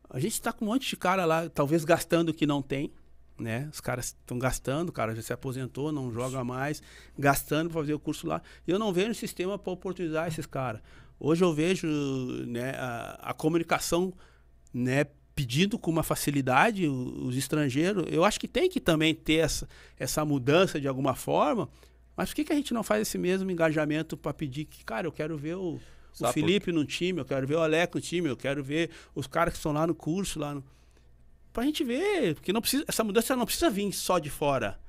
a 0.09 0.19
gente 0.19 0.41
tá 0.41 0.51
com 0.51 0.65
um 0.65 0.69
monte 0.69 0.89
de 0.89 0.97
cara 0.97 1.25
lá, 1.25 1.49
talvez 1.49 1.85
gastando 1.85 2.29
o 2.29 2.33
que 2.33 2.45
não 2.45 2.61
tem, 2.61 2.91
né? 3.39 3.69
Os 3.71 3.79
caras 3.79 4.07
estão 4.07 4.39
gastando, 4.39 4.89
o 4.89 4.91
cara 4.91 5.15
já 5.15 5.21
se 5.21 5.33
aposentou, 5.33 5.91
não 5.91 6.11
joga 6.11 6.43
mais, 6.43 6.81
gastando 7.17 7.69
para 7.69 7.81
fazer 7.81 7.93
o 7.93 7.99
curso 7.99 8.25
lá. 8.25 8.41
E 8.67 8.71
eu 8.71 8.79
não 8.79 8.91
vejo 8.91 9.11
um 9.11 9.13
sistema 9.13 9.57
para 9.57 9.71
oportunizar 9.71 10.27
esses 10.27 10.45
caras. 10.45 10.81
Hoje 11.19 11.43
eu 11.43 11.53
vejo 11.53 11.87
né, 12.47 12.71
a, 12.71 13.29
a 13.29 13.33
comunicação 13.33 14.13
né, 14.73 15.05
pedindo 15.37 15.77
com 15.77 15.91
uma 15.91 16.01
facilidade 16.01 16.87
os 16.87 17.37
estrangeiros. 17.37 18.05
Eu 18.09 18.25
acho 18.25 18.39
que 18.39 18.47
tem 18.47 18.67
que 18.67 18.79
também 18.81 19.13
ter 19.13 19.35
essa, 19.35 19.69
essa 19.95 20.25
mudança 20.25 20.81
de 20.81 20.87
alguma 20.87 21.13
forma. 21.13 21.69
Mas 22.15 22.29
por 22.29 22.37
que, 22.37 22.45
que 22.45 22.53
a 22.53 22.55
gente 22.55 22.73
não 22.73 22.81
faz 22.81 23.03
esse 23.03 23.19
mesmo 23.19 23.51
engajamento 23.51 24.17
para 24.17 24.33
pedir 24.33 24.65
que, 24.65 24.83
cara, 24.83 25.05
eu 25.05 25.11
quero 25.11 25.37
ver 25.37 25.55
o, 25.55 25.79
o 26.19 26.27
Felipe 26.33 26.71
no 26.71 26.83
time, 26.83 27.19
eu 27.19 27.25
quero 27.25 27.45
ver 27.45 27.53
o 27.53 27.59
Alec 27.59 27.93
no 27.93 28.01
time, 28.01 28.27
eu 28.27 28.35
quero 28.35 28.63
ver 28.63 28.89
os 29.13 29.27
caras 29.27 29.53
que 29.53 29.59
estão 29.59 29.71
lá 29.71 29.85
no 29.85 29.93
curso, 29.93 30.39
lá 30.39 30.55
no... 30.55 30.63
Pra 31.53 31.63
gente 31.63 31.83
ver, 31.83 32.33
porque 32.33 32.51
não 32.51 32.59
precisa, 32.59 32.83
essa 32.87 33.03
mudança 33.03 33.35
não 33.35 33.45
precisa 33.45 33.69
vir 33.69 33.93
só 33.93 34.17
de 34.17 34.31
fora. 34.31 34.79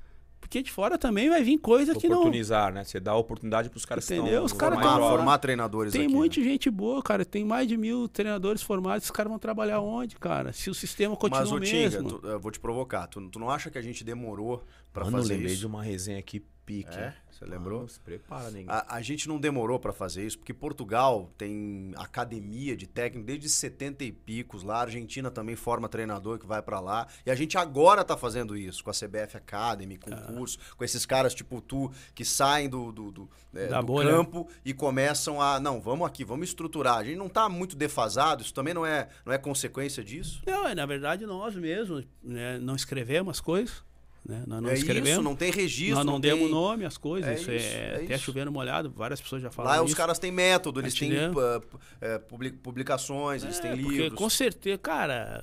Porque 0.49 0.63
de 0.63 0.71
fora 0.71 0.97
também 0.97 1.29
vai 1.29 1.43
vir 1.43 1.59
coisa 1.59 1.93
que 1.93 2.09
não. 2.09 2.17
Oportunizar, 2.21 2.73
né? 2.73 2.83
Você 2.83 2.99
dá 2.99 3.13
oportunidade 3.13 3.69
pros 3.69 3.85
caras 3.85 4.03
Entendeu? 4.09 4.23
que 4.23 4.29
estão 4.31 4.45
Os 4.45 4.53
caras 4.53 4.79
tão 4.79 4.89
Formar, 4.93 5.09
formar 5.09 5.37
treinadores 5.37 5.93
Tem 5.93 6.05
aqui, 6.05 6.11
muita 6.15 6.39
né? 6.39 6.45
gente 6.47 6.71
boa, 6.71 7.03
cara. 7.03 7.23
Tem 7.23 7.45
mais 7.45 7.67
de 7.67 7.77
mil 7.77 8.07
treinadores 8.07 8.63
formados. 8.63 9.03
Esses 9.03 9.11
caras 9.11 9.29
vão 9.29 9.37
trabalhar 9.37 9.79
onde, 9.79 10.15
cara? 10.15 10.51
Se 10.51 10.67
o 10.71 10.73
sistema 10.73 11.15
continua 11.15 11.41
Mas, 11.41 11.51
o 11.51 11.59
mesmo. 11.59 12.19
tu- 12.19 12.27
eu 12.27 12.39
vou 12.39 12.51
te 12.51 12.59
provocar. 12.59 13.05
Tu, 13.05 13.21
tu 13.29 13.37
não 13.37 13.47
acha 13.51 13.69
que 13.69 13.77
a 13.77 13.81
gente 13.81 14.03
demorou 14.03 14.63
pra 14.93 15.05
Mano, 15.05 15.17
eu 15.17 15.21
fazer 15.21 15.33
lembrei 15.33 15.51
isso? 15.53 15.59
de 15.61 15.67
uma 15.67 15.83
resenha 15.83 16.19
aqui 16.19 16.43
pique. 16.65 16.95
É? 16.95 17.15
Você 17.31 17.45
lembrou? 17.45 17.87
Se 17.87 17.99
prepara, 17.99 18.51
ninguém. 18.51 18.67
A, 18.67 18.97
a 18.97 19.01
gente 19.01 19.27
não 19.27 19.39
demorou 19.39 19.79
pra 19.79 19.91
fazer 19.91 20.23
isso, 20.23 20.37
porque 20.37 20.53
Portugal 20.53 21.33
tem 21.35 21.91
academia 21.95 22.77
de 22.77 22.85
técnico 22.85 23.25
desde 23.25 23.49
70 23.49 24.03
e 24.03 24.11
picos 24.11 24.61
lá, 24.61 24.75
a 24.77 24.81
Argentina 24.81 25.31
também 25.31 25.55
forma 25.55 25.89
treinador 25.89 26.37
que 26.37 26.45
vai 26.45 26.61
pra 26.61 26.79
lá, 26.79 27.07
e 27.25 27.31
a 27.31 27.35
gente 27.35 27.57
agora 27.57 28.03
tá 28.03 28.15
fazendo 28.15 28.55
isso, 28.55 28.83
com 28.83 28.91
a 28.91 28.93
CBF 28.93 29.35
Academy, 29.37 29.97
com 29.97 30.13
Ah. 30.13 30.17
curso, 30.17 30.59
com 30.77 30.83
esses 30.83 31.07
caras 31.07 31.33
tipo 31.33 31.59
tu, 31.59 31.91
que 32.13 32.23
saem 32.23 32.69
do, 32.69 32.91
do, 32.91 33.11
do, 33.11 33.29
é, 33.55 33.67
do 33.81 33.95
campo 33.95 34.47
e 34.63 34.71
começam 34.71 35.41
a, 35.41 35.59
não, 35.59 35.81
vamos 35.81 36.05
aqui, 36.05 36.23
vamos 36.23 36.49
estruturar. 36.49 36.97
A 36.97 37.03
gente 37.03 37.17
não 37.17 37.29
tá 37.29 37.49
muito 37.49 37.75
defasado, 37.75 38.43
isso 38.43 38.53
também 38.53 38.75
não 38.75 38.85
é, 38.85 39.09
não 39.25 39.33
é 39.33 39.39
consequência 39.39 40.03
disso? 40.03 40.43
Não, 40.45 40.67
é, 40.67 40.75
na 40.75 40.85
verdade, 40.85 41.25
nós 41.25 41.55
mesmos 41.55 42.05
né, 42.21 42.59
não 42.59 42.75
escrevemos 42.75 43.37
as 43.37 43.41
coisas. 43.41 43.88
Né? 44.29 44.43
Nós 44.45 44.61
não 44.61 44.69
é 44.69 44.73
escrevemos. 44.75 45.09
isso, 45.09 45.21
não 45.23 45.35
tem 45.35 45.51
registro, 45.51 45.95
nós 45.95 46.05
não, 46.05 46.13
não 46.13 46.19
demos 46.19 46.41
tem... 46.43 46.51
nome 46.51 46.85
às 46.85 46.97
coisas. 46.97 47.27
É 47.29 47.33
isso 47.33 47.51
isso, 47.51 47.65
é, 47.75 47.79
é 47.79 48.03
até 48.03 48.15
isso. 48.15 48.25
chovendo 48.25 48.51
molhado, 48.51 48.91
várias 48.95 49.19
pessoas 49.19 49.41
já 49.41 49.49
falaram 49.49 49.77
Lá 49.77 49.83
os 49.83 49.89
isso. 49.89 49.97
caras 49.97 50.19
têm 50.19 50.31
método, 50.31 50.79
eles 50.79 50.93
têm 50.93 51.11
ah, 51.17 51.31
p- 51.59 51.77
é, 51.99 52.19
publi- 52.19 52.51
publicações, 52.51 53.43
eles 53.43 53.59
têm 53.59 53.71
É, 53.71 53.75
porque 53.75 53.89
livros. 53.91 54.13
com 54.19 54.29
certeza, 54.29 54.77
cara, 54.77 55.41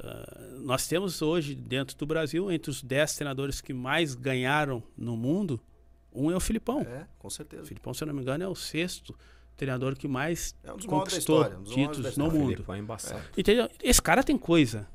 nós 0.63 0.87
temos 0.87 1.21
hoje 1.21 1.55
dentro 1.57 1.97
do 1.97 2.07
Brasil, 2.07 2.49
entre 2.53 2.71
os 2.71 2.81
10 2.81 3.17
treinadores 3.17 3.61
que 3.61 3.75
mais 3.75 4.15
ganharam 4.15 4.81
no 4.97 5.17
mundo, 5.17 5.61
um 6.15 6.31
é 6.31 6.37
o 6.37 6.41
Filipão. 6.41 6.83
É, 6.83 7.07
com 7.19 7.29
certeza. 7.29 7.65
O 7.65 7.67
Filipão, 7.67 7.93
se 7.93 8.05
eu 8.05 8.07
não 8.07 8.15
me 8.15 8.23
engano, 8.23 8.45
é 8.45 8.49
o 8.49 8.55
sexto 8.55 9.15
treinador 9.57 9.97
que 9.97 10.07
mais 10.07 10.55
É 10.63 10.71
um 10.73 10.77
conquistou 10.79 11.39
história, 11.41 11.59
um 11.59 11.63
dos 11.63 11.73
maiores 11.75 11.97
títulos 11.97 12.17
da 12.17 12.23
no 12.25 12.31
mundo. 12.31 12.51
Felipe, 12.53 12.71
é 12.73 12.79
embaçado. 12.79 13.23
Entendeu? 13.37 13.69
Esse 13.83 14.01
cara 14.03 14.23
tem 14.23 14.37
coisa. 14.39 14.87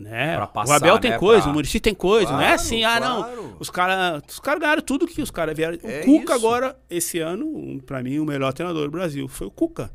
Né? 0.00 0.34
Pra 0.36 0.44
o 0.44 0.48
passar, 0.48 0.76
Abel 0.76 0.98
tem 0.98 1.10
né, 1.10 1.18
coisa, 1.18 1.42
pra- 1.42 1.50
o 1.50 1.54
Murici 1.54 1.78
tem 1.78 1.94
coisa. 1.94 2.32
não 2.32 2.40
é 2.40 2.44
Claro, 2.46 2.54
assim, 2.60 2.84
ah, 2.84 2.96
claro. 2.98 3.36
não. 3.42 3.56
Os 3.60 3.68
caras 3.70 4.22
os 4.28 4.40
cara 4.40 4.58
ganharam 4.58 4.82
tudo 4.82 5.06
que 5.06 5.20
os 5.20 5.30
caras 5.30 5.54
vieram. 5.56 5.78
É 5.82 6.00
o 6.00 6.04
Cuca 6.04 6.34
isso. 6.36 6.46
agora, 6.46 6.76
esse 6.88 7.18
ano, 7.18 7.46
um, 7.46 7.78
pra 7.78 8.02
mim, 8.02 8.18
o 8.18 8.24
melhor 8.24 8.52
treinador 8.52 8.84
do 8.84 8.90
Brasil 8.90 9.28
foi 9.28 9.46
o 9.46 9.50
Cuca. 9.50 9.90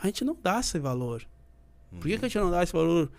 A 0.00 0.06
gente 0.06 0.24
não 0.24 0.36
dá 0.42 0.60
esse 0.60 0.78
valor. 0.78 1.22
Por 1.98 2.02
que, 2.08 2.18
que 2.18 2.24
a 2.24 2.28
gente 2.28 2.38
não 2.38 2.50
dá 2.50 2.62
esse 2.62 2.72
valor? 2.72 3.10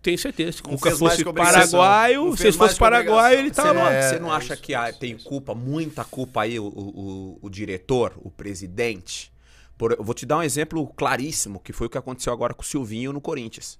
Tenho 0.00 0.18
certeza. 0.18 0.52
Se 0.52 0.62
Cuca 0.62 0.90
fosse 0.96 1.22
paraguaio, 1.24 2.36
se 2.36 2.50
fosse 2.52 2.76
paraguaio, 2.76 3.38
ele 3.38 3.50
tava. 3.52 3.68
Você 3.68 3.74
não, 3.74 3.86
É, 3.86 4.02
você 4.08 4.18
não 4.18 4.32
é 4.32 4.36
acha 4.36 4.54
isso, 4.54 4.62
que 4.62 4.72
tem 4.98 5.12
isso. 5.14 5.24
culpa, 5.28 5.54
muita 5.54 6.04
culpa 6.04 6.42
aí, 6.42 6.58
o, 6.58 6.64
o, 6.64 7.38
o 7.40 7.48
diretor, 7.50 8.12
o 8.16 8.28
presidente? 8.30 9.30
Por- 9.78 9.92
eu 9.92 10.02
vou 10.02 10.14
te 10.14 10.26
dar 10.26 10.38
um 10.38 10.42
exemplo 10.42 10.84
claríssimo, 10.96 11.60
que 11.60 11.72
foi 11.72 11.86
o 11.86 11.90
que 11.90 11.98
aconteceu 11.98 12.32
agora 12.32 12.52
com 12.52 12.62
o 12.62 12.64
Silvinho 12.64 13.12
no 13.12 13.20
Corinthians. 13.20 13.78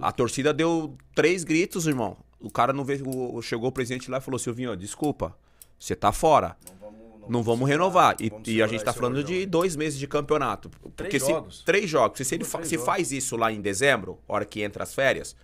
A 0.00 0.10
torcida 0.12 0.52
deu 0.52 0.96
três 1.14 1.44
gritos, 1.44 1.86
irmão. 1.86 2.16
O 2.40 2.50
cara 2.50 2.72
não 2.72 2.84
veio, 2.84 3.40
chegou 3.42 3.68
o 3.68 3.72
presidente 3.72 4.10
lá 4.10 4.18
e 4.18 4.20
falou: 4.20 4.38
Silvinho, 4.38 4.76
desculpa, 4.76 5.36
você 5.78 5.94
tá 5.94 6.10
fora. 6.12 6.56
Não 7.28 7.42
vamos 7.42 7.68
renovar. 7.68 8.16
E, 8.20 8.30
vamos 8.30 8.48
e 8.48 8.50
a 8.50 8.54
segurar 8.54 8.68
gente 8.68 8.84
tá 8.84 8.92
falando 8.92 9.22
de 9.22 9.46
dois 9.46 9.76
meses 9.76 9.96
de 9.98 10.08
campeonato. 10.08 10.68
Porque 10.96 11.20
se- 11.20 11.26
jogos. 11.26 11.62
três 11.64 11.88
jogos. 11.88 12.18
Se, 12.18 12.24
se 12.24 12.34
ele 12.34 12.44
fa- 12.44 12.58
três 12.58 12.68
se 12.68 12.74
jogos. 12.74 12.86
faz 12.86 13.12
isso 13.12 13.36
lá 13.36 13.52
em 13.52 13.60
dezembro, 13.60 14.18
hora 14.26 14.44
que 14.44 14.60
entra 14.60 14.82
as 14.82 14.92
férias, 14.92 15.36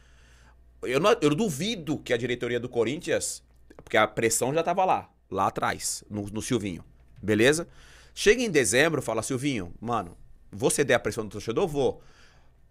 eu, 0.83 0.99
não- 0.99 1.17
eu 1.21 1.35
duvido 1.37 1.97
que 1.99 2.13
a 2.13 2.17
diretoria 2.17 2.59
do 2.59 2.69
Corinthians. 2.69 3.43
Porque 3.85 3.97
a 3.97 4.09
pressão 4.09 4.53
já 4.53 4.63
tava 4.63 4.85
lá, 4.85 5.09
lá 5.31 5.47
atrás, 5.47 6.03
no, 6.11 6.23
no 6.27 6.43
Silvinho. 6.43 6.85
Beleza? 7.23 7.69
Chega 8.13 8.43
em 8.43 8.51
dezembro, 8.51 9.01
fala, 9.01 9.23
Silvinho, 9.23 9.73
mano, 9.81 10.17
vou 10.51 10.69
ceder 10.71 10.97
a 10.97 10.99
pressão 10.99 11.25
do 11.25 11.31
torcedor? 11.31 11.67
Vou. 11.69 12.03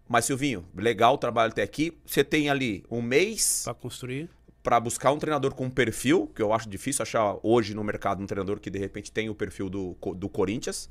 Mas, 0.08 0.24
Silvinho, 0.24 0.64
legal 0.74 1.14
o 1.14 1.18
trabalho 1.18 1.52
até 1.52 1.62
aqui. 1.62 1.96
Você 2.06 2.24
tem 2.24 2.48
ali 2.48 2.84
um 2.90 3.02
mês 3.02 3.62
Pra 3.64 3.74
construir. 3.74 4.30
pra 4.62 4.80
buscar 4.80 5.12
um 5.12 5.18
treinador 5.18 5.54
com 5.54 5.68
perfil, 5.68 6.26
que 6.34 6.40
eu 6.42 6.52
acho 6.52 6.68
difícil 6.68 7.02
achar 7.02 7.36
hoje 7.42 7.74
no 7.74 7.84
mercado 7.84 8.22
um 8.22 8.26
treinador 8.26 8.58
que 8.58 8.70
de 8.70 8.78
repente 8.78 9.12
tem 9.12 9.28
o 9.28 9.34
perfil 9.34 9.68
do, 9.68 9.96
do 10.16 10.28
Corinthians, 10.28 10.88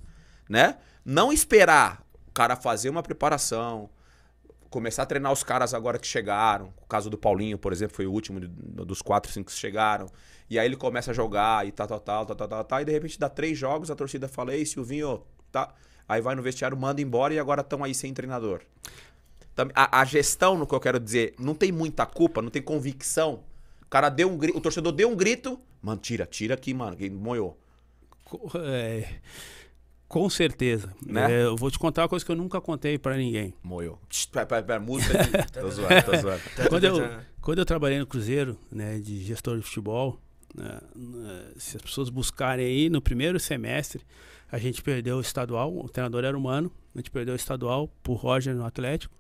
né? 0.49 0.77
Não 1.03 1.33
esperar 1.33 2.03
o 2.27 2.31
cara 2.31 2.55
fazer 2.55 2.89
uma 2.89 3.01
preparação, 3.01 3.89
começar 4.69 5.03
a 5.03 5.05
treinar 5.05 5.31
os 5.31 5.43
caras 5.43 5.73
agora 5.73 5.97
que 5.97 6.05
chegaram. 6.07 6.71
O 6.83 6.87
caso 6.87 7.09
do 7.09 7.17
Paulinho, 7.17 7.57
por 7.57 7.71
exemplo, 7.73 7.95
foi 7.95 8.05
o 8.05 8.11
último 8.11 8.39
dos 8.39 9.01
quatro, 9.01 9.31
cinco 9.31 9.49
que 9.51 9.57
chegaram. 9.57 10.07
E 10.49 10.59
aí 10.59 10.65
ele 10.67 10.75
começa 10.77 11.11
a 11.11 11.13
jogar 11.13 11.65
e 11.67 11.71
tal, 11.71 11.87
tal, 11.87 11.99
tal, 11.99 12.25
tal, 12.25 12.35
tal, 12.35 12.47
tal, 12.47 12.63
tal, 12.63 12.81
e 12.81 12.85
de 12.85 12.91
repente 12.91 13.19
dá 13.19 13.27
três 13.29 13.57
jogos, 13.57 13.89
a 13.89 13.95
torcida 13.95 14.27
fala, 14.27 14.53
ei, 14.55 14.65
Silvinho, 14.65 15.23
tá. 15.51 15.73
Aí 16.07 16.21
vai 16.21 16.35
no 16.35 16.41
vestiário, 16.41 16.77
manda 16.77 17.01
embora 17.01 17.33
e 17.33 17.39
agora 17.39 17.59
estão 17.59 17.83
aí 17.83 17.93
sem 17.93 18.13
treinador. 18.13 18.61
A, 19.73 20.01
a 20.01 20.05
gestão, 20.05 20.57
no 20.57 20.67
que 20.67 20.75
eu 20.75 20.79
quero 20.79 20.99
dizer, 20.99 21.33
não 21.39 21.55
tem 21.55 21.71
muita 21.71 22.05
culpa, 22.05 22.41
não 22.41 22.49
tem 22.49 22.61
convicção. 22.61 23.43
O 23.81 23.89
cara 23.89 24.09
deu 24.09 24.29
um 24.29 24.37
grito, 24.37 24.57
o 24.57 24.61
torcedor 24.61 24.91
deu 24.91 25.09
um 25.09 25.15
grito, 25.15 25.59
mano, 25.81 25.99
tira, 25.99 26.25
tira 26.25 26.53
aqui, 26.53 26.73
mano, 26.73 26.95
que 26.95 27.09
moiou. 27.09 27.57
É, 28.55 29.07
com 30.07 30.29
certeza. 30.29 30.93
Né? 31.05 31.31
É, 31.31 31.43
eu 31.43 31.55
vou 31.55 31.69
te 31.69 31.77
contar 31.77 32.03
uma 32.03 32.09
coisa 32.09 32.25
que 32.25 32.31
eu 32.31 32.35
nunca 32.35 32.61
contei 32.61 32.97
pra 32.97 33.17
ninguém. 33.17 33.53
Moiou. 33.61 33.99
Pera, 34.31 34.45
pera, 34.45 34.63
pera, 34.63 34.79
música 34.79 35.21
aqui. 35.21 35.31
tô 35.51 35.69
zoando, 35.69 36.03
tô 36.03 36.17
zoando. 36.17 36.41
quando, 36.69 36.83
eu, 36.83 37.19
quando 37.41 37.59
eu 37.59 37.65
trabalhei 37.65 37.99
no 37.99 38.07
Cruzeiro, 38.07 38.57
né, 38.71 38.99
de 38.99 39.21
gestor 39.23 39.57
de 39.57 39.63
futebol, 39.63 40.19
né, 40.55 40.79
né, 40.95 41.51
se 41.57 41.75
as 41.75 41.81
pessoas 41.81 42.09
buscarem 42.09 42.65
aí, 42.65 42.89
no 42.89 43.01
primeiro 43.01 43.39
semestre, 43.39 44.01
a 44.49 44.57
gente 44.57 44.81
perdeu 44.81 45.17
o 45.17 45.21
estadual, 45.21 45.77
o 45.77 45.89
treinador 45.89 46.23
era 46.23 46.37
humano, 46.37 46.71
a 46.95 46.99
gente 46.99 47.11
perdeu 47.11 47.33
o 47.33 47.37
estadual 47.37 47.89
pro 48.01 48.13
Roger 48.13 48.55
no 48.55 48.65
Atlético. 48.65 49.13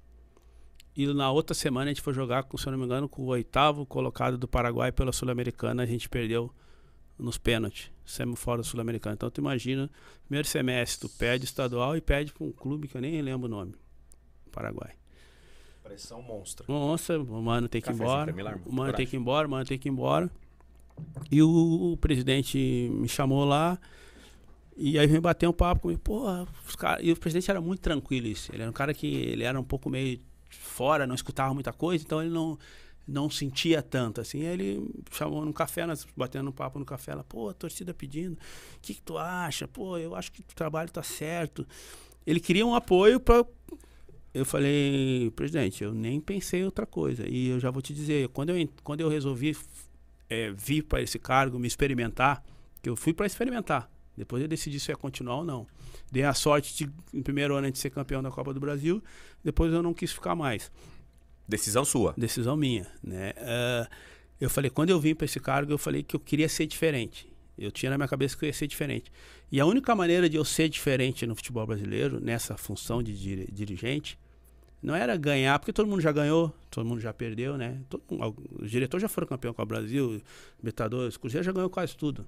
E 0.97 1.05
na 1.13 1.29
outra 1.31 1.53
semana 1.53 1.85
a 1.85 1.93
gente 1.93 2.01
foi 2.01 2.11
jogar, 2.11 2.41
com, 2.41 2.57
se 2.57 2.65
eu 2.65 2.71
não 2.71 2.79
me 2.79 2.85
engano, 2.85 3.07
com 3.07 3.21
o 3.21 3.27
oitavo 3.27 3.85
colocado 3.85 4.35
do 4.35 4.47
Paraguai 4.47 4.91
pela 4.91 5.11
Sul-Americana, 5.11 5.83
a 5.83 5.85
gente 5.85 6.09
perdeu 6.09 6.51
nos 7.19 7.37
pênaltis, 7.37 7.91
saímos 8.03 8.39
fora 8.39 8.63
do 8.63 8.67
Sul-Americano. 8.67 9.13
Então 9.13 9.29
tu 9.29 9.39
imagina, 9.39 9.91
primeiro 10.25 10.47
semestre, 10.47 11.07
tu 11.07 11.15
perde 11.15 11.43
o 11.43 11.45
estadual 11.45 11.95
e 11.95 12.01
perde 12.01 12.33
pra 12.33 12.43
um 12.43 12.51
clube 12.51 12.87
que 12.87 12.97
eu 12.97 13.01
nem 13.01 13.21
lembro 13.21 13.45
o 13.45 13.49
nome, 13.49 13.75
Paraguai. 14.51 14.95
Pressão 15.83 16.19
monstra. 16.19 16.65
Nossa, 16.67 17.19
o 17.19 17.41
mano 17.43 17.69
tem 17.69 17.79
que 17.79 17.91
ir 17.91 17.93
embora. 17.93 18.33
O 18.65 18.73
mano 18.73 18.91
tem 18.93 19.05
que 19.05 19.15
ir 19.15 19.19
embora, 19.19 19.47
o 19.47 19.51
mano 19.51 19.65
tem 19.65 19.77
que 19.77 19.87
ir 19.87 19.91
embora. 19.91 20.31
E 21.31 21.43
o, 21.43 21.93
o 21.93 21.97
presidente 21.97 22.57
me 22.91 23.07
chamou 23.07 23.45
lá. 23.45 23.79
E 24.75 24.97
aí 24.97 25.05
veio 25.05 25.21
bater 25.21 25.47
um 25.47 25.53
papo 25.53 25.81
comigo. 25.81 26.01
Porra, 26.01 26.47
os 26.67 26.75
cara... 26.75 27.01
E 27.03 27.11
o 27.11 27.15
presidente 27.15 27.51
era 27.51 27.61
muito 27.61 27.81
tranquilo 27.81 28.25
isso. 28.25 28.51
Ele 28.51 28.63
era 28.63 28.69
um 28.69 28.73
cara 28.73 28.95
que 28.95 29.07
ele 29.07 29.43
era 29.43 29.59
um 29.59 29.63
pouco 29.63 29.91
meio 29.91 30.19
fora, 30.59 31.07
não 31.07 31.15
escutava 31.15 31.53
muita 31.53 31.73
coisa, 31.73 32.03
então 32.03 32.21
ele 32.21 32.31
não, 32.31 32.57
não 33.07 33.29
sentia 33.29 33.81
tanto. 33.81 34.21
Assim, 34.21 34.41
aí 34.41 34.53
ele 34.53 34.89
chamou 35.11 35.45
num 35.45 35.53
café, 35.53 35.85
nós 35.85 36.05
batendo 36.15 36.49
um 36.49 36.53
papo 36.53 36.79
no 36.79 36.85
café. 36.85 37.11
Ela, 37.11 37.23
pô, 37.23 37.49
a 37.49 37.53
torcida 37.53 37.93
pedindo. 37.93 38.33
O 38.33 38.81
que, 38.81 38.93
que 38.93 39.01
tu 39.01 39.17
acha? 39.17 39.67
Pô, 39.67 39.97
eu 39.97 40.15
acho 40.15 40.31
que 40.31 40.41
o 40.41 40.55
trabalho 40.55 40.89
tá 40.89 41.03
certo. 41.03 41.65
Ele 42.25 42.39
queria 42.39 42.65
um 42.65 42.75
apoio 42.75 43.19
para 43.19 43.45
eu 44.33 44.45
falei, 44.45 45.31
presidente, 45.35 45.83
eu 45.83 45.93
nem 45.93 46.19
pensei 46.19 46.61
em 46.61 46.65
outra 46.65 46.85
coisa. 46.85 47.27
E 47.27 47.47
eu 47.47 47.59
já 47.59 47.71
vou 47.71 47.81
te 47.81 47.91
dizer, 47.91 48.27
quando 48.29 48.51
eu, 48.51 48.69
quando 48.83 49.01
eu 49.01 49.09
resolvi 49.09 49.57
é, 50.29 50.51
vir 50.51 50.83
para 50.83 51.01
esse 51.01 51.17
cargo, 51.17 51.57
me 51.57 51.67
experimentar, 51.67 52.43
que 52.81 52.89
eu 52.89 52.95
fui 52.95 53.13
para 53.13 53.25
experimentar. 53.25 53.89
Depois 54.17 54.41
eu 54.41 54.47
decidi 54.47 54.79
se 54.79 54.91
ia 54.91 54.95
continuar 54.97 55.35
ou 55.37 55.45
não. 55.45 55.67
Dei 56.11 56.23
a 56.23 56.33
sorte 56.33 56.75
de, 56.75 56.91
no 57.13 57.23
primeiro 57.23 57.55
ano 57.55 57.69
de 57.69 57.77
ser 57.77 57.91
campeão 57.91 58.23
da 58.23 58.31
Copa 58.31 58.53
do 58.53 58.59
Brasil, 58.59 59.03
depois 59.43 59.71
eu 59.71 59.83
não 59.83 59.93
quis 59.93 60.11
ficar 60.11 60.35
mais. 60.35 60.71
Decisão 61.47 61.85
sua. 61.85 62.13
Decisão 62.17 62.57
minha, 62.57 62.87
né? 63.03 63.33
Ah, 63.37 63.87
eu 64.41 64.49
falei, 64.49 64.69
quando 64.69 64.89
eu 64.89 64.99
vim 64.99 65.15
para 65.15 65.25
esse 65.25 65.39
cargo, 65.39 65.71
eu 65.71 65.77
falei 65.77 66.03
que 66.03 66.15
eu 66.15 66.19
queria 66.19 66.49
ser 66.49 66.65
diferente. 66.65 67.31
Eu 67.57 67.71
tinha 67.71 67.89
na 67.89 67.97
minha 67.97 68.07
cabeça 68.07 68.37
que 68.37 68.45
eu 68.45 68.47
ia 68.47 68.53
ser 68.53 68.67
diferente. 68.67 69.11
E 69.51 69.59
a 69.59 69.65
única 69.65 69.95
maneira 69.95 70.29
de 70.29 70.35
eu 70.35 70.45
ser 70.45 70.69
diferente 70.69 71.25
no 71.25 71.35
futebol 71.35 71.65
brasileiro, 71.65 72.19
nessa 72.19 72.57
função 72.57 73.01
de 73.01 73.17
diri- 73.17 73.49
dirigente, 73.51 74.17
não 74.81 74.93
era 74.93 75.15
ganhar, 75.17 75.57
porque 75.57 75.73
todo 75.73 75.87
mundo 75.87 76.01
já 76.01 76.11
ganhou, 76.11 76.53
todo 76.69 76.85
mundo 76.85 77.01
já 77.01 77.11
perdeu, 77.11 77.57
né? 77.57 77.81
Todo 77.89 78.03
os 78.59 78.69
diretores 78.69 79.01
já 79.01 79.09
foram 79.09 79.25
campeão 79.25 79.53
com 79.53 79.61
o 79.61 79.65
Brasil, 79.65 80.21
Libertadores, 80.59 81.17
Cruzeiro 81.17 81.43
já 81.43 81.51
ganhou 81.51 81.69
quase 81.69 81.97
tudo. 81.97 82.27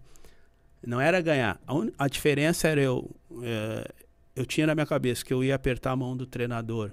Não 0.86 1.00
era 1.02 1.20
ganhar. 1.22 1.60
A, 1.68 1.74
un- 1.74 1.92
a 1.98 2.08
diferença 2.08 2.68
era 2.68 2.82
eu. 2.82 3.10
eh, 3.44 3.92
eu 4.36 4.46
tinha 4.46 4.66
na 4.66 4.74
minha 4.74 4.86
cabeça 4.86 5.24
que 5.26 5.34
eu 5.34 5.44
ia 5.44 5.54
apertar 5.56 5.92
a 5.92 5.96
mão 5.96 6.16
do 6.16 6.26
treinador 6.26 6.92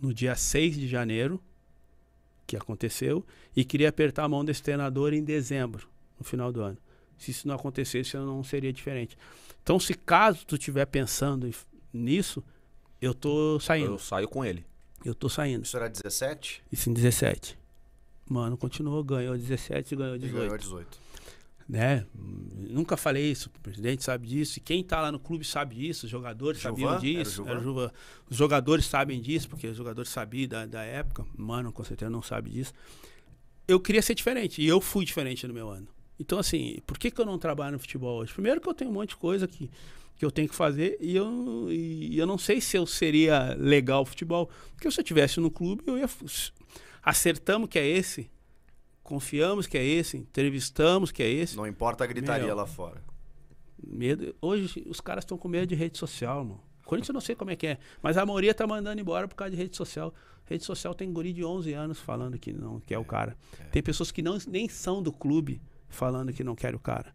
no 0.00 0.12
dia 0.12 0.34
6 0.34 0.76
de 0.76 0.88
janeiro, 0.88 1.40
que 2.46 2.56
aconteceu, 2.56 3.24
e 3.54 3.64
queria 3.64 3.88
apertar 3.88 4.24
a 4.24 4.28
mão 4.28 4.44
desse 4.44 4.62
treinador 4.62 5.14
em 5.14 5.22
dezembro, 5.22 5.88
no 6.18 6.24
final 6.24 6.52
do 6.52 6.60
ano. 6.60 6.76
Se 7.16 7.30
isso 7.30 7.46
não 7.46 7.54
acontecesse, 7.54 8.14
eu 8.16 8.26
não 8.26 8.42
seria 8.42 8.72
diferente. 8.72 9.16
Então, 9.62 9.78
se 9.78 9.94
caso 9.94 10.44
tu 10.44 10.56
estiver 10.56 10.84
pensando 10.86 11.48
nisso, 11.92 12.42
eu 13.00 13.14
tô 13.14 13.58
saindo. 13.60 13.92
Eu 13.92 13.98
saio 13.98 14.28
com 14.28 14.44
ele. 14.44 14.66
Eu 15.04 15.14
tô 15.14 15.28
saindo. 15.28 15.64
Isso 15.64 15.76
era 15.76 15.88
17 15.88 16.62
Isso 16.72 16.90
em 16.90 16.92
17. 16.92 17.56
Mano, 18.28 18.56
continuou, 18.56 19.04
ganhou 19.04 19.36
17 19.36 19.94
e 19.94 19.96
ganhou 19.96 20.16
e 20.16 20.18
18 20.18 20.40
ganhou 20.42 20.58
18. 20.58 20.98
Né? 21.68 22.06
Nunca 22.14 22.96
falei 22.96 23.30
isso, 23.30 23.50
o 23.54 23.60
presidente 23.60 24.04
sabe 24.04 24.26
disso, 24.26 24.58
e 24.58 24.60
quem 24.60 24.82
tá 24.82 25.00
lá 25.00 25.10
no 25.10 25.18
clube 25.18 25.44
sabe 25.44 25.74
disso, 25.76 26.06
os 26.06 26.10
jogadores 26.10 26.60
Gilvan? 26.60 26.98
sabiam 26.98 26.98
disso, 26.98 27.44
os 28.28 28.36
jogadores 28.36 28.84
sabem 28.86 29.20
disso, 29.20 29.48
porque 29.48 29.66
os 29.68 29.76
jogadores 29.76 30.10
sabiam 30.10 30.48
da, 30.48 30.66
da 30.66 30.82
época, 30.82 31.24
mano, 31.36 31.72
com 31.72 31.84
certeza 31.84 32.10
não 32.10 32.22
sabe 32.22 32.50
disso. 32.50 32.72
Eu 33.66 33.80
queria 33.80 34.02
ser 34.02 34.14
diferente, 34.14 34.60
e 34.60 34.66
eu 34.66 34.80
fui 34.80 35.04
diferente 35.04 35.46
no 35.46 35.54
meu 35.54 35.68
ano. 35.68 35.88
Então, 36.18 36.38
assim, 36.38 36.78
por 36.86 36.98
que, 36.98 37.10
que 37.10 37.20
eu 37.20 37.26
não 37.26 37.38
trabalho 37.38 37.72
no 37.72 37.78
futebol 37.78 38.20
hoje? 38.20 38.32
Primeiro 38.32 38.60
que 38.60 38.68
eu 38.68 38.74
tenho 38.74 38.90
um 38.90 38.94
monte 38.94 39.10
de 39.10 39.16
coisa 39.16 39.48
que, 39.48 39.70
que 40.16 40.24
eu 40.24 40.30
tenho 40.30 40.48
que 40.48 40.54
fazer 40.54 40.96
e 41.00 41.16
eu, 41.16 41.68
e 41.70 42.16
eu 42.16 42.26
não 42.26 42.38
sei 42.38 42.60
se 42.60 42.76
eu 42.76 42.86
seria 42.86 43.54
legal 43.58 44.04
futebol, 44.04 44.48
porque 44.72 44.90
se 44.90 45.00
eu 45.00 45.02
estivesse 45.02 45.40
no 45.40 45.50
clube, 45.50 45.82
eu 45.86 45.98
ia... 45.98 46.08
Acertamos 47.02 47.68
que 47.68 47.78
é 47.78 47.86
esse, 47.86 48.30
confiamos 49.04 49.66
que 49.66 49.78
é 49.78 49.84
esse, 49.84 50.16
entrevistamos 50.16 51.12
que 51.12 51.22
é 51.22 51.28
esse. 51.28 51.56
Não 51.56 51.66
importa 51.66 52.02
a 52.02 52.06
gritaria 52.06 52.46
Meu. 52.46 52.56
lá 52.56 52.66
fora. 52.66 53.00
Medo. 53.86 54.34
Hoje 54.40 54.82
os 54.88 55.00
caras 55.00 55.22
estão 55.22 55.38
com 55.38 55.46
medo 55.46 55.66
de 55.66 55.74
rede 55.74 55.98
social, 55.98 56.42
mano. 56.42 56.60
Corinthians 56.84 57.10
eu 57.10 57.14
não 57.14 57.20
sei 57.20 57.34
como 57.34 57.50
é 57.50 57.56
que 57.56 57.66
é, 57.66 57.78
mas 58.02 58.16
a 58.18 58.26
maioria 58.26 58.52
tá 58.52 58.66
mandando 58.66 59.00
embora 59.00 59.28
por 59.28 59.34
causa 59.34 59.52
de 59.52 59.56
rede 59.56 59.76
social. 59.76 60.12
Rede 60.46 60.64
social 60.64 60.94
tem 60.94 61.10
guri 61.12 61.32
de 61.32 61.44
11 61.44 61.72
anos 61.72 62.00
falando 62.00 62.38
que 62.38 62.52
não 62.52 62.80
que 62.80 62.92
é 62.92 62.98
o 62.98 63.04
cara. 63.04 63.36
Tem 63.70 63.82
pessoas 63.82 64.10
que 64.10 64.20
não, 64.20 64.36
nem 64.48 64.68
são 64.68 65.02
do 65.02 65.12
clube 65.12 65.62
falando 65.88 66.32
que 66.32 66.44
não 66.44 66.54
querem 66.54 66.76
o 66.76 66.80
cara. 66.80 67.14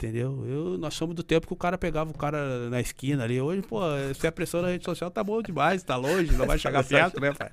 Entendeu? 0.00 0.44
Eu, 0.46 0.78
nós 0.78 0.94
somos 0.94 1.16
do 1.16 1.24
tempo 1.24 1.44
que 1.44 1.52
o 1.52 1.56
cara 1.56 1.76
pegava 1.76 2.08
o 2.08 2.16
cara 2.16 2.70
na 2.70 2.80
esquina 2.80 3.24
ali. 3.24 3.40
Hoje, 3.40 3.62
pô, 3.62 3.80
se 4.14 4.28
a 4.28 4.30
pressão 4.30 4.62
na 4.62 4.68
rede 4.68 4.84
social 4.84 5.10
tá 5.10 5.24
bom 5.24 5.42
demais, 5.42 5.82
tá 5.82 5.96
longe, 5.96 6.30
não 6.36 6.46
vai 6.46 6.56
chegar 6.60 6.84
perto, 6.84 7.20
né, 7.20 7.32
pai? 7.34 7.50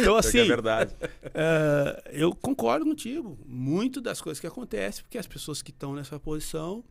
Então, 0.00 0.16
assim, 0.16 0.38
é 0.38 0.44
verdade. 0.44 0.94
é, 1.34 2.02
eu 2.18 2.34
concordo 2.34 2.86
contigo. 2.86 3.38
Muito 3.44 4.00
das 4.00 4.22
coisas 4.22 4.40
que 4.40 4.46
acontecem, 4.46 5.04
porque 5.04 5.18
as 5.18 5.26
pessoas 5.26 5.60
que 5.60 5.70
estão 5.70 5.94
nessa 5.94 6.18
posição 6.18 6.82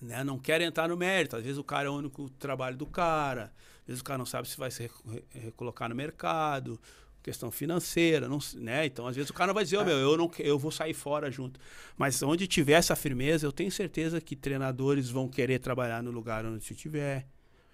né, 0.00 0.22
não 0.22 0.38
querem 0.38 0.68
entrar 0.68 0.88
no 0.88 0.96
mérito. 0.96 1.34
Às 1.36 1.42
vezes 1.42 1.58
o 1.58 1.64
cara 1.64 1.88
é 1.88 1.90
o 1.90 1.94
único 1.94 2.30
trabalho 2.30 2.76
do 2.76 2.86
cara, 2.86 3.52
às 3.80 3.86
vezes 3.88 4.00
o 4.00 4.04
cara 4.04 4.18
não 4.18 4.24
sabe 4.26 4.48
se 4.48 4.56
vai 4.56 4.70
se 4.70 4.82
reco- 4.84 5.10
re- 5.10 5.24
recolocar 5.30 5.88
no 5.88 5.96
mercado, 5.96 6.80
questão 7.22 7.50
financeira, 7.50 8.28
não, 8.28 8.38
né? 8.56 8.86
Então, 8.86 9.06
às 9.06 9.14
vezes 9.16 9.30
o 9.30 9.34
cara 9.34 9.48
não 9.48 9.54
vai 9.54 9.64
dizer, 9.64 9.76
"Ô, 9.76 9.84
meu, 9.84 9.96
eu 9.98 10.16
não 10.16 10.30
eu 10.38 10.58
vou 10.58 10.70
sair 10.70 10.94
fora 10.94 11.30
junto. 11.30 11.60
Mas 11.96 12.22
onde 12.22 12.46
tiver 12.46 12.72
essa 12.74 12.96
firmeza, 12.96 13.46
eu 13.46 13.52
tenho 13.52 13.70
certeza 13.70 14.20
que 14.20 14.34
treinadores 14.34 15.10
vão 15.10 15.28
querer 15.28 15.58
trabalhar 15.58 16.02
no 16.02 16.10
lugar 16.10 16.44
onde 16.46 16.64
se 16.64 16.74
tiver. 16.74 17.26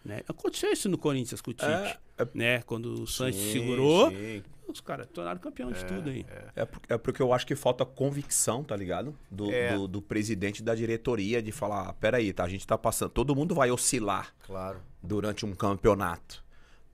Né? 0.05 0.21
Aconteceu 0.29 0.71
isso 0.73 0.89
no 0.89 0.97
Corinthians 0.97 1.41
com 1.41 1.51
o 1.51 1.55
Tite. 1.55 1.67
É, 1.71 1.97
é- 2.19 2.29
Né? 2.33 2.63
Quando 2.63 3.03
o 3.03 3.07
Santos 3.09 3.41
Sim, 3.41 3.53
segurou, 3.53 4.09
sim. 4.11 4.41
os 4.69 4.81
caras 4.81 5.09
tornaram 5.13 5.41
campeão 5.41 5.73
de 5.73 5.85
tudo 5.85 6.11
aí. 6.11 6.25
É, 6.55 6.69
é 6.91 6.97
porque 6.99 7.21
eu 7.21 7.33
acho 7.33 7.45
que 7.45 7.57
falta 7.57 7.85
convicção, 7.85 8.63
tá 8.63 8.77
ligado? 8.77 9.17
Do, 9.29 9.51
É. 9.51 9.75
do, 9.75 9.89
do 9.89 10.01
presidente 10.01 10.63
da 10.63 10.77
diretoria 10.77 11.43
de 11.43 11.51
falar, 11.51 11.89
"Ah, 11.89 11.93
peraí, 11.93 12.33
tá? 12.33 12.45
A 12.45 12.49
gente 12.49 12.65
tá 12.65 12.79
passando. 12.79 13.11
Todo 13.11 13.35
mundo 13.35 13.53
vai 13.53 13.69
oscilar 13.71 14.33
Claro. 14.47 14.81
durante 15.03 15.45
um 15.45 15.53
campeonato. 15.55 16.45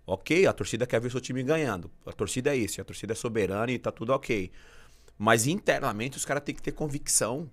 Ok, 0.06 0.46
a 0.46 0.52
torcida 0.52 0.86
quer 0.86 1.00
ver 1.00 1.10
seu 1.10 1.20
time 1.20 1.42
ganhando. 1.42 1.90
A 2.04 2.12
torcida 2.12 2.52
é 2.52 2.56
isso, 2.56 2.80
a 2.80 2.84
torcida 2.84 3.12
é 3.12 3.16
soberana 3.16 3.70
e 3.70 3.78
tá 3.78 3.90
tudo 3.92 4.12
ok. 4.12 4.50
Mas 5.18 5.46
internamente 5.46 6.16
os 6.16 6.24
caras 6.24 6.42
têm 6.42 6.54
que 6.54 6.62
ter 6.62 6.72
convicção 6.72 7.48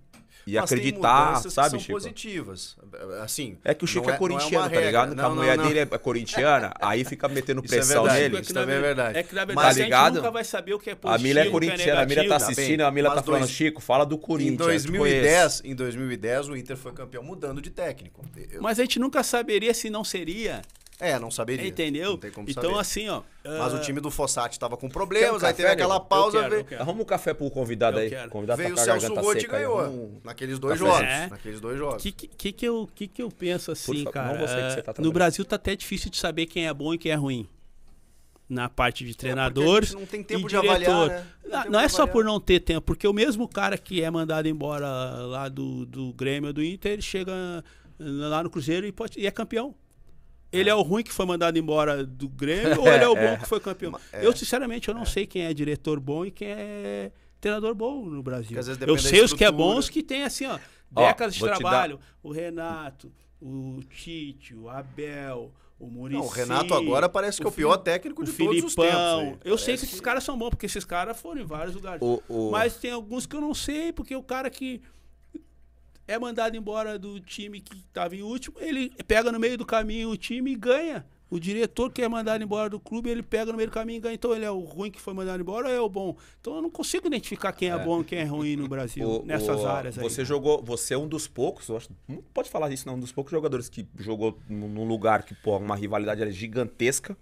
e 0.48 0.56
Mas 0.56 0.68
tem 0.68 0.80
acreditar, 0.80 1.28
mudanças 1.28 1.54
sabe, 1.54 1.66
que 1.68 1.72
são 1.72 1.80
Chico? 1.80 1.94
positivas. 1.94 2.76
Assim. 3.22 3.58
É 3.64 3.76
que 3.76 3.84
o 3.84 3.88
Chico 3.88 4.08
não 4.08 4.14
é, 4.16 4.18
corintiano, 4.18 4.64
uma 4.66 4.70
tá 4.72 4.82
ligado? 4.82 5.14
Que 5.14 5.20
a 5.20 5.24
Não, 5.30 5.36
mulher 5.36 5.56
não, 5.58 5.64
não. 5.66 5.70
dele 5.72 5.80
é 5.82 5.98
corintiana, 6.00 6.74
aí 6.82 7.04
fica 7.04 7.28
metendo 7.28 7.62
Isso 7.64 7.76
é 7.76 7.78
pressão 7.78 8.04
verdade. 8.06 8.22
nele. 8.30 8.42
Isso 8.42 8.54
também 8.54 8.76
é 8.78 8.82
verdade. 8.82 9.18
É 9.20 9.24
que 9.24 9.36
na 9.36 9.46
Mas- 9.46 9.48
verdade 9.48 9.76
Tá 9.78 9.82
a 9.82 9.84
ligado? 9.86 10.06
gente 10.08 10.16
nunca 10.16 10.32
vai 10.32 10.44
saber 10.44 10.74
o 10.74 10.80
que 10.80 10.90
é 10.90 10.94
A 10.94 10.96
positivo. 10.96 11.24
Mila 11.28 11.40
é 11.40 11.44
o 11.44 11.46
que 11.46 11.52
corintiana, 11.52 12.02
a 12.02 12.06
Mila 12.08 12.28
tá 12.28 12.36
assistindo, 12.38 12.82
a 12.82 12.92
Mila 12.92 13.12
tá 13.14 13.22
falando, 13.22 13.42
dois- 13.42 13.52
Chico, 13.52 13.80
fala 13.80 14.06
do 14.06 14.16
Em 14.16 14.20
Corinthians. 14.20 14.58
tu 14.58 14.64
2010, 14.92 15.62
em 15.66 15.76
2010, 15.76 16.50
o 16.50 16.56
Inter 16.58 16.78
foi 16.78 16.94
campeão 16.94 17.22
mudando 17.22 17.62
de 17.62 17.70
técnico. 17.70 18.26
Eu- 18.50 18.60
Mas 18.64 18.80
a 18.80 18.82
gente 18.82 18.98
nunca 18.98 19.22
saberia 19.22 19.74
se 19.76 19.88
não 19.92 20.04
seria. 20.04 20.64
É, 21.00 21.18
não 21.18 21.32
saberia. 21.32 21.66
Entendeu? 21.68 22.12
Não 22.12 22.18
tem 22.18 22.30
como 22.32 22.50
então, 22.50 22.64
saber. 22.64 22.80
assim, 22.80 23.08
ó. 23.10 23.22
Mas 23.44 23.74
ah, 23.74 23.78
o 23.78 23.82
time 23.82 24.02
do 24.02 24.12
Fossati 24.12 24.56
estava 24.56 24.76
com 24.76 24.90
problemas, 24.90 25.42
um 25.42 25.46
aí 25.46 25.54
teve 25.54 25.70
aquela 25.70 25.96
nego? 25.96 26.06
pausa. 26.08 26.42
Quero, 26.42 26.64
veio. 26.66 26.82
Arruma 26.82 27.02
um 27.02 27.06
café 27.06 27.34
pro 27.34 27.50
convidado 27.50 27.98
Eu 27.98 28.04
aí. 28.04 28.10
quero. 28.10 28.28
O 28.28 28.32
convidado 28.32 28.58
veio 28.62 28.74
o 28.74 28.76
tá 28.76 28.82
a 28.82 28.86
Celso 29.00 29.14
Rotti 29.16 29.46
e 29.46 29.48
ganhou. 29.48 29.82
Um- 29.88 30.20
Naqueles 30.24 30.60
dois 30.60 30.80
café. 30.80 30.92
jogos. 30.92 31.08
É. 31.10 31.28
Naqueles 31.28 31.60
dois 31.62 31.78
jogos. 31.78 32.04
que, 32.04 32.12
que, 32.12 32.28
que, 32.28 32.52
que 32.52 32.66
eu, 32.66 32.90
que, 32.94 33.08
que 33.08 33.22
eu 33.24 33.30
penso 33.32 33.72
assim, 33.72 34.00
favor, 34.04 34.12
cara? 34.12 34.34
não 34.38 34.48
você 34.48 34.56
que 34.56 34.72
você 34.74 34.82
tá 34.82 34.94
Ah, 34.98 35.02
no. 35.02 35.12
Brasil 35.12 35.46
tá 35.46 35.56
até 35.56 35.76
difícil 35.76 36.12
de 36.12 36.18
saber 36.18 36.46
quem 36.48 36.68
é 36.68 36.74
bom 36.74 36.94
e 36.94 36.98
quem 36.98 37.12
é 37.12 37.16
ruim. 37.16 37.48
Na 38.50 38.68
parte 38.68 39.06
de 39.06 39.12
É, 39.12 39.14
treinadores. 39.14 39.90
gente 39.90 40.00
não 40.00 40.08
tem 40.08 40.24
tempo 40.24 40.48
e 40.48 40.50
de 40.50 40.56
avaliar, 40.58 40.80
diretor. 40.80 41.08
né? 41.10 41.26
Não 41.46 41.52
Não, 41.52 41.62
tem 41.64 41.72
não 41.72 41.80
é 41.80 41.88
só 41.88 41.98
avaliar. 42.02 42.14
por 42.14 42.26
não 42.26 42.40
ter 42.40 42.60
tempo, 42.60 42.82
porque 42.82 43.08
o 43.08 43.14
mesmo 43.14 43.48
cara 43.48 43.78
que 43.78 44.02
é 44.02 44.10
mandado 44.10 44.48
embora 44.48 44.88
lá 44.88 45.48
do, 45.48 45.86
do 45.86 46.12
Grêmio 46.14 46.48
ou 46.48 46.54
do 46.54 46.64
Inter, 46.64 46.94
ele 46.94 47.02
chega 47.04 47.32
lá 48.00 48.42
no 48.44 48.50
Cruzeiro 48.50 48.88
e, 48.88 48.92
pode, 48.92 49.20
e 49.20 49.28
é 49.28 49.32
campeão. 49.32 49.76
Ele 50.52 50.70
é 50.70 50.74
o 50.76 50.82
ruim 50.82 51.04
que 51.04 51.12
foi 51.12 51.26
mandado 51.26 51.58
embora 51.60 52.04
do 52.04 52.28
Grêmio 52.28 52.82
ou 52.82 52.88
ele 52.92 53.04
é 53.04 53.08
o 53.08 53.16
bom 53.16 53.38
que 53.38 53.46
foi 53.48 53.60
campeão? 53.60 54.00
É. 54.12 54.26
Eu, 54.26 54.36
sinceramente, 54.36 54.88
eu 54.88 54.94
não 54.96 55.06
sei 55.06 55.26
quem 55.28 55.44
é 55.44 55.54
diretor 55.54 56.00
bom 56.00 56.26
e 56.26 56.32
quem 56.32 56.48
é 56.50 57.12
treinador 57.40 57.74
bom 57.76 58.04
no 58.06 58.24
Brasil. 58.24 58.58
Eu 58.88 58.98
sei 58.98 59.22
os 59.22 59.34
que 59.34 59.46
é 59.46 59.52
bons 59.52 59.90
que 59.90 60.02
tem 60.04 60.24
assim, 60.24 60.46
ó, 60.46 60.58
Ó, 60.96 61.06
décadas 61.08 61.34
de 61.36 61.40
vou 61.40 61.50
te 61.50 61.52
dar- 61.52 61.58
trabalho. 61.60 62.00
O 62.24 62.32
Renato, 62.32 63.12
o 63.40 63.80
Tite, 63.90 64.56
o 64.56 64.68
Abel, 64.70 65.52
o 65.80 65.88
Muricy. 65.88 66.20
Não, 66.20 66.26
o 66.26 66.30
Renato 66.30 66.74
agora 66.74 67.08
parece 67.08 67.40
que 67.40 67.46
é 67.46 67.50
o 67.50 67.52
pior 67.54 67.78
técnico 67.78 68.24
de 68.24 68.34
todos 68.34 68.64
os 68.64 68.76
tempos. 68.76 68.96
aí. 68.98 69.38
Eu 69.46 69.58
sei 69.58 69.76
Parece 69.76 69.86
que 69.86 69.92
esses 69.92 70.02
caras 70.02 70.24
são 70.24 70.38
bons, 70.38 70.50
porque 70.50 70.66
esses 70.66 70.84
caras 70.84 71.20
foram 71.22 71.42
em 71.42 71.46
vários 71.46 71.76
lugares. 71.76 72.02
O- 72.02 72.22
o- 72.28 72.52
Mas 72.52 72.76
tem 72.78 72.92
alguns 72.92 73.26
que 73.26 73.36
eu 73.36 73.42
não 73.42 73.54
sei, 73.54 73.94
porque 73.94 74.16
o 74.16 74.24
cara 74.24 74.50
que 74.50 74.82
é 76.10 76.18
mandado 76.18 76.58
embora 76.58 76.98
do 76.98 77.20
time 77.20 77.62
que 77.62 77.78
estava 77.78 78.16
em 78.16 78.24
último, 78.24 78.56
ele 78.60 78.92
pega 79.08 79.32
no 79.32 79.40
meio 79.40 79.56
do 79.58 79.66
caminho 79.66 80.10
o 80.10 80.18
time 80.18 80.52
e 80.52 80.56
ganha. 80.56 81.06
O 81.30 81.40
diretor 81.40 81.92
que 81.94 82.02
é 82.02 82.08
mandado 82.08 82.44
embora 82.44 82.68
do 82.72 82.80
clube, 82.80 83.08
ele 83.08 83.22
pega 83.22 83.52
no 83.52 83.58
meio 83.60 83.70
do 83.70 83.74
caminho 83.74 83.98
e 83.98 84.00
ganha. 84.02 84.16
Então 84.16 84.34
ele 84.34 84.44
é 84.44 84.50
o 84.50 84.62
ruim 84.62 84.90
que 84.90 85.00
foi 85.00 85.14
mandado 85.14 85.40
embora 85.40 85.68
ou 85.68 85.74
é 85.76 85.80
o 85.80 85.88
bom? 85.88 86.18
Então 86.42 86.56
eu 86.56 86.62
não 86.64 86.72
consigo 86.72 87.06
identificar 87.06 87.52
quem 87.52 87.70
é, 87.70 87.78
bom 87.78 88.02
e 88.02 88.04
quem 88.04 88.18
é 88.18 88.24
ruim 88.24 88.56
no 88.56 88.68
Brasil, 88.68 89.08
O- 89.22 89.24
nessas 89.24 89.62
o- 89.62 89.68
áreas 89.68 90.00
aí. 90.00 90.04
Você 90.04 90.26
jogou, 90.26 90.64
você 90.64 90.96
é 90.96 90.98
um 90.98 91.08
dos 91.08 91.28
poucos, 91.28 91.70
eu 91.70 91.78
acho, 91.78 91.90
não 92.08 92.24
pode 92.34 92.50
falar 92.50 92.72
isso 92.72 92.88
não, 92.88 92.96
um 92.96 93.00
dos 93.00 93.12
poucos 93.12 93.30
jogadores 93.30 93.70
que 93.70 93.88
jogou 94.00 94.40
num 94.50 94.88
lugar 94.88 95.22
que, 95.22 95.36
pô, 95.36 95.56
uma 95.58 95.76
rivalidade 95.76 96.32
gigantesca. 96.32 97.16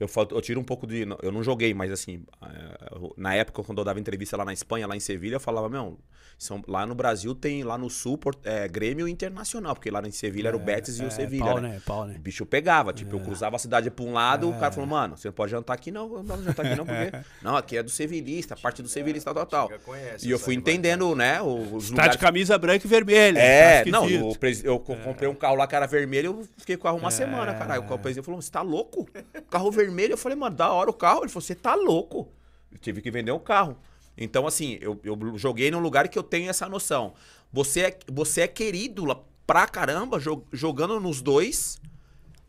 Eu, 0.00 0.08
falo- 0.08 0.28
eu 0.32 0.40
tiro 0.40 0.58
um 0.60 0.64
pouco 0.64 0.86
de. 0.86 1.06
Eu 1.22 1.30
não 1.30 1.42
joguei, 1.42 1.72
mas 1.72 1.90
assim, 1.92 2.24
é, 2.42 2.94
eu- 2.96 3.14
na 3.16 3.34
época, 3.34 3.62
quando 3.62 3.78
eu 3.78 3.84
dava 3.84 4.00
entrevista 4.00 4.36
lá 4.36 4.44
na 4.44 4.52
Espanha, 4.52 4.86
lá 4.86 4.96
em 4.96 5.00
Sevilha, 5.00 5.36
eu 5.36 5.40
falava, 5.40 5.68
meu, 5.68 5.98
são, 6.36 6.60
lá 6.66 6.84
no 6.84 6.96
Brasil 6.96 7.32
tem, 7.32 7.62
lá 7.62 7.78
no 7.78 7.88
Sul, 7.88 8.18
é, 8.42 8.66
Grêmio 8.66 9.06
Internacional, 9.06 9.72
porque 9.74 9.88
lá 9.92 10.02
em 10.04 10.10
Sevilha 10.10 10.48
era 10.48 10.56
o 10.56 10.60
Betis 10.60 10.98
e 10.98 11.04
o 11.04 11.06
é, 11.06 11.10
Sevilha. 11.10 11.44
pau, 11.44 11.60
né? 11.60 11.68
né? 11.68 11.82
Pau, 11.86 12.04
né? 12.06 12.16
O 12.16 12.20
bicho 12.20 12.44
pegava, 12.44 12.92
tipo, 12.92 13.14
eu 13.14 13.20
cruzava 13.20 13.54
a 13.54 13.58
cidade 13.58 13.88
pra 13.88 14.04
um 14.04 14.12
lado, 14.12 14.48
o 14.50 14.52
cara 14.54 14.66
É. 14.66 14.70
falou, 14.72 14.88
mano, 14.90 15.16
você 15.16 15.28
não 15.28 15.32
pode 15.32 15.52
jantar 15.52 15.74
aqui 15.74 15.92
não, 15.92 16.08
não 16.08 16.24
pode 16.24 16.42
jantar 16.42 16.66
aqui 16.66 16.74
não, 16.76 16.84
porque. 16.84 17.04
Não, 17.40 17.56
aqui 17.56 17.76
é 17.76 17.82
do 17.82 17.90
sevilista, 17.90 18.56
parte 18.56 18.82
do 18.82 18.88
sevilista, 18.88 19.32
tal, 19.32 19.46
tal, 19.46 19.68
tal. 19.68 19.78
Já 19.78 19.84
conhece 19.84 20.26
E 20.26 20.30
eu 20.30 20.38
fui 20.40 20.54
entendendo, 20.54 21.14
né, 21.14 21.40
os 21.40 21.84
Tá 21.84 21.90
lugares. 21.90 22.12
de 22.12 22.18
camisa 22.18 22.58
branca 22.58 22.84
e 22.84 22.88
vermelha. 22.88 23.38
É, 23.38 23.84
tá 23.84 23.90
não, 23.90 24.08
eu 24.08 24.80
co- 24.80 24.96
comprei 24.96 25.28
um 25.28 25.34
carro 25.34 25.54
lá 25.54 25.66
que 25.68 25.76
era 25.76 25.86
vermelho, 25.86 26.26
eu 26.40 26.48
fiquei 26.58 26.76
com 26.76 26.80
o 26.80 26.84
carro 26.84 26.98
É. 26.98 27.00
uma 27.00 27.10
semana, 27.12 27.54
caralho. 27.54 27.84
O 27.88 27.98
presidente 27.98 28.24
falou, 28.24 28.42
você 28.42 28.50
tá 28.50 28.60
louco? 28.62 29.06
Carro 29.50 29.70
vermelho? 29.70 29.83
Eu 30.12 30.18
falei, 30.18 30.36
mano, 30.36 30.54
da 30.56 30.72
hora 30.72 30.90
o 30.90 30.94
carro. 30.94 31.20
Ele 31.22 31.28
falou, 31.28 31.42
você 31.42 31.54
tá 31.54 31.74
louco? 31.74 32.28
Eu 32.70 32.78
tive 32.78 33.00
que 33.00 33.10
vender 33.10 33.32
um 33.32 33.38
carro. 33.38 33.76
Então, 34.16 34.46
assim, 34.46 34.78
eu, 34.80 34.98
eu 35.02 35.18
joguei 35.36 35.70
num 35.70 35.80
lugar 35.80 36.08
que 36.08 36.18
eu 36.18 36.22
tenho 36.22 36.48
essa 36.48 36.68
noção. 36.68 37.14
Você 37.52 37.80
é, 37.80 37.98
você 38.10 38.42
é 38.42 38.48
querido 38.48 39.04
pra 39.46 39.66
caramba 39.66 40.18
jo- 40.20 40.44
jogando 40.52 40.98
nos 41.00 41.20
dois. 41.20 41.80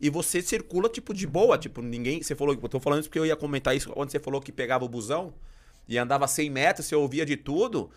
E 0.00 0.10
você 0.10 0.42
circula, 0.42 0.88
tipo, 0.88 1.14
de 1.14 1.26
boa. 1.26 1.56
Tipo, 1.58 1.80
ninguém. 1.82 2.22
Você 2.22 2.34
falou. 2.34 2.54
Eu 2.54 2.68
tô 2.68 2.78
falando 2.78 3.00
isso 3.00 3.08
porque 3.08 3.18
eu 3.18 3.26
ia 3.26 3.36
comentar 3.36 3.74
isso 3.74 3.90
quando 3.90 4.10
você 4.10 4.18
falou 4.20 4.40
que 4.40 4.52
pegava 4.52 4.84
o 4.84 4.88
busão 4.88 5.32
e 5.88 5.96
andava 5.98 6.26
100 6.26 6.50
metros, 6.50 6.86
você 6.86 6.94
ouvia 6.96 7.24
de 7.24 7.36
tudo. 7.36 7.90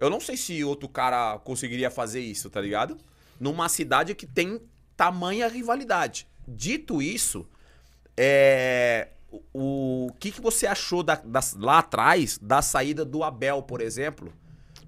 Eu 0.00 0.10
não 0.10 0.20
sei 0.20 0.36
se 0.36 0.62
outro 0.64 0.88
cara 0.88 1.38
conseguiria 1.38 1.90
fazer 1.90 2.20
isso, 2.20 2.50
tá 2.50 2.60
ligado? 2.60 2.96
Numa 3.38 3.68
cidade 3.68 4.14
que 4.14 4.26
tem 4.26 4.60
tamanha 4.96 5.46
rivalidade. 5.48 6.26
Dito 6.48 7.00
isso, 7.02 7.46
é, 8.16 9.08
o, 9.30 10.06
o 10.08 10.12
que, 10.18 10.30
que 10.30 10.40
você 10.40 10.66
achou 10.66 11.02
da- 11.02 11.20
das- 11.24 11.54
lá 11.58 11.78
atrás 11.78 12.38
da 12.40 12.62
saída 12.62 13.04
do 13.04 13.22
Abel, 13.22 13.62
por 13.62 13.80
exemplo? 13.80 14.32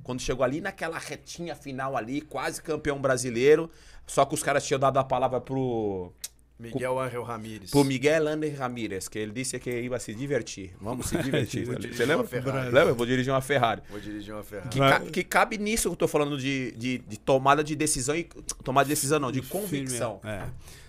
Quando 0.02 0.20
chegou 0.22 0.42
ali 0.44 0.60
naquela 0.60 0.98
retinha 0.98 1.55
final 1.55 1.96
ali, 1.96 2.20
quase 2.22 2.62
campeão 2.62 2.98
brasileiro, 3.00 3.70
só 4.06 4.24
que 4.24 4.34
os 4.34 4.42
caras 4.42 4.64
tinham 4.66 4.80
dado 4.80 4.98
a 4.98 5.05
palavra 5.05 5.38
pro, 5.38 6.10
Miguel 6.59 6.98
Ángel 6.98 7.22
Ramírez. 7.22 7.70
pro 7.70 7.84
Miguel 7.84 8.26
Ander 8.26 8.59
Ramírez, 8.59 9.06
que 9.06 9.18
ele 9.18 9.32
disse 9.32 9.59
que 9.59 9.70
ia 9.82 9.98
se 9.98 10.14
divertir. 10.14 10.74
Vamos 10.80 11.09
se 11.09 11.18
divertir. 11.22 11.66
Vou 11.66 11.74
Você 11.74 11.80
dirigir 11.82 12.06
lembra? 12.06 12.22
uma 12.22 12.26
Ferrari. 12.28 12.64
Lembra? 12.70 12.88
Eu 12.88 12.94
vou 12.94 13.06
dirigir 13.06 13.32
uma 13.32 13.42
Ferrari. 13.42 13.82
Vou 13.90 14.00
dirigir 14.00 14.32
uma 14.34 14.42
Ferrari. 14.42 14.68
Que, 14.70 14.78
ca- 14.78 15.00
que 15.00 15.22
cabe 15.24 15.59
nisso 15.59 15.88
que 15.90 15.92
eu 15.92 15.96
tô 15.96 16.09
falando 16.09 16.38
de, 16.38 16.72
de, 16.72 16.98
de 16.98 17.18
tomada 17.18 17.62
de 17.62 17.76
decisão 17.76 18.16
e. 18.16 18.24
Tomada 18.64 18.86
de 18.86 18.94
decisão 18.94 19.20
não, 19.20 19.30
de 19.30 19.42
convicção. 19.42 20.20
É. 20.24 20.42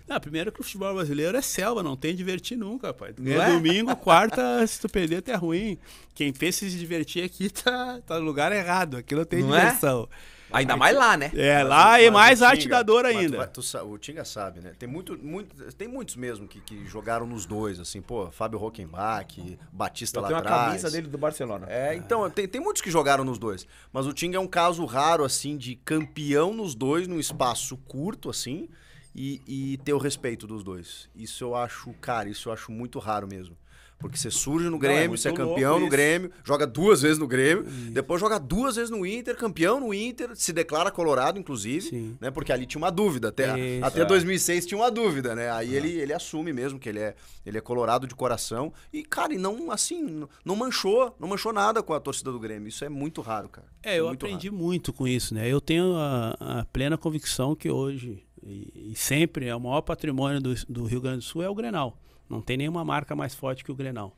Não, 0.10 0.19
primeiro 0.19 0.52
que 0.52 0.60
o 0.60 0.64
futebol 0.64 0.94
brasileiro 0.95 1.38
é 1.38 1.41
selva, 1.41 1.84
não 1.84 1.95
tem 1.95 2.15
divertir 2.15 2.57
nunca. 2.57 2.91
Tu 2.91 3.22
ganha 3.22 3.38
Não 3.38 3.44
é? 3.44 3.52
domingo, 3.53 3.95
quarta, 3.95 4.65
se 4.65 4.81
tu 4.81 4.90
perder, 4.90 5.18
até 5.18 5.36
ruim. 5.36 5.77
Quem 6.15 6.34
pensa 6.34 6.65
em 6.65 6.69
se 6.69 6.77
divertir 6.80 7.23
aqui 7.23 7.49
tá, 7.49 8.02
tá 8.06 8.19
no 8.19 8.26
lugar 8.26 8.52
errado. 8.52 8.98
Aqui 8.98 9.14
não 9.14 9.23
tem 9.23 9.41
Não 9.44 9.56
é? 9.56 9.60
diversão. 9.65 10.10
Ainda 10.52 10.76
mais 10.76 10.98
lá, 10.98 11.15
né? 11.15 11.30
É, 11.36 11.60
Mas 11.60 11.68
lá 11.69 11.91
o- 11.91 11.95
é 11.98 12.10
mais 12.10 12.41
arte 12.41 12.68
da 12.68 12.81
dor 12.81 13.03
tu 13.03 13.07
ainda. 13.07 13.45
tu 13.45 13.61
sa- 13.61 13.84
o 13.84 13.99
Tinga 13.99 14.26
sabe, 14.26 14.61
né? 14.61 14.72
Tem, 14.80 14.90
muito, 14.90 15.15
muito, 15.23 15.56
tem 15.76 15.88
muitos 15.88 16.15
mesmo 16.15 16.48
que, 16.48 16.60
que 16.60 16.88
jogaram 16.88 17.27
nos 17.27 17.45
dois, 17.45 17.80
assim, 17.80 18.02
pô, 18.02 18.31
Fábio 18.31 18.57
Rockenbach, 18.57 19.60
Batista 19.72 20.18
Eu 20.18 20.22
lá 20.23 20.27
tenho 20.30 20.38
a 20.40 20.41
atrás. 20.41 20.65
camisa 20.65 20.90
dele 20.90 21.07
do 21.07 21.19
Barcelona. 21.19 21.68
É, 21.69 21.94
então, 21.94 22.27
tem, 22.31 22.48
tem 22.48 22.60
muitos 22.60 22.81
que 22.81 22.90
jogaram 22.90 23.23
nos 23.23 23.38
dois. 23.38 23.68
Mas 23.94 24.07
o 24.07 24.11
Tinga 24.14 24.38
é 24.38 24.40
um 24.40 24.48
caso 24.48 24.84
raro, 24.86 25.23
assim, 25.23 25.56
de 25.56 25.76
campeão 25.76 26.52
nos 26.52 26.73
dois, 26.73 27.07
num 27.07 27.19
espaço 27.19 27.77
curto, 27.88 28.27
assim, 28.27 28.68
e, 29.15 29.41
e 29.48 29.77
ter 29.80 29.94
o 29.94 29.98
respeito 29.98 30.45
dos 30.48 30.64
dois. 30.64 31.10
Isso 31.15 31.44
eu 31.44 31.56
acho, 31.56 31.91
cara, 32.02 32.30
isso 32.30 32.49
eu 32.49 32.53
acho 32.53 32.72
muito 32.72 32.99
raro 32.99 33.27
mesmo. 33.27 33.56
Porque 33.98 34.18
você 34.18 34.31
surge 34.31 34.69
no 34.69 34.77
é 34.77 34.80
Grêmio, 34.80 35.10
muito 35.10 35.19
você 35.22 35.27
é 35.27 35.34
campeão 35.34 35.73
no 35.77 35.81
isso. 35.81 35.91
Grêmio, 35.91 36.31
joga 36.41 36.65
duas 36.65 37.02
vezes 37.02 37.18
no 37.18 37.27
Grêmio, 37.27 37.65
depois 37.91 38.22
joga 38.22 38.40
duas 38.40 38.77
vezes 38.77 38.90
no 38.90 39.06
Inter, 39.06 39.36
campeão 39.36 39.77
no 39.81 39.94
Inter, 39.94 40.30
se 40.36 40.53
declara 40.53 40.90
colorado, 40.90 41.38
inclusive, 41.38 41.81
Sim. 41.90 42.18
né? 42.22 42.31
Porque 42.31 42.53
ali 42.53 42.65
tinha 42.65 42.80
uma 42.80 42.91
dúvida. 42.91 43.27
Até, 43.27 43.60
Isso, 43.60 43.86
até 43.86 43.99
é. 44.03 44.06
2006 44.06 44.65
tinha 44.65 44.77
uma 44.77 44.90
dúvida, 44.90 45.36
né? 45.36 45.52
Aí 45.52 45.76
ele, 45.76 45.90
ele 45.99 46.14
assume 46.14 46.53
mesmo 46.53 46.80
que 46.80 46.88
ele 46.88 46.99
é, 46.99 47.14
ele 47.45 47.57
é 47.57 47.61
colorado 47.61 48.07
de 48.07 48.15
coração. 48.15 48.72
E, 48.94 49.03
cara, 49.03 49.34
e 49.34 49.38
não, 49.38 49.69
assim, 49.69 50.02
não- 50.02 50.30
não 50.45 50.56
manchou, 50.56 51.14
não 51.19 51.27
manchou 51.27 51.52
nada 51.52 51.84
com 51.84 51.94
a 51.94 51.99
torcida 51.99 52.31
do 52.31 52.40
Grêmio. 52.40 52.69
Isso 52.69 52.86
é 52.86 52.90
muito 52.90 53.19
raro, 53.19 53.49
cara. 53.49 53.68
É, 53.84 53.99
eu 53.99 54.07
muito 54.07 54.26
aprendi 54.26 54.48
raro. 54.48 54.64
muito 54.64 54.94
com 54.94 55.06
isso, 55.06 55.34
né? 55.34 55.45
Eu 55.49 55.60
tenho 55.60 55.94
a, 55.98 56.38
a 56.61 56.65
plena 56.72 56.98
convicção 56.98 57.53
que 57.53 57.69
hoje 57.69 58.23
e, 58.43 58.91
e 58.91 58.95
sempre 58.95 59.47
é 59.47 59.55
o 59.55 59.59
maior 59.59 59.81
patrimônio 59.81 60.41
do, 60.41 60.53
do 60.67 60.85
Rio 60.85 61.01
Grande 61.01 61.17
do 61.17 61.23
Sul 61.23 61.43
é 61.43 61.49
o 61.49 61.55
Grenal. 61.55 61.97
Não 62.29 62.41
tem 62.41 62.57
nenhuma 62.57 62.85
marca 62.85 63.15
mais 63.15 63.33
forte 63.33 63.63
que 63.63 63.71
o 63.71 63.75
Grenal. 63.75 64.15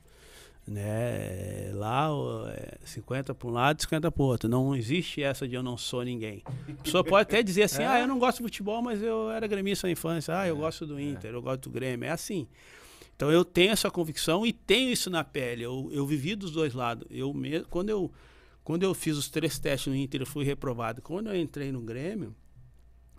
Né? 0.66 1.72
Lá 1.74 2.14
ó, 2.14 2.46
é 2.48 2.78
50 2.84 3.34
para 3.34 3.48
um 3.48 3.50
lado, 3.50 3.82
50 3.82 4.12
para 4.12 4.22
o 4.22 4.26
outro. 4.26 4.48
Não 4.48 4.76
existe 4.76 5.22
essa 5.22 5.48
de 5.48 5.54
eu 5.54 5.62
não 5.62 5.76
sou 5.76 6.04
ninguém. 6.04 6.42
A 6.68 6.82
pessoa 6.82 7.02
pode 7.02 7.22
até 7.22 7.42
dizer 7.42 7.64
assim: 7.64 7.82
ah, 7.84 7.98
eu 7.98 8.06
não 8.06 8.18
gosto 8.18 8.38
de 8.38 8.44
futebol, 8.44 8.80
mas 8.80 9.02
eu 9.02 9.30
era 9.30 9.46
gremista 9.46 9.86
na 9.86 9.92
infância. 9.92 10.38
Ah, 10.38 10.46
eu 10.46 10.56
gosto 10.56 10.86
do 10.86 11.00
Inter, 11.00 11.32
eu 11.32 11.42
gosto 11.42 11.62
do 11.62 11.70
Grêmio. 11.70 12.06
É 12.06 12.10
assim. 12.10 12.46
Então 13.16 13.30
eu 13.30 13.44
tenho 13.44 13.72
essa 13.72 13.90
convicção 13.90 14.46
e 14.46 14.52
tenho 14.52 14.90
isso 14.90 15.10
na 15.10 15.24
pele. 15.24 15.64
Eu, 15.64 15.88
eu 15.92 16.06
vivi 16.06 16.36
dos 16.36 16.52
dois 16.52 16.74
lados. 16.74 17.06
Eu 17.10 17.32
mesmo, 17.34 17.66
quando 17.68 17.90
eu 17.90 18.10
quando 18.64 18.84
eu 18.84 18.94
fiz 18.94 19.16
os 19.16 19.28
três 19.28 19.58
testes 19.58 19.92
no 19.92 19.96
Inter, 19.98 20.22
eu 20.22 20.26
fui 20.26 20.44
reprovado. 20.44 21.02
Quando 21.02 21.28
eu 21.28 21.36
entrei 21.36 21.72
no 21.72 21.80
Grêmio, 21.80 22.34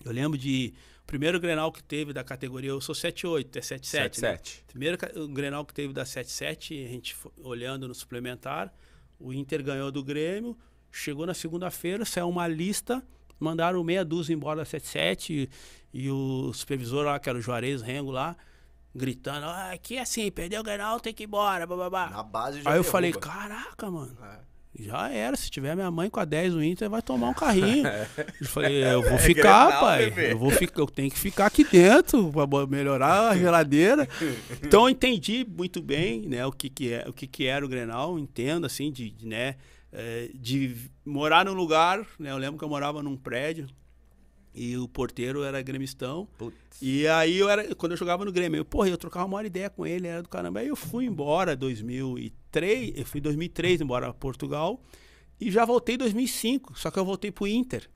eu 0.05 0.11
lembro 0.11 0.37
de 0.37 0.73
primeiro 1.05 1.39
Grenal 1.39 1.71
que 1.71 1.83
teve 1.83 2.13
da 2.13 2.23
categoria, 2.23 2.69
eu 2.71 2.81
sou 2.81 2.95
78, 2.95 3.57
é 3.57 3.61
77, 3.61 4.21
né? 4.21 4.37
7-7. 4.37 4.63
Primeiro 4.67 4.97
Grenal 5.29 5.65
que 5.65 5.73
teve 5.73 5.93
da 5.93 6.05
77, 6.05 6.85
a 6.85 6.87
gente 6.87 7.15
olhando 7.41 7.87
no 7.87 7.93
suplementar, 7.95 8.73
o 9.19 9.33
Inter 9.33 9.63
ganhou 9.63 9.91
do 9.91 10.03
Grêmio, 10.03 10.57
chegou 10.91 11.25
na 11.25 11.33
segunda-feira, 11.33 12.05
saiu 12.05 12.29
uma 12.29 12.47
lista, 12.47 13.01
mandaram 13.39 13.83
meia 13.83 14.03
dúzia 14.03 14.33
embora 14.33 14.57
da 14.59 14.65
77 14.65 15.49
e, 15.93 16.03
e 16.05 16.09
o 16.09 16.51
supervisor 16.53 17.05
lá, 17.05 17.19
que 17.19 17.29
era 17.29 17.37
o 17.37 17.41
Juarez 17.41 17.81
Rengo 17.81 18.11
lá, 18.11 18.35
gritando, 18.95 19.45
ah, 19.45 19.71
aqui 19.71 19.97
é 19.97 20.01
assim, 20.01 20.29
perdeu 20.31 20.61
o 20.61 20.63
Grenal, 20.63 20.99
tem 20.99 21.13
que 21.13 21.23
ir 21.23 21.25
embora, 21.25 21.65
bababá. 21.65 22.09
Na 22.09 22.23
base 22.23 22.61
já 22.61 22.69
Aí 22.69 22.77
eu 22.77 22.81
derruba. 22.83 22.91
falei, 22.91 23.11
caraca, 23.13 23.89
mano. 23.89 24.17
É. 24.23 24.52
Já 24.77 25.09
era, 25.09 25.35
se 25.37 25.51
tiver 25.51 25.75
minha 25.75 25.91
mãe 25.91 26.09
com 26.09 26.19
a 26.19 26.25
10 26.25 26.53
no 26.55 26.63
Inter, 26.63 26.89
vai 26.89 27.01
tomar 27.01 27.29
um 27.29 27.33
carrinho. 27.33 27.83
Eu 28.41 28.47
falei, 28.47 28.83
eu 28.83 29.01
vou 29.03 29.11
É 29.13 29.17
ficar, 29.19 29.65
Grenal, 29.67 29.81
pai. 29.81 30.05
bebê. 30.09 30.31
Eu 30.33 30.39
vou 30.39 30.49
ficar, 30.49 30.81
eu 30.81 30.87
tenho 30.87 31.11
que 31.11 31.19
ficar 31.19 31.45
aqui 31.45 31.63
dentro 31.63 32.31
para 32.31 32.65
melhorar 32.67 33.29
a 33.29 33.37
geladeira. 33.37 34.07
Então 34.63 34.83
eu 34.83 34.89
entendi 34.89 35.45
muito 35.47 35.81
bem, 35.81 36.21
né, 36.27 36.43
o 36.45 36.51
que 36.51 36.69
que 36.69 36.91
é, 36.91 37.05
o 37.07 37.13
que 37.13 37.27
que 37.27 37.45
era 37.45 37.63
o 37.63 37.69
Grenal, 37.69 38.17
entendo 38.17 38.65
assim 38.65 38.91
de, 38.91 39.11
de, 39.11 39.27
né, 39.27 39.55
eh, 39.91 40.31
de 40.33 40.75
morar 41.05 41.45
num 41.45 41.53
lugar, 41.53 41.99
né? 42.17 42.31
Eu 42.31 42.37
lembro 42.37 42.57
que 42.57 42.65
eu 42.65 42.69
morava 42.69 43.03
num 43.03 43.15
prédio 43.15 43.67
e 44.55 44.75
o 44.77 44.87
porteiro 44.87 45.43
era 45.43 45.61
gremistão. 45.61 46.27
E 46.81 47.07
aí 47.07 47.37
eu 47.37 47.47
era, 47.49 47.75
quando 47.75 47.91
eu 47.91 47.97
jogava 47.97 48.25
no 48.25 48.31
Grêmio, 48.31 48.57
eu, 48.57 48.65
porra, 48.65 48.89
eu 48.89 48.97
trocava 48.97 49.25
uma 49.25 49.37
hora 49.37 49.47
ideia 49.47 49.69
com 49.69 49.85
ele, 49.85 50.07
era 50.07 50.21
do 50.23 50.29
caramba. 50.29 50.59
Aí 50.61 50.67
eu 50.67 50.75
fui 50.75 51.05
embora 51.05 51.53
em 51.53 52.31
2003, 52.53 52.93
eu 52.97 53.05
fui 53.05 53.19
em 53.19 53.23
2003 53.23 53.81
embora 53.81 54.05
para 54.07 54.13
Portugal 54.13 54.79
e 55.39 55.49
já 55.51 55.65
voltei 55.65 55.95
em 55.95 55.97
2005, 55.97 56.77
só 56.77 56.91
que 56.91 56.99
eu 56.99 57.05
voltei 57.05 57.31
pro 57.31 57.47
Inter. 57.47 57.89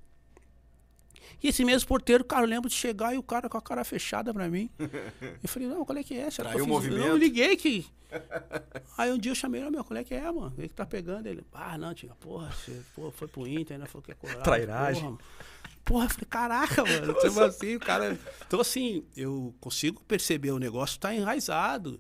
E 1.42 1.50
esse 1.50 1.64
mesmo 1.64 1.88
porteiro, 1.88 2.24
cara, 2.26 2.46
eu 2.46 2.50
lembro 2.50 2.68
de 2.68 2.76
chegar 2.76 3.14
e 3.14 3.18
o 3.18 3.22
cara 3.24 3.48
com 3.48 3.58
a 3.58 3.62
cara 3.62 3.84
fechada 3.84 4.34
pra 4.34 4.50
mim. 4.50 4.70
Eu 5.44 5.48
falei, 5.48 5.68
não, 5.68 5.86
qual 5.86 5.96
é 5.98 6.04
que 6.04 6.16
é? 6.16 6.32
Será 6.32 6.50
que 6.50 6.56
eu 6.56 6.60
fiz- 6.62 6.68
movimento. 6.68 7.00
Não, 7.00 7.08
eu 7.10 7.18
liguei 7.18 7.56
que... 7.56 7.86
Aí 8.98 9.12
um 9.12 9.18
dia 9.20 9.32
eu 9.32 9.36
chamei 9.36 9.62
ele, 9.62 9.70
meu, 9.70 9.84
qual 9.84 10.00
é 10.00 10.04
que 10.04 10.16
é, 10.16 10.32
mano? 10.32 10.54
Ele 10.58 10.68
que 10.70 10.74
tá 10.74 10.86
pegando 10.86 11.28
ele. 11.28 11.44
Ah, 11.54 11.78
não, 11.78 11.94
tinha, 11.94 12.16
porra, 12.16 12.50
você 12.52 12.82
pô, 12.96 13.12
foi 13.12 13.28
pro 13.28 13.46
Inter, 13.48 13.78
né? 13.78 13.86
Falou 13.86 14.02
que 14.02 14.12
é 14.12 14.16
colorado. 14.16 14.44
Trairagem. 14.44 15.04
Porra, 15.04 15.18
Porra, 15.84 16.06
eu 16.06 16.10
falei, 16.10 16.28
caraca, 16.30 16.84
mano. 16.86 17.14
Tipo 17.22 17.40
assim, 17.42 17.76
o 17.76 17.80
cara. 17.80 18.18
Então, 18.48 18.60
assim, 18.60 19.04
eu 19.16 19.54
consigo 19.60 20.02
perceber, 20.06 20.52
o 20.52 20.58
negócio 20.60 21.00
tá 21.00 21.14
enraizado. 21.14 22.00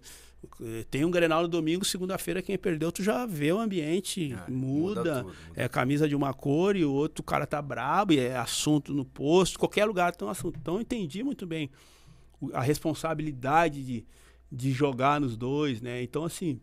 Tem 0.91 1.03
um 1.03 1.11
Grenal 1.11 1.41
no 1.41 1.47
domingo, 1.47 1.83
segunda-feira, 1.83 2.41
quem 2.41 2.57
perdeu, 2.57 2.91
tu 2.91 3.01
já 3.03 3.25
vê 3.25 3.51
o 3.51 3.59
ambiente, 3.59 4.33
É, 4.33 4.49
muda 4.51 4.99
muda. 5.01 5.23
tudo, 5.23 5.25
muda 5.47 5.51
é 5.55 5.67
camisa 5.67 6.07
de 6.07 6.15
uma 6.15 6.33
cor 6.33 6.75
e 6.75 6.85
o 6.85 6.91
outro 6.91 7.23
cara 7.23 7.45
tá 7.47 7.61
brabo, 7.61 8.13
e 8.13 8.19
é 8.19 8.37
assunto 8.37 8.93
no 8.93 9.03
posto, 9.03 9.57
qualquer 9.59 9.85
lugar 9.85 10.15
tem 10.15 10.27
um 10.27 10.31
assunto. 10.31 10.57
Então, 10.61 10.75
eu 10.75 10.81
entendi 10.81 11.23
muito 11.23 11.45
bem 11.45 11.69
o- 12.39 12.51
a 12.55 12.61
responsabilidade 12.61 13.83
de, 13.83 14.05
de 14.51 14.71
jogar 14.71 15.19
nos 15.19 15.35
dois, 15.35 15.81
né? 15.81 16.01
Então, 16.03 16.23
assim, 16.23 16.59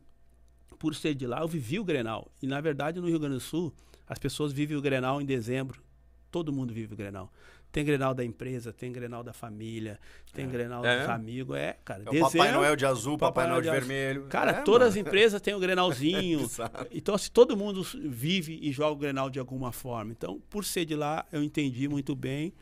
por 0.79 0.95
ser 0.95 1.15
de 1.15 1.27
lá, 1.27 1.41
eu 1.41 1.49
vivi 1.49 1.79
o 1.81 1.85
Grenal. 1.85 2.31
E, 2.41 2.47
na 2.47 2.61
verdade, 2.61 3.01
no 3.01 3.09
Rio 3.09 3.19
Grande 3.19 3.35
do 3.37 3.41
Sul, 3.41 3.73
as 4.07 4.19
pessoas 4.19 4.53
vivem 4.53 4.77
o 4.77 4.81
Grenal 4.83 5.21
em 5.21 5.25
dezembro. 5.27 5.83
Todo 6.31 6.53
mundo 6.53 6.73
vive 6.73 6.95
o 6.95 6.97
Grenal. 6.97 7.33
Tem 7.75 7.85
Grenal 7.85 8.15
da 8.15 8.25
empresa, 8.25 8.73
tem 8.73 8.93
Grenal 8.93 9.25
da 9.25 9.33
família, 9.33 9.99
tem 10.33 10.49
Grenal 10.49 10.85
É 10.87 11.01
dos 11.01 11.09
amigos. 11.11 11.57
É, 11.57 11.77
cara. 11.85 12.05
É 12.07 12.09
o 12.09 12.21
Papai 12.21 12.31
dezembro- 12.31 12.53
Noel 12.61 12.77
de 12.77 12.87
azul, 12.87 13.19
Papai, 13.19 13.49
Noel 13.49 13.63
de, 13.63 13.69
azul. 13.69 13.81
vermelho. 13.81 14.27
Cara, 14.29 14.51
É, 14.53 14.63
todas 14.63 14.91
as 14.91 14.95
mano. 14.95 15.09
empresas 15.09 15.41
têm 15.41 15.55
o 15.55 15.59
Grenalzinho. 15.59 16.49
Então, 16.93 17.17
assim, 17.17 17.31
todo 17.33 17.57
mundo 17.57 17.83
vive 18.09 18.57
e 18.63 18.71
joga 18.71 18.93
o 18.93 18.97
Grenal 18.97 19.29
de 19.29 19.41
alguma 19.41 19.73
forma. 19.73 20.13
Então, 20.13 20.41
por 20.49 20.65
ser 20.65 20.85
de 20.85 20.95
lá, 20.95 21.27
eu 21.33 21.43
entendi 21.43 21.89
muito 21.89 22.15
bem. 22.15 22.53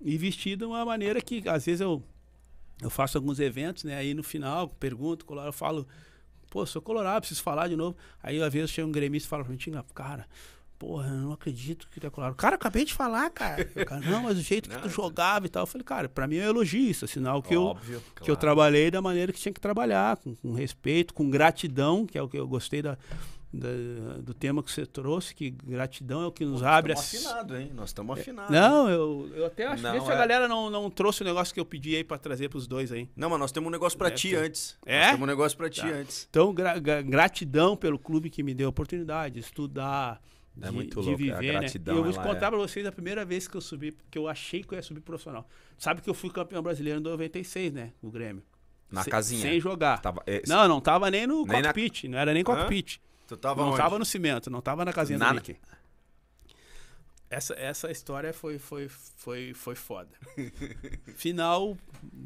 E 0.00 0.16
vestido 0.16 0.60
de 0.60 0.64
uma 0.64 0.82
maneira 0.82 1.20
que, 1.20 1.46
às 1.46 1.66
vezes, 1.66 1.82
eu, 1.82 2.02
eu 2.80 2.88
faço 2.88 3.18
alguns 3.18 3.38
eventos, 3.40 3.84
né? 3.84 3.96
Aí 3.96 4.14
no 4.14 4.22
final, 4.22 4.66
pergunto, 4.68 5.26
coloro, 5.26 5.48
eu 5.48 5.52
falo, 5.52 5.86
pô, 6.50 6.64
sou 6.64 6.80
colorado, 6.80 7.20
preciso 7.20 7.42
falar 7.42 7.68
de 7.68 7.76
novo. 7.76 7.98
Aí, 8.22 8.42
às 8.42 8.50
vezes, 8.50 8.70
chega 8.70 8.88
um 8.88 8.92
gremista 8.92 9.26
e 9.26 9.28
fala 9.28 9.44
pra 9.44 9.52
mim, 9.52 9.58
"Tinga, 9.58 9.84
cara, 9.94 10.26
porra, 10.86 11.08
eu 11.08 11.14
não 11.14 11.32
acredito 11.32 11.88
que 11.90 11.98
tu 12.00 12.06
é. 12.06 12.34
Cara, 12.36 12.56
acabei 12.56 12.84
de 12.84 12.92
falar, 12.92 13.30
cara. 13.30 13.64
Cara, 13.64 14.00
não, 14.02 14.22
mas 14.24 14.36
o 14.38 14.42
jeito 14.42 14.68
que 14.68 14.76
tu 14.82 14.88
jogava 14.88 15.46
e 15.46 15.48
tal. 15.48 15.62
Eu 15.62 15.66
falei, 15.66 15.84
cara, 15.84 16.08
pra 16.08 16.26
mim 16.26 16.36
é 16.36 16.46
um 16.46 16.50
elogio 16.50 16.80
isso, 16.90 17.04
é 17.04 17.08
sinal 17.08 17.42
que 17.42 17.54
eu 17.54 17.62
Óbvio. 17.62 18.02
que 18.22 18.30
eu 18.30 18.36
trabalhei 18.36 18.90
da 18.90 19.00
maneira 19.00 19.32
que 19.32 19.40
tinha 19.40 19.52
que 19.52 19.60
trabalhar, 19.60 20.16
com, 20.18 20.34
com 20.34 20.52
respeito, 20.52 21.14
com 21.14 21.30
gratidão, 21.30 22.04
que 22.06 22.18
é 22.18 22.22
o 22.22 22.28
que 22.28 22.38
eu 22.38 22.46
gostei 22.46 22.82
da, 22.82 22.98
da- 23.52 24.18
do 24.20 24.34
tema 24.34 24.62
que 24.62 24.70
você 24.70 24.84
trouxe, 24.84 25.34
que 25.34 25.50
gratidão 25.50 26.22
é 26.22 26.26
o 26.26 26.32
que 26.32 26.44
nos 26.44 26.62
abre 26.62 26.92
Estamos 26.92 27.14
as... 27.14 27.26
afinados, 27.32 27.58
hein? 27.60 27.70
Nós 27.74 27.88
estamos 27.90 28.18
afinados. 28.18 28.50
Não, 28.50 28.88
eu, 28.90 29.30
eu 29.34 29.46
até 29.46 29.66
acho 29.66 29.82
Não, 29.82 29.92
que 29.98 30.00
se 30.04 30.10
a 30.10 30.14
é- 30.14 30.18
galera 30.18 30.48
não, 30.48 30.68
não 30.70 30.90
trouxe 30.90 31.22
o 31.22 31.24
negócio 31.24 31.54
que 31.54 31.60
eu 31.60 31.64
pedi 31.64 31.94
aí 31.96 32.02
pra 32.04 32.18
trazer 32.18 32.48
pros 32.48 32.66
dois 32.66 32.90
aí. 32.92 33.08
Não, 33.16 33.30
mas 33.30 33.38
nós 33.38 33.52
temos 33.52 33.68
um 33.68 33.70
negócio 33.70 33.96
pra 33.98 34.08
É, 34.08 34.10
ti 34.10 34.30
tem- 34.30 34.38
antes. 34.38 34.76
É? 34.84 34.98
Nós 35.02 35.10
temos 35.12 35.22
um 35.22 35.26
negócio 35.26 35.56
pra 35.56 35.70
ti 35.70 35.80
Tá. 35.82 35.86
antes. 35.88 36.26
Então, 36.28 36.52
gra- 36.52 36.78
gratidão 36.78 37.76
pelo 37.76 37.98
clube 37.98 38.28
que 38.28 38.42
me 38.42 38.52
deu 38.54 38.66
a 38.66 38.70
oportunidade 38.70 39.34
de 39.34 39.40
estudar, 39.40 40.20
É 40.62 40.70
muito 40.70 41.00
louco, 41.00 41.22
a 41.32 41.40
gratidão, 41.42 41.94
E 41.94 41.98
eu 41.98 42.04
vou 42.04 42.12
contar 42.14 42.46
é- 42.46 42.50
pra 42.50 42.56
vocês 42.58 42.86
a 42.86 42.92
primeira 42.92 43.24
vez 43.24 43.48
que 43.48 43.56
eu 43.56 43.60
subi, 43.60 43.90
porque 43.92 44.16
eu 44.16 44.28
achei 44.28 44.62
que 44.62 44.72
eu 44.72 44.76
ia 44.76 44.82
subir 44.82 45.00
profissional. 45.00 45.48
Sabe 45.76 46.00
que 46.00 46.08
eu 46.08 46.14
fui 46.14 46.30
campeão 46.30 46.62
brasileiro 46.62 47.00
em 47.00 47.02
96, 47.02 47.72
né? 47.72 47.92
O 48.00 48.10
Grêmio. 48.10 48.42
Na 48.90 49.02
Se- 49.02 49.10
casinha. 49.10 49.42
Sem 49.42 49.60
jogar. 49.60 50.00
Tava- 50.00 50.22
é, 50.26 50.42
Não, 50.46 50.68
não 50.68 50.80
tava 50.80 51.10
nem 51.10 51.26
no 51.26 51.44
Nem 51.44 51.60
na- 51.60 51.68
cockpit. 51.72 52.04
Não 52.08 52.18
era 52.18 52.32
nem 52.32 52.44
cockpit. 52.44 52.98
Tu 53.26 53.36
tava 53.36 53.62
não 53.62 53.68
onde? 53.70 53.78
tava 53.78 53.98
no 53.98 54.04
cimento, 54.04 54.48
não 54.50 54.60
tava 54.60 54.84
na 54.84 54.92
casinha 54.92 55.18
Nada. 55.18 55.32
do 55.32 55.36
Mickey. 55.36 55.56
Essa, 57.30 57.54
essa 57.54 57.90
história 57.90 58.32
foi, 58.32 58.58
foi, 58.58 58.88
foi, 58.88 59.52
foi 59.54 59.74
foda. 59.74 60.10
Final, 61.16 61.76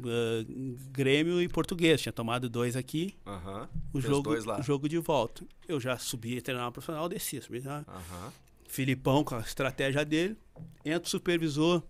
ah, 0.05 0.45
Grêmio 0.91 1.41
e 1.41 1.47
Português. 1.47 2.01
Tinha 2.01 2.13
tomado 2.13 2.49
dois 2.49 2.75
aqui, 2.75 3.15
Aham. 3.25 3.67
o 3.93 3.99
Fez 3.99 4.03
jogo, 4.05 4.29
dois 4.29 4.45
lá. 4.45 4.59
o 4.59 4.63
jogo 4.63 4.87
de 4.87 4.97
volta. 4.99 5.43
Eu 5.67 5.79
já 5.79 5.97
subia, 5.97 6.41
treinava 6.41 6.71
profissional, 6.71 7.09
descia. 7.09 7.41
Treinava. 7.41 7.85
Aham. 7.91 8.31
Filipão 8.67 9.23
com 9.23 9.35
a 9.35 9.39
estratégia 9.39 10.05
dele. 10.05 10.37
Entra 10.85 11.07
o 11.07 11.09
supervisor, 11.09 11.81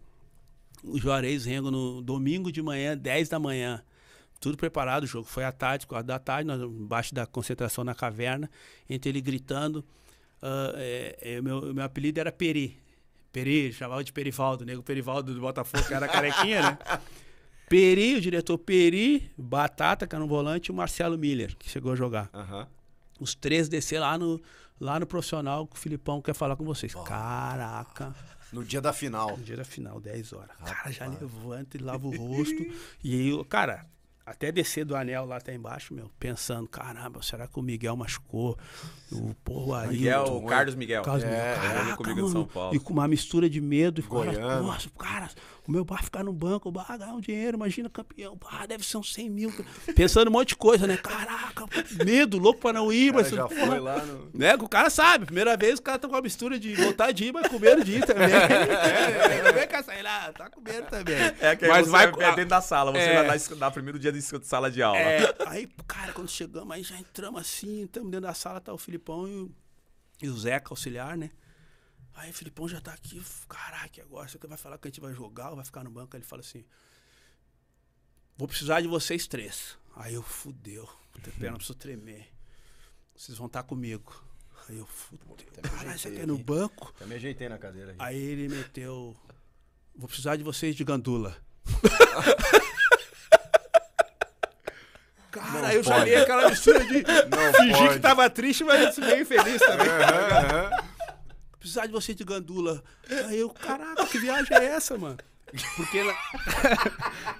o 0.83 0.97
Juarez 0.97 1.43
Rengo 1.43 1.69
no 1.69 2.01
domingo 2.01 2.51
de 2.51 2.61
manhã, 2.61 2.95
10 2.97 3.27
da 3.27 3.37
manhã. 3.39 3.83
Tudo 4.39 4.55
preparado, 4.55 5.03
o 5.03 5.07
jogo 5.07 5.27
foi 5.27 5.43
à 5.43 5.51
tarde, 5.51 5.85
4 5.85 6.07
da 6.07 6.17
tarde, 6.17 6.47
nós 6.47 6.61
embaixo 6.61 7.13
da 7.13 7.25
concentração 7.25 7.83
na 7.83 7.93
caverna, 7.93 8.49
entre 8.89 9.09
ele 9.09 9.19
gritando. 9.19 9.83
ah, 10.41 10.71
é, 10.77 11.17
é, 11.21 11.41
meu, 11.41 11.73
meu 11.73 11.83
apelido 11.83 12.17
era 12.21 12.31
Peri. 12.31 12.77
Peri, 13.31 13.71
chamava 13.73 14.03
de 14.03 14.11
Perivaldo, 14.11 14.65
nego 14.65 14.81
Perivaldo 14.83 15.33
do 15.33 15.39
Botafogo, 15.41 15.83
que 15.85 15.93
era 15.93 16.07
carequinha, 16.07 16.61
né? 16.61 16.77
Peri, 17.67 18.15
o 18.15 18.21
diretor 18.21 18.57
Peri, 18.57 19.31
Batata, 19.37 20.07
que 20.07 20.15
era 20.15 20.23
um 20.23 20.27
volante, 20.27 20.69
e 20.69 20.71
o 20.71 20.75
Marcelo 20.75 21.17
Miller, 21.17 21.55
que 21.57 21.69
chegou 21.69 21.91
a 21.91 21.95
jogar 21.95 22.29
Aham. 22.33 22.67
os 23.19 23.35
três 23.35 23.69
descer 23.69 23.99
lá 23.99 24.17
no, 24.17 24.41
lá 24.79 24.99
no 24.99 25.05
profissional 25.05 25.67
que 25.67 25.75
o 25.75 25.79
Filipão 25.79 26.19
quer 26.21 26.33
falar 26.33 26.55
com 26.55 26.65
vocês. 26.65 26.93
Caraca, 26.95 28.15
No 28.51 28.63
dia 28.63 28.81
da 28.81 28.91
final. 28.91 29.37
no 29.37 29.43
dia 29.43 29.55
da 29.57 29.63
final, 29.63 29.99
10 29.99 30.33
horas. 30.33 30.55
O 30.59 30.63
cara 30.63 30.91
já 30.91 31.05
levanta 31.05 31.77
e 31.77 31.79
lava 31.79 32.07
o 32.07 32.15
rosto. 32.15 32.65
e 33.03 33.13
aí, 33.13 33.45
cara, 33.45 33.85
até 34.29 34.51
descer 34.51 34.85
do 34.85 34.95
anel 34.95 35.25
lá 35.25 35.37
até 35.37 35.53
embaixo, 35.53 35.93
meu, 35.93 36.09
pensando, 36.19 36.67
caramba, 36.67 37.21
será 37.23 37.47
que 37.47 37.57
o 37.57 37.61
Miguel 37.63 37.95
machucou? 37.95 38.57
O 39.11 39.33
porra 39.43 39.81
aí. 39.81 39.97
Miguel, 39.97 40.41
Carlos 40.47 40.75
Miguel. 40.75 41.01
Carlos 41.01 41.23
Miguel, 41.23 41.39
É, 41.39 41.55
caraca, 41.55 41.87
ele 41.87 41.95
comigo 41.95 42.21
mano. 42.21 42.29
São 42.31 42.45
Paulo. 42.45 42.75
E 42.75 42.79
com 42.79 42.93
uma 42.93 43.07
mistura 43.07 43.49
de 43.49 43.59
medo. 43.59 44.01
E 44.01 44.03
cara. 44.03 44.61
Nossa, 44.61 44.89
cara, 44.97 45.29
o 45.69 45.71
meu 45.71 45.85
bar 45.85 46.03
ficar 46.03 46.23
no 46.23 46.33
banco, 46.33 46.67
o 46.67 46.71
bar 46.71 46.97
ganhar 46.97 47.13
um 47.13 47.21
dinheiro, 47.21 47.55
imagina 47.55 47.87
campeão. 47.91 48.35
Bah, 48.35 48.65
deve 48.65 48.83
ser 48.83 48.97
uns 48.97 49.13
100 49.13 49.29
mil. 49.29 49.65
Pensando 49.95 50.27
um 50.27 50.31
monte 50.31 50.49
de 50.49 50.55
coisa, 50.55 50.87
né? 50.87 50.97
Caraca, 50.97 51.63
medo, 52.03 52.39
louco 52.39 52.59
pra 52.59 52.73
não 52.73 52.91
ir, 52.91 53.13
mas. 53.13 53.29
já 53.29 53.47
porra, 53.47 53.67
foi 53.67 53.79
lá 53.79 54.03
no... 54.03 54.31
né? 54.33 54.55
O 54.55 54.67
cara 54.67 54.89
sabe, 54.89 55.27
primeira 55.27 55.55
vez 55.55 55.77
o 55.77 55.83
cara 55.83 55.99
tá 55.99 56.07
com 56.07 56.15
uma 56.15 56.23
mistura 56.23 56.59
de 56.59 56.73
vontade 56.73 57.19
de 57.19 57.25
ir, 57.25 57.31
mas 57.31 57.47
com 57.47 57.59
medo 57.59 57.83
de 57.83 57.97
ir 57.97 58.05
também. 58.05 58.25
é, 58.33 59.43
não 59.43 59.53
vem 59.53 59.67
cá 59.67 59.83
sair 59.83 60.01
lá, 60.01 60.33
tá 60.33 60.49
com 60.49 60.59
medo 60.59 60.87
também. 60.87 61.15
É 61.39 61.55
que 61.55 61.67
mas 61.67 61.87
vai 61.87 62.07
é 62.07 62.31
dentro 62.31 62.47
da 62.47 62.61
sala, 62.61 62.91
você 62.91 62.97
É. 63.03 63.23
vai 63.23 63.39
na 63.57 63.69
primeiro 63.69 63.99
dia 63.99 64.11
de 64.11 64.23
sala 64.23 64.71
de 64.71 64.81
aula. 64.81 64.97
É, 64.97 65.35
aí, 65.45 65.69
cara, 65.87 66.13
quando 66.13 66.31
chegamos, 66.31 66.71
aí 66.75 66.81
já 66.81 66.97
entramos 66.97 67.39
assim, 67.41 67.83
estamos 67.83 68.09
dentro 68.09 68.25
da 68.25 68.33
sala, 68.33 68.59
tá 68.59 68.73
o 68.73 68.77
Filipão 68.79 69.27
e 69.27 69.35
o, 69.35 69.51
e 70.23 70.29
o 70.29 70.35
Zeca, 70.35 70.71
auxiliar, 70.71 71.15
né? 71.15 71.29
Aí 72.19 72.31
o 72.31 72.33
Filipão 72.33 72.67
já 72.67 72.81
tá 72.81 72.91
aqui, 72.91 73.21
caraca, 73.47 74.01
agora 74.01 74.27
você 74.27 74.37
vai 74.45 74.57
falar 74.57 74.77
que 74.77 74.89
a 74.89 74.91
gente 74.91 74.99
vai 74.99 75.13
jogar 75.13 75.51
ou 75.51 75.55
vai 75.55 75.63
ficar 75.63 75.85
no 75.85 75.89
banco? 75.89 76.15
Aí 76.15 76.19
ele 76.19 76.27
fala 76.27 76.41
assim: 76.41 76.65
Vou 78.37 78.45
precisar 78.45 78.81
de 78.81 78.89
vocês 78.89 79.25
três. 79.25 79.77
Aí 79.95 80.13
eu, 80.15 80.21
fudeu, 80.23 80.83
a 81.15 81.39
perna 81.39 81.55
preciso 81.57 81.77
tremer. 81.77 82.27
Vocês 83.15 83.37
vão 83.37 83.47
estar 83.47 83.63
comigo. 83.63 84.21
Aí 84.67 84.77
eu, 84.77 84.85
fudeu, 84.85 85.47
caralho, 85.61 85.97
você 85.97 86.11
quer 86.11 86.27
no 86.27 86.37
banco? 86.37 86.93
Me 87.05 87.15
ajeitei 87.15 87.47
na 87.47 87.57
cadeira. 87.57 87.91
aqui. 87.91 88.01
Aí 88.01 88.17
ele 88.17 88.49
meteu. 88.49 89.15
Vou 89.95 90.07
precisar 90.07 90.35
de 90.35 90.43
vocês 90.43 90.75
de 90.75 90.83
gandula. 90.83 91.37
Cara, 95.31 95.67
aí 95.67 95.75
eu 95.75 95.83
já 95.83 95.93
pode. 95.95 96.05
dei 96.05 96.15
aquela 96.15 96.49
mistura 96.49 96.83
de 96.85 97.03
Não 97.03 97.53
fingir 97.53 97.77
pode. 97.77 97.93
que 97.93 97.99
tava 97.99 98.29
triste, 98.29 98.63
mas 98.63 98.97
meio 98.97 99.25
feliz 99.25 99.59
também. 99.61 99.87
Precisar 101.59 101.85
de 101.85 101.91
vocês 101.91 102.15
de 102.17 102.23
gandula. 102.23 102.81
Aí 103.27 103.39
eu, 103.39 103.49
caraca, 103.49 104.05
que 104.07 104.17
viagem 104.19 104.55
é 104.57 104.65
essa, 104.65 104.97
mano? 104.97 105.17
Porque. 105.75 106.03
na- 106.03 106.15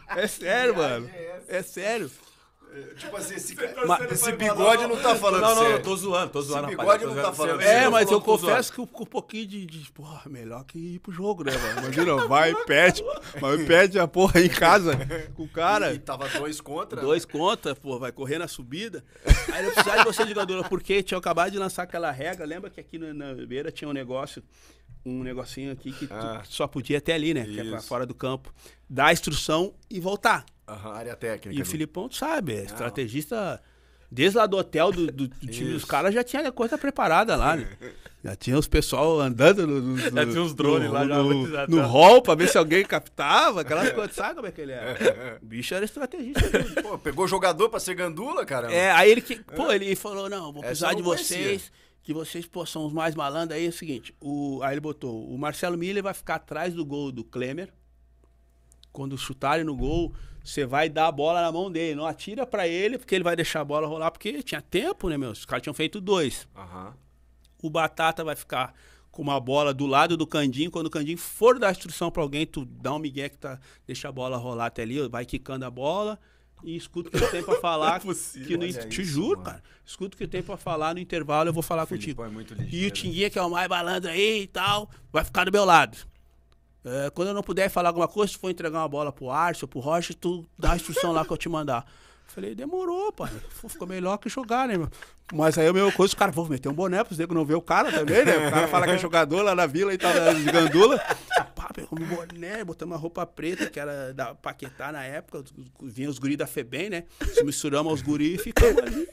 é 0.18 0.28
sério, 0.28 0.76
mano. 0.76 1.10
É 1.48 1.62
sério. 1.62 2.12
Tipo 2.98 3.18
assim, 3.18 3.36
esse, 3.36 3.56
Mas- 3.88 4.12
esse 4.12 4.32
bigode 4.34 4.88
não 4.88 4.96
tá 4.98 5.16
falando 5.16 5.42
não, 5.42 5.50
não, 5.50 5.56
sério. 5.62 5.76
não, 5.78 5.82
tô 5.82 5.96
zoando, 5.96 6.32
tô 6.32 6.42
zoando, 6.42 6.68
Esse 6.68 6.76
rapaz. 6.78 7.00
bigode 7.00 7.04
eu 7.04 7.10
tô 7.10 7.16
não 7.16 7.24
tá 7.24 7.34
falando 7.34 7.62
Você- 7.62 7.68
É, 7.68 7.90
mas 7.90 8.12
eu 8.12 8.22
confesso 8.22 8.72
que 8.74 8.88
com 8.88 9.04
um 9.04 9.06
pouquinho 9.06 9.48
de, 9.48 9.66
de. 9.66 9.92
Porra, 9.92 10.30
melhor 10.30 10.64
que 10.66 10.78
ir 10.78 11.00
pro 11.00 11.12
jogo, 11.12 11.44
né, 11.44 11.52
mano? 11.58 11.82
Imagina, 11.88 12.16
vai 12.28 12.52
e 12.52 12.66
pede. 12.66 13.04
Mas 13.42 13.66
pede 13.66 14.00
a 14.00 14.08
porra 14.08 14.40
aí 14.40 14.46
em 14.46 14.50
casa 14.50 14.98
com 15.36 15.44
o 15.44 15.48
cara. 15.50 15.94
E 15.94 16.00
tava 16.00 16.28
dois 16.30 16.62
contra. 16.62 17.02
Dois 17.02 17.26
conta, 17.26 17.76
pô, 17.76 17.98
vai 18.00 18.12
correr 18.12 18.38
na 18.38 18.48
subida. 18.48 19.04
Aí 19.52 19.66
eu 19.66 19.72
precisava 19.72 20.00
de 20.00 20.06
você 20.06 20.28
jogadora, 20.28 20.68
porque 20.70 21.02
tinha 21.04 21.18
acabado 21.18 21.52
de 21.52 21.58
lançar 21.58 21.84
aquela 21.84 22.12
regra. 22.12 22.46
Lembra 22.46 22.70
que 22.70 22.80
aqui 22.80 22.98
na, 22.98 23.14
na 23.14 23.34
beira 23.46 23.72
tinha 23.72 23.90
um 23.90 23.94
negócio, 23.94 24.44
um 25.06 25.24
negocinho 25.24 25.72
aqui 25.72 25.92
que 25.92 26.08
tu 26.08 26.14
Ah. 26.14 26.44
só 26.46 26.68
podia 26.68 26.98
até 27.00 27.14
ali, 27.14 27.34
né? 27.34 27.46
Que 27.46 27.60
é 27.60 27.64
pra 27.64 27.78
Isso. 27.80 27.88
fora 27.88 28.06
do 28.06 28.14
campo. 28.14 28.54
Dar 28.90 29.08
a 29.08 29.14
instrução 29.14 29.74
e 29.90 30.00
voltar. 30.00 30.46
Aham, 30.70 30.92
área 30.94 31.16
técnica. 31.16 31.58
E 31.60 31.62
o 31.62 31.66
Filipão, 31.66 32.08
tu 32.10 32.16
sabe, 32.16 32.54
é 32.56 32.64
estrategista. 32.64 33.62
Desde 34.12 34.38
lá 34.40 34.48
do 34.48 34.58
hotel 34.58 34.92
do, 34.92 35.06
do- 35.08 35.28
do 35.28 35.38
time 35.48 35.72
dos 35.72 35.86
caras 35.86 36.14
já 36.14 36.24
tinha 36.24 36.48
a 36.48 36.52
coisa 36.52 36.78
preparada 36.78 37.36
lá, 37.36 37.56
né? 37.56 37.68
Já 38.22 38.36
tinha 38.36 38.58
os 38.60 38.68
pessoal 38.68 39.18
andando 39.22 39.66
no, 39.66 39.80
no, 39.80 39.98
Já 39.98 40.26
tinha 40.26 40.42
uns 40.42 40.54
drones 40.54 40.90
no, 40.90 40.94
lá, 40.94 41.06
no, 41.06 41.50
já 41.50 41.68
no 41.68 41.78
tá. 41.78 41.86
hall 41.86 42.22
pra 42.22 42.36
ver 42.36 42.50
se 42.50 42.58
alguém 42.58 42.84
captava, 42.84 43.62
aquelas 43.62 43.92
coisas, 43.96 44.14
sabe 44.14 44.36
como 44.36 44.46
é 44.46 44.52
que 44.52 44.60
ele 44.60 44.74
é? 44.74 45.40
O 45.42 45.46
bicho 45.46 45.74
era 45.74 45.86
estrategista. 45.86 46.42
Pô, 46.82 46.98
pegou 47.00 47.26
jogador 47.30 47.70
pra 47.70 47.80
ser 47.80 47.96
gandula, 47.96 48.46
cara. 48.46 48.70
É, 48.74 48.92
aí 48.92 49.10
ele 49.10 49.22
que. 49.22 49.38
Pô, 49.38 49.72
ele 49.72 49.96
falou: 49.96 50.30
não, 50.30 50.52
vou 50.52 50.62
Essa 50.62 50.68
precisar 50.68 50.92
eu 50.92 50.96
de 50.98 51.02
não 51.02 51.10
conhecia. 51.12 51.38
vocês, 51.38 51.72
que 52.04 52.14
vocês 52.14 52.46
pô, 52.46 52.66
são 52.66 52.86
os 52.88 52.92
mais 52.92 53.16
malandros. 53.16 53.58
Aí 53.58 53.66
é 53.68 53.70
o 53.70 53.72
seguinte: 53.72 54.14
o, 54.20 54.60
aí 54.64 54.74
ele 54.74 54.82
botou: 54.82 55.26
o 55.34 55.38
Marcelo 55.38 55.78
Miller 55.78 56.04
vai 56.04 56.14
ficar 56.14 56.36
atrás 56.36 56.74
do 56.74 56.86
gol 56.86 57.14
do 57.14 57.24
Klemer. 57.24 57.70
Quando 58.92 59.18
chutarem 59.18 59.64
no 59.64 59.78
gol, 59.78 60.14
você 60.50 60.66
vai 60.66 60.90
dar 60.90 61.08
a 61.08 61.12
bola 61.12 61.42
na 61.42 61.52
mão 61.52 61.72
dele. 61.72 61.96
Não 61.96 62.06
atira 62.06 62.46
pra 62.46 62.68
ele, 62.68 62.98
porque 62.98 63.14
ele 63.16 63.24
vai 63.24 63.36
deixar 63.36 63.62
a 63.62 63.66
bola 63.66 63.88
rolar, 63.88 64.12
porque 64.12 64.42
tinha 64.44 64.62
tempo, 64.62 65.10
né, 65.10 65.18
meu? 65.18 65.32
Os 65.32 65.46
caras 65.46 65.62
tinham 65.64 65.74
feito 65.74 66.00
dois. 66.02 66.48
Aham. 66.56 66.94
O 67.62 67.70
Batata 67.70 68.24
vai 68.24 68.36
ficar 68.36 68.74
com 69.12 69.22
uma 69.22 69.40
bola 69.40 69.74
do 69.74 69.86
lado 69.86 70.16
do 70.16 70.26
Candinho. 70.26 70.72
Quando 70.72 70.88
o 70.88 70.90
Candinho 70.90 71.18
for 71.18 71.60
dar 71.60 71.72
instrução 71.72 72.10
pra 72.10 72.22
alguém, 72.24 72.46
tu 72.46 72.66
dá 72.66 72.94
um 72.94 73.00
migué 73.00 73.28
que 73.30 73.38
tá, 73.38 73.60
deixa 73.86 74.08
a 74.10 74.12
bola 74.12 74.38
rolar 74.38 74.68
até 74.68 74.82
ali, 74.84 75.08
vai 75.08 75.26
quicando 75.26 75.66
a 75.66 75.70
bola 75.72 76.18
e 76.64 76.76
escuta 76.76 77.10
o 77.10 77.12
que 77.12 77.24
eu 77.24 77.32
tenho 77.32 77.44
pra 77.44 77.56
falar. 77.62 78.00
possível, 78.02 78.48
que 78.48 78.58
no, 78.58 78.64
olha 78.64 78.74
te 78.88 79.02
isso, 79.02 79.12
juro, 79.12 79.40
mano. 79.40 79.44
cara. 79.44 79.64
Escuta 79.86 80.16
o 80.16 80.18
que 80.18 80.24
eu 80.24 80.28
tenho 80.28 80.44
pra 80.44 80.58
falar 80.58 80.94
no 80.94 81.00
intervalo, 81.00 81.50
eu 81.50 81.54
vou 81.54 81.64
falar 81.64 81.86
contigo. 81.86 82.24
é 82.24 82.30
muito 82.30 82.54
E 82.54 82.58
o 82.58 82.62
ligeiro. 82.62 82.94
Tinguinha, 82.96 83.30
que 83.30 83.38
é 83.40 83.42
o 83.42 83.50
mais 83.50 83.68
balandro 83.68 84.10
aí 84.10 84.44
e 84.44 84.48
tal, 84.48 84.90
vai 85.12 85.24
ficar 85.24 85.46
do 85.46 85.52
meu 85.52 85.66
lado. 85.66 85.98
É, 86.86 87.10
quando 87.10 87.30
eu 87.30 87.34
não 87.34 87.44
puder 87.44 87.70
falar 87.70 87.90
alguma 87.90 88.08
coisa, 88.08 88.32
se 88.32 88.40
for 88.40 88.50
entregar 88.50 88.80
uma 88.80 88.88
bola 88.88 89.12
pro 89.12 89.30
Arce 89.30 89.64
ou 89.64 89.68
pro 89.68 89.80
Rocha, 89.80 90.14
tu 90.14 90.46
dá 90.58 90.74
a 90.74 90.76
instrução 90.76 91.12
lá 91.12 91.26
que 91.26 91.32
eu 91.32 91.38
te 91.38 91.50
mandar. 91.50 91.86
Falei, 92.28 92.54
demorou, 92.54 93.12
pai. 93.12 93.32
Ficou 93.68 93.88
melhor 93.88 94.18
que 94.18 94.30
jogar, 94.30 94.68
né, 94.68 94.78
meu? 94.78 94.88
Mas 95.34 95.58
aí 95.58 95.68
a 95.68 95.74
mesma 95.74 95.92
coisa, 95.92 96.12
os 96.12 96.14
caras 96.14 96.34
vão 96.34 96.46
meter 96.46 96.70
um 96.70 96.74
boné 96.74 97.04
pros 97.04 97.18
negros 97.18 97.36
não 97.36 97.46
ver 97.46 97.56
o 97.56 97.62
cara 97.62 97.92
também, 97.92 98.24
né? 98.24 98.48
O 98.48 98.52
cara 98.52 98.68
fala 98.68 98.86
que 98.86 98.94
é 98.94 98.98
jogador 98.98 99.42
lá 99.42 99.56
na 99.56 99.66
vila 99.66 99.94
e 99.94 99.98
tal, 99.98 100.12
de 100.34 100.44
gandula. 100.44 101.00
Pá, 101.56 101.70
pegou 101.74 102.00
um 102.00 102.06
boné, 102.06 102.64
botamos 102.64 102.94
uma 102.94 103.02
roupa 103.02 103.26
preta, 103.26 103.68
que 103.68 103.80
era 103.80 104.14
da 104.14 104.36
Paquetá 104.36 104.92
na 104.92 105.04
época. 105.04 105.44
Vinha 105.82 106.10
os 106.10 106.20
guris 106.20 106.38
da 106.38 106.48
FEBEM, 106.48 106.90
né? 106.90 107.04
Se 107.34 107.44
misturamos 107.44 107.92
aos 107.92 108.02
guris 108.02 108.40
e 108.40 108.44
ficamos 108.44 108.82
ali. 108.82 109.08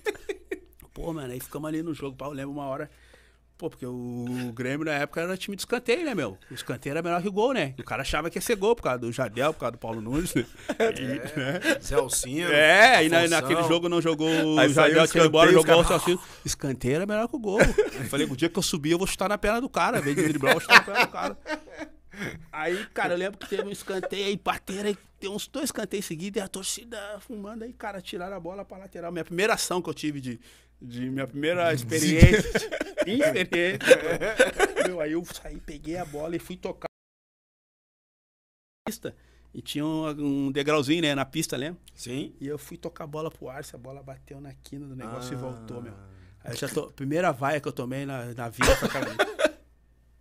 Pô, 0.93 1.13
mano, 1.13 1.33
aí 1.33 1.41
ficamos 1.41 1.69
ali 1.69 1.83
no 1.83 1.95
jogo. 1.95 2.17
Pá, 2.17 2.27
eu 2.27 2.33
lembro 2.33 2.53
uma 2.53 2.67
hora. 2.67 2.91
Pô, 3.59 3.71
porque 3.71 3.87
o 3.87 4.53
Grêmio 4.55 4.85
na 4.85 4.93
época 4.93 5.19
era 5.23 5.35
time 5.35 5.57
de 5.57 5.63
escanteio, 5.63 6.05
né, 6.05 6.15
meu? 6.15 6.37
O 6.51 6.55
escanteio 6.55 6.93
era 6.93 7.03
melhor 7.03 7.23
que 7.23 7.29
o 7.29 7.33
gol, 7.33 7.55
né? 7.55 7.75
E 7.79 7.81
o 7.81 7.85
cara 7.85 8.03
achava 8.03 8.29
que 8.29 8.37
ia 8.37 8.43
ser 8.43 8.55
gol 8.57 8.77
por 8.77 8.83
causa 8.83 8.99
do 8.99 9.11
Jardel, 9.11 9.55
por 9.55 9.61
causa 9.61 9.73
do 9.73 9.79
Paulo 9.79 10.01
Nunes. 10.03 10.35
né? 10.35 10.45
Zé 11.83 11.95
Alcino. 11.95 12.51
É, 12.53 13.05
e 13.05 13.09
na, 13.09 13.27
naquele 13.29 13.63
jogo 13.63 13.89
não 13.89 14.03
jogou 14.03 14.29
o 14.29 14.59
Aí 14.59 14.69
o 14.71 14.75
tinha 14.75 14.89
ido 14.89 15.27
embora, 15.27 15.51
jogou 15.53 15.63
o 15.81 15.85
caras- 15.85 15.87
Celcinho. 16.03 16.21
Escanteio 16.45 16.97
era 16.97 17.07
melhor 17.07 17.27
que 17.29 17.37
o 17.37 17.39
gol. 17.39 17.59
Eu 17.61 18.05
falei, 18.11 18.27
o 18.27 18.37
dia 18.37 18.49
que 18.51 18.59
eu 18.59 18.63
subir, 18.63 18.91
eu 18.91 18.99
vou 18.99 19.07
chutar 19.07 19.29
na 19.29 19.39
perna 19.39 19.61
do 19.61 19.71
cara. 19.71 19.99
Em 20.01 20.03
vez 20.03 20.17
de 20.17 20.23
driblar, 20.25 20.53
eu 20.55 20.61
vou 20.61 20.61
chutar 20.61 20.77
na 20.79 20.85
perna 20.85 21.07
do 21.07 21.11
cara. 21.13 21.39
Aí, 22.53 22.87
cara, 22.95 23.15
eu 23.15 23.19
lembro 23.19 23.39
que 23.39 23.47
teve 23.49 23.63
um 23.63 23.71
escanteio 23.71 24.27
aí, 24.27 24.41
bateram 24.43 24.89
aí, 24.89 24.97
tem 25.21 25.29
uns 25.31 25.47
dois 25.47 25.67
escanteios 25.67 26.07
seguidos, 26.07 26.41
e 26.41 26.45
a 26.45 26.49
torcida 26.49 26.99
fumando 27.21 27.63
aí, 27.63 27.73
cara, 27.75 28.01
tiraram 28.01 28.37
a 28.37 28.41
bola 28.41 28.65
pra 28.65 28.79
lateral. 28.79 29.13
Minha 29.13 29.25
primeira 29.25 29.53
ação 29.55 29.83
que 29.83 29.89
eu 29.91 29.95
tive 29.95 30.19
de, 30.21 30.41
de 30.81 31.09
minha 31.11 31.27
primeira 31.27 31.73
experiência, 31.73 32.51
experiência. 33.07 33.79
Meu, 34.87 35.01
aí 35.01 35.13
eu 35.13 35.25
saí, 35.25 35.61
peguei 35.61 35.97
a 35.97 36.05
bola 36.05 36.37
e 36.37 36.39
fui 36.39 36.57
tocar 36.57 36.87
pista. 38.87 39.15
E 39.55 39.63
tinha 39.63 39.85
um, 39.85 40.09
um 40.47 40.53
degrauzinho, 40.53 41.03
né, 41.03 41.15
na 41.15 41.25
pista, 41.25 41.57
lembra? 41.57 41.81
Sim. 41.95 42.35
E 42.41 42.47
eu 42.47 42.59
fui 42.59 42.77
tocar 42.77 43.05
a 43.05 43.07
bola 43.07 43.31
pro 43.31 43.49
ar, 43.49 43.63
a 43.73 43.79
bola 43.79 44.03
bateu 44.03 44.41
na 44.41 44.53
quina 44.63 44.87
do 44.87 44.95
negócio 44.95 45.33
e 45.33 45.37
Ah. 45.37 45.39
voltou, 45.39 45.83
meu. 45.83 45.95
Aí 46.45 46.53
eu 46.53 46.57
já 46.57 46.69
tô, 46.69 46.89
primeira 46.93 47.33
vaia 47.33 47.61
que 47.61 47.67
eu 47.67 47.73
tomei 47.73 48.05
na, 48.05 48.27
na 48.35 48.49
vida 48.49 48.71
ali. 48.95 49.17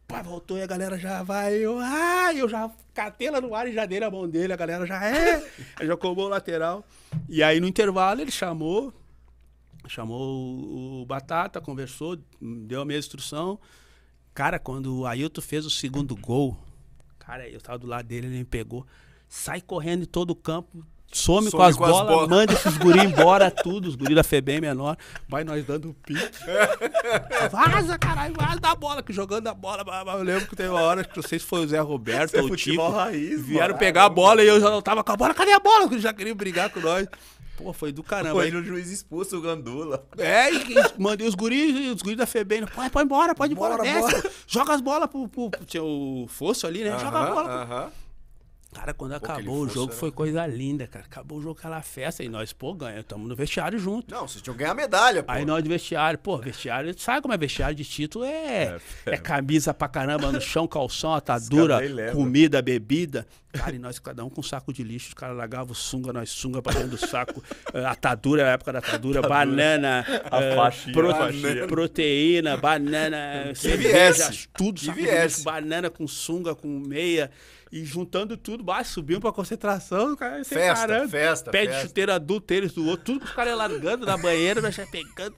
pai 0.08 0.24
voltou 0.24 0.58
e 0.58 0.62
a 0.62 0.68
galera 0.68 0.98
já 0.98 1.22
vai. 1.22 1.54
Eu, 1.56 1.78
ah, 1.80 2.34
eu 2.34 2.48
já 2.48 2.72
catei 2.94 3.28
ela 3.28 3.42
no 3.42 3.54
ar 3.54 3.68
e 3.68 3.74
já 3.74 3.86
dei 3.86 4.00
na 4.00 4.10
mão 4.10 4.28
dele, 4.28 4.54
a 4.54 4.56
galera 4.56 4.86
já 4.86 5.04
é. 5.06 5.36
Aí 5.76 5.86
já 5.86 5.98
cobrou 5.98 6.28
o 6.28 6.30
lateral. 6.30 6.86
E 7.28 7.44
aí 7.44 7.60
no 7.60 7.68
intervalo 7.68 8.22
ele 8.22 8.32
chamou, 8.32 8.94
chamou 9.90 10.20
o, 10.22 11.02
o 11.02 11.06
Batata, 11.06 11.62
conversou, 11.62 12.18
deu 12.42 12.82
a 12.82 12.86
minha 12.86 13.00
instrução. 13.00 13.60
Cara, 14.34 14.60
quando 14.60 15.00
o 15.00 15.06
Ailton 15.06 15.42
fez 15.42 15.66
o 15.66 15.70
segundo 15.70 16.16
gol, 16.16 16.58
cara, 17.20 17.48
eu 17.48 17.62
tava 17.62 17.78
do 17.80 17.88
lado 17.88 18.06
dele, 18.06 18.28
ele 18.28 18.38
me 18.40 18.46
pegou, 18.46 18.86
sai 19.30 19.62
correndo 19.62 20.04
em 20.04 20.06
todo 20.06 20.32
o 20.32 20.36
campo, 20.36 20.86
some, 21.12 21.50
Some 21.50 21.52
com 21.52 21.62
as 21.62 21.76
com 21.78 21.86
as 21.86 21.90
bolas, 21.92 22.08
bolas. 22.08 22.30
manda 22.30 22.52
esses 22.54 22.78
guri 22.78 23.00
embora, 23.06 23.50
tudo, 23.50 23.88
os 23.88 23.96
guri 23.96 24.14
da 24.14 24.24
FEBEM 24.24 24.60
menor, 24.60 24.98
vai 25.30 25.46
nós 25.46 25.64
dando 25.66 25.92
o 25.92 25.94
pique. 25.94 26.20
vaza, 27.52 27.98
caralho, 27.98 28.34
vaza 28.36 28.60
da 28.60 28.76
bola, 28.76 29.02
que 29.02 29.14
jogando 29.14 29.48
a 29.48 29.54
bola. 29.54 29.86
Eu 30.18 30.24
lembro 30.24 30.48
que 30.48 30.56
teve 30.56 30.70
uma 30.70 30.82
hora 30.82 31.04
que 31.06 31.16
não 31.16 31.24
sei 31.24 31.40
se 31.40 31.46
foi 31.46 31.62
o 31.64 31.68
Zé 31.68 31.80
Roberto 31.80 32.30
Isso 32.32 32.38
é 32.38 32.40
ou 32.42 32.46
o 32.48 32.50
futebol 32.50 32.88
Tico. 32.88 32.98
raiz, 32.98 33.46
Vieram 33.46 33.68
mano. 33.70 33.80
pegar 33.80 34.06
a 34.06 34.10
bola 34.10 34.44
e 34.44 34.48
eu 34.48 34.60
já 34.60 34.70
não 34.70 34.82
tava 34.82 35.04
com 35.04 35.12
a 35.12 35.16
bola. 35.18 35.34
Cadê 35.34 35.54
a 35.54 35.60
bola? 35.60 35.86
Eles 35.86 36.02
já 36.04 36.14
queriam 36.14 36.36
brigar 36.36 36.70
com 36.70 36.82
nós. 36.82 37.08
Pô, 37.58 37.72
foi 37.72 37.92
do 37.92 38.04
caramba. 38.04 38.36
Foi 38.36 38.46
Aí- 38.48 38.56
o 38.56 38.64
juiz 38.64 38.90
expulso 38.92 39.38
o 39.38 39.42
Gandula. 39.42 40.06
é, 40.18 40.52
e, 40.52 40.74
e 40.74 40.76
mandei 41.02 41.28
os 41.28 41.36
guris, 41.36 41.96
os 41.96 42.02
guris 42.02 42.18
da 42.18 42.26
FEBEM. 42.26 42.66
Pode, 42.68 42.90
pode 42.90 43.04
ir 43.04 43.06
embora, 43.06 43.34
pode 43.36 43.54
ir 43.54 43.56
embora, 43.56 43.78
Bora, 43.78 43.84
desce. 44.12 44.30
Joga 44.48 44.74
as 44.74 44.82
bolas 44.82 45.10
pro, 45.10 45.28
pro, 45.30 45.50
pro- 45.50 45.66
Tinha 45.66 45.84
o 45.84 46.26
Fosso 46.28 46.68
ali, 46.68 46.84
né? 46.84 46.92
Joga 47.00 47.18
a 47.18 47.24
Aham, 47.24 47.34
bola. 47.34 47.50
aham. 47.64 47.92
Cara, 48.76 48.94
quando 48.94 49.14
acabou 49.14 49.60
o 49.62 49.70
jogo, 49.70 49.92
era- 49.92 50.00
foi 50.00 50.12
coisa 50.12 50.46
linda, 50.46 50.86
cara. 50.86 51.06
Acabou 51.06 51.38
o 51.38 51.42
jogo, 51.42 51.58
aquela 51.58 51.82
festa. 51.82 52.24
E 52.24 52.30
nós, 52.30 52.52
pô, 52.54 52.74
ganhamos. 52.74 53.02
Estamos 53.02 53.28
no 53.30 53.36
vestiário 53.36 53.80
junto. 53.80 54.14
Não, 54.14 54.28
vocês 54.28 54.42
tinham 54.42 54.54
que 54.56 54.60
ganhar 54.64 54.74
medalha, 54.76 55.24
pô. 55.24 55.32
Aí 55.32 55.46
nós 55.46 55.64
de 55.64 55.70
vestiário, 55.70 56.20
pô, 56.20 56.38
vestiário, 56.38 56.94
sabe 57.00 57.22
como 57.22 57.34
é 57.34 57.38
vestiário 57.38 57.76
de 57.76 57.84
título? 57.86 58.26
É, 58.26 58.78
é, 59.06 59.18
camisa 59.18 59.74
pra 59.74 59.88
caramba 59.88 60.32
no 60.32 60.42
chão, 60.42 60.68
calção, 60.68 61.14
atadura, 61.14 61.80
comida, 62.12 62.62
bebida. 62.62 63.26
Cara, 63.54 63.74
e 63.74 63.80
nós 63.80 63.98
cada 64.00 64.26
um 64.26 64.30
com 64.30 64.42
um 64.42 64.44
saco 64.44 64.74
de 64.74 64.84
lixo, 64.84 65.08
os 65.08 65.14
caras 65.14 65.38
largavam 65.38 65.74
sunga, 65.74 66.12
nós 66.12 66.30
sunga 66.30 66.62
pra 66.62 66.74
dentro 66.74 66.90
do 66.90 66.98
saco, 66.98 67.42
eh, 67.74 67.86
atadura, 67.88 68.44
na 68.44 68.50
época 68.50 68.74
da 68.74 68.80
atadura, 68.80 69.22
banana, 69.22 70.06
A 70.30 70.42
eh, 70.42 70.56
faixinha, 70.58 70.94
pro- 70.94 71.10
a 71.12 71.16
faixinha. 71.16 71.66
proteína, 71.66 72.58
banana, 72.58 73.54
cerveja, 73.56 74.28
viesse, 74.28 74.50
tudo, 74.58 74.78
saco 74.82 74.98
de 74.98 75.02
viesse. 75.06 75.24
lixo, 75.38 75.44
banana 75.44 75.90
com 75.90 76.06
sunga, 76.06 76.54
com 76.54 76.68
meia. 76.68 77.32
E 77.78 77.84
juntando 77.84 78.38
tudo, 78.38 78.64
bah, 78.64 78.84
subimos 78.86 79.22
pra 79.22 79.34
concentração, 79.34 80.16
cara. 80.16 80.42
sem 80.46 80.58
Festa, 80.58 80.88
parando. 80.88 81.10
festa, 81.10 81.52
Pé 81.52 81.62
de 81.66 81.68
festa. 81.74 81.88
chuteiro 81.88 82.14
adulto, 82.14 82.48
tênis 82.48 82.72
do 82.72 82.86
outro, 82.88 83.04
tudo 83.06 83.20
que 83.20 83.26
os 83.26 83.32
caras 83.34 83.58
largando 83.58 84.06
na 84.06 84.16
banheira, 84.16 84.62
nós 84.62 84.74
já 84.74 84.88
pegando. 84.88 85.36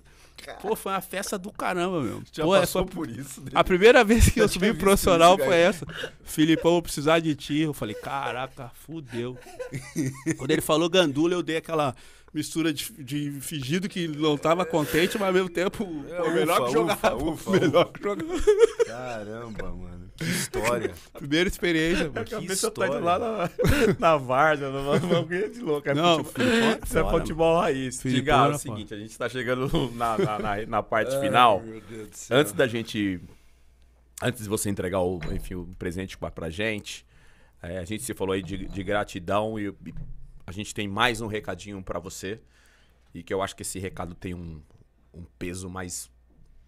Pô, 0.62 0.76
foi 0.76 0.92
uma 0.92 1.02
festa 1.02 1.36
do 1.36 1.52
caramba, 1.52 2.00
meu. 2.00 2.22
Já 2.32 2.44
Pô, 2.44 2.52
passou 2.52 2.84
essa- 2.84 2.92
por 2.92 3.10
isso. 3.10 3.42
né? 3.42 3.50
a 3.56 3.64
primeira 3.64 4.04
vez 4.04 4.30
que 4.30 4.40
eu 4.40 4.48
Já 4.48 4.54
subi 4.54 4.72
profissional 4.72 5.32
isso, 5.34 5.46
foi 5.46 5.48
cara. 5.56 5.58
essa. 5.58 5.86
Filipão, 6.24 6.74
vou 6.74 6.82
precisar 6.84 7.20
de 7.20 7.34
ti. 7.34 7.62
Eu 7.62 7.74
falei, 7.74 7.96
caraca, 7.96 8.70
fudeu. 8.86 9.36
Quando 10.38 10.52
ele 10.52 10.62
falou 10.62 10.88
gandula, 10.90 11.34
eu 11.34 11.42
dei 11.42 11.58
aquela 11.58 11.96
mistura 12.38 12.72
de, 12.74 12.92
de 13.04 13.32
fingido 13.42 13.90
que 13.90 14.08
não 14.08 14.38
tava 14.38 14.66
contente, 14.66 15.18
mas 15.18 15.28
ao 15.28 15.34
mesmo 15.34 15.50
tempo 15.50 15.84
o 15.84 16.32
melhor 16.34 16.62
ufa, 16.62 16.66
que 16.68 16.74
jogava. 16.74 17.16
ufa, 17.16 17.26
ufa, 17.32 17.50
o 17.50 17.54
melhor 17.54 17.86
que 17.92 18.04
jogava. 18.04 18.42
Caramba, 18.86 19.64
mano. 19.72 19.98
Que 20.16 20.24
história. 20.24 20.94
Primeira 21.14 21.48
experiência, 21.48 22.10
mano. 22.10 22.26
Que 22.26 22.32
cabeça 22.32 22.72
tá 22.72 22.86
história. 22.86 22.96
indo 22.96 23.04
lá 23.06 23.20
na, 23.20 23.50
na 24.00 24.18
várzea, 24.18 24.70
numa 24.70 24.98
bagulho 25.00 25.52
de 25.52 25.60
louco. 25.62 25.88
É 25.90 25.94
Não, 25.94 26.24
futebol, 26.24 26.46
é 26.54 26.80
isso 26.84 26.98
é 27.00 27.10
futebol 27.12 27.60
raiz. 27.60 28.02
Diga, 28.04 28.34
é 28.34 28.48
o 28.50 28.58
seguinte, 28.58 28.94
a 28.94 28.98
gente 28.98 29.16
tá 29.18 29.30
chegando 29.30 29.92
na, 29.94 30.18
na, 30.18 30.40
na- 30.40 30.66
na 30.66 30.84
parte 30.84 31.20
final. 31.20 31.62
Ai, 31.64 31.70
meu 31.70 31.82
Deus 31.82 32.10
do 32.10 32.16
céu. 32.16 32.38
Antes 32.38 32.54
da 32.54 32.68
gente. 32.68 33.20
Antes 34.24 34.44
de 34.44 34.50
você 34.50 34.70
entregar 34.72 35.02
o, 35.02 35.20
enfim, 35.32 35.54
o 35.54 35.68
presente 35.78 36.18
pra, 36.18 36.32
pra 36.32 36.50
gente, 36.50 37.06
é, 37.62 37.78
a 37.78 37.86
gente 37.86 38.02
se 38.02 38.16
falou 38.16 38.34
aí 38.34 38.42
de, 38.42 38.66
de 38.68 38.84
gratidão 38.84 39.60
e, 39.60 39.68
e 39.68 39.94
a 40.48 40.52
gente 40.54 40.74
tem 40.74 40.88
mais 40.88 41.20
um 41.20 41.28
recadinho 41.28 41.84
pra 41.84 42.00
você. 42.00 42.40
E 43.14 43.22
que 43.22 43.34
eu 43.34 43.42
acho 43.42 43.56
que 43.56 43.64
esse 43.64 43.80
recado 43.80 44.16
tem 44.16 44.34
um, 44.34 44.62
um 45.14 45.24
peso 45.38 45.70
mais 45.70 46.10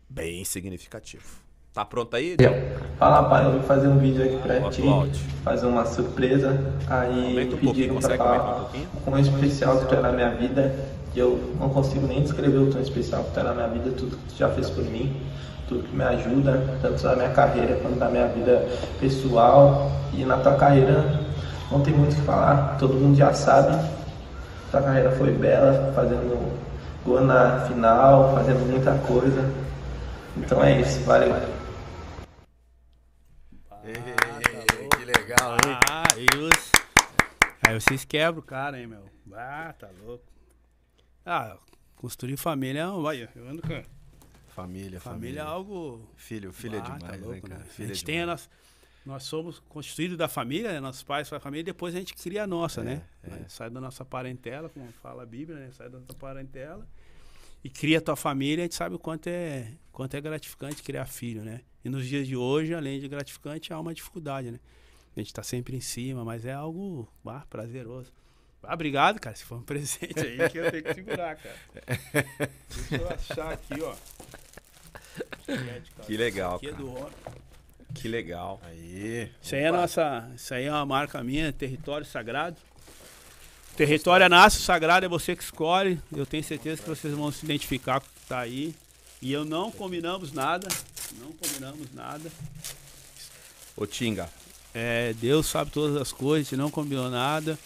bem 0.09 0.43
significativo. 0.43 1.23
Tá 1.73 1.85
pronto 1.85 2.13
aí? 2.15 2.35
Fala 2.97 3.29
pai, 3.29 3.45
eu 3.45 3.53
vim 3.53 3.65
fazer 3.65 3.87
um 3.87 3.97
vídeo 3.97 4.23
aqui 4.23 4.37
pra 4.41 4.69
ti, 4.69 4.81
fazer 5.43 5.67
uma 5.67 5.85
surpresa. 5.85 6.73
Aí 6.87 7.53
um 7.53 7.57
pediram 7.57 7.99
pra 7.99 8.13
um 8.13 8.17
falar 8.17 8.59
pouquinho? 8.61 8.87
com 9.05 9.11
um 9.11 9.19
especial 9.19 9.79
que 9.79 9.87
tu 9.87 9.95
é 9.95 10.01
na 10.01 10.11
minha 10.11 10.31
vida. 10.31 10.75
Que 11.13 11.19
eu 11.19 11.55
não 11.59 11.69
consigo 11.69 12.05
nem 12.05 12.21
descrever 12.21 12.57
o 12.57 12.71
tão 12.71 12.81
especial 12.81 13.23
que 13.23 13.31
tu 13.31 13.39
é 13.39 13.43
na 13.43 13.53
minha 13.53 13.67
vida, 13.67 13.91
tudo 13.91 14.17
que 14.17 14.33
tu 14.33 14.37
já 14.37 14.49
fez 14.49 14.69
por 14.69 14.83
mim, 14.83 15.15
tudo 15.67 15.83
que 15.83 15.95
me 15.95 16.03
ajuda, 16.03 16.79
tanto 16.81 17.03
na 17.03 17.15
minha 17.15 17.31
carreira 17.31 17.79
quanto 17.81 17.97
na 17.97 18.09
minha 18.09 18.27
vida 18.27 18.67
pessoal. 18.99 19.91
E 20.13 20.25
na 20.25 20.37
tua 20.37 20.55
carreira 20.55 21.28
não 21.71 21.81
tem 21.83 21.93
muito 21.93 22.13
o 22.13 22.15
que 22.15 22.21
falar, 22.21 22.77
todo 22.77 22.93
mundo 22.95 23.15
já 23.15 23.33
sabe. 23.33 23.77
Tua 24.71 24.81
carreira 24.81 25.11
foi 25.11 25.31
bela, 25.31 25.91
fazendo 25.93 26.59
gol 27.03 27.21
na 27.21 27.65
final, 27.67 28.35
fazendo 28.35 28.69
muita 28.69 28.97
coisa. 28.99 29.41
Então 30.37 30.63
é 30.63 30.79
isso, 30.79 30.99
valeu. 31.01 31.33
Ei, 33.83 33.93
que 34.97 35.05
legal, 35.05 35.53
hein? 35.53 35.77
Ah, 35.89 36.03
e 36.17 36.37
os... 36.37 36.71
Aí 37.67 37.79
vocês 37.79 38.05
quebram 38.05 38.39
o 38.39 38.45
cara, 38.45 38.79
hein, 38.79 38.87
meu. 38.87 39.03
Ah, 39.33 39.73
tá 39.77 39.89
louco. 40.05 40.23
Ah, 41.25 41.57
construir 41.95 42.37
família 42.37 42.81
é 42.81 42.87
um... 42.87 43.01
Vai, 43.01 43.29
eu 43.35 43.47
ando 43.47 43.61
com... 43.61 43.81
Família, 44.49 44.99
Família 44.99 44.99
família. 44.99 45.39
é 45.41 45.43
algo... 45.43 46.01
Filho, 46.15 46.51
filho 46.51 46.75
é 46.75 46.79
Ah, 46.79 46.81
tá 46.83 46.97
demais, 46.97 47.21
né, 47.21 47.27
louco, 47.27 47.47
cara? 47.47 47.59
né? 47.59 47.65
Filho 47.69 47.87
a 47.87 47.91
é 47.91 47.93
gente 47.93 48.05
tem 48.05 48.21
a 48.21 48.25
nossa... 48.25 48.49
Nós 49.09 49.23
somos 49.23 49.59
constituídos 49.59 50.17
da 50.17 50.27
família, 50.27 50.71
né? 50.71 50.79
Nossos 50.79 51.03
pais 51.03 51.31
a 51.33 51.39
família, 51.39 51.61
e 51.61 51.65
depois 51.65 51.95
a 51.95 51.97
gente 51.97 52.13
cria 52.13 52.43
a 52.43 52.47
nossa, 52.47 52.83
né? 52.83 53.01
é. 53.23 53.49
Sai 53.49 53.69
da 53.69 53.81
nossa 53.81 54.05
parentela, 54.05 54.69
como 54.69 54.91
fala 55.01 55.23
a 55.23 55.25
Bíblia, 55.25 55.57
né? 55.57 55.71
Sai 55.71 55.89
da 55.89 55.99
nossa 55.99 56.13
parentela 56.13 56.87
e 57.63 57.69
cria 57.69 57.97
a 57.97 58.01
tua 58.01 58.15
família, 58.15 58.63
a 58.63 58.65
gente 58.65 58.75
sabe 58.75 58.95
o 58.95 58.99
quanto 58.99 59.27
é, 59.27 59.73
quanto 59.91 60.15
é 60.15 60.21
gratificante 60.21 60.81
criar 60.81 61.05
filho, 61.05 61.43
né? 61.43 61.61
E 61.83 61.89
nos 61.89 62.05
dias 62.05 62.27
de 62.27 62.35
hoje, 62.35 62.73
além 62.73 62.99
de 62.99 63.07
gratificante, 63.07 63.73
há 63.73 63.79
uma 63.79 63.93
dificuldade, 63.93 64.51
né? 64.51 64.59
A 65.15 65.19
gente 65.19 65.33
tá 65.33 65.43
sempre 65.43 65.75
em 65.75 65.81
cima, 65.81 66.23
mas 66.23 66.45
é 66.45 66.53
algo 66.53 67.07
ah, 67.25 67.43
prazeroso. 67.49 68.13
Ah, 68.63 68.73
obrigado, 68.73 69.19
cara. 69.19 69.35
Se 69.35 69.43
for 69.43 69.57
um 69.57 69.63
presente 69.63 70.19
aí 70.19 70.49
que 70.49 70.57
eu 70.57 70.71
tenho 70.71 70.83
que 70.83 70.93
segurar, 70.93 71.35
cara. 71.35 71.55
Deixa 72.69 72.95
eu 72.95 73.09
achar 73.09 73.53
aqui, 73.53 73.81
ó. 73.81 73.95
Que 76.05 76.15
legal, 76.15 76.57
Aqui 76.57 76.67
é 76.67 76.71
cara. 76.71 76.83
do 76.83 76.93
homem. 76.93 77.13
Que 77.93 78.07
legal. 78.07 78.61
Aí. 78.63 79.31
Isso 79.41 79.55
aí 79.55 79.63
é 79.63 79.71
nossa. 79.71 80.29
Isso 80.35 80.53
aí 80.53 80.65
é 80.65 80.71
uma 80.71 80.85
marca 80.85 81.23
minha, 81.23 81.51
território 81.51 82.05
sagrado. 82.05 82.57
Território 83.75 84.25
é 84.25 84.29
nosso, 84.29 84.61
sagrado 84.61 85.05
é 85.05 85.09
você 85.09 85.35
que 85.35 85.43
escolhe. 85.43 85.99
Eu 86.15 86.25
tenho 86.25 86.43
certeza 86.43 86.81
que 86.81 86.89
vocês 86.89 87.13
vão 87.13 87.31
se 87.31 87.45
identificar 87.45 87.99
com 88.01 88.07
o 88.07 88.09
que 88.09 88.27
tá 88.27 88.39
aí. 88.39 88.75
E 89.21 89.31
eu 89.31 89.43
não 89.45 89.71
combinamos 89.71 90.31
nada. 90.31 90.67
Não 91.19 91.31
combinamos 91.31 91.91
nada. 91.93 92.29
Ô, 93.75 93.85
Tinga, 93.87 94.29
É, 94.73 95.13
Deus 95.13 95.47
sabe 95.47 95.71
todas 95.71 95.95
as 95.95 96.11
coisas, 96.11 96.47
a 96.47 96.49
gente 96.49 96.59
não 96.59 96.69
combinou 96.69 97.09
nada. 97.09 97.57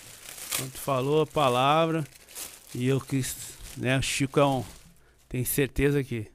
Quando 0.56 0.72
tu 0.72 0.78
falou 0.78 1.22
a 1.24 1.28
palavra, 1.28 2.04
e 2.74 2.88
eu 2.88 3.02
quis, 3.02 3.36
né, 3.76 3.98
o 3.98 4.02
Chico 4.02 4.40
é 4.40 4.46
um. 4.46 4.64
Tem 5.28 5.44
certeza 5.44 6.04
que. 6.04 6.28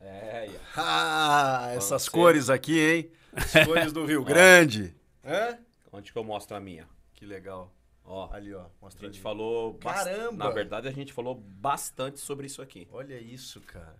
É, 0.00 0.50
Ah, 0.76 1.72
essas 1.76 2.02
Você. 2.02 2.10
cores 2.10 2.50
aqui, 2.50 2.78
hein? 2.78 3.10
As 3.32 3.52
cores 3.66 3.92
do 3.92 4.04
Rio 4.04 4.24
Grande. 4.24 4.94
Hã? 5.24 5.58
onde 5.92 6.12
que 6.12 6.18
eu 6.18 6.24
mostro 6.24 6.56
a 6.56 6.60
minha? 6.60 6.88
Que 7.14 7.24
legal. 7.24 7.72
Ó, 8.04 8.30
Ali, 8.32 8.52
ó. 8.52 8.62
a 8.62 8.66
Mostra 8.82 9.06
gente 9.06 9.14
ali. 9.16 9.22
falou... 9.22 9.74
bas- 9.74 10.04
Caramba! 10.04 10.44
Na 10.44 10.50
verdade, 10.50 10.88
a 10.88 10.90
gente 10.90 11.12
falou 11.12 11.34
bastante 11.36 12.18
sobre 12.20 12.46
isso 12.46 12.60
aqui. 12.60 12.86
Olha 12.92 13.18
isso, 13.18 13.60
cara. 13.60 13.96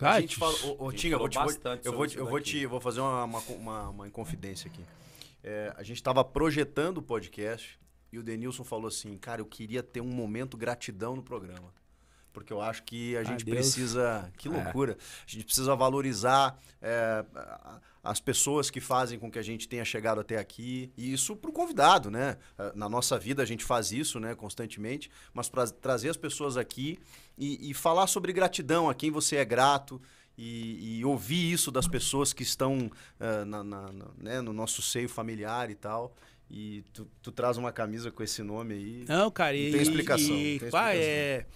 A 0.00 0.20
gente 0.20 0.36
fala. 0.36 0.52
Ô, 0.78 0.88
a 0.88 0.92
Tinga, 0.92 1.14
eu 1.14 1.18
vou, 1.20 1.30
falou 1.30 1.52
te, 1.52 1.60
eu 1.86 1.92
vou, 1.92 2.06
eu 2.06 2.26
vou 2.26 2.40
te. 2.40 2.58
eu 2.58 2.68
Vou 2.70 2.80
fazer 2.80 3.00
uma, 3.00 3.24
uma, 3.24 3.38
uma, 3.40 3.88
uma 3.90 4.08
inconfidência 4.08 4.68
aqui. 4.68 4.84
É, 5.42 5.72
a 5.76 5.82
gente 5.84 6.02
tava 6.02 6.24
projetando 6.24 6.98
o 6.98 7.02
podcast 7.02 7.78
e 8.10 8.18
o 8.18 8.22
Denilson 8.22 8.64
falou 8.64 8.88
assim: 8.88 9.16
Cara, 9.16 9.40
eu 9.40 9.46
queria 9.46 9.84
ter 9.84 10.00
um 10.00 10.08
momento 10.10 10.56
gratidão 10.56 11.14
no 11.14 11.22
programa. 11.22 11.72
Porque 12.34 12.52
eu 12.52 12.60
acho 12.60 12.82
que 12.82 13.16
a 13.16 13.22
gente 13.24 13.44
Deus. 13.44 13.56
precisa. 13.56 14.30
Que 14.36 14.48
É. 14.48 14.50
loucura! 14.50 14.98
A 15.26 15.30
gente 15.30 15.44
precisa 15.46 15.74
valorizar 15.74 16.58
é, 16.82 17.24
as 18.02 18.20
pessoas 18.20 18.68
que 18.68 18.80
fazem 18.80 19.18
com 19.18 19.30
que 19.30 19.38
a 19.38 19.42
gente 19.42 19.66
tenha 19.66 19.84
chegado 19.84 20.20
até 20.20 20.36
aqui. 20.36 20.92
E 20.98 21.10
isso 21.14 21.34
pro 21.34 21.50
convidado, 21.52 22.10
né? 22.10 22.36
Eh, 22.58 22.72
Na 22.74 22.86
nossa 22.88 23.18
vida 23.18 23.42
a 23.42 23.46
gente 23.46 23.64
faz 23.64 23.92
isso, 23.92 24.20
né, 24.20 24.34
constantemente. 24.34 25.10
Mas 25.32 25.48
para 25.48 25.66
trazer 25.68 26.10
as 26.10 26.16
pessoas 26.18 26.58
aqui 26.58 26.98
e, 27.38 27.70
e 27.70 27.72
falar 27.72 28.06
sobre 28.08 28.30
gratidão, 28.34 28.90
a 28.90 28.94
quem 28.94 29.10
você 29.10 29.36
é 29.36 29.44
grato. 29.44 30.02
E, 30.36 30.98
e 30.98 31.04
ouvir 31.04 31.52
isso 31.52 31.70
das 31.70 31.86
pessoas 31.86 32.32
que 32.32 32.42
estão 32.42 32.90
eh, 33.20 33.44
na- 33.44 33.62
na- 33.62 33.92
na- 33.92 34.10
né, 34.18 34.40
no 34.40 34.52
nosso 34.52 34.82
seio 34.82 35.08
familiar 35.08 35.70
e 35.70 35.76
tal. 35.76 36.12
E 36.50 36.82
tu, 36.92 37.08
tu 37.22 37.30
traz 37.32 37.56
uma 37.56 37.70
camisa 37.72 38.10
com 38.10 38.22
esse 38.22 38.42
nome 38.42 38.74
aí. 38.74 39.04
Não, 39.08 39.30
cara, 39.30 39.56
e, 39.56 39.66
Não 39.66 39.72
tem 39.72 39.80
explicação, 39.82 40.26
e- 40.26 40.30
não 40.30 40.36
tem 40.36 40.52
explicação. 40.54 40.90
é, 40.92 41.46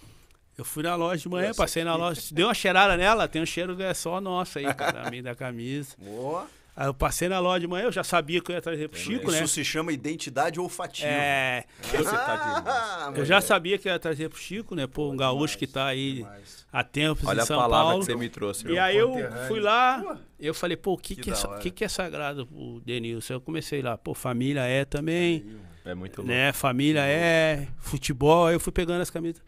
Eu 0.59 0.65
fui 0.65 0.83
na 0.83 0.93
loja 0.95 1.21
de 1.21 1.29
manhã, 1.29 1.53
passei 1.53 1.85
na 1.85 1.95
loja, 1.95 2.21
deu 2.33 2.47
uma 2.47 2.53
cheirada 2.53 2.97
nela, 2.97 3.29
tem 3.29 3.41
um 3.41 3.45
cheiro 3.45 3.77
que 3.77 3.83
é 3.83 3.93
só 3.93 4.19
nosso 4.19 4.59
aí, 4.59 4.73
cara, 4.73 5.03
a 5.07 5.09
minha 5.09 5.23
da 5.23 5.33
camisa. 5.33 5.95
Boa. 5.97 6.45
Aí 6.75 6.85
eu 6.87 6.93
passei 6.93 7.27
na 7.29 7.39
loja 7.39 7.61
de 7.61 7.67
manhã, 7.67 7.85
eu 7.85 7.91
já 7.93 8.03
sabia 8.03 8.41
que 8.41 8.51
eu 8.51 8.55
ia 8.55 8.61
trazer 8.61 8.87
pro 8.89 8.99
Chico, 8.99 9.29
Isso 9.31 9.39
né? 9.41 9.47
se 9.47 9.63
chama 9.65 9.91
identidade 9.93 10.59
olfativa. 10.59 11.07
É, 11.09 11.63
Você 11.81 12.03
tá 12.03 12.35
demais. 12.35 12.65
Ah, 12.67 13.13
eu 13.15 13.25
já 13.25 13.39
sabia 13.41 13.77
que 13.77 13.87
eu 13.87 13.93
ia 13.93 13.99
trazer 13.99 14.29
pro 14.29 14.37
Chico, 14.37 14.75
né? 14.75 14.85
Pô, 14.87 15.09
um 15.09 15.15
gaúcho 15.17 15.57
que 15.57 15.65
tá 15.67 15.85
aí 15.87 16.25
há 16.71 16.83
tempos 16.83 17.25
Olha 17.27 17.39
em 17.39 17.43
a 17.43 17.45
São 17.45 17.57
palavra 17.57 17.85
Paulo. 17.91 17.99
que 17.99 18.05
você 18.11 18.17
me 18.17 18.29
trouxe. 18.29 18.67
E 18.67 18.77
aí 18.79 18.97
eu 18.97 19.13
fui 19.47 19.59
lá, 19.61 20.17
eu 20.39 20.53
falei, 20.53 20.75
pô, 20.77 20.93
o 20.93 20.97
que 20.97 21.15
Que 21.15 21.21
que, 21.21 21.31
é, 21.31 21.57
que 21.59 21.71
que 21.71 21.83
é 21.85 21.87
sagrado 21.89 22.45
pro 22.47 22.81
Denilson? 22.85 23.33
Eu 23.33 23.41
comecei 23.41 23.81
lá, 23.81 23.97
pô, 23.97 24.13
família 24.13 24.61
é 24.65 24.83
também, 24.85 25.57
É 25.83 25.93
muito 25.93 26.17
louco. 26.17 26.29
né? 26.31 26.51
Família 26.53 27.01
é, 27.05 27.67
futebol, 27.79 28.47
aí 28.47 28.55
eu 28.55 28.59
fui 28.59 28.71
pegando 28.73 29.01
as 29.01 29.09
camisas. 29.09 29.41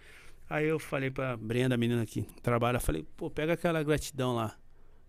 Aí 0.51 0.67
eu 0.67 0.77
falei 0.77 1.09
pra 1.09 1.37
Brenda, 1.37 1.75
a 1.75 1.77
menina 1.77 2.05
que 2.05 2.23
trabalha, 2.43 2.77
falei, 2.77 3.05
pô, 3.15 3.29
pega 3.29 3.53
aquela 3.53 3.81
gratidão 3.81 4.35
lá, 4.35 4.53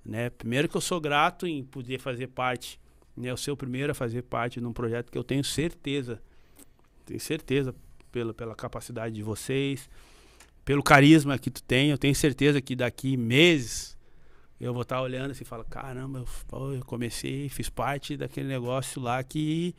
né? 0.05 0.31
Primeiro 0.31 0.69
que 0.69 0.77
eu 0.77 0.81
sou 0.81 1.01
grato 1.01 1.49
em 1.49 1.65
poder 1.65 1.99
fazer 1.99 2.29
parte, 2.29 2.81
né? 3.17 3.29
Eu 3.29 3.37
ser 3.37 3.51
o 3.51 3.57
primeiro 3.57 3.91
a 3.91 3.95
fazer 3.95 4.23
parte 4.23 4.61
de 4.61 4.67
um 4.67 4.73
projeto 4.73 5.11
que 5.11 5.19
eu 5.19 5.25
tenho 5.25 5.43
certeza, 5.43 6.23
tenho 7.05 7.19
certeza 7.19 7.75
pela, 8.13 8.33
pela 8.33 8.55
capacidade 8.55 9.17
de 9.17 9.23
vocês, 9.25 9.91
pelo 10.65 10.81
carisma 10.81 11.37
que 11.37 11.51
tu 11.51 11.61
tem, 11.61 11.91
eu 11.91 11.99
tenho 11.99 12.15
certeza 12.15 12.61
que 12.61 12.77
daqui 12.77 13.17
meses 13.17 13.99
eu 14.61 14.73
vou 14.73 14.83
estar 14.83 15.03
olhando 15.03 15.33
assim 15.33 15.43
e 15.43 15.45
falar, 15.45 15.65
caramba, 15.65 16.25
eu, 16.53 16.75
eu 16.75 16.85
comecei, 16.85 17.49
fiz 17.49 17.69
parte 17.69 18.17
daquele 18.17 18.47
negócio 18.47 19.03
lá 19.03 19.21
que 19.25 19.75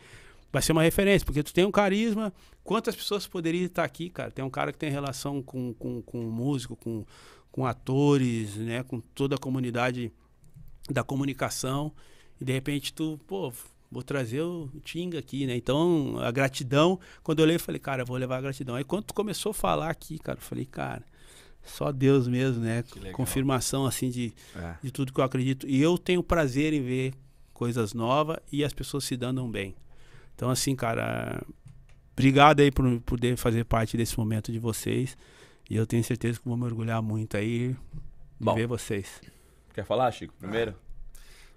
vai 0.53 0.61
ser 0.61 0.71
uma 0.71 0.83
referência, 0.83 1.25
porque 1.25 1.41
tu 1.41 1.51
tem 1.51 1.65
um 1.65 1.71
carisma. 1.71 2.31
Quantas 2.63 2.95
pessoas 2.95 3.25
poderiam 3.25 3.65
estar 3.65 3.83
aqui, 3.83 4.07
cara? 4.07 4.29
Tem 4.29 4.45
um 4.45 4.49
cara 4.51 4.71
que 4.71 4.77
tem 4.77 4.91
relação 4.91 5.41
com, 5.41 5.73
com, 5.73 5.99
com 6.03 6.21
músico, 6.21 6.75
com, 6.75 7.03
com 7.51 7.65
atores, 7.65 8.55
né? 8.55 8.83
Com 8.83 9.01
toda 9.01 9.33
a 9.35 9.37
comunidade 9.39 10.11
da 10.91 11.03
comunicação. 11.03 11.91
E 12.39 12.45
de 12.45 12.53
repente 12.53 12.93
tu, 12.93 13.19
pô, 13.25 13.51
vou 13.91 14.03
trazer 14.03 14.41
o 14.41 14.69
Tinga 14.83 15.17
aqui, 15.17 15.47
né? 15.47 15.55
Então, 15.55 16.17
a 16.19 16.29
gratidão, 16.29 16.99
quando 17.23 17.39
eu 17.39 17.43
olhei, 17.45 17.55
eu 17.55 17.59
falei, 17.59 17.79
cara, 17.79 18.03
eu 18.03 18.05
vou 18.05 18.15
levar 18.17 18.37
a 18.37 18.41
gratidão. 18.41 18.75
Aí 18.75 18.83
quando 18.83 19.05
tu 19.05 19.13
começou 19.13 19.49
a 19.49 19.53
falar 19.55 19.89
aqui, 19.89 20.19
cara, 20.19 20.37
eu 20.37 20.43
falei, 20.43 20.65
cara, 20.65 21.03
só 21.63 21.91
Deus 21.91 22.27
mesmo, 22.27 22.61
né? 22.63 22.83
Confirmação, 23.13 23.87
assim, 23.87 24.11
de, 24.11 24.33
É. 24.55 24.75
de 24.83 24.91
tudo 24.91 25.11
que 25.11 25.19
eu 25.19 25.23
acredito. 25.23 25.67
E 25.67 25.81
eu 25.81 25.97
tenho 25.97 26.21
prazer 26.21 26.73
em 26.73 26.81
ver 26.83 27.13
coisas 27.53 27.93
novas 27.93 28.37
e 28.51 28.63
as 28.63 28.71
pessoas 28.73 29.03
se 29.03 29.17
dando 29.17 29.43
bem. 29.47 29.73
Então, 30.35 30.49
assim, 30.49 30.75
cara, 30.75 31.41
obrigado 32.13 32.59
aí 32.59 32.71
por 32.71 32.99
poder 33.01 33.37
fazer 33.37 33.65
parte 33.65 33.97
desse 33.97 34.17
momento 34.17 34.51
de 34.51 34.59
vocês. 34.59 35.17
E 35.69 35.75
eu 35.75 35.87
tenho 35.87 36.03
certeza 36.03 36.39
que 36.39 36.47
vou 36.47 36.57
me 36.57 36.65
orgulhar 36.65 37.01
muito 37.01 37.37
aí 37.37 37.69
de 37.69 37.77
Bom. 38.39 38.55
ver 38.55 38.67
vocês. 38.67 39.21
Quer 39.73 39.85
falar, 39.85 40.11
Chico? 40.11 40.33
Primeiro? 40.37 40.75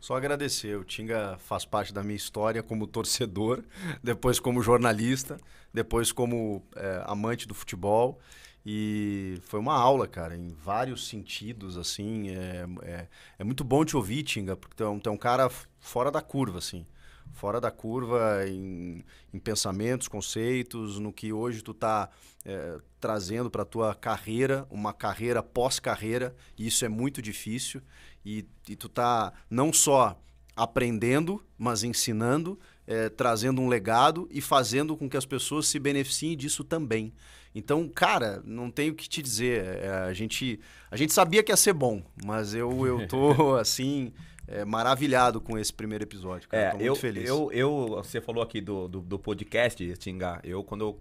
Só 0.00 0.16
agradecer. 0.16 0.76
O 0.78 0.84
Tinga 0.84 1.36
faz 1.38 1.64
parte 1.64 1.92
da 1.92 2.02
minha 2.02 2.16
história 2.16 2.62
como 2.62 2.86
torcedor, 2.88 3.64
depois 4.02 4.38
como 4.38 4.62
jornalista, 4.62 5.38
depois 5.72 6.12
como 6.12 6.62
é, 6.76 7.02
amante 7.06 7.46
do 7.46 7.54
futebol. 7.54 8.18
E 8.64 9.38
foi 9.42 9.60
uma 9.60 9.74
aula, 9.74 10.08
cara, 10.08 10.36
em 10.36 10.48
vários 10.48 11.06
sentidos, 11.06 11.76
assim. 11.76 12.30
É, 12.30 12.66
é, 12.82 13.08
é 13.38 13.44
muito 13.44 13.62
bom 13.62 13.84
te 13.84 13.96
ouvir, 13.96 14.22
Tinga, 14.22 14.56
porque 14.56 14.74
tu 14.74 14.84
é 14.84 14.88
um, 14.88 14.98
tu 14.98 15.08
é 15.08 15.12
um 15.12 15.16
cara 15.16 15.48
fora 15.78 16.10
da 16.10 16.20
curva, 16.20 16.58
assim. 16.58 16.86
Fora 17.32 17.60
da 17.60 17.70
curva 17.70 18.46
em, 18.48 19.04
em 19.32 19.38
pensamentos, 19.38 20.08
conceitos, 20.08 20.98
no 20.98 21.12
que 21.12 21.32
hoje 21.32 21.62
tu 21.62 21.74
tá 21.74 22.08
é, 22.44 22.78
trazendo 23.00 23.50
para 23.50 23.64
tua 23.64 23.94
carreira, 23.94 24.66
uma 24.70 24.92
carreira 24.92 25.42
pós-carreira, 25.42 26.34
e 26.56 26.66
isso 26.66 26.84
é 26.84 26.88
muito 26.88 27.20
difícil. 27.20 27.82
E, 28.24 28.46
e 28.68 28.74
tu 28.74 28.88
tá 28.88 29.32
não 29.50 29.72
só 29.72 30.18
aprendendo, 30.56 31.44
mas 31.58 31.84
ensinando, 31.84 32.58
é, 32.86 33.10
trazendo 33.10 33.60
um 33.60 33.68
legado 33.68 34.26
e 34.30 34.40
fazendo 34.40 34.96
com 34.96 35.08
que 35.08 35.16
as 35.16 35.26
pessoas 35.26 35.68
se 35.68 35.78
beneficiem 35.78 36.36
disso 36.36 36.64
também. 36.64 37.12
Então, 37.54 37.88
cara, 37.88 38.42
não 38.44 38.70
tenho 38.70 38.92
o 38.92 38.96
que 38.96 39.08
te 39.08 39.22
dizer. 39.22 39.64
É, 39.64 39.88
a, 40.08 40.12
gente, 40.12 40.60
a 40.90 40.96
gente 40.96 41.12
sabia 41.12 41.42
que 41.42 41.50
ia 41.50 41.56
ser 41.56 41.72
bom, 41.72 42.02
mas 42.24 42.54
eu, 42.54 42.86
eu 42.86 43.08
tô, 43.08 43.56
assim, 43.56 44.12
é, 44.48 44.64
maravilhado 44.64 45.40
com 45.40 45.58
esse 45.58 45.72
primeiro 45.72 46.04
episódio. 46.04 46.48
Cara. 46.48 46.62
É, 46.62 46.70
tô 46.70 46.76
muito 46.76 46.86
eu, 46.86 46.96
feliz. 46.96 47.28
eu, 47.28 47.50
eu, 47.52 47.88
você 47.96 48.20
falou 48.20 48.42
aqui 48.42 48.60
do, 48.60 48.88
do, 48.88 49.00
do 49.00 49.18
podcast, 49.18 49.96
Tinga. 49.96 50.40
Eu, 50.44 50.62
quando 50.62 50.82
eu 50.82 51.00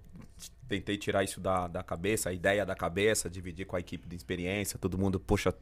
tentei 0.68 0.98
tirar 0.98 1.24
isso 1.24 1.40
da, 1.40 1.68
da 1.68 1.84
cabeça, 1.84 2.30
a 2.30 2.34
ideia 2.34 2.66
da 2.66 2.76
cabeça, 2.76 3.30
dividir 3.30 3.66
com 3.66 3.76
a 3.76 3.80
equipe 3.80 4.08
de 4.08 4.16
experiência, 4.16 4.80
todo 4.80 4.98
mundo, 4.98 5.20
poxa, 5.20 5.54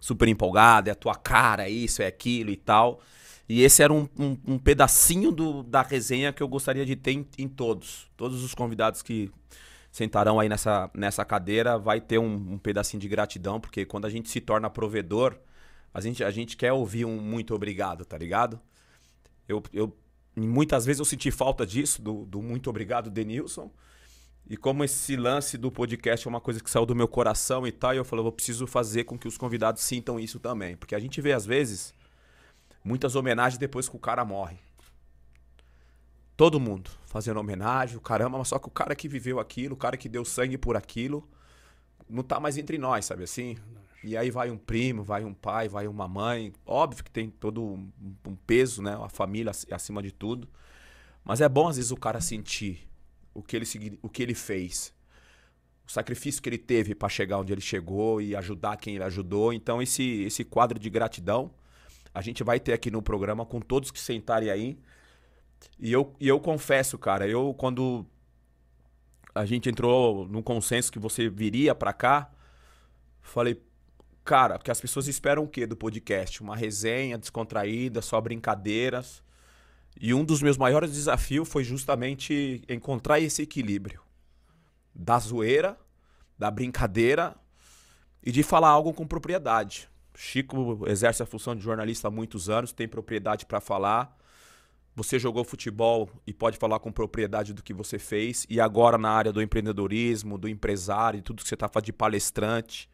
super 0.00 0.28
empolgado, 0.28 0.88
é 0.88 0.92
a 0.92 0.96
tua 0.96 1.14
cara, 1.14 1.66
é 1.66 1.70
isso, 1.70 2.02
é 2.02 2.06
aquilo 2.06 2.50
e 2.50 2.56
tal. 2.56 3.00
E 3.48 3.62
esse 3.62 3.82
era 3.82 3.92
um, 3.92 4.08
um, 4.18 4.36
um 4.46 4.58
pedacinho 4.58 5.32
do, 5.32 5.62
da 5.62 5.82
resenha 5.82 6.32
que 6.32 6.42
eu 6.42 6.48
gostaria 6.48 6.84
de 6.84 6.94
ter 6.94 7.12
em, 7.12 7.26
em 7.38 7.48
todos. 7.48 8.08
Todos 8.16 8.44
os 8.44 8.54
convidados 8.54 9.02
que 9.02 9.30
sentarão 9.90 10.38
aí 10.38 10.48
nessa, 10.48 10.88
nessa 10.94 11.24
cadeira 11.24 11.76
vai 11.76 12.00
ter 12.00 12.18
um, 12.18 12.52
um 12.52 12.58
pedacinho 12.58 13.00
de 13.00 13.08
gratidão, 13.08 13.60
porque 13.60 13.84
quando 13.84 14.04
a 14.04 14.10
gente 14.10 14.28
se 14.30 14.40
torna 14.40 14.70
provedor, 14.70 15.36
a 15.92 16.00
gente, 16.00 16.22
a 16.22 16.30
gente 16.30 16.56
quer 16.56 16.72
ouvir 16.72 17.04
um 17.04 17.20
muito 17.20 17.54
obrigado, 17.54 18.04
tá 18.04 18.16
ligado? 18.16 18.60
Eu, 19.48 19.62
eu 19.72 19.96
muitas 20.36 20.84
vezes 20.86 21.00
eu 21.00 21.04
senti 21.04 21.30
falta 21.30 21.66
disso, 21.66 22.00
do, 22.00 22.24
do 22.24 22.40
muito 22.40 22.70
obrigado, 22.70 23.10
Denilson. 23.10 23.70
E 24.48 24.56
como 24.56 24.82
esse 24.82 25.16
lance 25.16 25.56
do 25.56 25.70
podcast 25.70 26.26
é 26.26 26.28
uma 26.28 26.40
coisa 26.40 26.60
que 26.60 26.70
saiu 26.70 26.86
do 26.86 26.94
meu 26.94 27.06
coração 27.06 27.66
e 27.66 27.72
tal, 27.72 27.94
eu 27.94 28.04
falei, 28.04 28.24
eu 28.24 28.32
preciso 28.32 28.66
fazer 28.66 29.04
com 29.04 29.16
que 29.16 29.28
os 29.28 29.38
convidados 29.38 29.82
sintam 29.82 30.18
isso 30.18 30.40
também. 30.40 30.76
Porque 30.76 30.94
a 30.94 30.98
gente 30.98 31.20
vê, 31.20 31.32
às 31.32 31.46
vezes, 31.46 31.94
muitas 32.82 33.14
homenagens 33.14 33.58
depois 33.58 33.88
que 33.88 33.94
o 33.94 34.00
cara 34.00 34.24
morre. 34.24 34.58
Todo 36.36 36.58
mundo 36.58 36.90
fazendo 37.06 37.38
homenagem, 37.38 37.96
o 37.96 38.00
caramba, 38.00 38.38
mas 38.38 38.48
só 38.48 38.58
que 38.58 38.66
o 38.66 38.70
cara 38.70 38.94
que 38.94 39.08
viveu 39.08 39.38
aquilo, 39.38 39.74
o 39.74 39.78
cara 39.78 39.96
que 39.96 40.08
deu 40.08 40.24
sangue 40.24 40.56
por 40.56 40.76
aquilo, 40.76 41.28
não 42.08 42.22
tá 42.22 42.40
mais 42.40 42.56
entre 42.56 42.78
nós, 42.78 43.04
sabe 43.04 43.24
assim? 43.24 43.56
E 44.02 44.16
aí 44.16 44.30
vai 44.30 44.50
um 44.50 44.56
primo, 44.56 45.02
vai 45.02 45.24
um 45.24 45.34
pai, 45.34 45.68
vai 45.68 45.86
uma 45.86 46.08
mãe. 46.08 46.52
Óbvio 46.64 47.04
que 47.04 47.10
tem 47.10 47.28
todo 47.28 47.62
um, 47.62 47.90
peso, 48.46 48.82
né? 48.82 48.98
A 49.02 49.08
família 49.08 49.50
ac- 49.50 49.72
acima 49.72 50.02
de 50.02 50.10
tudo. 50.10 50.48
Mas 51.24 51.40
é 51.40 51.48
bom, 51.48 51.68
às 51.68 51.76
vezes, 51.76 51.90
o 51.90 51.96
cara 51.96 52.20
sentir 52.20 52.88
o 53.34 53.42
que 53.42 53.56
ele, 53.56 53.98
o 54.02 54.08
que 54.08 54.22
ele 54.22 54.34
fez. 54.34 54.94
O 55.86 55.90
sacrifício 55.90 56.40
que 56.42 56.48
ele 56.48 56.58
teve 56.58 56.94
para 56.94 57.08
chegar 57.08 57.38
onde 57.38 57.52
ele 57.52 57.60
chegou 57.60 58.22
e 58.22 58.34
ajudar 58.34 58.76
quem 58.78 58.94
ele 58.94 59.04
ajudou. 59.04 59.52
Então, 59.52 59.82
esse, 59.82 60.22
esse 60.22 60.44
quadro 60.44 60.78
de 60.78 60.88
gratidão, 60.88 61.50
a 62.14 62.22
gente 62.22 62.42
vai 62.42 62.58
ter 62.58 62.72
aqui 62.72 62.90
no 62.90 63.02
programa 63.02 63.44
com 63.44 63.60
todos 63.60 63.90
que 63.90 64.00
sentarem 64.00 64.50
aí. 64.50 64.78
E 65.78 65.92
eu, 65.92 66.14
e 66.18 66.26
eu 66.26 66.40
confesso, 66.40 66.96
cara, 66.96 67.28
eu 67.28 67.52
quando 67.54 68.06
a 69.34 69.44
gente 69.44 69.68
entrou 69.68 70.26
no 70.26 70.42
consenso 70.42 70.90
que 70.90 70.98
você 70.98 71.28
viria 71.28 71.74
pra 71.74 71.92
cá, 71.92 72.30
falei, 73.20 73.60
cara, 74.24 74.58
porque 74.58 74.70
as 74.70 74.80
pessoas 74.80 75.08
esperam 75.08 75.44
o 75.44 75.48
quê 75.48 75.66
do 75.66 75.76
podcast? 75.76 76.42
Uma 76.42 76.56
resenha 76.56 77.18
descontraída, 77.18 78.00
só 78.02 78.20
brincadeiras. 78.20 79.22
E 80.00 80.14
um 80.14 80.24
dos 80.24 80.42
meus 80.42 80.56
maiores 80.56 80.92
desafios 80.92 81.48
foi 81.48 81.64
justamente 81.64 82.62
encontrar 82.68 83.20
esse 83.20 83.42
equilíbrio 83.42 84.00
da 84.94 85.18
zoeira, 85.18 85.78
da 86.38 86.50
brincadeira 86.50 87.36
e 88.22 88.30
de 88.30 88.42
falar 88.42 88.68
algo 88.68 88.92
com 88.92 89.06
propriedade. 89.06 89.88
Chico 90.14 90.84
exerce 90.86 91.22
a 91.22 91.26
função 91.26 91.56
de 91.56 91.62
jornalista 91.62 92.08
há 92.08 92.10
muitos 92.10 92.50
anos, 92.50 92.72
tem 92.72 92.86
propriedade 92.86 93.46
para 93.46 93.60
falar. 93.60 94.16
Você 94.94 95.18
jogou 95.18 95.44
futebol 95.44 96.10
e 96.26 96.32
pode 96.32 96.58
falar 96.58 96.78
com 96.78 96.92
propriedade 96.92 97.54
do 97.54 97.62
que 97.62 97.72
você 97.72 97.98
fez. 97.98 98.46
E 98.50 98.60
agora 98.60 98.98
na 98.98 99.10
área 99.10 99.32
do 99.32 99.40
empreendedorismo, 99.40 100.36
do 100.36 100.48
empresário, 100.48 101.22
tudo 101.22 101.42
que 101.42 101.48
você 101.48 101.54
está 101.54 101.68
fazendo 101.68 101.86
de 101.86 101.92
palestrante. 101.92 102.90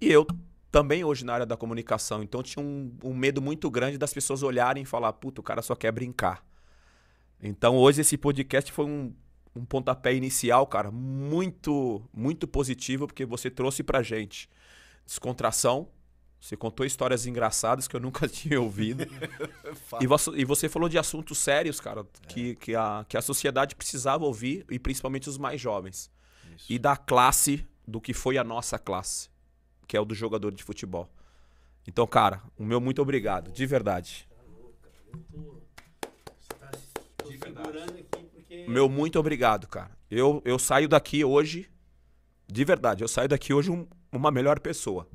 E 0.00 0.10
eu 0.10 0.26
também 0.74 1.04
hoje 1.04 1.24
na 1.24 1.34
área 1.34 1.46
da 1.46 1.56
comunicação. 1.56 2.20
Então 2.20 2.42
tinha 2.42 2.60
um, 2.60 2.92
um 3.04 3.14
medo 3.14 3.40
muito 3.40 3.70
grande 3.70 3.96
das 3.96 4.12
pessoas 4.12 4.42
olharem 4.42 4.82
e 4.82 4.86
falar, 4.86 5.12
puta, 5.12 5.40
o 5.40 5.44
cara 5.44 5.62
só 5.62 5.76
quer 5.76 5.92
brincar. 5.92 6.44
Então 7.40 7.76
hoje 7.76 8.00
esse 8.00 8.18
podcast 8.18 8.72
foi 8.72 8.84
um, 8.84 9.14
um 9.54 9.64
pontapé 9.64 10.12
inicial, 10.14 10.66
cara, 10.66 10.90
muito, 10.90 12.02
muito 12.12 12.48
positivo, 12.48 13.06
porque 13.06 13.24
você 13.24 13.48
trouxe 13.48 13.84
pra 13.84 14.02
gente 14.02 14.50
descontração. 15.06 15.88
Você 16.40 16.56
contou 16.56 16.84
histórias 16.84 17.24
engraçadas 17.24 17.86
que 17.86 17.94
eu 17.94 18.00
nunca 18.00 18.26
tinha 18.26 18.60
ouvido. 18.60 19.06
e, 20.00 20.08
você, 20.08 20.30
e 20.32 20.44
você 20.44 20.68
falou 20.68 20.88
de 20.88 20.98
assuntos 20.98 21.38
sérios, 21.38 21.80
cara, 21.80 22.04
que, 22.26 22.56
que, 22.56 22.74
a, 22.74 23.06
que 23.08 23.16
a 23.16 23.22
sociedade 23.22 23.76
precisava 23.76 24.24
ouvir, 24.24 24.66
e 24.68 24.76
principalmente 24.76 25.28
os 25.28 25.38
mais 25.38 25.60
jovens. 25.60 26.10
E 26.68 26.80
da 26.80 26.96
classe 26.96 27.64
do 27.86 28.00
que 28.00 28.12
foi 28.12 28.36
a 28.36 28.42
nossa 28.42 28.76
classe, 28.76 29.30
que 29.86 29.96
é 29.96 30.00
o 30.00 30.04
do 30.04 30.14
jogador 30.14 30.52
de 30.52 30.62
futebol. 30.62 31.08
Então, 31.86 32.06
cara, 32.06 32.42
o 32.58 32.64
meu 32.64 32.80
muito 32.80 33.00
obrigado, 33.02 33.50
de 33.52 33.66
verdade. 33.66 34.26
O 38.66 38.70
meu 38.70 38.88
muito 38.88 39.18
obrigado, 39.18 39.66
cara. 39.66 39.90
Eu, 40.10 40.40
eu 40.44 40.58
saio 40.58 40.88
daqui 40.88 41.24
hoje 41.24 41.68
De 42.46 42.62
verdade, 42.62 43.02
eu 43.02 43.08
saio 43.08 43.26
daqui 43.26 43.54
hoje 43.54 43.70
um- 43.70 43.86
uma 44.12 44.30
melhor 44.30 44.60
pessoa. 44.60 45.08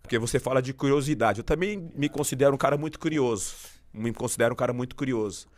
Porque 0.00 0.16
você 0.20 0.38
fala 0.38 0.62
de 0.62 0.72
curiosidade. 0.72 1.40
Eu 1.40 1.44
também 1.44 1.90
me 1.96 2.08
considero 2.08 2.54
um 2.54 2.56
cara 2.56 2.76
muito 2.78 2.96
curioso. 2.98 3.54
Me 3.92 4.12
considero 4.14 4.54
um 4.54 4.56
cara 4.56 4.72
muito 4.72 4.94
curioso. 4.94 5.48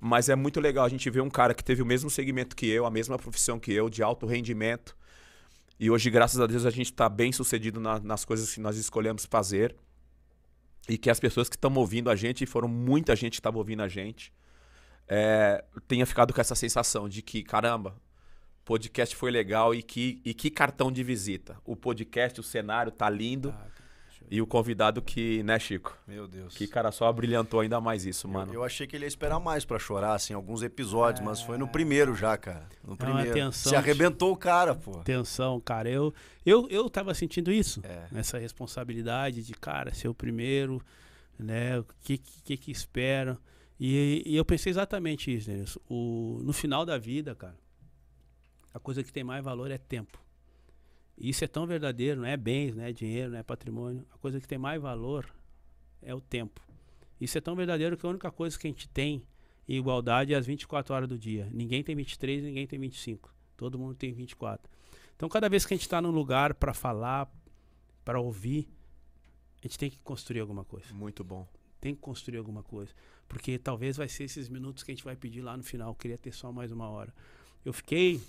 Mas 0.00 0.28
é 0.28 0.34
muito 0.34 0.60
legal 0.60 0.84
a 0.84 0.88
gente 0.88 1.08
ver 1.08 1.20
um 1.20 1.30
cara 1.30 1.54
que 1.54 1.62
teve 1.62 1.80
o 1.82 1.86
mesmo 1.86 2.10
segmento 2.10 2.56
que 2.56 2.66
eu, 2.66 2.84
a 2.84 2.90
mesma 2.90 3.16
profissão 3.16 3.60
que 3.60 3.72
eu, 3.72 3.88
de 3.88 4.02
alto 4.02 4.26
rendimento. 4.26 4.96
E 5.78 5.90
hoje, 5.90 6.08
graças 6.10 6.40
a 6.40 6.46
Deus, 6.46 6.64
a 6.64 6.70
gente 6.70 6.90
está 6.92 7.08
bem 7.08 7.32
sucedido 7.32 7.80
na- 7.80 8.00
nas 8.00 8.24
coisas 8.24 8.52
que 8.54 8.60
nós 8.60 8.76
escolhemos 8.76 9.26
fazer. 9.26 9.74
E 10.88 10.98
que 10.98 11.08
as 11.08 11.18
pessoas 11.18 11.48
que 11.48 11.56
estão 11.56 11.72
ouvindo 11.74 12.10
a 12.10 12.16
gente, 12.16 12.44
e 12.44 12.46
foram 12.46 12.68
muita 12.68 13.16
gente 13.16 13.32
que 13.32 13.40
estava 13.40 13.56
ouvindo 13.58 13.82
a 13.82 13.88
gente, 13.88 14.32
é, 15.08 15.64
tenha 15.88 16.04
ficado 16.06 16.32
com 16.34 16.40
essa 16.40 16.54
sensação 16.54 17.08
de 17.08 17.22
que, 17.22 17.42
caramba, 17.42 17.96
podcast 18.64 19.16
foi 19.16 19.30
legal 19.30 19.74
e 19.74 19.82
que, 19.82 20.20
e 20.24 20.34
que 20.34 20.50
cartão 20.50 20.92
de 20.92 21.02
visita. 21.02 21.56
O 21.64 21.74
podcast, 21.74 22.38
o 22.38 22.42
cenário 22.42 22.92
tá 22.92 23.08
lindo. 23.08 23.54
E 24.30 24.40
o 24.40 24.46
convidado 24.46 25.00
que, 25.02 25.42
né, 25.42 25.58
Chico? 25.58 25.96
Meu 26.06 26.26
Deus. 26.26 26.54
Que 26.54 26.66
cara 26.66 26.90
só 26.90 27.12
brilhantou 27.12 27.60
ainda 27.60 27.80
mais 27.80 28.04
isso, 28.04 28.26
Eu- 28.26 28.32
mano. 28.32 28.52
Eu, 28.52 28.64
achei 28.64 28.86
que 28.86 28.96
ele 28.96 29.04
ia 29.04 29.08
esperar 29.08 29.38
mais 29.38 29.64
pra 29.64 29.78
chorar, 29.78 30.14
assim, 30.14 30.32
alguns 30.34 30.62
episódios, 30.62 31.24
mas 31.24 31.40
foi 31.42 31.58
no 31.58 31.68
primeiro 31.68 32.14
já, 32.14 32.36
cara. 32.36 32.66
No 32.82 32.90
É 32.92 32.94
uma 32.94 32.96
primeiro. 32.96 33.32
tensão 33.32 33.70
Se 33.70 33.76
arrebentou 33.76 34.32
o 34.32 34.36
cara, 34.36 34.74
pô. 34.74 34.98
Atenção, 34.98 35.60
cara. 35.60 35.88
Eu, 35.90 36.12
eu, 36.44 36.66
eu 36.70 36.88
tava 36.90 37.12
sentindo 37.14 37.52
isso. 37.52 37.80
É. 37.84 38.06
Essa 38.18 38.38
responsabilidade 38.38 39.42
de, 39.42 39.52
cara, 39.54 39.92
ser 39.94 40.08
o 40.08 40.14
primeiro, 40.14 40.80
né? 41.38 41.78
O 41.78 41.84
que 42.02 42.18
que, 42.18 42.56
que 42.56 42.70
espera. 42.70 43.38
E, 43.78 44.22
e 44.24 44.36
eu 44.36 44.44
pensei 44.44 44.70
exatamente 44.70 45.34
isso, 45.34 45.50
né? 45.50 45.64
O, 45.88 46.40
no 46.42 46.52
final 46.52 46.86
da 46.86 46.96
vida, 46.96 47.34
cara, 47.34 47.56
a 48.72 48.78
coisa 48.78 49.02
que 49.02 49.12
tem 49.12 49.22
mais 49.24 49.44
valor 49.44 49.70
é 49.70 49.78
tempo. 49.78 50.18
Isso 51.16 51.44
é 51.44 51.46
tão 51.46 51.66
verdadeiro, 51.66 52.20
não 52.20 52.28
é 52.28 52.36
bens, 52.36 52.74
não 52.74 52.84
é 52.84 52.92
dinheiro, 52.92 53.30
não 53.30 53.38
é 53.38 53.42
patrimônio. 53.42 54.04
A 54.12 54.18
coisa 54.18 54.40
que 54.40 54.48
tem 54.48 54.58
mais 54.58 54.80
valor 54.80 55.32
é 56.02 56.14
o 56.14 56.20
tempo. 56.20 56.60
Isso 57.20 57.38
é 57.38 57.40
tão 57.40 57.54
verdadeiro 57.54 57.96
que 57.96 58.04
a 58.04 58.08
única 58.08 58.30
coisa 58.30 58.58
que 58.58 58.66
a 58.66 58.70
gente 58.70 58.88
tem 58.88 59.24
em 59.68 59.76
igualdade 59.76 60.34
é 60.34 60.36
as 60.36 60.46
24 60.46 60.94
horas 60.94 61.08
do 61.08 61.18
dia. 61.18 61.48
Ninguém 61.52 61.82
tem 61.82 61.94
23, 61.94 62.42
ninguém 62.42 62.66
tem 62.66 62.78
25. 62.78 63.32
Todo 63.56 63.78
mundo 63.78 63.94
tem 63.94 64.12
24. 64.12 64.70
Então, 65.16 65.28
cada 65.28 65.48
vez 65.48 65.64
que 65.64 65.72
a 65.72 65.76
gente 65.76 65.86
está 65.86 66.02
num 66.02 66.10
lugar 66.10 66.54
para 66.54 66.74
falar, 66.74 67.32
para 68.04 68.20
ouvir, 68.20 68.68
a 69.62 69.66
gente 69.66 69.78
tem 69.78 69.90
que 69.90 69.98
construir 70.00 70.40
alguma 70.40 70.64
coisa. 70.64 70.92
Muito 70.92 71.22
bom. 71.22 71.48
Tem 71.80 71.94
que 71.94 72.00
construir 72.00 72.38
alguma 72.38 72.62
coisa. 72.62 72.92
Porque 73.28 73.58
talvez 73.58 73.96
vai 73.96 74.08
ser 74.08 74.24
esses 74.24 74.48
minutos 74.48 74.82
que 74.82 74.90
a 74.90 74.94
gente 74.94 75.04
vai 75.04 75.16
pedir 75.16 75.40
lá 75.40 75.56
no 75.56 75.62
final. 75.62 75.90
Eu 75.90 75.94
queria 75.94 76.18
ter 76.18 76.32
só 76.32 76.52
mais 76.52 76.72
uma 76.72 76.88
hora. 76.88 77.14
Eu 77.64 77.72
fiquei, 77.72 78.20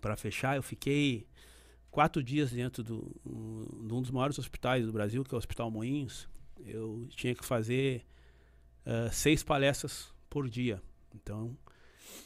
para 0.00 0.16
fechar, 0.16 0.56
eu 0.56 0.62
fiquei 0.62 1.26
quatro 1.90 2.22
dias 2.22 2.50
dentro 2.50 2.82
do, 2.82 3.16
um, 3.24 3.86
de 3.86 3.94
um 3.94 4.02
dos 4.02 4.10
maiores 4.10 4.38
hospitais 4.38 4.86
do 4.86 4.92
Brasil, 4.92 5.24
que 5.24 5.34
é 5.34 5.36
o 5.36 5.38
Hospital 5.38 5.70
Moinhos. 5.70 6.28
Eu 6.64 7.06
tinha 7.10 7.34
que 7.34 7.44
fazer 7.44 8.04
ah, 8.86 9.10
seis 9.10 9.42
palestras 9.42 10.14
por 10.30 10.48
dia. 10.48 10.80
Então, 11.12 11.56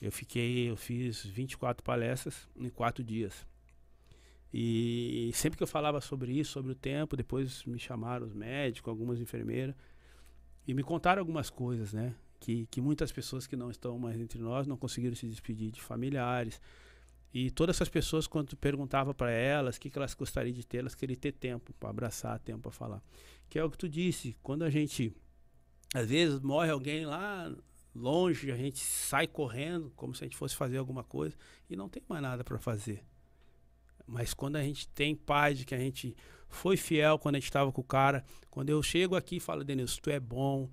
eu 0.02 0.12
fiquei, 0.12 0.68
eu 0.70 0.76
fiz 0.76 1.24
24 1.24 1.82
palestras 1.82 2.46
em 2.54 2.68
quatro 2.68 3.02
dias. 3.02 3.46
E 4.52 5.30
sempre 5.32 5.56
que 5.56 5.62
eu 5.62 5.66
falava 5.66 6.00
sobre 6.00 6.32
isso, 6.32 6.52
sobre 6.52 6.72
o 6.72 6.74
tempo, 6.74 7.16
depois 7.16 7.64
me 7.64 7.78
chamaram 7.78 8.26
os 8.26 8.34
médicos, 8.34 8.90
algumas 8.90 9.20
enfermeiras, 9.20 9.74
e 10.66 10.74
me 10.74 10.82
contaram 10.82 11.20
algumas 11.20 11.48
coisas, 11.48 11.92
né? 11.92 12.14
Que, 12.38 12.66
que 12.66 12.80
muitas 12.80 13.12
pessoas 13.12 13.46
que 13.46 13.56
não 13.56 13.70
estão 13.70 13.98
mais 13.98 14.20
entre 14.20 14.40
nós 14.40 14.66
não 14.66 14.76
conseguiram 14.76 15.14
se 15.14 15.26
despedir 15.26 15.70
de 15.70 15.80
familiares. 15.80 16.60
E 17.32 17.50
todas 17.50 17.76
essas 17.76 17.88
pessoas, 17.88 18.26
quando 18.26 18.48
tu 18.48 18.56
perguntava 18.56 19.14
para 19.14 19.30
elas 19.30 19.76
o 19.76 19.80
que, 19.80 19.88
que 19.88 19.96
elas 19.96 20.14
gostariam 20.14 20.52
de 20.52 20.66
ter, 20.66 20.78
elas 20.78 20.94
queriam 20.94 21.18
ter 21.18 21.32
tempo 21.32 21.72
para 21.74 21.90
abraçar, 21.90 22.38
tempo 22.40 22.62
para 22.62 22.72
falar. 22.72 23.02
Que 23.48 23.58
é 23.58 23.64
o 23.64 23.70
que 23.70 23.78
tu 23.78 23.88
disse, 23.88 24.36
quando 24.42 24.64
a 24.64 24.70
gente, 24.70 25.14
às 25.94 26.08
vezes, 26.08 26.40
morre 26.40 26.70
alguém 26.70 27.06
lá 27.06 27.54
longe, 27.94 28.50
a 28.50 28.56
gente 28.56 28.78
sai 28.78 29.26
correndo, 29.26 29.92
como 29.94 30.14
se 30.14 30.24
a 30.24 30.26
gente 30.26 30.36
fosse 30.36 30.56
fazer 30.56 30.78
alguma 30.78 31.04
coisa, 31.04 31.36
e 31.68 31.76
não 31.76 31.88
tem 31.88 32.02
mais 32.08 32.22
nada 32.22 32.42
para 32.42 32.58
fazer. 32.58 33.04
Mas 34.06 34.34
quando 34.34 34.56
a 34.56 34.62
gente 34.62 34.88
tem 34.88 35.14
paz 35.14 35.58
de 35.58 35.64
que 35.64 35.74
a 35.74 35.78
gente 35.78 36.16
foi 36.48 36.76
fiel 36.76 37.16
quando 37.16 37.36
a 37.36 37.38
gente 37.38 37.48
estava 37.48 37.70
com 37.70 37.80
o 37.80 37.84
cara, 37.84 38.24
quando 38.50 38.70
eu 38.70 38.82
chego 38.82 39.14
aqui 39.14 39.36
e 39.36 39.40
falo, 39.40 39.62
Denilson, 39.62 40.00
tu 40.02 40.10
é 40.10 40.18
bom, 40.18 40.68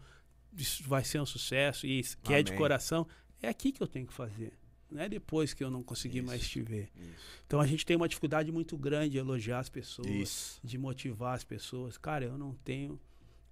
isso 0.55 0.83
vai 0.83 1.03
ser 1.03 1.21
um 1.21 1.25
sucesso, 1.25 1.85
e 1.85 1.99
isso 1.99 2.17
que 2.17 2.33
é 2.33 2.41
de 2.41 2.51
Amém. 2.51 2.59
coração, 2.59 3.07
é 3.41 3.47
aqui 3.47 3.71
que 3.71 3.81
eu 3.81 3.87
tenho 3.87 4.07
que 4.07 4.13
fazer. 4.13 4.53
Não 4.90 5.01
é 5.01 5.09
depois 5.09 5.53
que 5.53 5.64
eu 5.64 5.69
não 5.69 5.83
conseguir 5.83 6.19
Isso, 6.19 6.27
mais 6.27 6.48
te 6.48 6.61
ver. 6.61 6.90
Isso. 6.95 7.41
Então 7.45 7.59
a 7.59 7.67
gente 7.67 7.85
tem 7.85 7.95
uma 7.98 8.07
dificuldade 8.07 8.51
muito 8.51 8.77
grande 8.77 9.11
de 9.11 9.17
elogiar 9.17 9.59
as 9.59 9.67
pessoas, 9.69 10.07
Isso. 10.07 10.59
de 10.64 10.77
motivar 10.77 11.33
as 11.35 11.43
pessoas. 11.43 11.98
Cara, 11.98 12.25
eu 12.25 12.38
não 12.38 12.53
tenho. 12.64 12.99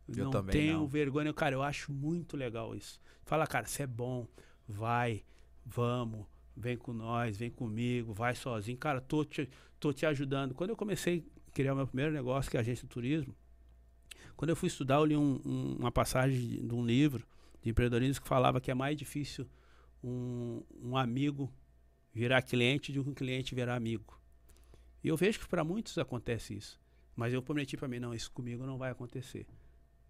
Eu 0.08 0.30
não 0.32 0.44
tenho 0.46 0.80
não. 0.80 0.88
vergonha. 0.88 1.34
Cara, 1.34 1.56
eu 1.56 1.62
acho 1.64 1.92
muito 1.92 2.38
legal 2.38 2.76
isso. 2.76 3.00
Fala, 3.26 3.46
cara, 3.48 3.66
você 3.66 3.84
é 3.84 3.88
bom, 3.88 4.28
vai, 4.68 5.24
vamos, 5.66 6.26
vem 6.56 6.78
com 6.78 6.94
nós, 6.94 7.36
vem 7.38 7.50
comigo, 7.50 8.14
vai 8.14 8.36
sozinho. 8.36 8.78
Cara, 8.78 9.02
tô 9.02 9.26
te, 9.26 9.50
tô 9.80 9.92
te 9.92 10.06
ajudando. 10.06 10.54
Quando 10.54 10.70
eu 10.70 10.76
comecei 10.76 11.26
a 11.48 11.52
criar 11.52 11.74
o 11.74 11.76
meu 11.76 11.88
primeiro 11.88 12.12
negócio, 12.14 12.50
que 12.52 12.56
é 12.56 12.60
a 12.60 12.62
agência 12.62 12.84
de 12.88 12.90
turismo, 12.94 13.36
quando 14.38 14.50
eu 14.52 14.56
fui 14.56 14.68
estudar, 14.68 14.96
eu 14.96 15.06
li 15.06 15.18
um- 15.18 15.42
um- 15.46 15.76
uma 15.80 15.92
passagem 15.92 16.38
de, 16.40 16.62
de 16.68 16.74
um 16.76 16.86
livro 16.86 17.26
de 17.62 17.70
empreendedorismo 17.72 18.22
que 18.22 18.28
falava 18.28 18.62
que 18.62 18.70
é 18.70 18.74
mais 18.76 18.96
difícil 18.98 19.48
um, 20.04 20.62
um 20.82 20.98
amigo 20.98 21.52
virar 22.14 22.42
cliente 22.42 22.92
que 22.92 23.00
um 23.00 23.14
cliente 23.14 23.54
virar 23.54 23.76
amigo. 23.76 24.20
E 25.04 25.08
eu 25.08 25.18
vejo 25.18 25.40
que 25.40 25.48
para 25.48 25.64
muitos 25.64 25.98
acontece 25.98 26.56
isso. 26.56 26.80
Mas 27.16 27.34
eu 27.34 27.42
prometi 27.42 27.78
para 27.78 27.88
mim, 27.88 28.00
não, 28.00 28.14
isso 28.14 28.32
comigo 28.32 28.66
não 28.66 28.78
vai 28.78 28.92
acontecer. 28.92 29.46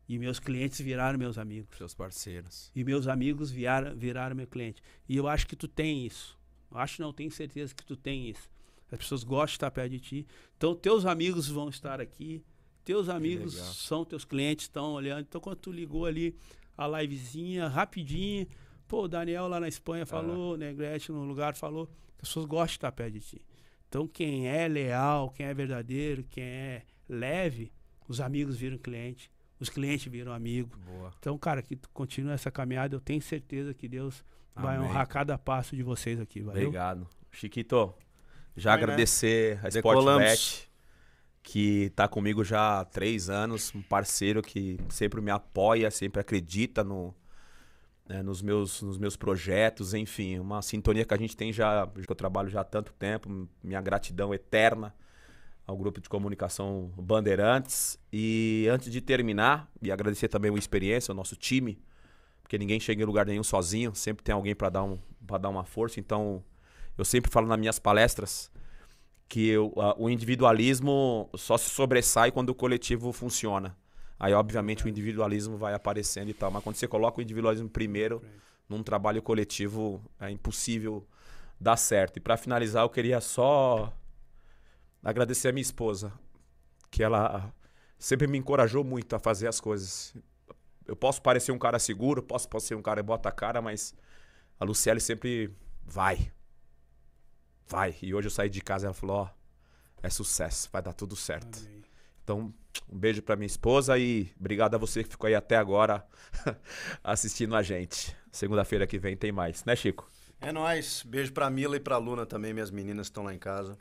E 0.07 0.19
meus 0.19 0.39
clientes 0.39 0.79
viraram 0.79 1.17
meus 1.17 1.37
amigos. 1.37 1.77
Seus 1.77 1.93
parceiros. 1.93 2.71
E 2.75 2.83
meus 2.83 3.07
amigos 3.07 3.51
viraram, 3.51 3.95
viraram 3.95 4.35
meu 4.35 4.47
cliente. 4.47 4.81
E 5.09 5.17
eu 5.17 5.27
acho 5.27 5.47
que 5.47 5.55
tu 5.55 5.67
tem 5.67 6.05
isso. 6.05 6.37
Eu 6.71 6.77
acho 6.77 7.01
não, 7.01 7.11
tenho 7.11 7.31
certeza 7.31 7.73
que 7.73 7.83
tu 7.83 7.95
tem 7.95 8.29
isso. 8.29 8.49
As 8.91 8.99
pessoas 8.99 9.23
gostam 9.23 9.47
de 9.47 9.53
estar 9.53 9.71
perto 9.71 9.91
de 9.91 9.99
ti. 9.99 10.27
Então, 10.57 10.75
teus 10.75 11.05
amigos 11.05 11.47
vão 11.47 11.69
estar 11.69 11.99
aqui. 11.99 12.43
Teus 12.83 13.09
amigos 13.09 13.55
são 13.55 14.05
teus 14.05 14.23
clientes, 14.23 14.65
estão 14.65 14.93
olhando. 14.93 15.21
Então, 15.21 15.41
quando 15.41 15.57
tu 15.57 15.71
ligou 15.71 16.05
ali 16.05 16.35
a 16.77 16.87
livezinha, 16.87 17.67
rapidinho, 17.67 18.47
pô, 18.87 19.03
o 19.03 19.07
Daniel 19.07 19.47
lá 19.47 19.59
na 19.59 19.67
Espanha 19.67 20.05
falou, 20.05 20.57
Negrete 20.57 21.11
no 21.11 21.23
lugar 21.23 21.55
falou, 21.55 21.87
que 21.87 22.21
as 22.21 22.29
pessoas 22.29 22.45
gostam 22.45 22.67
de 22.67 22.71
estar 22.73 22.91
perto 22.91 23.13
de 23.13 23.19
ti. 23.19 23.45
Então, 23.87 24.07
quem 24.07 24.47
é 24.47 24.67
leal, 24.67 25.29
quem 25.29 25.45
é 25.45 25.53
verdadeiro, 25.53 26.23
quem 26.23 26.43
é 26.43 26.81
leve, 27.07 27.71
os 28.07 28.19
amigos 28.19 28.57
viram 28.57 28.77
cliente, 28.77 29.31
os 29.59 29.69
clientes 29.69 30.11
viram 30.11 30.33
amigo. 30.33 30.77
Boa. 30.85 31.13
Então, 31.19 31.37
cara, 31.37 31.61
que 31.61 31.75
tu 31.75 31.89
continue 31.93 32.33
essa 32.33 32.51
caminhada, 32.51 32.95
eu 32.95 32.99
tenho 32.99 33.21
certeza 33.21 33.73
que 33.73 33.87
Deus 33.87 34.23
vai 34.55 34.75
Amém. 34.77 34.89
honrar 34.89 35.07
cada 35.07 35.37
passo 35.37 35.75
de 35.75 35.83
vocês 35.83 36.19
aqui, 36.19 36.41
valeu? 36.41 36.63
Obrigado. 36.63 37.07
Chiquito, 37.31 37.93
já 38.55 38.71
Foi, 38.71 38.77
né? 38.77 38.83
agradecer 38.83 39.59
a 39.63 39.69
Decolamos. 39.69 40.23
Sportbet, 40.23 40.71
que 41.43 41.89
tá 41.91 42.07
comigo 42.07 42.43
já 42.43 42.79
há 42.79 42.85
três 42.85 43.29
anos, 43.29 43.73
um 43.75 43.81
parceiro 43.81 44.41
que 44.41 44.79
sempre 44.89 45.21
me 45.21 45.31
apoia, 45.31 45.91
sempre 45.91 46.19
acredita 46.19 46.83
no, 46.83 47.13
né, 48.07 48.21
nos, 48.21 48.41
meus, 48.41 48.81
nos 48.81 48.97
meus 48.97 49.15
projetos, 49.15 49.93
enfim, 49.93 50.39
uma 50.39 50.61
sintonia 50.61 51.05
que 51.05 51.13
a 51.13 51.17
gente 51.17 51.35
tem 51.35 51.51
já, 51.51 51.87
que 51.87 52.11
eu 52.11 52.15
trabalho 52.15 52.49
já 52.49 52.61
há 52.61 52.63
tanto 52.63 52.93
tempo, 52.93 53.47
minha 53.63 53.81
gratidão 53.81 54.33
eterna 54.33 54.95
ao 55.65 55.75
grupo 55.75 55.99
de 55.99 56.07
comunicação 56.07 56.93
Bandeirantes. 56.95 57.99
E 58.13 58.67
antes 58.71 58.91
de 58.91 59.01
terminar, 59.01 59.69
e 59.81 59.91
agradecer 59.91 60.27
também 60.27 60.53
a 60.53 60.57
experiência, 60.57 61.11
o 61.11 61.15
nosso 61.15 61.35
time, 61.35 61.81
porque 62.43 62.57
ninguém 62.57 62.79
chega 62.79 63.01
em 63.01 63.05
lugar 63.05 63.25
nenhum 63.25 63.43
sozinho, 63.43 63.95
sempre 63.95 64.23
tem 64.23 64.33
alguém 64.35 64.53
para 64.55 64.69
dar, 64.69 64.83
um, 64.83 64.99
dar 65.19 65.49
uma 65.49 65.65
força. 65.65 65.99
Então, 65.99 66.43
eu 66.95 67.03
sempre 67.03 67.31
falo 67.31 67.47
nas 67.47 67.57
minhas 67.57 67.79
palestras 67.79 68.51
que 69.27 69.47
eu- 69.47 69.73
a- 69.77 69.95
o 69.97 70.07
individualismo 70.07 71.27
só 71.35 71.57
se 71.57 71.71
sobressai 71.71 72.31
quando 72.31 72.49
o 72.49 72.55
coletivo 72.55 73.11
funciona. 73.11 73.75
Aí, 74.19 74.33
obviamente, 74.33 74.85
o 74.85 74.89
individualismo 74.89 75.57
vai 75.57 75.73
aparecendo 75.73 76.29
e 76.29 76.33
tal. 76.33 76.49
Mas 76.51 76.63
quando 76.63 76.75
você 76.75 76.87
coloca 76.87 77.19
o 77.19 77.21
individualismo 77.21 77.69
primeiro, 77.69 78.21
num 78.67 78.81
trabalho 78.81 79.21
coletivo, 79.21 80.01
é 80.19 80.29
impossível 80.29 81.05
dar 81.59 81.77
certo. 81.77 82.17
E 82.17 82.19
para 82.19 82.37
finalizar, 82.37 82.83
eu 82.83 82.89
queria 82.89 83.21
só 83.21 83.93
agradecer 85.03 85.49
a 85.49 85.51
minha 85.51 85.61
esposa, 85.61 86.11
que 86.89 87.03
ela 87.03 87.53
sempre 87.97 88.27
me 88.27 88.37
encorajou 88.37 88.83
muito 88.83 89.15
a 89.15 89.19
fazer 89.19 89.47
as 89.47 89.59
coisas. 89.59 90.15
Eu 90.87 90.95
posso 90.95 91.21
parecer 91.21 91.51
um 91.51 91.59
cara 91.59 91.79
seguro, 91.79 92.23
posso, 92.23 92.47
ser 92.59 92.75
um 92.75 92.81
cara 92.81 93.01
que 93.01 93.07
bota 93.07 93.29
a 93.29 93.31
cara, 93.31 93.61
mas 93.61 93.93
a 94.59 94.65
Luciele 94.65 94.99
sempre 94.99 95.53
vai. 95.83 96.31
Vai. 97.67 97.95
E 98.01 98.13
hoje 98.13 98.27
eu 98.27 98.31
saí 98.31 98.49
de 98.49 98.61
casa 98.61 98.85
e 98.85 98.87
ela 98.87 98.93
falou: 98.93 99.17
Ó, 99.17 99.29
é 100.01 100.09
sucesso, 100.09 100.69
vai 100.71 100.81
dar 100.81 100.93
tudo 100.93 101.15
certo. 101.15 101.59
Então, 102.25 102.51
um 102.91 102.97
beijo 102.97 103.21
para 103.21 103.35
minha 103.35 103.45
esposa 103.45 103.97
e 103.99 104.27
obrigado 104.39 104.73
a 104.73 104.77
você 104.79 105.03
que 105.03 105.09
ficou 105.11 105.27
aí 105.27 105.35
até 105.35 105.55
agora 105.55 106.03
assistindo 107.03 107.55
a 107.55 107.61
gente. 107.61 108.17
Segunda-feira 108.31 108.87
que 108.87 108.97
vem 108.97 109.15
tem 109.15 109.31
mais, 109.31 109.63
né, 109.63 109.75
Chico? 109.75 110.09
É 110.41 110.51
nós. 110.51 111.03
Beijo 111.05 111.31
para 111.31 111.47
Mila 111.51 111.77
e 111.77 111.79
para 111.79 111.97
Luna 111.97 112.25
também, 112.25 112.51
minhas 112.51 112.71
meninas 112.71 113.07
estão 113.07 113.23
lá 113.23 113.33
em 113.33 113.37
casa. 113.37 113.77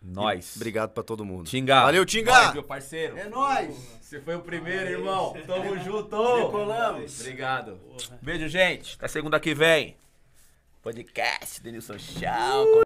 Nós. 0.00 0.56
E 0.56 0.58
obrigado 0.58 0.90
para 0.90 1.02
todo 1.02 1.24
mundo. 1.24 1.48
Tinga. 1.48 1.82
Valeu, 1.82 2.04
Tinga. 2.04 2.32
Valeu, 2.32 2.52
meu 2.54 2.62
parceiro. 2.64 3.16
É 3.16 3.28
nós. 3.28 3.76
Você 4.00 4.20
foi 4.20 4.34
o 4.34 4.40
primeiro, 4.40 4.90
irmão. 4.90 5.32
Tamo 5.46 5.78
junto. 5.84 6.08
Colamos. 6.50 7.20
Obrigado. 7.20 7.76
Porra. 7.76 8.18
Beijo, 8.20 8.48
gente. 8.48 8.96
Até 8.96 9.06
segunda 9.06 9.38
que 9.38 9.54
vem. 9.54 9.96
Podcast 10.82 11.62
Denilson 11.62 11.96
Tchau. 11.98 12.64
Uh! 12.64 12.72